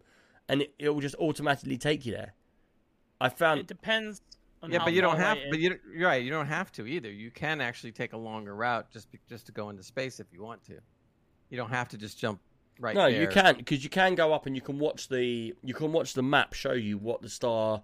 and 0.52 0.62
it, 0.62 0.74
it 0.78 0.88
will 0.90 1.00
just 1.00 1.14
automatically 1.14 1.78
take 1.78 2.04
you 2.04 2.12
there. 2.12 2.34
I 3.20 3.30
found 3.30 3.60
It 3.60 3.66
depends. 3.66 4.20
On 4.62 4.70
Yeah, 4.70 4.80
how 4.80 4.84
but 4.84 4.92
you 4.92 5.00
don't 5.00 5.16
have. 5.18 5.38
But 5.50 5.58
you, 5.58 5.78
you're 5.92 6.08
right. 6.08 6.22
You 6.22 6.30
don't 6.30 6.46
have 6.46 6.70
to 6.72 6.86
either. 6.86 7.10
You 7.10 7.30
can 7.30 7.60
actually 7.60 7.90
take 7.90 8.12
a 8.12 8.16
longer 8.16 8.54
route 8.54 8.90
just 8.92 9.10
be, 9.10 9.18
just 9.28 9.46
to 9.46 9.52
go 9.52 9.70
into 9.70 9.82
space 9.82 10.20
if 10.20 10.26
you 10.30 10.42
want 10.42 10.62
to. 10.66 10.74
You 11.48 11.56
don't 11.56 11.70
have 11.70 11.88
to 11.88 11.98
just 11.98 12.18
jump 12.18 12.38
right. 12.78 12.94
no, 12.94 13.10
there. 13.10 13.22
you 13.22 13.28
can 13.28 13.56
because 13.56 13.82
you 13.82 13.90
can 13.90 14.14
go 14.14 14.32
up 14.32 14.46
and 14.46 14.54
you 14.54 14.62
can 14.62 14.78
watch 14.78 15.08
the 15.08 15.54
you 15.64 15.74
can 15.74 15.90
watch 15.90 16.14
the 16.14 16.22
map 16.22 16.52
show 16.52 16.72
you 16.72 16.98
what 16.98 17.22
the 17.22 17.28
star 17.28 17.82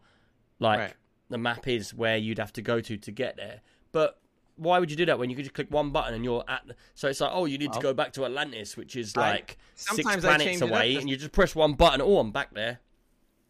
like 0.58 0.78
Right. 0.78 0.94
the 1.30 1.38
map 1.38 1.66
is 1.66 1.94
where 1.94 2.16
you'd 2.16 2.38
have 2.38 2.52
to 2.54 2.62
go 2.62 2.80
to 2.80 2.96
to 2.98 3.10
get 3.10 3.36
there. 3.36 3.62
But 3.92 4.20
why 4.59 4.78
would 4.78 4.90
you 4.90 4.97
do 4.97 5.06
that 5.06 5.18
when 5.18 5.30
you 5.30 5.36
could 5.36 5.44
just 5.44 5.55
click 5.55 5.70
one 5.70 5.90
button 5.90 6.14
and 6.14 6.24
you're 6.24 6.44
at? 6.48 6.62
So 6.94 7.09
it's 7.09 7.20
like, 7.20 7.30
oh, 7.32 7.47
you 7.47 7.56
need 7.59 7.72
to 7.72 7.80
go 7.80 7.94
back 7.94 8.12
to 8.14 8.24
Atlantis, 8.26 8.76
which 8.76 8.97
is 8.97 9.16
I- 9.16 9.30
like 9.30 9.59
six 9.74 10.02
planets 10.02 10.44
change 10.44 10.56
it 10.59 10.64
up 10.64 10.70
away, 10.70 10.97
and 10.97 11.09
you 11.09 11.16
just 11.16 11.32
press 11.32 11.55
one 11.55 11.72
button. 11.74 12.01
Oh, 12.02 12.18
I'm 12.18 12.30
back 12.32 12.52
there. 12.55 12.80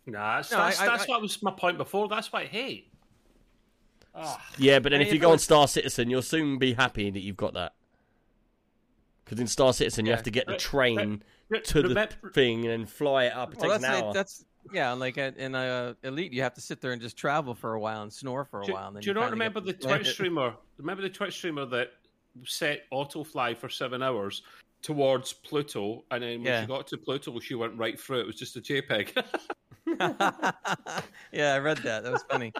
Nah, 0.06 0.36
that's, 0.36 0.50
No, 0.52 0.58
that's, 0.58 0.80
I- 0.80 0.84
I- 0.84 0.86
that's 0.88 1.04
I- 1.04 1.08
what 1.08 1.20
was 1.22 1.42
my 1.42 1.50
point 1.50 1.76
before. 1.78 2.08
That's 2.08 2.32
what 2.32 2.42
I 2.42 2.46
hate. 2.46 2.92
Ah, 4.14 4.40
Yeah, 4.58 4.78
but 4.78 4.90
then 4.92 5.00
if 5.00 5.12
you 5.12 5.18
go 5.18 5.32
on 5.32 5.38
Star 5.38 5.66
Citizen, 5.68 6.08
you'll 6.10 6.22
soon 6.22 6.58
be 6.58 6.74
happy 6.74 7.10
that 7.10 7.20
you've 7.20 7.36
got 7.36 7.54
that. 7.54 7.74
Because 9.24 9.40
in 9.40 9.46
Star 9.46 9.72
Citizen, 9.72 10.06
you 10.06 10.12
have 10.12 10.22
to 10.22 10.30
get 10.30 10.46
the 10.46 10.52
Re- 10.52 10.58
train 10.58 11.22
re- 11.50 11.60
to 11.60 11.82
the 11.82 11.88
remember- 11.88 12.30
thing 12.32 12.60
and 12.64 12.70
then 12.70 12.86
fly 12.86 13.24
it 13.24 13.34
up. 13.34 13.52
It 13.52 13.58
Well, 13.58 13.70
takes 13.70 13.82
that's 13.82 13.84
an 13.96 14.02
hour. 14.02 14.06
like, 14.06 14.14
that's 14.14 14.44
yeah. 14.72 14.92
Like 14.92 15.18
at, 15.18 15.36
in 15.36 15.54
uh, 15.54 15.94
Elite, 16.02 16.32
you 16.32 16.42
have 16.42 16.54
to 16.54 16.60
sit 16.60 16.80
there 16.80 16.92
and 16.92 17.00
just 17.02 17.16
travel 17.16 17.54
for 17.54 17.74
a 17.74 17.80
while 17.80 18.02
and 18.02 18.12
snore 18.12 18.44
for 18.44 18.62
a 18.62 18.64
Do, 18.66 18.72
while. 18.74 18.88
And 18.88 18.96
then 18.96 19.02
do 19.02 19.08
you 19.10 19.14
not 19.14 19.30
remember 19.30 19.60
the 19.60 19.72
to 19.72 19.78
planet. 19.78 20.02
Twitch 20.02 20.14
streamer? 20.14 20.54
Remember 20.78 21.02
the 21.02 21.10
Twitch 21.10 21.34
streamer 21.34 21.66
that 21.66 21.92
set 22.44 22.82
autofly 22.92 23.56
for 23.56 23.68
seven 23.68 24.02
hours 24.02 24.42
towards 24.82 25.32
Pluto, 25.32 26.04
and 26.12 26.22
then 26.22 26.38
when 26.38 26.46
Yeah. 26.46 26.60
she 26.62 26.66
got 26.68 26.86
to 26.88 26.96
Pluto, 26.96 27.38
she 27.40 27.54
went 27.56 27.76
right 27.76 27.98
through. 27.98 28.20
It 28.20 28.26
was 28.26 28.36
just 28.36 28.56
a 28.56 28.60
JPEG. 28.60 29.24
yeah, 31.32 31.54
I 31.54 31.58
read 31.58 31.78
that. 31.78 32.04
That 32.04 32.12
was 32.12 32.22
funny. 32.30 32.52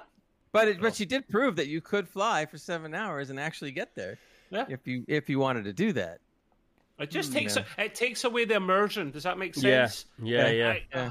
But 0.53 0.69
it, 0.69 0.81
but 0.81 0.95
she 0.97 1.05
did 1.05 1.29
prove 1.29 1.57
that 1.57 1.69
you 1.69 1.81
could 1.81 2.09
fly 2.09 2.47
for 2.47 2.59
seven 2.59 2.95
hours 2.95 3.31
and 3.31 3.39
actually 3.39 3.71
get 3.71 3.95
there 3.95 4.19
yeah, 4.51 4.65
if 4.69 4.87
you 4.87 5.05
if 5.07 5.29
you 5.29 5.39
wanted 5.39 5.65
to 5.65 5.73
do 5.75 5.93
that. 5.93 6.19
it 6.99 7.11
just 7.11 7.29
Hmm, 7.31 7.39
takes 7.39 7.57
yeah. 7.57 7.65
it 7.85 7.95
takes 7.95 8.25
away 8.25 8.47
the 8.47 8.55
immersion. 8.55 9.11
Does 9.11 9.25
that 9.25 9.37
make 9.39 9.55
yeah, 9.57 9.87
sense? 9.87 10.07
yeah, 10.23 10.49
yeah. 10.51 10.69
I- 10.71 10.83
Yeah. 10.95 11.11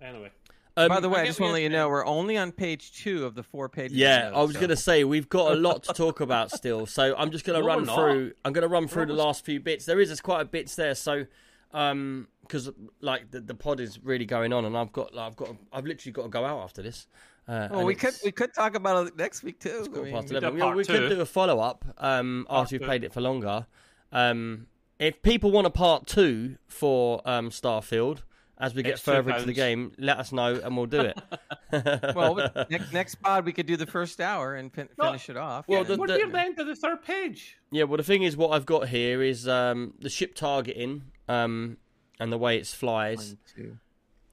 Anyway, 0.00 0.30
Um, 0.76 0.88
By 0.88 1.00
the 1.00 1.08
way, 1.08 1.20
I 1.20 1.22
I 1.24 1.26
just 1.26 1.40
want 1.40 1.50
to 1.50 1.52
let 1.54 1.62
you're 1.62 1.70
know 1.70 1.88
we're 1.88 2.06
only 2.06 2.36
on 2.38 2.52
page 2.52 2.92
two 2.92 3.26
of 3.26 3.34
the 3.34 3.42
four 3.42 3.68
pages. 3.68 3.96
Yeah, 3.96 4.24
notes, 4.30 4.36
I 4.36 4.42
was 4.42 4.52
so- 4.54 4.60
going 4.60 4.70
to 4.70 4.76
say 4.76 5.04
we've 5.04 5.28
got 5.28 5.52
a 5.52 5.56
lot 5.56 5.82
to 5.84 5.92
talk 5.92 6.20
about 6.26 6.50
still, 6.52 6.86
so 6.86 7.14
I'm 7.18 7.30
just 7.30 7.44
going 7.44 7.60
to 7.60 7.66
No, 7.66 7.74
run 7.74 7.84
through. 7.86 8.32
I'm 8.44 8.52
going 8.52 8.62
to 8.62 8.68
run 8.68 8.86
through 8.88 9.06
the 9.06 9.12
almost- 9.12 9.26
last 9.26 9.44
few 9.44 9.60
bits. 9.60 9.84
There 9.84 10.00
is 10.00 10.08
there's 10.08 10.20
quite 10.20 10.40
a 10.40 10.44
bits 10.44 10.76
there, 10.76 10.94
so 10.94 11.26
um, 11.74 12.28
because 12.42 12.70
like 13.00 13.30
the, 13.30 13.40
the 13.40 13.54
pod 13.54 13.80
is 13.80 13.98
really 14.02 14.24
going 14.26 14.52
on, 14.52 14.64
and 14.64 14.76
I've 14.76 14.92
got 14.92 15.12
like, 15.14 15.26
I've 15.26 15.36
got 15.36 15.56
I've 15.72 15.84
literally 15.84 16.12
got 16.12 16.22
to 16.22 16.28
go 16.28 16.44
out 16.44 16.60
after 16.62 16.82
this. 16.82 17.06
Uh, 17.48 17.68
Well, 17.70 17.84
we 17.84 17.94
could 17.96 18.14
we 18.24 18.30
could 18.30 18.54
talk 18.54 18.74
about 18.76 19.08
it 19.08 19.16
next 19.16 19.42
week 19.42 19.58
too. 19.60 19.86
I 19.94 19.98
mean, 19.98 20.12
past 20.14 20.28
we 20.28 20.34
did 20.34 20.42
11. 20.44 20.60
part 20.60 20.70
Yeah, 20.70 20.76
we 20.76 20.84
could 20.84 21.08
do 21.10 21.20
a 21.20 21.26
follow 21.26 21.58
up 21.60 21.84
um, 21.98 22.46
after 22.48 22.78
we've 22.78 22.86
played 22.86 23.02
it 23.04 23.12
for 23.12 23.20
longer. 23.20 23.66
Um, 24.12 24.66
if 25.00 25.20
people 25.22 25.50
want 25.50 25.66
a 25.66 25.70
part 25.70 26.06
two 26.06 26.56
for 26.68 27.20
um, 27.26 27.50
Starfield. 27.50 28.22
As 28.60 28.74
we 28.74 28.82
get 28.82 28.92
It's 28.92 29.02
two 29.02 29.12
further 29.12 29.30
into 29.32 29.46
the 29.46 29.52
game, 29.54 29.92
let 29.98 30.18
us 30.18 30.32
know 30.32 30.54
and 30.62 30.76
we'll 30.76 30.84
do 30.86 31.00
it. 31.00 31.18
well, 32.14 32.50
next 32.68 32.92
next 32.92 33.14
pod 33.16 33.46
we 33.46 33.52
could 33.52 33.66
do 33.66 33.76
the 33.76 33.86
first 33.86 34.20
hour 34.20 34.54
and 34.54 34.72
fin- 34.72 34.88
No. 34.98 35.06
finish 35.06 35.30
it 35.30 35.36
off. 35.36 35.66
Well, 35.66 35.80
and- 35.80 35.88
the- 35.88 35.96
we're 35.96 36.06
the- 36.08 36.18
near 36.18 36.28
the 36.28 36.38
end 36.40 36.58
of 36.60 36.66
the 36.66 36.76
third 36.76 37.02
page. 37.02 37.56
Yeah, 37.70 37.84
well, 37.84 37.96
the 37.96 38.02
thing 38.02 38.22
is, 38.22 38.36
what 38.36 38.50
I've 38.50 38.66
got 38.66 38.88
here 38.88 39.22
is 39.22 39.48
um, 39.48 39.94
the 40.00 40.10
ship 40.10 40.34
targeting 40.34 41.04
um, 41.28 41.78
and 42.18 42.30
the 42.30 42.38
way 42.38 42.58
it 42.58 42.66
flies. 42.66 43.28
One, 43.28 43.38
two. 43.56 43.78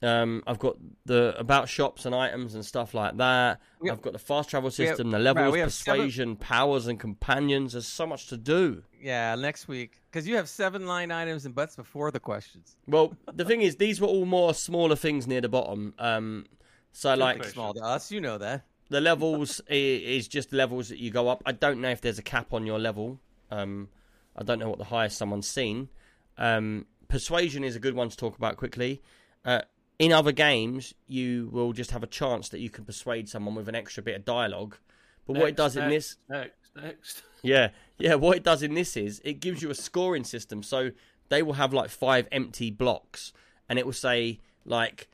Um, 0.04 0.44
I've 0.46 0.60
got 0.60 0.78
the 1.06 1.34
about 1.40 1.70
shops 1.70 2.06
and 2.06 2.14
items 2.14 2.54
and 2.54 2.64
stuff 2.64 2.94
like 2.94 3.18
that. 3.18 3.60
We- 3.80 3.90
I've 3.90 4.02
got 4.02 4.14
the 4.14 4.20
fast 4.20 4.50
travel 4.50 4.68
we 4.78 4.86
have- 4.86 4.92
system, 4.96 5.10
the 5.10 5.18
right, 5.18 5.24
levels, 5.24 5.52
we 5.54 5.60
have 5.60 5.74
seven- 5.74 6.02
persuasion, 6.02 6.36
powers, 6.36 6.86
and 6.86 7.00
companions. 7.00 7.74
There's 7.74 7.88
so 7.88 8.06
much 8.06 8.28
to 8.28 8.38
do. 8.38 8.84
Yeah, 9.02 9.34
next 9.36 9.68
week 9.68 10.00
because 10.12 10.28
you 10.28 10.36
have 10.36 10.50
seven 10.50 10.86
line 10.86 11.10
items 11.12 11.46
and 11.46 11.56
butts 11.56 11.76
before 11.76 12.12
the 12.12 12.20
questions. 12.20 12.76
Well, 12.88 13.16
the 13.34 13.44
thing 13.44 13.62
is, 13.62 13.78
these 13.78 14.00
were 14.00 14.08
all 14.08 14.26
more 14.26 14.54
smaller 14.54 14.96
things 14.96 15.26
near 15.26 15.42
the 15.42 15.50
bottom. 15.50 15.96
Um, 15.98 16.46
so, 16.92 17.16
like. 17.16 17.44
Small 17.46 17.74
to 17.74 17.82
us, 17.84 18.12
you 18.12 18.22
know 18.22 18.38
that. 18.38 18.66
the 18.90 19.02
levels 19.02 19.62
is 19.68 20.28
just 20.28 20.54
levels 20.54 20.90
that 20.90 21.00
you 21.00 21.10
go 21.10 21.28
up. 21.28 21.42
I 21.46 21.54
don't 21.54 21.82
know 21.82 21.90
if 21.90 22.02
there's 22.02 22.20
a 22.20 22.24
cap 22.24 22.54
on 22.54 22.66
your 22.68 22.78
level. 22.80 23.20
Um, 23.50 23.90
I 24.36 24.44
don't 24.44 24.60
know 24.60 24.70
what 24.70 24.78
the 24.78 24.86
highest 24.86 25.18
someone's 25.18 25.48
seen. 25.48 25.90
Um, 26.38 26.86
persuasion 27.08 27.64
is 27.64 27.76
a 27.76 27.80
good 27.80 27.96
one 27.96 28.10
to 28.10 28.16
talk 28.16 28.38
about 28.38 28.58
quickly. 28.58 29.02
Uh, 29.44 29.62
in 30.00 30.12
other 30.12 30.32
games, 30.32 30.94
you 31.08 31.50
will 31.52 31.74
just 31.74 31.92
have 31.92 32.04
a 32.04 32.08
chance 32.08 32.50
that 32.50 32.60
you 32.60 32.70
can 32.70 32.86
persuade 32.86 33.28
someone 33.28 33.56
with 33.56 33.68
an 33.68 33.76
extra 33.76 34.04
bit 34.04 34.16
of 34.16 34.26
dialogue. 34.26 34.78
But 35.26 35.34
what 35.34 35.44
it 35.44 35.46
Next, 35.46 35.58
does 35.58 35.76
in 35.78 35.90
this, 35.90 36.16
next, 36.30 36.56
next. 36.76 37.24
yeah, 37.42 37.70
yeah, 37.98 38.16
what 38.16 38.38
it 38.38 38.44
does 38.44 38.64
in 38.64 38.76
this 38.76 38.96
is 38.96 39.22
it 39.26 39.40
gives 39.40 39.62
you 39.62 39.70
a 39.70 39.76
scoring 39.76 40.24
system. 40.24 40.64
So 40.64 40.92
they 41.30 41.42
will 41.42 41.54
have 41.54 41.74
like 41.74 41.90
five 41.90 42.28
empty 42.32 42.72
blocks, 42.72 43.34
and 43.68 43.78
it 43.80 43.86
will 43.86 43.94
say 43.94 44.40
like 44.66 45.10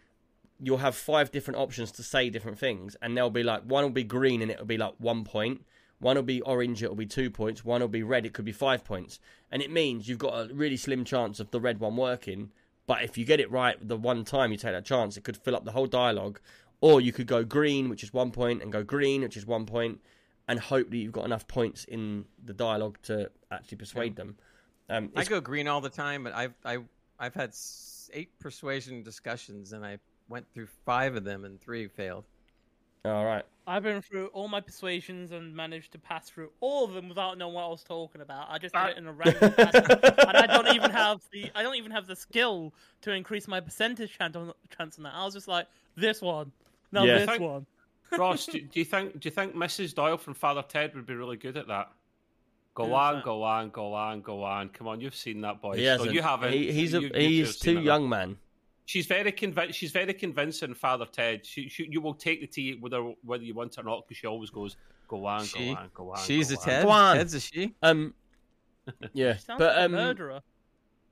you'll 0.59 0.77
have 0.77 0.95
five 0.95 1.31
different 1.31 1.59
options 1.59 1.91
to 1.93 2.03
say 2.03 2.29
different 2.29 2.59
things, 2.59 2.95
and 3.01 3.17
they'll 3.17 3.29
be 3.29 3.43
like 3.43 3.63
one 3.63 3.83
will 3.83 3.89
be 3.89 4.03
green 4.03 4.41
and 4.41 4.51
it'll 4.51 4.65
be 4.65 4.77
like 4.77 4.93
one 4.97 5.23
point, 5.23 5.65
one 5.99 6.15
will 6.15 6.23
be 6.23 6.41
orange, 6.41 6.83
it'll 6.83 6.95
be 6.95 7.05
two 7.05 7.31
points, 7.31 7.65
one 7.65 7.81
will 7.81 7.87
be 7.87 8.03
red, 8.03 8.25
it 8.25 8.33
could 8.33 8.45
be 8.45 8.51
five 8.51 8.83
points, 8.83 9.19
and 9.51 9.61
it 9.61 9.71
means 9.71 10.07
you've 10.07 10.19
got 10.19 10.33
a 10.33 10.53
really 10.53 10.77
slim 10.77 11.03
chance 11.03 11.39
of 11.39 11.51
the 11.51 11.59
red 11.59 11.79
one 11.79 11.95
working. 11.97 12.51
But 12.85 13.03
if 13.03 13.17
you 13.17 13.25
get 13.25 13.39
it 13.39 13.49
right 13.49 13.77
the 13.85 13.97
one 13.97 14.25
time 14.25 14.51
you 14.51 14.57
take 14.57 14.73
that 14.73 14.85
chance, 14.85 15.17
it 15.17 15.23
could 15.23 15.37
fill 15.37 15.55
up 15.55 15.65
the 15.65 15.71
whole 15.71 15.87
dialogue. 15.87 16.39
Or 16.81 16.99
you 16.99 17.13
could 17.13 17.27
go 17.27 17.45
green, 17.45 17.87
which 17.87 18.03
is 18.03 18.13
one 18.13 18.31
point, 18.31 18.61
and 18.61 18.71
go 18.71 18.83
green, 18.83 19.21
which 19.21 19.37
is 19.37 19.45
one 19.45 19.65
point, 19.65 20.01
and 20.49 20.59
hope 20.59 20.89
that 20.89 20.97
you've 20.97 21.13
got 21.13 21.23
enough 21.23 21.47
points 21.47 21.85
in 21.85 22.25
the 22.43 22.51
dialogue 22.53 22.97
to 23.03 23.31
actually 23.51 23.77
persuade 23.77 24.17
them. 24.17 24.35
Um, 24.89 25.09
I 25.15 25.23
go 25.23 25.39
green 25.39 25.69
all 25.69 25.79
the 25.79 25.89
time, 25.89 26.25
but 26.25 26.33
I've 26.33 26.53
I 26.65 26.79
I've 27.19 27.33
had 27.33 27.55
eight 28.11 28.37
persuasion 28.39 29.01
discussions 29.01 29.71
and 29.73 29.85
I 29.85 29.97
went 30.27 30.45
through 30.53 30.67
five 30.85 31.15
of 31.15 31.23
them 31.23 31.45
and 31.45 31.59
three 31.59 31.87
failed. 31.87 32.25
all 33.05 33.25
right. 33.25 33.45
I've 33.65 33.83
been 33.83 34.01
through 34.01 34.27
all 34.27 34.47
my 34.49 34.59
persuasions 34.59 35.31
and 35.31 35.55
managed 35.55 35.93
to 35.93 35.97
pass 35.97 36.29
through 36.29 36.49
all 36.59 36.83
of 36.83 36.93
them 36.93 37.07
without 37.07 37.37
knowing 37.37 37.53
what 37.53 37.63
I 37.63 37.67
was 37.69 37.83
talking 37.83 38.19
about. 38.21 38.47
I 38.49 38.57
just 38.57 38.73
did 38.73 38.79
Ah. 38.81 38.87
it 38.87 38.97
in 38.97 39.07
a 39.07 39.13
random 39.13 39.53
pattern, 39.53 39.99
and 40.03 40.37
I 40.37 40.45
don't 40.47 40.75
even 40.75 40.91
have 41.03 41.21
the 41.31 41.49
I 41.55 41.63
don't 41.63 41.75
even 41.75 41.91
have 41.91 42.05
the 42.05 42.15
skill 42.15 42.73
to 43.01 43.11
increase 43.11 43.47
my 43.47 43.61
percentage 43.61 44.17
chance 44.17 44.35
on 44.35 44.51
chance 44.77 44.97
on 44.97 45.03
that. 45.05 45.13
I 45.15 45.23
was 45.23 45.33
just 45.33 45.47
like 45.47 45.67
this 45.95 46.21
one, 46.21 46.51
no 46.91 47.03
Yeah. 47.05 47.19
this 47.19 47.25
Thank- 47.27 47.41
one. 47.41 47.65
Ross, 48.17 48.45
do, 48.45 48.59
do 48.73 48.79
you 48.79 48.85
think 48.85 49.19
do 49.19 49.27
you 49.27 49.31
think 49.31 49.55
Mrs. 49.55 49.95
Doyle 49.95 50.17
from 50.17 50.33
Father 50.33 50.63
Ted 50.67 50.93
would 50.95 51.05
be 51.05 51.15
really 51.15 51.37
good 51.37 51.55
at 51.57 51.67
that? 51.67 51.89
Go 52.75 52.85
Who's 52.85 52.93
on, 52.93 53.15
that? 53.15 53.23
go 53.23 53.43
on, 53.43 53.69
go 53.69 53.93
on, 53.93 54.21
go 54.21 54.43
on. 54.43 54.69
Come 54.69 54.87
on, 54.87 54.99
you've 54.99 55.15
seen 55.15 55.41
that 55.41 55.61
boy. 55.61 55.77
He 55.77 55.83
hasn't. 55.85 56.11
you 56.11 56.21
haven't. 56.21 56.51
He, 56.53 56.71
he's 56.71 56.93
a, 56.95 56.97
You- 57.01 57.03
you 57.03 57.09
two 57.13 57.17
is 57.19 57.47
have 57.49 57.55
seen 57.57 57.75
too 57.77 57.81
young, 57.81 58.09
man. 58.09 58.37
She's 58.85 59.05
very 59.05 59.31
convinced. 59.31 59.79
She's 59.79 59.91
very 59.91 60.13
convincing, 60.13 60.73
Father 60.73 61.05
Ted. 61.05 61.45
She, 61.45 61.69
she, 61.69 61.87
you 61.89 62.01
will 62.01 62.13
take 62.13 62.41
the 62.41 62.47
tea 62.47 62.77
whether 62.79 63.13
whether 63.23 63.43
you 63.43 63.53
want 63.53 63.73
it 63.73 63.79
or 63.79 63.83
not, 63.83 64.05
because 64.07 64.17
she 64.17 64.27
always 64.27 64.49
goes, 64.49 64.75
"Go 65.07 65.25
on, 65.25 65.45
She- 65.45 65.73
go 65.73 65.79
on, 65.79 65.89
go 65.93 66.11
on." 66.11 66.19
She's 66.19 66.49
go 66.49 66.55
a 66.55 66.57
on." 66.57 66.65
Ted. 66.65 66.83
Go 66.83 66.89
on. 66.89 67.15
Ted's 67.17 67.33
a 67.33 67.39
she. 67.39 67.73
Um, 67.81 68.13
yeah, 69.13 69.37
Sounds 69.37 69.59
but 69.59 69.75
like 69.75 69.77
a 69.77 69.85
um, 69.85 69.91
murderer. 69.91 70.41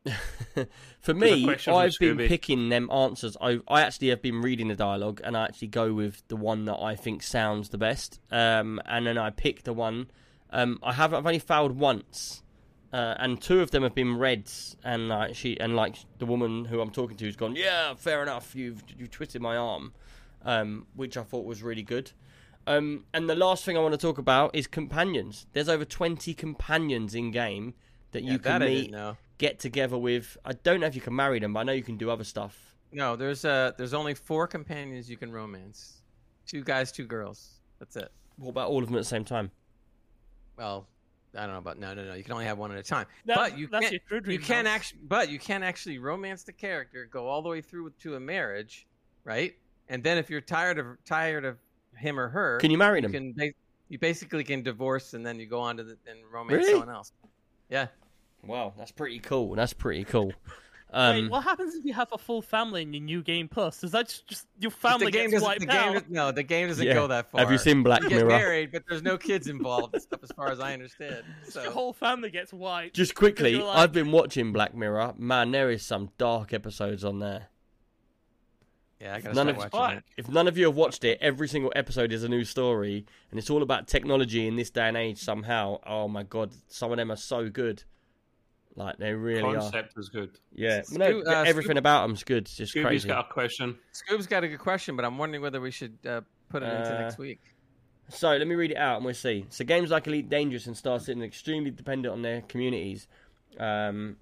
for 0.99 1.13
me, 1.13 1.47
I've 1.47 1.63
been 1.99 2.17
Scooby. 2.17 2.27
picking 2.27 2.69
them 2.69 2.89
answers. 2.91 3.37
I, 3.39 3.59
I 3.67 3.81
actually 3.81 4.09
have 4.09 4.21
been 4.21 4.41
reading 4.41 4.67
the 4.67 4.75
dialogue, 4.75 5.21
and 5.23 5.37
I 5.37 5.43
actually 5.43 5.67
go 5.67 5.93
with 5.93 6.27
the 6.27 6.35
one 6.35 6.65
that 6.65 6.79
I 6.79 6.95
think 6.95 7.21
sounds 7.23 7.69
the 7.69 7.77
best. 7.77 8.19
Um, 8.31 8.81
and 8.85 9.05
then 9.05 9.17
I 9.17 9.29
pick 9.29 9.63
the 9.63 9.73
one. 9.73 10.09
Um, 10.49 10.79
I 10.83 10.93
have 10.93 11.13
I've 11.13 11.25
only 11.25 11.39
failed 11.39 11.77
once, 11.77 12.41
uh, 12.93 13.15
and 13.19 13.41
two 13.41 13.61
of 13.61 13.71
them 13.71 13.83
have 13.83 13.95
been 13.95 14.17
reds. 14.17 14.75
And 14.83 15.09
like 15.09 15.35
she 15.35 15.59
and 15.59 15.75
like 15.75 15.95
the 16.19 16.25
woman 16.25 16.65
who 16.65 16.81
I'm 16.81 16.91
talking 16.91 17.17
to 17.17 17.25
has 17.25 17.35
gone, 17.35 17.55
yeah, 17.55 17.93
fair 17.95 18.21
enough. 18.23 18.55
You've 18.55 18.83
you've 18.97 19.11
twisted 19.11 19.41
my 19.41 19.57
arm, 19.57 19.93
um, 20.43 20.87
which 20.95 21.17
I 21.17 21.23
thought 21.23 21.45
was 21.45 21.63
really 21.63 21.83
good. 21.83 22.11
Um, 22.67 23.05
and 23.13 23.29
the 23.29 23.35
last 23.35 23.65
thing 23.65 23.75
I 23.75 23.81
want 23.81 23.93
to 23.93 23.97
talk 23.97 24.17
about 24.19 24.55
is 24.55 24.67
companions. 24.67 25.47
There's 25.53 25.67
over 25.67 25.83
20 25.83 26.35
companions 26.35 27.15
in 27.15 27.31
game 27.31 27.73
that 28.11 28.23
you 28.23 28.37
can 28.37 28.59
that 28.59 28.67
meet 28.67 28.93
get 29.39 29.57
together 29.57 29.97
with. 29.97 30.37
I 30.45 30.53
don't 30.53 30.79
know 30.79 30.85
if 30.85 30.93
you 30.93 31.01
can 31.01 31.15
marry 31.15 31.39
them, 31.39 31.53
but 31.53 31.61
I 31.61 31.63
know 31.63 31.71
you 31.71 31.81
can 31.81 31.97
do 31.97 32.11
other 32.11 32.23
stuff 32.23 32.71
No, 32.91 33.15
there's 33.15 33.45
uh 33.45 33.71
there's 33.77 33.93
only 33.93 34.13
four 34.13 34.47
companions 34.47 35.09
you 35.09 35.17
can 35.17 35.31
romance. 35.31 36.01
Two 36.45 36.63
guys, 36.63 36.91
two 36.91 37.05
girls. 37.05 37.61
That's 37.79 37.95
it. 37.95 38.11
What 38.37 38.49
about 38.49 38.69
all 38.69 38.79
of 38.83 38.87
them 38.87 38.95
at 38.95 38.99
the 38.99 39.05
same 39.05 39.25
time? 39.25 39.51
Well, 40.57 40.87
I 41.35 41.41
don't 41.45 41.51
know 41.53 41.57
about 41.59 41.79
no, 41.79 41.93
no, 41.93 42.03
no. 42.05 42.13
You 42.13 42.23
can 42.23 42.33
only 42.33 42.45
have 42.45 42.57
one 42.57 42.71
at 42.71 42.77
a 42.77 42.83
time. 42.83 43.05
That- 43.25 43.35
but 43.37 43.57
you 43.57 43.67
that's 43.67 43.85
can 43.85 43.93
your 43.93 44.01
true 44.07 44.17
you 44.17 44.21
dream 44.37 44.41
can 44.41 44.65
house. 44.65 44.75
actually, 44.75 44.99
but 45.03 45.29
you 45.29 45.39
can 45.39 45.63
actually 45.63 45.97
romance 45.99 46.43
the 46.43 46.51
character, 46.53 47.07
go 47.09 47.27
all 47.27 47.41
the 47.41 47.49
way 47.49 47.61
through 47.61 47.91
to 48.01 48.15
a 48.15 48.19
marriage, 48.19 48.87
right? 49.23 49.53
And 49.89 50.03
then 50.03 50.17
if 50.17 50.29
you're 50.29 50.41
tired 50.41 50.77
of 50.79 50.85
tired 51.05 51.45
of 51.45 51.57
him 51.97 52.19
or 52.19 52.29
her, 52.29 52.57
Can 52.59 52.71
you 52.71 52.77
marry 52.77 52.99
you 52.99 53.07
them? 53.07 53.33
can 53.35 53.53
you 53.89 53.99
basically 53.99 54.43
can 54.43 54.63
divorce 54.63 55.13
and 55.13 55.25
then 55.25 55.39
you 55.39 55.45
go 55.45 55.59
on 55.59 55.77
to 55.77 55.83
the, 55.83 55.97
and 56.07 56.19
romance 56.31 56.57
Really? 56.59 56.71
someone 56.71 56.89
else. 56.95 57.11
Yeah. 57.69 57.87
Wow, 58.43 58.73
that's 58.77 58.91
pretty 58.91 59.19
cool. 59.19 59.53
That's 59.55 59.73
pretty 59.73 60.03
cool. 60.05 60.33
Um, 60.93 61.15
Wait, 61.15 61.31
what 61.31 61.43
happens 61.45 61.73
if 61.73 61.85
you 61.85 61.93
have 61.93 62.09
a 62.11 62.17
full 62.17 62.41
family 62.41 62.81
in 62.81 62.93
your 62.93 63.01
new 63.03 63.21
game 63.23 63.47
plus? 63.47 63.79
Does 63.79 63.91
that 63.91 64.09
just, 64.09 64.27
just 64.27 64.47
your 64.59 64.71
the 64.71 64.75
family 64.77 65.09
game 65.11 65.29
gets 65.29 65.41
doesn't. 65.41 65.47
wiped 65.47 65.59
The 65.61 65.65
game 65.67 65.77
out? 65.77 65.93
does, 65.93 66.03
no, 66.09 66.31
the 66.33 66.43
game 66.43 66.67
doesn't 66.67 66.85
yeah. 66.85 66.93
go 66.93 67.07
that 67.07 67.31
far. 67.31 67.39
Have 67.39 67.49
you 67.51 67.57
seen 67.57 67.81
Black 67.81 68.03
You 68.03 68.09
get 68.09 68.15
Mirror? 68.17 68.27
married, 68.27 68.71
but 68.73 68.83
there's 68.89 69.01
no 69.01 69.17
kids 69.17 69.47
involved 69.47 70.01
stuff, 70.01 70.19
as 70.21 70.31
far 70.33 70.49
as 70.51 70.59
I 70.59 70.73
understand. 70.73 71.23
So 71.47 71.63
Your 71.63 71.71
whole 71.71 71.93
family 71.93 72.29
gets 72.29 72.51
wiped. 72.51 72.95
Just 72.95 73.15
quickly, 73.15 73.55
like- 73.55 73.77
I've 73.77 73.93
been 73.93 74.11
watching 74.11 74.51
Black 74.51 74.75
Mirror. 74.75 75.13
Man, 75.17 75.51
there 75.51 75.69
is 75.71 75.85
some 75.85 76.09
dark 76.17 76.51
episodes 76.53 77.05
on 77.05 77.19
there. 77.19 77.47
yeah, 78.99 79.15
I 79.15 79.21
gotta 79.21 79.33
None 79.33 79.47
start 79.55 79.67
of- 79.67 79.73
watching 79.73 79.97
it. 79.99 80.03
If 80.17 80.27
none 80.29 80.47
of 80.47 80.57
you 80.57 80.65
have 80.65 80.75
watched 80.75 81.03
it, 81.05 81.17
every 81.21 81.47
single 81.47 81.71
episode 81.75 82.11
is 82.11 82.23
a 82.23 82.29
new 82.29 82.43
story, 82.43 83.05
and 83.31 83.39
it's 83.39 83.49
all 83.49 83.63
about 83.63 83.87
technology 83.87 84.45
in 84.47 84.57
this 84.57 84.69
day 84.69 84.89
and 84.89 84.97
age. 84.97 85.19
Somehow, 85.19 85.79
oh 85.87 86.07
my 86.07 86.23
god, 86.23 86.51
some 86.67 86.91
of 86.91 86.97
them 86.97 87.11
are 87.11 87.15
so 87.15 87.49
good. 87.49 87.83
Like 88.75 88.97
they 88.97 89.13
really 89.13 89.41
are. 89.43 89.55
Concept 89.59 89.93
is 89.97 90.09
good. 90.09 90.39
Yeah, 90.53 90.79
Scoo- 90.81 90.97
no, 90.97 91.21
uh, 91.31 91.43
everything 91.45 91.75
Scoo- 91.75 91.79
about 91.79 92.07
them's 92.07 92.23
good. 92.23 92.43
It's 92.43 92.55
just 92.55 92.73
Scooby's 92.73 92.83
crazy. 92.85 93.07
got 93.09 93.25
a 93.29 93.33
question. 93.33 93.77
Scoob's 93.93 94.27
got 94.27 94.43
a 94.43 94.47
good 94.47 94.59
question, 94.59 94.95
but 94.95 95.03
I'm 95.03 95.17
wondering 95.17 95.41
whether 95.41 95.59
we 95.59 95.71
should 95.71 95.97
uh, 96.07 96.21
put 96.49 96.63
it 96.63 96.67
into 96.73 96.95
Uh, 96.95 96.99
next 97.01 97.17
week. 97.17 97.41
So 98.09 98.29
let 98.29 98.47
me 98.47 98.55
read 98.55 98.71
it 98.71 98.77
out 98.77 98.97
and 98.97 99.05
we'll 99.05 99.13
see. 99.13 99.45
So 99.49 99.63
games 99.65 99.89
like 99.89 100.07
Elite 100.07 100.29
Dangerous 100.29 100.67
and 100.67 100.75
Star 100.77 100.99
Citizen 100.99 101.21
are 101.21 101.25
extremely 101.25 101.71
dependent 101.71 102.13
on 102.13 102.21
their 102.21 102.41
communities. 102.41 103.07
Um, 103.59 104.17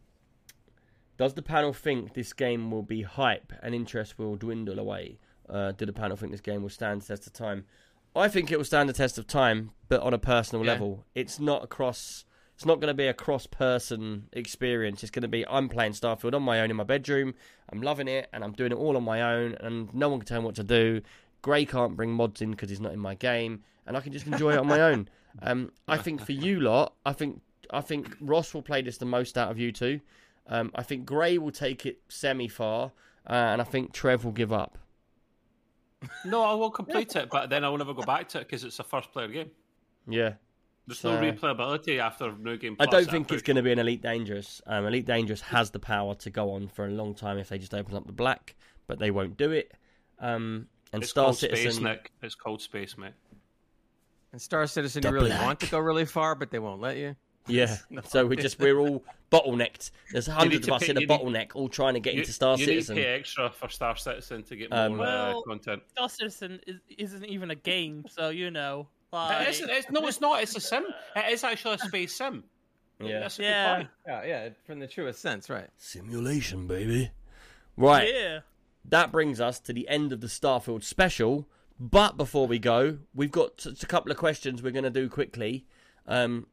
does 1.17 1.33
the 1.33 1.41
panel 1.41 1.73
think 1.73 2.13
this 2.13 2.33
game 2.33 2.71
will 2.71 2.83
be 2.83 3.01
hype 3.01 3.51
and 3.61 3.75
interest 3.75 4.17
will 4.17 4.35
dwindle 4.35 4.79
away? 4.79 5.19
Uh, 5.47 5.71
do 5.73 5.85
the 5.85 5.93
panel 5.93 6.15
think 6.15 6.31
this 6.31 6.41
game 6.41 6.61
will 6.61 6.69
stand 6.69 7.01
the 7.01 7.05
test 7.07 7.27
of 7.27 7.33
time? 7.33 7.65
I 8.15 8.27
think 8.27 8.51
it 8.51 8.57
will 8.57 8.65
stand 8.65 8.89
the 8.89 8.93
test 8.93 9.17
of 9.17 9.27
time, 9.27 9.71
but 9.87 10.01
on 10.01 10.13
a 10.13 10.17
personal 10.19 10.65
Yeah. 10.65 10.71
level. 10.73 11.05
It's 11.15 11.39
not 11.39 11.63
across. 11.63 12.25
It's 12.59 12.65
not 12.65 12.81
going 12.81 12.89
to 12.89 12.93
be 12.93 13.07
a 13.07 13.13
cross-person 13.13 14.27
experience. 14.33 15.01
It's 15.01 15.11
going 15.11 15.21
to 15.21 15.29
be 15.29 15.47
I'm 15.47 15.69
playing 15.69 15.93
Starfield 15.93 16.33
on 16.33 16.43
my 16.43 16.59
own 16.59 16.69
in 16.69 16.75
my 16.75 16.83
bedroom. 16.83 17.33
I'm 17.71 17.81
loving 17.81 18.09
it, 18.09 18.27
and 18.33 18.43
I'm 18.43 18.51
doing 18.51 18.73
it 18.73 18.75
all 18.75 18.97
on 18.97 19.03
my 19.05 19.21
own, 19.21 19.55
and 19.61 19.93
no 19.93 20.09
one 20.09 20.19
can 20.19 20.27
tell 20.27 20.41
me 20.41 20.47
what 20.47 20.55
to 20.55 20.63
do. 20.65 20.99
Gray 21.41 21.63
can't 21.63 21.95
bring 21.95 22.11
mods 22.11 22.41
in 22.41 22.51
because 22.51 22.69
he's 22.69 22.81
not 22.81 22.91
in 22.91 22.99
my 22.99 23.15
game, 23.15 23.63
and 23.87 23.95
I 23.95 24.01
can 24.01 24.11
just 24.11 24.27
enjoy 24.27 24.55
it 24.55 24.59
on 24.59 24.67
my 24.67 24.81
own. 24.81 25.07
Um, 25.43 25.71
I 25.87 25.97
think 25.97 26.25
for 26.25 26.31
you 26.31 26.59
lot, 26.59 26.95
I 27.05 27.13
think 27.13 27.39
I 27.69 27.81
think 27.81 28.17
Ross 28.19 28.53
will 28.53 28.63
play 28.63 28.81
this 28.81 28.97
the 28.97 29.05
most 29.05 29.37
out 29.37 29.51
of 29.51 29.59
you 29.59 29.71
two. 29.71 30.01
Um, 30.47 30.71
I 30.73 30.81
think 30.81 31.05
Gray 31.05 31.37
will 31.37 31.51
take 31.51 31.85
it 31.85 31.99
semi 32.09 32.47
far, 32.47 32.91
uh, 33.29 33.33
and 33.33 33.61
I 33.61 33.63
think 33.63 33.93
Trev 33.93 34.25
will 34.25 34.31
give 34.31 34.51
up. 34.51 34.79
No, 36.25 36.43
I 36.43 36.55
will 36.55 36.71
complete 36.71 37.15
it, 37.15 37.29
but 37.29 37.51
then 37.51 37.63
I 37.63 37.69
will 37.69 37.77
never 37.77 37.93
go 37.93 38.01
back 38.01 38.27
to 38.29 38.39
it 38.39 38.47
because 38.47 38.63
it's 38.63 38.79
a 38.79 38.83
first 38.83 39.13
player 39.13 39.27
game. 39.27 39.51
Yeah, 40.07 40.33
There's 40.89 40.99
So- 40.99 41.21
no 41.21 41.31
replayability 41.31 41.99
after 41.99 42.31
New 42.35 42.57
Game 42.57 42.75
I 42.79 42.85
don't 42.87 43.09
think 43.09 43.31
it's 43.31 43.43
going 43.43 43.57
to 43.57 43.63
be 43.63 43.71
an 43.71 43.79
Elite 43.79 44.01
Dangerous. 44.01 44.61
Um, 44.65 44.85
Elite 44.87 45.05
Dangerous 45.05 45.41
has 45.41 45.69
the 45.71 45.79
power 45.79 46.15
to 46.15 46.29
go 46.29 46.51
on 46.51 46.67
for 46.67 46.85
a 46.85 46.89
long 46.91 47.13
time 47.13 47.37
if 47.37 47.49
they 47.49 47.57
just 47.59 47.73
open 47.75 47.95
up 47.95 48.05
the 48.07 48.11
black, 48.11 48.55
but 48.87 48.97
they 48.99 49.11
won't 49.11 49.37
do 49.37 49.51
it. 49.51 49.71
Um, 50.19 50.67
and 50.91 51.03
It's 51.03 51.11
Star 51.11 51.33
Citizen, 51.33 51.71
Space, 51.73 51.83
Nick. 51.83 52.11
It's 52.23 52.35
called 52.35 52.61
Space, 52.61 52.97
mate. 52.97 53.13
And 54.31 54.41
Star 54.41 54.67
Citizen, 54.67 55.01
The 55.01 55.09
you 55.09 55.13
really 55.13 55.29
black. 55.29 55.45
want 55.45 55.59
to 55.61 55.67
go 55.67 55.79
really 55.79 56.05
far, 56.05 56.35
but 56.35 56.51
they 56.51 56.59
won't 56.59 56.81
let 56.81 56.97
you. 56.97 57.15
yeah. 57.47 57.77
No. 57.89 58.01
So 58.03 58.25
we 58.25 58.35
just 58.35 58.59
we're 58.59 58.77
all 58.79 59.03
bottlenecked. 59.31 59.91
There's 60.11 60.27
hundreds 60.27 60.67
of 60.67 60.73
us 60.73 60.83
pay- 60.83 60.89
in 60.91 60.97
a 60.97 61.01
you 61.01 61.07
need- 61.07 61.13
bottleneck, 61.19 61.51
all 61.55 61.69
trying 61.69 61.93
to 61.95 61.99
get 61.99 62.13
You, 62.15 62.21
into 62.21 62.33
Star 62.33 62.57
you 62.57 62.65
Citizen. 62.65 62.95
need 62.95 63.01
to 63.03 63.07
pay 63.07 63.13
extra 63.13 63.49
for 63.51 63.69
Star 63.69 63.95
Citizen 63.95 64.43
to 64.43 64.55
get 64.55 64.69
more 64.71 64.79
Um, 64.79 64.93
uh, 64.93 64.97
Well- 65.03 65.43
content. 65.43 65.83
Star 65.91 66.09
Citizen 66.09 66.59
is, 66.67 66.79
isn't 66.97 67.25
even 67.25 67.51
a 67.51 67.55
game, 67.55 68.05
so 68.09 68.29
you 68.29 68.49
know. 68.51 68.87
Like, 69.11 69.47
It 69.47 69.49
isn't, 69.51 69.69
it's, 69.69 69.89
no, 69.89 70.05
it's 70.07 70.21
not. 70.21 70.41
It's 70.43 70.55
a 70.55 70.59
sim. 70.59 70.85
It 71.15 71.33
is 71.33 71.43
actually 71.43 71.75
a 71.75 71.79
space 71.79 72.15
sim. 72.15 72.43
Yeah. 73.01 73.19
That's 73.19 73.39
a 73.39 73.43
Yeah. 73.43 73.67
good 73.67 73.75
point. 73.77 73.89
Yeah, 74.07 74.23
yeah, 74.25 74.49
from 74.65 74.79
the 74.79 74.87
truest 74.87 75.21
sense, 75.21 75.49
right? 75.49 75.67
Simulation, 75.77 76.67
baby. 76.67 77.11
Right. 77.77 78.09
Yeah. 78.13 78.39
that 78.85 79.11
brings 79.11 79.39
us 79.41 79.59
to 79.59 79.73
the 79.73 79.87
end 79.87 80.11
of 80.11 80.19
the 80.21 80.27
Starfield 80.27 80.83
special. 80.83 81.47
But 81.79 82.17
before 82.17 82.45
we 82.47 82.59
go, 82.59 82.97
we've 83.13 83.31
got 83.31 83.57
just 83.57 83.83
a 83.83 83.87
couple 83.87 84.11
of 84.11 84.17
questions 84.17 84.61
we're 84.61 84.71
going 84.71 84.83
to 84.83 84.89
do 84.89 85.07
quickly 85.09 85.65
um, 86.07 86.47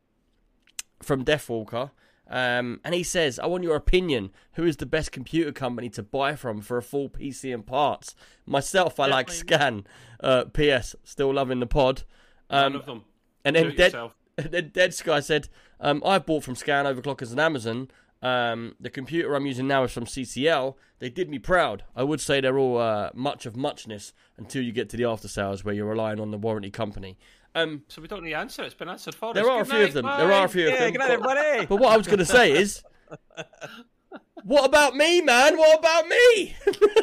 from 1.02 1.24
Deathwalker. 1.24 1.90
Um, 2.28 2.80
and 2.84 2.94
he 2.94 3.02
says, 3.04 3.38
I 3.38 3.46
want 3.46 3.62
your 3.64 3.76
opinion. 3.76 4.30
Who 4.54 4.64
is 4.64 4.76
the 4.76 4.86
best 4.86 5.12
computer 5.12 5.52
company 5.52 5.88
to 5.90 6.02
buy 6.02 6.34
from 6.36 6.60
for 6.60 6.76
a 6.76 6.82
full 6.82 7.08
PC 7.08 7.54
and 7.54 7.64
parts? 7.66 8.14
Myself, 8.44 8.98
I 9.00 9.06
like 9.06 9.30
Scan. 9.30 9.86
Uh, 10.20 10.44
P.S. 10.44 10.94
Still 11.04 11.32
loving 11.34 11.60
the 11.60 11.66
pod. 11.66 12.02
None 12.50 12.64
Um, 12.64 12.76
of 12.76 12.86
them. 12.86 13.04
and 13.44 13.56
then 13.56 13.70
Dead, 13.70 13.78
yourself. 13.78 14.14
then 14.36 14.70
Dead 14.72 14.94
Sky 14.94 15.20
said, 15.20 15.48
um, 15.80 16.02
I 16.04 16.18
bought 16.18 16.44
from 16.44 16.54
Scan 16.54 16.84
Overclockers 16.84 17.30
and 17.30 17.40
Amazon. 17.40 17.90
Um, 18.22 18.74
the 18.80 18.88
computer 18.90 19.34
I'm 19.34 19.46
using 19.46 19.68
now 19.68 19.84
is 19.84 19.92
from 19.92 20.04
CCL. 20.06 20.74
They 21.00 21.10
did 21.10 21.28
me 21.28 21.38
proud. 21.38 21.84
I 21.94 22.02
would 22.02 22.20
say 22.20 22.40
they're 22.40 22.58
all 22.58 22.78
uh, 22.78 23.10
much 23.14 23.44
of 23.46 23.56
muchness 23.56 24.12
until 24.38 24.62
you 24.62 24.72
get 24.72 24.88
to 24.90 24.96
the 24.96 25.04
after 25.04 25.28
sales 25.28 25.64
where 25.64 25.74
you're 25.74 25.86
relying 25.86 26.18
on 26.18 26.30
the 26.30 26.38
warranty 26.38 26.70
company. 26.70 27.18
Um, 27.54 27.82
So 27.88 28.00
we 28.02 28.08
don't 28.08 28.22
need 28.24 28.30
to 28.30 28.36
answer. 28.36 28.62
It's 28.64 28.74
been 28.74 28.88
answered 28.88 29.14
for 29.14 29.30
us. 29.30 29.34
there 29.34 29.48
are 29.50 29.60
a 29.60 29.66
few 29.66 29.84
of 29.84 29.92
them. 29.92 30.06
There 30.06 30.32
are 30.32 30.44
a 30.46 30.48
few 30.48 30.68
of 30.68 30.78
them. 30.78 30.92
good 30.92 30.98
night, 30.98 31.20
but, 31.22 31.68
but 31.68 31.76
what 31.76 31.92
I 31.92 31.96
was 31.96 32.06
going 32.06 32.18
to 32.18 32.24
say 32.26 32.52
is, 32.52 32.82
what 34.44 34.64
about 34.64 34.94
me, 34.96 35.20
man? 35.20 35.56
What 35.56 35.78
about 35.78 36.06
me? 36.08 36.54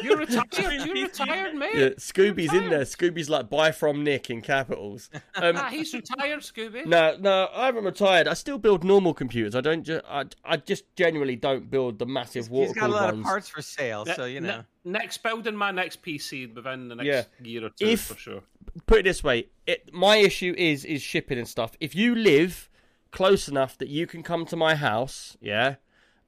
You're 0.02 0.16
retired. 0.18 0.86
You're 0.86 0.94
retired, 1.06 1.54
mate. 1.54 1.74
yeah, 1.74 1.88
Scooby's 1.90 2.52
in 2.52 2.70
there. 2.70 2.80
Scooby's 2.82 3.28
like, 3.28 3.48
buy 3.50 3.72
from 3.72 4.02
Nick 4.04 4.30
in 4.30 4.40
capitals. 4.40 5.10
Um, 5.34 5.56
Ah, 5.56 5.68
he's 5.70 5.92
retired, 5.94 6.40
Scooby. 6.40 6.86
No, 6.86 7.16
no, 7.18 7.48
I 7.54 7.66
haven't 7.66 7.84
retired. 7.84 8.28
I 8.28 8.34
still 8.34 8.58
build 8.58 8.84
normal 8.84 9.14
computers. 9.14 9.54
I 9.54 9.60
don't. 9.60 9.82
Ju- 9.82 10.00
I, 10.08 10.24
I 10.44 10.56
just 10.56 10.84
generally 10.96 11.36
don't 11.36 11.70
build 11.70 11.98
the 11.98 12.06
massive 12.06 12.50
water 12.50 12.68
He's 12.68 12.74
got 12.76 12.90
a 12.90 12.92
lot 12.92 13.04
ones. 13.14 13.18
of 13.18 13.24
parts 13.24 13.48
for 13.48 13.62
sale, 13.62 14.04
Ne- 14.04 14.14
so 14.14 14.24
you 14.24 14.40
ne- 14.40 14.48
know. 14.48 14.64
next 14.84 15.22
building 15.22 15.56
my 15.56 15.70
next 15.70 16.02
PC 16.02 16.54
within 16.54 16.88
the 16.88 16.94
next 16.96 17.06
Yeah. 17.06 17.22
year 17.46 17.64
or 17.66 17.70
two 17.70 17.86
If- 17.86 18.00
for 18.02 18.18
sure. 18.18 18.42
Put 18.86 19.00
it 19.00 19.02
this 19.04 19.22
way: 19.22 19.48
it, 19.66 19.92
my 19.92 20.16
issue 20.16 20.54
is 20.56 20.84
is 20.84 21.02
shipping 21.02 21.38
and 21.38 21.46
stuff. 21.46 21.76
If 21.80 21.94
you 21.94 22.14
live 22.14 22.68
close 23.10 23.46
enough 23.46 23.78
that 23.78 23.88
you 23.88 24.06
can 24.06 24.22
come 24.24 24.44
to 24.46 24.56
my 24.56 24.74
house, 24.74 25.36
yeah, 25.40 25.76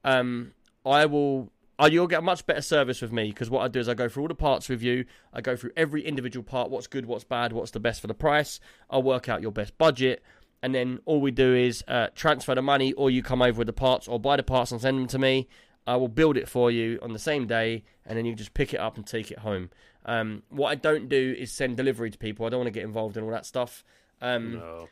um, 0.05 0.53
I 0.87 1.05
will. 1.05 1.51
Uh, 1.79 1.87
you'll 1.91 2.07
get 2.07 2.19
a 2.19 2.23
much 2.23 2.43
better 2.47 2.61
service 2.61 3.03
with 3.03 3.11
me 3.11 3.29
because 3.29 3.51
what 3.51 3.61
I 3.61 3.67
do 3.67 3.79
is 3.79 3.87
I 3.87 3.93
go 3.93 4.09
through 4.09 4.23
all 4.23 4.27
the 4.29 4.33
parts 4.35 4.67
with 4.67 4.81
you. 4.81 5.05
I 5.31 5.41
go 5.41 5.55
through 5.55 5.71
every 5.77 6.03
individual 6.03 6.43
part, 6.43 6.71
what's 6.71 6.87
good, 6.87 7.05
what's 7.05 7.23
bad, 7.23 7.53
what's 7.53 7.69
the 7.69 7.79
best 7.79 8.01
for 8.01 8.07
the 8.07 8.15
price. 8.15 8.59
I'll 8.89 9.03
work 9.03 9.29
out 9.29 9.43
your 9.43 9.51
best 9.51 9.77
budget, 9.77 10.23
and 10.63 10.73
then 10.73 10.99
all 11.05 11.21
we 11.21 11.29
do 11.29 11.53
is 11.53 11.83
uh, 11.87 12.07
transfer 12.15 12.55
the 12.55 12.63
money, 12.63 12.93
or 12.93 13.11
you 13.11 13.21
come 13.21 13.43
over 13.43 13.59
with 13.59 13.67
the 13.67 13.73
parts, 13.73 14.07
or 14.07 14.19
buy 14.19 14.37
the 14.37 14.43
parts 14.43 14.71
and 14.71 14.81
send 14.81 14.97
them 14.97 15.07
to 15.07 15.19
me. 15.19 15.47
I 15.85 15.97
will 15.97 16.07
build 16.07 16.35
it 16.35 16.49
for 16.49 16.71
you 16.71 16.97
on 17.03 17.13
the 17.13 17.19
same 17.19 17.45
day, 17.45 17.83
and 18.07 18.17
then 18.17 18.25
you 18.25 18.33
just 18.33 18.55
pick 18.55 18.73
it 18.73 18.79
up 18.79 18.97
and 18.97 19.05
take 19.05 19.29
it 19.29 19.39
home. 19.39 19.69
Um, 20.03 20.41
what 20.49 20.69
I 20.69 20.75
don't 20.75 21.07
do 21.09 21.35
is 21.37 21.51
send 21.51 21.77
delivery 21.77 22.09
to 22.09 22.17
people. 22.17 22.45
I 22.45 22.49
don't 22.49 22.61
want 22.61 22.67
to 22.69 22.71
get 22.79 22.83
involved 22.85 23.17
in 23.17 23.23
all 23.23 23.31
that 23.31 23.45
stuff. 23.45 23.83
Um, 24.19 24.55
No. 24.55 24.89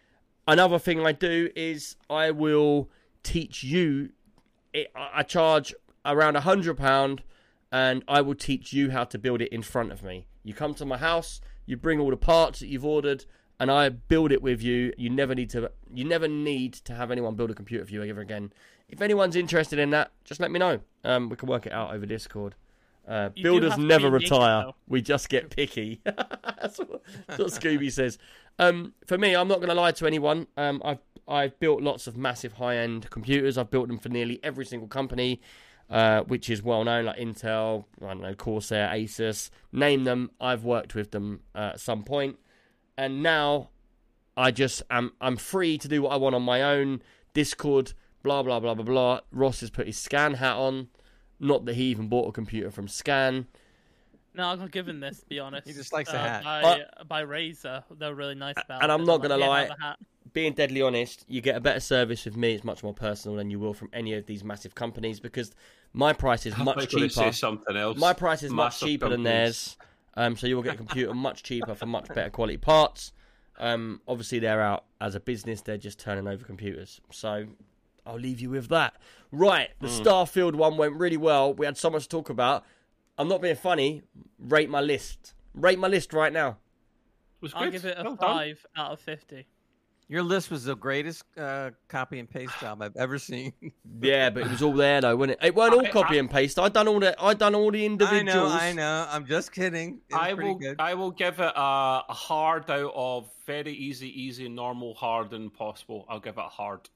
another 0.48 0.78
thing 0.78 1.04
I 1.04 1.14
do 1.14 1.50
is 1.56 1.96
I 2.12 2.30
will 2.30 2.92
teach 3.24 3.64
you. 3.64 4.10
It, 4.72 4.92
I 4.96 5.10
I 5.16 5.24
charge 5.24 5.74
around 6.06 6.36
a 6.36 6.42
hundred 6.42 6.78
pound, 6.78 7.24
and 7.72 8.04
I 8.08 8.22
will 8.22 8.36
teach 8.36 8.74
you 8.74 8.92
how 8.92 9.04
to 9.06 9.18
build 9.18 9.42
it 9.42 9.52
in 9.52 9.62
front 9.62 9.92
of 9.92 10.04
me. 10.04 10.28
You 10.44 10.54
come 10.54 10.74
to 10.76 10.86
my 10.86 10.98
house, 10.98 11.42
you 11.66 11.78
bring 11.78 12.00
all 12.00 12.10
the 12.12 12.18
parts 12.18 12.60
that 12.60 12.68
you've 12.68 12.86
ordered, 12.86 13.26
and 13.60 13.72
I 13.72 13.90
build 13.90 14.32
it 14.32 14.42
with 14.42 14.62
you. 14.62 14.94
You 14.98 15.10
never 15.10 15.36
need 15.36 15.50
to. 15.52 15.72
You 15.94 16.06
never 16.06 16.28
need 16.28 16.74
to 16.74 16.94
have 16.94 17.12
anyone 17.12 17.36
build 17.36 17.52
a 17.52 17.56
computer 17.56 17.86
for 17.86 17.92
you 17.92 18.04
ever 18.04 18.22
again. 18.22 18.54
If 18.88 19.02
anyone's 19.02 19.36
interested 19.36 19.80
in 19.80 19.90
that, 19.92 20.12
just 20.24 20.40
let 20.40 20.52
me 20.52 20.60
know. 20.60 20.80
Um, 21.04 21.30
we 21.30 21.36
can 21.36 21.50
work 21.50 21.66
it 21.66 21.74
out 21.74 21.94
over 21.94 22.06
Discord. 22.06 22.56
Uh, 23.08 23.30
builders 23.30 23.78
never 23.78 24.10
retire. 24.10 24.66
though. 24.66 24.76
We 24.88 25.02
just 25.02 25.30
get 25.30 25.50
picky. 25.50 26.02
that's, 26.04 26.80
what, 26.80 27.02
that's 27.28 27.40
what 27.40 27.50
Scooby 27.50 27.92
says. 27.92 28.18
Um, 28.58 28.94
for 29.06 29.18
me, 29.18 29.36
I'm 29.36 29.48
not 29.48 29.58
going 29.58 29.70
to 29.70 29.76
lie 29.76 29.92
to 29.92 30.08
anyone. 30.08 30.48
Um, 30.58 30.82
I've 30.84 31.00
I've 31.28 31.60
built 31.60 31.82
lots 31.82 32.08
of 32.08 32.16
massive 32.16 32.54
high 32.54 32.78
end 32.78 33.10
computers. 33.10 33.58
I've 33.58 33.72
built 33.72 33.88
them 33.88 33.98
for 33.98 34.10
nearly 34.10 34.40
every 34.44 34.66
single 34.66 34.88
company, 34.88 35.42
uh, 35.90 36.22
which 36.22 36.50
is 36.50 36.64
well 36.64 36.84
known, 36.84 37.06
like 37.06 37.18
Intel, 37.18 37.86
I 38.02 38.08
don't 38.08 38.22
know, 38.22 38.34
Corsair, 38.34 38.90
Asus, 38.90 39.50
name 39.72 40.04
them. 40.04 40.32
I've 40.40 40.64
worked 40.64 40.96
with 40.96 41.12
them 41.12 41.42
uh, 41.54 41.72
at 41.74 41.80
some 41.80 42.04
point, 42.04 42.38
and 42.98 43.22
now 43.22 43.70
I 44.36 44.52
just 44.52 44.82
am 44.90 45.14
I'm 45.22 45.38
free 45.38 45.78
to 45.78 45.88
do 45.88 46.02
what 46.02 46.12
I 46.12 46.18
want 46.18 46.36
on 46.36 46.44
my 46.44 46.62
own. 46.62 47.02
Discord, 47.34 47.94
blah 48.24 48.44
blah 48.44 48.60
blah 48.60 48.74
blah 48.74 48.86
blah. 48.86 49.20
Ross 49.32 49.60
has 49.62 49.70
put 49.70 49.88
his 49.88 49.98
scan 49.98 50.36
hat 50.36 50.56
on. 50.56 50.90
Not 51.40 51.66
that 51.66 51.76
he 51.76 51.84
even 51.86 52.08
bought 52.08 52.30
a 52.30 52.32
computer 52.32 52.72
from 52.72 52.88
Scan. 52.88 53.48
No, 54.36 54.44
I'm 54.50 54.60
not 54.60 54.72
giving 54.72 55.00
this. 55.00 55.20
To 55.20 55.26
be 55.28 55.40
honest, 55.46 55.68
He 55.68 55.74
just 55.74 55.94
likes 55.94 56.12
the 56.12 56.20
uh, 56.20 56.42
hat. 56.42 56.44
By, 56.44 56.84
by 57.08 57.24
Razer, 57.26 57.84
they're 57.98 58.16
really 58.16 58.36
nice 58.36 58.56
about. 58.64 58.84
and 58.84 58.92
it. 58.92 58.94
I'm 58.94 59.06
not 59.06 59.22
gonna 59.22 59.38
like, 59.38 59.50
lie, 59.50 59.62
"Yeah, 59.64 59.76
have 59.88 59.96
being 60.34 60.54
deadly 60.54 60.82
honest, 60.82 61.24
you 61.30 61.40
get 61.40 61.56
a 61.56 61.62
better 61.62 61.80
service 61.80 62.26
with 62.26 62.36
me. 62.36 62.54
It's 62.54 62.64
much 62.66 62.84
more 62.84 62.94
personal 62.94 63.38
than 63.38 63.50
you 63.50 63.58
will 63.58 63.74
from 63.74 63.90
any 63.94 64.14
of 64.16 64.26
these 64.26 64.44
massive 64.44 64.76
companies 64.76 65.20
because 65.22 65.54
my 65.94 66.12
price 66.12 66.46
is 66.46 66.54
I 66.54 66.64
much 66.64 66.76
was 66.76 66.86
gonna 66.88 67.08
cheaper. 67.08 67.14
Say 67.14 67.32
something 67.32 67.78
else. 67.78 67.98
My 67.98 68.12
price 68.14 68.44
is 68.44 68.52
much 68.52 68.74
Massive 68.74 68.88
cheaper 68.88 69.10
than 69.10 69.24
theirs, 69.24 69.78
um, 70.16 70.36
so 70.36 70.46
you 70.46 70.58
will 70.58 70.64
get 70.64 70.74
a 70.74 70.78
computer 70.78 71.14
much 71.28 71.42
cheaper 71.44 71.74
for 71.74 71.86
much 71.86 72.08
better 72.10 72.30
quality 72.30 72.58
parts. 72.58 73.14
Um, 73.58 74.02
obviously, 74.08 74.40
they're 74.40 74.62
out 74.62 74.84
as 75.00 75.16
a 75.16 75.22
business; 75.22 75.62
they're 75.62 75.78
just 75.78 76.00
turning 76.00 76.28
over 76.28 76.44
computers. 76.44 77.00
So 77.12 77.46
I'll 78.06 78.20
leave 78.20 78.42
you 78.42 78.50
with 78.50 78.68
that. 78.68 78.96
Right, 79.32 79.70
the 79.80 79.88
Hmm. 79.88 80.02
Starfield 80.02 80.56
one 80.56 80.76
went 80.76 80.96
really 80.96 81.18
well. 81.18 81.54
We 81.54 81.66
had 81.66 81.78
so 81.78 81.90
much 81.90 82.04
to 82.04 82.10
talk 82.10 82.30
about. 82.30 82.66
I'm 83.18 83.28
not 83.28 83.42
being 83.42 83.56
funny. 83.56 84.04
Rate 84.40 84.70
my 84.70 84.82
list. 84.82 85.34
Rate 85.54 85.80
my 85.80 85.88
list 85.88 86.14
right 86.14 86.34
now. 86.34 86.50
It 86.50 87.42
was 87.42 87.54
I'll 87.54 87.64
good. 87.66 87.72
give 87.74 87.86
it 87.86 87.98
a 87.98 88.04
Well 88.04 88.16
done. 88.16 88.28
five 88.36 88.66
out 88.76 88.92
of 88.92 89.00
fifty. 89.00 89.46
Your 90.08 90.22
list 90.22 90.52
was 90.52 90.66
the 90.66 90.76
greatest 90.76 91.24
uh, 91.36 91.72
copy 91.88 92.20
and 92.20 92.30
paste 92.30 92.54
job 92.62 92.80
I've 92.84 92.96
ever 92.96 93.18
seen. 93.18 93.54
Yeah, 94.02 94.30
but 94.30 94.44
it 94.44 94.50
was 94.52 94.62
all 94.62 94.74
there 94.74 95.02
though, 95.02 95.16
wasn't 95.16 95.40
it? 95.42 95.48
It 95.48 95.56
weren't 95.56 95.74
all 95.74 95.86
I- 95.86 95.90
copy 95.90 96.16
I- 96.16 96.20
and 96.20 96.30
paste. 96.30 96.60
I 96.60 96.70
done 96.70 96.88
all 96.88 97.00
the 97.00 97.16
I 97.20 97.34
done 97.34 97.56
all 97.56 97.72
the 97.72 97.86
individuals. 97.86 98.52
I 98.52 98.74
know, 98.74 98.84
I 98.84 99.06
know. 99.06 99.08
I'm 99.10 99.26
just 99.26 99.52
kidding. 99.52 100.02
I 100.14 100.34
will. 100.34 100.56
good. 100.56 100.76
I 100.80 100.94
will 100.94 101.12
give 101.12 101.40
it 101.40 101.54
a, 101.56 102.04
a 102.10 102.14
hard 102.14 102.70
out 102.70 102.92
of 102.94 103.30
very 103.48 103.72
easy, 103.74 104.10
easy, 104.22 104.48
normal, 104.50 104.94
hard, 104.94 105.34
and 105.34 105.52
possible. 105.54 106.06
I'll 106.10 106.20
give 106.20 106.38
it 106.38 106.42
a 106.46 106.50
hard. 106.50 106.90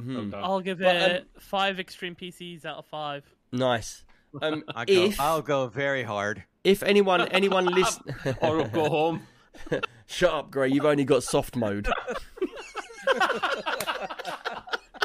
Hmm. 0.00 0.32
I'll 0.34 0.60
give 0.60 0.78
But, 0.78 0.96
it 0.96 1.28
five 1.40 1.78
extreme 1.78 2.14
PCs 2.16 2.64
out 2.64 2.78
of 2.78 2.86
five. 2.86 3.24
Nice. 3.52 4.04
Um, 4.42 4.64
I 4.74 4.84
go, 4.84 4.92
if 4.92 5.20
I'll 5.20 5.42
go 5.42 5.66
very 5.68 6.02
hard. 6.02 6.44
if 6.64 6.82
anyone 6.82 7.22
anyone 7.28 7.66
listen, 7.74 8.02
or 8.40 8.64
go 8.68 8.88
home. 8.88 9.26
shut 10.06 10.32
up, 10.32 10.50
Gray. 10.50 10.68
You've 10.68 10.84
only 10.84 11.04
got 11.04 11.22
soft 11.22 11.56
mode. 11.56 11.88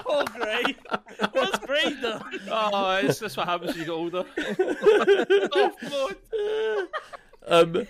Oh, 0.05 0.25
Gray. 0.25 0.63
What's 1.31 1.57
great 1.65 2.01
though? 2.01 2.21
Oh, 2.51 2.97
it's 3.03 3.19
just 3.19 3.37
what 3.37 3.47
happens 3.47 3.71
as 3.71 3.77
you 3.77 3.85
get 3.85 3.91
older. 3.91 4.25
Um, 7.45 7.87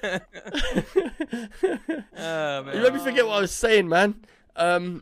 Oh, 2.16 2.64
man. 2.64 2.76
you 2.76 2.82
made 2.82 2.94
me 2.94 3.00
forget 3.00 3.26
what 3.26 3.38
I 3.38 3.42
was 3.42 3.52
saying, 3.52 3.88
man. 3.90 4.16
Um, 4.56 5.02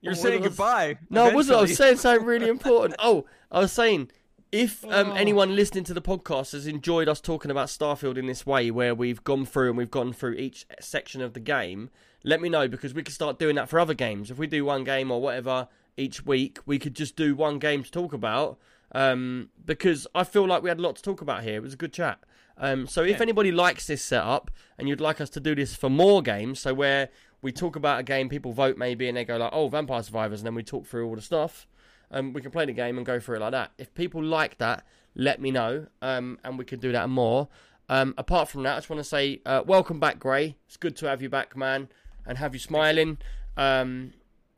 You're 0.00 0.14
saying 0.14 0.42
goodbye. 0.42 0.98
no, 1.10 1.26
I 1.26 1.34
wasn't. 1.34 1.58
I 1.58 1.62
was 1.62 1.76
saying 1.76 1.96
something 1.96 2.24
really 2.26 2.48
important. 2.48 2.94
Oh, 2.98 3.26
I 3.50 3.58
was 3.60 3.72
saying 3.72 4.10
if 4.52 4.84
um, 4.86 5.12
anyone 5.16 5.56
listening 5.56 5.84
to 5.84 5.94
the 5.94 6.02
podcast 6.02 6.52
has 6.52 6.66
enjoyed 6.66 7.08
us 7.08 7.20
talking 7.20 7.50
about 7.50 7.68
Starfield 7.68 8.16
in 8.16 8.26
this 8.26 8.46
way, 8.46 8.70
where 8.70 8.94
we've 8.94 9.22
gone 9.24 9.44
through 9.44 9.68
and 9.68 9.78
we've 9.78 9.90
gone 9.90 10.12
through 10.12 10.34
each 10.34 10.66
section 10.80 11.20
of 11.20 11.32
the 11.32 11.40
game, 11.40 11.90
let 12.24 12.40
me 12.40 12.48
know 12.48 12.68
because 12.68 12.94
we 12.94 13.02
could 13.02 13.14
start 13.14 13.38
doing 13.38 13.56
that 13.56 13.68
for 13.68 13.78
other 13.78 13.94
games. 13.94 14.30
If 14.30 14.38
we 14.38 14.46
do 14.46 14.64
one 14.64 14.84
game 14.84 15.10
or 15.10 15.20
whatever 15.20 15.68
each 15.96 16.24
week, 16.24 16.58
we 16.66 16.78
could 16.78 16.94
just 16.94 17.16
do 17.16 17.34
one 17.34 17.58
game 17.58 17.82
to 17.82 17.90
talk 17.90 18.12
about. 18.12 18.58
Um, 18.92 19.50
because 19.64 20.06
I 20.14 20.24
feel 20.24 20.46
like 20.46 20.62
we 20.62 20.68
had 20.68 20.78
a 20.78 20.82
lot 20.82 20.96
to 20.96 21.02
talk 21.02 21.20
about 21.20 21.42
here. 21.42 21.56
It 21.56 21.62
was 21.62 21.74
a 21.74 21.76
good 21.76 21.92
chat. 21.92 22.20
Um, 22.58 22.86
so 22.86 23.02
if 23.02 23.20
anybody 23.20 23.52
likes 23.52 23.86
this 23.86 24.02
setup 24.02 24.50
and 24.78 24.88
you'd 24.88 25.00
like 25.00 25.20
us 25.20 25.28
to 25.30 25.40
do 25.40 25.54
this 25.54 25.74
for 25.74 25.90
more 25.90 26.22
games, 26.22 26.60
so 26.60 26.72
where 26.72 27.10
we 27.42 27.52
talk 27.52 27.76
about 27.76 28.00
a 28.00 28.02
game, 28.02 28.28
people 28.28 28.52
vote 28.52 28.78
maybe, 28.78 29.08
and 29.08 29.16
they 29.16 29.24
go 29.24 29.36
like, 29.36 29.50
"Oh, 29.52 29.68
Vampire 29.68 30.02
Survivors," 30.02 30.40
and 30.40 30.46
then 30.46 30.54
we 30.54 30.62
talk 30.62 30.86
through 30.86 31.06
all 31.06 31.16
the 31.16 31.22
stuff. 31.22 31.66
Um, 32.10 32.32
we 32.32 32.40
can 32.40 32.50
play 32.50 32.64
the 32.64 32.72
game 32.72 32.96
and 32.96 33.06
go 33.06 33.18
through 33.20 33.36
it 33.36 33.40
like 33.40 33.52
that. 33.52 33.72
If 33.78 33.92
people 33.94 34.22
like 34.22 34.58
that, 34.58 34.86
let 35.14 35.40
me 35.40 35.50
know, 35.50 35.86
um, 36.02 36.38
and 36.44 36.58
we 36.58 36.64
can 36.64 36.78
do 36.78 36.92
that 36.92 37.08
more. 37.08 37.48
Um, 37.88 38.14
apart 38.18 38.48
from 38.48 38.62
that, 38.64 38.74
I 38.74 38.76
just 38.78 38.90
want 38.90 39.00
to 39.00 39.04
say 39.04 39.40
uh, 39.46 39.62
welcome 39.66 40.00
back, 40.00 40.18
Gray. 40.18 40.56
It's 40.66 40.76
good 40.76 40.96
to 40.96 41.08
have 41.08 41.22
you 41.22 41.28
back, 41.28 41.56
man, 41.56 41.88
and 42.26 42.38
have 42.38 42.54
you 42.54 42.60
smiling. 42.60 43.18
Um, 43.56 44.12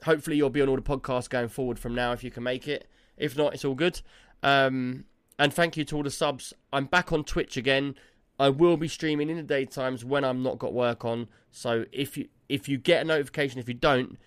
hopefully, 0.04 0.36
you'll 0.36 0.50
be 0.50 0.62
on 0.62 0.68
all 0.68 0.76
the 0.76 0.82
podcasts 0.82 1.28
going 1.28 1.48
forward 1.48 1.78
from 1.78 1.94
now 1.94 2.12
if 2.12 2.24
you 2.24 2.30
can 2.30 2.42
make 2.42 2.66
it. 2.66 2.88
If 3.16 3.36
not, 3.36 3.54
it's 3.54 3.64
all 3.64 3.74
good. 3.74 4.00
Um, 4.42 5.04
and 5.38 5.52
thank 5.52 5.76
you 5.76 5.84
to 5.84 5.96
all 5.96 6.02
the 6.02 6.10
subs. 6.10 6.52
I'm 6.72 6.86
back 6.86 7.12
on 7.12 7.24
Twitch 7.24 7.56
again. 7.56 7.94
I 8.40 8.48
will 8.48 8.76
be 8.76 8.88
streaming 8.88 9.30
in 9.30 9.36
the 9.36 9.42
daytimes 9.42 10.04
when 10.04 10.24
I'm 10.24 10.42
not 10.42 10.58
got 10.58 10.72
work 10.72 11.04
on. 11.04 11.28
So 11.50 11.84
if 11.92 12.16
you 12.16 12.28
if 12.48 12.68
you 12.68 12.78
get 12.78 13.02
a 13.02 13.04
notification, 13.04 13.58
if 13.58 13.68
you 13.68 13.74
don't, 13.74 14.18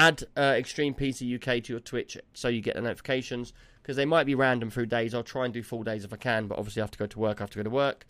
add 0.00 0.24
uh, 0.36 0.54
Extreme 0.56 0.94
PC 0.94 1.34
UK 1.36 1.62
to 1.64 1.72
your 1.74 1.80
Twitch 1.80 2.16
so 2.32 2.48
you 2.48 2.60
get 2.60 2.74
the 2.74 2.80
notifications 2.80 3.52
because 3.82 3.96
they 3.96 4.06
might 4.06 4.24
be 4.24 4.34
random 4.34 4.70
through 4.70 4.86
days. 4.86 5.14
I'll 5.14 5.22
try 5.22 5.44
and 5.44 5.52
do 5.52 5.62
full 5.62 5.82
days 5.82 6.04
if 6.04 6.12
I 6.12 6.16
can, 6.16 6.46
but 6.46 6.58
obviously 6.58 6.80
I 6.80 6.84
have 6.84 6.90
to 6.92 6.98
go 6.98 7.06
to 7.06 7.18
work. 7.18 7.40
I 7.40 7.42
have 7.42 7.50
to 7.50 7.58
go 7.58 7.62
to 7.64 7.70
work. 7.70 8.06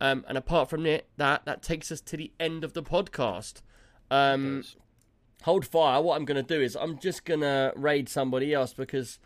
Um, 0.00 0.24
and 0.28 0.36
apart 0.36 0.70
from 0.70 0.86
it, 0.86 1.08
that 1.16 1.44
that 1.44 1.62
takes 1.62 1.90
us 1.92 2.00
to 2.02 2.16
the 2.16 2.30
end 2.38 2.64
of 2.64 2.72
the 2.72 2.82
podcast. 2.82 3.62
Um, 4.10 4.64
hold 5.42 5.66
fire. 5.66 6.02
What 6.02 6.16
I'm 6.16 6.24
going 6.24 6.42
to 6.44 6.54
do 6.56 6.60
is 6.60 6.76
I'm 6.76 6.98
just 6.98 7.24
going 7.24 7.40
to 7.40 7.72
raid 7.76 8.08
somebody 8.08 8.52
else 8.52 8.72
because 8.72 9.18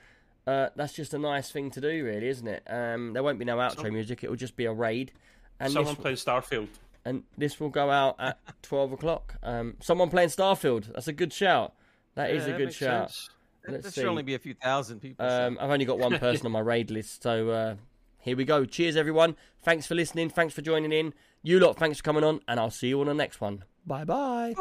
uh, 0.47 0.69
that's 0.77 0.93
just 0.93 1.15
a 1.15 1.19
nice 1.19 1.51
thing 1.51 1.71
to 1.73 1.81
do, 1.81 2.05
really, 2.05 2.29
isn't 2.29 2.47
it? 2.47 2.63
Um, 2.69 3.13
there 3.13 3.23
won't 3.23 3.39
be 3.39 3.45
no 3.45 3.57
outro 3.57 3.91
music. 3.93 4.23
It 4.23 4.31
will 4.31 4.37
just 4.37 4.57
be 4.57 4.67
a 4.67 4.73
raid. 4.73 5.13
And 5.61 5.73
Someone 5.73 5.95
this, 5.95 6.03
playing 6.03 6.17
Starfield. 6.17 6.69
and 7.05 7.23
this 7.39 7.61
will 7.61 7.71
go 7.71 7.91
out 7.91 8.17
at 8.19 8.39
12 8.63 8.93
o'clock. 8.93 9.37
Um, 9.43 9.77
someone 9.81 10.11
playing 10.11 10.29
Starfield. 10.31 10.93
That's 10.93 11.09
a 11.09 11.13
good 11.13 11.33
shout. 11.33 11.73
That 12.15 12.31
is 12.31 12.43
Yeah, 12.43 12.43
a 12.43 12.53
that 12.53 12.59
good 12.59 12.65
makes 12.67 12.77
shout. 12.77 13.11
sense. 13.11 13.31
Let's 13.67 13.83
There 13.85 13.93
should 13.93 14.05
only 14.11 14.23
be 14.23 14.35
a 14.35 14.39
few 14.39 14.55
thousand 14.55 15.01
people. 15.01 15.27
so- 15.29 15.47
Um, 15.47 15.59
I've 15.61 15.71
only 15.71 15.85
got 15.85 15.99
one 15.99 16.19
person 16.19 16.47
on 16.47 16.53
my 16.53 16.61
raid 16.61 16.91
list, 16.91 17.23
so 17.23 17.51
uh, 17.51 17.75
here 18.21 18.37
we 18.37 18.45
go. 18.45 18.65
Cheers, 18.65 18.97
everyone. 18.97 19.37
Thanks 19.63 19.87
for 19.87 19.95
listening. 19.95 20.29
Thanks 20.31 20.53
for 20.55 20.63
joining 20.63 20.93
in. 20.93 21.15
You 21.43 21.59
lot, 21.61 21.77
thanks 21.79 21.99
for 21.99 22.05
coming 22.05 22.25
on, 22.25 22.41
and 22.49 22.59
I'll 22.61 22.71
see 22.71 22.89
you 22.89 23.01
on 23.01 23.07
the 23.07 23.15
next 23.15 23.41
one. 23.41 23.65
Bye 23.87 24.05
bye. 24.05 24.55